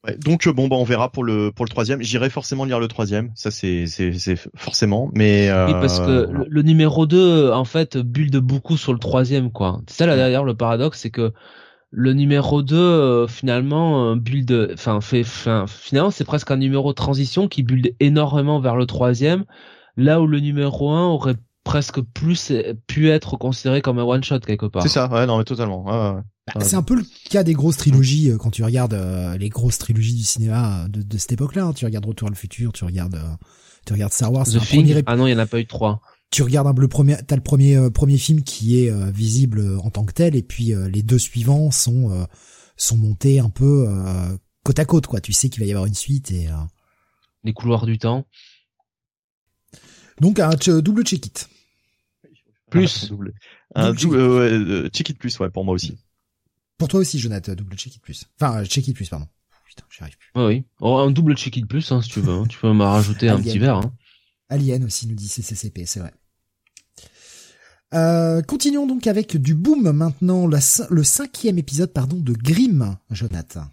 Ouais, 0.07 0.16
donc 0.16 0.49
bon 0.49 0.66
bah 0.66 0.77
on 0.77 0.85
verra 0.85 1.12
pour 1.12 1.24
le 1.24 1.53
pour 1.55 1.66
le 1.66 1.70
troisième. 1.70 2.01
J'irai 2.01 2.31
forcément 2.31 2.65
lire 2.65 2.81
le 2.81 2.89
troisième, 2.89 3.32
ça 3.35 3.51
c'est 3.51 3.87
c'est 3.87 4.15
c'est 4.15 4.37
forcément. 4.57 5.11
Mais 5.12 5.51
oui 5.66 5.73
parce 5.73 6.01
que 6.01 6.27
le, 6.49 6.62
numéro 6.62 7.05
2 7.05 7.51
en 7.51 7.66
fait 7.66 7.99
build 7.99 8.35
beaucoup 8.39 8.78
sur 8.78 8.95
le 8.95 8.99
troisième 8.99 9.53
quoi. 9.53 9.82
C'est 9.89 9.99
ça 9.99 10.07
là 10.07 10.16
d'ailleurs 10.16 10.45
le 10.45 10.55
paradoxe 10.55 11.01
c'est 11.01 11.11
que 11.11 11.35
le 11.90 12.12
numéro 12.12 12.62
2 12.62 13.26
finalement 13.26 14.14
build 14.14 14.70
enfin 14.74 15.00
fait 15.00 15.24
finalement 15.24 16.10
c'est 16.10 16.24
presque 16.24 16.50
un 16.50 16.56
numéro 16.56 16.92
transition 16.92 17.48
qui 17.48 17.64
build 17.64 17.94
énormément 17.98 18.60
vers 18.60 18.76
le 18.76 18.86
troisième 18.86 19.44
là 19.96 20.20
où 20.20 20.26
le 20.26 20.40
numéro 20.40 20.90
1 20.90 21.08
aurait 21.08 21.36
presque 21.64 22.00
plus 22.00 22.52
pu 22.86 23.10
être 23.10 23.36
considéré 23.36 23.82
comme 23.82 23.98
un 23.98 24.04
one 24.04 24.24
shot 24.24 24.40
quelque 24.40 24.66
part. 24.66 24.82
C'est 24.82 24.88
ça, 24.88 25.08
ouais, 25.12 25.26
non 25.26 25.38
mais 25.38 25.44
totalement. 25.44 25.84
Ouais, 25.84 26.22
bah, 26.54 26.64
c'est 26.64 26.76
un 26.76 26.82
peu 26.82 26.96
le 26.96 27.04
cas 27.28 27.44
des 27.44 27.52
grosses 27.52 27.76
trilogies 27.76 28.30
euh, 28.30 28.38
quand 28.38 28.50
tu 28.50 28.64
regardes 28.64 28.94
euh, 28.94 29.36
les 29.36 29.48
grosses 29.48 29.78
trilogies 29.78 30.14
du 30.14 30.24
cinéma 30.24 30.86
de, 30.88 31.02
de 31.02 31.18
cette 31.18 31.32
époque-là. 31.32 31.66
Hein. 31.66 31.72
Tu 31.72 31.84
regardes 31.84 32.06
Retour 32.06 32.28
à 32.28 32.30
le 32.30 32.36
futur, 32.36 32.72
tu 32.72 32.84
regardes, 32.84 33.14
euh, 33.14 33.36
tu 33.86 33.92
regardes 33.92 34.12
Star 34.12 34.32
Wars. 34.32 34.46
The 34.46 34.58
Thing. 34.58 35.02
Ah 35.06 35.16
non, 35.16 35.26
il 35.26 35.30
y 35.30 35.34
en 35.34 35.38
a 35.38 35.46
pas 35.46 35.60
eu 35.60 35.66
trois. 35.66 36.00
Tu 36.31 36.43
regardes 36.43 36.69
un 36.69 36.74
le 36.81 36.89
premier, 36.89 37.16
t'as 37.27 37.36
le 37.36 37.43
premier 37.43 37.90
premier 37.90 38.16
film 38.16 38.43
qui 38.43 38.78
est 38.78 39.11
visible 39.11 39.78
en 39.82 39.90
tant 39.90 40.05
que 40.05 40.12
tel, 40.12 40.36
et 40.36 40.43
puis 40.43 40.73
les 40.90 41.02
deux 41.02 41.19
suivants 41.19 41.70
sont 41.70 42.27
sont 42.77 42.97
montés 42.97 43.40
un 43.40 43.51
peu 43.51 43.89
côte 44.62 44.78
à 44.78 44.85
côte, 44.85 45.09
quoi. 45.09 45.20
Tu 45.20 45.32
sais 45.32 45.48
qu'il 45.48 45.61
va 45.61 45.66
y 45.66 45.73
avoir 45.73 45.86
une 45.86 45.94
suite 45.94 46.31
et 46.31 46.48
les 47.43 47.52
couloirs 47.52 47.85
du 47.85 47.98
temps. 47.98 48.27
Donc 50.20 50.39
un 50.39 50.51
double 50.81 51.05
check 51.05 51.27
it. 51.27 51.48
Plus. 52.70 53.12
Un 53.74 53.93
double, 53.93 54.90
check 54.90 55.11
it 55.11 55.19
plus, 55.19 55.39
ouais, 55.40 55.51
pour 55.51 55.65
moi 55.65 55.74
aussi. 55.74 55.98
Pour 56.78 56.89
toi 56.89 57.01
aussi, 57.01 57.19
Jonathan, 57.19 57.55
double 57.55 57.77
check 57.77 57.97
it 57.97 58.02
plus. 58.02 58.27
Enfin, 58.40 58.65
check 58.65 58.86
it 58.86 58.94
plus, 58.94 59.09
pardon. 59.09 59.27
Putain, 59.69 59.85
j'y 59.90 60.02
arrive 60.02 60.16
plus. 60.16 60.31
oui. 60.47 60.65
Oh, 60.81 60.97
un 60.98 61.11
double 61.11 61.36
check 61.36 61.57
it 61.57 61.66
plus, 61.66 61.90
hein, 61.93 62.02
si 62.02 62.11
tu 62.11 62.20
veux. 62.20 62.32
Hein. 62.32 62.47
tu 62.48 62.59
peux 62.59 62.73
m'en 62.73 62.93
rajouter 62.93 63.28
un 63.31 63.40
petit 63.40 63.59
verre. 63.59 63.77
Hein. 63.77 63.93
Alien 64.48 64.85
aussi 64.85 65.07
nous 65.07 65.15
dit 65.15 65.28
CCCP, 65.28 65.85
c'est 65.86 66.01
vrai. 66.01 66.12
Euh, 67.92 68.40
continuons 68.42 68.86
donc 68.86 69.06
avec 69.08 69.36
du 69.36 69.54
boom 69.54 69.90
maintenant, 69.90 70.46
le 70.46 71.02
cinquième 71.02 71.58
épisode 71.58 71.92
pardon 71.92 72.16
de 72.16 72.32
Grimm, 72.32 72.96
Jonathan. 73.10 73.64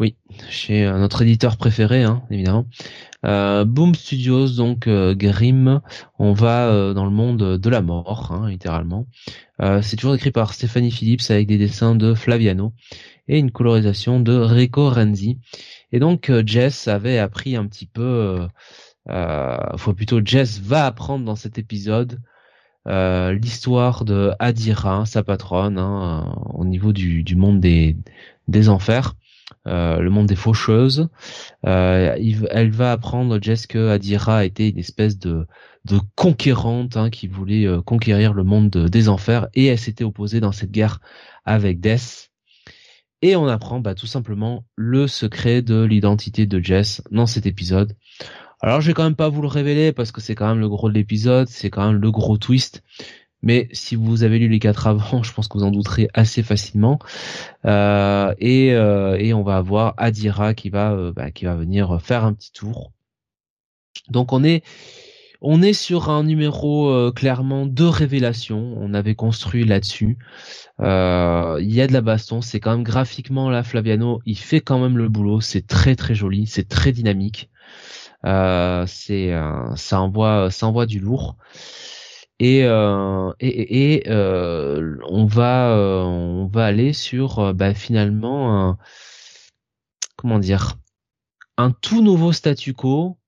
Oui, 0.00 0.16
chez 0.48 0.84
notre 0.86 1.22
éditeur 1.22 1.56
préféré, 1.56 2.02
hein, 2.02 2.22
évidemment. 2.30 2.66
Euh, 3.24 3.64
Boom 3.64 3.94
Studios, 3.94 4.48
donc 4.48 4.86
euh, 4.86 5.14
Grimm, 5.14 5.80
on 6.18 6.32
va 6.32 6.92
dans 6.94 7.04
le 7.04 7.10
monde 7.10 7.58
de 7.58 7.70
la 7.70 7.82
mort, 7.82 8.32
hein, 8.32 8.48
littéralement. 8.48 9.06
C'est 9.82 9.96
toujours 9.96 10.14
écrit 10.14 10.30
par 10.30 10.54
Stephanie 10.54 10.90
Phillips 10.90 11.30
avec 11.30 11.46
des 11.46 11.58
dessins 11.58 11.94
de 11.94 12.14
Flaviano 12.14 12.72
et 13.28 13.38
une 13.38 13.50
colorisation 13.50 14.20
de 14.20 14.32
Rico 14.32 14.88
Renzi. 14.88 15.38
Et 15.92 15.98
donc 16.00 16.32
Jess 16.46 16.88
avait 16.88 17.18
appris 17.18 17.56
un 17.56 17.66
petit 17.66 17.86
peu, 17.86 18.48
euh, 19.08 19.92
plutôt 19.96 20.20
Jess 20.24 20.60
va 20.60 20.86
apprendre 20.86 21.24
dans 21.24 21.36
cet 21.36 21.58
épisode 21.58 22.20
l'histoire 22.86 24.04
de 24.04 24.32
Adira, 24.38 25.06
sa 25.06 25.22
patronne, 25.22 25.78
hein, 25.78 26.34
au 26.54 26.64
niveau 26.64 26.92
du, 26.92 27.24
monde 27.36 27.60
des, 27.60 28.68
enfers. 28.68 29.14
Euh, 29.66 29.98
le 29.98 30.10
monde 30.10 30.26
des 30.26 30.36
faucheuses. 30.36 31.08
Euh, 31.66 32.16
elle 32.50 32.70
va 32.70 32.92
apprendre 32.92 33.38
Jess 33.42 33.66
que 33.66 33.90
Adira 33.90 34.44
était 34.44 34.68
une 34.70 34.78
espèce 34.78 35.18
de 35.18 35.46
conquérante 36.14 36.96
hein, 36.96 37.10
qui 37.10 37.26
voulait 37.26 37.66
euh, 37.66 37.82
conquérir 37.82 38.32
le 38.32 38.44
monde 38.44 38.70
des 38.70 39.08
enfers 39.08 39.48
et 39.54 39.66
elle 39.66 39.78
s'était 39.78 40.04
opposée 40.04 40.40
dans 40.40 40.52
cette 40.52 40.70
guerre 40.70 41.00
avec 41.44 41.80
Death. 41.80 42.30
Et 43.22 43.36
on 43.36 43.46
apprend 43.48 43.80
bah, 43.80 43.94
tout 43.94 44.06
simplement 44.06 44.64
le 44.76 45.06
secret 45.06 45.62
de 45.62 45.82
l'identité 45.82 46.46
de 46.46 46.58
Jess 46.60 47.02
dans 47.10 47.26
cet 47.26 47.44
épisode. 47.44 47.96
Alors 48.62 48.80
je 48.80 48.88
vais 48.88 48.94
quand 48.94 49.04
même 49.04 49.16
pas 49.16 49.28
vous 49.28 49.40
le 49.42 49.48
révéler 49.48 49.92
parce 49.92 50.12
que 50.12 50.20
c'est 50.20 50.34
quand 50.34 50.48
même 50.48 50.60
le 50.60 50.68
gros 50.68 50.88
de 50.88 50.94
l'épisode, 50.94 51.48
c'est 51.48 51.70
quand 51.70 51.86
même 51.86 52.00
le 52.00 52.10
gros 52.10 52.36
twist. 52.36 52.82
Mais 53.42 53.68
si 53.72 53.96
vous 53.96 54.22
avez 54.22 54.38
lu 54.38 54.48
les 54.48 54.58
quatre 54.58 54.86
avant, 54.86 55.22
je 55.22 55.32
pense 55.32 55.48
que 55.48 55.58
vous 55.58 55.64
en 55.64 55.70
douterez 55.70 56.08
assez 56.14 56.42
facilement. 56.42 56.98
Euh, 57.64 58.34
et, 58.38 58.74
euh, 58.74 59.16
et, 59.18 59.32
on 59.32 59.42
va 59.42 59.56
avoir 59.56 59.94
Adira 59.96 60.54
qui 60.54 60.70
va 60.70 60.92
euh, 60.92 61.12
bah, 61.12 61.30
qui 61.30 61.46
va 61.46 61.54
venir 61.54 62.00
faire 62.02 62.24
un 62.24 62.34
petit 62.34 62.52
tour. 62.52 62.92
Donc 64.08 64.32
on 64.32 64.44
est 64.44 64.62
on 65.42 65.62
est 65.62 65.72
sur 65.72 66.10
un 66.10 66.22
numéro 66.24 67.10
clairement 67.12 67.64
de 67.64 67.84
révélation. 67.84 68.74
On 68.78 68.92
avait 68.92 69.14
construit 69.14 69.64
là-dessus. 69.64 70.18
Il 70.80 70.84
y 70.84 71.80
a 71.80 71.86
de 71.86 71.92
la 71.94 72.02
baston. 72.02 72.42
C'est 72.42 72.60
quand 72.60 72.72
même 72.72 72.84
graphiquement 72.84 73.48
là, 73.48 73.62
Flaviano, 73.62 74.20
il 74.26 74.36
fait 74.36 74.60
quand 74.60 74.78
même 74.78 74.98
le 74.98 75.08
boulot. 75.08 75.40
C'est 75.40 75.66
très 75.66 75.96
très 75.96 76.14
joli. 76.14 76.46
C'est 76.46 76.68
très 76.68 76.92
dynamique. 76.92 77.48
C'est 78.24 79.32
ça 79.76 80.00
envoie 80.00 80.50
ça 80.50 80.66
envoie 80.66 80.86
du 80.86 81.00
lourd. 81.00 81.36
Et 82.40 82.64
euh, 82.64 83.32
et, 83.38 84.04
euh, 84.06 84.96
on 85.06 85.26
va 85.26 85.72
euh, 85.76 86.02
on 86.04 86.46
va 86.46 86.64
aller 86.64 86.94
sur 86.94 87.52
bah, 87.52 87.74
finalement 87.74 88.70
un, 88.70 88.78
comment 90.16 90.38
dire 90.38 90.78
un 91.58 91.70
tout 91.70 92.02
nouveau 92.02 92.32
statu 92.32 92.72
quo 92.72 93.18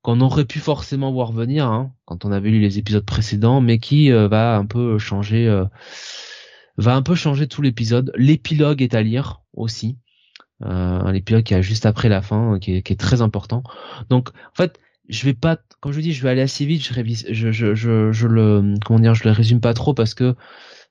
qu'on 0.00 0.22
aurait 0.22 0.46
pu 0.46 0.60
forcément 0.60 1.12
voir 1.12 1.32
venir 1.32 1.66
hein, 1.66 1.92
quand 2.06 2.24
on 2.24 2.32
avait 2.32 2.48
lu 2.48 2.60
les 2.60 2.78
épisodes 2.78 3.04
précédents 3.04 3.60
mais 3.60 3.78
qui 3.78 4.10
va 4.10 4.56
un 4.56 4.64
peu 4.64 4.98
changer 4.98 5.46
va 6.78 6.94
un 6.94 7.02
peu 7.02 7.14
changer 7.14 7.48
tout 7.48 7.60
l'épisode. 7.60 8.12
L'épilogue 8.16 8.80
est 8.80 8.94
à 8.94 9.02
lire 9.02 9.42
aussi 9.52 9.98
un 10.60 11.14
épilogue 11.14 11.42
qui 11.42 11.54
a 11.54 11.62
juste 11.62 11.86
après 11.86 12.08
la 12.08 12.22
fin 12.22 12.58
qui 12.58 12.76
est, 12.76 12.82
qui 12.82 12.92
est 12.92 12.96
très 12.96 13.22
important 13.22 13.62
donc 14.08 14.30
en 14.30 14.56
fait 14.56 14.78
je 15.10 15.24
vais 15.24 15.34
pas, 15.34 15.58
comme 15.80 15.92
je 15.92 16.00
dis, 16.00 16.12
je 16.12 16.22
vais 16.22 16.30
aller 16.30 16.40
assez 16.40 16.64
vite. 16.64 16.82
Je 16.84 16.94
révise, 16.94 17.26
je, 17.30 17.50
je, 17.50 17.74
je, 17.74 18.12
je 18.12 18.26
le, 18.26 18.74
comment 18.86 19.00
dire, 19.00 19.14
je 19.14 19.24
le 19.24 19.32
résume 19.32 19.60
pas 19.60 19.74
trop 19.74 19.92
parce 19.92 20.14
que 20.14 20.36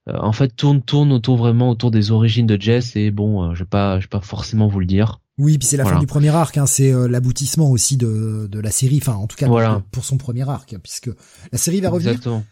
euh, 0.08 0.18
en 0.20 0.34
fait 0.34 0.56
tourne 0.56 0.82
tourne 0.82 1.12
autour 1.12 1.38
vraiment 1.38 1.70
autour 1.70 1.90
des 1.90 2.12
origines 2.12 2.46
de 2.46 2.62
Jess 2.62 2.96
et 2.96 3.12
bon, 3.12 3.44
euh, 3.44 3.54
je 3.54 3.60
vais 3.60 3.70
pas, 3.70 4.00
je 4.00 4.06
vais 4.06 4.10
pas 4.10 4.22
forcément 4.22 4.68
vous 4.68 4.80
le 4.80 4.86
dire. 4.86 5.22
Oui, 5.38 5.58
puis 5.58 5.66
c'est 5.66 5.78
la 5.78 5.86
fin 5.86 6.00
du 6.00 6.06
premier 6.06 6.30
arc, 6.30 6.58
hein, 6.58 6.66
c'est 6.66 6.92
euh, 6.92 7.08
l'aboutissement 7.08 7.72
aussi 7.72 7.96
de, 7.96 8.48
de 8.52 8.60
la 8.60 8.72
série, 8.72 9.00
enfin 9.02 9.14
en 9.14 9.26
tout 9.26 9.38
cas 9.38 9.48
voilà. 9.48 9.82
pour 9.92 10.04
son 10.04 10.18
premier 10.18 10.48
arc, 10.48 10.76
puisque 10.84 11.10
la 11.54 11.58
série 11.58 11.80
va 11.80 11.90
revenir. 11.90 12.12
Exactement. 12.12 12.44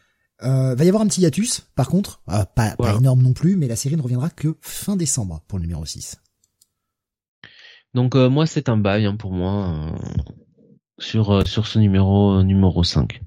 Euh, 0.43 0.73
va 0.73 0.85
y 0.85 0.87
avoir 0.87 1.03
un 1.03 1.07
petit 1.07 1.19
hiatus, 1.21 1.67
par 1.75 1.89
contre, 1.89 2.21
pas, 2.25 2.45
pas 2.45 2.95
énorme 2.97 3.23
non 3.23 3.33
plus, 3.33 3.57
mais 3.57 3.67
la 3.67 3.75
série 3.75 3.97
ne 3.97 4.01
reviendra 4.01 4.29
que 4.29 4.55
fin 4.61 4.95
décembre 4.95 5.41
pour 5.49 5.57
le 5.57 5.63
numéro 5.63 5.83
6. 5.83 6.17
Donc 7.97 8.13
moi 8.13 8.45
c'est 8.45 8.69
un 8.69 8.77
bail 8.77 9.07
hein, 9.07 9.15
pour 9.15 9.33
moi 9.33 9.91
sur 10.99 11.31
euh, 11.31 11.43
sur 11.45 11.65
ce 11.65 11.79
numéro 11.79 12.33
euh, 12.33 12.43
numéro 12.43 12.83
5. 12.83 13.21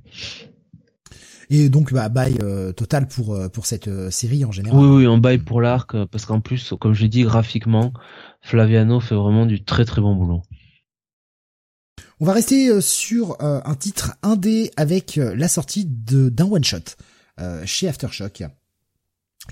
Et 1.53 1.69
donc 1.69 1.93
bah 1.93 2.09
bail 2.09 2.37
euh, 2.41 2.71
total 2.73 3.09
pour 3.09 3.37
pour 3.53 3.67
cette 3.67 3.91
série 4.11 4.45
en 4.45 4.53
général. 4.53 4.79
Oui 4.79 4.87
oui, 4.89 5.07
un 5.07 5.19
bail 5.19 5.39
pour 5.39 5.61
l'arc 5.61 5.97
parce 6.05 6.25
qu'en 6.25 6.41
plus 6.41 6.75
comme 6.79 6.95
je 6.95 7.07
dis 7.07 7.23
graphiquement 7.23 7.93
Flaviano 8.43 9.01
fait 9.01 9.17
vraiment 9.17 9.45
du 9.45 9.65
très 9.65 9.85
très 9.85 10.01
bon 10.01 10.15
boulot. 10.15 10.43
On 12.21 12.25
va 12.25 12.35
rester 12.35 12.81
sur 12.81 13.37
un 13.41 13.75
titre 13.75 14.13
indé 14.23 14.71
avec 14.77 15.17
la 15.17 15.49
sortie 15.49 15.85
de 15.85 16.29
d'un 16.29 16.45
one 16.45 16.63
shot 16.63 16.95
chez 17.65 17.89
Aftershock 17.89 18.45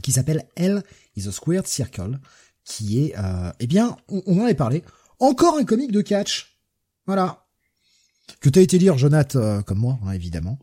qui 0.01 0.13
s'appelle 0.13 0.45
L 0.55 0.85
is 1.17 1.27
a 1.27 1.33
Squared 1.33 1.67
Circle 1.67 2.21
qui 2.63 3.01
est 3.01 3.15
eh 3.59 3.67
bien 3.67 3.97
on, 4.09 4.23
on 4.27 4.39
en 4.39 4.45
avait 4.45 4.55
parlé 4.55 4.85
encore 5.19 5.57
un 5.57 5.65
comic 5.65 5.93
de 5.93 6.01
catch. 6.01 6.59
Voilà, 7.07 7.49
que 8.41 8.49
t'as 8.49 8.61
été 8.61 8.79
lire, 8.79 8.99
Jonathan, 8.99 9.39
euh, 9.39 9.63
comme 9.63 9.79
moi, 9.79 9.99
hein, 10.05 10.13
évidemment. 10.13 10.59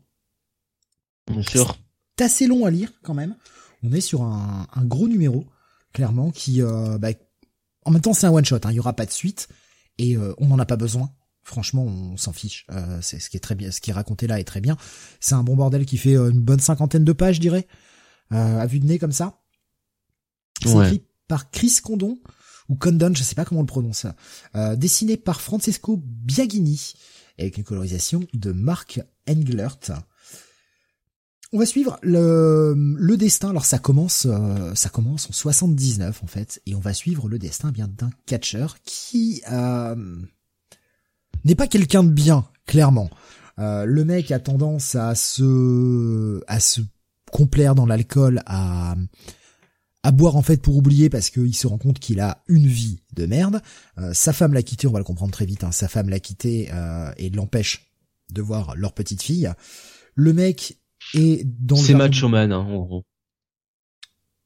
Bien 1.30 1.42
sûr. 1.42 1.78
C'est 2.18 2.24
assez 2.24 2.46
long 2.46 2.64
à 2.64 2.70
lire 2.70 2.92
quand 3.02 3.14
même. 3.14 3.36
On 3.82 3.92
est 3.92 4.00
sur 4.00 4.22
un, 4.22 4.66
gros 4.78 5.08
numéro, 5.08 5.44
clairement, 5.92 6.30
qui, 6.30 6.62
euh, 6.62 6.98
bah, 6.98 7.08
en 7.84 7.90
même 7.90 8.00
temps, 8.00 8.14
c'est 8.14 8.26
un 8.26 8.32
one 8.32 8.44
shot. 8.44 8.56
Hein, 8.64 8.70
il 8.70 8.76
y 8.76 8.80
aura 8.80 8.94
pas 8.94 9.06
de 9.06 9.10
suite 9.10 9.48
et 9.98 10.16
euh, 10.16 10.34
on 10.38 10.46
n'en 10.46 10.58
a 10.58 10.66
pas 10.66 10.76
besoin. 10.76 11.10
Franchement, 11.42 11.84
on 11.84 12.16
s'en 12.16 12.32
fiche. 12.32 12.66
c'est 13.02 13.20
ce 13.20 13.30
qui 13.30 13.36
est 13.36 13.40
très 13.40 13.54
bien, 13.54 13.70
ce 13.70 13.80
qui 13.80 13.90
est 13.90 13.92
raconté 13.92 14.26
là 14.26 14.40
est 14.40 14.44
très 14.44 14.60
bien. 14.60 14.76
C'est 15.20 15.36
un 15.36 15.44
bon 15.44 15.54
bordel 15.54 15.86
qui 15.86 15.96
fait 15.96 16.16
une 16.16 16.40
bonne 16.40 16.58
cinquantaine 16.58 17.04
de 17.04 17.12
pages, 17.12 17.36
je 17.36 17.40
dirais, 17.40 17.68
à 18.30 18.66
vue 18.66 18.80
de 18.80 18.86
nez 18.86 18.98
comme 18.98 19.12
ça. 19.12 19.42
C'est 20.60 20.72
écrit 20.72 21.04
par 21.28 21.52
Chris 21.52 21.76
Condon 21.84 22.18
ou 22.68 22.76
Condon, 22.76 23.12
je 23.14 23.22
sais 23.22 23.34
pas 23.34 23.44
comment 23.44 23.60
on 23.60 23.64
le 23.64 23.68
prononce. 23.68 24.06
dessiné 24.76 25.16
par 25.16 25.40
Francesco 25.40 26.00
Biagini 26.02 26.94
avec 27.38 27.58
une 27.58 27.64
colorisation 27.64 28.24
de 28.34 28.52
Mark 28.52 29.00
Englert. 29.28 29.78
On 31.52 31.58
va 31.58 31.66
suivre 31.66 31.98
le, 32.02 32.74
le 32.76 33.16
destin. 33.16 33.50
Alors 33.50 33.64
ça 33.64 33.78
commence, 33.78 34.26
euh, 34.28 34.74
ça 34.74 34.88
commence 34.88 35.28
en 35.30 35.32
79 35.32 36.22
en 36.22 36.26
fait, 36.26 36.60
et 36.66 36.74
on 36.74 36.80
va 36.80 36.92
suivre 36.92 37.28
le 37.28 37.38
destin 37.38 37.70
bien 37.70 37.88
d'un 37.88 38.10
catcher 38.26 38.66
qui 38.84 39.42
euh, 39.50 39.94
n'est 41.44 41.54
pas 41.54 41.68
quelqu'un 41.68 42.02
de 42.02 42.10
bien, 42.10 42.46
clairement. 42.66 43.10
Euh, 43.58 43.84
le 43.84 44.04
mec 44.04 44.32
a 44.32 44.40
tendance 44.40 44.96
à 44.96 45.14
se 45.14 46.42
à 46.48 46.60
se 46.60 46.80
complaire 47.30 47.74
dans 47.74 47.86
l'alcool, 47.86 48.42
à 48.46 48.96
à 50.06 50.12
boire 50.12 50.36
en 50.36 50.42
fait 50.42 50.62
pour 50.62 50.76
oublier 50.76 51.10
parce 51.10 51.30
qu'il 51.30 51.56
se 51.56 51.66
rend 51.66 51.78
compte 51.78 51.98
qu'il 51.98 52.20
a 52.20 52.44
une 52.46 52.68
vie 52.68 53.00
de 53.14 53.26
merde. 53.26 53.60
Euh, 53.98 54.14
sa 54.14 54.32
femme 54.32 54.54
l'a 54.54 54.62
quitté, 54.62 54.86
on 54.86 54.92
va 54.92 55.00
le 55.00 55.04
comprendre 55.04 55.32
très 55.32 55.46
vite. 55.46 55.64
Hein. 55.64 55.72
sa 55.72 55.88
femme 55.88 56.08
l'a 56.08 56.20
quitté 56.20 56.68
euh, 56.72 57.10
et 57.16 57.28
l'empêche 57.30 57.90
de 58.30 58.40
voir 58.40 58.76
leur 58.76 58.92
petite 58.92 59.20
fille. 59.20 59.50
Le 60.14 60.32
mec 60.32 60.78
est 61.14 61.44
dans. 61.44 61.74
C'est 61.74 61.94
macho 61.94 62.28
man, 62.28 62.52
hein, 62.52 62.58
en 62.58 62.84
gros. 62.84 63.04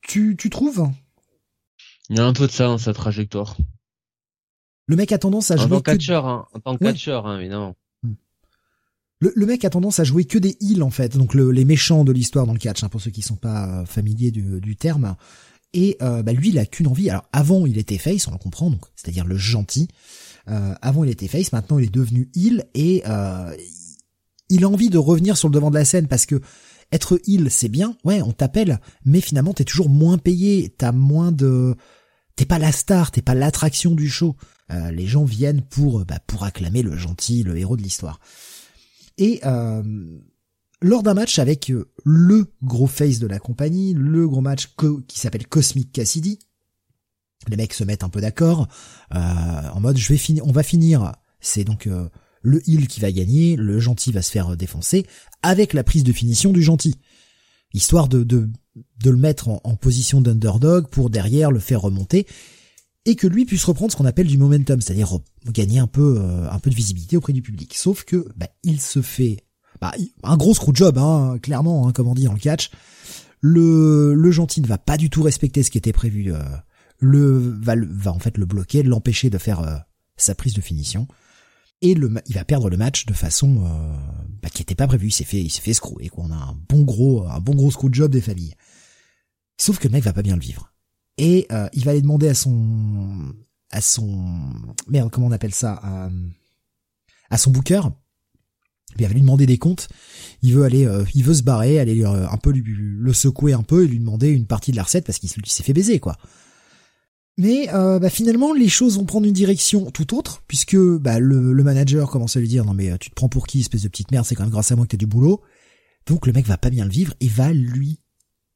Tu 0.01 0.35
tu 0.39 0.49
trouves? 0.49 0.89
Il 2.09 2.17
y 2.17 2.21
a 2.21 2.25
un 2.25 2.33
peu 2.33 2.47
de 2.47 2.53
ça 2.53 2.65
dans 2.65 2.79
sa 2.79 2.95
trajectoire. 2.95 3.59
Le 4.87 4.97
mec 4.97 5.13
a 5.13 5.19
tendance 5.19 5.51
à 5.51 5.57
jouer. 5.57 5.67
En 5.67 5.69
tant 5.69 5.81
que 5.83 5.91
catcheur, 5.91 6.27
hein, 6.27 6.47
en 6.55 6.61
tant 6.61 6.79
que 6.79 6.85
catcheur, 6.85 7.27
hein, 7.27 7.39
évidemment. 7.39 7.77
Le, 9.23 9.45
mec 9.45 9.67
a 9.67 9.71
tendance 9.71 10.01
à 10.01 10.05
jouer 10.05 10.25
que 10.25 10.39
des 10.39 10.57
heals 10.63 10.83
en 10.83 10.89
fait, 10.89 11.19
donc 11.19 11.35
les 11.35 11.67
méchants 11.67 12.05
de 12.05 12.13
l'histoire 12.13 12.47
dans 12.47 12.55
le 12.55 12.59
catch, 12.59 12.83
hein, 12.83 12.89
pour 12.89 13.03
ceux 13.03 13.11
qui 13.11 13.21
sont 13.21 13.37
pas 13.37 13.85
familiers 13.85 14.31
du, 14.31 14.77
terme. 14.77 15.15
Et 15.73 15.97
euh, 16.03 16.23
bah, 16.23 16.33
lui, 16.33 16.51
il 16.51 16.59
a 16.59 16.67
qu'une 16.67 16.89
envie. 16.89 17.11
Alors 17.11 17.29
avant, 17.33 17.67
il 17.67 17.79
était 17.79 17.99
face, 17.99 18.27
on 18.29 18.33
le 18.33 18.39
comprend, 18.39 18.71
donc 18.71 18.85
c'est-à-dire 18.97 19.25
le 19.25 19.37
gentil. 19.37 19.89
Euh, 20.49 20.75
avant, 20.83 21.05
il 21.05 21.11
était 21.11 21.29
face, 21.29 21.53
maintenant, 21.53 21.79
il 21.79 21.87
est 21.87 21.95
devenu 21.95 22.29
heal 22.35 22.65
et 22.75 23.03
euh, 23.07 23.55
il 24.49 24.65
a 24.65 24.69
envie 24.69 24.91
de 24.91 24.99
revenir 24.99 25.37
sur 25.37 25.49
le 25.49 25.55
devant 25.55 25.71
de 25.71 25.77
la 25.77 25.85
scène 25.85 26.09
parce 26.09 26.27
que 26.27 26.41
être 26.93 27.21
heal, 27.27 27.51
c'est 27.51 27.69
bien, 27.69 27.97
ouais, 28.05 28.21
on 28.21 28.33
t'appelle, 28.33 28.81
mais 29.05 29.21
finalement, 29.21 29.55
t'es 29.55 29.65
toujours 29.65 29.89
moins 29.89 30.19
payé, 30.19 30.75
t'as 30.77 30.91
moins 30.91 31.31
de, 31.31 31.77
t'es 32.35 32.47
pas 32.47 32.59
la 32.59 32.73
star, 32.73 33.13
t'es 33.13 33.23
pas 33.23 33.35
l'attraction 33.35 33.93
du 33.93 34.09
show. 34.09 34.35
les 34.91 35.07
gens 35.07 35.23
viennent 35.23 35.63
pour 35.63 36.05
bah, 36.05 36.19
pour 36.27 36.43
acclamer 36.43 36.83
le 36.83 36.97
gentil, 36.97 37.45
le 37.45 37.57
héros 37.57 37.77
de 37.77 37.83
l'histoire. 37.83 38.19
Et 39.21 39.41
euh, 39.45 39.83
lors 40.81 41.03
d'un 41.03 41.15
match 41.15 41.39
avec 41.39 41.71
euh, 41.71 41.91
le 42.05 42.53
gros 42.63 42.87
face 42.87 43.19
de 43.19 43.27
la 43.27 43.39
compagnie, 43.39 43.95
le 43.95 44.29
gros 44.29 44.41
match 44.41 44.75
qui 45.07 45.19
s'appelle 45.19 45.47
Cosmic 45.47 45.93
Cassidy, 45.93 46.39
les 47.49 47.57
mecs 47.57 47.75
se 47.75 47.85
mettent 47.85 48.05
un 48.05 48.09
peu 48.09 48.21
d'accord 48.21 48.69
euh, 49.15 49.19
en 49.19 49.81
mode 49.81 49.97
je 49.97 50.09
vais 50.09 50.19
finir, 50.19 50.47
on 50.47 50.53
va 50.53 50.63
finir. 50.63 51.13
C'est 51.41 51.65
donc 51.65 51.89
le 52.43 52.69
heal 52.69 52.87
qui 52.87 53.01
va 53.01 53.11
gagner, 53.11 53.57
le 53.57 53.81
gentil 53.81 54.13
va 54.13 54.21
se 54.21 54.31
faire 54.31 54.59
défoncer 54.59 55.07
avec 55.43 55.73
la 55.73 55.85
prise 55.85 56.05
de 56.05 56.13
finition 56.13 56.53
du 56.53 56.63
gentil, 56.63 56.97
histoire 57.73 58.09
de 58.09 58.25
de, 58.75 59.11
le 59.11 59.17
mettre 59.17 59.49
en, 59.49 59.77
position 59.77 60.21
d'underdog 60.21 60.89
pour 60.89 61.11
derrière 61.11 61.51
le 61.51 61.61
faire 61.61 61.81
remonter 61.81 62.27
et 63.07 63.17
que 63.17 63.27
lui 63.27 63.47
puisse 63.47 63.65
reprendre 63.65 63.93
ce 63.93 63.97
qu'on 63.97 64.05
appelle 64.05 64.27
du 64.27 64.39
momentum, 64.39 64.81
c'est-à-dire 64.81 65.19
gagner 65.47 65.79
un 65.79 65.87
peu 65.87 66.19
euh, 66.19 66.51
un 66.51 66.59
peu 66.59 66.71
de 66.71 66.75
visibilité 66.75 67.17
auprès 67.17 67.33
du 67.33 67.43
public. 67.43 67.75
Sauf 67.75 68.05
que 68.05 68.29
bah, 68.37 68.49
il 68.63 68.81
se 68.81 69.01
fait 69.01 69.39
bah, 69.81 69.93
un 70.23 70.37
gros 70.37 70.55
screw 70.55 70.75
job, 70.75 70.99
hein, 70.99 71.39
clairement, 71.43 71.87
hein, 71.87 71.93
comme 71.93 72.09
on 72.09 72.15
dit 72.15 72.29
en 72.29 72.37
catch. 72.37 72.71
Le, 73.41 74.15
le 74.15 74.31
gentil 74.31 74.61
ne 74.61 74.67
va 74.67 74.79
pas 74.79 74.97
du 74.97 75.09
tout 75.09 75.23
respecter 75.23 75.63
ce 75.63 75.71
qui 75.71 75.79
était 75.79 75.93
prévu. 75.93 76.33
Euh, 76.33 76.43
le 76.99 77.59
va, 77.63 77.75
en 78.13 78.19
fait 78.19 78.37
le 78.37 78.45
bloquer, 78.45 78.83
l'empêcher 78.83 79.31
de 79.31 79.39
faire 79.39 79.61
euh, 79.61 79.77
sa 80.17 80.35
prise 80.35 80.55
de 80.55 80.61
finition. 80.61 81.09
Et 81.81 81.95
le, 81.95 82.13
il 82.27 82.35
va 82.35 82.45
perdre 82.45 82.69
le 82.69 82.77
match 82.77 83.07
de 83.07 83.15
façon 83.15 83.67
bah, 84.43 84.51
qui 84.51 84.61
était 84.61 84.75
pas 84.75 84.87
prévue. 84.87 85.09
Il 85.09 85.13
s'est 85.13 85.25
fait, 85.25 85.41
il 85.41 85.49
s'est 85.49 85.63
fait 85.63 85.73
screw 85.73 85.97
et 86.01 86.11
qu'on 86.11 86.31
a 86.31 86.35
un 86.35 86.55
bon 86.69 86.83
gros, 86.83 87.27
un 87.27 87.41
bon 87.41 87.55
gros 87.55 87.71
screw 87.71 87.89
job 87.91 88.13
des 88.13 88.21
familles. 88.21 88.55
Sauf 89.57 89.79
que 89.79 89.89
le 89.89 89.93
mec 89.93 90.05
va 90.05 90.13
pas 90.13 90.21
bien 90.21 90.35
le 90.35 90.43
vivre 90.43 90.71
et 91.21 91.47
euh, 91.53 91.69
il 91.75 91.85
va 91.85 91.93
aller 91.93 92.01
demander 92.01 92.29
à 92.29 92.35
son 92.35 93.35
à 93.71 93.81
son 93.81 94.27
merde 94.89 95.11
comment 95.11 95.27
on 95.27 95.33
appelle 95.33 95.55
ça 95.55 95.81
à, 97.31 97.39
son 97.39 97.51
booker 97.51 97.83
il 98.99 99.07
va 99.07 99.13
lui 99.13 99.21
demander 99.21 99.47
des 99.47 99.59
comptes. 99.59 99.89
Il 100.43 100.55
veut 100.55 100.65
aller 100.65 100.87
euh, 100.87 101.05
il 101.15 101.25
veut 101.25 101.35
se 101.35 101.43
barrer 101.43 101.79
aller 101.79 102.05
euh, 102.05 102.29
un 102.29 102.37
peu 102.37 102.51
lui, 102.51 102.65
le 102.67 103.13
secouer 103.13 103.53
un 103.53 103.63
peu 103.63 103.85
et 103.85 103.89
lui 103.89 103.99
demander 103.99 104.29
une 104.29 104.47
partie 104.47 104.71
de 104.71 104.77
la 104.77 104.83
recette 104.83 105.07
parce 105.07 105.19
qu'il 105.19 105.31
s'est 105.31 105.63
fait 105.63 105.73
baiser 105.73 106.01
quoi. 106.01 106.17
Mais 107.39 107.69
bah, 107.73 108.11
finalement 108.11 108.53
les 108.53 108.69
choses 108.69 108.99
vont 108.99 109.07
prendre 109.07 109.27
une 109.27 109.33
direction 109.33 109.91
tout 109.91 110.15
autre 110.15 110.43
puisque 110.47 110.77
bah, 110.77 111.19
le, 111.19 111.55
le, 111.55 111.65
manager 111.65 112.11
commence 112.11 112.37
à 112.37 112.41
lui 112.41 112.49
dire 112.49 112.67
non 112.67 112.75
mais 112.75 112.99
tu 112.99 113.09
te 113.09 113.15
prends 113.15 113.31
pour 113.31 113.47
qui 113.47 113.61
espèce 113.61 113.83
de 113.83 113.89
petite 113.89 114.11
merde 114.11 114.27
c'est 114.27 114.35
quand 114.35 114.43
même 114.43 114.51
grâce 114.51 114.73
à 114.73 114.77
moi 114.77 114.85
que 114.85 114.91
t'as 114.91 114.99
du 114.99 115.07
boulot 115.07 115.41
donc 116.07 116.27
le 116.27 116.33
mec 116.33 116.47
va 116.47 116.59
pas 116.59 116.71
bien 116.71 116.85
le 116.85 116.91
vivre 116.91 117.15
et 117.21 117.29
va 117.29 117.53
lui 117.53 118.01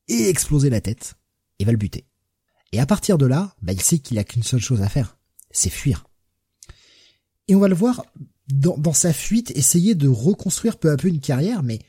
exploser 0.08 0.70
la 0.70 0.80
tête 0.80 1.14
et 1.58 1.64
va 1.64 1.72
le 1.72 1.78
buter. 1.78 2.06
Et 2.72 2.80
à 2.80 2.86
partir 2.86 3.18
de 3.18 3.26
là, 3.26 3.54
bah, 3.62 3.72
il 3.72 3.80
sait 3.80 3.98
qu'il 3.98 4.18
a 4.18 4.24
qu'une 4.24 4.42
seule 4.42 4.60
chose 4.60 4.82
à 4.82 4.88
faire, 4.88 5.18
c'est 5.50 5.70
fuir. 5.70 6.06
Et 7.46 7.54
on 7.54 7.60
va 7.60 7.68
le 7.68 7.74
voir 7.74 8.04
dans, 8.48 8.92
sa 8.92 9.12
fuite 9.12 9.50
essayer 9.56 9.94
de 9.94 10.08
reconstruire 10.08 10.78
peu 10.78 10.90
à 10.90 10.96
peu 10.96 11.08
une 11.08 11.20
carrière, 11.20 11.62
mais 11.62 11.80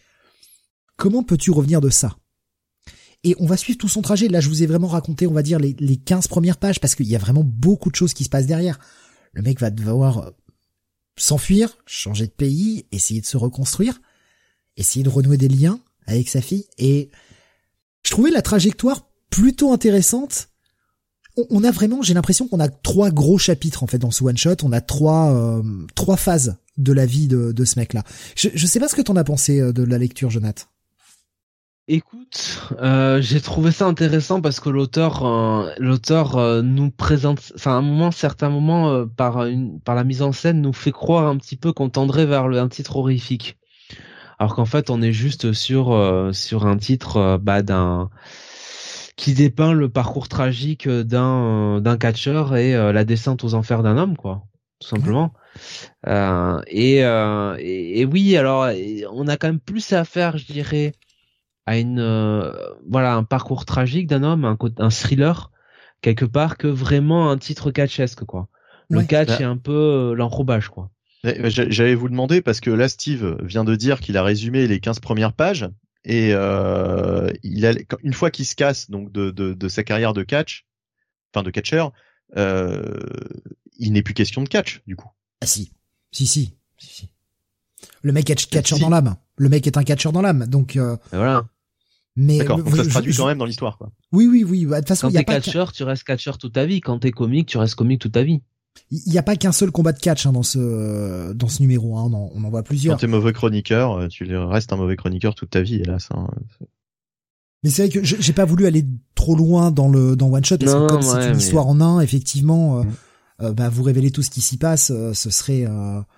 comment 0.95 1.23
peux-tu 1.23 1.51
revenir 1.51 1.81
de 1.81 1.89
ça? 1.89 2.17
Et 3.23 3.35
on 3.39 3.45
va 3.45 3.57
suivre 3.57 3.77
tout 3.77 3.89
son 3.89 4.01
trajet. 4.01 4.27
Là, 4.27 4.39
je 4.39 4.49
vous 4.49 4.63
ai 4.63 4.67
vraiment 4.67 4.87
raconté, 4.87 5.25
on 5.27 5.33
va 5.33 5.41
dire, 5.41 5.59
les, 5.59 5.75
les 5.79 5.97
15 5.97 6.27
premières 6.27 6.57
pages, 6.57 6.79
parce 6.79 6.95
qu'il 6.95 7.07
y 7.07 7.15
a 7.15 7.19
vraiment 7.19 7.43
beaucoup 7.43 7.89
de 7.89 7.95
choses 7.95 8.13
qui 8.13 8.23
se 8.23 8.29
passent 8.29 8.45
derrière. 8.45 8.79
Le 9.33 9.41
mec 9.41 9.59
va 9.59 9.71
devoir 9.71 10.19
euh, 10.19 10.31
s'enfuir, 11.17 11.77
changer 11.85 12.27
de 12.27 12.31
pays, 12.31 12.85
essayer 12.91 13.21
de 13.21 13.25
se 13.25 13.37
reconstruire, 13.37 13.99
essayer 14.77 15.03
de 15.03 15.09
renouer 15.09 15.37
des 15.37 15.47
liens 15.47 15.79
avec 16.05 16.29
sa 16.29 16.41
fille. 16.41 16.65
Et 16.77 17.09
je 18.03 18.11
trouvais 18.11 18.31
la 18.31 18.41
trajectoire 18.41 19.09
plutôt 19.29 19.73
intéressante 19.73 20.49
on 21.49 21.63
a 21.63 21.71
vraiment, 21.71 22.01
j'ai 22.01 22.13
l'impression 22.13 22.47
qu'on 22.47 22.59
a 22.59 22.69
trois 22.69 23.11
gros 23.11 23.37
chapitres 23.37 23.83
en 23.83 23.87
fait 23.87 23.97
dans 23.97 24.11
ce 24.11 24.23
one 24.23 24.37
shot. 24.37 24.55
On 24.63 24.71
a 24.71 24.81
trois 24.81 25.33
euh, 25.33 25.61
trois 25.95 26.17
phases 26.17 26.57
de 26.77 26.93
la 26.93 27.05
vie 27.05 27.27
de, 27.27 27.51
de 27.51 27.65
ce 27.65 27.79
mec-là. 27.79 28.03
Je, 28.35 28.49
je 28.53 28.65
sais 28.65 28.79
pas 28.79 28.87
ce 28.87 28.95
que 28.95 29.01
t'en 29.01 29.15
as 29.15 29.23
pensé 29.23 29.59
euh, 29.59 29.73
de 29.73 29.83
la 29.83 29.97
lecture, 29.97 30.29
Jonathan. 30.29 30.63
Écoute, 31.87 32.61
euh, 32.81 33.21
j'ai 33.21 33.39
trouvé 33.41 33.71
ça 33.71 33.85
intéressant 33.85 34.41
parce 34.41 34.59
que 34.59 34.69
l'auteur, 34.69 35.23
l'auteur 35.77 36.63
nous 36.63 36.89
présente, 36.89 37.51
enfin 37.53 37.73
à 37.73 37.75
un 37.75 37.83
moment, 37.83 38.09
certains 38.09 38.49
moments, 38.49 39.05
par 39.05 39.45
une, 39.45 39.79
par 39.81 39.93
la 39.93 40.03
mise 40.03 40.23
en 40.23 40.31
scène, 40.31 40.61
nous 40.61 40.73
fait 40.73 40.91
croire 40.91 41.27
un 41.27 41.37
petit 41.37 41.55
peu 41.55 41.73
qu'on 41.73 41.89
tendrait 41.89 42.25
vers 42.25 42.47
le, 42.47 42.57
un 42.57 42.69
titre 42.69 42.95
horrifique, 42.95 43.59
alors 44.39 44.55
qu'en 44.55 44.65
fait, 44.65 44.89
on 44.89 44.99
est 45.03 45.11
juste 45.11 45.53
sur 45.53 46.29
sur 46.33 46.65
un 46.65 46.77
titre 46.77 47.39
bah, 47.39 47.61
d'un 47.61 48.09
qui 49.15 49.33
dépeint 49.33 49.73
le 49.73 49.89
parcours 49.89 50.27
tragique 50.27 50.89
d'un 50.89 51.79
d'un 51.81 51.97
catcheur 51.97 52.55
et 52.55 52.75
euh, 52.75 52.91
la 52.91 53.05
descente 53.05 53.43
aux 53.43 53.53
enfers 53.53 53.83
d'un 53.83 53.97
homme, 53.97 54.17
quoi, 54.17 54.43
tout 54.79 54.87
simplement. 54.87 55.33
Euh, 56.07 56.61
et, 56.67 57.05
euh, 57.05 57.55
et, 57.59 58.05
oui, 58.05 58.35
alors 58.35 58.69
on 59.11 59.27
a 59.27 59.37
quand 59.37 59.47
même 59.47 59.59
plus 59.59 59.93
à 59.93 60.03
faire, 60.03 60.37
je 60.37 60.45
dirais, 60.45 60.91
à 61.65 61.77
une 61.77 61.99
euh, 61.99 62.51
voilà 62.87 63.15
un 63.15 63.23
parcours 63.23 63.65
tragique 63.65 64.07
d'un 64.07 64.23
homme, 64.23 64.43
un, 64.43 64.57
un 64.79 64.89
thriller 64.89 65.51
quelque 66.01 66.25
part 66.25 66.57
que 66.57 66.67
vraiment 66.67 67.31
un 67.31 67.37
titre 67.37 67.71
catchesque, 67.71 68.25
quoi. 68.25 68.47
Le 68.89 69.01
catch 69.01 69.29
bah 69.29 69.37
est 69.39 69.43
un 69.43 69.57
peu 69.57 70.13
l'enrobage, 70.15 70.69
quoi. 70.69 70.91
J'allais 71.23 71.95
vous 71.95 72.09
demander 72.09 72.41
parce 72.41 72.59
que 72.59 72.69
là 72.69 72.87
Steve 72.87 73.37
vient 73.41 73.63
de 73.63 73.75
dire 73.75 73.99
qu'il 73.99 74.15
a 74.15 74.21
résumé 74.21 74.67
les 74.67 74.79
15 74.79 74.99
premières 74.99 75.33
pages 75.33 75.67
et 76.05 76.29
euh, 76.33 77.31
il 77.43 77.65
a, 77.65 77.73
une 78.03 78.13
fois 78.13 78.29
qu'il 78.29 78.45
se 78.45 78.55
casse 78.55 78.89
donc 78.89 79.11
de, 79.11 79.31
de, 79.31 79.53
de, 79.53 79.67
sa 79.67 79.83
carrière 79.83 80.13
de 80.13 80.23
catch, 80.23 80.65
enfin 81.33 81.43
de 81.43 81.49
catcher, 81.49 81.85
euh, 82.37 82.99
il 83.77 83.93
n'est 83.93 84.03
plus 84.03 84.13
question 84.13 84.43
de 84.43 84.47
catch 84.47 84.81
du 84.85 84.95
coup. 84.95 85.09
Ah 85.41 85.47
si, 85.47 85.71
si 86.11 86.27
si, 86.27 86.53
si, 86.77 86.89
si. 86.93 87.09
Le 88.03 88.11
mec 88.11 88.29
est 88.29 88.49
catcheur 88.49 88.79
dans 88.79 88.89
l'âme. 88.89 89.15
Le 89.37 89.49
mec 89.49 89.65
est 89.65 89.77
un 89.77 89.83
catcheur 89.83 90.11
dans 90.11 90.21
l'âme, 90.21 90.45
donc. 90.47 90.75
Euh, 90.75 90.95
voilà. 91.11 91.47
Mais 92.15 92.37
d'accord, 92.37 92.59
donc 92.59 92.73
ça 92.73 92.83
se 92.85 92.89
traduit 92.89 93.13
quand 93.13 93.27
même 93.27 93.37
dans 93.37 93.45
l'histoire, 93.45 93.77
quoi. 93.77 93.91
Oui, 94.13 94.27
oui, 94.27 94.45
oui. 94.45 94.65
Bah, 94.65 94.75
de 94.75 94.81
toute 94.81 94.89
façon, 94.89 95.07
quand 95.07 95.17
t'es 95.17 95.25
catcheur, 95.25 95.73
tu 95.73 95.83
restes 95.83 96.05
catcheur 96.05 96.37
toute 96.37 96.53
ta 96.53 96.65
vie. 96.65 96.79
Quand 96.79 96.99
t'es 96.99 97.11
comique, 97.11 97.49
tu 97.49 97.57
restes 97.57 97.75
comique 97.75 97.99
toute 97.99 98.13
ta 98.13 98.23
vie. 98.23 98.41
Il 98.91 99.11
n'y 99.11 99.17
a 99.17 99.23
pas 99.23 99.35
qu'un 99.35 99.51
seul 99.51 99.71
combat 99.71 99.93
de 99.93 99.99
catch 99.99 100.25
hein, 100.25 100.31
dans 100.31 100.43
ce 100.43 101.33
dans 101.33 101.47
ce 101.47 101.61
numéro. 101.61 101.97
Hein, 101.97 102.09
on, 102.11 102.13
en, 102.13 102.31
on 102.35 102.43
en 102.43 102.49
voit 102.49 102.63
plusieurs. 102.63 102.95
Quand 102.95 102.99
t'es 102.99 103.07
mauvais 103.07 103.33
chroniqueur, 103.33 103.93
euh, 103.93 104.07
tu 104.07 104.35
restes 104.35 104.73
un 104.73 104.75
mauvais 104.75 104.95
chroniqueur 104.95 105.33
toute 105.33 105.49
ta 105.49 105.61
vie, 105.61 105.75
hélas. 105.75 106.09
Hein. 106.11 106.27
Mais 107.63 107.69
c'est 107.69 107.87
vrai 107.87 107.91
que 107.91 108.03
j'ai 108.03 108.33
pas 108.33 108.45
voulu 108.45 108.67
aller 108.67 108.85
trop 109.15 109.35
loin 109.35 109.71
dans 109.71 109.89
le 109.89 110.15
dans 110.15 110.31
One 110.31 110.45
Shot 110.45 110.57
parce 110.59 110.73
que 110.73 110.87
comme 110.87 111.01
c'est 111.01 111.29
une 111.29 111.37
histoire 111.37 111.67
en 111.67 111.81
un, 111.81 111.99
effectivement, 111.99 112.79
euh, 112.79 112.83
mm. 112.83 112.93
euh, 113.41 113.53
bah 113.53 113.69
vous 113.69 113.81
révélez 113.81 114.11
tout 114.11 114.21
ce 114.21 114.29
qui 114.29 114.41
s'y 114.41 114.57
passe, 114.57 114.87
ce 114.87 115.29
serait. 115.29 115.65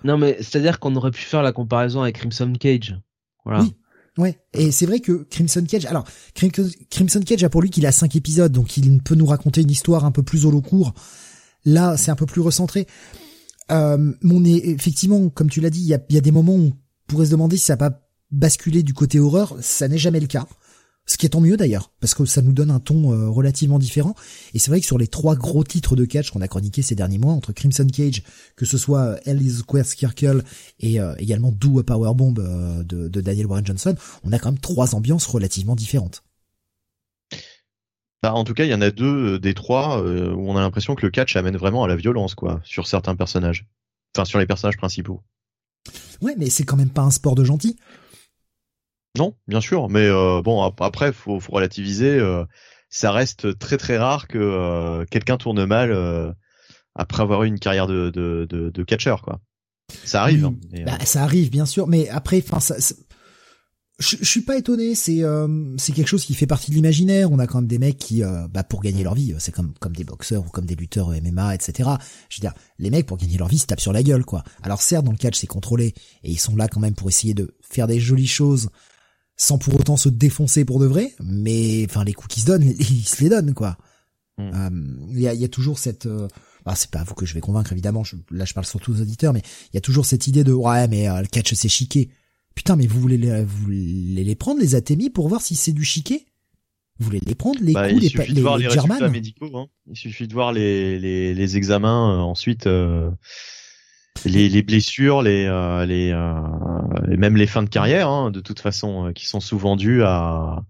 Non 0.04 0.18
mais 0.18 0.36
c'est 0.40 0.58
à 0.58 0.60
dire 0.60 0.78
qu'on 0.78 0.94
aurait 0.96 1.10
pu 1.10 1.22
faire 1.22 1.42
la 1.42 1.52
comparaison 1.52 2.02
avec 2.02 2.16
Crimson 2.16 2.52
Cage. 2.58 3.00
Voilà. 3.44 3.62
Oui. 3.62 3.74
Ouais, 4.18 4.36
et 4.52 4.72
c'est 4.72 4.84
vrai 4.84 4.98
que 4.98 5.24
Crimson 5.30 5.64
Cage, 5.66 5.86
alors 5.86 6.04
Crimson 6.34 7.20
Cage 7.24 7.44
a 7.44 7.48
pour 7.48 7.62
lui 7.62 7.70
qu'il 7.70 7.86
a 7.86 7.92
cinq 7.92 8.16
épisodes, 8.16 8.50
donc 8.50 8.76
il 8.76 9.00
peut 9.00 9.14
nous 9.14 9.26
raconter 9.26 9.62
une 9.62 9.70
histoire 9.70 10.04
un 10.04 10.10
peu 10.10 10.24
plus 10.24 10.44
au 10.44 10.50
long 10.50 10.60
cours 10.60 10.92
Là, 11.64 11.96
c'est 11.96 12.10
un 12.10 12.16
peu 12.16 12.26
plus 12.26 12.40
recentré. 12.40 12.86
Euh, 13.70 14.12
est 14.46 14.68
effectivement, 14.68 15.28
comme 15.28 15.50
tu 15.50 15.60
l'as 15.60 15.70
dit, 15.70 15.80
il 15.80 15.86
y 15.86 15.94
a, 15.94 16.00
y 16.08 16.16
a, 16.16 16.22
des 16.22 16.30
moments 16.30 16.54
où 16.54 16.72
on 16.72 16.72
pourrait 17.06 17.26
se 17.26 17.30
demander 17.30 17.56
si 17.56 17.64
ça 17.64 17.76
va 17.76 17.90
pas 17.90 18.08
basculer 18.30 18.82
du 18.82 18.94
côté 18.94 19.20
horreur. 19.20 19.56
Ça 19.60 19.88
n'est 19.88 19.98
jamais 19.98 20.20
le 20.20 20.26
cas. 20.26 20.46
Ce 21.08 21.16
qui 21.16 21.24
est 21.24 21.30
tant 21.30 21.40
mieux 21.40 21.56
d'ailleurs, 21.56 21.90
parce 22.00 22.14
que 22.14 22.26
ça 22.26 22.42
nous 22.42 22.52
donne 22.52 22.70
un 22.70 22.80
ton 22.80 23.12
euh, 23.12 23.30
relativement 23.30 23.78
différent. 23.78 24.14
Et 24.52 24.58
c'est 24.58 24.70
vrai 24.70 24.80
que 24.80 24.86
sur 24.86 24.98
les 24.98 25.06
trois 25.06 25.36
gros 25.36 25.64
titres 25.64 25.96
de 25.96 26.04
catch 26.04 26.30
qu'on 26.30 26.42
a 26.42 26.48
chroniqués 26.48 26.82
ces 26.82 26.94
derniers 26.94 27.16
mois, 27.16 27.32
entre 27.32 27.52
Crimson 27.52 27.86
Cage, 27.86 28.22
que 28.56 28.66
ce 28.66 28.76
soit 28.76 29.18
Alice 29.24 29.60
Square 29.60 29.86
et 30.80 31.00
euh, 31.00 31.14
également 31.16 31.50
Do 31.50 31.78
a 31.78 31.82
Powerbomb 31.82 32.34
euh, 32.38 32.84
de, 32.84 33.08
de 33.08 33.20
Daniel 33.22 33.46
Warren 33.46 33.64
Johnson, 33.64 33.94
on 34.22 34.32
a 34.32 34.38
quand 34.38 34.52
même 34.52 34.60
trois 34.60 34.94
ambiances 34.94 35.24
relativement 35.24 35.76
différentes. 35.76 36.22
Bah, 38.22 38.34
en 38.34 38.44
tout 38.44 38.54
cas, 38.54 38.64
il 38.64 38.70
y 38.70 38.74
en 38.74 38.80
a 38.80 38.90
deux 38.90 39.34
euh, 39.34 39.38
des 39.38 39.54
trois 39.54 40.02
euh, 40.02 40.32
où 40.32 40.50
on 40.50 40.56
a 40.56 40.60
l'impression 40.60 40.94
que 40.94 41.06
le 41.06 41.10
catch 41.10 41.36
amène 41.36 41.56
vraiment 41.56 41.84
à 41.84 41.88
la 41.88 41.96
violence, 41.96 42.34
quoi, 42.34 42.60
sur 42.64 42.86
certains 42.86 43.14
personnages. 43.14 43.66
Enfin, 44.16 44.24
sur 44.24 44.38
les 44.38 44.46
personnages 44.46 44.76
principaux. 44.76 45.22
Ouais, 46.20 46.34
mais 46.36 46.50
c'est 46.50 46.64
quand 46.64 46.76
même 46.76 46.90
pas 46.90 47.02
un 47.02 47.10
sport 47.10 47.36
de 47.36 47.44
gentil. 47.44 47.76
Non, 49.16 49.34
bien 49.46 49.60
sûr, 49.60 49.88
mais 49.88 50.06
euh, 50.06 50.42
bon, 50.42 50.62
après, 50.62 51.12
faut, 51.12 51.38
faut 51.38 51.52
relativiser. 51.52 52.20
ça 52.88 53.12
reste 53.12 53.58
très 53.58 53.76
très 53.76 53.98
rare 53.98 54.26
que 54.26 55.04
quelqu'un 55.10 55.36
tourne 55.36 55.64
mal 55.64 56.34
après 56.94 57.22
avoir 57.22 57.44
eu 57.44 57.46
une 57.46 57.60
carrière 57.60 57.86
de, 57.86 58.10
de, 58.10 58.46
de, 58.48 58.70
de 58.70 58.82
catcheur, 58.82 59.22
quoi. 59.22 59.40
Ça 60.04 60.22
arrive. 60.22 60.44
Hein, 60.44 60.56
bah, 60.84 60.98
ça 61.04 61.22
arrive, 61.22 61.50
bien 61.50 61.66
sûr, 61.66 61.86
mais 61.86 62.08
après, 62.08 62.42
enfin, 62.44 62.60
ça, 62.60 62.74
je, 63.98 64.16
je, 64.20 64.24
suis 64.24 64.42
pas 64.42 64.56
étonné, 64.56 64.94
c'est 64.94 65.24
euh, 65.24 65.76
c'est 65.76 65.92
quelque 65.92 66.06
chose 66.06 66.24
qui 66.24 66.34
fait 66.34 66.46
partie 66.46 66.70
de 66.70 66.76
l'imaginaire. 66.76 67.32
On 67.32 67.38
a 67.40 67.48
quand 67.48 67.58
même 67.58 67.66
des 67.66 67.78
mecs 67.78 67.98
qui, 67.98 68.22
euh, 68.22 68.46
bah, 68.46 68.62
pour 68.62 68.80
gagner 68.80 69.02
leur 69.02 69.14
vie, 69.14 69.34
c'est 69.38 69.50
comme 69.50 69.72
comme 69.80 69.96
des 69.96 70.04
boxeurs 70.04 70.46
ou 70.46 70.50
comme 70.50 70.66
des 70.66 70.76
lutteurs 70.76 71.10
MMA, 71.10 71.54
etc. 71.56 71.90
Je 72.28 72.36
veux 72.36 72.40
dire, 72.40 72.54
les 72.78 72.90
mecs 72.90 73.06
pour 73.06 73.16
gagner 73.16 73.36
leur 73.38 73.48
vie 73.48 73.58
se 73.58 73.66
tapent 73.66 73.80
sur 73.80 73.92
la 73.92 74.04
gueule, 74.04 74.24
quoi. 74.24 74.44
Alors 74.62 74.82
certes, 74.82 75.04
dans 75.04 75.10
le 75.10 75.18
catch, 75.18 75.38
c'est 75.38 75.48
contrôlé 75.48 75.94
et 76.22 76.30
ils 76.30 76.38
sont 76.38 76.54
là 76.54 76.68
quand 76.68 76.78
même 76.78 76.94
pour 76.94 77.08
essayer 77.08 77.34
de 77.34 77.56
faire 77.60 77.88
des 77.88 77.98
jolies 77.98 78.28
choses 78.28 78.70
sans 79.36 79.58
pour 79.58 79.74
autant 79.74 79.96
se 79.96 80.08
défoncer 80.08 80.64
pour 80.64 80.78
de 80.78 80.86
vrai. 80.86 81.12
Mais 81.20 81.84
enfin, 81.88 82.04
les 82.04 82.12
coups 82.12 82.34
qu'ils 82.34 82.42
se 82.44 82.46
donnent, 82.46 82.62
ils 82.78 83.04
se 83.06 83.20
les 83.22 83.30
donnent, 83.30 83.54
quoi. 83.54 83.78
Hmm. 84.36 84.50
Euh, 84.54 84.70
il 85.10 85.20
y, 85.20 85.26
a, 85.26 85.34
y, 85.34 85.44
a, 85.44 85.48
toujours 85.48 85.80
cette 85.80 86.06
bah, 86.64 86.74
c'est 86.76 86.90
pas 86.90 87.02
vous 87.02 87.14
que 87.14 87.26
je 87.26 87.34
vais 87.34 87.40
convaincre 87.40 87.72
évidemment, 87.72 88.04
je, 88.04 88.14
là 88.30 88.44
je 88.44 88.54
parle 88.54 88.66
surtout 88.66 88.92
aux 88.92 89.00
auditeurs, 89.00 89.32
mais 89.32 89.42
il 89.72 89.74
y 89.74 89.78
a 89.78 89.80
toujours 89.80 90.06
cette 90.06 90.28
idée 90.28 90.44
de 90.44 90.52
ouais 90.52 90.86
mais 90.86 91.08
le 91.08 91.26
catch 91.26 91.52
c'est 91.54 91.68
chiqué. 91.68 92.10
Putain, 92.58 92.74
mais 92.74 92.88
vous 92.88 93.00
voulez 93.00 93.18
les, 93.18 93.44
vous 93.44 93.56
voulez 93.56 94.24
les 94.24 94.34
prendre, 94.34 94.60
les 94.60 94.74
atémis, 94.74 95.10
pour 95.10 95.28
voir 95.28 95.42
si 95.42 95.54
c'est 95.54 95.70
du 95.70 95.84
chiquet? 95.84 96.26
Vous 96.98 97.04
voulez 97.04 97.20
les 97.24 97.36
prendre, 97.36 97.60
les 97.62 97.72
bah, 97.72 97.88
coups, 97.88 98.02
les, 98.02 98.08
les, 98.08 98.34
de 98.34 98.40
voir 98.40 98.58
les, 98.58 98.66
résultats 98.66 99.08
médicaux. 99.08 99.56
Hein. 99.56 99.68
Il 99.86 99.96
suffit 99.96 100.26
de 100.26 100.34
voir 100.34 100.52
les, 100.52 100.98
les, 100.98 101.34
les 101.34 101.56
examens 101.56 102.14
euh, 102.14 102.18
ensuite. 102.18 102.66
Euh, 102.66 103.12
les, 104.24 104.48
les 104.48 104.62
blessures, 104.64 105.22
les, 105.22 105.46
euh, 105.46 105.86
les 105.86 107.16
même 107.16 107.36
les 107.36 107.46
fins 107.46 107.62
de 107.62 107.68
carrière, 107.68 108.08
hein, 108.08 108.32
de 108.32 108.40
toute 108.40 108.58
façon, 108.58 109.12
qui 109.14 109.28
sont 109.28 109.38
souvent 109.38 109.76
dues 109.76 110.02
à, 110.02 110.64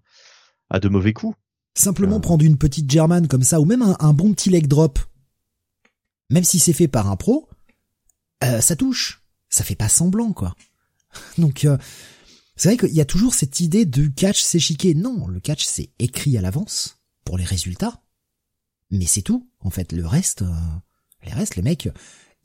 à 0.68 0.80
de 0.80 0.90
mauvais 0.90 1.14
coups. 1.14 1.38
Simplement 1.74 2.20
prendre 2.20 2.44
une 2.44 2.58
petite 2.58 2.90
German 2.90 3.26
comme 3.28 3.44
ça, 3.44 3.60
ou 3.60 3.64
même 3.64 3.80
un, 3.80 3.96
un, 3.98 4.12
bon 4.12 4.34
petit 4.34 4.50
leg 4.50 4.66
drop, 4.66 4.98
même 6.28 6.44
si 6.44 6.58
c'est 6.58 6.74
fait 6.74 6.86
par 6.86 7.10
un 7.10 7.16
pro, 7.16 7.48
ça 8.42 8.76
touche. 8.76 9.22
Ça 9.48 9.64
fait 9.64 9.74
pas 9.74 9.88
semblant, 9.88 10.34
quoi. 10.34 10.54
Donc 11.38 11.64
euh, 11.64 11.76
c'est 12.56 12.68
vrai 12.68 12.76
qu'il 12.76 12.94
y 12.94 13.00
a 13.00 13.04
toujours 13.04 13.34
cette 13.34 13.60
idée 13.60 13.84
de 13.84 14.06
catch 14.06 14.42
s'échiquer. 14.42 14.94
Non, 14.94 15.26
le 15.28 15.40
catch 15.40 15.64
c'est 15.64 15.90
écrit 15.98 16.36
à 16.36 16.40
l'avance 16.40 16.98
pour 17.24 17.38
les 17.38 17.44
résultats. 17.44 18.02
Mais 18.90 19.06
c'est 19.06 19.22
tout. 19.22 19.50
En 19.60 19.70
fait, 19.70 19.92
le 19.92 20.06
reste, 20.06 20.42
euh, 20.42 20.54
les 21.24 21.32
restes, 21.32 21.56
les 21.56 21.62
mecs, 21.62 21.88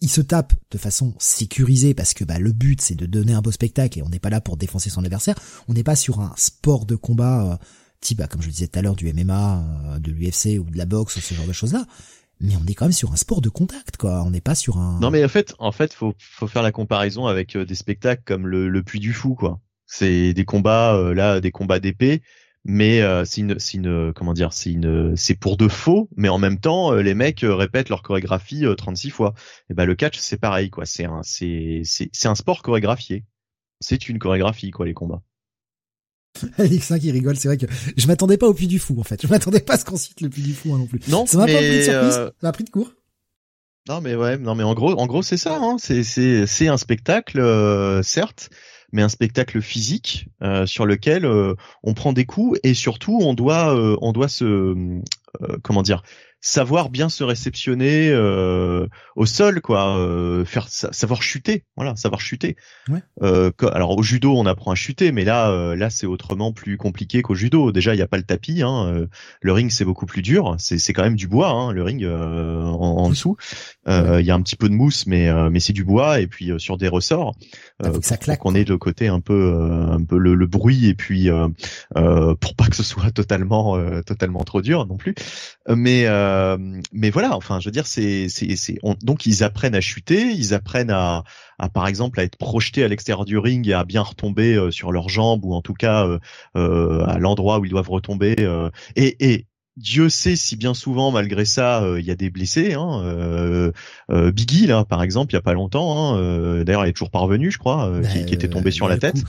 ils 0.01 0.09
se 0.09 0.21
tapent 0.21 0.55
de 0.71 0.77
façon 0.77 1.13
sécurisée 1.19 1.93
parce 1.93 2.13
que 2.13 2.25
bah, 2.25 2.39
le 2.39 2.51
but 2.51 2.81
c'est 2.81 2.95
de 2.95 3.05
donner 3.05 3.33
un 3.33 3.41
beau 3.41 3.51
spectacle 3.51 3.99
et 3.99 4.01
on 4.01 4.09
n'est 4.09 4.19
pas 4.19 4.29
là 4.29 4.41
pour 4.41 4.57
défoncer 4.57 4.89
son 4.89 5.03
adversaire. 5.03 5.35
On 5.67 5.73
n'est 5.73 5.83
pas 5.83 5.95
sur 5.95 6.19
un 6.19 6.33
sport 6.37 6.85
de 6.85 6.95
combat 6.95 7.53
euh, 7.53 7.57
type, 8.01 8.17
bah, 8.17 8.27
comme 8.27 8.41
je 8.41 8.47
le 8.47 8.53
disais 8.53 8.67
tout 8.67 8.79
à 8.79 8.81
l'heure, 8.81 8.95
du 8.95 9.11
MMA, 9.11 9.99
de 9.99 10.11
l'UFC 10.11 10.59
ou 10.59 10.69
de 10.69 10.77
la 10.77 10.85
boxe 10.85 11.15
ou 11.15 11.21
ce 11.21 11.33
genre 11.33 11.47
de 11.47 11.53
choses-là 11.53 11.85
mais 12.43 12.57
on 12.57 12.65
est 12.67 12.73
quand 12.73 12.85
même 12.85 12.91
sur 12.91 13.11
un 13.13 13.15
sport 13.15 13.41
de 13.41 13.49
contact, 13.49 13.95
quoi. 13.97 14.21
On 14.23 14.29
n'est 14.29 14.41
pas 14.41 14.53
sur 14.53 14.77
un. 14.77 14.99
Non, 14.99 15.09
mais 15.11 15.23
en 15.23 15.29
fait, 15.29 15.55
en 15.59 15.71
fait, 15.71 15.93
faut 15.93 16.13
faut 16.19 16.47
faire 16.47 16.61
la 16.61 16.73
comparaison 16.73 17.25
avec 17.25 17.55
euh, 17.55 17.65
des 17.65 17.73
spectacles 17.73 18.21
comme 18.25 18.47
le, 18.47 18.67
le 18.67 18.83
Puy 18.83 18.99
du 18.99 19.13
Fou, 19.13 19.33
quoi. 19.33 19.61
C'est 19.87 20.33
des 20.33 20.45
combats 20.45 20.93
euh, 20.95 21.13
là, 21.13 21.39
des 21.39 21.51
combats 21.51 21.79
d'épée, 21.79 22.21
mais 22.65 23.01
euh, 23.01 23.23
c'est 23.23 23.41
une, 23.41 23.57
c'est 23.59 23.77
une, 23.77 24.11
comment 24.13 24.33
dire, 24.33 24.51
c'est 24.51 24.71
une, 24.71 25.15
c'est 25.15 25.35
pour 25.35 25.55
de 25.55 25.69
faux, 25.69 26.09
mais 26.17 26.27
en 26.27 26.37
même 26.37 26.59
temps, 26.59 26.91
les 26.91 27.13
mecs 27.13 27.39
répètent 27.43 27.89
leur 27.89 28.03
chorégraphie 28.03 28.65
36 28.77 29.09
fois. 29.09 29.33
Et 29.69 29.73
ben 29.73 29.85
le 29.85 29.95
catch, 29.95 30.17
c'est 30.19 30.37
pareil, 30.37 30.69
quoi. 30.69 30.85
C'est 30.85 31.05
un, 31.05 31.21
c'est, 31.23 31.81
c'est, 31.85 32.09
c'est 32.11 32.27
un 32.27 32.35
sport 32.35 32.61
chorégraphié. 32.61 33.23
C'est 33.79 34.09
une 34.09 34.19
chorégraphie, 34.19 34.71
quoi, 34.71 34.85
les 34.85 34.93
combats. 34.93 35.21
Alexin 36.57 36.99
qui 36.99 37.11
rigole, 37.11 37.35
c'est 37.35 37.47
vrai 37.47 37.57
que 37.57 37.65
je 37.95 38.07
m'attendais 38.07 38.37
pas 38.37 38.47
au 38.47 38.53
Puy 38.53 38.67
du 38.67 38.79
Fou 38.79 38.95
en 38.99 39.03
fait. 39.03 39.21
Je 39.21 39.27
m'attendais 39.27 39.59
pas 39.59 39.73
à 39.73 39.77
ce 39.77 39.85
qu'on 39.85 39.97
cite 39.97 40.21
le 40.21 40.29
Puy 40.29 40.41
du 40.41 40.53
Fou 40.53 40.73
hein, 40.73 40.79
non 40.79 40.87
plus. 40.87 40.99
Non, 41.07 41.25
ça 41.25 41.37
m'a 41.37 41.45
pas 41.45 41.53
pris 41.53 41.77
de 41.77 41.81
surprise, 41.83 42.17
euh, 42.17 42.27
ça 42.27 42.47
m'a 42.47 42.51
pris 42.51 42.63
de 42.63 42.69
court. 42.69 42.91
Non 43.87 44.01
mais 44.01 44.15
ouais, 44.15 44.37
non 44.37 44.55
mais 44.55 44.63
en 44.63 44.73
gros, 44.73 44.93
en 44.93 45.05
gros 45.07 45.21
c'est 45.21 45.37
ça. 45.37 45.57
Hein. 45.57 45.75
C'est 45.77 46.03
c'est 46.03 46.45
c'est 46.47 46.67
un 46.67 46.77
spectacle 46.77 47.39
euh, 47.39 48.01
certes, 48.01 48.49
mais 48.91 49.01
un 49.01 49.09
spectacle 49.09 49.61
physique 49.61 50.29
euh, 50.41 50.65
sur 50.65 50.85
lequel 50.85 51.27
on 51.83 51.93
prend 51.93 52.13
des 52.13 52.25
coups 52.25 52.59
et 52.63 52.73
surtout 52.73 53.19
on 53.21 53.33
doit 53.33 53.75
on 54.01 54.11
doit 54.11 54.29
se 54.29 54.75
comment 55.63 55.83
dire 55.83 56.03
savoir 56.43 56.89
bien 56.89 57.07
se 57.07 57.23
réceptionner 57.23 58.09
euh, 58.09 58.85
au 59.15 59.25
sol, 59.25 59.61
quoi, 59.61 59.97
euh, 59.97 60.43
faire 60.43 60.67
savoir 60.67 61.23
chuter, 61.23 61.63
voilà, 61.77 61.95
savoir 61.95 62.19
chuter. 62.19 62.57
Ouais. 62.89 62.99
Euh, 63.21 63.49
alors 63.71 63.97
au 63.97 64.03
judo, 64.03 64.35
on 64.35 64.45
apprend 64.45 64.71
à 64.71 64.75
chuter, 64.75 65.13
mais 65.13 65.23
là, 65.23 65.49
euh, 65.51 65.73
là, 65.73 65.89
c'est 65.89 66.05
autrement 66.05 66.51
plus 66.51 66.75
compliqué 66.75 67.21
qu'au 67.21 67.33
judo. 67.33 67.71
Déjà, 67.71 67.93
il 67.93 67.97
n'y 67.97 68.03
a 68.03 68.07
pas 68.07 68.17
le 68.17 68.23
tapis, 68.23 68.61
hein, 68.61 68.87
euh, 68.87 69.07
le 69.41 69.53
ring 69.53 69.71
c'est 69.71 69.85
beaucoup 69.85 70.05
plus 70.05 70.21
dur. 70.21 70.55
C'est 70.59 70.79
c'est 70.79 70.91
quand 70.91 71.03
même 71.03 71.15
du 71.15 71.29
bois, 71.29 71.49
hein, 71.49 71.71
le 71.71 71.81
ring 71.81 72.05
en, 72.05 72.73
en, 72.75 73.09
dessous. 73.09 73.37
Il 73.87 74.25
y 74.25 74.31
a 74.31 74.35
un 74.35 74.41
petit 74.41 74.57
peu 74.57 74.67
de 74.67 74.73
mousse, 74.73 75.07
mais 75.07 75.31
mais 75.49 75.61
c'est 75.61 75.73
du 75.73 75.85
bois 75.85 76.19
et 76.19 76.27
puis 76.27 76.51
sur 76.57 76.77
des 76.77 76.89
ressorts. 76.89 77.35
Ça 78.01 78.17
claque. 78.17 78.39
Qu'on 78.39 78.55
ait 78.55 78.65
de 78.65 78.75
côté 78.75 79.07
un 79.07 79.21
peu 79.21 79.87
un 79.89 80.03
peu 80.03 80.17
le, 80.17 80.35
le 80.35 80.47
bruit 80.47 80.87
et 80.89 80.93
puis 80.93 81.29
pour 81.93 82.55
pas 82.55 82.67
que 82.67 82.75
ce 82.75 82.83
soit 82.83 83.11
totalement 83.15 83.77
totalement 84.01 84.43
trop 84.43 84.61
dur 84.61 84.85
non 84.85 84.97
plus. 84.97 85.15
Mais 85.69 86.05
euh, 86.05 86.32
mais 86.91 87.09
voilà, 87.09 87.35
enfin, 87.35 87.59
je 87.59 87.65
veux 87.65 87.71
dire, 87.71 87.87
c'est, 87.87 88.27
c'est, 88.29 88.55
c'est, 88.55 88.79
donc 89.01 89.25
ils 89.25 89.43
apprennent 89.43 89.75
à 89.75 89.81
chuter, 89.81 90.31
ils 90.31 90.53
apprennent 90.53 90.91
à, 90.91 91.23
à 91.59 91.69
par 91.69 91.87
exemple 91.87 92.19
à 92.19 92.23
être 92.23 92.37
projetés 92.37 92.83
à 92.83 92.87
l'extérieur 92.87 93.25
du 93.25 93.37
ring 93.37 93.67
et 93.67 93.73
à 93.73 93.83
bien 93.83 94.01
retomber 94.01 94.55
euh, 94.55 94.71
sur 94.71 94.91
leurs 94.91 95.09
jambes 95.09 95.45
ou 95.45 95.53
en 95.53 95.61
tout 95.61 95.73
cas 95.73 96.07
euh, 96.55 97.05
à 97.05 97.17
l'endroit 97.19 97.59
où 97.59 97.65
ils 97.65 97.71
doivent 97.71 97.89
retomber. 97.89 98.35
et, 98.95 99.33
et 99.33 99.45
Dieu 99.75 100.07
sait 100.07 100.35
si 100.35 100.55
bien 100.55 100.75
souvent, 100.75 101.09
malgré 101.09 101.45
ça, 101.45 101.83
il 101.97 102.05
y 102.05 102.11
a 102.11 102.15
des 102.15 102.29
blessés. 102.29 102.73
Hein, 102.75 103.01
euh, 103.03 103.71
Biggie, 104.31 104.67
là, 104.67 104.85
par 104.85 105.01
exemple, 105.01 105.33
il 105.33 105.35
y 105.35 105.39
a 105.39 105.41
pas 105.41 105.53
longtemps. 105.53 106.13
Hein, 106.13 106.63
D'ailleurs, 106.63 106.85
il 106.85 106.89
est 106.89 106.93
toujours 106.93 107.09
parvenu, 107.09 107.49
je 107.49 107.57
crois, 107.57 107.91
qui, 108.11 108.23
qui, 108.25 108.35
était 108.35 108.49
tombé 108.49 108.69
sur 108.69 108.87
la 108.87 108.97
tête 108.97 109.23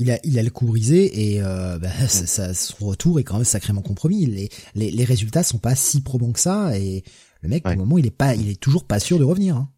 il 0.00 0.10
a, 0.10 0.18
il 0.24 0.38
a 0.38 0.42
le 0.42 0.50
coup 0.50 0.64
brisé 0.64 1.30
et 1.30 1.42
euh, 1.42 1.78
bah, 1.78 1.90
ça, 2.08 2.54
son 2.54 2.86
retour 2.86 3.20
est 3.20 3.24
quand 3.24 3.36
même 3.36 3.44
sacrément 3.44 3.82
compromis. 3.82 4.26
Les, 4.26 4.48
les, 4.74 4.90
les, 4.90 5.04
résultats 5.04 5.42
sont 5.42 5.58
pas 5.58 5.74
si 5.74 6.00
probants 6.00 6.32
que 6.32 6.40
ça 6.40 6.76
et 6.76 7.04
le 7.42 7.48
mec, 7.48 7.66
au 7.66 7.76
moment, 7.76 7.98
il 7.98 8.06
est 8.06 8.10
pas, 8.10 8.34
il 8.34 8.50
est 8.50 8.60
toujours 8.60 8.84
pas 8.84 8.98
sûr 8.98 9.18
de 9.18 9.24
revenir. 9.24 9.56
Hein. 9.56 9.70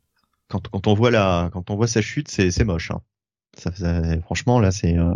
Quand, 0.49 0.68
quand 0.68 0.86
on 0.86 0.94
voit 0.94 1.10
la, 1.10 1.51
quand 1.52 1.70
on 1.70 1.76
voit 1.76 1.86
sa 1.86 2.02
chute, 2.02 2.28
c'est, 2.28 2.65
moche. 2.65 2.91
Hein. 2.91 3.01
Ça, 3.57 3.70
franchement, 4.23 4.60
là, 4.60 4.70
c'est. 4.70 4.97
Euh, 4.97 5.12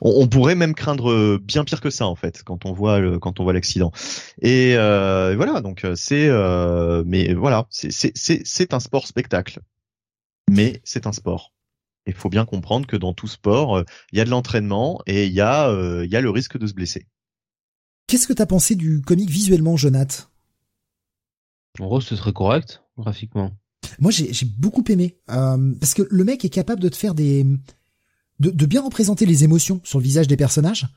on, 0.00 0.28
pourrait 0.28 0.54
même 0.54 0.74
craindre 0.74 1.38
bien 1.38 1.64
pire 1.64 1.80
que 1.80 1.90
ça, 1.90 2.06
en 2.06 2.14
fait, 2.14 2.42
quand 2.42 2.66
on 2.66 2.72
voit 2.72 3.00
le, 3.00 3.18
quand 3.18 3.40
on 3.40 3.44
voit 3.44 3.52
l'accident. 3.52 3.92
Et 4.40 4.74
euh, 4.76 5.34
voilà, 5.36 5.60
donc 5.60 5.86
c'est, 5.94 6.28
euh, 6.28 7.02
mais 7.06 7.32
voilà, 7.34 7.66
c'est, 7.70 7.90
c'est 8.14 8.74
un 8.74 8.80
sport 8.80 9.06
spectacle, 9.06 9.60
mais 10.50 10.80
c'est 10.84 11.06
un 11.06 11.12
sport. 11.12 11.52
Il 12.06 12.14
faut 12.14 12.28
bien 12.28 12.44
comprendre 12.44 12.86
que 12.86 12.96
dans 12.96 13.12
tout 13.12 13.28
sport, 13.28 13.78
euh, 13.78 13.84
il 14.12 14.18
y 14.18 14.20
a 14.20 14.24
de 14.24 14.30
l'entraînement 14.30 15.00
et 15.06 15.26
il 15.26 15.32
y 15.32 15.40
a 15.40 15.68
euh, 15.68 16.04
il 16.04 16.10
y 16.10 16.16
a 16.16 16.20
le 16.20 16.30
risque 16.30 16.58
de 16.58 16.66
se 16.66 16.74
blesser. 16.74 17.06
Qu'est-ce 18.06 18.26
que 18.26 18.32
t'as 18.32 18.46
pensé 18.46 18.74
du 18.74 19.00
comic 19.00 19.30
visuellement, 19.30 19.76
Jonath? 19.76 20.30
En 21.80 21.86
gros, 21.86 22.00
ce 22.00 22.16
serait 22.16 22.32
correct 22.32 22.82
graphiquement. 22.98 23.52
Moi, 23.98 24.10
j'ai 24.10 24.46
beaucoup 24.58 24.84
aimé 24.88 25.16
euh, 25.30 25.74
parce 25.80 25.94
que 25.94 26.06
le 26.10 26.24
mec 26.24 26.44
est 26.44 26.50
capable 26.50 26.80
de 26.80 26.88
te 26.88 26.96
faire 26.96 27.14
des 27.14 27.44
de, 28.40 28.50
de, 28.50 28.66
bien 28.66 28.82
représenter 28.82 29.26
les 29.26 29.44
émotions 29.44 29.80
sur 29.84 29.98
le 29.98 30.04
visage 30.04 30.26
des 30.26 30.36
personnages 30.36 30.88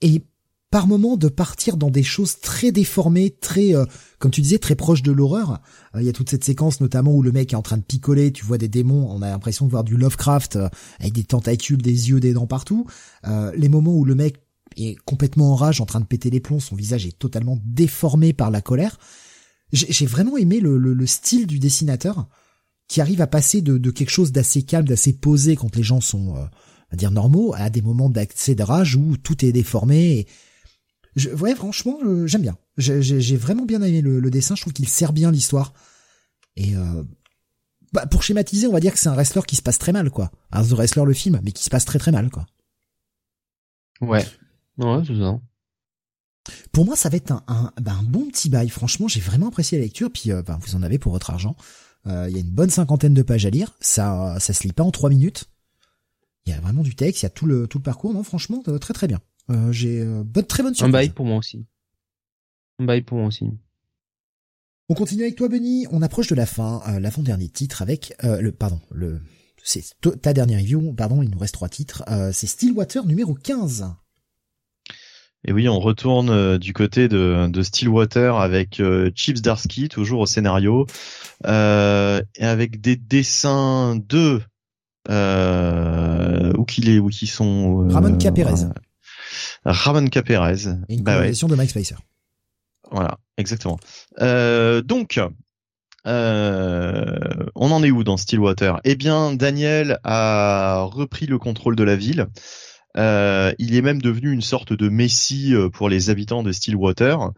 et 0.00 0.22
par 0.70 0.86
moment 0.86 1.16
de 1.16 1.28
partir 1.28 1.76
dans 1.76 1.90
des 1.90 2.02
choses 2.02 2.40
très 2.40 2.72
déformées, 2.72 3.30
très, 3.30 3.74
euh, 3.74 3.84
comme 4.18 4.30
tu 4.30 4.40
disais, 4.40 4.58
très 4.58 4.74
proches 4.74 5.02
de 5.02 5.12
l'horreur. 5.12 5.60
Euh, 5.94 6.00
il 6.00 6.06
y 6.06 6.08
a 6.08 6.12
toute 6.12 6.30
cette 6.30 6.44
séquence 6.44 6.80
notamment 6.80 7.14
où 7.14 7.22
le 7.22 7.32
mec 7.32 7.52
est 7.52 7.56
en 7.56 7.62
train 7.62 7.76
de 7.76 7.82
picoler, 7.82 8.32
tu 8.32 8.44
vois 8.44 8.58
des 8.58 8.68
démons, 8.68 9.08
on 9.10 9.22
a 9.22 9.30
l'impression 9.30 9.66
de 9.66 9.70
voir 9.70 9.84
du 9.84 9.96
Lovecraft 9.96 10.56
euh, 10.56 10.68
avec 10.98 11.12
des 11.12 11.24
tentacules, 11.24 11.80
des 11.80 12.10
yeux, 12.10 12.20
des 12.20 12.32
dents 12.32 12.46
partout. 12.46 12.86
les 13.54 13.68
moments 13.68 13.94
où 13.94 14.04
le 14.04 14.14
mec 14.14 14.42
est 14.76 14.96
complètement 15.04 15.52
en 15.52 15.56
rage, 15.56 15.80
en 15.80 15.86
train 15.86 16.00
de 16.00 16.04
péter 16.04 16.30
les 16.30 16.40
plombs, 16.40 16.60
son 16.60 16.76
visage 16.76 17.06
est 17.06 17.18
totalement 17.18 17.58
déformé 17.64 18.32
par 18.32 18.50
la 18.50 18.60
colère. 18.60 18.98
J'ai 19.72 20.06
vraiment 20.06 20.36
aimé 20.36 20.60
le, 20.60 20.78
le, 20.78 21.06
style 21.06 21.46
du 21.46 21.58
dessinateur 21.58 22.28
qui 22.86 23.00
arrive 23.00 23.20
à 23.20 23.26
passer 23.26 23.62
de, 23.62 23.78
de 23.78 23.90
quelque 23.90 24.10
chose 24.10 24.30
d'assez 24.30 24.62
calme, 24.62 24.86
d'assez 24.86 25.12
posé 25.12 25.56
quand 25.56 25.74
les 25.74 25.82
gens 25.82 26.00
sont, 26.00 26.28
on 26.28 26.34
va 26.34 26.96
dire 26.96 27.10
normaux, 27.10 27.52
à 27.56 27.68
des 27.68 27.82
moments 27.82 28.10
d'accès 28.10 28.54
de 28.54 28.62
rage 28.62 28.94
où 28.94 29.16
tout 29.16 29.44
est 29.44 29.52
déformé. 29.52 30.26
Je, 31.16 31.30
ouais, 31.30 31.54
franchement, 31.54 31.98
j'aime 32.26 32.42
bien. 32.42 32.56
J'ai 32.76 33.36
vraiment 33.36 33.64
bien 33.64 33.82
aimé 33.82 34.02
le, 34.02 34.30
dessin. 34.30 34.54
Je 34.54 34.60
trouve 34.60 34.72
qu'il 34.72 34.88
sert 34.88 35.12
bien 35.12 35.30
l'histoire. 35.30 35.72
Et 36.56 36.76
euh, 36.76 37.02
bah, 37.92 38.06
pour 38.06 38.22
schématiser, 38.22 38.66
on 38.66 38.72
va 38.72 38.80
dire 38.80 38.92
que 38.92 38.98
c'est 38.98 39.08
un 39.08 39.14
wrestler 39.14 39.42
qui 39.46 39.56
se 39.56 39.62
passe 39.62 39.78
très 39.78 39.92
mal, 39.92 40.10
quoi. 40.10 40.30
Un 40.52 40.62
The 40.62 40.72
Wrestler 40.72 41.04
le 41.04 41.14
film, 41.14 41.40
mais 41.42 41.52
qui 41.52 41.64
se 41.64 41.70
passe 41.70 41.84
très 41.84 41.98
très 41.98 42.12
mal, 42.12 42.30
quoi. 42.30 42.46
Ouais. 44.00 44.26
Ouais, 44.78 45.02
c'est 45.06 45.18
ça. 45.18 45.40
Pour 46.72 46.84
moi, 46.84 46.96
ça 46.96 47.08
va 47.08 47.16
être 47.16 47.32
un, 47.32 47.42
un, 47.48 47.72
ben, 47.80 47.92
un 47.92 48.02
bon 48.02 48.28
petit 48.28 48.50
bail. 48.50 48.68
Franchement, 48.68 49.08
j'ai 49.08 49.20
vraiment 49.20 49.48
apprécié 49.48 49.78
la 49.78 49.84
lecture. 49.84 50.10
Puis, 50.12 50.30
euh, 50.30 50.42
ben, 50.42 50.58
vous 50.60 50.76
en 50.76 50.82
avez 50.82 50.98
pour 50.98 51.12
votre 51.12 51.30
argent. 51.30 51.56
Euh, 52.06 52.26
Il 52.28 52.34
y 52.34 52.38
a 52.38 52.40
une 52.40 52.50
bonne 52.50 52.70
cinquantaine 52.70 53.14
de 53.14 53.22
pages 53.22 53.46
à 53.46 53.50
lire. 53.50 53.74
Ça, 53.80 54.36
ça 54.38 54.52
se 54.52 54.62
lit 54.64 54.72
pas 54.72 54.84
en 54.84 54.90
trois 54.90 55.10
minutes. 55.10 55.46
Il 56.46 56.52
y 56.52 56.56
a 56.56 56.60
vraiment 56.60 56.82
du 56.82 56.94
texte. 56.94 57.22
Il 57.22 57.24
y 57.24 57.26
a 57.26 57.30
tout 57.30 57.46
le 57.46 57.66
tout 57.66 57.78
le 57.78 57.82
parcours. 57.82 58.12
Non, 58.12 58.22
franchement, 58.22 58.62
euh, 58.68 58.78
très 58.78 58.94
très 58.94 59.08
bien. 59.08 59.20
Euh, 59.50 59.72
j'ai 59.72 60.00
euh, 60.00 60.22
bonne, 60.24 60.46
très 60.46 60.62
bonne 60.62 60.74
surprise. 60.74 60.94
Un 60.94 60.98
bail 60.98 61.10
pour 61.10 61.26
moi 61.26 61.36
aussi. 61.36 61.66
Un 62.78 62.84
bail 62.84 63.02
pour 63.02 63.18
moi 63.18 63.28
aussi. 63.28 63.50
On 64.88 64.94
continue 64.94 65.22
avec 65.22 65.36
toi, 65.36 65.48
Benny. 65.48 65.86
On 65.90 66.02
approche 66.02 66.28
de 66.28 66.34
la 66.34 66.46
fin, 66.46 66.82
euh, 66.88 67.00
l'avant-dernier 67.00 67.48
titre 67.48 67.82
avec 67.82 68.14
euh, 68.24 68.40
le 68.40 68.52
pardon, 68.52 68.80
le 68.90 69.20
c'est 69.62 69.82
ta 70.22 70.32
dernière 70.32 70.60
review. 70.60 70.92
Pardon, 70.92 71.22
il 71.22 71.30
nous 71.30 71.38
reste 71.38 71.54
trois 71.54 71.68
titres. 71.68 72.04
Euh, 72.08 72.30
c'est 72.32 72.46
Stillwater 72.46 73.04
numéro 73.04 73.34
15. 73.34 73.86
Et 75.44 75.52
oui, 75.52 75.68
on 75.68 75.80
retourne 75.80 76.30
euh, 76.30 76.58
du 76.58 76.72
côté 76.72 77.08
de, 77.08 77.48
de 77.48 77.62
Stillwater 77.62 78.36
avec 78.36 78.78
euh, 78.80 79.10
Chips 79.14 79.42
Darsky, 79.42 79.88
toujours 79.88 80.20
au 80.20 80.26
scénario, 80.26 80.86
euh, 81.46 82.20
et 82.36 82.44
avec 82.44 82.80
des 82.80 82.96
dessins 82.96 83.96
de 83.96 84.40
euh, 85.08 86.52
où 86.56 86.64
qu'il 86.64 86.88
est, 86.88 86.98
où 86.98 87.08
qui 87.08 87.26
sont 87.26 87.88
euh, 87.88 87.92
Ramon 87.92 88.18
K. 88.18 88.32
Perez. 89.66 89.78
euh, 89.78 89.82
Ramon 89.84 90.06
K. 90.08 90.22
Perez. 90.22 90.68
Et 90.88 90.94
une 90.94 91.02
Bah 91.02 91.18
ouais. 91.18 91.32
de 91.32 91.54
Mike 91.54 91.70
Spicer. 91.70 91.96
Voilà, 92.90 93.18
exactement. 93.36 93.78
Euh, 94.20 94.80
donc, 94.80 95.20
euh, 96.06 97.18
on 97.54 97.70
en 97.72 97.82
est 97.82 97.90
où 97.90 98.04
dans 98.04 98.16
Stillwater? 98.16 98.80
Eh 98.84 98.94
bien, 98.94 99.34
Daniel 99.34 99.98
a 100.04 100.82
repris 100.82 101.26
le 101.26 101.38
contrôle 101.38 101.76
de 101.76 101.82
la 101.84 101.96
ville. 101.96 102.26
Euh, 102.96 103.52
il 103.58 103.74
est 103.74 103.82
même 103.82 104.00
devenu 104.00 104.32
une 104.32 104.40
sorte 104.40 104.72
de 104.72 104.88
messie 104.88 105.54
euh, 105.54 105.68
pour 105.68 105.88
les 105.88 106.10
habitants 106.10 106.42
de 106.42 106.52
Stillwater 106.52 107.32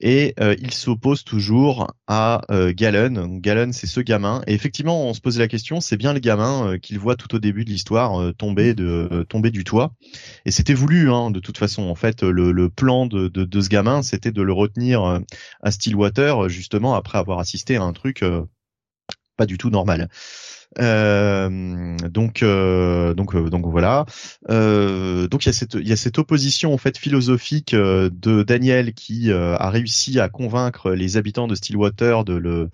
et 0.00 0.34
euh, 0.40 0.56
il 0.58 0.72
s'oppose 0.72 1.22
toujours 1.24 1.92
à 2.06 2.42
euh, 2.50 2.72
Galen. 2.74 3.40
Galen, 3.40 3.72
c'est 3.72 3.86
ce 3.86 4.00
gamin. 4.00 4.42
Et 4.46 4.54
effectivement, 4.54 5.06
on 5.06 5.14
se 5.14 5.20
posait 5.20 5.38
la 5.38 5.48
question, 5.48 5.80
c'est 5.80 5.96
bien 5.96 6.12
le 6.12 6.20
gamin 6.20 6.78
qu'il 6.78 6.98
voit 6.98 7.16
tout 7.16 7.34
au 7.34 7.38
début 7.38 7.64
de 7.64 7.70
l'histoire 7.70 8.34
tomber 8.34 8.74
de 8.74 9.24
tomber 9.28 9.50
du 9.50 9.64
toit. 9.64 9.94
Et 10.44 10.50
c'était 10.50 10.74
voulu, 10.74 11.10
hein, 11.10 11.30
de 11.30 11.40
toute 11.40 11.58
façon. 11.58 11.82
En 11.82 11.94
fait, 11.94 12.22
le, 12.22 12.52
le 12.52 12.70
plan 12.70 13.06
de, 13.06 13.28
de, 13.28 13.44
de 13.44 13.60
ce 13.60 13.68
gamin, 13.68 14.02
c'était 14.02 14.32
de 14.32 14.42
le 14.42 14.52
retenir 14.52 15.20
à 15.62 15.70
Stillwater, 15.70 16.48
justement 16.48 16.94
après 16.94 17.18
avoir 17.18 17.38
assisté 17.38 17.76
à 17.76 17.82
un 17.82 17.92
truc 17.92 18.24
pas 19.36 19.46
du 19.46 19.58
tout 19.58 19.70
normal. 19.70 20.08
Euh, 20.80 21.96
donc 22.08 22.42
euh, 22.42 23.14
donc 23.14 23.34
euh, 23.34 23.50
donc 23.50 23.66
voilà. 23.66 24.06
Donc 24.48 25.44
il 25.44 25.46
y 25.46 25.48
a 25.48 25.52
cette 25.52 25.74
il 25.74 25.86
y 25.86 25.92
a 25.92 25.96
cette 25.96 26.18
opposition 26.18 26.72
en 26.72 26.78
fait 26.78 26.96
philosophique 26.96 27.74
de 27.74 28.42
Daniel 28.42 28.94
qui 28.94 29.30
a 29.32 29.70
réussi 29.70 30.20
à 30.20 30.28
convaincre 30.28 30.92
les 30.92 31.16
habitants 31.16 31.48
de 31.48 31.54
Stillwater 31.54 32.24
de 32.24 32.34
le 32.34 32.70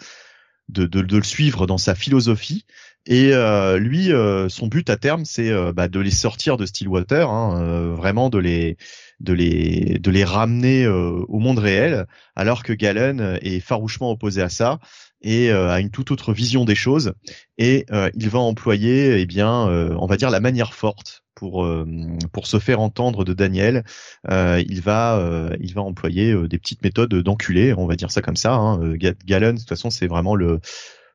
de, 0.69 0.85
de, 0.85 1.01
de 1.01 1.17
le 1.17 1.23
suivre 1.23 1.67
dans 1.67 1.79
sa 1.79 1.95
philosophie. 1.95 2.65
Et 3.07 3.33
euh, 3.33 3.79
lui, 3.79 4.13
euh, 4.13 4.51
son 4.51 4.67
but 4.67 4.91
à 4.91 4.99
terme, 4.99 5.25
c'est 5.25 5.51
bah, 5.73 5.89
de 5.89 5.99
les 5.99 6.11
sortir 6.11 6.59
de 6.59 6.67
Stillwater, 6.67 7.31
hein, 7.31 7.95
vraiment 7.95 8.29
de 8.29 8.39
les 8.39 8.77
de 9.21 9.33
les 9.33 9.99
de 9.99 10.11
les 10.11 10.25
ramener 10.25 10.87
au 10.87 11.39
monde 11.39 11.59
réel, 11.59 12.07
alors 12.37 12.63
que 12.63 12.73
Galen 12.73 13.39
est 13.43 13.61
farouchement 13.61 14.11
opposé 14.11 14.43
à 14.43 14.49
ça 14.51 14.79
et 15.23 15.51
euh, 15.51 15.71
a 15.71 15.81
une 15.81 15.91
toute 15.91 16.11
autre 16.11 16.33
vision 16.33 16.65
des 16.65 16.75
choses. 16.75 17.13
Et 17.59 17.87
euh, 17.91 18.11
il 18.15 18.29
va 18.29 18.39
employer, 18.39 19.21
eh 19.21 19.27
bien, 19.27 19.69
euh, 19.69 19.95
on 19.99 20.07
va 20.07 20.17
dire 20.17 20.31
la 20.31 20.41
manière 20.41 20.75
forte 20.75 21.23
pour 21.35 21.65
euh, 21.65 21.87
pour 22.33 22.47
se 22.47 22.59
faire 22.59 22.81
entendre 22.81 23.25
de 23.25 23.33
Daniel. 23.33 23.85
Euh, 24.31 24.63
il 24.69 24.81
va 24.81 25.51
il 25.61 25.75
va 25.75 25.83
employer 25.83 26.35
des 26.49 26.59
petites 26.59 26.83
méthodes 26.83 27.15
d'enculé, 27.15 27.75
on 27.75 27.87
va 27.87 27.97
dire 27.97 28.11
ça 28.11 28.23
comme 28.23 28.37
ça. 28.37 28.55
Hein. 28.55 28.95
Ga- 28.95 29.15
Galen, 29.25 29.55
de 29.55 29.61
toute 29.61 29.69
façon, 29.69 29.91
c'est 29.91 30.07
vraiment 30.07 30.35
le 30.35 30.61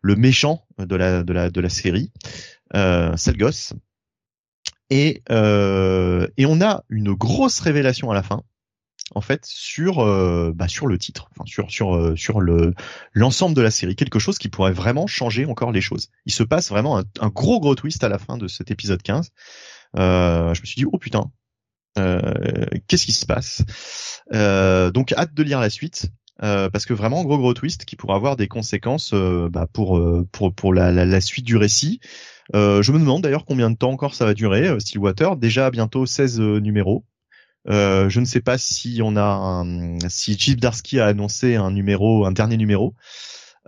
le 0.01 0.15
méchant 0.15 0.65
de 0.77 0.95
la 0.95 1.23
de 1.23 1.33
la 1.33 1.49
de 1.49 1.61
la 1.61 1.69
série. 1.69 2.11
Euh, 2.75 3.15
sale 3.17 3.37
gosse. 3.37 3.73
Et 4.89 5.23
et 5.29 6.45
on 6.45 6.61
a 6.61 6.83
une 6.89 7.13
grosse 7.13 7.59
révélation 7.59 8.11
à 8.11 8.13
la 8.13 8.23
fin 8.23 8.43
en 9.11 9.21
fait 9.21 9.45
sur 9.45 9.99
euh, 9.99 10.51
bah, 10.55 10.67
sur 10.67 10.87
le 10.87 10.97
titre, 10.97 11.29
enfin 11.31 11.45
sur 11.45 11.69
sur 11.69 11.95
euh, 11.95 12.15
sur 12.15 12.41
le 12.41 12.73
l'ensemble 13.13 13.55
de 13.55 13.61
la 13.61 13.71
série, 13.71 13.95
quelque 13.95 14.19
chose 14.19 14.37
qui 14.37 14.49
pourrait 14.49 14.71
vraiment 14.71 15.07
changer 15.07 15.45
encore 15.45 15.71
les 15.71 15.81
choses. 15.81 16.09
Il 16.25 16.33
se 16.33 16.43
passe 16.43 16.69
vraiment 16.69 16.97
un, 17.19 17.29
gros 17.29 17.59
gros 17.59 17.75
twist 17.75 18.03
à 18.03 18.09
la 18.09 18.17
fin 18.17 18.37
de 18.37 18.47
cet 18.47 18.71
épisode 18.71 19.01
15. 19.01 19.31
Euh, 19.97 20.53
je 20.53 20.61
me 20.61 20.65
suis 20.65 20.75
dit 20.75 20.85
oh 20.91 20.97
putain, 20.97 21.31
euh, 21.97 22.65
qu'est-ce 22.87 23.05
qui 23.05 23.11
se 23.11 23.25
passe? 23.25 23.63
Euh, 24.33 24.91
Donc 24.91 25.13
hâte 25.13 25.33
de 25.33 25.43
lire 25.43 25.59
la 25.59 25.69
suite. 25.69 26.07
parce 26.39 26.85
que 26.85 26.93
vraiment 26.93 27.23
gros 27.23 27.37
gros 27.37 27.53
twist 27.53 27.85
qui 27.85 27.95
pourrait 27.95 28.15
avoir 28.15 28.35
des 28.35 28.47
conséquences 28.47 29.13
bah, 29.13 29.67
pour 29.71 30.01
pour 30.31 30.53
pour 30.53 30.73
la, 30.73 30.91
la, 30.91 31.05
la 31.05 31.21
suite 31.21 31.45
du 31.45 31.57
récit. 31.57 31.99
Je 32.53 32.91
me 32.91 32.99
demande 32.99 33.21
d'ailleurs 33.23 33.45
combien 33.45 33.69
de 33.69 33.75
temps 33.75 33.91
encore 33.91 34.15
ça 34.15 34.25
va 34.25 34.33
durer. 34.33 34.79
Stillwater 34.79 35.35
déjà 35.35 35.69
bientôt 35.71 36.05
16 36.05 36.39
euh, 36.39 36.59
numéros. 36.59 37.05
Euh, 37.69 38.09
je 38.09 38.19
ne 38.19 38.25
sais 38.25 38.41
pas 38.41 38.57
si 38.57 38.99
on 39.03 39.15
a 39.15 39.23
un, 39.23 39.97
si 40.09 40.37
Chip 40.37 40.59
Darsky 40.59 40.99
a 40.99 41.07
annoncé 41.07 41.55
un 41.55 41.71
numéro, 41.71 42.25
un 42.25 42.31
dernier 42.31 42.57
numéro, 42.57 42.93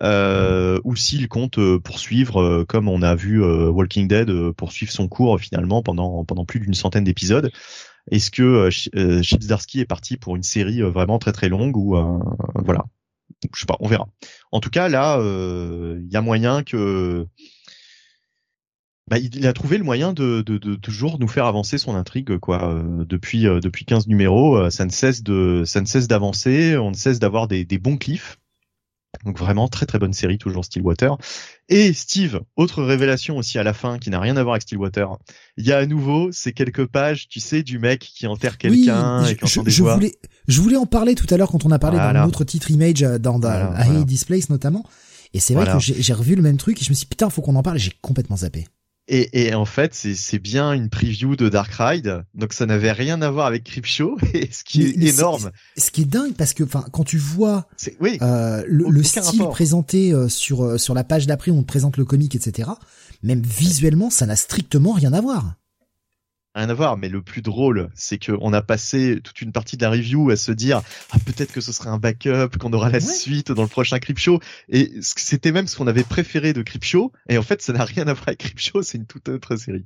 euh, 0.02 0.80
ou 0.84 0.96
s'il 0.96 1.30
compte 1.30 1.58
euh, 1.58 1.80
poursuivre, 1.80 2.42
euh, 2.42 2.66
comme 2.66 2.90
on 2.90 3.02
a 3.02 3.16
vu 3.16 3.42
Walking 3.42 4.08
Dead 4.08 4.30
poursuivre 4.52 4.92
son 4.92 5.08
cours 5.08 5.40
finalement 5.40 5.82
pendant 5.82 6.26
pendant 6.26 6.46
plus 6.46 6.60
d'une 6.60 6.74
centaine 6.74 7.06
d'épisodes. 7.06 7.52
Est-ce 8.12 8.32
que 8.32 8.70
Ch- 8.70 8.90
Chip 9.24 9.42
Zdarsky 9.42 9.80
est 9.80 9.86
parti 9.86 10.18
pour 10.18 10.36
une 10.36 10.44
série 10.44 10.82
vraiment 10.82 11.18
très 11.18 11.32
très 11.32 11.48
longue 11.50 11.78
ou 11.78 11.96
voilà, 12.56 12.84
je 13.54 13.60
sais 13.60 13.66
pas, 13.66 13.78
on 13.80 13.88
verra. 13.88 14.08
En 14.52 14.60
tout 14.60 14.70
cas 14.70 14.90
là, 14.90 15.18
il 15.22 16.12
y 16.12 16.18
a 16.18 16.22
moyen 16.22 16.64
que 16.64 17.26
bah, 19.10 19.18
il 19.20 19.46
a 19.46 19.54
trouvé 19.54 19.78
le 19.78 19.84
moyen 19.84 20.14
de, 20.14 20.42
de, 20.42 20.58
de 20.58 20.76
toujours 20.76 21.20
nous 21.20 21.28
faire 21.28 21.46
avancer 21.46 21.78
son 21.78 21.96
intrigue 21.96 22.38
quoi. 22.40 22.74
Euh, 22.74 23.06
depuis 23.06 23.48
euh, 23.48 23.60
depuis 23.60 23.86
15 23.86 24.08
numéros, 24.08 24.58
euh, 24.58 24.70
ça 24.72 24.86
ne 24.86 24.90
cesse 24.92 25.22
de 25.22 25.64
ça 25.66 25.80
ne 25.82 25.86
cesse 25.86 26.08
d'avancer, 26.08 26.76
on 26.78 26.90
ne 26.92 26.96
cesse 26.96 27.20
d'avoir 27.20 27.48
des, 27.48 27.66
des 27.66 27.78
bons 27.78 27.98
cliffs. 27.98 28.40
Donc 29.24 29.38
vraiment 29.40 29.68
très 29.70 29.86
très 29.86 29.98
bonne 30.00 30.12
série 30.12 30.38
toujours 30.38 30.66
Stillwater. 30.66 31.18
Et 31.70 31.94
Steve, 31.94 32.42
autre 32.58 32.84
révélation 32.84 33.38
aussi 33.38 33.58
à 33.58 33.64
la 33.64 33.74
fin 33.74 33.98
qui 33.98 34.10
n'a 34.10 34.20
rien 34.20 34.36
à 34.38 34.44
voir 34.44 34.56
avec 34.56 34.64
Stillwater. 34.64 35.08
Il 35.56 35.66
y 35.66 35.72
a 35.72 35.78
à 35.78 35.86
nouveau 35.86 36.32
ces 36.34 36.52
quelques 36.52 36.86
pages, 36.86 37.28
tu 37.30 37.40
sais, 37.40 37.64
du 37.64 37.80
mec 37.80 38.00
qui 38.02 38.28
enterre 38.28 38.58
quelqu'un 38.58 39.24
oui, 39.24 39.30
et 39.32 39.36
qui 39.38 39.48
je, 39.48 39.60
entend 39.60 39.64
des 39.66 39.72
je 39.72 39.82
voix. 39.84 39.94
voulais, 39.96 40.16
je 40.48 40.62
voulais 40.62 40.76
en 40.78 40.86
parler 40.86 41.16
tout 41.16 41.28
à 41.34 41.38
l'heure 41.38 41.50
quand 41.50 41.66
on 41.66 41.72
a 41.72 41.80
parlé 41.80 41.98
Voilà. 41.98 42.22
d'un 42.22 42.28
autre 42.28 42.44
titre 42.44 42.70
Image 42.72 43.00
dans, 43.02 43.18
dans 43.20 43.40
Voilà, 43.40 43.68
à 43.72 43.84
voilà. 43.86 44.04
Displace 44.04 44.50
notamment. 44.50 44.84
Et 45.34 45.40
c'est 45.40 45.54
vrai 45.54 45.66
que 45.66 45.80
j'ai 45.80 46.14
revu 46.14 46.36
le 46.36 46.42
même 46.42 46.58
truc 46.58 46.82
et 46.82 46.86
je 46.86 46.90
me 46.90 46.96
suis 46.96 47.06
dit, 47.06 47.10
putain, 47.10 47.30
faut 47.30 47.42
qu'on 47.42 47.56
en 47.56 47.64
parle. 47.64 47.78
et 47.78 47.80
J'ai 47.80 47.94
complètement 48.02 48.38
zappé. 48.38 48.66
Et, 49.08 49.48
et 49.50 49.54
en 49.54 49.66
fait, 49.66 49.94
c'est 49.94 50.40
bien 50.40 50.74
une 50.74 50.90
preview 50.90 51.36
de 51.36 51.48
Dark 51.48 51.72
Ride, 51.78 52.24
donc 52.34 52.54
ça 52.54 52.66
n'avait 52.66 52.92
rien 52.92 53.22
à 53.22 53.30
voir 53.30 53.46
avec 53.46 53.64
Creepshow, 53.64 54.18
et 54.34 54.50
ce 54.52 54.64
qui 54.64 54.80
Mais- 54.80 54.90
est 54.90 54.98
mais 54.98 55.10
énorme. 55.12 55.52
Ce 55.78 55.92
qui 55.92 56.02
est 56.02 56.06
dingue 56.06 56.34
parce 56.34 56.54
que, 56.56 56.64
enfin, 56.64 56.84
quand 56.92 57.04
tu 57.04 57.18
vois 57.20 57.68
oui, 58.00 58.18
euh, 58.24 58.64
le, 58.68 58.90
le 58.90 59.04
style 59.04 59.22
rapport. 59.22 59.52
présenté 59.52 60.12
euh, 60.12 60.28
sur 60.28 60.64
euh, 60.64 60.78
sur 60.80 60.96
la 60.96 61.04
page 61.04 61.28
d'après 61.28 61.52
où 61.52 61.56
on 61.58 61.62
te 61.62 61.68
présente 61.68 61.98
le 61.98 62.06
comic, 62.06 62.34
etc. 62.36 62.70
Même 63.22 63.42
visuellement, 63.44 64.10
ça 64.10 64.26
n'a 64.26 64.36
strictement 64.36 64.94
rien 64.94 65.14
à 65.14 65.22
voir. 65.22 65.54
Rien 66.56 66.70
à 66.70 66.74
voir. 66.74 66.98
Mais 66.98 67.10
le 67.10 67.22
plus 67.22 67.42
drôle, 67.42 67.90
c'est 67.96 68.18
que 68.18 68.32
on 68.42 68.54
a 68.54 68.62
passé 68.62 69.20
toute 69.24 69.42
une 69.42 69.52
partie 69.52 69.78
de 69.78 69.84
la 69.84 69.90
review 69.92 70.30
à 70.30 70.36
se 70.36 70.52
dire 70.52 70.82
ah 71.12 71.18
peut-être 71.26 71.52
que 71.52 71.62
ce 71.62 71.72
serait 71.72 71.90
un 71.90 71.98
backup, 71.98 72.58
qu'on 72.60 72.74
aura 72.74 72.90
la 72.90 72.96
Ouais. 73.00 73.02
suite 73.02 73.52
dans 73.52 73.62
le 73.62 73.68
prochain 73.68 74.00
Creepshow. 74.00 74.40
Et 74.70 74.92
c'était 75.02 75.52
même 75.52 75.68
ce 75.68 75.76
qu'on 75.76 75.88
avait 75.88 76.04
préféré 76.04 76.54
de 76.54 76.62
Creepshow. 76.62 77.12
Et 77.30 77.38
en 77.38 77.44
fait, 77.44 77.62
ça 77.62 77.74
n'a 77.74 77.84
rien 77.86 78.08
à 78.08 78.14
voir 78.14 78.30
avec 78.30 78.40
Creepshow, 78.40 78.82
c'est 78.82 78.98
une 78.98 79.06
toute 79.06 79.28
autre 79.30 79.56
série. 79.58 79.86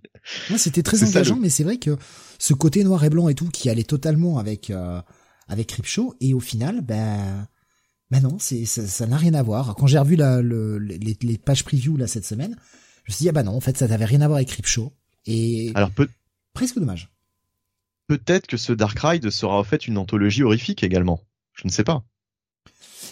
C'était 0.57 0.83
très 0.83 0.97
ça, 0.97 1.07
engageant, 1.07 1.35
le- 1.35 1.41
mais 1.41 1.49
c'est 1.49 1.63
vrai 1.63 1.77
que 1.77 1.97
ce 2.37 2.53
côté 2.53 2.83
noir 2.83 3.03
et 3.03 3.09
blanc 3.09 3.27
et 3.29 3.35
tout 3.35 3.49
qui 3.49 3.69
allait 3.69 3.83
totalement 3.83 4.37
avec 4.37 4.69
euh, 4.69 5.01
avec 5.47 5.67
Creepshow 5.67 6.13
et 6.21 6.33
au 6.33 6.39
final, 6.39 6.81
ben 6.81 7.47
ben 8.11 8.21
non, 8.21 8.37
c'est 8.39 8.65
ça 8.65 9.05
n'a 9.07 9.17
rien 9.17 9.33
à 9.33 9.41
voir. 9.43 9.75
Quand 9.75 9.87
j'ai 9.87 9.97
revu 9.99 10.15
la, 10.15 10.41
le, 10.41 10.77
les, 10.79 11.17
les 11.21 11.37
pages 11.37 11.63
preview 11.63 11.95
là 11.97 12.07
cette 12.07 12.25
semaine, 12.25 12.55
je 13.05 13.11
me 13.11 13.15
suis 13.15 13.23
dit 13.23 13.29
ah 13.29 13.33
bah 13.33 13.43
non, 13.43 13.55
en 13.55 13.59
fait 13.61 13.77
ça 13.77 13.87
n'avait 13.87 14.05
rien 14.05 14.21
à 14.21 14.27
voir 14.27 14.37
avec 14.37 14.49
Creepshow 14.49 14.93
et 15.25 15.71
Alors 15.75 15.91
peut 15.91 16.07
presque 16.53 16.79
dommage. 16.79 17.11
peut-être 18.07 18.47
que 18.47 18.57
ce 18.57 18.73
Dark 18.73 18.97
Ride 18.99 19.29
sera 19.29 19.57
en 19.57 19.63
fait 19.63 19.87
une 19.87 19.97
anthologie 19.97 20.43
horrifique 20.43 20.83
également. 20.83 21.21
Je 21.53 21.67
ne 21.67 21.71
sais 21.71 21.83
pas. 21.83 22.03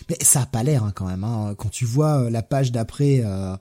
Mais 0.10 0.18
ça 0.22 0.42
a 0.42 0.46
pas 0.46 0.64
l'air 0.64 0.84
hein, 0.84 0.92
quand 0.96 1.06
même. 1.08 1.24
Hein. 1.24 1.54
Quand 1.58 1.70
tu 1.70 1.86
vois 1.86 2.24
euh, 2.24 2.30
la 2.30 2.42
page 2.42 2.72
d'après 2.72 3.22
euh, 3.24 3.56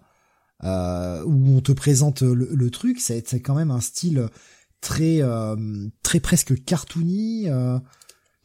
euh, 0.65 1.23
où 1.25 1.57
on 1.57 1.61
te 1.61 1.73
présente 1.73 2.23
le, 2.23 2.49
le 2.51 2.71
truc, 2.71 3.01
c'est 3.01 3.29
c'est 3.29 3.41
quand 3.41 3.55
même 3.55 3.71
un 3.71 3.81
style 3.81 4.29
très 4.81 5.21
euh, 5.21 5.89
très 6.03 6.21
presque 6.21 6.65
cartoony. 6.65 7.49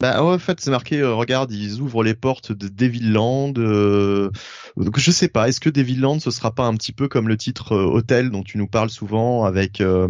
Bah 0.01 0.23
ouais, 0.23 0.33
en 0.33 0.39
fait, 0.39 0.59
c'est 0.59 0.71
marqué. 0.71 0.99
euh, 0.99 1.13
regarde, 1.13 1.51
ils 1.51 1.79
ouvrent 1.79 2.03
les 2.03 2.15
portes 2.15 2.51
de 2.51 2.67
Devilland. 2.67 3.53
Euh, 3.59 4.31
donc 4.75 4.97
je 4.97 5.11
sais 5.11 5.27
pas. 5.27 5.47
Est-ce 5.47 5.59
que 5.59 5.69
Devilland 5.69 6.19
ce 6.19 6.31
sera 6.31 6.55
pas 6.55 6.65
un 6.65 6.73
petit 6.75 6.91
peu 6.91 7.07
comme 7.07 7.27
le 7.27 7.37
titre 7.37 7.73
euh, 7.73 7.85
Hôtel 7.85 8.31
dont 8.31 8.41
tu 8.41 8.57
nous 8.57 8.67
parles 8.67 8.89
souvent, 8.89 9.45
avec 9.45 9.79
euh, 9.79 10.07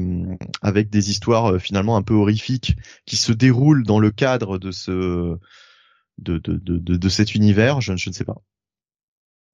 avec 0.62 0.90
des 0.90 1.12
histoires 1.12 1.52
euh, 1.54 1.60
finalement 1.60 1.98
un 1.98 2.04
peu 2.04 2.14
horrifiques 2.14 2.78
qui 3.06 3.18
se 3.18 3.34
déroulent 3.34 3.84
dans 3.84 4.00
le 4.00 4.12
cadre 4.12 4.58
de 4.58 4.72
ce 4.72 5.38
de, 6.20 6.38
de, 6.38 6.56
de, 6.56 6.78
de, 6.78 7.10
cet 7.10 7.36
univers, 7.36 7.82
je, 7.82 7.96
je 7.98 8.10
ne 8.10 8.14
sais 8.14 8.24
pas. 8.24 8.38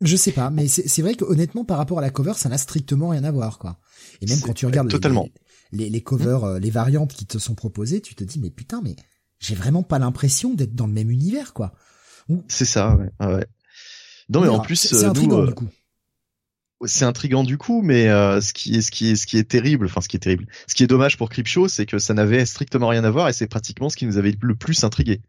Je 0.01 0.15
sais 0.15 0.31
pas, 0.31 0.51
mais 0.51 0.67
c'est 0.67 1.01
vrai 1.01 1.15
que 1.15 1.25
honnêtement, 1.25 1.65
par 1.65 1.77
rapport 1.77 1.97
à 1.97 2.01
la 2.01 2.11
cover, 2.11 2.33
ça 2.35 2.49
n'a 2.49 2.59
strictement 2.59 3.09
rien 3.09 3.23
à 3.23 3.31
voir, 3.31 3.57
quoi. 3.57 3.79
Et 4.21 4.27
même 4.27 4.39
quand 4.41 4.53
tu 4.53 4.67
regardes 4.67 4.89
totalement. 4.89 5.27
Les, 5.71 5.89
les, 5.89 6.01
covers, 6.01 6.43
euh, 6.43 6.59
les 6.59 6.69
variantes 6.69 7.13
qui 7.13 7.25
te 7.25 7.39
sont 7.39 7.55
proposées, 7.55 7.99
tu 8.01 8.13
te 8.13 8.23
dis, 8.23 8.39
mais 8.39 8.51
putain, 8.51 8.81
mais 8.83 8.95
j'ai 9.39 9.55
vraiment 9.55 9.83
pas 9.83 9.99
l'impression 9.99 10.53
d'être 10.53 10.75
dans 10.75 10.87
le 10.87 10.93
même 10.93 11.11
univers, 11.11 11.53
quoi. 11.53 11.73
C'est 12.47 12.65
ça, 12.65 12.95
ouais. 12.95 13.09
ouais. 13.25 13.45
Non, 14.29 14.41
mais 14.41 14.49
en 14.49 14.59
plus, 14.59 14.75
c'est 14.75 15.05
intriguant 15.05 15.45
du 15.45 15.53
coup 15.53 15.67
c'est 16.85 17.05
intrigant 17.05 17.43
du 17.43 17.57
coup, 17.57 17.81
mais 17.81 18.07
euh, 18.07 18.39
ce 18.39 18.53
qui 18.53 18.75
est 18.75 18.81
ce 18.81 18.91
qui 18.91 19.09
est 19.09 19.15
ce 19.15 19.25
qui 19.25 19.37
est 19.37 19.49
terrible, 19.49 19.85
enfin 19.85 20.01
ce 20.01 20.07
qui 20.07 20.17
est 20.17 20.19
terrible, 20.19 20.47
ce 20.67 20.75
qui 20.75 20.83
est 20.83 20.87
dommage 20.87 21.17
pour 21.17 21.29
Creepshow, 21.29 21.67
c'est 21.67 21.85
que 21.85 21.97
ça 21.97 22.13
n'avait 22.13 22.45
strictement 22.45 22.87
rien 22.87 23.03
à 23.03 23.09
voir 23.09 23.27
et 23.29 23.33
c'est 23.33 23.47
pratiquement 23.47 23.89
ce 23.89 23.97
qui 23.97 24.05
nous 24.05 24.17
avait 24.17 24.35
le 24.39 24.55
plus 24.55 24.83
intrigué. 24.83 25.21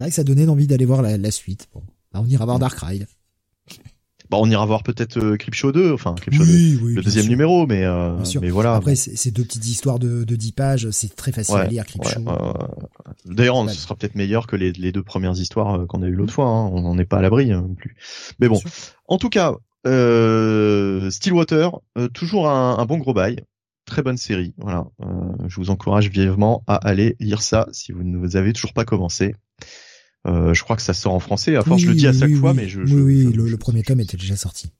Ouais, 0.00 0.10
ça 0.10 0.24
donnait 0.24 0.48
envie 0.48 0.66
d'aller 0.66 0.84
voir 0.84 1.02
la, 1.02 1.30
suite. 1.30 1.68
Bon, 1.74 1.82
bah, 2.12 2.20
on 2.22 2.26
ira 2.26 2.44
voir 2.44 2.58
Dark 2.58 2.78
Ride. 2.78 3.06
Bah, 4.30 4.36
on 4.40 4.50
ira 4.50 4.64
voir 4.66 4.82
peut-être 4.82 5.18
euh, 5.18 5.36
Creepshow 5.36 5.72
2, 5.72 5.92
enfin 5.92 6.14
Creepshow 6.14 6.44
2, 6.44 6.94
le 6.94 7.02
deuxième 7.02 7.26
numéro, 7.26 7.66
mais 7.66 7.84
euh, 7.84 8.12
mais 8.40 8.50
voilà. 8.50 8.74
Après, 8.74 8.94
c'est 8.94 9.30
deux 9.30 9.44
petites 9.44 9.66
histoires 9.66 9.98
de, 9.98 10.24
de 10.24 10.36
10 10.36 10.52
pages, 10.52 10.90
c'est 10.90 11.14
très 11.14 11.32
facile 11.32 11.56
à 11.56 11.66
lire 11.66 11.86
Creepshow. 11.86 12.20
D'ailleurs, 13.24 13.68
ce 13.70 13.76
sera 13.76 13.94
peut-être 13.94 14.14
meilleur 14.14 14.46
que 14.46 14.56
les, 14.56 14.72
les 14.72 14.92
deux 14.92 15.02
premières 15.02 15.38
histoires 15.38 15.86
qu'on 15.86 16.02
a 16.02 16.06
eues 16.06 16.14
l'autre 16.14 16.32
fois. 16.32 16.46
Hein. 16.46 16.70
On 16.72 16.82
n'en 16.82 16.98
est 16.98 17.04
pas 17.04 17.18
à 17.18 17.22
l'abri 17.22 17.52
hein, 17.52 17.62
non 17.62 17.74
plus. 17.74 17.96
Mais 18.40 18.48
bon, 18.48 18.60
en 19.06 19.18
tout 19.18 19.30
cas, 19.30 19.54
euh, 19.86 21.10
Stillwater, 21.10 21.70
euh, 21.96 22.08
toujours 22.08 22.48
un, 22.48 22.84
bon 22.84 22.98
gros 22.98 23.14
bail. 23.14 23.44
Très 23.84 24.02
bonne 24.02 24.16
série. 24.16 24.54
Voilà. 24.58 24.86
Euh, 25.02 25.06
je 25.46 25.56
vous 25.56 25.70
encourage 25.70 26.10
vivement 26.10 26.62
à 26.66 26.74
aller 26.76 27.16
lire 27.20 27.40
ça 27.42 27.66
si 27.72 27.92
vous 27.92 28.02
ne 28.02 28.18
vous 28.18 28.36
avez 28.36 28.52
toujours 28.52 28.74
pas 28.74 28.84
commencé. 28.84 29.34
Je 30.28 30.62
crois 30.62 30.76
que 30.76 30.82
ça 30.82 30.94
sort 30.94 31.14
en 31.14 31.20
français. 31.20 31.56
À 31.56 31.62
force, 31.62 31.82
je 31.82 31.88
le 31.88 31.94
dis 31.94 32.06
à 32.06 32.12
chaque 32.12 32.34
fois, 32.34 32.54
mais 32.54 32.68
je. 32.68 32.80
Oui, 32.80 33.24
oui, 33.24 33.32
le, 33.32 33.56
premier 33.56 33.82
tome 33.82 34.00
était 34.00 34.16
déjà 34.16 34.36
sorti. 34.36 34.70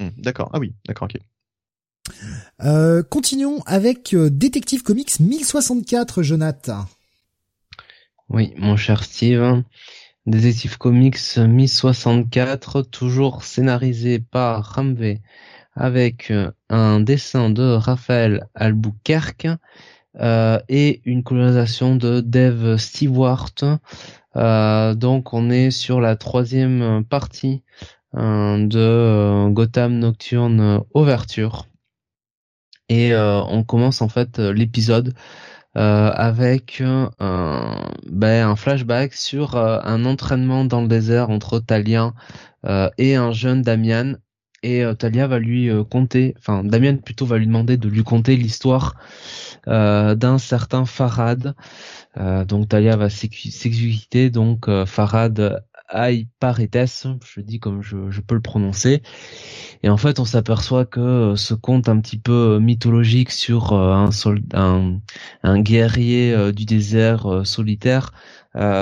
Hmm, 0.00 0.08
d'accord. 0.18 0.50
Ah 0.52 0.58
oui, 0.58 0.74
d'accord, 0.86 1.08
ok. 1.10 1.20
continuons 3.08 3.60
avec 3.66 4.14
Détective 4.14 4.82
Comics 4.82 5.20
1064, 5.20 6.22
Jonathan. 6.22 6.86
Oui, 8.28 8.52
mon 8.56 8.76
cher 8.76 9.04
Steve. 9.04 9.62
Détective 10.28 10.76
Comics 10.76 11.38
1064, 11.38 12.82
toujours 12.82 13.44
scénarisé 13.44 14.18
par 14.18 14.74
Ramvé, 14.74 15.22
avec 15.74 16.30
euh, 16.30 16.50
un 16.68 17.00
dessin 17.00 17.48
de 17.48 17.62
Raphaël 17.62 18.46
Albuquerque 18.54 19.48
euh, 20.20 20.60
et 20.68 21.00
une 21.06 21.22
colonisation 21.22 21.96
de 21.96 22.20
Dave 22.20 22.76
Stewart. 22.76 23.54
Euh, 24.36 24.94
donc 24.94 25.32
on 25.34 25.50
est 25.50 25.70
sur 25.70 26.00
la 26.00 26.16
troisième 26.16 27.04
partie 27.04 27.62
de 28.14 29.48
Gotham 29.50 29.98
Nocturne 29.98 30.82
Ouverture. 30.94 31.66
Et 32.88 33.14
on 33.14 33.64
commence 33.64 34.00
en 34.00 34.08
fait 34.08 34.38
l'épisode 34.38 35.14
euh, 35.76 36.10
avec 36.10 36.80
un, 36.80 37.10
ben, 38.10 38.48
un 38.48 38.56
flashback 38.56 39.12
sur 39.14 39.54
euh, 39.54 39.78
un 39.84 40.06
entraînement 40.06 40.64
dans 40.64 40.80
le 40.80 40.88
désert 40.88 41.30
entre 41.30 41.60
Talia 41.60 42.14
euh, 42.64 42.90
et 42.98 43.14
un 43.14 43.30
jeune 43.32 43.62
Damian. 43.62 44.14
Et 44.62 44.82
Talia 44.98 45.26
va 45.26 45.38
lui 45.38 45.70
conter, 45.88 46.34
enfin 46.38 46.64
Damian 46.64 46.96
plutôt 46.96 47.26
va 47.26 47.38
lui 47.38 47.46
demander 47.46 47.76
de 47.76 47.88
lui 47.88 48.02
conter 48.02 48.36
l'histoire 48.36 48.96
d'un 49.66 50.38
certain 50.38 50.84
Farad. 50.84 51.54
donc 52.16 52.68
Talia 52.68 52.96
va 52.96 53.08
s'exécuter, 53.08 54.30
donc 54.30 54.68
Farad 54.86 55.62
Aïe 55.88 56.28
je 56.42 57.40
dis 57.40 57.60
comme 57.60 57.82
je, 57.82 58.20
peux 58.20 58.34
le 58.34 58.42
prononcer. 58.42 59.02
Et 59.82 59.88
en 59.88 59.96
fait, 59.96 60.18
on 60.18 60.26
s'aperçoit 60.26 60.84
que 60.84 61.00
euh, 61.00 61.36
ce 61.36 61.54
conte 61.54 61.88
un 61.88 61.98
petit 62.00 62.18
peu 62.18 62.56
euh, 62.56 62.60
mythologique 62.60 63.30
sur 63.30 63.72
euh, 63.72 63.94
un, 63.94 64.10
soldat, 64.10 64.80
un, 65.42 65.60
guerrier 65.60 66.52
du 66.52 66.66
désert 66.66 67.42
solitaire 67.44 68.12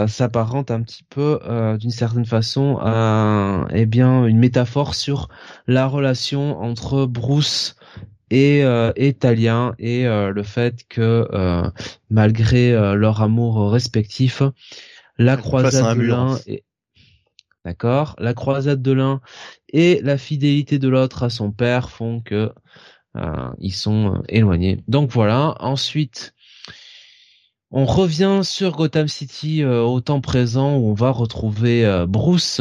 s'apparente 0.06 0.70
un 0.70 0.82
petit 0.82 1.02
peu, 1.02 1.38
d'une 1.78 1.90
certaine 1.90 2.24
façon, 2.24 2.78
à 2.80 3.66
eh 3.72 3.86
bien 3.86 4.24
une 4.24 4.38
métaphore 4.38 4.94
sur 4.94 5.28
la 5.66 5.86
relation 5.86 6.58
entre 6.60 7.04
Bruce 7.04 7.76
et, 8.30 8.64
euh, 8.64 8.92
et 8.96 9.12
Talia 9.12 9.74
et 9.78 10.04
le 10.04 10.42
fait 10.42 10.86
que 10.88 11.28
malgré 12.10 12.72
leur 12.72 13.20
amour 13.20 13.70
respectif, 13.70 14.42
la 15.18 15.36
croisade 15.36 15.98
de 15.98 16.02
l'un 16.02 16.38
est 16.46 16.64
D'accord 17.66 18.14
La 18.18 18.32
croisade 18.32 18.80
de 18.80 18.92
l'un 18.92 19.20
et 19.68 20.00
la 20.04 20.18
fidélité 20.18 20.78
de 20.78 20.88
l'autre 20.88 21.24
à 21.24 21.30
son 21.30 21.50
père 21.50 21.90
font 21.90 22.20
que 22.20 22.52
euh, 23.16 23.50
ils 23.58 23.74
sont 23.74 24.14
euh, 24.14 24.22
éloignés. 24.28 24.84
Donc 24.86 25.10
voilà. 25.10 25.56
Ensuite, 25.58 26.32
on 27.70 27.84
revient 27.84 28.40
sur 28.42 28.72
Gotham 28.72 29.08
City 29.08 29.62
euh, 29.62 29.82
au 29.82 30.00
temps 30.00 30.20
présent 30.20 30.76
où 30.76 30.90
on 30.90 30.94
va 30.94 31.10
retrouver 31.10 32.04
Bruce 32.08 32.60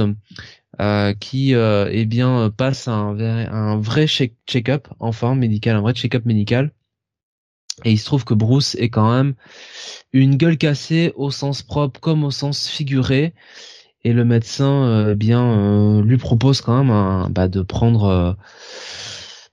qui 1.20 1.54
eh 1.54 2.06
bien 2.06 2.52
passe 2.56 2.88
un, 2.90 3.18
un 3.18 3.78
vrai 3.80 4.08
check-up, 4.08 4.88
enfin 5.00 5.34
médical, 5.36 5.78
un 5.78 5.82
vrai 5.82 5.94
check-up 5.94 6.26
médical. 6.26 6.72
Et 7.84 7.92
il 7.92 7.98
se 7.98 8.06
trouve 8.06 8.24
que 8.24 8.34
Bruce 8.34 8.76
est 8.76 8.90
quand 8.90 9.12
même 9.12 9.36
une 10.14 10.38
gueule 10.38 10.58
cassée 10.58 11.12
au 11.16 11.30
sens 11.30 11.62
propre 11.62 12.00
comme 12.00 12.24
au 12.24 12.32
sens 12.32 12.68
figuré 12.68 13.34
et 14.06 14.14
le 14.14 14.24
médecin 14.24 14.86
euh, 14.86 15.12
eh 15.12 15.16
bien 15.16 15.44
euh, 15.44 16.02
lui 16.02 16.18
propose 16.18 16.62
quand 16.62 16.84
même 16.84 17.28
bah, 17.32 17.48
de 17.50 17.62
prendre 17.62 18.06
euh, 18.06 18.34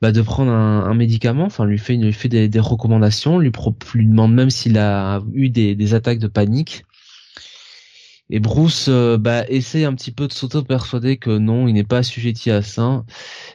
bah, 0.02 0.12
de 0.12 0.20
prendre 0.20 0.52
un, 0.52 0.94
médicament 0.94 1.44
enfin 1.46 1.64
lui 1.64 1.78
fait 1.78 1.96
lui 1.96 2.12
fait 2.12 2.28
des, 2.28 2.60
recommandations 2.60 3.38
lui, 3.38 3.50
lui 3.94 4.06
demande 4.06 4.34
même 4.34 4.50
s'il 4.50 4.76
a 4.76 5.22
eu 5.32 5.48
des, 5.48 5.94
attaques 5.94 6.18
de 6.18 6.28
panique 6.28 6.84
et 8.28 8.40
Bruce 8.40 8.88
bah, 8.88 9.44
essaie 9.48 9.84
un 9.84 9.94
petit 9.94 10.10
peu 10.10 10.26
de 10.26 10.32
s'auto-persuader 10.32 11.18
que 11.18 11.36
non, 11.36 11.68
il 11.68 11.74
n'est 11.74 11.84
pas 11.84 11.98
assujetti 11.98 12.50
à 12.50 12.62
ça. 12.62 13.04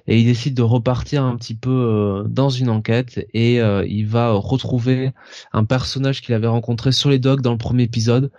Et 0.05 0.19
il 0.19 0.25
décide 0.25 0.53
de 0.53 0.61
repartir 0.61 1.23
un 1.23 1.35
petit 1.35 1.55
peu 1.55 2.23
dans 2.27 2.49
une 2.49 2.69
enquête. 2.69 3.25
Et 3.33 3.55
il 3.55 4.05
va 4.05 4.33
retrouver 4.33 5.13
un 5.51 5.63
personnage 5.63 6.21
qu'il 6.21 6.35
avait 6.35 6.45
rencontré 6.45 6.91
sur 6.91 7.09
les 7.09 7.17
docks 7.17 7.41
dans 7.41 7.53
le 7.53 7.57
premier 7.57 7.83
épisode 7.83 8.29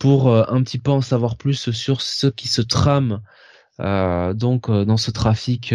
pour 0.00 0.28
euh, 0.28 0.44
un 0.48 0.62
petit 0.64 0.78
peu 0.78 0.90
en 0.90 1.02
savoir 1.02 1.36
plus 1.36 1.70
sur 1.70 2.00
ce 2.00 2.26
qui 2.26 2.48
se 2.48 2.62
trame 2.62 3.12
euh, 3.12 3.39
donc 3.78 4.68
euh, 4.68 4.84
dans 4.84 4.96
ce 4.96 5.10
trafic 5.10 5.74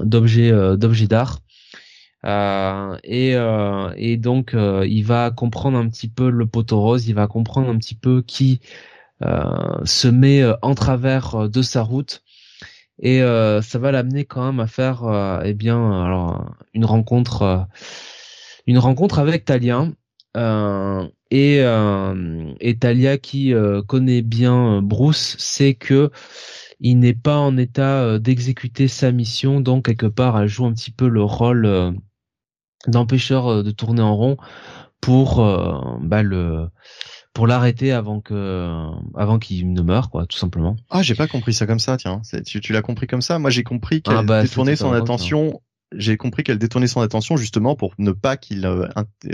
d'objets 0.00 0.52
d'objets 0.76 1.08
d'art. 1.08 1.40
et, 3.04 3.34
et 3.96 4.16
donc 4.16 4.54
il 4.54 5.02
va 5.02 5.30
comprendre 5.30 5.78
un 5.78 5.88
petit 5.88 6.08
peu 6.08 6.30
le 6.30 6.46
poteau 6.46 6.80
rose, 6.80 7.08
il 7.08 7.14
va 7.14 7.26
comprendre 7.26 7.68
un 7.68 7.78
petit 7.78 7.94
peu 7.94 8.22
qui 8.22 8.60
se 9.20 10.08
met 10.08 10.42
en 10.62 10.74
travers 10.74 11.48
de 11.48 11.62
sa 11.62 11.82
route 11.82 12.22
et 13.00 13.20
ça 13.20 13.78
va 13.78 13.92
l'amener 13.92 14.24
quand 14.24 14.44
même 14.44 14.60
à 14.60 14.66
faire 14.66 15.40
eh 15.44 15.54
bien 15.54 16.04
alors 16.04 16.54
une 16.74 16.84
rencontre 16.84 17.66
une 18.66 18.78
rencontre 18.78 19.18
avec 19.18 19.44
Talien 19.44 19.92
et, 21.32 21.60
euh, 21.62 22.52
et 22.60 22.76
Talia 22.76 23.16
qui 23.16 23.54
euh, 23.54 23.80
connaît 23.82 24.20
bien 24.20 24.76
euh, 24.76 24.80
Bruce 24.82 25.36
sait 25.38 25.72
que 25.72 26.10
il 26.82 26.98
n'est 26.98 27.14
pas 27.14 27.38
en 27.38 27.56
état 27.56 28.02
euh, 28.02 28.18
d'exécuter 28.18 28.88
sa 28.88 29.12
mission, 29.12 29.60
donc 29.60 29.86
quelque 29.86 30.06
part 30.06 30.38
elle 30.38 30.48
joue 30.48 30.66
un 30.66 30.72
petit 30.72 30.90
peu 30.90 31.08
le 31.08 31.22
rôle 31.22 31.94
d'empêcheur 32.86 33.64
de 33.64 33.70
tourner 33.70 34.02
en 34.02 34.14
rond 34.16 34.36
pour 35.00 35.36
bah, 36.00 36.22
le 36.22 36.68
pour 37.32 37.46
l'arrêter 37.46 37.92
avant 37.92 38.20
que 38.20 38.90
avant 39.14 39.38
qu'il 39.38 39.72
ne 39.72 39.82
meure 39.82 40.10
quoi 40.10 40.26
tout 40.26 40.36
simplement. 40.36 40.76
Ah 40.90 41.02
j'ai 41.02 41.14
pas 41.14 41.26
compris 41.26 41.54
ça 41.54 41.66
comme 41.66 41.78
ça 41.78 41.96
tiens. 41.96 42.20
Tu, 42.44 42.60
tu 42.60 42.72
l'as 42.72 42.82
compris 42.82 43.06
comme 43.06 43.22
ça? 43.22 43.38
Moi 43.38 43.50
j'ai 43.50 43.64
compris 43.64 44.02
qu'elle 44.02 44.16
ah 44.16 44.22
bah, 44.22 44.42
détournait 44.42 44.76
son 44.76 44.92
attention 44.92 45.60
j'ai 45.94 46.16
compris 46.16 46.42
qu'elle 46.42 46.58
détournait 46.58 46.86
son 46.86 47.00
attention 47.00 47.36
justement 47.36 47.74
pour 47.74 47.94
ne 47.98 48.12
pas 48.12 48.36
qu'il 48.36 48.66
euh, 48.66 48.88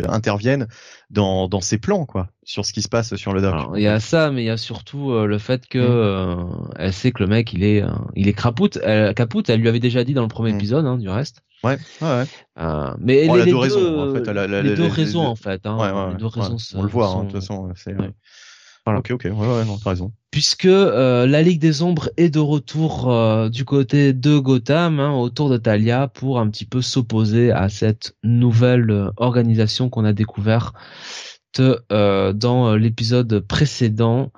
intervienne 0.08 0.66
dans, 1.10 1.48
dans 1.48 1.60
ses 1.60 1.78
plans, 1.78 2.06
quoi, 2.06 2.28
sur 2.42 2.64
ce 2.64 2.72
qui 2.72 2.82
se 2.82 2.88
passe 2.88 3.14
sur 3.16 3.32
le 3.32 3.40
dock. 3.40 3.54
Il 3.74 3.82
y 3.82 3.86
a 3.86 4.00
ça, 4.00 4.30
mais 4.30 4.42
il 4.42 4.46
y 4.46 4.50
a 4.50 4.56
surtout 4.56 5.12
euh, 5.12 5.26
le 5.26 5.38
fait 5.38 5.66
que 5.66 5.78
mm. 5.78 5.82
euh, 5.82 6.44
elle 6.76 6.92
sait 6.92 7.12
que 7.12 7.22
le 7.22 7.28
mec 7.28 7.52
il 7.52 7.64
est 7.64 7.82
il 8.14 8.28
est 8.28 8.32
crapoute, 8.32 8.78
elle, 8.82 9.14
capoute. 9.14 9.48
Elle 9.50 9.60
lui 9.60 9.68
avait 9.68 9.80
déjà 9.80 10.04
dit 10.04 10.14
dans 10.14 10.22
le 10.22 10.28
premier 10.28 10.52
mm. 10.52 10.56
épisode, 10.56 10.86
hein, 10.86 10.98
du 10.98 11.08
reste. 11.08 11.42
Ouais, 11.64 11.76
ouais. 12.02 12.24
mais 13.00 13.26
les, 13.26 13.46
deux 13.46 13.56
raisons, 13.56 13.98
en 13.98 14.14
fait. 14.14 14.30
les, 14.30 14.76
deux 14.76 14.86
raisons, 14.86 15.26
en 15.26 15.34
fait. 15.34 15.66
Hein, 15.66 16.14
deux 16.16 16.26
raisons. 16.26 16.56
on 16.74 16.82
le 16.82 16.88
voit, 16.88 17.08
hein, 17.08 17.24
de 17.24 17.30
toute 17.30 17.40
façon. 17.40 17.72
Ok, 18.96 19.10
ok, 19.12 19.24
ouais, 19.24 19.30
ouais, 19.32 19.64
non, 19.64 19.78
t'as 19.82 19.90
raison. 19.90 20.12
Puisque 20.30 20.66
euh, 20.66 21.26
la 21.26 21.42
Ligue 21.42 21.60
des 21.60 21.82
Ombres 21.82 22.10
est 22.16 22.28
de 22.28 22.38
retour 22.38 23.10
euh, 23.10 23.48
du 23.48 23.64
côté 23.64 24.12
de 24.12 24.38
Gotham, 24.38 25.00
hein, 25.00 25.12
autour 25.12 25.48
de 25.48 25.56
Talia, 25.56 26.08
pour 26.08 26.38
un 26.38 26.48
petit 26.50 26.66
peu 26.66 26.82
s'opposer 26.82 27.50
à 27.50 27.68
cette 27.68 28.14
nouvelle 28.22 28.90
euh, 28.90 29.10
organisation 29.16 29.88
qu'on 29.88 30.04
a 30.04 30.12
découvert 30.12 30.72
euh, 31.90 32.32
dans 32.34 32.76
l'épisode 32.76 33.40
précédent. 33.40 34.30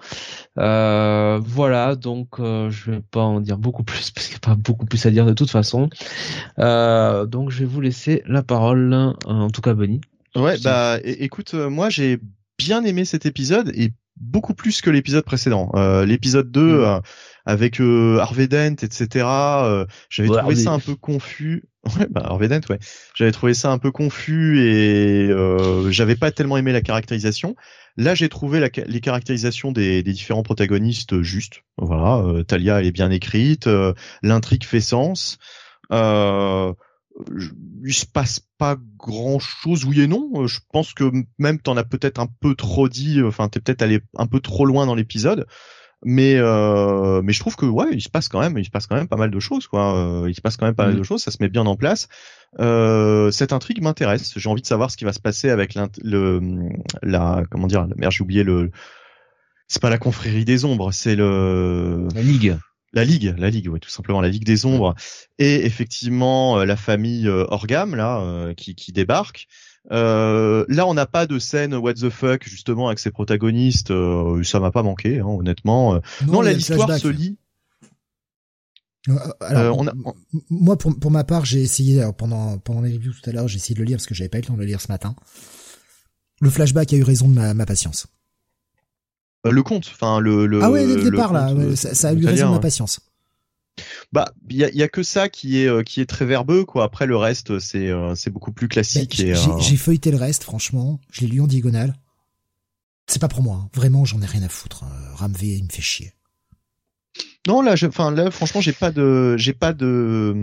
Euh, 0.59 1.41
voilà, 1.43 1.97
donc 1.97 2.37
je 2.39 2.91
vais 2.91 3.03
pas 3.11 3.23
en 3.23 3.41
dire 3.41 3.59
beaucoup 3.59 3.83
plus 3.83 4.11
parce 4.15 4.29
qu'il 4.29 4.35
n'y 4.35 4.41
a 4.45 4.49
pas 4.49 4.55
beaucoup 4.55 4.87
plus 4.87 5.05
à 5.07 5.11
dire 5.11 5.27
de 5.27 5.35
toute 5.35 5.51
façon. 5.51 5.91
donc 6.57 7.51
je 7.51 7.59
vais 7.59 7.67
vous 7.67 7.81
laisser 7.81 8.23
la 8.27 8.43
parole, 8.43 8.95
en 9.25 9.51
tout 9.51 9.61
cas 9.61 9.75
Bonnie. 9.75 10.01
Ouais, 10.37 10.57
bah 10.63 10.99
écoute, 11.03 11.55
moi 11.55 11.91
j'ai 11.91 12.21
bien 12.59 12.85
aimé 12.85 13.05
cet 13.05 13.27
épisode 13.27 13.73
et 13.75 13.93
beaucoup 14.21 14.55
plus 14.55 14.83
que 14.83 14.91
l'épisode 14.91 15.25
précédent. 15.25 15.73
l'épisode 16.07 16.51
2 16.51 16.61
mm. 16.61 17.01
avec 17.47 17.81
Harvey 17.81 18.47
Dent, 18.47 18.77
etc. 18.83 19.27
J'avais 20.09 20.29
trouvé 20.29 20.55
ça 20.55 20.71
un 20.73 20.79
peu 20.81 20.95
confus. 20.95 21.65
Ouais, 21.99 22.07
bah 22.11 22.37
Dent, 22.39 22.61
ouais. 22.69 22.79
J'avais 23.15 23.33
trouvé 23.33 23.55
ça 23.55 23.71
un 23.71 23.79
peu 23.79 23.91
confus 23.91 24.61
et 24.61 25.31
euh, 25.31 25.91
j'avais 25.91 26.15
pas 26.15 26.31
tellement 26.31 26.59
aimé 26.59 26.73
la 26.73 26.83
caractérisation. 26.83 27.57
Là, 27.97 28.15
j'ai 28.15 28.29
trouvé 28.29 28.61
la, 28.61 28.69
les 28.87 29.01
caractérisations 29.01 29.73
des, 29.73 30.03
des, 30.03 30.13
différents 30.13 30.43
protagonistes 30.43 31.23
justes. 31.23 31.63
Voilà, 31.79 32.19
euh, 32.19 32.43
Talia 32.45 32.81
elle 32.81 32.87
est 32.87 32.93
bien 32.93 33.11
écrite, 33.11 33.67
euh, 33.67 33.95
l'intrigue 34.23 34.65
fait 34.65 34.81
sens. 34.81 35.39
Euh, 35.91 36.73
il 37.85 37.95
se 37.95 38.07
passe 38.07 38.41
pas 38.59 38.77
grand 38.97 39.39
chose, 39.39 39.85
oui 39.85 40.03
et 40.03 40.07
non. 40.07 40.47
Je 40.47 40.61
pense 40.73 40.95
que 40.95 41.11
même 41.39 41.61
t'en 41.61 41.77
as 41.77 41.85
peut-être 41.85 42.21
un 42.21 42.29
peu 42.41 42.55
trop 42.55 42.89
dit. 42.89 43.23
Enfin, 43.23 43.49
t'es 43.49 43.61
peut-être 43.61 43.83
allé 43.83 44.01
un 44.17 44.27
peu 44.27 44.41
trop 44.41 44.67
loin 44.67 44.87
dans 44.87 44.95
l'épisode 44.95 45.47
mais 46.03 46.37
euh, 46.37 47.21
mais 47.23 47.33
je 47.33 47.41
trouve 47.41 47.57
que 47.57 47.67
ouais 47.67 47.89
il 47.93 48.01
se 48.01 48.09
passe 48.09 48.29
quand 48.29 48.41
même 48.41 48.57
il 48.57 48.65
se 48.65 48.71
passe 48.71 48.87
quand 48.87 48.97
même 48.97 49.09
pas 49.09 49.17
mal 49.17 49.31
de 49.31 49.41
choses 49.41 49.67
quoi 49.67 49.97
euh, 49.97 50.31
il 50.31 50.35
se 50.35 50.41
passe 50.41 50.57
quand 50.57 50.65
même 50.65 50.75
pas 50.75 50.87
mal 50.87 50.95
de 50.95 51.01
mm. 51.01 51.05
choses 51.05 51.23
ça 51.23 51.31
se 51.31 51.39
met 51.41 51.49
bien 51.49 51.67
en 51.67 51.77
place 51.77 52.09
euh, 52.59 53.31
cette 53.31 53.53
intrigue 53.53 53.83
m'intéresse 53.83 54.33
j'ai 54.37 54.49
envie 54.49 54.63
de 54.63 54.67
savoir 54.67 54.91
ce 54.91 54.97
qui 54.97 55.05
va 55.05 55.13
se 55.13 55.21
passer 55.21 55.51
avec 55.51 55.75
le 56.03 56.41
la 57.03 57.43
comment 57.51 57.67
dire 57.67 57.87
la 57.87 57.95
merde 57.97 58.13
j'ai 58.13 58.23
oublié 58.23 58.45
le 58.45 58.71
c'est 59.69 59.83
pas 59.83 59.91
la 59.91 59.99
confrérie 59.99 60.47
des 60.47 60.65
ombres 60.65 60.91
c'est 60.93 61.17
le 61.17 62.09
la 62.15 62.23
ligue 62.23 62.57
la 62.93 63.05
ligue 63.05 63.35
la 63.39 63.51
ligue 63.51 63.69
ouais 63.69 63.79
tout 63.79 63.91
simplement 63.91 64.21
la 64.21 64.29
ligue 64.29 64.45
des 64.45 64.67
ombres 64.67 64.95
et 65.39 65.65
effectivement 65.65 66.59
euh, 66.59 66.65
la 66.65 66.77
famille 66.77 67.29
euh, 67.29 67.45
Orgam 67.49 67.95
là 67.95 68.53
qui 68.57 68.75
qui 68.75 68.93
débarque 68.93 69.47
euh, 69.91 70.65
là, 70.69 70.87
on 70.87 70.95
n'a 70.95 71.07
pas 71.07 71.27
de 71.27 71.39
scène 71.39 71.75
what 71.75 71.95
the 71.95 72.11
fuck 72.11 72.45
justement 72.45 72.89
avec 72.89 72.99
ses 72.99 73.11
protagonistes. 73.11 73.91
Euh, 73.91 74.43
ça 74.43 74.61
m'a 74.61 74.71
pas 74.71 74.83
manqué, 74.83 75.21
hein, 75.21 75.27
honnêtement. 75.27 75.95
Euh, 75.95 76.01
non, 76.27 76.43
là, 76.43 76.53
l'histoire 76.53 76.99
se 76.99 77.09
lit. 77.09 77.39
Alors, 79.41 79.83
moi, 80.51 80.77
pour, 80.77 80.99
pour 80.99 81.11
ma 81.11 81.25
part, 81.25 81.45
j'ai 81.45 81.63
essayé 81.63 82.07
pendant 82.19 82.59
pendant 82.59 82.83
les 82.83 82.93
reviews 82.93 83.13
tout 83.13 83.31
à 83.31 83.33
l'heure, 83.33 83.49
j'ai 83.49 83.57
essayé 83.57 83.75
de 83.75 83.81
le 83.81 83.87
lire 83.87 83.97
parce 83.97 84.07
que 84.07 84.15
j'avais 84.15 84.29
pas 84.29 84.39
eu 84.39 84.43
le 84.43 84.47
temps 84.47 84.55
de 84.55 84.61
le 84.61 84.67
lire 84.67 84.81
ce 84.81 84.89
matin. 84.89 85.17
Le 86.41 86.51
flashback 86.51 86.93
a 86.93 86.97
eu 86.97 87.03
raison 87.03 87.29
de 87.29 87.35
ma, 87.35 87.55
ma 87.55 87.67
patience. 87.67 88.07
Le 89.45 89.63
conte, 89.63 89.87
enfin 89.93 90.21
le, 90.21 90.47
le, 90.47 90.63
Ah 90.63 90.71
ouais, 90.71 90.87
dès 90.87 90.97
le 90.97 91.11
départ 91.11 91.33
là, 91.33 91.55
ça, 91.75 92.09
a 92.09 92.13
eu 92.13 92.27
raison 92.27 92.49
de 92.49 92.55
ma 92.55 92.61
patience. 92.61 93.01
Bah, 94.13 94.33
il 94.49 94.57
y 94.57 94.65
a, 94.65 94.71
y 94.71 94.83
a, 94.83 94.89
que 94.89 95.03
ça 95.03 95.29
qui 95.29 95.63
est 95.63 95.67
euh, 95.67 95.83
qui 95.83 96.01
est 96.01 96.07
très 96.07 96.27
verbeux 96.27 96.65
quoi. 96.65 96.85
Après 96.85 97.07
le 97.07 97.17
reste, 97.17 97.59
c'est 97.61 97.89
euh, 97.89 98.15
c'est 98.15 98.31
beaucoup 98.31 98.53
plus 98.53 98.69
classique. 98.69 99.21
Euh, 99.21 99.35
j'ai 99.61 99.77
feuilleté 99.77 100.11
le 100.11 100.17
reste, 100.17 100.43
franchement. 100.43 101.01
Je 101.11 101.23
l'ai 101.23 101.29
lu 101.29 101.41
en 101.41 101.47
diagonale. 101.47 101.95
C'est 103.07 103.21
pas 103.21 103.29
pour 103.29 103.43
moi. 103.43 103.63
Hein. 103.63 103.69
Vraiment, 103.75 104.05
j'en 104.05 104.21
ai 104.21 104.27
rien 104.27 104.43
à 104.43 104.49
foutre. 104.49 104.85
Ramvé, 105.15 105.57
il 105.57 105.65
me 105.65 105.69
fait 105.69 105.83
chier. 105.83 106.13
Non, 107.49 107.63
là, 107.63 107.75
enfin 107.87 108.11
là, 108.11 108.31
franchement, 108.31 108.61
j'ai 108.61 108.75
pas 108.75 108.91
de, 108.91 109.35
j'ai 109.39 109.55
pas 109.55 109.73
de, 109.73 110.35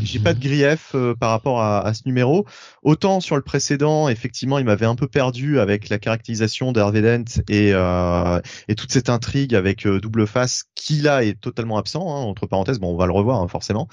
j'ai 0.00 0.20
pas 0.20 0.34
de 0.34 0.38
grief 0.38 0.92
euh, 0.94 1.12
par 1.12 1.30
rapport 1.30 1.60
à, 1.60 1.84
à, 1.84 1.94
ce 1.94 2.02
numéro. 2.06 2.46
Autant 2.84 3.18
sur 3.18 3.34
le 3.34 3.42
précédent, 3.42 4.08
effectivement, 4.08 4.58
il 4.60 4.64
m'avait 4.64 4.86
un 4.86 4.94
peu 4.94 5.08
perdu 5.08 5.58
avec 5.58 5.88
la 5.88 5.98
caractérisation 5.98 6.70
d'Hervé 6.70 7.02
Dent 7.02 7.42
et 7.48 7.72
euh, 7.74 8.40
et 8.68 8.76
toute 8.76 8.92
cette 8.92 9.08
intrigue 9.08 9.56
avec 9.56 9.84
euh, 9.84 10.00
double 10.00 10.28
face 10.28 10.62
qui 10.76 11.00
là 11.00 11.24
est 11.24 11.40
totalement 11.40 11.76
absent. 11.76 12.08
Hein, 12.08 12.22
entre 12.22 12.46
parenthèses, 12.46 12.78
bon, 12.78 12.94
on 12.94 12.96
va 12.96 13.06
le 13.06 13.12
revoir 13.12 13.42
hein, 13.42 13.48
forcément. 13.48 13.88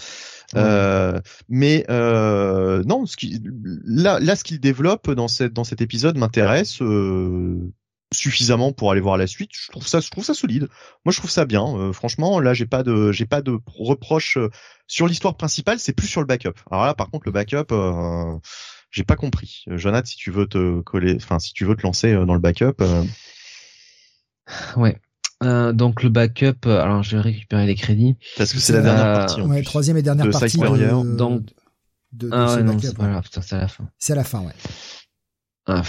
Euh, 0.56 1.20
mais 1.50 1.84
non, 1.90 3.08
ce 3.08 3.18
qui, 3.18 3.42
là, 3.86 4.20
là, 4.20 4.36
ce 4.36 4.44
qu'il 4.44 4.60
développe 4.60 5.10
dans 5.10 5.28
cette 5.28 5.54
dans 5.54 5.64
cet 5.64 5.82
épisode 5.82 6.16
m'intéresse 6.16 6.80
suffisamment 8.14 8.74
pour 8.74 8.92
aller 8.92 9.02
voir 9.02 9.18
la 9.18 9.28
suite. 9.28 9.52
Je 9.54 9.72
trouve 9.72 9.88
ça, 9.88 10.00
je 10.00 10.10
trouve 10.10 10.24
ça 10.24 10.34
solide. 10.34 10.68
Moi, 11.06 11.12
je 11.12 11.18
trouve 11.18 11.32
ça 11.32 11.46
bien. 11.46 11.66
Euh, 11.66 11.94
franchement, 11.94 12.40
là, 12.40 12.54
j'ai 12.54 12.66
pas 12.66 12.84
de, 12.84 13.12
j'ai 13.12 13.26
pas 13.26 13.42
de 13.42 13.58
reproches 13.66 14.38
euh, 14.38 14.50
sur 14.88 15.08
l'histoire 15.08 15.36
principale. 15.36 15.80
C'est 15.80 15.94
plus 15.94 16.08
sur 16.08 16.22
le 16.22 16.28
backup. 16.28 16.56
Alors 16.70 16.86
là, 16.86 16.94
par 16.94 17.10
contre, 17.10 17.26
le 17.28 17.32
backup, 17.32 17.72
euh, 17.72 18.38
j'ai 18.92 19.04
pas 19.04 19.16
compris. 19.16 19.64
Jonathan, 19.68 20.06
si 20.06 20.18
tu 20.18 20.32
veux 20.32 20.46
te 20.46 20.82
coller, 20.82 21.16
enfin, 21.16 21.40
si 21.40 21.54
tu 21.54 21.66
veux 21.66 21.76
te 21.76 21.84
lancer 21.84 22.14
dans 22.14 22.34
le 22.34 22.40
backup. 22.40 22.84
Ouais. 24.76 24.98
donc 25.42 26.04
le 26.04 26.10
backup, 26.10 26.66
alors 26.66 27.04
je 27.04 27.16
vais 27.16 27.22
récupérer 27.22 27.66
les 27.66 27.76
crédits. 27.76 28.18
Parce 28.38 28.52
que 28.52 28.60
c'est 28.60 28.74
la 28.74 28.82
dernière 28.82 29.14
partie. 29.14 29.42
ouais, 29.42 29.64
troisième 29.64 29.96
et 29.98 30.02
dernière 30.02 30.30
partie. 30.30 30.58
De, 30.58 31.16
donc, 31.16 31.44
de, 32.12 32.30
ah 32.32 32.56
ouais, 32.56 32.64
non, 32.64 32.78
c'est 32.80 33.42
c'est 33.42 33.56
à 33.56 33.60
la 33.60 33.68
fin. 33.70 33.90
C'est 33.98 34.12
à 34.12 34.18
la 34.18 34.26
fin, 34.26 34.42
ouais. 34.42 34.54
Ah, 35.68 35.84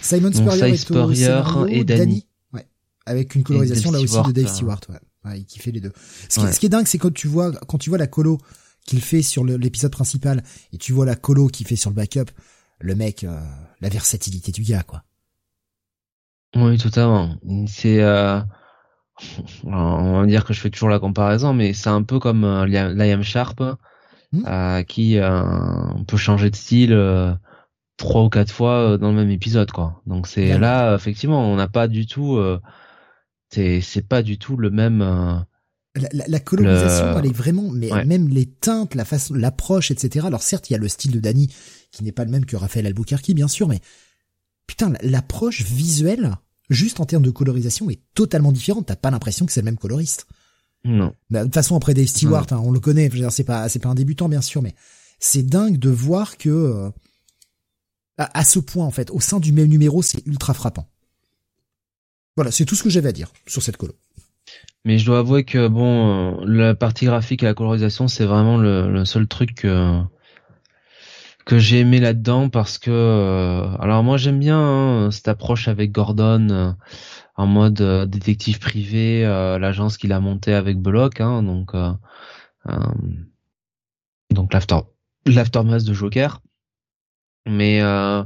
Simon 0.00 0.32
Spurrier, 0.32 1.28
et 1.68 1.84
Danny. 1.84 2.26
Ouais. 2.52 2.66
Avec 3.06 3.34
une 3.34 3.42
colorisation 3.42 3.90
là 3.90 4.00
aussi 4.00 4.22
de 4.22 4.32
Dave 4.32 4.48
Stewart, 4.48 4.80
ouais. 4.88 5.30
ouais. 5.30 5.42
qui 5.44 5.58
fait 5.58 5.70
les 5.70 5.80
deux. 5.80 5.92
Ce 6.28 6.40
qui, 6.40 6.52
ce 6.52 6.60
qui 6.60 6.66
est 6.66 6.70
dingue, 6.70 6.86
c'est 6.86 6.98
quand 6.98 7.12
tu 7.12 7.28
vois, 7.28 7.52
quand 7.52 7.78
tu 7.78 7.90
vois 7.90 7.98
la 7.98 8.06
colo 8.06 8.38
qu'il 8.86 9.00
fait 9.00 9.22
sur 9.22 9.44
l'épisode 9.44 9.92
principal 9.92 10.42
et 10.72 10.78
tu 10.78 10.92
vois 10.92 11.06
la 11.06 11.16
colo 11.16 11.48
qu'il 11.48 11.66
fait 11.66 11.76
sur 11.76 11.90
le 11.90 11.96
backup, 11.96 12.30
le 12.80 12.94
mec, 12.94 13.24
euh, 13.24 13.38
la 13.80 13.88
versatilité 13.88 14.52
du 14.52 14.62
gars, 14.62 14.82
quoi. 14.82 15.04
Oui, 16.56 16.78
totalement. 16.78 17.36
C'est, 17.68 18.00
euh... 18.00 18.40
on 19.64 20.20
va 20.20 20.26
dire 20.26 20.44
que 20.44 20.52
je 20.52 20.60
fais 20.60 20.70
toujours 20.70 20.88
la 20.88 20.98
comparaison, 20.98 21.52
mais 21.52 21.72
c'est 21.72 21.90
un 21.90 22.02
peu 22.02 22.18
comme 22.18 22.44
euh, 22.44 22.66
Liam 22.66 23.22
Sharp, 23.22 23.62
euh, 24.46 24.82
qui 24.84 25.18
euh, 25.18 25.42
peut 26.06 26.16
changer 26.16 26.50
de 26.50 26.56
style 26.56 27.38
trois 28.00 28.24
ou 28.24 28.28
quatre 28.28 28.50
fois 28.50 28.92
euh, 28.92 28.98
dans 28.98 29.10
le 29.10 29.16
même 29.16 29.30
épisode 29.30 29.70
quoi. 29.70 30.02
Donc 30.06 30.26
c'est 30.26 30.58
là 30.58 30.96
effectivement 30.96 31.52
on 31.52 31.56
n'a 31.56 31.68
pas 31.68 31.86
du 31.86 32.06
tout 32.06 32.36
euh, 32.36 32.58
c'est 33.50 33.80
c'est 33.80 34.06
pas 34.06 34.22
du 34.22 34.38
tout 34.38 34.56
le 34.56 34.70
même 34.70 35.02
euh, 35.02 35.36
la, 35.94 36.08
la, 36.28 36.38
colonisation, 36.38 37.18
elle 37.18 37.26
est 37.26 37.34
vraiment, 37.34 37.68
mais 37.72 37.90
même 38.04 38.28
les 38.28 38.46
teintes, 38.46 38.94
la 38.94 39.04
façon, 39.04 39.34
l'approche, 39.34 39.90
etc. 39.90 40.24
Alors 40.24 40.40
certes, 40.40 40.70
il 40.70 40.74
y 40.74 40.76
a 40.76 40.78
le 40.78 40.86
style 40.86 41.10
de 41.10 41.18
Danny 41.18 41.52
qui 41.90 42.04
n'est 42.04 42.12
pas 42.12 42.24
le 42.24 42.30
même 42.30 42.46
que 42.46 42.54
Raphaël 42.54 42.86
Albuquerque, 42.86 43.32
bien 43.32 43.48
sûr, 43.48 43.66
mais 43.66 43.80
putain, 44.68 44.92
l'approche 45.02 45.62
visuelle, 45.62 46.36
juste 46.70 47.00
en 47.00 47.06
termes 47.06 47.24
de 47.24 47.32
colorisation, 47.32 47.90
est 47.90 47.98
totalement 48.14 48.52
différente. 48.52 48.86
T'as 48.86 48.94
pas 48.94 49.10
l'impression 49.10 49.46
que 49.46 49.52
c'est 49.52 49.62
le 49.62 49.64
même 49.64 49.78
coloriste. 49.78 50.28
Non. 50.84 51.12
Bah, 51.28 51.40
de 51.40 51.46
toute 51.46 51.54
façon, 51.54 51.74
après 51.74 51.92
Dave 51.92 52.06
Stewart, 52.06 52.46
hein, 52.52 52.62
on 52.62 52.70
le 52.70 52.78
connaît. 52.78 53.10
C'est 53.30 53.42
pas, 53.42 53.68
c'est 53.68 53.80
pas 53.80 53.88
un 53.88 53.96
débutant, 53.96 54.28
bien 54.28 54.42
sûr, 54.42 54.62
mais 54.62 54.76
c'est 55.18 55.42
dingue 55.42 55.76
de 55.76 55.90
voir 55.90 56.36
que 56.38 56.92
à, 58.20 58.44
ce 58.44 58.58
point 58.58 58.84
en 58.84 58.90
fait, 58.90 59.10
au 59.10 59.20
sein 59.20 59.40
du 59.40 59.52
même 59.52 59.68
numéro, 59.68 60.02
c'est 60.02 60.26
ultra 60.26 60.54
frappant. 60.54 60.86
Voilà, 62.36 62.50
c'est 62.50 62.64
tout 62.64 62.74
ce 62.74 62.82
que 62.82 62.90
j'avais 62.90 63.08
à 63.08 63.12
dire 63.12 63.32
sur 63.46 63.62
cette 63.62 63.76
colo. 63.76 63.94
Mais 64.84 64.98
je 64.98 65.06
dois 65.06 65.18
avouer 65.18 65.44
que 65.44 65.68
bon, 65.68 66.40
euh, 66.40 66.44
la 66.46 66.74
partie 66.74 67.06
graphique 67.06 67.42
et 67.42 67.46
la 67.46 67.54
colorisation, 67.54 68.08
c'est 68.08 68.24
vraiment 68.24 68.56
le, 68.56 69.04
seul 69.04 69.26
truc 69.26 69.54
que, 69.54 70.02
j'ai 71.58 71.80
aimé 71.80 71.98
là-dedans 71.98 72.48
parce 72.48 72.78
que, 72.78 72.90
euh, 72.90 73.76
alors 73.80 74.04
moi 74.04 74.16
j'aime 74.16 74.38
bien 74.38 74.58
hein, 74.58 75.10
cette 75.10 75.26
approche 75.26 75.66
avec 75.66 75.90
Gordon 75.90 76.48
euh, 76.50 76.70
en 77.36 77.46
mode 77.46 77.82
détective 78.08 78.60
privé, 78.60 79.22
l'agence 79.22 79.96
qu'il 79.96 80.12
a 80.12 80.20
montée 80.20 80.54
avec 80.54 80.78
Block, 80.78 81.20
hein, 81.20 81.42
donc 81.42 81.72
donc 84.30 84.50
de 84.50 85.92
Joker. 85.94 86.40
Mais 87.50 87.80
euh, 87.82 88.22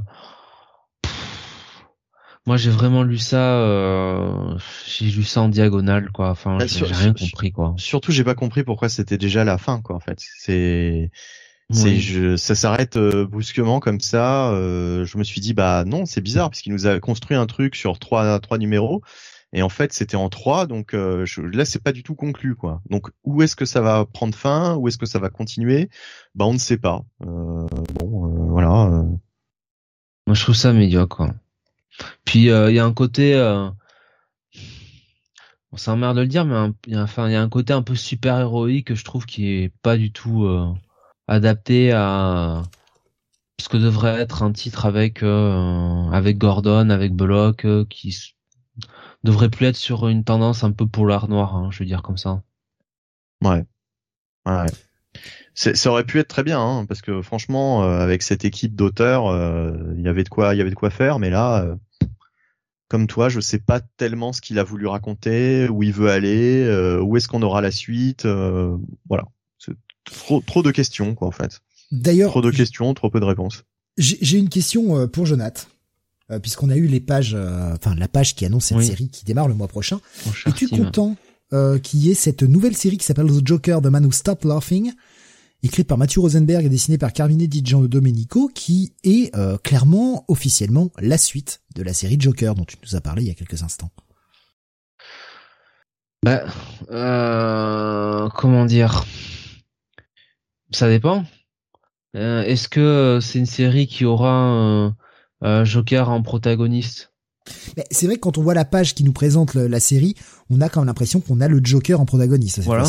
moi 2.45 2.57
j'ai 2.57 2.69
vraiment 2.69 3.01
lu 3.01 3.17
ça, 3.17 3.59
euh, 3.59 4.55
j'ai 4.85 5.05
lu 5.05 5.23
ça 5.23 5.41
en 5.41 5.49
diagonale 5.49 6.11
quoi. 6.11 6.29
Enfin, 6.29 6.57
bah, 6.57 6.67
j'ai 6.67 6.85
rien 6.85 7.13
compris 7.13 7.51
quoi. 7.51 7.73
Surtout 7.77 8.11
j'ai 8.11 8.23
pas 8.23 8.35
compris 8.35 8.63
pourquoi 8.63 8.87
c'était 8.87 9.17
déjà 9.17 9.43
la 9.43 9.57
fin 9.57 9.81
quoi 9.81 9.95
en 9.95 9.99
fait. 9.99 10.19
C'est 10.19 11.09
c'est 11.71 11.95
je, 11.95 12.35
ça 12.35 12.53
s'arrête 12.53 12.97
euh, 12.97 13.25
brusquement 13.25 13.79
comme 13.79 13.99
ça. 13.99 14.51
Euh, 14.51 15.05
je 15.05 15.17
me 15.17 15.23
suis 15.23 15.41
dit 15.41 15.55
bah 15.55 15.83
non 15.85 16.05
c'est 16.05 16.21
bizarre 16.21 16.51
puisqu'il 16.51 16.73
nous 16.73 16.85
a 16.85 16.99
construit 16.99 17.35
un 17.35 17.47
truc 17.47 17.75
sur 17.75 17.97
trois 17.97 18.39
trois 18.39 18.59
numéros 18.59 19.01
et 19.53 19.61
en 19.61 19.69
fait 19.69 19.93
c'était 19.93 20.17
en 20.17 20.29
trois 20.29 20.67
donc 20.67 20.93
euh, 20.93 21.25
je, 21.25 21.41
là 21.41 21.65
c'est 21.65 21.81
pas 21.81 21.91
du 21.91 22.03
tout 22.03 22.15
conclu 22.15 22.55
quoi. 22.55 22.81
Donc 22.89 23.09
où 23.23 23.41
est-ce 23.41 23.55
que 23.55 23.65
ça 23.65 23.81
va 23.81 24.05
prendre 24.05 24.35
fin? 24.35 24.75
Où 24.75 24.87
est-ce 24.87 24.97
que 24.97 25.05
ça 25.05 25.19
va 25.19 25.29
continuer? 25.29 25.89
Bah 26.35 26.45
on 26.45 26.53
ne 26.53 26.57
sait 26.57 26.77
pas. 26.77 27.03
bon 27.19 27.67
voilà. 28.49 29.05
Moi 30.27 30.33
je 30.33 30.41
trouve 30.43 30.55
ça 30.55 30.73
médiocre. 30.73 31.15
Quoi. 31.15 31.35
Puis 32.25 32.45
il 32.47 32.73
y 32.73 32.79
a 32.79 32.85
un 32.85 32.93
côté 32.93 33.35
Bon, 35.71 35.77
c'est 35.77 35.91
un 35.91 35.95
merde 35.97 36.17
de 36.17 36.21
le 36.21 36.27
dire, 36.27 36.45
mais 36.45 36.71
il 36.87 36.93
y, 36.93 36.95
a, 36.97 37.03
enfin, 37.03 37.27
il 37.27 37.33
y 37.33 37.35
a 37.35 37.41
un 37.41 37.49
côté 37.49 37.73
un 37.73 37.81
peu 37.81 37.95
super 37.95 38.39
héroïque 38.39 38.87
que 38.87 38.95
je 38.95 39.03
trouve 39.03 39.25
qui 39.25 39.47
est 39.47 39.73
pas 39.81 39.97
du 39.97 40.11
tout 40.11 40.47
adapté 41.27 41.91
à 41.91 42.63
ce 43.59 43.69
que 43.69 43.77
devrait 43.77 44.19
être 44.19 44.43
un 44.43 44.51
titre 44.51 44.85
avec 44.85 45.23
avec 45.23 46.37
Gordon, 46.37 46.89
avec 46.89 47.13
Bullock, 47.13 47.65
qui 47.89 48.34
devrait 49.25 49.49
plus 49.49 49.65
être 49.65 49.75
sur 49.75 50.07
une 50.07 50.23
tendance 50.23 50.63
un 50.63 50.71
peu 50.71 50.87
polar 50.87 51.27
noir, 51.27 51.55
hein, 51.55 51.69
je 51.71 51.79
veux 51.79 51.85
dire 51.85 52.01
comme 52.01 52.17
ça. 52.17 52.43
Ouais. 53.43 53.65
Ouais. 54.45 54.67
Ça 55.53 55.89
aurait 55.89 56.03
pu 56.03 56.19
être 56.19 56.27
très 56.27 56.43
bien, 56.43 56.59
hein, 56.59 56.85
parce 56.85 57.01
que 57.01 57.21
franchement, 57.21 57.83
euh, 57.83 57.99
avec 57.99 58.23
cette 58.23 58.43
équipe 58.43 58.75
d'auteurs, 58.75 59.27
euh, 59.27 59.73
il 59.97 60.03
y 60.03 60.07
avait 60.07 60.23
de 60.23 60.29
quoi, 60.29 60.53
il 60.53 60.57
y 60.57 60.61
avait 60.61 60.69
de 60.69 60.75
quoi 60.75 60.89
faire. 60.89 61.17
Mais 61.17 61.29
là, 61.29 61.63
euh, 61.63 61.75
comme 62.89 63.07
toi, 63.07 63.29
je 63.29 63.39
sais 63.39 63.59
pas 63.59 63.79
tellement 63.79 64.33
ce 64.33 64.41
qu'il 64.41 64.59
a 64.59 64.63
voulu 64.63 64.85
raconter, 64.87 65.69
où 65.69 65.81
il 65.81 65.93
veut 65.93 66.09
aller, 66.09 66.69
où 67.01 67.15
est-ce 67.17 67.27
qu'on 67.27 67.41
aura 67.41 67.61
la 67.61 67.71
suite. 67.71 68.25
voilà, 68.25 69.23
c'est 69.57 69.73
trop, 70.03 70.41
trop 70.41 70.61
de 70.61 70.71
questions, 70.71 71.15
quoi, 71.15 71.27
en 71.27 71.31
fait. 71.31 71.61
D'ailleurs, 71.91 72.31
trop 72.31 72.41
de 72.41 72.51
questions, 72.51 72.93
trop 72.93 73.09
peu 73.09 73.19
de 73.19 73.25
réponses. 73.25 73.63
J'ai 73.97 74.37
une 74.37 74.49
question 74.49 75.07
pour 75.07 75.25
Jonath. 76.29 76.41
puisqu'on 76.41 76.69
a 76.69 76.75
eu 76.75 76.87
les 76.87 76.99
pages, 76.99 77.35
enfin 77.35 77.95
la 77.95 78.07
page 78.07 78.35
qui 78.35 78.45
annonce 78.45 78.65
cette 78.65 78.83
série 78.83 79.09
qui 79.09 79.25
démarre 79.25 79.47
le 79.47 79.53
mois 79.53 79.67
prochain. 79.67 79.99
Es-tu 80.45 80.67
content 80.67 81.15
qu'il 81.83 81.99
y 81.99 82.11
ait 82.11 82.15
cette 82.15 82.43
nouvelle 82.43 82.75
série 82.75 82.97
qui 82.97 83.05
s'appelle 83.05 83.27
The 83.27 83.45
Joker, 83.45 83.81
The 83.81 83.87
Man 83.87 84.05
Who 84.05 84.11
Stopped 84.11 84.45
Laughing, 84.45 84.93
écrite 85.65 85.87
par 85.87 85.97
Mathieu 85.97 86.21
Rosenberg 86.21 86.65
et 86.65 86.69
dessinée 86.69 86.97
par 86.97 87.11
Carmine 87.11 87.47
Di 87.47 87.61
Domenico, 87.61 88.49
qui 88.53 88.93
est 89.03 89.35
euh, 89.35 89.57
clairement, 89.57 90.25
officiellement, 90.27 90.91
la 90.99 91.17
suite 91.17 91.61
de 91.75 91.83
la 91.83 91.93
série 91.93 92.17
Joker 92.19 92.55
dont 92.55 92.65
tu 92.65 92.77
nous 92.83 92.95
as 92.95 93.01
parlé 93.01 93.23
il 93.23 93.27
y 93.27 93.31
a 93.31 93.33
quelques 93.33 93.63
instants? 93.63 93.91
Bah, 96.23 96.45
euh, 96.91 98.29
comment 98.29 98.65
dire? 98.65 99.05
Ça 100.71 100.87
dépend. 100.87 101.25
Euh, 102.15 102.43
est-ce 102.43 102.67
que 102.67 103.19
c'est 103.21 103.39
une 103.39 103.45
série 103.45 103.87
qui 103.87 104.05
aura 104.05 104.95
Joker 105.41 106.09
en 106.09 106.21
protagoniste 106.21 107.11
c'est 107.91 108.07
vrai 108.07 108.15
que 108.15 108.21
quand 108.21 108.37
on 108.37 108.43
voit 108.43 108.53
la 108.53 108.65
page 108.65 108.95
qui 108.95 109.03
nous 109.03 109.13
présente 109.13 109.55
la 109.55 109.79
série, 109.79 110.15
on 110.49 110.61
a 110.61 110.69
quand 110.69 110.81
même 110.81 110.87
l'impression 110.87 111.21
qu'on 111.21 111.41
a 111.41 111.47
le 111.47 111.61
Joker 111.63 111.99
en 111.99 112.05
protagoniste. 112.05 112.59
Voilà. 112.61 112.85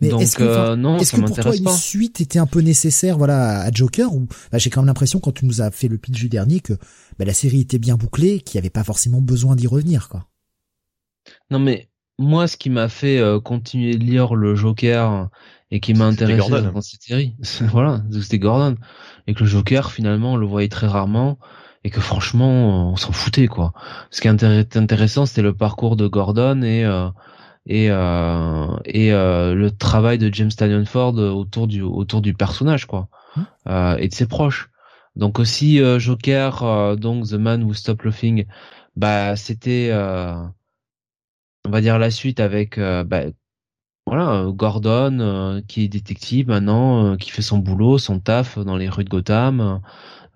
Mais 0.00 0.08
est-ce 0.08 0.36
que, 0.36 0.42
euh, 0.42 0.76
non, 0.76 0.98
est-ce 0.98 1.14
que 1.16 1.20
pour 1.20 1.38
toi 1.38 1.56
une 1.56 1.68
suite 1.68 2.20
était 2.20 2.40
un 2.40 2.46
peu 2.46 2.60
nécessaire, 2.60 3.16
voilà, 3.16 3.60
à 3.60 3.70
Joker 3.70 4.12
ou 4.12 4.26
bah, 4.50 4.58
j'ai 4.58 4.68
quand 4.68 4.80
même 4.80 4.88
l'impression 4.88 5.20
quand 5.20 5.32
tu 5.32 5.46
nous 5.46 5.62
as 5.62 5.70
fait 5.70 5.88
le 5.88 5.96
pitch 5.96 6.18
du 6.18 6.28
dernier 6.28 6.60
que 6.60 6.74
bah, 7.18 7.24
la 7.24 7.32
série 7.32 7.60
était 7.60 7.78
bien 7.78 7.96
bouclée, 7.96 8.40
qu'il 8.40 8.58
n'y 8.58 8.62
avait 8.62 8.70
pas 8.70 8.84
forcément 8.84 9.22
besoin 9.22 9.54
d'y 9.56 9.66
revenir, 9.66 10.08
quoi. 10.08 10.26
Non 11.50 11.58
mais 11.58 11.88
moi, 12.18 12.48
ce 12.48 12.56
qui 12.56 12.68
m'a 12.68 12.88
fait 12.88 13.18
euh, 13.18 13.40
continuer 13.40 13.96
de 13.96 14.04
lire 14.04 14.34
le 14.34 14.54
Joker 14.54 15.28
et 15.70 15.80
qui 15.80 15.94
m'a 15.94 16.04
intéressé 16.06 16.50
dans 16.50 16.80
cette 16.80 17.02
série, 17.02 17.34
voilà, 17.70 18.02
c'était 18.20 18.38
Gordon, 18.38 18.76
et 19.26 19.34
que 19.34 19.40
le 19.40 19.46
Joker 19.46 19.90
finalement 19.90 20.34
on 20.34 20.36
le 20.36 20.46
voyait 20.46 20.68
très 20.68 20.86
rarement 20.86 21.38
et 21.84 21.90
que 21.90 22.00
franchement 22.00 22.92
on 22.92 22.96
s'en 22.96 23.12
foutait 23.12 23.46
quoi. 23.48 23.72
Ce 24.10 24.20
qui 24.20 24.28
est 24.28 24.76
intéressant, 24.76 25.26
c'était 25.26 25.42
le 25.42 25.54
parcours 25.54 25.96
de 25.96 26.06
Gordon 26.06 26.62
et 26.62 26.84
euh, 26.84 27.08
et 27.66 27.90
euh, 27.90 28.76
et 28.84 29.12
euh, 29.12 29.54
le 29.54 29.70
travail 29.70 30.18
de 30.18 30.32
James 30.32 30.50
Stallion 30.50 30.84
Ford 30.84 31.14
autour 31.14 31.66
du 31.66 31.82
autour 31.82 32.22
du 32.22 32.34
personnage 32.34 32.86
quoi 32.86 33.08
euh, 33.66 33.96
et 33.98 34.08
de 34.08 34.14
ses 34.14 34.26
proches. 34.26 34.70
Donc 35.16 35.38
aussi 35.38 35.80
euh, 35.80 35.98
Joker, 35.98 36.62
euh, 36.62 36.96
donc 36.96 37.28
The 37.28 37.34
Man 37.34 37.62
Who 37.62 37.74
Stopped 37.74 38.04
Laughing, 38.04 38.46
bah 38.96 39.36
c'était 39.36 39.90
on 39.92 41.70
va 41.70 41.80
dire 41.80 41.98
la 41.98 42.10
suite 42.10 42.40
avec 42.40 42.78
bah, 42.78 43.24
voilà 44.06 44.46
Gordon 44.48 45.62
qui 45.66 45.84
est 45.84 45.88
détective 45.88 46.48
maintenant, 46.48 47.16
qui 47.16 47.30
fait 47.30 47.42
son 47.42 47.58
boulot, 47.58 47.98
son 47.98 48.20
taf 48.20 48.58
dans 48.58 48.76
les 48.76 48.88
rues 48.88 49.04
de 49.04 49.10
Gotham 49.10 49.80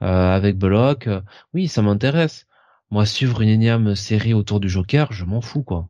avec 0.00 0.58
Bullock. 0.58 1.08
Oui, 1.54 1.68
ça 1.68 1.82
m'intéresse. 1.82 2.46
Moi, 2.90 3.06
suivre 3.06 3.40
une 3.42 3.48
énième 3.48 3.94
série 3.94 4.34
autour 4.34 4.58
du 4.58 4.68
Joker, 4.68 5.12
je 5.12 5.24
m'en 5.24 5.40
fous 5.40 5.62
quoi 5.62 5.88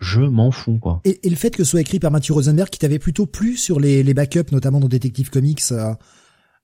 je 0.00 0.20
m'en 0.20 0.50
fous 0.50 0.78
quoi. 0.78 1.00
Et, 1.04 1.20
le 1.24 1.36
fait 1.36 1.50
que 1.50 1.64
ce 1.64 1.70
soit 1.70 1.80
écrit 1.80 1.98
par 1.98 2.10
Matthew 2.10 2.32
Rosenberg, 2.32 2.68
qui 2.68 2.78
t'avait 2.78 2.98
plutôt 2.98 3.26
plu 3.26 3.56
sur 3.56 3.80
les, 3.80 4.02
les 4.02 4.14
backups, 4.14 4.52
notamment 4.52 4.80
dans 4.80 4.88
Detective 4.88 5.30
Comics. 5.30 5.62
Euh, 5.72 5.94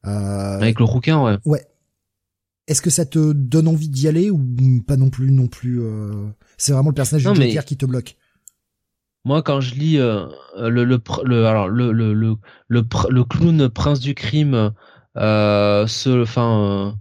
euh, 0.07 0.59
Avec 0.61 0.79
le 0.79 0.85
rouquin, 0.85 1.23
ouais. 1.23 1.39
Ouais. 1.45 1.65
Est-ce 2.67 2.83
que 2.83 2.91
ça 2.91 3.07
te 3.07 3.33
donne 3.33 3.69
envie 3.69 3.89
d'y 3.89 4.09
aller 4.09 4.31
ou 4.31 4.41
pas 4.87 4.97
non 4.97 5.09
plus 5.09 5.31
non 5.31 5.47
plus 5.47 5.81
euh... 5.81 6.27
C'est 6.57 6.73
vraiment 6.73 6.91
le 6.91 6.95
personnage 6.95 7.25
du 7.25 7.43
Joker 7.43 7.65
qui 7.65 7.77
te 7.77 7.87
bloque? 7.87 8.17
Moi, 9.27 9.43
quand 9.43 9.61
je 9.61 9.75
lis 9.75 9.99
euh, 9.99 10.27
le, 10.57 10.85
le, 10.85 11.03
le, 11.25 11.47
alors 11.47 11.69
le, 11.69 11.93
le, 11.93 12.15
le, 12.15 12.37
le, 12.69 12.83
le 13.11 13.25
clown 13.25 13.69
prince 13.69 14.01
du 14.01 14.15
crime, 14.15 14.73
euh, 15.17 15.87
ce, 15.87 16.23
enfin 16.23 16.97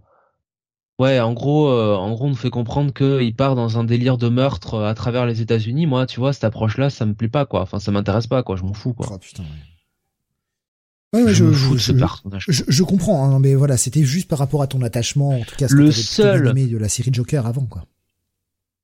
Ouais, 0.97 1.19
en 1.19 1.33
gros, 1.33 1.67
euh, 1.67 1.95
en 1.95 2.13
gros, 2.13 2.25
on 2.25 2.29
nous 2.29 2.35
fait 2.35 2.49
comprendre 2.49 2.93
qu'il 2.93 3.35
part 3.35 3.55
dans 3.55 3.77
un 3.77 3.83
délire 3.83 4.17
de 4.17 4.29
meurtre 4.29 4.75
euh, 4.75 4.89
à 4.89 4.93
travers 4.93 5.25
les 5.25 5.41
États-Unis. 5.41 5.87
Moi, 5.87 6.05
tu 6.05 6.21
vois, 6.21 6.31
cette 6.31 6.45
approche-là, 6.45 6.89
ça 6.89 7.05
me 7.05 7.13
plaît 7.13 7.27
pas, 7.27 7.45
quoi. 7.45 7.61
Enfin, 7.61 7.79
ça 7.79 7.91
m'intéresse 7.91 8.27
pas, 8.27 8.43
quoi. 8.43 8.55
Je 8.55 8.63
m'en 8.63 8.73
fous, 8.73 8.93
quoi. 8.93 9.07
Oh, 9.11 9.17
putain, 9.17 9.43
ouais. 9.43 11.21
Ouais, 11.21 11.33
je, 11.33 11.51
je, 11.51 11.73
je, 11.73 11.77
ce 11.77 11.91
personnage, 11.91 12.45
je, 12.47 12.63
je, 12.67 12.83
comprends, 12.83 13.23
hein, 13.23 13.39
mais 13.39 13.55
voilà, 13.55 13.77
c'était 13.77 14.03
juste 14.03 14.27
par 14.27 14.39
rapport 14.39 14.61
à 14.61 14.67
ton 14.67 14.81
attachement, 14.81 15.29
en 15.39 15.43
tout 15.43 15.55
cas, 15.55 15.69
ce 15.69 15.73
le 15.75 15.91
seul 15.91 16.53
de 16.53 16.77
la 16.77 16.89
série 16.89 17.11
Joker 17.13 17.45
avant, 17.45 17.65
quoi. 17.65 17.85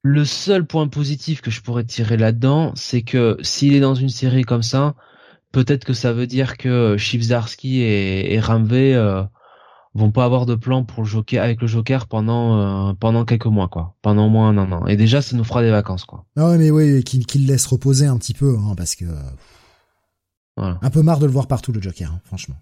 Le 0.04 0.26
seul 0.26 0.66
point 0.66 0.88
positif 0.88 1.42
que 1.42 1.52
je 1.52 1.62
pourrais 1.62 1.84
tirer 1.84 2.18
là-dedans, 2.18 2.72
c'est 2.76 3.04
que 3.04 3.38
s'il 3.42 3.76
est 3.76 3.80
dans 3.80 3.94
une 3.94 4.10
série 4.10 4.44
comme 4.44 4.64
ça, 4.64 4.96
peut-être 5.52 5.86
que 5.86 5.94
ça 5.94 6.12
veut 6.12 6.28
dire 6.28 6.58
que 6.58 6.98
Chivzarsky 6.98 7.82
et, 7.82 8.34
et 8.34 8.40
Ramvé 8.40 8.96
euh, 8.96 9.24
vont 9.94 10.12
pas 10.12 10.26
avoir 10.26 10.46
de 10.46 10.56
plan 10.56 10.84
pour 10.84 11.04
le 11.04 11.08
Joker 11.08 11.44
avec 11.44 11.62
le 11.62 11.68
Joker 11.68 12.08
pendant 12.08 12.90
euh, 12.90 12.94
pendant 12.94 13.26
quelques 13.26 13.46
mois 13.46 13.68
quoi, 13.68 13.96
pendant 14.02 14.28
au 14.28 14.30
moins 14.30 14.50
un 14.50 14.72
an. 14.72 14.88
Et 14.88 14.96
déjà 14.96 15.22
ça 15.22 15.36
nous 15.36 15.44
fera 15.44 15.62
des 15.62 15.70
vacances 15.70 16.06
quoi. 16.06 16.26
Ah 16.36 16.50
ouais 16.50 16.58
mais 16.58 16.72
oui 16.72 17.04
qu'il 17.04 17.26
qu'il 17.26 17.46
laisse 17.46 17.66
reposer 17.68 18.08
un 18.08 18.18
petit 18.18 18.34
peu 18.34 18.58
hein, 18.58 18.74
parce 18.76 18.96
que 18.96 19.06
voilà. 20.58 20.80
un 20.82 20.90
peu 20.90 21.02
marre 21.02 21.20
de 21.20 21.26
le 21.26 21.32
voir 21.32 21.48
partout 21.48 21.72
le 21.72 21.82
Joker 21.82 22.12
hein, 22.12 22.22
franchement. 22.24 22.56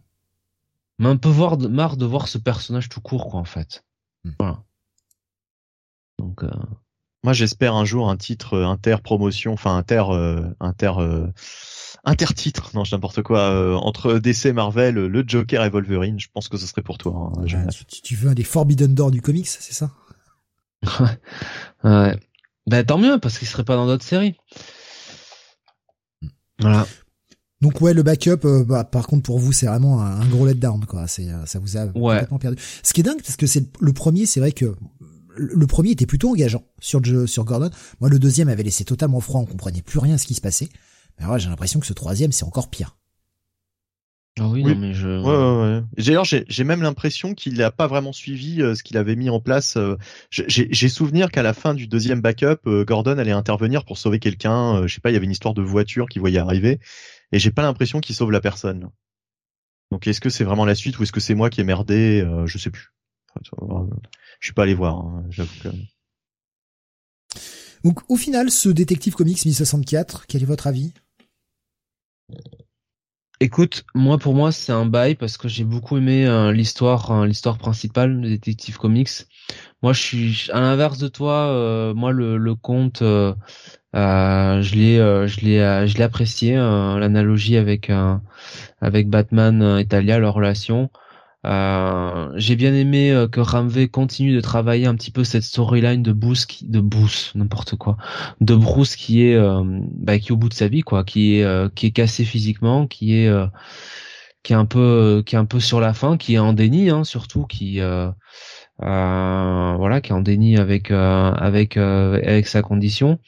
Mais 0.97 1.07
un 1.07 1.17
peu 1.17 1.29
voir, 1.29 1.57
marre 1.57 1.95
de 1.95 2.05
voir 2.05 2.27
ce 2.27 2.37
personnage 2.37 2.89
tout 2.89 3.01
court 3.01 3.29
quoi 3.29 3.39
en 3.39 3.45
fait. 3.45 3.85
Hmm. 4.25 4.31
Voilà. 4.39 4.63
Donc 6.17 6.43
euh... 6.43 6.49
moi 7.23 7.33
j'espère 7.33 7.75
un 7.75 7.85
jour 7.85 8.09
un 8.09 8.17
titre 8.17 8.57
inter 8.57 8.97
promotion 9.03 9.53
enfin 9.53 9.75
inter 9.75 10.03
euh, 10.09 10.41
inter 10.59 10.93
euh, 10.99 11.27
intertitre, 12.05 12.71
non, 12.73 12.83
n'importe 12.91 13.21
quoi, 13.21 13.39
euh, 13.51 13.75
entre 13.75 14.19
DC 14.19 14.47
Marvel, 14.47 14.95
le 14.95 15.23
Joker 15.27 15.63
et 15.65 15.69
Wolverine, 15.69 16.19
je 16.19 16.27
pense 16.33 16.47
que 16.47 16.57
ce 16.57 16.65
serait 16.65 16.81
pour 16.81 16.97
toi. 16.97 17.33
Hein, 17.37 17.67
tu, 18.03 18.15
veux 18.15 18.29
un 18.29 18.33
des 18.33 18.45
Forbidden 18.45 18.95
Door 18.95 19.11
du 19.11 19.21
comics, 19.21 19.47
c'est 19.47 19.73
ça? 19.73 19.91
Ouais. 21.83 22.15
Bah 22.67 22.83
tant 22.83 22.97
mieux, 22.97 23.17
parce 23.19 23.37
qu'il 23.37 23.47
serait 23.47 23.63
pas 23.63 23.75
dans 23.75 23.85
d'autres 23.85 24.05
séries. 24.05 24.35
Voilà. 26.59 26.85
Donc 27.61 27.81
ouais, 27.81 27.93
le 27.93 28.03
backup, 28.03 28.45
euh, 28.45 28.63
bah, 28.63 28.83
par 28.83 29.07
contre 29.07 29.23
pour 29.23 29.39
vous, 29.39 29.51
c'est 29.51 29.65
vraiment 29.65 30.01
un, 30.01 30.25
gros 30.27 30.45
letdown, 30.45 30.85
quoi. 30.85 31.07
C'est, 31.07 31.29
euh, 31.29 31.45
ça 31.45 31.59
vous 31.59 31.77
a 31.77 31.87
complètement 31.87 32.39
perdu. 32.39 32.61
Ce 32.83 32.93
qui 32.93 33.01
est 33.01 33.03
dingue, 33.03 33.21
parce 33.21 33.35
que 33.35 33.47
c'est 33.47 33.65
le 33.79 33.91
premier, 33.91 34.25
c'est 34.25 34.39
vrai 34.39 34.51
que 34.51 34.75
le 35.39 35.67
premier 35.67 35.91
était 35.91 36.05
plutôt 36.05 36.31
engageant 36.31 36.63
sur 36.79 37.01
sur 37.27 37.45
Gordon. 37.45 37.69
Moi, 37.99 38.09
le 38.09 38.19
deuxième 38.19 38.49
avait 38.49 38.63
laissé 38.63 38.83
totalement 38.83 39.19
froid, 39.19 39.41
on 39.41 39.45
comprenait 39.45 39.81
plus 39.81 39.99
rien 39.99 40.15
à 40.15 40.17
ce 40.17 40.27
qui 40.27 40.33
se 40.33 40.41
passait. 40.41 40.69
Mais 41.19 41.25
ouais, 41.25 41.39
j'ai 41.39 41.49
l'impression 41.49 41.79
que 41.79 41.85
ce 41.85 41.93
troisième, 41.93 42.31
c'est 42.31 42.45
encore 42.45 42.69
pire. 42.69 42.95
Ah 44.39 44.47
oui, 44.47 44.63
non, 44.63 44.75
mais 44.75 44.93
je. 44.93 45.07
Ouais, 45.07 45.79
ouais, 45.79 45.83
D'ailleurs, 45.97 46.23
j'ai 46.23 46.63
même 46.63 46.81
l'impression 46.81 47.33
qu'il 47.33 47.55
n'a 47.55 47.71
pas 47.71 47.87
vraiment 47.87 48.13
suivi 48.13 48.61
euh, 48.61 48.73
ce 48.73 48.83
qu'il 48.83 48.97
avait 48.97 49.15
mis 49.15 49.29
en 49.29 49.41
place. 49.41 49.75
Euh, 49.75 49.97
j'ai 50.29 50.89
souvenir 50.89 51.29
qu'à 51.29 51.43
la 51.43 51.53
fin 51.53 51.73
du 51.73 51.87
deuxième 51.87 52.21
backup, 52.21 52.67
euh, 52.67 52.85
Gordon 52.85 53.17
allait 53.17 53.31
intervenir 53.31 53.83
pour 53.83 53.97
sauver 53.97 54.19
quelqu'un. 54.19 54.87
je 54.87 54.93
sais 54.93 55.01
pas, 55.01 55.09
il 55.09 55.13
y 55.13 55.17
avait 55.17 55.25
une 55.25 55.31
histoire 55.31 55.53
de 55.53 55.61
voiture 55.61 56.07
qu'il 56.07 56.21
voyait 56.21 56.39
arriver, 56.39 56.79
et 57.31 57.39
j'ai 57.39 57.51
pas 57.51 57.63
l'impression 57.63 57.99
qu'il 57.99 58.15
sauve 58.15 58.31
la 58.31 58.41
personne. 58.41 58.89
Donc, 59.91 60.07
est-ce 60.07 60.21
que 60.21 60.29
c'est 60.29 60.43
vraiment 60.43 60.65
la 60.65 60.75
suite 60.75 60.99
ou 60.99 61.03
est-ce 61.03 61.11
que 61.11 61.19
c'est 61.19 61.35
moi 61.35 61.49
qui 61.49 61.61
ai 61.61 61.63
merdé 61.63 62.25
Je 62.45 62.57
sais 62.57 62.69
plus. 62.69 62.93
Je 64.39 64.47
suis 64.47 64.53
pas 64.53 64.63
allé 64.63 64.73
voir. 64.73 64.97
Hein, 64.97 65.23
j'avoue 65.29 65.53
que. 65.61 65.69
Donc, 67.83 67.99
au 68.09 68.17
final, 68.17 68.51
ce 68.51 68.69
détective 68.69 69.15
comics 69.15 69.43
1064, 69.45 70.25
quel 70.27 70.41
est 70.41 70.45
votre 70.45 70.67
avis? 70.67 70.93
Écoute, 73.41 73.85
moi 73.95 74.17
pour 74.17 74.35
moi 74.35 74.51
c'est 74.51 74.73
un 74.73 74.85
bail 74.85 75.15
parce 75.15 75.37
que 75.37 75.47
j'ai 75.47 75.63
beaucoup 75.63 75.95
aimé 75.95 76.27
euh, 76.27 76.51
l'histoire, 76.51 77.11
euh, 77.11 77.25
l'histoire 77.25 77.57
principale 77.57 78.19
de 78.19 78.27
Detective 78.27 78.77
Comics. 78.77 79.09
Moi 79.81 79.93
je 79.93 80.01
suis 80.01 80.51
à 80.51 80.59
l'inverse 80.59 80.97
de 80.97 81.07
toi, 81.07 81.47
euh, 81.47 81.93
moi 81.93 82.11
le, 82.11 82.35
le 82.35 82.55
conte, 82.55 83.01
je 83.01 83.31
l'ai, 83.93 84.97
je 84.97 85.39
l'ai, 85.39 85.87
je 85.87 85.97
l'ai 85.97 86.03
apprécié 86.03 86.55
l'analogie 86.55 87.55
avec 87.55 87.89
avec 88.81 89.09
Batman 89.09 89.79
Italia 89.79 90.19
leur 90.19 90.33
relation. 90.33 90.89
Euh, 91.45 92.31
j'ai 92.35 92.55
bien 92.57 92.73
aimé 92.73 93.11
euh, 93.11 93.27
que 93.27 93.39
Ramvé 93.39 93.87
continue 93.87 94.35
de 94.35 94.41
travailler 94.41 94.87
un 94.87 94.95
petit 94.95 95.11
peu 95.11 95.23
cette 95.23 95.43
storyline 95.43 96.03
de 96.03 96.11
Bruce, 96.11 96.47
de 96.63 96.81
Bruce, 96.81 97.31
n'importe 97.35 97.77
quoi, 97.77 97.95
de 98.41 98.55
Bruce 98.55 98.97
qui 98.97 99.23
est, 99.23 99.35
euh, 99.35 99.63
bah, 99.65 100.19
qui 100.19 100.29
est 100.29 100.31
au 100.31 100.37
bout 100.37 100.49
de 100.49 100.53
sa 100.53 100.67
vie, 100.67 100.81
quoi, 100.81 101.03
qui 101.05 101.35
est, 101.35 101.73
qui 101.75 101.85
est 101.87 101.91
cassé 101.91 102.25
physiquement, 102.25 102.87
qui 102.87 103.15
est, 103.15 103.31
qui 104.43 104.53
est 104.53 104.55
un 104.55 104.65
peu 104.65 105.23
qui 105.25 105.35
est 105.35 105.37
un 105.37 105.45
peu 105.45 105.59
sur 105.59 105.79
la 105.79 105.93
fin, 105.93 106.17
qui 106.17 106.35
est 106.35 106.39
en 106.39 106.53
déni 106.53 106.89
hein, 106.89 107.03
surtout, 107.03 107.45
qui 107.45 107.81
euh, 107.81 108.09
euh, 108.81 109.75
voilà, 109.77 110.01
qui 110.01 110.11
est 110.11 110.15
en 110.15 110.21
déni 110.21 110.57
avec 110.57 110.91
euh, 110.91 111.31
avec 111.33 111.77
avec 111.77 112.47
sa 112.47 112.61
condition. 112.61 113.19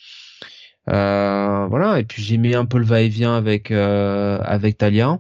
voilà, 0.88 2.00
et 2.00 2.04
puis 2.06 2.24
j'ai 2.24 2.38
mis 2.38 2.56
un 2.56 2.66
peu 2.66 2.78
le 2.80 2.86
va-et-vient 2.86 3.36
avec 3.36 3.72
avec 3.72 4.78
Talia. 4.78 5.20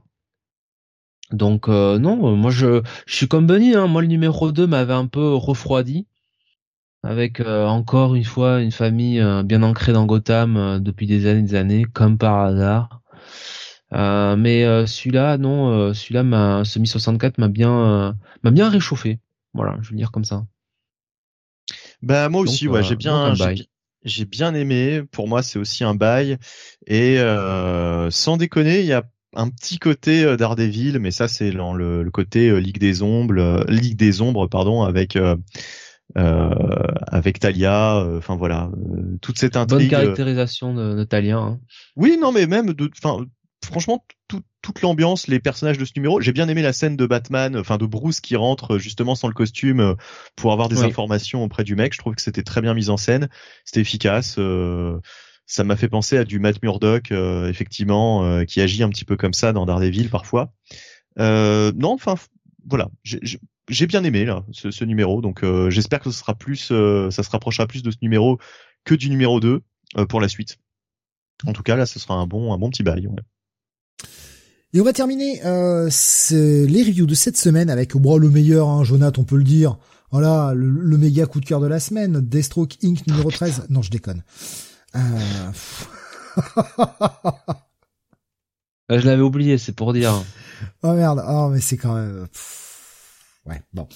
Donc 1.33 1.67
non, 1.67 2.35
moi 2.35 2.51
je 2.51 2.81
je 3.05 3.15
suis 3.15 3.27
comme 3.27 3.47
Benny, 3.47 3.75
hein. 3.75 3.87
moi 3.87 4.01
le 4.01 4.07
numéro 4.07 4.51
2 4.51 4.67
m'avait 4.67 4.93
un 4.93 5.07
peu 5.07 5.33
refroidi 5.33 6.07
avec 7.03 7.41
encore 7.41 8.15
une 8.15 8.23
fois 8.23 8.61
une 8.61 8.71
famille 8.71 9.23
bien 9.45 9.63
ancrée 9.63 9.93
dans 9.93 10.05
Gotham 10.05 10.79
depuis 10.81 11.07
des 11.07 11.25
années 11.27 11.41
des 11.41 11.55
années 11.55 11.85
comme 11.93 12.17
par 12.17 12.39
hasard 12.41 13.01
euh, 13.93 14.35
mais 14.37 14.63
euh, 14.63 14.85
celui-là, 14.85 15.37
non, 15.37 15.69
euh, 15.69 15.93
celui-là, 15.93 16.23
m'a, 16.23 16.63
semi 16.63 16.87
64 16.87 17.37
m'a 17.37 17.49
bien, 17.49 18.15
m'a 18.43 18.51
bien 18.51 18.69
réchauffé. 18.69 19.19
Voilà, 19.53 19.77
je 19.81 19.89
veux 19.89 19.97
dire 19.97 20.11
comme 20.11 20.23
ça. 20.23 20.45
Bah 22.01 22.29
moi 22.29 22.41
aussi, 22.41 22.67
ouais, 22.67 22.83
j'ai 22.83 22.95
bien, 22.95 23.33
j'ai, 24.03 24.25
bien 24.25 24.55
aimé. 24.55 25.03
Pour 25.11 25.27
moi, 25.27 25.43
c'est 25.43 25.59
aussi 25.59 25.83
un 25.83 25.93
bail. 25.93 26.37
Et 26.87 27.17
sans 28.09 28.37
déconner, 28.37 28.79
il 28.79 28.85
y 28.85 28.93
a 28.93 29.03
un 29.35 29.49
petit 29.49 29.79
côté 29.79 30.35
Daredevil, 30.37 30.99
mais 30.99 31.11
ça 31.11 31.27
c'est 31.27 31.51
dans 31.51 31.73
le, 31.73 32.09
côté 32.11 32.59
Ligue 32.59 32.79
des 32.79 33.01
Ombres, 33.01 33.65
Ligue 33.67 33.97
des 33.97 34.21
Ombres, 34.21 34.47
pardon, 34.47 34.83
avec 34.83 35.15
euh, 35.15 35.35
avec 36.15 37.39
Talia. 37.39 38.05
Enfin 38.17 38.35
voilà, 38.35 38.69
toute 39.21 39.39
cette 39.39 39.55
intrigue. 39.55 39.89
Bonne 39.89 40.01
caractérisation 40.01 40.73
de, 40.73 40.95
de 40.95 41.03
Talia. 41.03 41.37
Hein. 41.37 41.59
Oui, 41.95 42.17
non, 42.19 42.31
mais 42.31 42.47
même 42.47 42.73
de, 42.73 42.89
enfin 42.97 43.25
franchement, 43.65 44.05
toute 44.61 44.81
l'ambiance, 44.81 45.27
les 45.27 45.39
personnages 45.39 45.77
de 45.77 45.85
ce 45.85 45.93
numéro, 45.95 46.21
j'ai 46.21 46.31
bien 46.31 46.47
aimé 46.47 46.61
la 46.61 46.73
scène 46.73 46.95
de 46.95 47.05
Batman, 47.05 47.57
enfin 47.57 47.77
de 47.77 47.85
Bruce 47.85 48.21
qui 48.21 48.35
rentre 48.35 48.77
justement 48.77 49.15
sans 49.15 49.27
le 49.27 49.33
costume 49.33 49.79
euh, 49.79 49.95
pour 50.35 50.51
avoir 50.51 50.69
des 50.69 50.83
informations 50.83 51.43
auprès 51.43 51.63
du 51.63 51.75
mec. 51.75 51.93
Je 51.93 51.99
trouve 51.99 52.15
que 52.15 52.21
c'était 52.21 52.43
très 52.43 52.61
bien 52.61 52.73
mis 52.73 52.89
en 52.89 52.97
scène, 52.97 53.29
c'était 53.65 53.81
efficace. 53.81 54.35
Euh, 54.37 54.99
ça 55.51 55.63
m'a 55.63 55.75
fait 55.75 55.89
penser 55.89 56.17
à 56.17 56.23
du 56.23 56.39
Matt 56.39 56.61
Murdock, 56.63 57.11
euh, 57.11 57.49
effectivement, 57.49 58.45
qui 58.45 58.61
agit 58.61 58.83
un 58.83 58.89
petit 58.89 59.05
peu 59.05 59.17
comme 59.17 59.33
ça 59.33 59.53
dans 59.53 59.65
Daredevil 59.65 60.09
parfois. 60.09 60.53
non, 61.17 61.93
enfin 61.93 62.15
voilà, 62.67 62.89
j'ai 63.03 63.87
bien 63.87 64.03
aimé 64.03 64.25
là 64.25 64.45
ce, 64.51 64.85
numéro, 64.85 65.21
donc 65.21 65.43
j'espère 65.69 65.99
que 65.99 66.11
ce 66.11 66.19
sera 66.19 66.35
plus, 66.35 66.67
ça 66.67 67.23
se 67.23 67.29
rapprochera 67.29 67.67
plus 67.67 67.83
de 67.83 67.91
ce 67.91 67.97
numéro 68.01 68.39
que 68.85 68.95
du 68.95 69.09
numéro 69.09 69.39
2 69.39 69.61
pour 70.07 70.21
la 70.21 70.27
suite. 70.27 70.57
En 71.45 71.53
tout 71.53 71.63
cas, 71.63 71.75
là, 71.75 71.85
ce 71.85 71.99
sera 71.99 72.15
un 72.15 72.27
bon, 72.27 72.53
un 72.53 72.57
bon 72.57 72.69
petit 72.69 72.83
bail. 72.83 73.07
Ouais. 73.07 73.15
Et 74.73 74.79
on 74.79 74.85
va 74.85 74.93
terminer 74.93 75.41
euh, 75.45 75.89
les 76.31 76.83
reviews 76.83 77.05
de 77.05 77.13
cette 77.13 77.37
semaine 77.37 77.69
avec 77.69 77.95
bon, 77.95 78.17
le 78.17 78.29
meilleur, 78.29 78.69
hein, 78.69 78.83
Jonathan, 78.83 79.21
on 79.21 79.25
peut 79.25 79.37
le 79.37 79.43
dire. 79.43 79.77
Voilà, 80.11 80.53
le, 80.55 80.97
méga 80.97 81.25
coup 81.25 81.39
de 81.39 81.45
cœur 81.45 81.59
de 81.59 81.67
la 81.67 81.79
semaine, 81.79 82.19
Deathstroke 82.21 82.77
Inc. 82.83 83.05
numéro 83.07 83.31
13. 83.31 83.67
Non, 83.69 83.81
je 83.81 83.89
déconne. 83.89 84.23
Euh... 84.95 85.51
Ah, 88.93 88.97
je 88.97 89.05
l'avais 89.05 89.21
oublié, 89.21 89.57
c'est 89.57 89.71
pour 89.71 89.93
dire. 89.93 90.13
Oh 90.83 90.93
merde, 90.93 91.23
oh 91.27 91.49
mais 91.49 91.61
c'est 91.61 91.77
quand 91.77 91.95
même... 91.95 92.27
Ouais, 93.47 93.63
bon. 93.73 93.87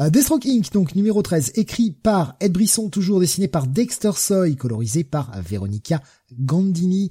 Euh, 0.00 0.10
Deathstroke 0.10 0.44
Inc., 0.44 0.70
donc 0.72 0.94
numéro 0.94 1.22
13, 1.22 1.52
écrit 1.54 1.92
par 1.92 2.36
Ed 2.40 2.52
Brisson, 2.52 2.90
toujours 2.90 3.20
dessiné 3.20 3.48
par 3.48 3.66
Dexter 3.66 4.10
Soy, 4.14 4.56
colorisé 4.56 5.04
par 5.04 5.30
Veronica 5.40 6.02
Gandini. 6.32 7.10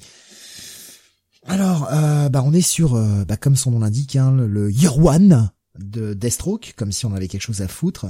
Alors, 1.45 1.87
euh, 1.91 2.29
bah 2.29 2.43
on 2.45 2.53
est 2.53 2.61
sur, 2.61 2.93
euh, 2.95 3.25
bah 3.25 3.37
comme 3.37 3.55
son 3.55 3.71
nom 3.71 3.79
l'indique, 3.79 4.15
hein, 4.15 4.31
le 4.31 4.69
Year 4.71 4.97
One 5.03 5.49
de 5.79 6.13
Deathstroke, 6.13 6.73
comme 6.75 6.91
si 6.91 7.05
on 7.07 7.15
avait 7.15 7.27
quelque 7.27 7.41
chose 7.41 7.61
à 7.61 7.67
foutre 7.67 8.07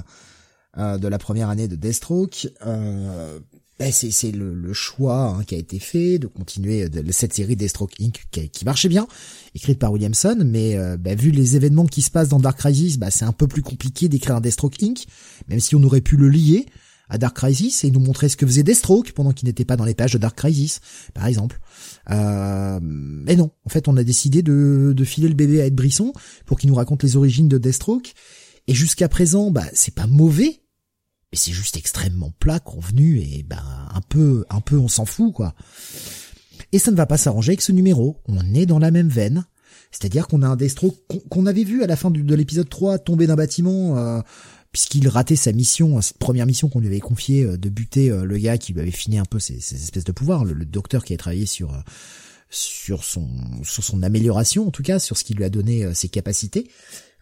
euh, 0.78 0.98
de 0.98 1.08
la 1.08 1.18
première 1.18 1.50
année 1.50 1.70
de 1.70 1.78
Deathstroke. 1.78 2.50
Euh, 3.82 3.86
bah, 3.86 3.92
c'est 3.92 4.32
le, 4.32 4.54
le, 4.54 4.74
choix 4.74 5.30
hein, 5.30 5.44
qui 5.44 5.56
a 5.56 5.58
été 5.58 5.80
fait 5.80 6.20
de 6.20 6.28
continuer 6.28 6.90
de, 6.90 7.12
cette 7.12 7.34
série 7.34 7.56
Deathstroke 7.56 7.94
Inc. 8.02 8.26
Qui, 8.32 8.50
qui, 8.50 8.66
marchait 8.66 8.90
bien, 8.90 9.08
écrite 9.56 9.80
par 9.80 9.92
Williamson, 9.92 10.38
mais 10.46 10.78
bah, 10.98 11.16
vu 11.16 11.32
les 11.32 11.56
événements 11.56 11.86
qui 11.86 12.02
se 12.02 12.12
passent 12.12 12.30
dans 12.30 12.40
Dark 12.40 12.58
Crisis, 12.58 12.98
bah, 12.98 13.12
c'est 13.12 13.26
un 13.26 13.32
peu 13.32 13.48
plus 13.48 13.62
compliqué 13.62 14.10
d'écrire 14.10 14.36
un 14.36 14.42
Deathstroke 14.42 14.82
Inc. 14.84 15.06
Même 15.48 15.60
si 15.60 15.76
on 15.76 15.84
aurait 15.84 16.02
pu 16.02 16.18
le 16.18 16.30
lier 16.30 16.66
à 17.10 17.18
Dark 17.18 17.36
Crisis 17.36 17.84
et 17.84 17.92
nous 17.92 18.00
montrer 18.00 18.30
ce 18.30 18.38
que 18.38 18.46
faisait 18.46 18.64
Deathstroke 18.64 19.12
pendant 19.14 19.32
qu'il 19.32 19.48
n'était 19.48 19.66
pas 19.66 19.76
dans 19.76 19.86
les 19.86 19.96
pages 19.96 20.14
de 20.14 20.20
Dark 20.20 20.38
Crisis, 20.38 20.80
par 21.14 21.26
exemple. 21.26 21.60
Euh, 22.12 22.80
mais 22.82 23.36
non, 23.36 23.52
en 23.66 23.70
fait, 23.70 23.88
on 23.88 23.98
a 23.98 24.04
décidé 24.04 24.44
de, 24.44 24.94
de 24.96 25.04
filer 25.04 25.28
le 25.28 25.34
bébé 25.34 25.62
à 25.62 25.66
Ed 25.66 25.76
Brisson 25.76 26.14
pour 26.46 26.60
qu'il 26.60 26.70
nous 26.70 26.76
raconte 26.76 27.04
les 27.04 27.18
origines 27.18 27.48
de 27.48 27.58
Deathstroke. 27.58 28.14
Et 28.68 28.76
jusqu'à 28.76 29.10
présent, 29.10 29.50
bah, 29.50 29.66
c'est 29.74 29.96
pas 29.96 30.08
mauvais, 30.08 30.62
mais 31.32 31.38
c'est 31.38 31.52
juste 31.52 31.78
extrêmement 31.78 32.32
plat, 32.40 32.60
convenu, 32.60 33.20
et 33.20 33.44
bah, 33.44 33.64
un 33.94 34.02
peu, 34.02 34.46
un 34.50 34.62
peu, 34.62 34.78
on 34.78 34.88
s'en 34.88 35.06
fout, 35.06 35.34
quoi. 35.34 35.54
Et 36.72 36.80
ça 36.80 36.92
ne 36.92 36.96
va 36.96 37.06
pas 37.06 37.18
s'arranger 37.18 37.52
avec 37.52 37.62
ce 37.62 37.72
numéro. 37.72 38.22
On 38.28 38.54
est 38.54 38.66
dans 38.66 38.80
la 38.80 38.92
même 38.92 39.10
veine. 39.10 39.46
C'est-à-dire 39.92 40.28
qu'on 40.28 40.44
a 40.44 40.48
un 40.48 40.56
Deathstroke 40.56 40.98
qu'on 41.30 41.46
avait 41.48 41.64
vu 41.64 41.84
à 41.84 41.88
la 41.88 41.96
fin 41.96 42.12
de 42.12 42.36
l'épisode 42.36 42.70
3 42.70 43.00
tomber 43.00 43.26
d'un 43.26 43.36
bâtiment, 43.36 43.98
euh, 43.98 44.22
puisqu'il 44.72 45.08
ratait 45.08 45.36
sa 45.36 45.52
mission, 45.52 46.00
cette 46.02 46.18
première 46.18 46.46
mission 46.46 46.70
qu'on 46.70 46.80
lui 46.80 46.88
avait 46.88 47.00
confiée 47.00 47.44
euh, 47.44 47.58
de 47.58 47.70
buter 47.70 48.12
euh, 48.12 48.24
le 48.24 48.38
gars 48.38 48.58
qui 48.58 48.74
lui 48.74 48.82
avait 48.82 48.92
fini 48.92 49.18
un 49.18 49.26
peu 49.26 49.40
ses, 49.40 49.58
espèces 49.58 50.04
de 50.04 50.12
pouvoirs, 50.12 50.46
le, 50.46 50.66
docteur 50.66 51.04
qui 51.04 51.14
avait 51.14 51.18
travaillé 51.18 51.46
sur 51.46 51.74
euh, 51.74 51.80
sur 52.52 53.04
son 53.04 53.28
sur 53.64 53.84
son 53.84 54.02
amélioration 54.02 54.68
en 54.68 54.72
tout 54.72 54.82
cas, 54.82 55.00
sur 55.00 55.18
ce 55.18 55.24
qui 55.24 55.36
lui 55.36 55.44
a 55.44 55.50
donné 55.50 55.94
ses 55.94 56.10
capacités. 56.10 56.68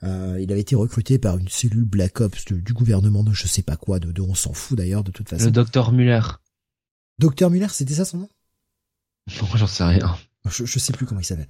Euh, 0.03 0.39
il 0.39 0.51
avait 0.51 0.61
été 0.61 0.75
recruté 0.75 1.17
par 1.17 1.37
une 1.37 1.47
cellule 1.47 1.85
Black 1.85 2.21
Ops 2.21 2.45
du 2.45 2.73
gouvernement 2.73 3.23
de 3.23 3.33
je 3.33 3.47
sais 3.47 3.63
pas 3.63 3.77
quoi, 3.77 3.99
de, 3.99 4.11
de 4.11 4.21
on 4.21 4.35
s'en 4.35 4.53
fout 4.53 4.77
d'ailleurs 4.77 5.03
de 5.03 5.11
toute 5.11 5.29
façon. 5.29 5.45
Le 5.45 5.51
docteur 5.51 5.91
Muller. 5.91 6.21
Docteur 7.19 7.49
Muller, 7.49 7.67
c'était 7.71 7.95
ça 7.95 8.05
son 8.05 8.17
nom? 8.19 8.29
Non, 9.41 9.47
j'en 9.55 9.67
sais 9.67 9.83
rien. 9.83 10.15
Je, 10.49 10.65
je 10.65 10.79
sais 10.79 10.93
plus 10.93 11.05
comment 11.05 11.19
il 11.19 11.25
s'appelle. 11.25 11.47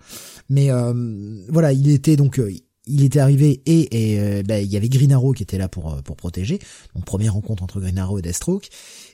Mais 0.49 0.71
euh, 0.71 1.45
voilà, 1.49 1.73
il 1.73 1.89
était 1.89 2.15
donc 2.15 2.39
il 2.87 3.03
était 3.03 3.19
arrivé 3.19 3.61
et, 3.65 4.13
et 4.13 4.19
euh, 4.19 4.43
bah, 4.43 4.59
il 4.59 4.71
y 4.71 4.77
avait 4.77 4.89
Green 4.89 5.11
Arrow 5.11 5.33
qui 5.33 5.43
était 5.43 5.57
là 5.57 5.67
pour 5.67 5.93
euh, 5.93 6.01
pour 6.01 6.15
protéger. 6.15 6.59
Donc 6.95 7.05
première 7.05 7.33
rencontre 7.33 7.63
entre 7.63 7.79
Green 7.79 7.97
Arrow 7.97 8.17
et 8.17 8.21
Deathstroke 8.21 8.69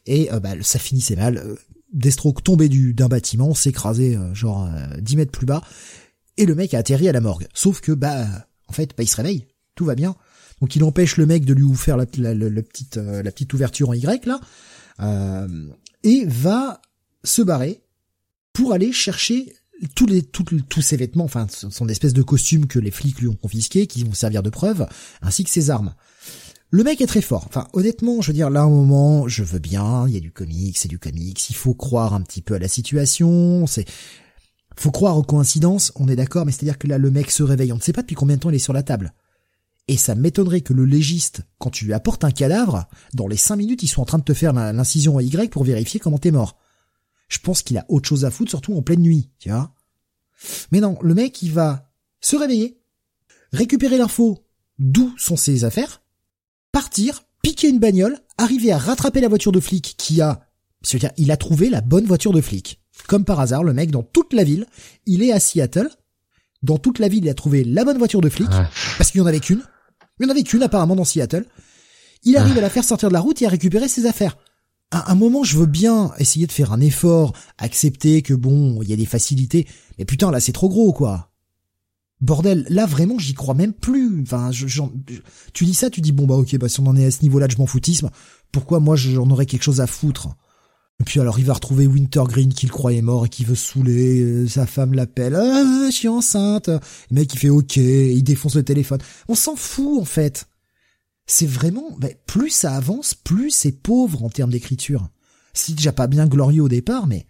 et 0.06 0.32
euh, 0.32 0.40
bah, 0.40 0.54
ça 0.62 0.80
finissait 0.80 1.16
mal. 1.16 1.58
Deathstroke 1.92 2.44
tombait 2.44 2.70
du 2.70 2.94
d'un 2.94 3.08
bâtiment, 3.08 3.54
s'écrasait 3.54 4.18
genre 4.34 4.68
10 5.00 5.16
mètres 5.16 5.32
plus 5.32 5.46
bas 5.46 5.62
et 6.38 6.46
le 6.46 6.56
mec 6.56 6.74
a 6.74 6.80
atterri 6.80 7.08
à 7.08 7.12
la 7.12 7.22
morgue. 7.22 7.48
Sauf 7.54 7.82
que 7.82 7.92
bah 7.92 8.26
en 8.74 8.76
fait 8.76 8.92
bah, 8.98 9.04
il 9.04 9.08
se 9.08 9.16
réveille, 9.16 9.46
tout 9.76 9.86
va 9.86 9.96
bien. 9.96 10.16
Donc 10.62 10.76
il 10.76 10.84
empêche 10.84 11.18
le 11.18 11.26
mec 11.26 11.46
de 11.46 11.54
lui 11.54 11.66
faire 11.76 11.98
la, 11.98 12.06
petite 12.06 12.98
la 12.98 13.32
petite 13.32 13.54
ouverture 13.54 13.90
en 13.90 13.94
Y 13.94 14.26
là 14.26 14.40
et 16.04 16.26
va 16.26 16.82
se 17.24 17.42
barrer 17.42 17.82
pour 18.54 18.74
aller 18.74 18.92
chercher 18.92 19.54
tous 19.96 20.06
les 20.06 20.22
tous 20.22 20.82
ces 20.82 20.98
vêtements, 20.98 21.26
enfin, 21.26 21.48
ce 21.50 21.70
sont 21.70 21.86
des 21.86 21.92
espèces 21.92 22.14
de 22.14 22.22
costumes 22.22 22.68
que 22.68 22.80
les 22.80 22.92
flics 22.92 23.20
lui 23.20 23.28
ont 23.28 23.36
confisqués, 23.36 23.88
qui 23.88 24.04
vont 24.04 24.14
servir 24.14 24.44
de 24.44 24.50
preuve, 24.50 24.88
ainsi 25.22 25.44
que 25.44 25.50
ses 25.50 25.70
armes. 25.70 25.94
Le 26.70 26.84
mec 26.84 27.02
est 27.02 27.08
très 27.08 27.22
fort. 27.22 27.46
Enfin, 27.48 27.68
honnêtement, 27.74 28.22
je 28.22 28.28
veux 28.28 28.34
dire, 28.34 28.50
là, 28.50 28.66
au 28.66 28.70
moment, 28.70 29.28
je 29.28 29.44
veux 29.44 29.60
bien, 29.60 30.08
il 30.08 30.14
y 30.14 30.18
a 30.18 30.20
du 30.20 30.32
comics, 30.32 30.78
c'est 30.78 30.88
du 30.88 30.98
comics, 30.98 31.50
il 31.50 31.56
faut 31.56 31.76
croire 31.76 32.14
un 32.14 32.22
petit 32.22 32.42
peu 32.42 32.56
à 32.56 32.60
la 32.60 32.68
situation, 32.68 33.68
c'est, 33.68 33.86
faut 34.76 34.92
croire 34.92 35.18
aux 35.18 35.24
coïncidences, 35.24 35.92
on 35.96 36.08
est 36.08 36.16
d'accord, 36.16 36.46
mais 36.46 36.52
c'est-à-dire 36.52 36.78
que 36.78 36.88
là, 36.88 36.98
le 36.98 37.12
mec 37.12 37.32
se 37.32 37.44
réveille, 37.44 37.72
on 37.72 37.78
ne 37.78 37.82
sait 37.82 37.94
pas 37.94 38.02
depuis 38.02 38.16
combien 38.16 38.36
de 38.36 38.42
temps 38.42 38.50
il 38.50 38.56
est 38.56 38.60
sur 38.60 38.74
la 38.74 38.84
table. 38.84 39.14
Et 39.88 39.98
ça 39.98 40.16
m'étonnerait 40.16 40.62
que 40.62 40.74
le 40.74 40.86
légiste, 40.86 41.42
quand 41.58 41.70
tu 41.70 41.86
lui 41.86 41.94
apportes 41.94 42.24
un 42.24 42.32
cadavre, 42.32 42.88
dans 43.14 43.28
les 43.28 43.38
cinq 43.38 43.58
minutes, 43.58 43.84
il 43.84 43.88
soit 43.88 44.02
en 44.02 44.06
train 44.06 44.18
de 44.18 44.24
te 44.24 44.34
faire 44.34 44.54
l'incision 44.54 45.18
à 45.18 45.24
Y 45.24 45.52
pour 45.52 45.64
vérifier 45.64 46.00
comment 46.00 46.18
t'es 46.18 46.32
mort. 46.32 46.58
Je 47.28 47.40
pense 47.40 47.64
qu'il 47.64 47.78
a 47.78 47.86
autre 47.90 48.08
chose 48.08 48.26
à 48.26 48.32
foutre, 48.32 48.52
surtout 48.52 48.76
en 48.76 48.82
pleine 48.82 49.02
nuit, 49.02 49.30
tu 49.40 49.50
vois. 49.50 49.74
Mais 50.72 50.80
non, 50.80 50.98
le 51.02 51.14
mec, 51.14 51.42
il 51.42 51.52
va 51.52 51.92
se 52.22 52.36
réveiller, 52.36 52.80
récupérer 53.52 53.98
l'info 53.98 54.46
d'où 54.80 55.14
sont 55.18 55.36
ses 55.36 55.66
affaires, 55.66 56.02
partir, 56.72 57.24
piquer 57.42 57.70
une 57.70 57.80
bagnole, 57.80 58.20
arriver 58.38 58.72
à 58.72 58.78
rattraper 58.78 59.22
la 59.22 59.28
voiture 59.28 59.52
de 59.52 59.60
flic 59.60 59.96
qui 59.98 60.22
a, 60.22 60.48
c'est-à-dire, 60.82 61.12
il 61.18 61.32
a 61.32 61.38
trouvé 61.38 61.70
la 61.70 61.82
bonne 61.82 62.06
voiture 62.06 62.34
de 62.34 62.42
flic. 62.42 62.83
Comme 63.08 63.26
par 63.26 63.40
hasard, 63.40 63.64
le 63.64 63.74
mec, 63.74 63.92
dans 63.92 64.04
toute 64.04 64.34
la 64.34 64.44
ville, 64.44 64.66
il 65.06 65.24
est 65.24 65.32
à 65.32 65.40
Seattle. 65.40 65.90
Dans 66.62 66.78
toute 66.78 67.00
la 67.00 67.08
ville, 67.08 67.26
il 67.26 67.30
a 67.30 67.34
trouvé 67.34 67.64
la 67.64 67.84
bonne 67.84 67.98
voiture 67.98 68.22
de 68.22 68.30
flic, 68.30 68.50
parce 68.98 69.12
qu'il 69.12 69.20
y 69.20 69.22
en 69.22 69.28
avait 69.28 69.40
qu'une. 69.40 69.62
Il 70.20 70.24
y 70.24 70.26
en 70.28 70.30
avait 70.30 70.44
qu'une, 70.44 70.64
apparemment, 70.64 70.96
dans 70.96 71.04
Seattle. 71.04 71.46
Il 72.24 72.38
arrive 72.38 72.58
à 72.58 72.62
la 72.62 72.70
faire 72.70 72.86
sortir 72.86 73.10
de 73.10 73.14
la 73.14 73.20
route 73.20 73.42
et 73.42 73.46
à 73.46 73.50
récupérer 73.50 73.90
ses 73.90 74.06
affaires 74.06 74.38
à 74.94 75.12
un 75.12 75.16
moment, 75.16 75.44
je 75.44 75.58
veux 75.58 75.66
bien 75.66 76.12
essayer 76.20 76.46
de 76.46 76.52
faire 76.52 76.72
un 76.72 76.80
effort, 76.80 77.34
accepter 77.58 78.22
que 78.22 78.34
bon, 78.34 78.82
il 78.84 78.90
y 78.90 78.94
a 78.94 78.96
des 78.96 79.08
facilités, 79.08 79.68
mais 79.98 80.06
putain, 80.06 80.30
là, 80.30 80.40
c'est 80.40 80.52
trop 80.52 80.70
gros, 80.70 80.94
quoi. 80.94 81.32
Bordel, 82.22 82.66
là 82.70 82.86
vraiment, 82.86 83.18
j'y 83.18 83.34
crois 83.34 83.56
même 83.56 83.74
plus. 83.74 84.22
Enfin, 84.22 84.52
je, 84.52 84.82
tu 85.52 85.66
dis 85.66 85.74
ça, 85.74 85.90
tu 85.90 86.00
dis 86.00 86.14
bon 86.14 86.26
bah 86.26 86.36
ok, 86.36 86.56
bah 86.58 86.70
si 86.70 86.80
on 86.80 86.88
en 86.88 86.96
est 86.96 87.06
à 87.06 87.12
ce 87.12 87.22
niveau-là 87.24 87.48
de 87.48 87.52
je 87.52 87.58
m'en 87.58 87.66
foutisme, 87.66 88.12
pourquoi 88.52 88.80
moi 88.80 88.96
j'en 88.96 89.30
aurais 89.30 89.46
quelque 89.46 89.64
chose 89.64 89.82
à 89.82 89.88
foutre? 89.88 90.30
Et 91.00 91.04
puis 91.06 91.20
alors 91.20 91.40
il 91.40 91.46
va 91.46 91.54
retrouver 91.54 91.88
Wintergreen 91.88 92.54
qu'il 92.54 92.72
croyait 92.72 93.02
mort 93.02 93.26
et 93.26 93.30
qui 93.30 93.44
veut 93.44 93.56
saouler, 93.56 94.22
euh, 94.22 94.48
sa 94.48 94.66
femme 94.66 94.94
l'appelle, 94.94 95.36
ah, 95.36 95.88
je 95.88 95.92
suis 95.92 96.08
enceinte. 96.08 96.68
Le 96.70 96.80
mec 97.12 97.34
il 97.34 97.40
fait 97.40 97.50
ok, 97.50 97.78
il 97.78 98.24
défonce 98.24 98.56
le 98.56 98.64
téléphone. 98.64 99.00
On 99.28 99.36
s'en 99.36 99.56
fout 99.56 100.02
en 100.02 100.06
fait. 100.06 100.48
C'est 101.26 101.48
vraiment, 101.48 101.96
bah, 102.00 102.10
plus 102.28 102.50
ça 102.50 102.76
avance, 102.76 103.14
plus 103.14 103.50
c'est 103.52 103.72
pauvre 103.72 104.24
en 104.24 104.30
termes 104.30 104.52
d'écriture. 104.52 105.08
C'est 105.54 105.76
déjà 105.76 105.94
pas 105.94 106.08
bien 106.08 106.28
glorieux 106.28 106.64
au 106.64 106.70
départ, 106.70 107.08
mais 107.08 107.26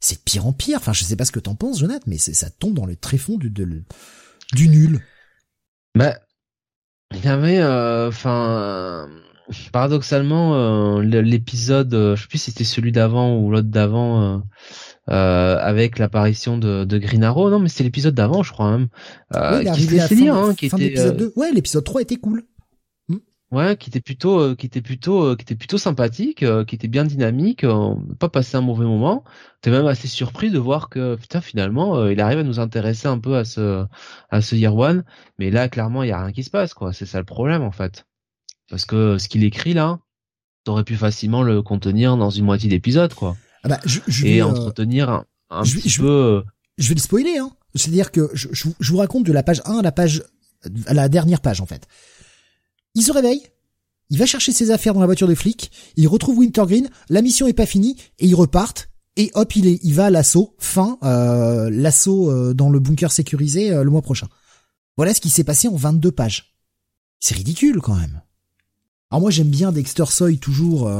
c'est 0.00 0.16
de 0.16 0.22
pire 0.24 0.46
en 0.46 0.52
pire. 0.52 0.78
Enfin, 0.78 0.92
je 0.92 1.04
sais 1.04 1.16
pas 1.16 1.24
ce 1.24 1.32
que 1.32 1.40
t'en 1.40 1.54
penses, 1.54 1.78
Jonathan, 1.78 2.04
mais 2.06 2.18
ça 2.18 2.50
tombe 2.50 2.74
dans 2.74 2.86
le 2.86 2.96
tréfonds 2.96 3.38
du, 3.38 3.50
du 3.50 4.68
nul. 4.68 5.00
Bah, 5.94 6.18
il 7.12 7.24
y 7.24 7.28
avait, 7.28 7.58
euh, 7.58 8.08
enfin, 8.08 9.08
paradoxalement, 9.72 10.54
euh, 10.54 11.02
l'épisode, 11.02 11.92
euh, 11.94 12.16
je 12.16 12.22
sais 12.22 12.28
plus 12.28 12.38
si 12.38 12.50
c'était 12.50 12.64
celui 12.64 12.92
d'avant 12.92 13.38
ou 13.38 13.50
l'autre 13.50 13.68
d'avant, 13.68 14.42
euh, 15.10 15.58
avec 15.58 15.98
l'apparition 15.98 16.58
de, 16.58 16.84
de, 16.84 16.98
Green 16.98 17.24
Arrow, 17.24 17.50
non, 17.50 17.58
mais 17.58 17.68
c'était 17.68 17.84
l'épisode 17.84 18.14
d'avant, 18.14 18.42
je 18.42 18.52
crois 18.52 18.70
même. 18.70 18.88
Oui, 19.34 19.70
qui 19.72 19.84
était 19.84 20.28
hein, 20.28 20.54
qui 20.54 20.66
était. 20.66 20.94
Ouais, 21.36 21.52
l'épisode 21.52 21.84
3 21.84 22.02
était 22.02 22.16
cool. 22.16 22.44
Ouais, 23.54 23.76
qui 23.76 23.88
était 23.88 24.00
plutôt, 24.00 24.40
euh, 24.40 24.54
qui 24.56 24.66
était 24.66 24.80
plutôt, 24.82 25.22
euh, 25.22 25.36
qui 25.36 25.42
était 25.42 25.54
plutôt 25.54 25.78
sympathique, 25.78 26.42
euh, 26.42 26.64
qui 26.64 26.74
était 26.74 26.88
bien 26.88 27.04
dynamique, 27.04 27.64
pas 28.18 28.28
passé 28.28 28.56
un 28.56 28.62
mauvais 28.62 28.84
moment. 28.84 29.22
T'es 29.60 29.70
même 29.70 29.86
assez 29.86 30.08
surpris 30.08 30.50
de 30.50 30.58
voir 30.58 30.88
que 30.88 31.14
putain 31.14 31.40
finalement 31.40 32.06
il 32.08 32.20
arrive 32.20 32.40
à 32.40 32.42
nous 32.42 32.58
intéresser 32.58 33.06
un 33.06 33.18
peu 33.20 33.36
à 33.36 33.44
ce, 33.44 33.86
à 34.30 34.40
ce 34.42 34.56
Year 34.56 34.74
One, 34.74 35.04
mais 35.38 35.50
là 35.52 35.68
clairement 35.68 36.02
il 36.02 36.08
y 36.08 36.12
a 36.12 36.20
rien 36.20 36.32
qui 36.32 36.42
se 36.42 36.50
passe 36.50 36.74
quoi. 36.74 36.92
C'est 36.92 37.06
ça 37.06 37.18
le 37.18 37.24
problème 37.24 37.62
en 37.62 37.70
fait, 37.70 38.06
parce 38.68 38.84
que 38.84 39.18
ce 39.18 39.28
qu'il 39.28 39.44
écrit 39.44 39.74
là, 39.74 40.00
t'aurais 40.64 40.84
pu 40.84 40.96
facilement 40.96 41.42
le 41.42 41.62
contenir 41.62 42.16
dans 42.16 42.30
une 42.30 42.44
moitié 42.44 42.68
d'épisode 42.68 43.14
quoi. 43.14 43.36
Ah 43.62 43.68
bah, 43.68 43.80
je, 43.84 44.00
je 44.06 44.26
et 44.26 44.42
entretenir 44.42 45.10
un, 45.10 45.24
un 45.50 45.64
je, 45.64 45.76
petit 45.76 45.98
peu. 45.98 46.44
Je 46.78 46.88
vais 46.88 46.94
le 46.94 47.00
spoiler 47.00 47.38
hein. 47.38 47.50
C'est-à-dire 47.74 48.12
que 48.12 48.30
je, 48.34 48.48
je, 48.52 48.92
vous 48.92 48.98
raconte 48.98 49.24
de 49.24 49.32
la 49.32 49.42
page 49.42 49.60
1 49.64 49.78
à 49.78 49.82
la 49.82 49.92
page 49.92 50.22
à 50.86 50.94
la 50.94 51.08
dernière 51.08 51.40
page 51.40 51.60
en 51.60 51.66
fait. 51.66 51.86
Il 52.94 53.02
se 53.02 53.12
réveille, 53.12 53.42
il 54.10 54.18
va 54.18 54.26
chercher 54.26 54.52
ses 54.52 54.70
affaires 54.70 54.94
dans 54.94 55.00
la 55.00 55.06
voiture 55.06 55.28
de 55.28 55.34
flic, 55.34 55.70
il 55.96 56.06
retrouve 56.06 56.38
Wintergreen, 56.38 56.88
la 57.08 57.22
mission 57.22 57.46
est 57.46 57.52
pas 57.52 57.66
finie, 57.66 57.96
et 58.18 58.26
ils 58.26 58.34
repartent, 58.34 58.90
et 59.16 59.30
hop, 59.34 59.56
il, 59.56 59.66
est, 59.66 59.80
il 59.82 59.94
va 59.94 60.06
à 60.06 60.10
l'assaut, 60.10 60.54
fin, 60.58 60.98
euh, 61.02 61.70
l'assaut 61.70 62.30
euh, 62.30 62.54
dans 62.54 62.68
le 62.68 62.80
bunker 62.80 63.12
sécurisé 63.12 63.72
euh, 63.72 63.82
le 63.82 63.90
mois 63.90 64.02
prochain. 64.02 64.28
Voilà 64.96 65.14
ce 65.14 65.20
qui 65.20 65.30
s'est 65.30 65.44
passé 65.44 65.68
en 65.68 65.76
22 65.76 66.12
pages. 66.12 66.54
C'est 67.20 67.34
ridicule 67.34 67.80
quand 67.80 67.94
même. 67.94 68.22
Alors 69.14 69.20
moi 69.20 69.30
j'aime 69.30 69.48
bien 69.48 69.70
Dexter 69.70 70.06
Soy 70.06 70.38
toujours, 70.38 70.90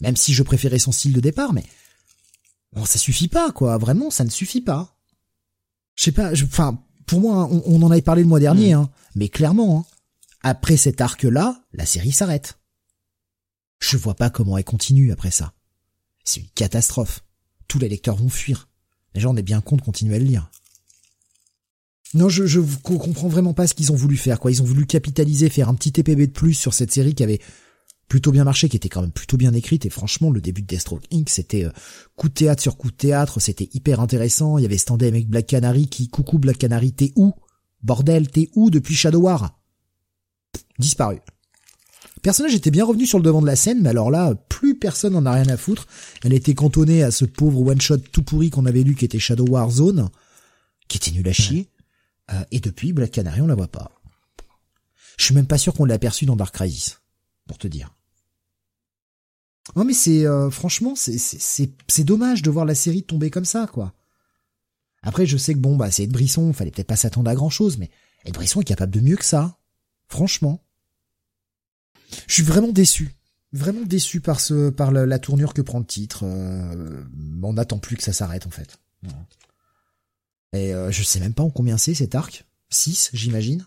même 0.00 0.16
si 0.16 0.34
je 0.34 0.42
préférais 0.42 0.80
son 0.80 0.90
style 0.90 1.12
de 1.12 1.20
départ, 1.20 1.52
mais 1.52 1.62
bon 2.72 2.84
ça 2.84 2.98
suffit 2.98 3.28
pas 3.28 3.52
quoi, 3.52 3.78
vraiment 3.78 4.10
ça 4.10 4.24
ne 4.24 4.30
suffit 4.30 4.60
pas. 4.60 4.98
Je 5.94 6.02
sais 6.02 6.10
pas, 6.10 6.32
enfin 6.32 6.82
pour 7.06 7.20
moi 7.20 7.48
on, 7.48 7.62
on, 7.64 7.80
en 7.84 7.92
avait 7.92 8.02
parlé 8.02 8.22
le 8.22 8.28
mois 8.28 8.40
dernier, 8.40 8.74
mm. 8.74 8.78
hein, 8.78 8.90
mais 9.14 9.28
clairement, 9.28 9.78
hein, 9.78 9.94
après 10.42 10.76
cet 10.76 11.00
arc-là, 11.00 11.62
la 11.72 11.86
série 11.86 12.10
s'arrête. 12.10 12.58
Je 13.78 13.96
vois 13.98 14.16
pas 14.16 14.30
comment 14.30 14.58
elle 14.58 14.64
continue 14.64 15.12
après 15.12 15.30
ça. 15.30 15.52
C'est 16.24 16.40
une 16.40 16.48
catastrophe. 16.56 17.22
Tous 17.68 17.78
les 17.78 17.88
lecteurs 17.88 18.16
vont 18.16 18.30
fuir. 18.30 18.68
Les 19.14 19.20
gens, 19.20 19.32
on 19.32 19.36
est 19.36 19.42
bien 19.42 19.60
con 19.60 19.76
de 19.76 19.82
continuer 19.82 20.16
à 20.16 20.18
le 20.18 20.24
lire. 20.24 20.50
Non, 22.14 22.28
je, 22.28 22.46
je 22.46 22.60
comprends 22.82 23.28
vraiment 23.28 23.54
pas 23.54 23.66
ce 23.66 23.74
qu'ils 23.74 23.92
ont 23.92 23.96
voulu 23.96 24.16
faire, 24.16 24.38
quoi. 24.38 24.50
Ils 24.50 24.62
ont 24.62 24.66
voulu 24.66 24.86
capitaliser, 24.86 25.48
faire 25.48 25.68
un 25.68 25.74
petit 25.74 25.92
TPB 25.92 26.28
de 26.28 26.32
plus 26.32 26.54
sur 26.54 26.72
cette 26.72 26.92
série 26.92 27.14
qui 27.14 27.22
avait 27.22 27.40
plutôt 28.08 28.30
bien 28.30 28.44
marché, 28.44 28.68
qui 28.68 28.76
était 28.76 28.88
quand 28.88 29.00
même 29.00 29.10
plutôt 29.10 29.36
bien 29.36 29.52
écrite, 29.52 29.86
et 29.86 29.90
franchement, 29.90 30.30
le 30.30 30.40
début 30.40 30.62
de 30.62 30.66
Deathstroke 30.66 31.04
Inc., 31.12 31.28
c'était 31.28 31.64
euh, 31.64 31.70
coup 32.16 32.28
de 32.28 32.34
théâtre 32.34 32.62
sur 32.62 32.76
coup 32.76 32.90
de 32.90 32.96
théâtre, 32.96 33.40
c'était 33.40 33.68
hyper 33.72 34.00
intéressant, 34.00 34.58
il 34.58 34.62
y 34.62 34.66
avait 34.66 34.78
standé 34.78 35.06
avec 35.06 35.28
Black 35.28 35.46
Canary 35.46 35.88
qui, 35.88 36.08
coucou 36.08 36.38
Black 36.38 36.58
Canary, 36.58 36.92
t'es 36.92 37.12
où? 37.16 37.32
Bordel, 37.82 38.28
t'es 38.28 38.50
où 38.54 38.70
depuis 38.70 38.94
Shadow 38.94 39.20
War? 39.20 39.58
disparu. 40.78 41.16
Le 42.16 42.20
personnage 42.20 42.54
était 42.54 42.70
bien 42.70 42.84
revenu 42.84 43.06
sur 43.06 43.18
le 43.18 43.24
devant 43.24 43.42
de 43.42 43.46
la 43.46 43.56
scène, 43.56 43.82
mais 43.82 43.90
alors 43.90 44.10
là, 44.10 44.34
plus 44.34 44.78
personne 44.78 45.12
n'en 45.12 45.26
a 45.26 45.32
rien 45.32 45.48
à 45.48 45.56
foutre. 45.56 45.86
Elle 46.22 46.32
était 46.32 46.54
cantonnée 46.54 47.02
à 47.02 47.10
ce 47.10 47.24
pauvre 47.24 47.60
one-shot 47.60 47.98
tout 47.98 48.22
pourri 48.22 48.50
qu'on 48.50 48.66
avait 48.66 48.82
lu 48.82 48.94
qui 48.94 49.04
était 49.04 49.18
Shadow 49.18 49.46
War 49.46 49.70
Zone, 49.70 50.08
qui 50.88 50.98
était 50.98 51.10
nul 51.10 51.28
à 51.28 51.32
chier. 51.32 51.68
Euh, 52.32 52.44
et 52.50 52.60
depuis, 52.60 52.92
Black 52.92 53.10
Canary, 53.10 53.40
on 53.40 53.46
la 53.46 53.54
voit 53.54 53.68
pas. 53.68 53.90
Je 55.18 55.24
suis 55.26 55.34
même 55.34 55.46
pas 55.46 55.58
sûr 55.58 55.74
qu'on 55.74 55.84
l'a 55.84 55.94
aperçu 55.94 56.26
dans 56.26 56.36
Dark 56.36 56.54
Crisis, 56.54 57.00
pour 57.46 57.58
te 57.58 57.68
dire. 57.68 57.94
Non 59.76 59.84
mais 59.84 59.94
c'est 59.94 60.26
euh, 60.26 60.50
franchement 60.50 60.94
c'est 60.94 61.16
c'est 61.18 62.04
dommage 62.04 62.42
de 62.42 62.50
voir 62.50 62.66
la 62.66 62.74
série 62.74 63.02
tomber 63.02 63.30
comme 63.30 63.46
ça 63.46 63.66
quoi. 63.66 63.94
Après 65.02 65.24
je 65.24 65.38
sais 65.38 65.54
que 65.54 65.58
bon 65.58 65.76
bah 65.76 65.90
c'est 65.90 66.04
Ed 66.04 66.12
Brisson, 66.12 66.52
fallait 66.52 66.70
peut-être 66.70 66.86
pas 66.86 66.96
s'attendre 66.96 67.30
à 67.30 67.34
grand 67.34 67.48
chose 67.48 67.78
mais 67.78 67.90
Ed 68.24 68.34
Brisson 68.34 68.60
est 68.60 68.64
capable 68.64 68.92
de 68.92 69.00
mieux 69.00 69.16
que 69.16 69.24
ça. 69.24 69.58
Franchement. 70.08 70.62
Je 72.26 72.34
suis 72.34 72.42
vraiment 72.42 72.72
déçu. 72.72 73.14
Vraiment 73.52 73.82
déçu 73.82 74.20
par 74.20 74.40
ce, 74.40 74.70
par 74.70 74.92
la, 74.92 75.18
tournure 75.18 75.54
que 75.54 75.62
prend 75.62 75.78
le 75.78 75.84
titre. 75.84 76.24
Euh, 76.24 77.04
on 77.42 77.52
n'attend 77.54 77.78
plus 77.78 77.96
que 77.96 78.02
ça 78.02 78.12
s'arrête 78.12 78.46
en 78.46 78.50
fait. 78.50 78.78
Et 80.54 80.72
euh, 80.72 80.90
je 80.90 81.02
sais 81.02 81.20
même 81.20 81.34
pas 81.34 81.42
en 81.42 81.50
combien 81.50 81.76
c'est 81.76 81.94
cet 81.94 82.14
arc. 82.14 82.46
6, 82.70 83.10
j'imagine. 83.12 83.66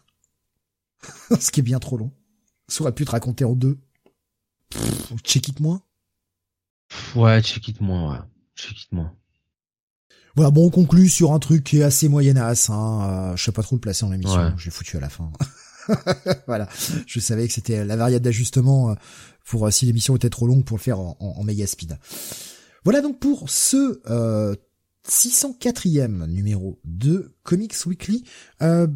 ce 1.40 1.52
qui 1.52 1.60
est 1.60 1.64
bien 1.64 1.80
trop 1.80 1.98
long. 1.98 2.12
Ça 2.68 2.82
aurait 2.82 2.96
pu 2.96 3.06
te 3.06 3.12
raconter 3.12 3.46
en 3.46 3.54
deux. 3.54 3.78
Check 5.24 5.48
it 5.50 5.60
moins. 5.60 5.84
Ouais, 7.16 7.42
check 7.42 7.68
it 7.68 7.82
moins, 7.82 8.12
ouais. 8.12 8.20
Check 8.56 8.84
it 8.84 8.92
moins. 8.92 9.14
Voilà, 10.36 10.52
bon, 10.52 10.68
on 10.68 10.70
conclut 10.70 11.10
sur 11.10 11.34
un 11.34 11.40
truc 11.40 11.64
qui 11.64 11.80
est 11.80 11.84
assez 11.84 12.10
moyenasse. 12.10 12.70
Hein. 12.70 13.32
Euh, 13.32 13.36
je 13.36 13.44
sais 13.44 13.52
pas 13.52 13.64
trop 13.64 13.76
le 13.76 13.82
placer 13.82 14.06
en 14.06 14.12
émission. 14.12 14.54
J'ai 14.58 14.72
foutu 14.72 14.98
à 14.98 15.00
la 15.00 15.10
fin. 15.10 15.32
voilà. 16.48 16.68
Je 17.06 17.20
savais 17.20 17.48
que 17.48 17.54
c'était 17.54 17.86
la 17.86 17.96
variable 17.96 18.24
d'ajustement 18.24 18.92
euh, 18.92 18.96
pour 19.46 19.66
euh, 19.66 19.72
si 19.72 19.86
l'émission 19.86 20.16
était 20.16 20.30
trop 20.30 20.48
longue 20.48 20.64
pour 20.64 20.78
le 20.78 20.82
faire 20.82 21.00
en, 21.00 21.18
en, 21.20 21.44
méga 21.44 21.66
speed. 21.66 21.98
Voilà 22.84 23.02
donc 23.02 23.20
pour 23.20 23.50
ce 23.50 24.02
euh, 24.10 24.56
604e 25.10 26.26
numéro 26.28 26.80
de 26.84 27.34
Comics 27.44 27.86
Weekly. 27.86 28.24
Euh, 28.62 28.88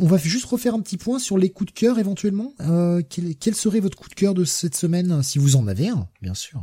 on 0.00 0.06
va 0.06 0.16
juste 0.18 0.46
refaire 0.46 0.74
un 0.74 0.80
petit 0.80 0.96
point 0.96 1.18
sur 1.18 1.38
les 1.38 1.50
coups 1.50 1.72
de 1.72 1.78
cœur 1.78 1.98
éventuellement. 1.98 2.54
Euh, 2.60 3.02
quel, 3.08 3.36
quel, 3.36 3.54
serait 3.54 3.80
votre 3.80 3.96
coup 3.96 4.08
de 4.08 4.14
cœur 4.14 4.34
de 4.34 4.44
cette 4.44 4.74
semaine, 4.74 5.22
si 5.22 5.38
vous 5.38 5.56
en 5.56 5.66
avez 5.66 5.88
un, 5.88 6.08
bien 6.22 6.34
sûr. 6.34 6.60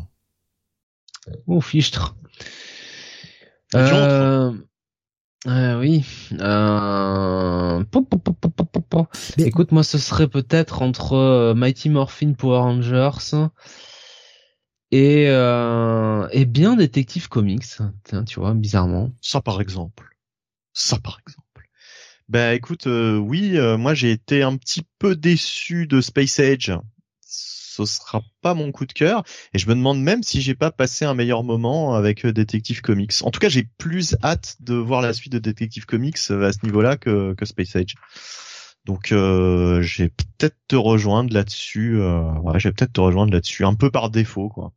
Oh, 1.46 1.62
fichtre. 1.62 2.16
Euh, 3.76 4.52
euh, 5.48 5.80
oui. 5.80 6.04
Euh... 6.40 7.84
Écoute, 9.38 9.72
moi, 9.72 9.84
ce 9.84 9.98
serait 9.98 10.28
peut-être 10.28 10.82
entre 10.82 11.14
euh, 11.14 11.54
Mighty 11.54 11.90
Morphin 11.90 12.34
Power 12.34 12.60
Rangers 12.60 13.36
et 14.92 15.26
euh... 15.30 16.28
bien 16.46 16.76
Detective 16.76 17.30
Comics. 17.30 17.78
Tiens, 18.04 18.24
tu 18.24 18.40
vois, 18.40 18.54
bizarrement. 18.54 19.12
Ça, 19.22 19.42
par 19.42 19.62
exemple. 19.62 20.16
Ça, 20.74 20.98
par 21.00 21.20
exemple. 21.28 21.70
Ben, 22.30 22.54
écoute, 22.54 22.88
euh, 22.88 23.18
oui, 23.18 23.58
euh, 23.58 23.78
moi, 23.78 23.94
j'ai 23.94 24.12
été 24.12 24.44
un 24.44 24.58
petit 24.58 24.86
peu 25.00 25.16
déçu 25.16 25.88
de 25.88 26.02
Space 26.02 26.40
Age 26.40 26.74
ce 27.78 27.86
sera 27.86 28.24
pas 28.42 28.54
mon 28.54 28.72
coup 28.72 28.86
de 28.86 28.94
cœur. 28.94 29.24
Et 29.54 29.60
je 29.60 29.68
me 29.68 29.76
demande 29.76 30.02
même 30.02 30.24
si 30.24 30.42
j'ai 30.42 30.56
pas 30.56 30.72
passé 30.72 31.06
un 31.06 31.14
meilleur 31.14 31.44
moment 31.44 31.94
avec 31.94 32.26
euh, 32.26 32.34
Detective 32.34 32.82
Comics. 32.82 33.14
En 33.24 33.32
tout 33.32 33.40
cas, 33.40 33.50
j'ai 33.50 33.68
plus 33.78 34.16
hâte 34.24 34.58
de 34.60 34.76
voir 34.76 35.02
la 35.02 35.14
suite 35.14 35.34
de 35.34 35.40
Detective 35.40 35.86
Comics 35.86 36.18
à 36.30 36.52
ce 36.52 36.60
niveau-là 36.64 36.98
que, 36.98 37.34
que 37.34 37.46
Space 37.46 37.76
Age. 37.76 37.96
Donc, 38.86 39.12
euh, 39.12 39.82
j'ai 39.82 40.10
peut-être 40.10 40.56
te 40.68 40.76
rejoindre 40.76 41.34
là-dessus. 41.34 42.00
Euh, 42.00 42.32
ouais, 42.40 42.60
je 42.60 42.70
vais 42.70 42.74
peut-être 42.74 42.94
te 42.94 43.02
rejoindre 43.02 43.34
là-dessus, 43.34 43.66
un 43.66 43.76
peu 43.76 43.92
par 43.92 44.10
défaut, 44.10 44.50
quoi. 44.50 44.72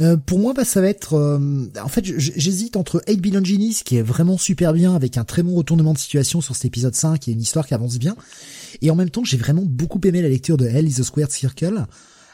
Euh, 0.00 0.16
pour 0.16 0.38
moi, 0.38 0.52
bah, 0.54 0.64
ça 0.64 0.80
va 0.80 0.88
être. 0.88 1.14
Euh, 1.14 1.66
en 1.82 1.88
fait, 1.88 2.04
j'hésite 2.04 2.76
entre 2.76 3.02
8 3.08 3.20
Billion 3.20 3.44
Genies, 3.44 3.80
qui 3.84 3.96
est 3.96 4.02
vraiment 4.02 4.38
super 4.38 4.72
bien, 4.72 4.94
avec 4.94 5.18
un 5.18 5.24
très 5.24 5.42
bon 5.42 5.54
retournement 5.54 5.92
de 5.92 5.98
situation 5.98 6.40
sur 6.40 6.54
cet 6.54 6.66
épisode 6.66 6.94
5 6.94 7.28
et 7.28 7.32
une 7.32 7.40
histoire 7.40 7.66
qui 7.66 7.74
avance 7.74 7.98
bien. 7.98 8.16
Et 8.82 8.90
en 8.90 8.94
même 8.94 9.10
temps, 9.10 9.24
j'ai 9.24 9.36
vraiment 9.36 9.64
beaucoup 9.64 10.00
aimé 10.04 10.22
la 10.22 10.28
lecture 10.28 10.56
de 10.56 10.66
Hell 10.66 10.88
is 10.88 11.00
a 11.00 11.04
Squared 11.04 11.30
Circle. 11.30 11.86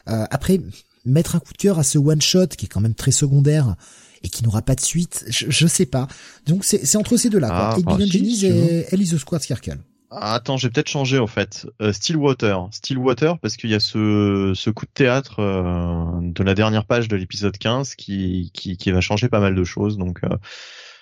Euh, 0.09 0.25
après, 0.31 0.61
mettre 1.07 1.37
un 1.37 1.41
coup 1.41 1.53
de 1.53 1.59
cœur 1.59 1.79
à 1.79 1.83
ce 1.83 1.99
one 1.99 2.21
shot 2.21 2.49
qui 2.49 2.67
est 2.67 2.69
quand 2.69 2.81
même 2.81 2.95
très 2.95 3.13
secondaire 3.13 3.77
et 4.23 4.29
qui 4.29 4.43
n'aura 4.43 4.63
pas 4.63 4.75
de 4.75 4.81
suite, 4.81 5.25
je, 5.29 5.47
je 5.49 5.67
sais 5.67 5.87
pas. 5.87 6.09
Donc 6.47 6.65
c'est 6.65 6.97
entre 6.97 7.17
ces 7.17 7.29
deux-là. 7.29 7.49
Ah, 7.51 7.75
8 7.77 7.87
Billion 7.87 8.07
Genies 8.07 8.45
et 8.47 8.87
Hell 8.91 9.03
is 9.03 9.15
a 9.15 9.19
Squared 9.19 9.43
Circle. 9.43 9.79
Ah, 10.21 10.35
attends, 10.35 10.57
j'ai 10.57 10.71
peut-être 10.71 10.89
changé 10.89 11.19
en 11.19 11.27
fait. 11.27 11.67
Euh, 11.83 11.93
Stillwater, 11.93 12.69
Stillwater, 12.71 13.39
parce 13.41 13.57
qu'il 13.57 13.71
y 13.71 13.75
a 13.75 13.81
ce, 13.81 14.53
ce 14.55 14.71
coup 14.71 14.87
de 14.87 14.91
théâtre 14.93 15.41
euh, 15.41 16.05
de 16.21 16.43
la 16.43 16.55
dernière 16.55 16.87
page 16.87 17.09
de 17.09 17.17
l'épisode 17.17 17.57
15 17.59 17.95
qui, 17.95 18.51
qui, 18.55 18.77
qui 18.77 18.91
va 18.91 19.01
changer 19.01 19.29
pas 19.29 19.41
mal 19.41 19.55
de 19.55 19.65
choses. 19.65 19.99
Donc 19.99 20.23
euh, 20.25 20.37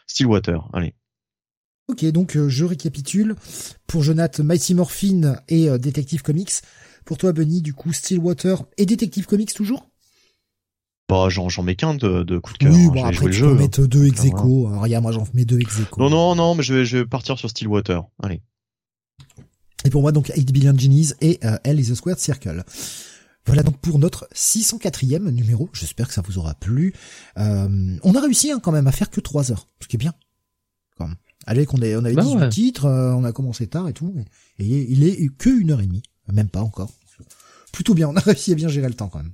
Stillwater, 0.06 0.68
allez. 0.72 0.94
Ok, 1.88 2.04
donc 2.06 2.36
euh, 2.36 2.48
je 2.48 2.64
récapitule. 2.64 3.34
Pour 3.86 4.02
Jonathan, 4.02 4.44
Mighty 4.44 4.74
Morphine 4.74 5.38
et 5.48 5.68
Detective 5.78 6.22
Comics. 6.22 6.52
Pour 7.04 7.18
toi, 7.18 7.32
Bunny, 7.32 7.60
du 7.60 7.74
coup, 7.74 7.92
Stillwater 7.92 8.64
et 8.78 8.86
Detective 8.86 9.26
Comics 9.26 9.52
toujours? 9.52 9.88
Bah, 11.08 11.28
j'en, 11.28 11.48
j'en 11.50 11.62
mets 11.62 11.74
qu'un 11.74 11.94
de, 11.94 12.22
de 12.22 12.38
coup 12.38 12.52
de 12.54 12.58
cœur. 12.58 12.72
Oui, 12.72 12.86
hein. 12.86 12.90
bon, 12.94 13.00
Je 13.00 13.02
vais 13.02 13.16
après, 13.16 13.26
tu 13.26 13.32
jeu. 13.32 13.46
peux 13.48 13.52
hein. 13.52 13.56
mettre 13.56 13.86
deux 13.86 14.06
ex 14.06 14.20
Ah, 14.22 14.26
aequo. 14.28 14.70
Regarde, 14.80 15.02
moi, 15.02 15.12
j'en 15.12 15.26
mets 15.34 15.44
deux 15.44 15.60
ex 15.60 15.80
aequo. 15.80 16.00
Non, 16.00 16.08
non, 16.08 16.34
non, 16.36 16.54
mais 16.54 16.62
je 16.62 16.72
vais, 16.72 16.84
je 16.86 16.98
vais 16.98 17.04
partir 17.04 17.36
sur 17.38 17.50
Stillwater. 17.50 18.04
Allez. 18.22 18.40
Et 19.84 19.90
pour 19.90 20.02
moi, 20.02 20.12
donc, 20.12 20.30
8 20.36 20.52
Billion 20.52 20.76
Genies 20.76 21.10
et 21.20 21.38
euh, 21.44 21.56
L 21.64 21.80
is 21.80 21.90
a 21.90 21.94
Squared 21.94 22.18
Circle. 22.18 22.64
Voilà 23.46 23.64
donc 23.64 23.76
pour 23.78 23.98
notre 23.98 24.28
604e 24.34 25.28
numéro. 25.30 25.68
J'espère 25.72 26.06
que 26.06 26.14
ça 26.14 26.22
vous 26.22 26.38
aura 26.38 26.54
plu. 26.54 26.94
Euh, 27.38 27.96
on 28.04 28.14
a 28.14 28.20
réussi 28.20 28.52
hein, 28.52 28.60
quand 28.62 28.70
même 28.70 28.86
à 28.86 28.92
faire 28.92 29.10
que 29.10 29.20
3 29.20 29.50
heures, 29.50 29.66
ce 29.80 29.88
qui 29.88 29.96
est 29.96 29.98
bien. 29.98 30.14
Quand 30.96 31.08
même. 31.08 31.16
Allez, 31.46 31.66
qu'on 31.66 31.82
ait, 31.82 31.96
on 31.96 32.04
avait 32.04 32.14
Bah 32.14 32.22
18 32.22 32.36
ouais. 32.36 32.48
titres, 32.50 32.84
euh, 32.84 33.12
on 33.14 33.24
a 33.24 33.32
commencé 33.32 33.66
tard 33.66 33.88
et 33.88 33.92
tout. 33.92 34.14
Et, 34.60 34.64
et 34.64 34.92
il 34.92 35.02
est 35.02 35.28
que 35.36 35.50
une 35.50 35.72
heure 35.72 35.80
et 35.80 35.86
demie, 35.86 36.04
même 36.32 36.48
pas 36.48 36.60
encore. 36.60 36.92
Plutôt 37.72 37.94
bien, 37.94 38.08
on 38.08 38.16
a 38.16 38.20
réussi 38.20 38.52
à 38.52 38.54
bien 38.54 38.68
gérer 38.68 38.86
le 38.88 38.94
temps 38.94 39.08
quand 39.08 39.18
même. 39.18 39.32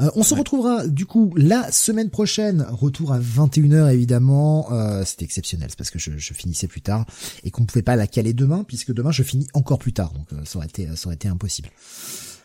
Euh, 0.00 0.10
on 0.14 0.22
se 0.22 0.34
retrouvera 0.34 0.86
du 0.86 1.06
coup 1.06 1.32
la 1.36 1.70
semaine 1.72 2.10
prochaine, 2.10 2.66
retour 2.70 3.12
à 3.12 3.20
21h 3.20 3.92
évidemment. 3.92 4.72
Euh, 4.72 5.04
C'était 5.04 5.24
exceptionnel, 5.24 5.68
c'est 5.70 5.78
parce 5.78 5.90
que 5.90 5.98
je, 5.98 6.12
je 6.16 6.34
finissais 6.34 6.66
plus 6.68 6.80
tard 6.80 7.06
et 7.42 7.50
qu'on 7.50 7.62
ne 7.62 7.66
pouvait 7.66 7.82
pas 7.82 7.96
la 7.96 8.06
caler 8.06 8.32
demain 8.32 8.64
puisque 8.64 8.92
demain 8.92 9.10
je 9.12 9.22
finis 9.22 9.48
encore 9.54 9.78
plus 9.78 9.92
tard, 9.92 10.12
donc 10.12 10.32
euh, 10.32 10.44
ça 10.44 10.58
aurait 10.58 10.66
été 10.66 10.88
ça 10.96 11.06
aurait 11.06 11.16
été 11.16 11.28
impossible. 11.28 11.70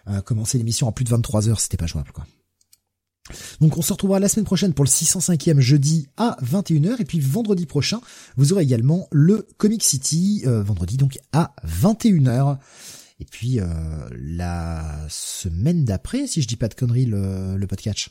Euh, 0.08 0.22
commencer 0.22 0.58
l'émission 0.58 0.88
à 0.88 0.92
plus 0.92 1.06
de 1.06 1.10
23 1.10 1.50
heures, 1.50 1.60
c'était 1.60 1.78
pas 1.78 1.88
jouable 1.88 2.12
quoi. 2.12 2.26
Donc 3.62 3.78
on 3.78 3.82
se 3.82 3.94
retrouvera 3.94 4.20
la 4.20 4.28
semaine 4.28 4.46
prochaine 4.46 4.74
pour 4.74 4.84
le 4.86 4.90
605e 4.90 5.60
jeudi 5.60 6.08
à 6.18 6.38
21h 6.44 7.00
et 7.00 7.06
puis 7.06 7.20
vendredi 7.20 7.66
prochain, 7.66 8.02
vous 8.38 8.54
aurez 8.54 8.64
également 8.64 9.08
le 9.12 9.48
Comic 9.58 9.84
City 9.84 10.44
euh, 10.48 10.64
vendredi 10.64 10.98
donc 10.98 11.20
à 11.32 11.54
21h. 11.68 12.58
Et 13.20 13.26
puis 13.26 13.60
euh, 13.60 13.66
la 14.12 14.98
semaine 15.10 15.84
d'après, 15.86 16.26
si 16.28 16.42
je 16.42 16.48
dis 16.48 16.56
pas 16.56 16.68
de 16.70 16.74
conneries, 16.74 17.06
le, 17.06 17.58
le 17.58 17.68
podcast. 17.68 18.10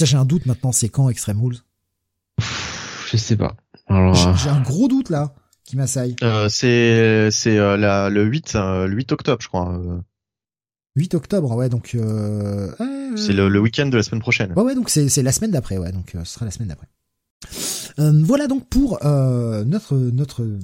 J'ai 0.00 0.16
un 0.16 0.24
doute 0.24 0.46
maintenant, 0.46 0.72
c'est 0.72 0.88
quand 0.88 1.08
Extreme 1.08 1.40
Rules? 1.42 1.58
Je 3.10 3.16
sais 3.16 3.36
pas. 3.36 3.56
Alors, 3.88 4.14
J'ai 4.14 4.28
euh, 4.28 4.34
j'ai 4.36 4.48
un 4.48 4.60
gros 4.60 4.86
doute 4.88 5.10
là 5.10 5.34
qui 5.64 5.76
m'assaille. 5.76 6.14
Euh, 6.22 6.48
c'est, 6.48 7.30
c'est 7.30 7.58
euh, 7.58 8.08
le 8.10 8.24
8, 8.24 8.54
euh, 8.54 8.86
le 8.86 8.96
8 8.96 9.12
octobre, 9.12 9.42
je 9.42 9.48
crois. 9.48 9.72
euh. 9.76 10.00
8 10.96 11.14
octobre, 11.14 11.54
ouais, 11.54 11.68
donc 11.68 11.92
euh, 11.94 12.72
C'est 13.16 13.32
le, 13.32 13.48
le 13.48 13.60
week-end 13.60 13.86
de 13.86 13.96
la 13.96 14.02
semaine 14.02 14.20
prochaine. 14.20 14.52
Ouais, 14.54 14.62
ouais, 14.62 14.74
donc 14.74 14.90
c'est 14.90 15.08
c'est 15.08 15.22
la 15.22 15.32
semaine 15.32 15.50
d'après, 15.52 15.78
ouais, 15.78 15.92
donc 15.92 16.10
ce 16.12 16.24
sera 16.24 16.44
la 16.44 16.50
semaine 16.50 16.68
d'après. 16.68 16.88
Euh, 17.98 18.12
voilà 18.22 18.46
donc 18.46 18.68
pour 18.68 19.04
euh, 19.04 19.64
notre 19.64 19.96
notre 19.96 20.42
euh, 20.42 20.58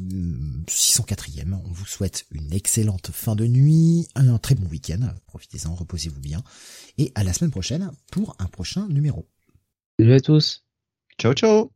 604e. 0.69 1.55
On 1.65 1.73
vous 1.73 1.87
souhaite 1.87 2.27
une 2.31 2.53
excellente 2.53 3.11
fin 3.13 3.35
de 3.35 3.47
nuit, 3.47 4.09
un 4.15 4.39
très 4.39 4.55
bon 4.55 4.69
week-end. 4.69 5.01
Profitez-en, 5.27 5.75
reposez-vous 5.75 6.21
bien, 6.21 6.43
et 6.99 7.11
à 7.15 7.25
la 7.25 7.33
semaine 7.33 7.51
prochaine 7.51 7.91
pour 8.13 8.37
un 8.39 8.47
prochain 8.47 8.87
numéro. 8.89 9.27
salut 9.99 10.15
à 10.15 10.21
tous. 10.21 10.65
Ciao, 11.19 11.33
ciao. 11.33 11.74